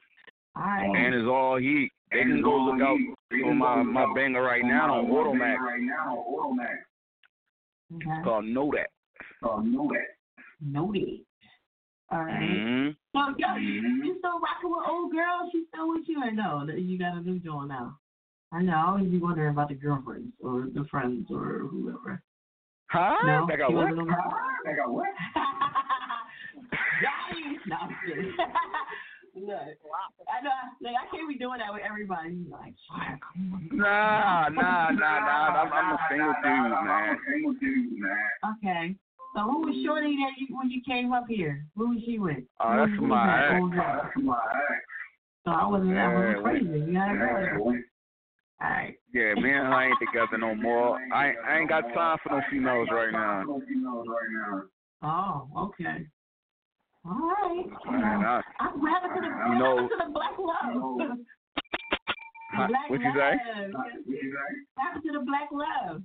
right. 0.56 0.90
Um, 0.90 0.96
and 0.96 1.16
it's 1.16 1.28
all 1.28 1.58
heat. 1.58 1.92
They 2.12 2.24
can 2.24 2.42
go 2.42 2.58
look 2.58 2.82
out 2.82 2.98
for 3.30 3.56
my 3.56 3.82
my 3.82 4.06
banger 4.14 4.42
right 4.42 4.64
now 4.66 4.94
on 4.94 5.06
Audiomack. 5.06 5.58
right 5.60 5.82
now 5.82 6.18
on 6.18 6.58
Audiomack. 6.58 6.80
Okay. 7.96 8.10
It's 8.10 8.24
called 8.24 8.46
Know 8.46 8.72
That. 8.72 10.16
Noted. 10.62 11.26
All 12.12 12.24
right. 12.24 12.42
Mhm. 12.42 12.96
So 13.14 13.36
yo, 13.38 13.56
you, 13.56 13.82
you 13.82 14.16
still 14.20 14.40
rocking 14.40 14.70
with 14.70 14.88
old 14.88 15.12
girl? 15.12 15.50
She 15.52 15.66
still 15.70 15.90
with 15.90 16.04
you 16.08 16.22
or 16.24 16.32
no? 16.32 16.66
That 16.66 16.80
You 16.80 17.00
got 17.00 17.18
a 17.18 17.22
new 17.22 17.40
joint 17.40 17.70
now. 17.70 17.98
I 18.52 18.62
know. 18.62 18.74
I 18.74 18.86
always 18.88 19.10
be 19.10 19.18
wondering 19.18 19.50
about 19.50 19.70
the 19.70 19.76
girlfriends 19.76 20.34
or 20.44 20.68
the 20.74 20.86
friends 20.92 21.28
or 21.32 21.68
whoever. 21.70 22.22
Huh? 22.90 23.16
No, 23.24 23.48
I 23.52 23.56
got 23.56 23.74
what? 23.74 23.90
wasn't 23.90 24.10
I 24.10 24.74
got 24.76 24.92
what? 24.92 25.08
No, 27.68 27.76
I'm 27.82 27.96
kidding. 28.06 28.34
Look, 29.34 29.48
I 30.28 30.42
know. 30.44 30.52
Like, 30.82 30.96
I 31.00 31.16
can't 31.16 31.28
be 31.28 31.38
doing 31.38 31.60
that 31.60 31.72
with 31.74 31.84
everybody. 31.88 32.44
Like, 32.52 32.74
"Swear, 32.88 33.18
come 33.24 33.54
on." 33.54 33.78
Nah, 33.78 34.50
nah, 34.50 34.90
nah, 34.92 35.20
nah. 35.20 35.62
I'm, 35.62 35.72
I'm 35.72 35.94
a 35.94 36.00
single 36.10 36.34
dude, 36.44 38.02
man. 38.02 38.22
Okay. 38.58 38.96
So 39.36 39.44
who 39.44 39.62
was 39.62 39.76
Shorty 39.86 40.18
that 40.18 40.34
you 40.38 40.48
when 40.58 40.70
you 40.70 40.82
came 40.86 41.14
up 41.14 41.24
here? 41.30 41.66
Who 41.78 41.92
was 41.92 42.00
she 42.06 42.20
with? 42.20 42.44
Oh, 42.60 42.72
Who- 42.72 42.78
that's 42.78 43.00
who 43.00 43.08
my 43.08 43.26
that 43.26 43.52
ex. 43.54 43.62
old 43.62 43.72
girl? 43.72 44.12
So 45.46 45.52
I 45.52 45.66
wasn't 45.66 45.94
that 45.96 46.14
wasn't 46.14 46.44
crazy. 46.44 46.92
You 46.92 47.00
had 47.00 47.12
a 47.12 47.18
girl. 47.18 47.68
All 47.68 48.70
right. 48.70 48.96
Yeah, 49.14 49.34
me 49.36 49.50
and 49.52 49.68
her 49.68 49.82
ain't 49.82 49.98
together 50.00 50.38
no 50.38 50.54
more. 50.54 51.00
I 51.14 51.34
I 51.48 51.58
ain't 51.60 51.70
got 51.70 51.82
time 51.94 52.18
for 52.22 52.30
no 52.36 52.42
females 52.52 52.90
right 52.92 53.12
now. 53.12 53.46
Oh, 55.04 55.48
okay. 55.58 56.06
All 57.06 57.18
right. 57.18 57.66
Man, 57.92 58.26
I, 58.26 58.42
I'm 58.60 58.80
glad 58.80 59.00
to 59.02 59.08
the 59.22 59.28
You 59.28 59.56
know- 59.60 59.88
to 59.88 59.96
the 60.06 60.10
black 60.12 60.38
love. 60.38 61.18
Black 62.68 62.90
What 62.90 63.00
you 63.00 63.12
say? 63.16 63.32
What 63.72 63.88
happened 64.78 65.04
to 65.06 65.12
the 65.14 65.20
black 65.26 65.48
love? 65.54 66.02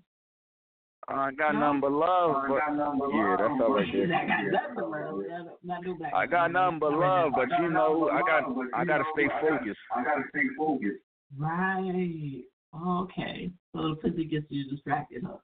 I 1.08 1.31
got 1.33 1.55
No? 1.55 1.60
nothing 1.60 1.81
but 1.81 1.91
love, 1.92 2.36
but 2.49 2.55
yeah, 2.57 3.36
that's 3.36 3.60
all 3.60 3.75
right 3.75 3.89
I 3.89 3.91
there. 4.07 4.26
got 4.28 4.44
nothing 4.52 4.76
love. 4.76 5.23
Not 5.65 5.83
no 5.84 5.94
black 5.94 6.15
I 6.15 6.26
got 6.26 6.52
nothing 6.52 6.78
but 6.78 6.92
love, 6.92 7.33
but 7.34 7.49
you 7.60 7.68
know, 7.70 8.10
I 8.10 8.20
got 8.20 8.44
I 8.75 8.84
gotta 8.84 9.05
stay 9.12 9.26
focused. 9.41 9.78
I 9.94 10.05
gotta 10.05 10.23
stay 10.31 10.44
focused. 10.57 11.02
Right. 11.36 12.44
Okay. 12.86 13.50
So 13.75 13.89
the 13.89 13.97
pussy 13.97 14.25
gets 14.25 14.47
you 14.49 14.70
distracted, 14.70 15.25
huh? 15.26 15.39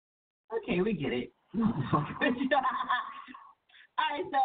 Okay, 0.56 0.80
we 0.82 0.92
get 0.92 1.12
it. 1.12 1.32
All 1.60 2.04
right, 2.22 2.32
so 4.30 4.38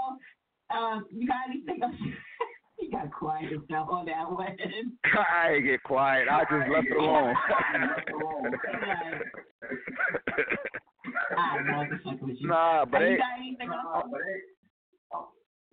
um, 0.70 1.06
you 1.12 1.28
got 1.28 1.50
anything 1.50 1.82
else? 1.84 1.96
you 2.80 2.92
got 2.92 3.12
quiet 3.12 3.52
yourself 3.52 3.90
on 3.92 4.06
that 4.06 4.32
one. 4.32 4.58
I 5.44 5.52
ain't 5.54 5.66
get 5.66 5.84
quiet. 5.84 6.28
I 6.30 6.42
just 6.42 6.70
left 6.72 6.88
it 6.88 6.98
alone. 6.98 7.36
I 11.38 11.62
know 11.64 11.78
I'm 11.80 12.00
fucking 12.04 12.20
with 12.22 12.38
you. 12.40 12.48
Nah, 12.48 12.86
but 12.86 13.00
they, 13.00 13.12
you 13.12 13.18
got 13.18 13.40
anything 13.40 13.70
else? 13.70 14.06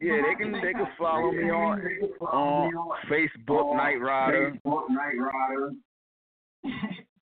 yeah, 0.01 0.21
they 0.29 0.35
can 0.43 0.53
they 0.53 0.73
can 0.73 0.89
follow 0.99 1.33
me 1.33 1.51
on 1.51 1.81
on 2.21 2.73
Facebook 3.11 3.77
Night 3.77 4.01
Rider, 4.01 4.57
Night 4.65 5.19
Rider. 5.19 5.73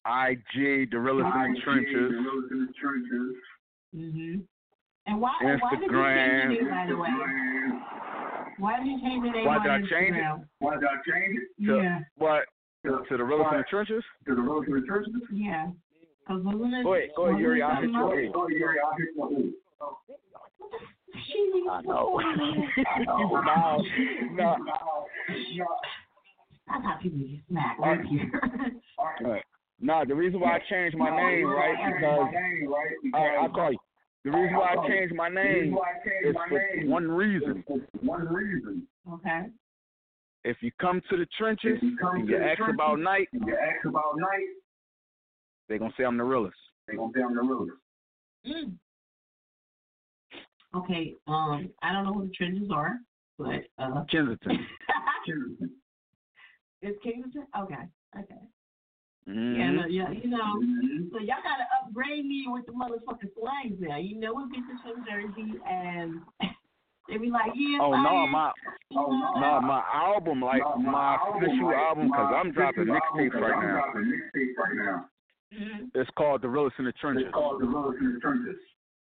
IG 0.05 0.91
The 0.91 0.99
Realest 0.99 1.28
in 1.36 1.52
the 2.67 2.73
Trenches, 2.81 3.36
hmm 3.94 4.41
And 5.06 5.20
why, 5.20 5.32
and 5.40 5.60
why 5.60 5.70
did 5.74 5.82
you 5.82 5.89
change 5.89 6.60
your 6.60 6.62
name, 6.62 6.70
by 6.70 6.86
the 6.89 6.97
way? 6.97 7.08
Why 8.58 8.78
did 8.78 8.86
you 8.86 9.00
change 9.00 9.24
your 9.24 9.32
name 9.32 9.47
Why 9.47 9.56
on 9.56 9.62
did 9.62 9.72
I 9.72 9.78
change 9.81 10.16
it? 10.16 10.47
Why 10.60 10.74
did 10.74 10.84
I 10.84 10.97
change 11.10 11.39
it? 11.39 11.66
To, 11.66 11.76
Yeah. 11.82 11.98
What? 12.16 12.44
To 12.84 13.16
The 13.16 13.24
Realest 13.24 13.52
in 13.52 13.58
the 13.58 13.64
Trenches? 13.68 14.05
To 14.26 14.34
the 14.34 14.40
Realest 14.42 14.68
in 14.68 14.74
the 14.74 14.86
Trenches? 14.86 15.12
Yeah. 15.32 15.70
Cause 16.28 16.42
wasn't 16.44 16.74
it? 16.74 16.84
Go 16.84 16.94
ahead, 16.94 17.08
go 17.16 17.26
ahead, 17.26 17.40
Yuri. 17.40 17.62
I'll 17.62 17.81
hit 17.81 17.90
you. 17.90 17.98
else? 17.98 18.12
Hey. 18.14 18.31
Oh, 18.34 18.48
Yuri, 18.48 18.76
I'll 18.78 18.97
hit 18.97 19.44
you. 19.44 19.55
I 21.70 21.82
know. 21.82 22.20
no, 24.32 24.56
no. 24.56 24.56
That's 26.68 26.84
how 26.84 26.98
people 27.02 27.18
get 27.18 27.40
smacked 27.48 27.81
right 27.81 28.00
here. 28.06 28.31
Right. 29.20 29.42
Nah, 29.81 30.05
the 30.05 30.14
reason 30.14 30.40
why 30.40 30.56
I 30.56 30.60
changed 30.70 30.97
my 30.97 31.10
name, 31.10 31.47
right, 31.47 31.74
because 31.92 32.05
all 33.14 33.26
right, 33.26 33.39
I'll 33.42 33.48
call 33.48 33.72
you. 33.72 33.78
The 34.25 34.31
reason 34.31 34.57
why 34.57 34.76
I 34.78 34.89
changed 34.89 35.15
my 35.15 35.28
name 35.28 35.76
is 36.25 36.36
for 36.49 36.86
one 36.86 37.10
reason. 37.10 37.65
One 38.01 38.28
reason. 38.28 38.86
Okay. 39.15 39.47
If 40.44 40.57
you 40.60 40.70
come 40.81 41.01
to 41.10 41.17
the 41.17 41.26
trenches 41.39 41.78
come 42.01 42.17
and 42.17 42.28
you 42.28 42.39
the 42.39 42.44
ask 42.44 42.59
trenches, 42.59 42.75
about 42.75 42.99
night, 43.01 43.28
You 43.33 43.57
ask 43.57 43.84
about 43.84 44.17
night, 44.17 44.47
they 45.68 45.78
gonna 45.78 45.92
say 45.97 46.05
I'm 46.05 46.17
the 46.17 46.25
realest. 46.25 46.57
they 46.86 46.97
gonna 46.97 47.12
say 47.15 47.23
I'm 47.23 47.34
the 47.34 47.42
realest. 47.42 47.78
Mm. 48.47 48.75
Okay. 50.75 51.15
Um, 51.26 51.70
I 51.83 51.92
don't 51.92 52.05
know 52.05 52.12
who 52.15 52.26
the 52.26 52.33
trenches 52.33 52.70
are, 52.73 52.99
but 53.39 53.65
uh, 53.78 54.05
Kensington. 54.10 54.67
it's 56.83 56.99
Kingston. 57.02 57.47
Okay. 57.60 57.75
Okay. 58.18 58.41
Mhm. 59.28 59.57
Yeah, 59.57 59.70
no, 59.70 59.86
yeah, 59.86 60.10
you 60.10 60.28
know, 60.28 60.59
so 61.12 61.18
y'all 61.18 61.39
gotta 61.44 61.67
upgrade 61.81 62.26
me 62.26 62.44
with 62.49 62.67
the 62.67 62.73
motherfucking 62.73 63.31
slangs 63.39 63.78
now. 63.78 63.97
You 63.97 64.18
know, 64.18 64.34
we 64.34 64.51
get 64.51 64.67
to 64.67 64.76
some 64.83 65.05
Jersey 65.09 65.60
and 65.68 66.20
they 67.09 67.18
be 67.18 67.31
like, 67.31 67.52
yeah, 67.55 67.78
Oh 67.81 67.91
no, 67.91 68.26
my 68.26 68.52
Oh, 68.94 69.10
no, 69.39 69.60
my 69.60 69.83
album, 69.94 70.42
like 70.42 70.62
my 70.76 71.17
official 71.31 71.73
album, 71.73 72.10
cause 72.10 72.34
I'm 72.34 72.51
dropping 72.52 72.86
mixtapes 72.86 73.34
right 73.34 73.62
now. 73.62 73.92
Mixtape 73.94 74.57
right 74.59 74.76
now. 74.76 75.09
Mhm. 75.55 75.91
It's 75.94 76.10
called 76.17 76.42
The 76.42 76.49
Realest 76.49 76.78
in 76.78 76.86
the 76.86 76.92
Trenches. 76.92 77.26
It's 77.26 77.34
called 77.34 77.60
the 77.60 77.67
Realest 77.67 78.01
in 78.01 78.15
the 78.15 78.20
Trenches. 78.20 78.57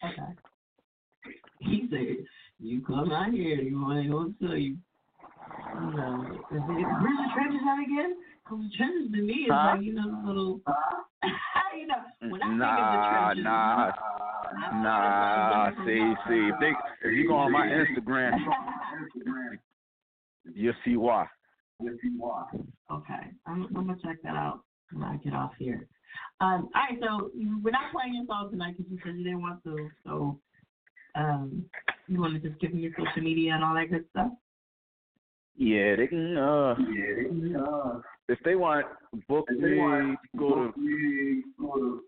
Okay. 0.03 0.33
He 1.59 1.87
said, 1.91 2.25
you 2.59 2.81
come 2.81 3.11
out 3.11 3.33
here, 3.33 3.61
you 3.61 3.79
want 3.79 4.01
to 4.03 4.09
go 4.09 4.33
tell 4.47 4.57
you. 4.57 4.77
You 5.79 5.91
know, 5.93 6.25
is 6.51 6.57
it, 6.57 6.67
the 6.67 7.31
trenches 7.35 7.61
at 7.67 7.83
again? 7.83 8.15
Trenches 8.47 9.11
to 9.11 9.21
me 9.21 9.33
is 9.33 9.51
Huh? 9.51 9.73
like, 9.73 9.81
you 9.81 9.93
know, 9.93 10.15
little, 10.25 10.61
you 11.77 11.87
know, 11.87 11.95
when 12.29 12.41
I 12.41 12.47
Nah, 12.47 12.75
think 12.75 12.87
of 12.87 12.91
the 12.93 13.43
trenches, 13.43 13.43
nah, 13.43 13.91
nah. 14.71 15.69
See, 15.85 16.13
see, 16.27 16.49
if 16.49 16.55
they, 16.59 16.71
if 17.07 17.13
you 17.13 17.27
go 17.27 17.35
on 17.35 17.51
my 17.51 17.67
Instagram, 17.67 18.39
you'll 20.53 20.73
see 20.85 20.95
why. 20.95 21.27
Okay, 21.81 23.23
I'm, 23.45 23.63
I'm 23.65 23.73
gonna 23.73 23.97
check 24.01 24.21
that 24.23 24.35
out 24.35 24.61
when 24.91 25.03
I 25.03 25.17
get 25.17 25.33
off 25.33 25.51
here. 25.59 25.87
Um, 26.39 26.69
all 26.73 26.81
right, 26.89 26.97
so 27.01 27.31
we're 27.35 27.71
not 27.71 27.91
playing 27.91 28.15
your 28.15 28.25
song 28.27 28.49
tonight 28.49 28.75
because 28.77 28.91
you 28.91 28.97
said 29.03 29.15
you 29.17 29.23
didn't 29.23 29.41
want 29.41 29.63
to. 29.65 29.89
So, 30.05 30.39
um, 31.15 31.65
you 32.07 32.19
want 32.21 32.41
to 32.41 32.49
just 32.49 32.59
give 32.61 32.73
me 32.73 32.81
your 32.81 32.93
social 32.97 33.21
media 33.21 33.53
and 33.53 33.63
all 33.63 33.75
that 33.75 33.91
good 33.91 34.05
stuff? 34.11 34.31
Yeah, 35.57 35.95
they 35.95 36.07
can. 36.07 36.37
Uh, 36.37 36.75
if 38.29 38.39
they 38.45 38.55
want 38.55 38.85
book 39.27 39.45
If 39.49 39.61
they 39.61 39.69
me, 39.71 39.77
want 39.77 40.19
go 40.37 40.71
to. 40.71 42.01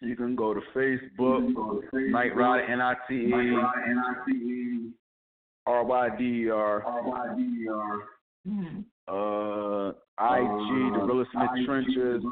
You 0.00 0.16
can 0.16 0.34
go 0.34 0.52
to 0.52 0.60
Facebook, 0.74 1.54
Night 1.92 2.34
Rider 2.34 2.64
N 2.64 2.80
I 2.80 2.94
T 3.08 3.14
E 3.14 4.90
R 5.66 5.84
Y 5.84 6.08
D 6.18 6.50
R 6.50 6.82
Mm-hmm. 8.48 8.80
uh 9.06 9.90
IG 10.18 10.92
the 10.94 11.04
realest 11.06 11.30
in 11.32 11.40
the 11.40 11.64
trenches 11.64 12.22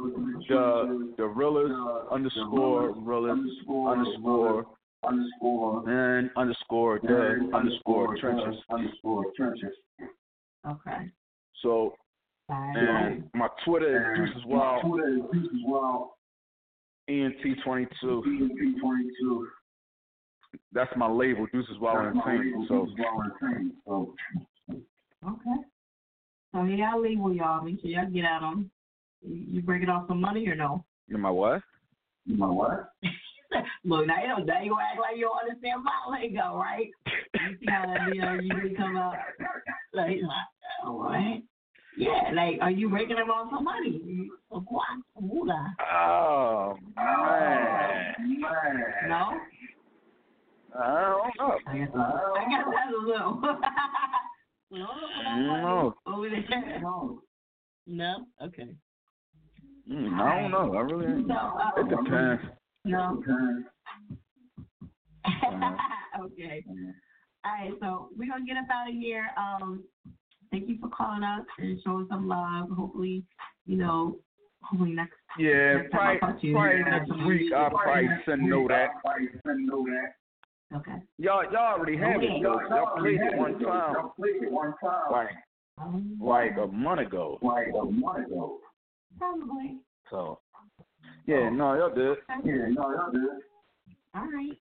the 0.48 1.14
the 1.18 1.24
realest 1.24 1.72
underscore 2.10 2.90
realest 2.96 3.40
underscore 3.70 4.66
underscore 5.06 5.88
and 5.88 6.30
underscore 6.36 6.98
the 7.04 7.48
underscore 7.54 8.16
trenches 8.16 8.60
underscore 8.70 9.26
trenches. 9.36 9.72
Okay. 10.68 11.10
so 11.62 11.94
and 12.48 13.22
um, 13.22 13.30
my 13.34 13.48
Twitter 13.64 14.14
is 14.24 14.30
Deuces 14.30 14.44
Wild 14.46 14.82
Twitter 14.82 15.08
is 15.08 15.22
Deuces 15.32 15.60
Wild. 15.64 16.08
ENT 17.08 17.36
twenty 17.64 17.86
two 18.00 18.22
ENT 18.26 18.80
twenty 18.80 19.10
two. 19.20 19.48
that's 20.72 20.90
my 20.96 21.08
label 21.08 21.46
Deuces 21.52 21.78
Wild 21.80 22.06
Entertainment 22.06 22.66
so 22.68 22.88
So 23.86 24.14
Okay. 25.26 25.62
So 26.52 26.64
yeah, 26.64 26.90
I'll 26.92 27.00
leave 27.00 27.20
with 27.20 27.36
y'all. 27.36 27.62
Make 27.62 27.80
sure 27.80 27.90
y'all 27.90 28.10
get 28.10 28.24
at 28.24 28.40
them. 28.40 28.70
You 29.22 29.62
break 29.62 29.82
it 29.82 29.90
off 29.90 30.08
some 30.08 30.20
money 30.20 30.48
or 30.48 30.54
no? 30.56 30.84
you 31.08 31.18
my 31.18 31.30
what 31.30 31.62
You 32.24 32.36
my 32.36 32.48
what 32.48 32.92
Look, 33.84 34.06
now 34.06 34.20
you 34.20 34.28
don't, 34.28 34.46
now 34.46 34.62
you 34.62 34.76
act 34.80 35.00
like 35.00 35.16
you 35.16 35.22
don't 35.22 35.48
understand 35.48 35.82
my 35.84 36.18
lingo, 36.18 36.56
right? 36.56 36.88
You 37.06 37.56
see 37.58 37.66
how 37.68 37.86
that 37.86 38.14
you 38.14 38.20
know 38.20 38.34
you 38.34 38.54
really 38.54 38.74
come 38.74 38.96
up 38.96 39.14
like, 39.92 40.18
all 40.84 41.02
right? 41.02 41.42
Yeah, 41.96 42.30
like, 42.34 42.58
are 42.60 42.70
you 42.70 42.88
breaking 42.88 43.16
them 43.16 43.30
off 43.30 43.50
some 43.52 43.64
money? 43.64 44.30
Of 44.50 44.64
what? 44.68 44.86
Moolah. 45.20 45.74
oh 45.92 46.76
man 46.96 48.14
No? 49.08 49.32
I 50.78 51.00
don't 51.00 51.36
know 51.38 51.58
I 51.66 51.78
guess, 51.78 51.88
I 51.94 52.46
guess 52.48 52.64
that's 52.72 52.94
a 52.96 53.06
little. 53.06 53.42
no 54.70 55.94
Over 56.06 56.30
there. 56.30 56.80
No? 57.86 58.26
Okay. 58.42 58.68
Mm, 59.90 60.12
I 60.20 60.40
don't 60.40 60.50
know 60.52 60.74
I 60.74 60.80
really 60.80 61.24
So, 61.26 61.34
uh, 61.34 61.70
it 61.76 61.88
depends 61.88 62.42
No. 62.84 63.22
okay. 66.20 66.64
All 67.44 67.52
right, 67.52 67.72
so 67.80 68.08
we're 68.16 68.30
gonna 68.30 68.44
get 68.44 68.56
up 68.56 68.66
out 68.72 68.88
of 68.88 68.94
here. 68.94 69.28
Um, 69.36 69.84
thank 70.50 70.68
you 70.68 70.78
for 70.80 70.88
calling 70.88 71.22
us 71.22 71.46
and 71.58 71.80
showing 71.84 72.06
some 72.10 72.28
love. 72.28 72.70
Hopefully, 72.70 73.24
you 73.66 73.76
know, 73.76 74.18
hopefully 74.62 74.92
next. 74.92 75.14
Yeah, 75.38 75.76
next 75.76 75.92
time 75.92 76.00
I 76.00 76.18
probably, 76.18 76.20
talk 76.20 76.40
to 76.40 76.46
you, 76.46 76.54
probably 76.54 76.76
you'll 76.76 76.84
have 76.84 76.92
next 76.92 77.08
some 77.08 77.26
week. 77.26 77.52
I'll 77.52 77.70
probably 77.70 78.08
send 78.26 78.42
know 78.42 78.66
that. 78.68 78.88
Okay. 80.76 81.02
Y'all, 81.18 81.44
y'all 81.50 81.78
already 81.78 81.96
have 81.96 82.22
it 82.22 82.42
though. 82.42 82.60
Y'all 82.68 82.96
played 82.98 83.20
it 83.20 83.36
one 83.38 83.58
time, 83.58 83.94
like, 85.10 85.28
like 86.20 86.56
a 86.58 86.66
month 86.66 87.00
ago. 87.00 87.38
Like 87.42 87.68
a 87.68 87.84
month 87.84 88.26
ago. 88.26 88.58
Probably. 89.18 89.78
So, 90.10 90.39
yeah, 91.26 91.48
no, 91.50 91.74
y'all 91.74 91.94
did. 91.94 92.16
Yeah, 92.44 92.66
no, 92.70 92.90
y'all 92.90 93.10
did. 93.12 93.22
All 94.14 94.26
right. 94.26 94.58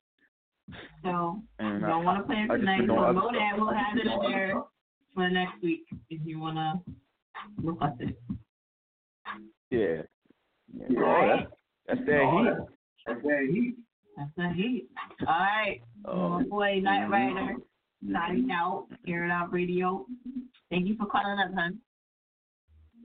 So 1.03 1.41
And 1.57 1.81
don't 1.81 2.05
want 2.05 2.19
to 2.19 2.23
play 2.25 2.43
it 2.43 2.47
tonight. 2.47 2.81
So 2.81 2.85
doing 2.87 2.99
other 2.99 3.13
know 3.13 3.21
stuff. 3.21 3.33
that 3.33 3.57
we'll 3.57 3.73
have 3.73 3.97
it 3.97 4.07
there 4.29 4.61
for 5.15 5.29
next 5.29 5.61
week 5.63 5.85
if 6.09 6.21
you 6.23 6.39
wanna 6.39 6.81
request 7.63 8.01
it. 8.01 8.15
Yeah. 9.71 10.01
yeah. 10.77 10.99
All 10.99 11.05
Oh, 11.05 11.11
right. 11.11 11.47
that's, 11.87 11.99
that's 11.99 12.05
that 12.05 12.31
heat. 12.33 12.67
That's 13.07 13.21
that 13.23 13.47
heat. 13.51 13.75
That's 14.17 14.31
the 14.37 14.49
heat. 14.53 14.89
All 15.21 15.27
right. 15.27 15.81
Oh. 16.05 16.29
My 16.29 16.43
boy, 16.43 16.79
Night 16.81 17.07
Mhm. 17.07 17.11
Rider, 17.11 17.55
signing 18.11 18.51
out, 18.51 18.87
Air 19.07 19.25
It 19.25 19.31
Out 19.31 19.51
Radio. 19.51 20.05
Thank 20.69 20.87
you 20.87 20.95
for 20.97 21.05
calling 21.07 21.39
us, 21.39 21.51
hon. 21.55 21.79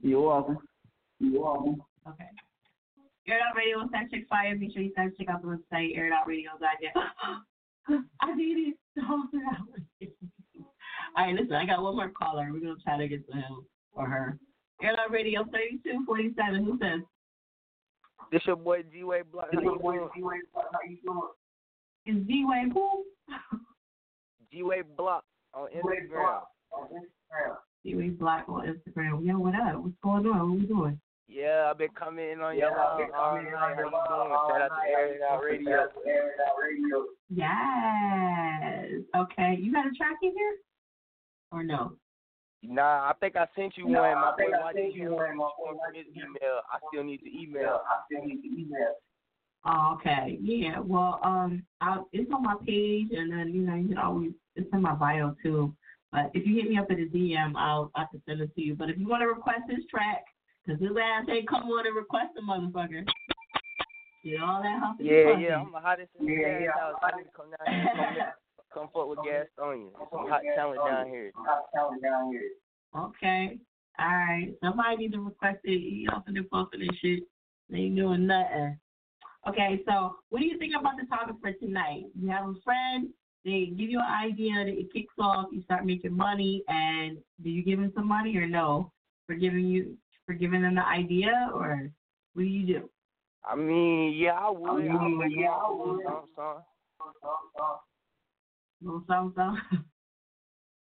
You're 0.01 0.21
welcome. 0.21 0.57
Okay. 1.23 2.29
Air 3.27 3.39
Out 3.49 3.55
Radio 3.55 3.79
that 3.91 4.11
chick 4.11 4.27
fire. 4.29 4.55
Make 4.55 4.73
sure 4.73 4.83
you 4.83 4.93
guys 4.93 5.09
check 5.17 5.29
out 5.29 5.41
the 5.41 5.47
website, 5.47 5.97
air 5.97 6.11
airoutradio.net. 6.11 6.93
I 8.21 8.35
need 8.35 8.69
it. 8.69 8.77
All 11.17 11.25
right, 11.25 11.33
listen, 11.33 11.53
I 11.53 11.65
got 11.65 11.81
one 11.81 11.95
more 11.95 12.09
caller. 12.09 12.49
We're 12.51 12.59
gonna 12.59 12.75
try 12.83 12.97
to 12.97 13.07
get 13.07 13.25
to 13.27 13.33
him 13.33 13.65
or 13.93 14.05
her. 14.07 14.37
Air 14.81 14.99
Out 14.99 15.11
Radio 15.11 15.43
thirty 15.45 15.79
two 15.83 16.03
forty 16.05 16.33
seven. 16.35 16.65
Who 16.65 16.77
says? 16.79 17.01
This 18.31 18.41
your 18.45 18.55
boy 18.57 18.83
G 18.91 19.03
Way 19.03 19.21
Block. 19.31 19.47
How 19.53 19.59
you 19.61 19.79
doing? 19.79 20.41
Is 22.05 22.27
Z 22.27 22.45
Way 22.45 22.65
who? 22.73 23.05
G 24.51 24.63
Way 24.63 24.83
Block 24.97 25.23
on 25.53 25.67
Instagram. 25.69 26.41
Z 27.83 27.95
Way 27.95 28.09
Black 28.09 28.45
on 28.47 28.67
Instagram. 28.67 29.25
Yo, 29.25 29.39
what 29.39 29.55
up? 29.55 29.81
What's 29.81 29.95
going 30.03 30.25
on? 30.27 30.51
What 30.51 30.59
we 30.59 30.65
doing? 30.65 30.99
Yeah, 31.27 31.69
I've 31.71 31.77
been 31.77 31.89
commenting 31.97 32.41
on 32.41 32.55
your 32.57 32.69
live 32.69 33.09
all 33.17 33.37
night. 33.37 33.49
How 33.53 33.71
you 33.75 33.79
doing? 33.81 33.91
Shout 33.91 34.61
out 34.61 34.69
to 34.69 34.91
Air 34.91 35.15
It 35.15 35.21
Out 35.23 35.41
Radio. 35.43 37.05
Yes. 37.29 39.01
Okay. 39.15 39.57
You 39.59 39.73
got 39.73 39.87
a 39.87 39.91
track 39.91 40.17
in 40.21 40.31
here? 40.31 40.55
Or 41.51 41.63
no? 41.63 41.93
Nah, 42.61 43.09
I 43.09 43.13
think 43.19 43.35
I 43.35 43.47
sent 43.55 43.77
you 43.77 43.85
one. 43.85 43.93
My 43.93 44.33
boy 44.37 44.45
watching 44.61 44.91
you 44.91 45.11
one 45.11 45.37
from 45.37 45.93
his 45.93 46.05
email. 46.15 46.61
I 46.71 46.77
still 46.91 47.03
need 47.03 47.21
the 47.23 47.31
email. 47.39 47.81
I 47.89 48.01
still 48.05 48.25
need 48.25 48.41
the 48.43 48.61
email. 48.61 48.93
Oh, 49.65 49.97
okay. 49.99 50.37
Yeah. 50.41 50.79
Well, 50.79 51.19
um, 51.23 51.63
I'll, 51.81 52.07
it's 52.13 52.31
on 52.31 52.43
my 52.43 52.55
page, 52.65 53.09
and 53.11 53.31
then 53.31 53.49
you 53.53 53.61
know 53.61 53.75
you 53.75 53.89
can 53.89 53.97
always 53.97 54.31
it's 54.55 54.69
in 54.73 54.81
my 54.81 54.93
bio 54.93 55.35
too. 55.41 55.73
But 56.11 56.31
if 56.33 56.45
you 56.45 56.55
hit 56.55 56.69
me 56.69 56.77
up 56.77 56.87
at 56.91 56.99
a 56.99 57.05
DM, 57.05 57.53
I'll 57.55 57.91
I 57.95 58.05
can 58.11 58.21
send 58.27 58.41
it 58.41 58.53
to 58.55 58.61
you. 58.61 58.75
But 58.75 58.89
if 58.89 58.97
you 58.97 59.07
want 59.07 59.21
to 59.21 59.27
request 59.27 59.61
this 59.67 59.85
track, 59.89 60.23
because 60.65 60.81
his 60.81 60.91
ass 61.01 61.25
ain't 61.29 61.47
come 61.47 61.63
on 61.63 61.85
and 61.87 61.95
request 61.95 62.33
a 62.37 62.41
motherfucker. 62.41 63.05
Get 64.23 64.41
all 64.41 64.61
that 64.63 64.79
humpy 64.81 65.03
Yeah, 65.05 65.23
pumpy. 65.25 65.43
yeah, 65.43 65.61
I'm 65.61 65.71
the 65.71 65.79
hottest 65.79 66.09
in 66.19 66.25
the 66.25 66.31
Yeah, 66.33 66.59
yeah. 66.59 66.71
house. 66.73 66.95
I 67.03 67.17
need 67.17 67.23
to 67.25 67.29
come 67.35 67.47
down 67.51 68.13
here. 68.13 68.33
Come, 68.73 68.83
come 68.83 68.89
fuck 68.93 69.07
with 69.09 69.19
gas 69.23 69.45
on 69.61 69.79
you. 69.81 69.91
Some 70.11 70.27
hot 70.27 70.41
talent 70.55 70.79
down 70.85 71.07
here. 71.07 71.31
Hot 71.35 71.65
talent 71.73 72.01
down 72.01 72.31
here. 72.31 72.49
Okay. 72.97 73.59
All 73.99 74.05
right. 74.07 74.53
Somebody 74.63 74.97
need 74.97 75.11
to 75.13 75.19
request 75.19 75.59
it. 75.63 75.71
You 75.71 76.07
know, 76.07 76.23
they're 76.27 76.43
pumping 76.43 76.81
and 76.81 76.97
shit. 77.01 77.23
They 77.69 77.77
ain't 77.77 77.95
doing 77.95 78.25
nothing. 78.27 78.77
Okay, 79.47 79.81
so 79.87 80.15
what 80.29 80.39
do 80.39 80.45
you 80.45 80.57
think 80.57 80.73
about 80.77 80.93
the 80.99 81.05
topic 81.05 81.35
for 81.39 81.51
tonight? 81.53 82.05
You 82.19 82.29
have 82.29 82.45
a 82.49 82.53
friend, 82.63 83.09
they 83.43 83.67
give 83.77 83.91
you 83.91 83.99
an 83.99 84.31
idea, 84.31 84.55
that 84.55 84.67
it 84.67 84.91
kicks 84.91 85.13
off, 85.19 85.49
you 85.51 85.61
start 85.63 85.85
making 85.85 86.17
money, 86.17 86.63
and 86.67 87.19
do 87.43 87.51
you 87.51 87.61
give 87.63 87.79
them 87.79 87.91
some 87.95 88.07
money 88.07 88.35
or 88.37 88.47
no? 88.47 88.91
For 89.27 89.35
giving 89.35 89.65
you 89.67 89.95
for 90.25 90.33
giving 90.33 90.61
them 90.61 90.75
the 90.75 90.85
idea 90.85 91.49
or 91.53 91.89
what 92.33 92.41
do 92.43 92.47
you 92.47 92.65
do? 92.65 92.89
I 93.43 93.55
mean, 93.55 94.13
yeah, 94.13 94.33
I 94.33 94.49
would. 94.49 94.69
I 94.87 94.97
mean, 94.97 95.17
would. 95.17 95.31
yeah, 95.31 95.51
I 95.51 95.69
would. 95.69 95.97
Little 98.81 99.03
something, 99.07 99.33
something. 99.35 99.83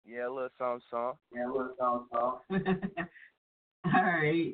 Yeah, 0.06 0.28
a 0.28 0.30
little 0.30 0.50
something, 0.58 0.82
something. 0.92 1.18
Yeah, 1.34 1.46
a 1.46 1.52
little 1.52 1.76
something, 1.80 2.08
something. 2.52 3.06
All 3.96 4.04
right. 4.04 4.54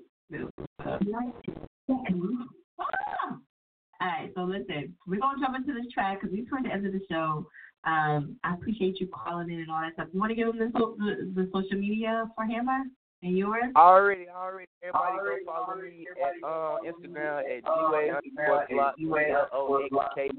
All 3.99 4.07
right, 4.07 4.31
so 4.35 4.41
listen, 4.43 4.95
we're 5.07 5.19
gonna 5.19 5.39
jump 5.39 5.55
into 5.55 5.73
this 5.73 5.91
track 5.91 6.21
because 6.21 6.31
we're 6.31 6.45
toward 6.47 6.65
the 6.65 6.71
end 6.71 6.85
of 6.85 6.93
the 6.93 7.01
show. 7.09 7.47
Um, 7.83 8.35
I 8.43 8.53
appreciate 8.53 8.99
you 8.99 9.07
calling 9.07 9.49
in 9.49 9.59
and 9.61 9.71
all 9.71 9.81
that 9.81 9.93
stuff. 9.93 10.07
You 10.13 10.19
want 10.19 10.29
to 10.31 10.35
give 10.35 10.47
them 10.47 10.59
the, 10.59 10.71
so- 10.77 10.95
the 10.99 11.31
the 11.33 11.49
social 11.53 11.79
media 11.79 12.29
for 12.35 12.45
Hammer 12.45 12.83
and 13.23 13.37
yours? 13.37 13.63
Already, 13.75 14.27
already. 14.29 14.67
Everybody 14.83 15.17
go 15.17 15.37
follow 15.45 15.81
me 15.81 16.05
at 16.21 16.47
uh, 16.47 16.77
Instagram 16.85 17.39
at 17.39 17.63
gway 17.63 18.09
underscore 18.09 18.65
block 18.69 18.95
L 18.99 19.49
O 19.53 19.81
X 19.83 19.95
K 20.15 20.29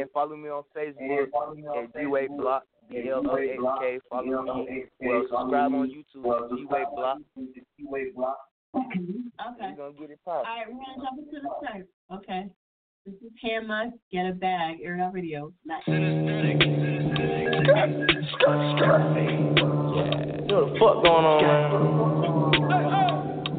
and 0.00 0.10
follow 0.10 0.36
me 0.36 0.48
on 0.48 0.62
Facebook 0.76 1.26
at 1.82 1.92
gway 1.92 2.28
block 2.28 2.62
B 2.88 3.08
L 3.10 3.22
O 3.28 3.34
X 3.36 3.62
K. 3.80 3.98
Follow 4.10 4.42
me. 4.66 4.84
Well, 5.00 5.22
subscribe 5.22 5.72
on 5.74 5.90
YouTube 5.90 6.26
at 6.26 6.50
gway 6.60 6.84
block. 8.14 8.38
Okay. 8.74 9.00
We're 9.60 9.76
gonna 9.76 9.92
get 9.98 10.10
it 10.10 10.18
All 10.26 10.44
poppin'. 10.44 10.76
we're 10.76 10.84
gonna 10.84 11.02
jump 11.02 11.18
into 11.18 11.40
the 11.40 11.50
start. 11.60 11.86
Okay. 12.12 12.42
This 13.06 13.14
is 13.14 13.32
Hammer, 13.40 13.92
Get 14.12 14.26
a 14.26 14.32
Bag, 14.32 14.78
Air 14.82 14.96
It 14.96 15.00
Out 15.00 15.14
Radio. 15.14 15.52
Nice. 15.64 15.84
You 20.56 20.62
know 20.62 20.68
what 20.68 20.72
the 20.72 20.78
fuck 20.80 21.04
going 21.04 21.26
on, 21.28 21.40
man? 21.44 21.68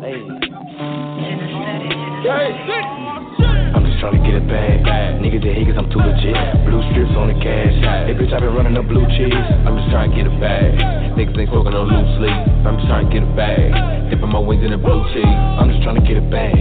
Hey. 0.01 0.17
I'm 2.27 3.06
just 3.97 4.05
tryna 4.05 4.21
get 4.21 4.37
it 4.37 4.45
back. 4.45 4.85
Niggas 5.17 5.41
that 5.41 5.53
hate 5.57 5.65
cause 5.65 5.77
I'm 5.81 5.89
too 5.89 5.97
legit. 5.97 6.37
Blue 6.69 6.81
strips 6.93 7.17
on 7.17 7.33
the 7.33 7.37
cash. 7.41 7.73
Hey, 8.05 8.13
bitch, 8.13 8.29
I 8.29 8.37
been 8.37 8.53
running 8.53 8.77
up 8.77 8.85
blue 8.85 9.01
cheese. 9.17 9.33
I'm 9.65 9.73
just 9.73 9.89
tryna 9.89 10.13
get 10.13 10.29
it 10.29 10.37
back. 10.37 10.69
Niggas 11.17 11.33
ain't 11.33 11.49
fucking 11.49 11.73
no 11.73 11.81
loose 11.81 12.05
sleep. 12.21 12.37
I'm 12.61 12.77
just 12.77 12.85
tryna 12.85 13.09
get 13.09 13.25
it 13.25 13.33
back. 13.33 13.57
Dipping 14.13 14.29
my 14.29 14.37
wings 14.37 14.61
in 14.61 14.69
the 14.69 14.77
blue 14.77 15.01
cheese. 15.17 15.25
I'm 15.25 15.73
just 15.73 15.81
tryna 15.81 16.05
get 16.05 16.21
it 16.21 16.29
back. 16.29 16.53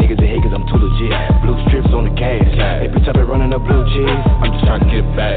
Niggas 0.00 0.16
that 0.16 0.28
hate 0.32 0.40
cause 0.40 0.56
I'm 0.56 0.64
too 0.64 0.80
legit. 0.80 1.12
Blue 1.44 1.58
strips 1.68 1.92
on 1.92 2.08
the 2.08 2.14
cash. 2.16 2.48
Hey, 2.56 2.88
bitch, 2.88 3.04
I 3.04 3.12
been 3.12 3.28
running 3.28 3.52
up 3.52 3.60
blue 3.68 3.84
cheese. 3.92 4.20
I'm 4.40 4.48
just 4.48 4.64
tryna 4.64 4.88
get 4.88 5.04
it 5.04 5.12
back. 5.12 5.36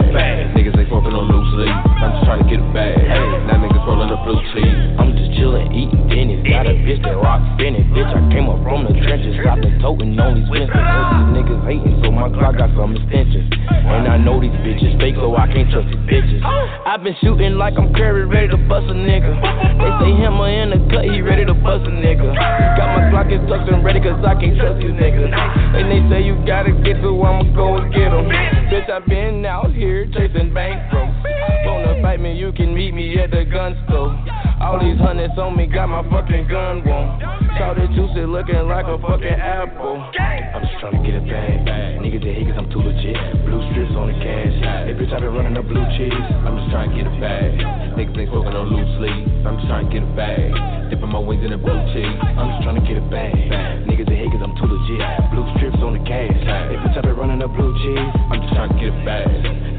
Niggas 0.55 0.71
ain't 0.79 0.87
fucking 0.87 1.11
no 1.11 1.19
loose 1.19 1.51
sleep. 1.51 1.75
I'm 1.99 2.15
just 2.15 2.23
tryna 2.31 2.47
get 2.47 2.63
it 2.63 2.71
back. 2.71 2.95
Now 3.51 3.59
niggas 3.59 3.83
rolling 3.83 4.07
up 4.07 4.23
blue 4.23 4.39
cheese. 4.55 4.79
I'm 4.95 5.11
just 5.19 5.35
chillin', 5.35 5.67
eating 5.75 6.07
Denny's. 6.07 6.47
Got 6.47 6.71
a 6.71 6.79
bitch 6.79 7.03
that 7.03 7.19
rocks 7.19 7.43
spinning. 7.59 7.91
Bitch, 7.91 8.07
I 8.07 8.23
came 8.31 8.47
up 8.47 8.63
from 8.63 8.87
the 8.87 8.95
trenches. 9.03 9.35
I've 9.43 9.59
been 9.59 9.83
toting 9.83 10.15
on 10.15 10.39
these 10.39 10.47
fences. 10.47 11.40
Niggas 11.41 11.65
hating, 11.65 11.97
so 12.05 12.13
my 12.13 12.29
clock 12.29 12.53
got 12.61 12.69
some 12.77 12.93
extensions. 12.93 13.49
And 13.65 14.05
I 14.05 14.13
know 14.21 14.37
these 14.37 14.53
bitches 14.61 14.93
fake, 15.01 15.17
so 15.17 15.33
I 15.33 15.49
can't 15.49 15.65
trust 15.73 15.89
these 15.89 16.05
bitches. 16.05 16.37
I've 16.85 17.01
been 17.01 17.17
shooting 17.17 17.57
like 17.57 17.73
I'm 17.81 17.89
Curry, 17.97 18.29
ready 18.29 18.47
to 18.49 18.61
bust 18.69 18.85
a 18.85 18.93
nigga. 18.93 19.33
They 19.41 19.89
say 20.05 20.21
hammer 20.21 20.53
in 20.53 20.69
the 20.69 20.77
cut, 20.93 21.09
he 21.09 21.17
ready 21.25 21.41
to 21.45 21.55
bust 21.57 21.89
a 21.89 21.93
nigga. 21.97 22.29
Got 22.77 22.93
my 22.93 23.09
clock 23.09 23.33
is 23.33 23.41
tucked 23.49 23.73
and 23.73 23.81
ready, 23.83 23.97
cause 24.05 24.21
I 24.21 24.37
can't 24.37 24.53
trust 24.53 24.85
you 24.85 24.93
niggas. 24.93 25.33
And 25.33 25.89
they 25.89 26.05
say 26.13 26.21
you 26.21 26.37
gotta 26.45 26.77
get 26.85 27.01
to 27.01 27.09
I'ma 27.09 27.41
go 27.57 27.81
and 27.81 27.89
get 27.89 28.13
'em. 28.13 28.29
Bitch, 28.69 28.85
I've 28.85 29.09
been 29.09 29.43
out 29.43 29.73
here 29.73 30.05
chasing 30.13 30.53
bankroll. 30.53 31.09
Wanna 31.65 31.97
fight 32.03 32.21
me, 32.21 32.37
you 32.37 32.51
can 32.53 32.75
meet 32.75 32.93
me 32.93 33.17
at 33.17 33.31
the 33.31 33.45
gun 33.45 33.73
store. 33.89 34.13
All 34.61 34.77
these 34.77 34.99
hundreds 35.01 35.33
on 35.41 35.57
me 35.57 35.65
got 35.65 35.89
my 35.89 36.05
fucking 36.05 36.45
gun 36.47 36.85
warm. 36.85 37.17
Saw 37.57 37.73
the 37.73 37.89
juicy 37.97 38.29
looking 38.29 38.69
like 38.69 38.85
a 38.85 38.93
fucking 39.01 39.41
apple. 39.41 39.97
I'm 39.97 40.61
just 40.61 40.77
tryna 40.77 41.01
get 41.01 41.17
it 41.17 41.25
back. 41.25 41.65
Niggas 41.97 42.21
that 42.21 42.33
hate 42.37 42.45
cause 42.45 42.61
I'm 42.61 42.69
too 42.69 42.85
legit. 42.85 43.17
Blue 43.41 43.57
strips 43.73 43.91
on 43.97 44.13
the 44.13 44.17
cash. 44.21 44.53
Hey 44.85 44.93
bitch, 44.93 45.09
I 45.09 45.17
been 45.17 45.33
running 45.33 45.57
up 45.57 45.65
blue 45.65 45.81
cheese. 45.97 46.13
I'm 46.13 46.61
just 46.61 46.69
tryna 46.69 46.93
get 46.93 47.09
it 47.09 47.17
back. 47.17 47.49
Niggas 47.97 48.13
ain't 48.21 48.29
smoking 48.29 48.53
no 48.53 48.63
loose 48.69 48.91
sleep. 49.01 49.25
I'm 49.49 49.57
just 49.57 49.65
tryna 49.65 49.89
get 49.89 50.05
it 50.05 50.13
back. 50.13 50.37
Dipping 50.93 51.09
my 51.09 51.19
wings 51.19 51.41
in 51.41 51.51
the 51.51 51.59
blue 51.59 51.81
cheese. 51.97 52.17
I'm 52.21 52.47
just 52.53 52.61
tryna 52.61 52.85
get 52.85 53.01
it 53.01 53.07
back. 53.09 53.33
Niggas 53.89 54.05
that 54.13 54.17
hate 54.21 54.29
cause 54.29 54.45
I'm 54.45 54.53
too 54.61 54.69
legit. 54.69 55.01
Blue 55.33 55.45
strips 55.57 55.81
on 55.81 55.97
the 55.97 56.03
cash. 56.05 56.37
Hey 56.37 56.77
bitch, 56.77 56.95
I 56.95 57.01
been 57.01 57.17
running 57.17 57.41
up 57.41 57.49
blue 57.57 57.73
cheese. 57.81 58.09
I'm 58.29 58.37
just 58.45 58.53
tryna 58.53 58.77
get 58.77 58.93
it 58.93 59.01
back. 59.09 59.25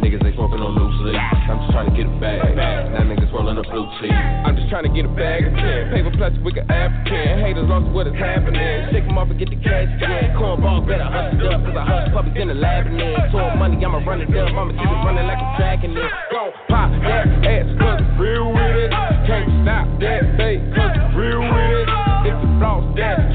Niggas 0.02 0.27
ain't 0.27 0.35
smoking 0.35 0.59
no 0.59 0.75
loose 0.75 0.91
sleep. 1.07 1.15
I'm 1.15 1.62
just 1.62 1.70
tryna 1.70 1.94
get 1.94 2.11
it 2.11 2.19
back. 2.19 2.43
Now 2.59 3.07
niggas 3.07 3.31
rolling 3.31 3.57
up 3.57 3.70
blue 3.70 3.86
cheese. 4.02 4.11
I'm 4.12 4.59
just 4.59 4.69
trying 4.73 4.89
to 4.89 4.97
get 4.97 5.05
a 5.05 5.12
bag 5.12 5.44
of 5.44 5.52
ten. 5.52 5.92
Paper 5.92 6.09
plastic 6.17 6.41
wicked 6.41 6.65
African. 6.73 7.44
Haters 7.44 7.68
lost 7.68 7.92
what 7.92 8.09
is 8.09 8.17
happening. 8.17 8.89
Shake 8.89 9.05
them 9.05 9.20
off 9.20 9.28
and 9.28 9.36
get 9.36 9.52
the 9.52 9.60
cash 9.60 9.84
again. 10.01 10.33
Cornball 10.33 10.81
better 10.89 11.05
hush 11.05 11.36
it 11.36 11.44
up. 11.44 11.60
Cause 11.60 11.76
I 11.76 11.84
hush 11.84 12.09
puppies 12.09 12.41
in 12.41 12.49
the 12.49 12.57
lab 12.57 12.89
and 12.89 12.97
then. 12.97 13.20
Tour 13.28 13.52
money, 13.60 13.76
I'ma 13.84 14.01
run 14.01 14.25
it 14.25 14.33
up. 14.33 14.49
I'ma 14.49 14.73
keep 14.73 14.89
it 14.89 15.01
running 15.05 15.28
like 15.28 15.36
I'm 15.36 15.52
tracking 15.60 15.92
it. 15.92 16.10
Go 16.33 16.57
pop 16.73 16.89
that 17.05 17.28
ass 17.44 17.68
cause 17.76 18.01
real 18.17 18.49
with 18.49 18.89
it. 18.89 18.91
Can't 19.28 19.44
stop 19.60 19.84
that 20.01 20.25
fake 20.41 20.65
cause 20.73 20.97
real 21.20 21.44
with 21.44 21.76
it. 21.76 21.89
If 22.33 22.36
you 22.41 22.49
floss 22.57 22.81
that 22.97 23.32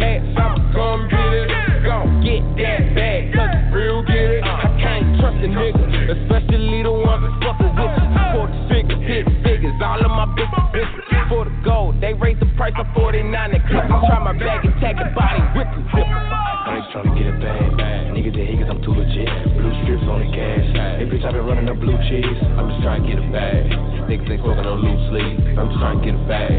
price 12.71 12.85
of 12.85 12.93
49 12.95 13.31
and 13.31 13.63
clip. 13.63 13.83
I 13.87 13.97
try 14.07 14.19
my 14.19 14.33
bag 14.35 14.65
and 14.65 14.75
tag 14.83 14.99
the 14.99 15.07
body 15.15 15.39
with 15.55 15.67
the 15.71 15.81
zip. 15.95 16.03
I'm 16.03 16.83
just 16.83 16.91
tryna 16.91 17.15
get 17.15 17.27
it 17.31 17.39
back. 17.39 17.63
Niggas 18.11 18.35
that 18.35 18.43
hate 18.43 18.59
cause 18.59 18.71
I'm 18.75 18.81
too 18.83 18.91
legit. 18.91 19.29
Blue 19.55 19.71
strips 19.83 20.03
on 20.03 20.19
the 20.19 20.29
cash. 20.35 20.67
Hey 20.99 21.07
bitch, 21.07 21.23
I 21.23 21.31
been 21.31 21.47
running 21.47 21.69
up 21.71 21.79
blue 21.79 21.95
cheese. 22.11 22.39
I'm 22.59 22.67
just 22.67 22.83
tryna 22.83 23.07
get 23.07 23.23
it 23.23 23.29
back. 23.31 23.63
Niggas 24.11 24.27
ain't 24.27 24.43
smoking 24.43 24.67
no 24.67 24.75
loose 24.75 25.03
sleep. 25.07 25.35
I'm 25.55 25.67
just 25.71 25.79
tryna 25.79 26.03
get 26.03 26.15
it 26.15 26.25
back. 26.27 26.51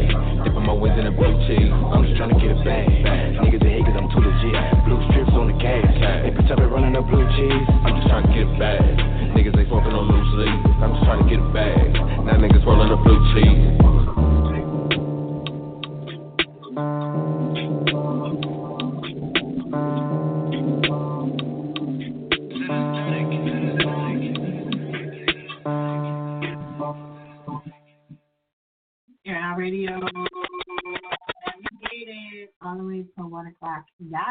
Dipping 0.45 0.65
my 0.65 0.73
wings 0.73 0.97
in 0.97 1.05
the 1.05 1.13
blue 1.13 1.35
cheese. 1.45 1.69
I'm 1.69 2.01
just 2.01 2.17
tryna 2.17 2.41
get 2.41 2.57
it 2.57 2.61
back. 2.65 2.89
Niggas 3.45 3.61
that 3.61 3.69
hate 3.69 3.85
cause 3.85 3.97
I'm 4.01 4.09
too 4.09 4.21
legit. 4.25 4.57
Blue 4.89 5.01
strips 5.13 5.33
on 5.37 5.45
the 5.53 5.57
cash. 5.61 5.93
Hey 5.93 6.33
bitch, 6.33 6.49
I 6.49 6.55
been 6.57 6.73
running 6.73 6.97
up 6.97 7.05
blue 7.05 7.25
cheese. 7.37 7.65
I'm 7.85 7.93
just 8.01 8.09
tryna 8.09 8.33
get 8.33 8.49
it 8.49 8.53
back. 8.57 8.81
Niggas 9.37 9.53
ain't 9.53 9.69
smoking 9.69 9.93
no 9.93 10.01
loose 10.09 10.29
sleep. 10.33 10.57
I'm 10.81 10.89
just 10.89 11.05
tryna 11.05 11.29
get 11.29 11.37
it 11.37 11.51
back. 11.53 11.85
Now 12.25 12.41
niggas 12.41 12.65
rolling 12.65 12.89
up 12.89 13.01
blue 13.05 13.21
cheese 13.37 14.28
radio 29.59 29.99
navigated 31.61 32.49
all 32.61 32.77
the 32.77 32.83
way 32.83 33.05
till 33.15 33.29
one 33.29 33.47
o'clock. 33.47 33.83
Yes, 33.99 34.23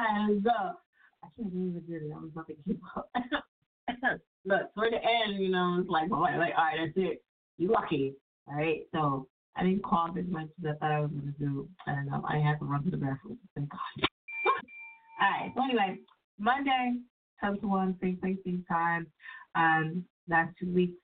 I 1.22 1.28
can't 1.36 1.52
believe 1.52 1.76
I 1.76 1.80
did 1.90 2.02
it. 2.02 2.12
I 2.14 2.18
was 2.18 2.30
about 2.32 2.46
to 2.46 2.54
keep 2.64 2.80
up. 2.96 3.10
Look, 4.44 4.74
toward 4.74 4.92
the 4.92 4.96
end, 4.96 5.42
you 5.42 5.50
know, 5.50 5.78
it's 5.80 5.90
like, 5.90 6.08
boy, 6.08 6.30
like, 6.38 6.54
all 6.56 6.64
right, 6.64 6.78
that's 6.78 6.96
it. 6.96 7.22
You 7.58 7.70
lucky, 7.70 8.14
all 8.46 8.56
right? 8.56 8.80
So 8.92 9.28
I 9.58 9.64
didn't 9.64 9.82
call 9.82 10.08
as 10.16 10.24
much 10.28 10.46
as 10.60 10.70
I 10.70 10.78
thought 10.78 10.92
I 10.92 11.00
was 11.00 11.10
going 11.10 11.34
to 11.34 11.38
do. 11.38 11.68
I 11.86 11.92
don't 11.92 12.06
know. 12.06 12.24
I 12.28 12.38
had 12.38 12.60
to 12.60 12.64
run 12.64 12.84
to 12.84 12.90
the 12.90 12.96
bathroom. 12.96 13.38
Thank 13.56 13.70
God. 13.70 13.78
all 15.20 15.30
right. 15.30 15.52
So 15.56 15.64
anyway, 15.64 15.98
Monday, 16.38 16.94
10 17.40 17.60
to 17.60 17.66
1, 17.66 17.98
same 18.00 18.16
place, 18.18 18.36
same 18.44 18.64
time. 18.70 19.06
Um, 19.56 20.04
last 20.28 20.54
two 20.60 20.72
weeks, 20.72 20.94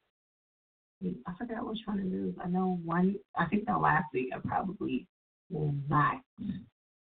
I 1.26 1.32
forgot 1.36 1.66
which 1.66 1.80
one 1.84 1.98
it 1.98 2.14
is. 2.14 2.34
I 2.42 2.48
know 2.48 2.78
one, 2.84 3.16
I 3.36 3.46
think 3.46 3.66
the 3.66 3.76
last 3.76 4.06
week 4.14 4.30
I 4.34 4.38
probably 4.38 5.06
will 5.50 5.74
not. 5.88 6.20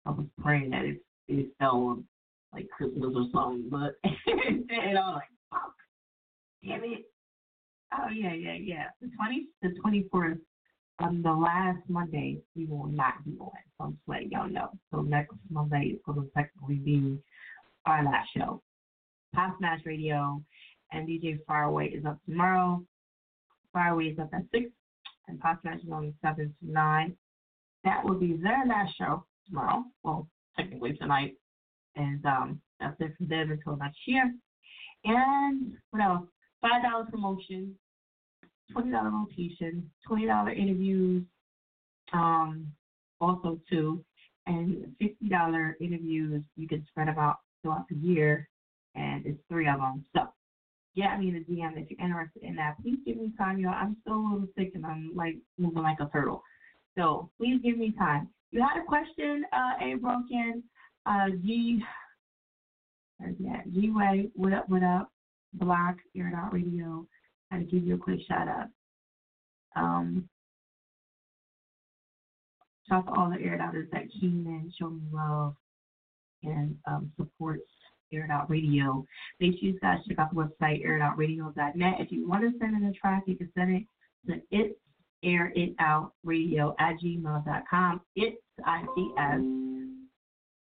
I 0.05 0.09
was 0.09 0.25
praying 0.41 0.71
that 0.71 0.85
it, 0.85 1.01
it 1.27 1.47
fell 1.59 2.01
like 2.53 2.67
Christmas 2.69 3.13
or 3.15 3.25
something, 3.33 3.67
but 3.69 3.95
and 4.03 4.97
I 4.97 5.01
was 5.01 5.19
like, 5.19 5.29
fuck, 5.51 5.73
damn 6.63 6.83
it. 6.83 7.05
Oh 7.93 8.09
yeah, 8.09 8.33
yeah, 8.33 8.53
yeah. 8.53 8.85
The 9.01 9.09
twenty, 9.15 9.47
the 9.61 9.69
twenty 9.81 10.07
fourth, 10.11 10.37
on 10.99 11.21
the 11.21 11.31
last 11.31 11.79
Monday, 11.87 12.39
we 12.55 12.65
will 12.65 12.87
not 12.87 13.23
be 13.25 13.35
on. 13.39 13.51
So 13.77 13.85
I'm 13.85 13.91
just 13.93 14.07
letting 14.07 14.31
y'all 14.31 14.49
know. 14.49 14.69
So 14.91 15.01
next 15.01 15.33
Monday 15.49 15.93
is 15.95 15.99
going 16.05 16.21
to 16.21 16.31
technically 16.35 16.75
be 16.75 17.17
our 17.85 18.03
last 18.03 18.29
show. 18.35 18.61
Past 19.33 19.57
Smash 19.57 19.81
Radio 19.85 20.41
and 20.91 21.07
DJ 21.07 21.39
Faraway 21.45 21.89
is 21.89 22.05
up 22.05 22.17
tomorrow. 22.25 22.83
Faraway 23.73 24.05
is 24.05 24.19
up 24.19 24.29
at 24.33 24.43
six, 24.53 24.69
and 25.27 25.39
Past 25.41 25.61
Smash 25.61 25.81
is 25.83 25.91
on 25.91 26.13
seven 26.21 26.53
to 26.61 26.71
nine. 26.71 27.15
That 27.83 28.03
will 28.03 28.15
be 28.15 28.37
their 28.41 28.65
last 28.65 28.93
show 28.97 29.25
tomorrow. 29.47 29.83
Well, 30.03 30.27
technically 30.57 30.93
tonight. 30.93 31.33
And 31.97 32.25
um, 32.25 32.61
that's 32.79 32.95
it 32.99 33.13
for 33.17 33.25
them 33.25 33.51
until 33.51 33.77
next 33.77 33.99
year. 34.05 34.33
And 35.03 35.73
what 35.91 36.01
else? 36.01 36.27
Five 36.61 36.83
dollar 36.83 37.05
promotion, 37.05 37.75
twenty 38.71 38.91
dollar 38.91 39.09
rotation, 39.09 39.89
twenty 40.05 40.25
dollar 40.25 40.51
interviews, 40.51 41.23
um, 42.13 42.67
also 43.21 43.59
too, 43.69 44.03
and 44.47 44.93
fifty 44.99 45.29
dollar 45.29 45.77
interviews 45.79 46.43
you 46.55 46.67
can 46.67 46.85
spread 46.89 47.09
about 47.09 47.37
throughout 47.61 47.87
the 47.89 47.95
year, 47.95 48.47
and 48.95 49.25
it's 49.25 49.39
three 49.49 49.67
of 49.67 49.79
them. 49.79 50.03
So 50.15 50.27
get 50.95 51.19
me 51.19 51.29
in 51.29 51.33
the 51.35 51.39
DM 51.41 51.77
if 51.77 51.89
you're 51.89 52.05
interested 52.05 52.43
in 52.43 52.55
that. 52.55 52.75
Please 52.81 52.99
give 53.05 53.17
me 53.17 53.31
time, 53.37 53.59
y'all. 53.59 53.73
I'm 53.73 53.97
still 54.01 54.15
a 54.15 54.23
little 54.31 54.47
sick 54.57 54.71
and 54.75 54.85
I'm 54.85 55.11
like 55.15 55.35
moving 55.57 55.83
like 55.83 55.99
a 55.99 56.09
turtle. 56.11 56.41
So 56.97 57.29
please 57.37 57.59
give 57.63 57.77
me 57.77 57.93
time. 57.97 58.29
You 58.51 58.61
had 58.61 58.81
a 58.81 58.85
question, 58.85 59.43
uh, 59.51 59.83
A 59.83 59.95
Broken, 59.95 60.63
uh, 61.05 61.29
G, 61.43 61.83
that? 63.19 63.73
G 63.73 63.91
Way, 63.91 64.29
what 64.35 64.53
up, 64.53 64.69
what 64.69 64.83
up? 64.83 65.11
Block, 65.53 65.95
It 66.13 66.33
Out 66.33 66.53
Radio. 66.53 67.05
Had 67.51 67.59
to 67.59 67.63
give 67.65 67.85
you 67.85 67.95
a 67.95 67.97
quick 67.97 68.19
shout 68.27 68.47
out. 68.47 68.67
Um, 69.75 70.27
shout 72.87 73.07
out 73.07 73.13
to 73.13 73.19
all 73.19 73.29
the 73.29 73.43
air 73.43 73.59
outers 73.61 73.87
that 73.91 74.03
came 74.19 74.45
in, 74.47 74.71
show 74.79 74.89
me 74.89 75.01
love, 75.11 75.55
and 76.43 76.75
um, 76.87 77.11
Air 78.11 78.25
It 78.25 78.31
Out 78.31 78.49
Radio. 78.49 79.05
Make 79.39 79.59
sure 79.59 79.69
you 79.69 79.79
guys 79.79 79.99
check 80.07 80.19
out 80.19 80.33
the 80.33 80.37
website, 80.37 80.85
airitoutradio.net. 80.85 81.95
If 81.99 82.11
you 82.11 82.27
want 82.27 82.43
to 82.43 82.57
send 82.59 82.75
in 82.75 82.85
a 82.85 82.93
track, 82.93 83.23
you 83.27 83.35
can 83.35 83.49
send 83.57 83.75
it 83.75 83.85
to 84.27 84.41
it's 84.51 84.75
air 85.23 85.51
it 85.55 85.73
out 85.79 86.13
radio 86.23 86.75
at 86.79 86.95
gmail.com. 87.03 88.01
It's 88.15 88.37
I-C-S, 88.63 89.41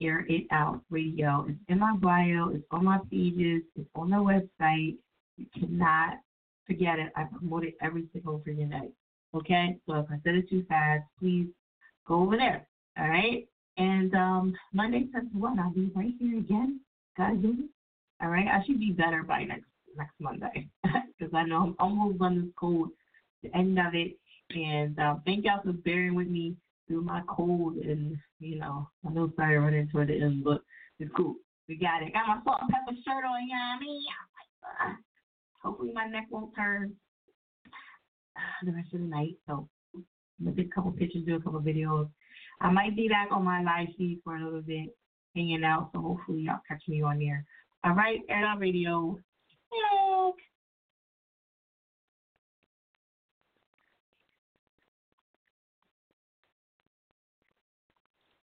air 0.02 0.26
it 0.28 0.46
out 0.50 0.82
radio. 0.90 1.46
It's 1.48 1.58
in 1.68 1.78
my 1.78 1.96
bio, 1.96 2.50
it's 2.54 2.64
on 2.70 2.84
my 2.84 2.98
pages, 3.10 3.62
it's 3.76 3.88
on 3.94 4.10
the 4.10 4.16
website. 4.16 4.96
You 5.36 5.46
cannot 5.58 6.18
forget 6.66 6.98
it. 6.98 7.12
I 7.16 7.24
promote 7.24 7.64
it 7.64 7.76
every 7.80 8.08
single 8.12 8.42
freaking 8.46 8.70
day. 8.70 8.90
Okay? 9.34 9.78
So 9.86 9.94
if 9.96 10.06
I 10.10 10.18
said 10.24 10.34
it 10.34 10.48
too 10.48 10.64
fast, 10.68 11.04
please 11.18 11.48
go 12.06 12.22
over 12.22 12.36
there. 12.36 12.66
All 12.98 13.08
right? 13.08 13.46
And 13.78 14.14
um, 14.14 14.54
Monday, 14.72 15.08
10 15.12 15.30
to 15.30 15.38
1, 15.38 15.58
I'll 15.58 15.70
be 15.70 15.90
right 15.94 16.12
here 16.18 16.38
again. 16.38 16.80
Willing. 17.18 17.68
All 18.22 18.28
right? 18.28 18.46
I 18.46 18.64
should 18.64 18.80
be 18.80 18.92
better 18.92 19.22
by 19.22 19.44
next 19.44 19.66
next 19.96 20.14
Monday 20.18 20.68
because 20.82 21.34
I 21.34 21.44
know 21.44 21.62
I'm 21.62 21.76
almost 21.78 22.20
on 22.20 22.40
this 22.40 22.50
cold, 22.56 22.88
the 23.42 23.54
end 23.54 23.78
of 23.78 23.94
it. 23.94 24.16
And 24.50 24.98
um, 24.98 25.22
thank 25.24 25.44
y'all 25.44 25.62
for 25.62 25.72
bearing 25.72 26.14
with 26.14 26.28
me 26.28 26.56
through 26.88 27.02
my 27.02 27.22
cold. 27.28 27.76
And, 27.76 28.16
you 28.40 28.58
know, 28.58 28.88
I 29.06 29.12
know 29.12 29.32
sorry 29.36 29.58
running 29.58 29.88
toward 29.88 30.08
the 30.08 30.20
end, 30.20 30.44
but 30.44 30.62
it's 30.98 31.12
cool. 31.16 31.36
We 31.68 31.76
got 31.76 32.02
it. 32.02 32.12
Got 32.12 32.28
my 32.28 32.38
Salt-N-Pepa 32.44 32.96
shirt 33.04 33.24
on, 33.24 33.46
you 33.46 33.54
know 33.54 33.60
what 33.60 33.76
I 33.76 33.80
mean? 33.80 34.02
Uh, 35.64 35.68
hopefully 35.68 35.92
my 35.92 36.06
neck 36.06 36.26
won't 36.30 36.54
turn 36.54 36.92
the 38.64 38.72
rest 38.72 38.92
of 38.94 39.00
the 39.00 39.06
night. 39.06 39.36
So 39.46 39.68
I'm 39.94 40.04
gonna 40.44 40.56
take 40.56 40.66
a 40.66 40.74
couple 40.74 40.92
pictures, 40.92 41.24
do 41.26 41.36
a 41.36 41.40
couple 41.40 41.60
videos. 41.60 42.08
I 42.60 42.70
might 42.70 42.96
be 42.96 43.08
back 43.08 43.28
on 43.30 43.44
my 43.44 43.62
live 43.62 43.88
feed 43.96 44.20
for 44.24 44.36
a 44.36 44.44
little 44.44 44.62
bit, 44.62 44.96
hanging 45.34 45.64
out. 45.64 45.90
So 45.92 46.00
hopefully 46.00 46.42
y'all 46.42 46.60
catch 46.68 46.82
me 46.88 47.02
on 47.02 47.18
there. 47.18 47.44
All 47.84 47.94
right, 47.94 48.20
Air 48.28 48.46
Out 48.46 48.60
Radio. 48.60 49.18
Hello. 49.70 50.01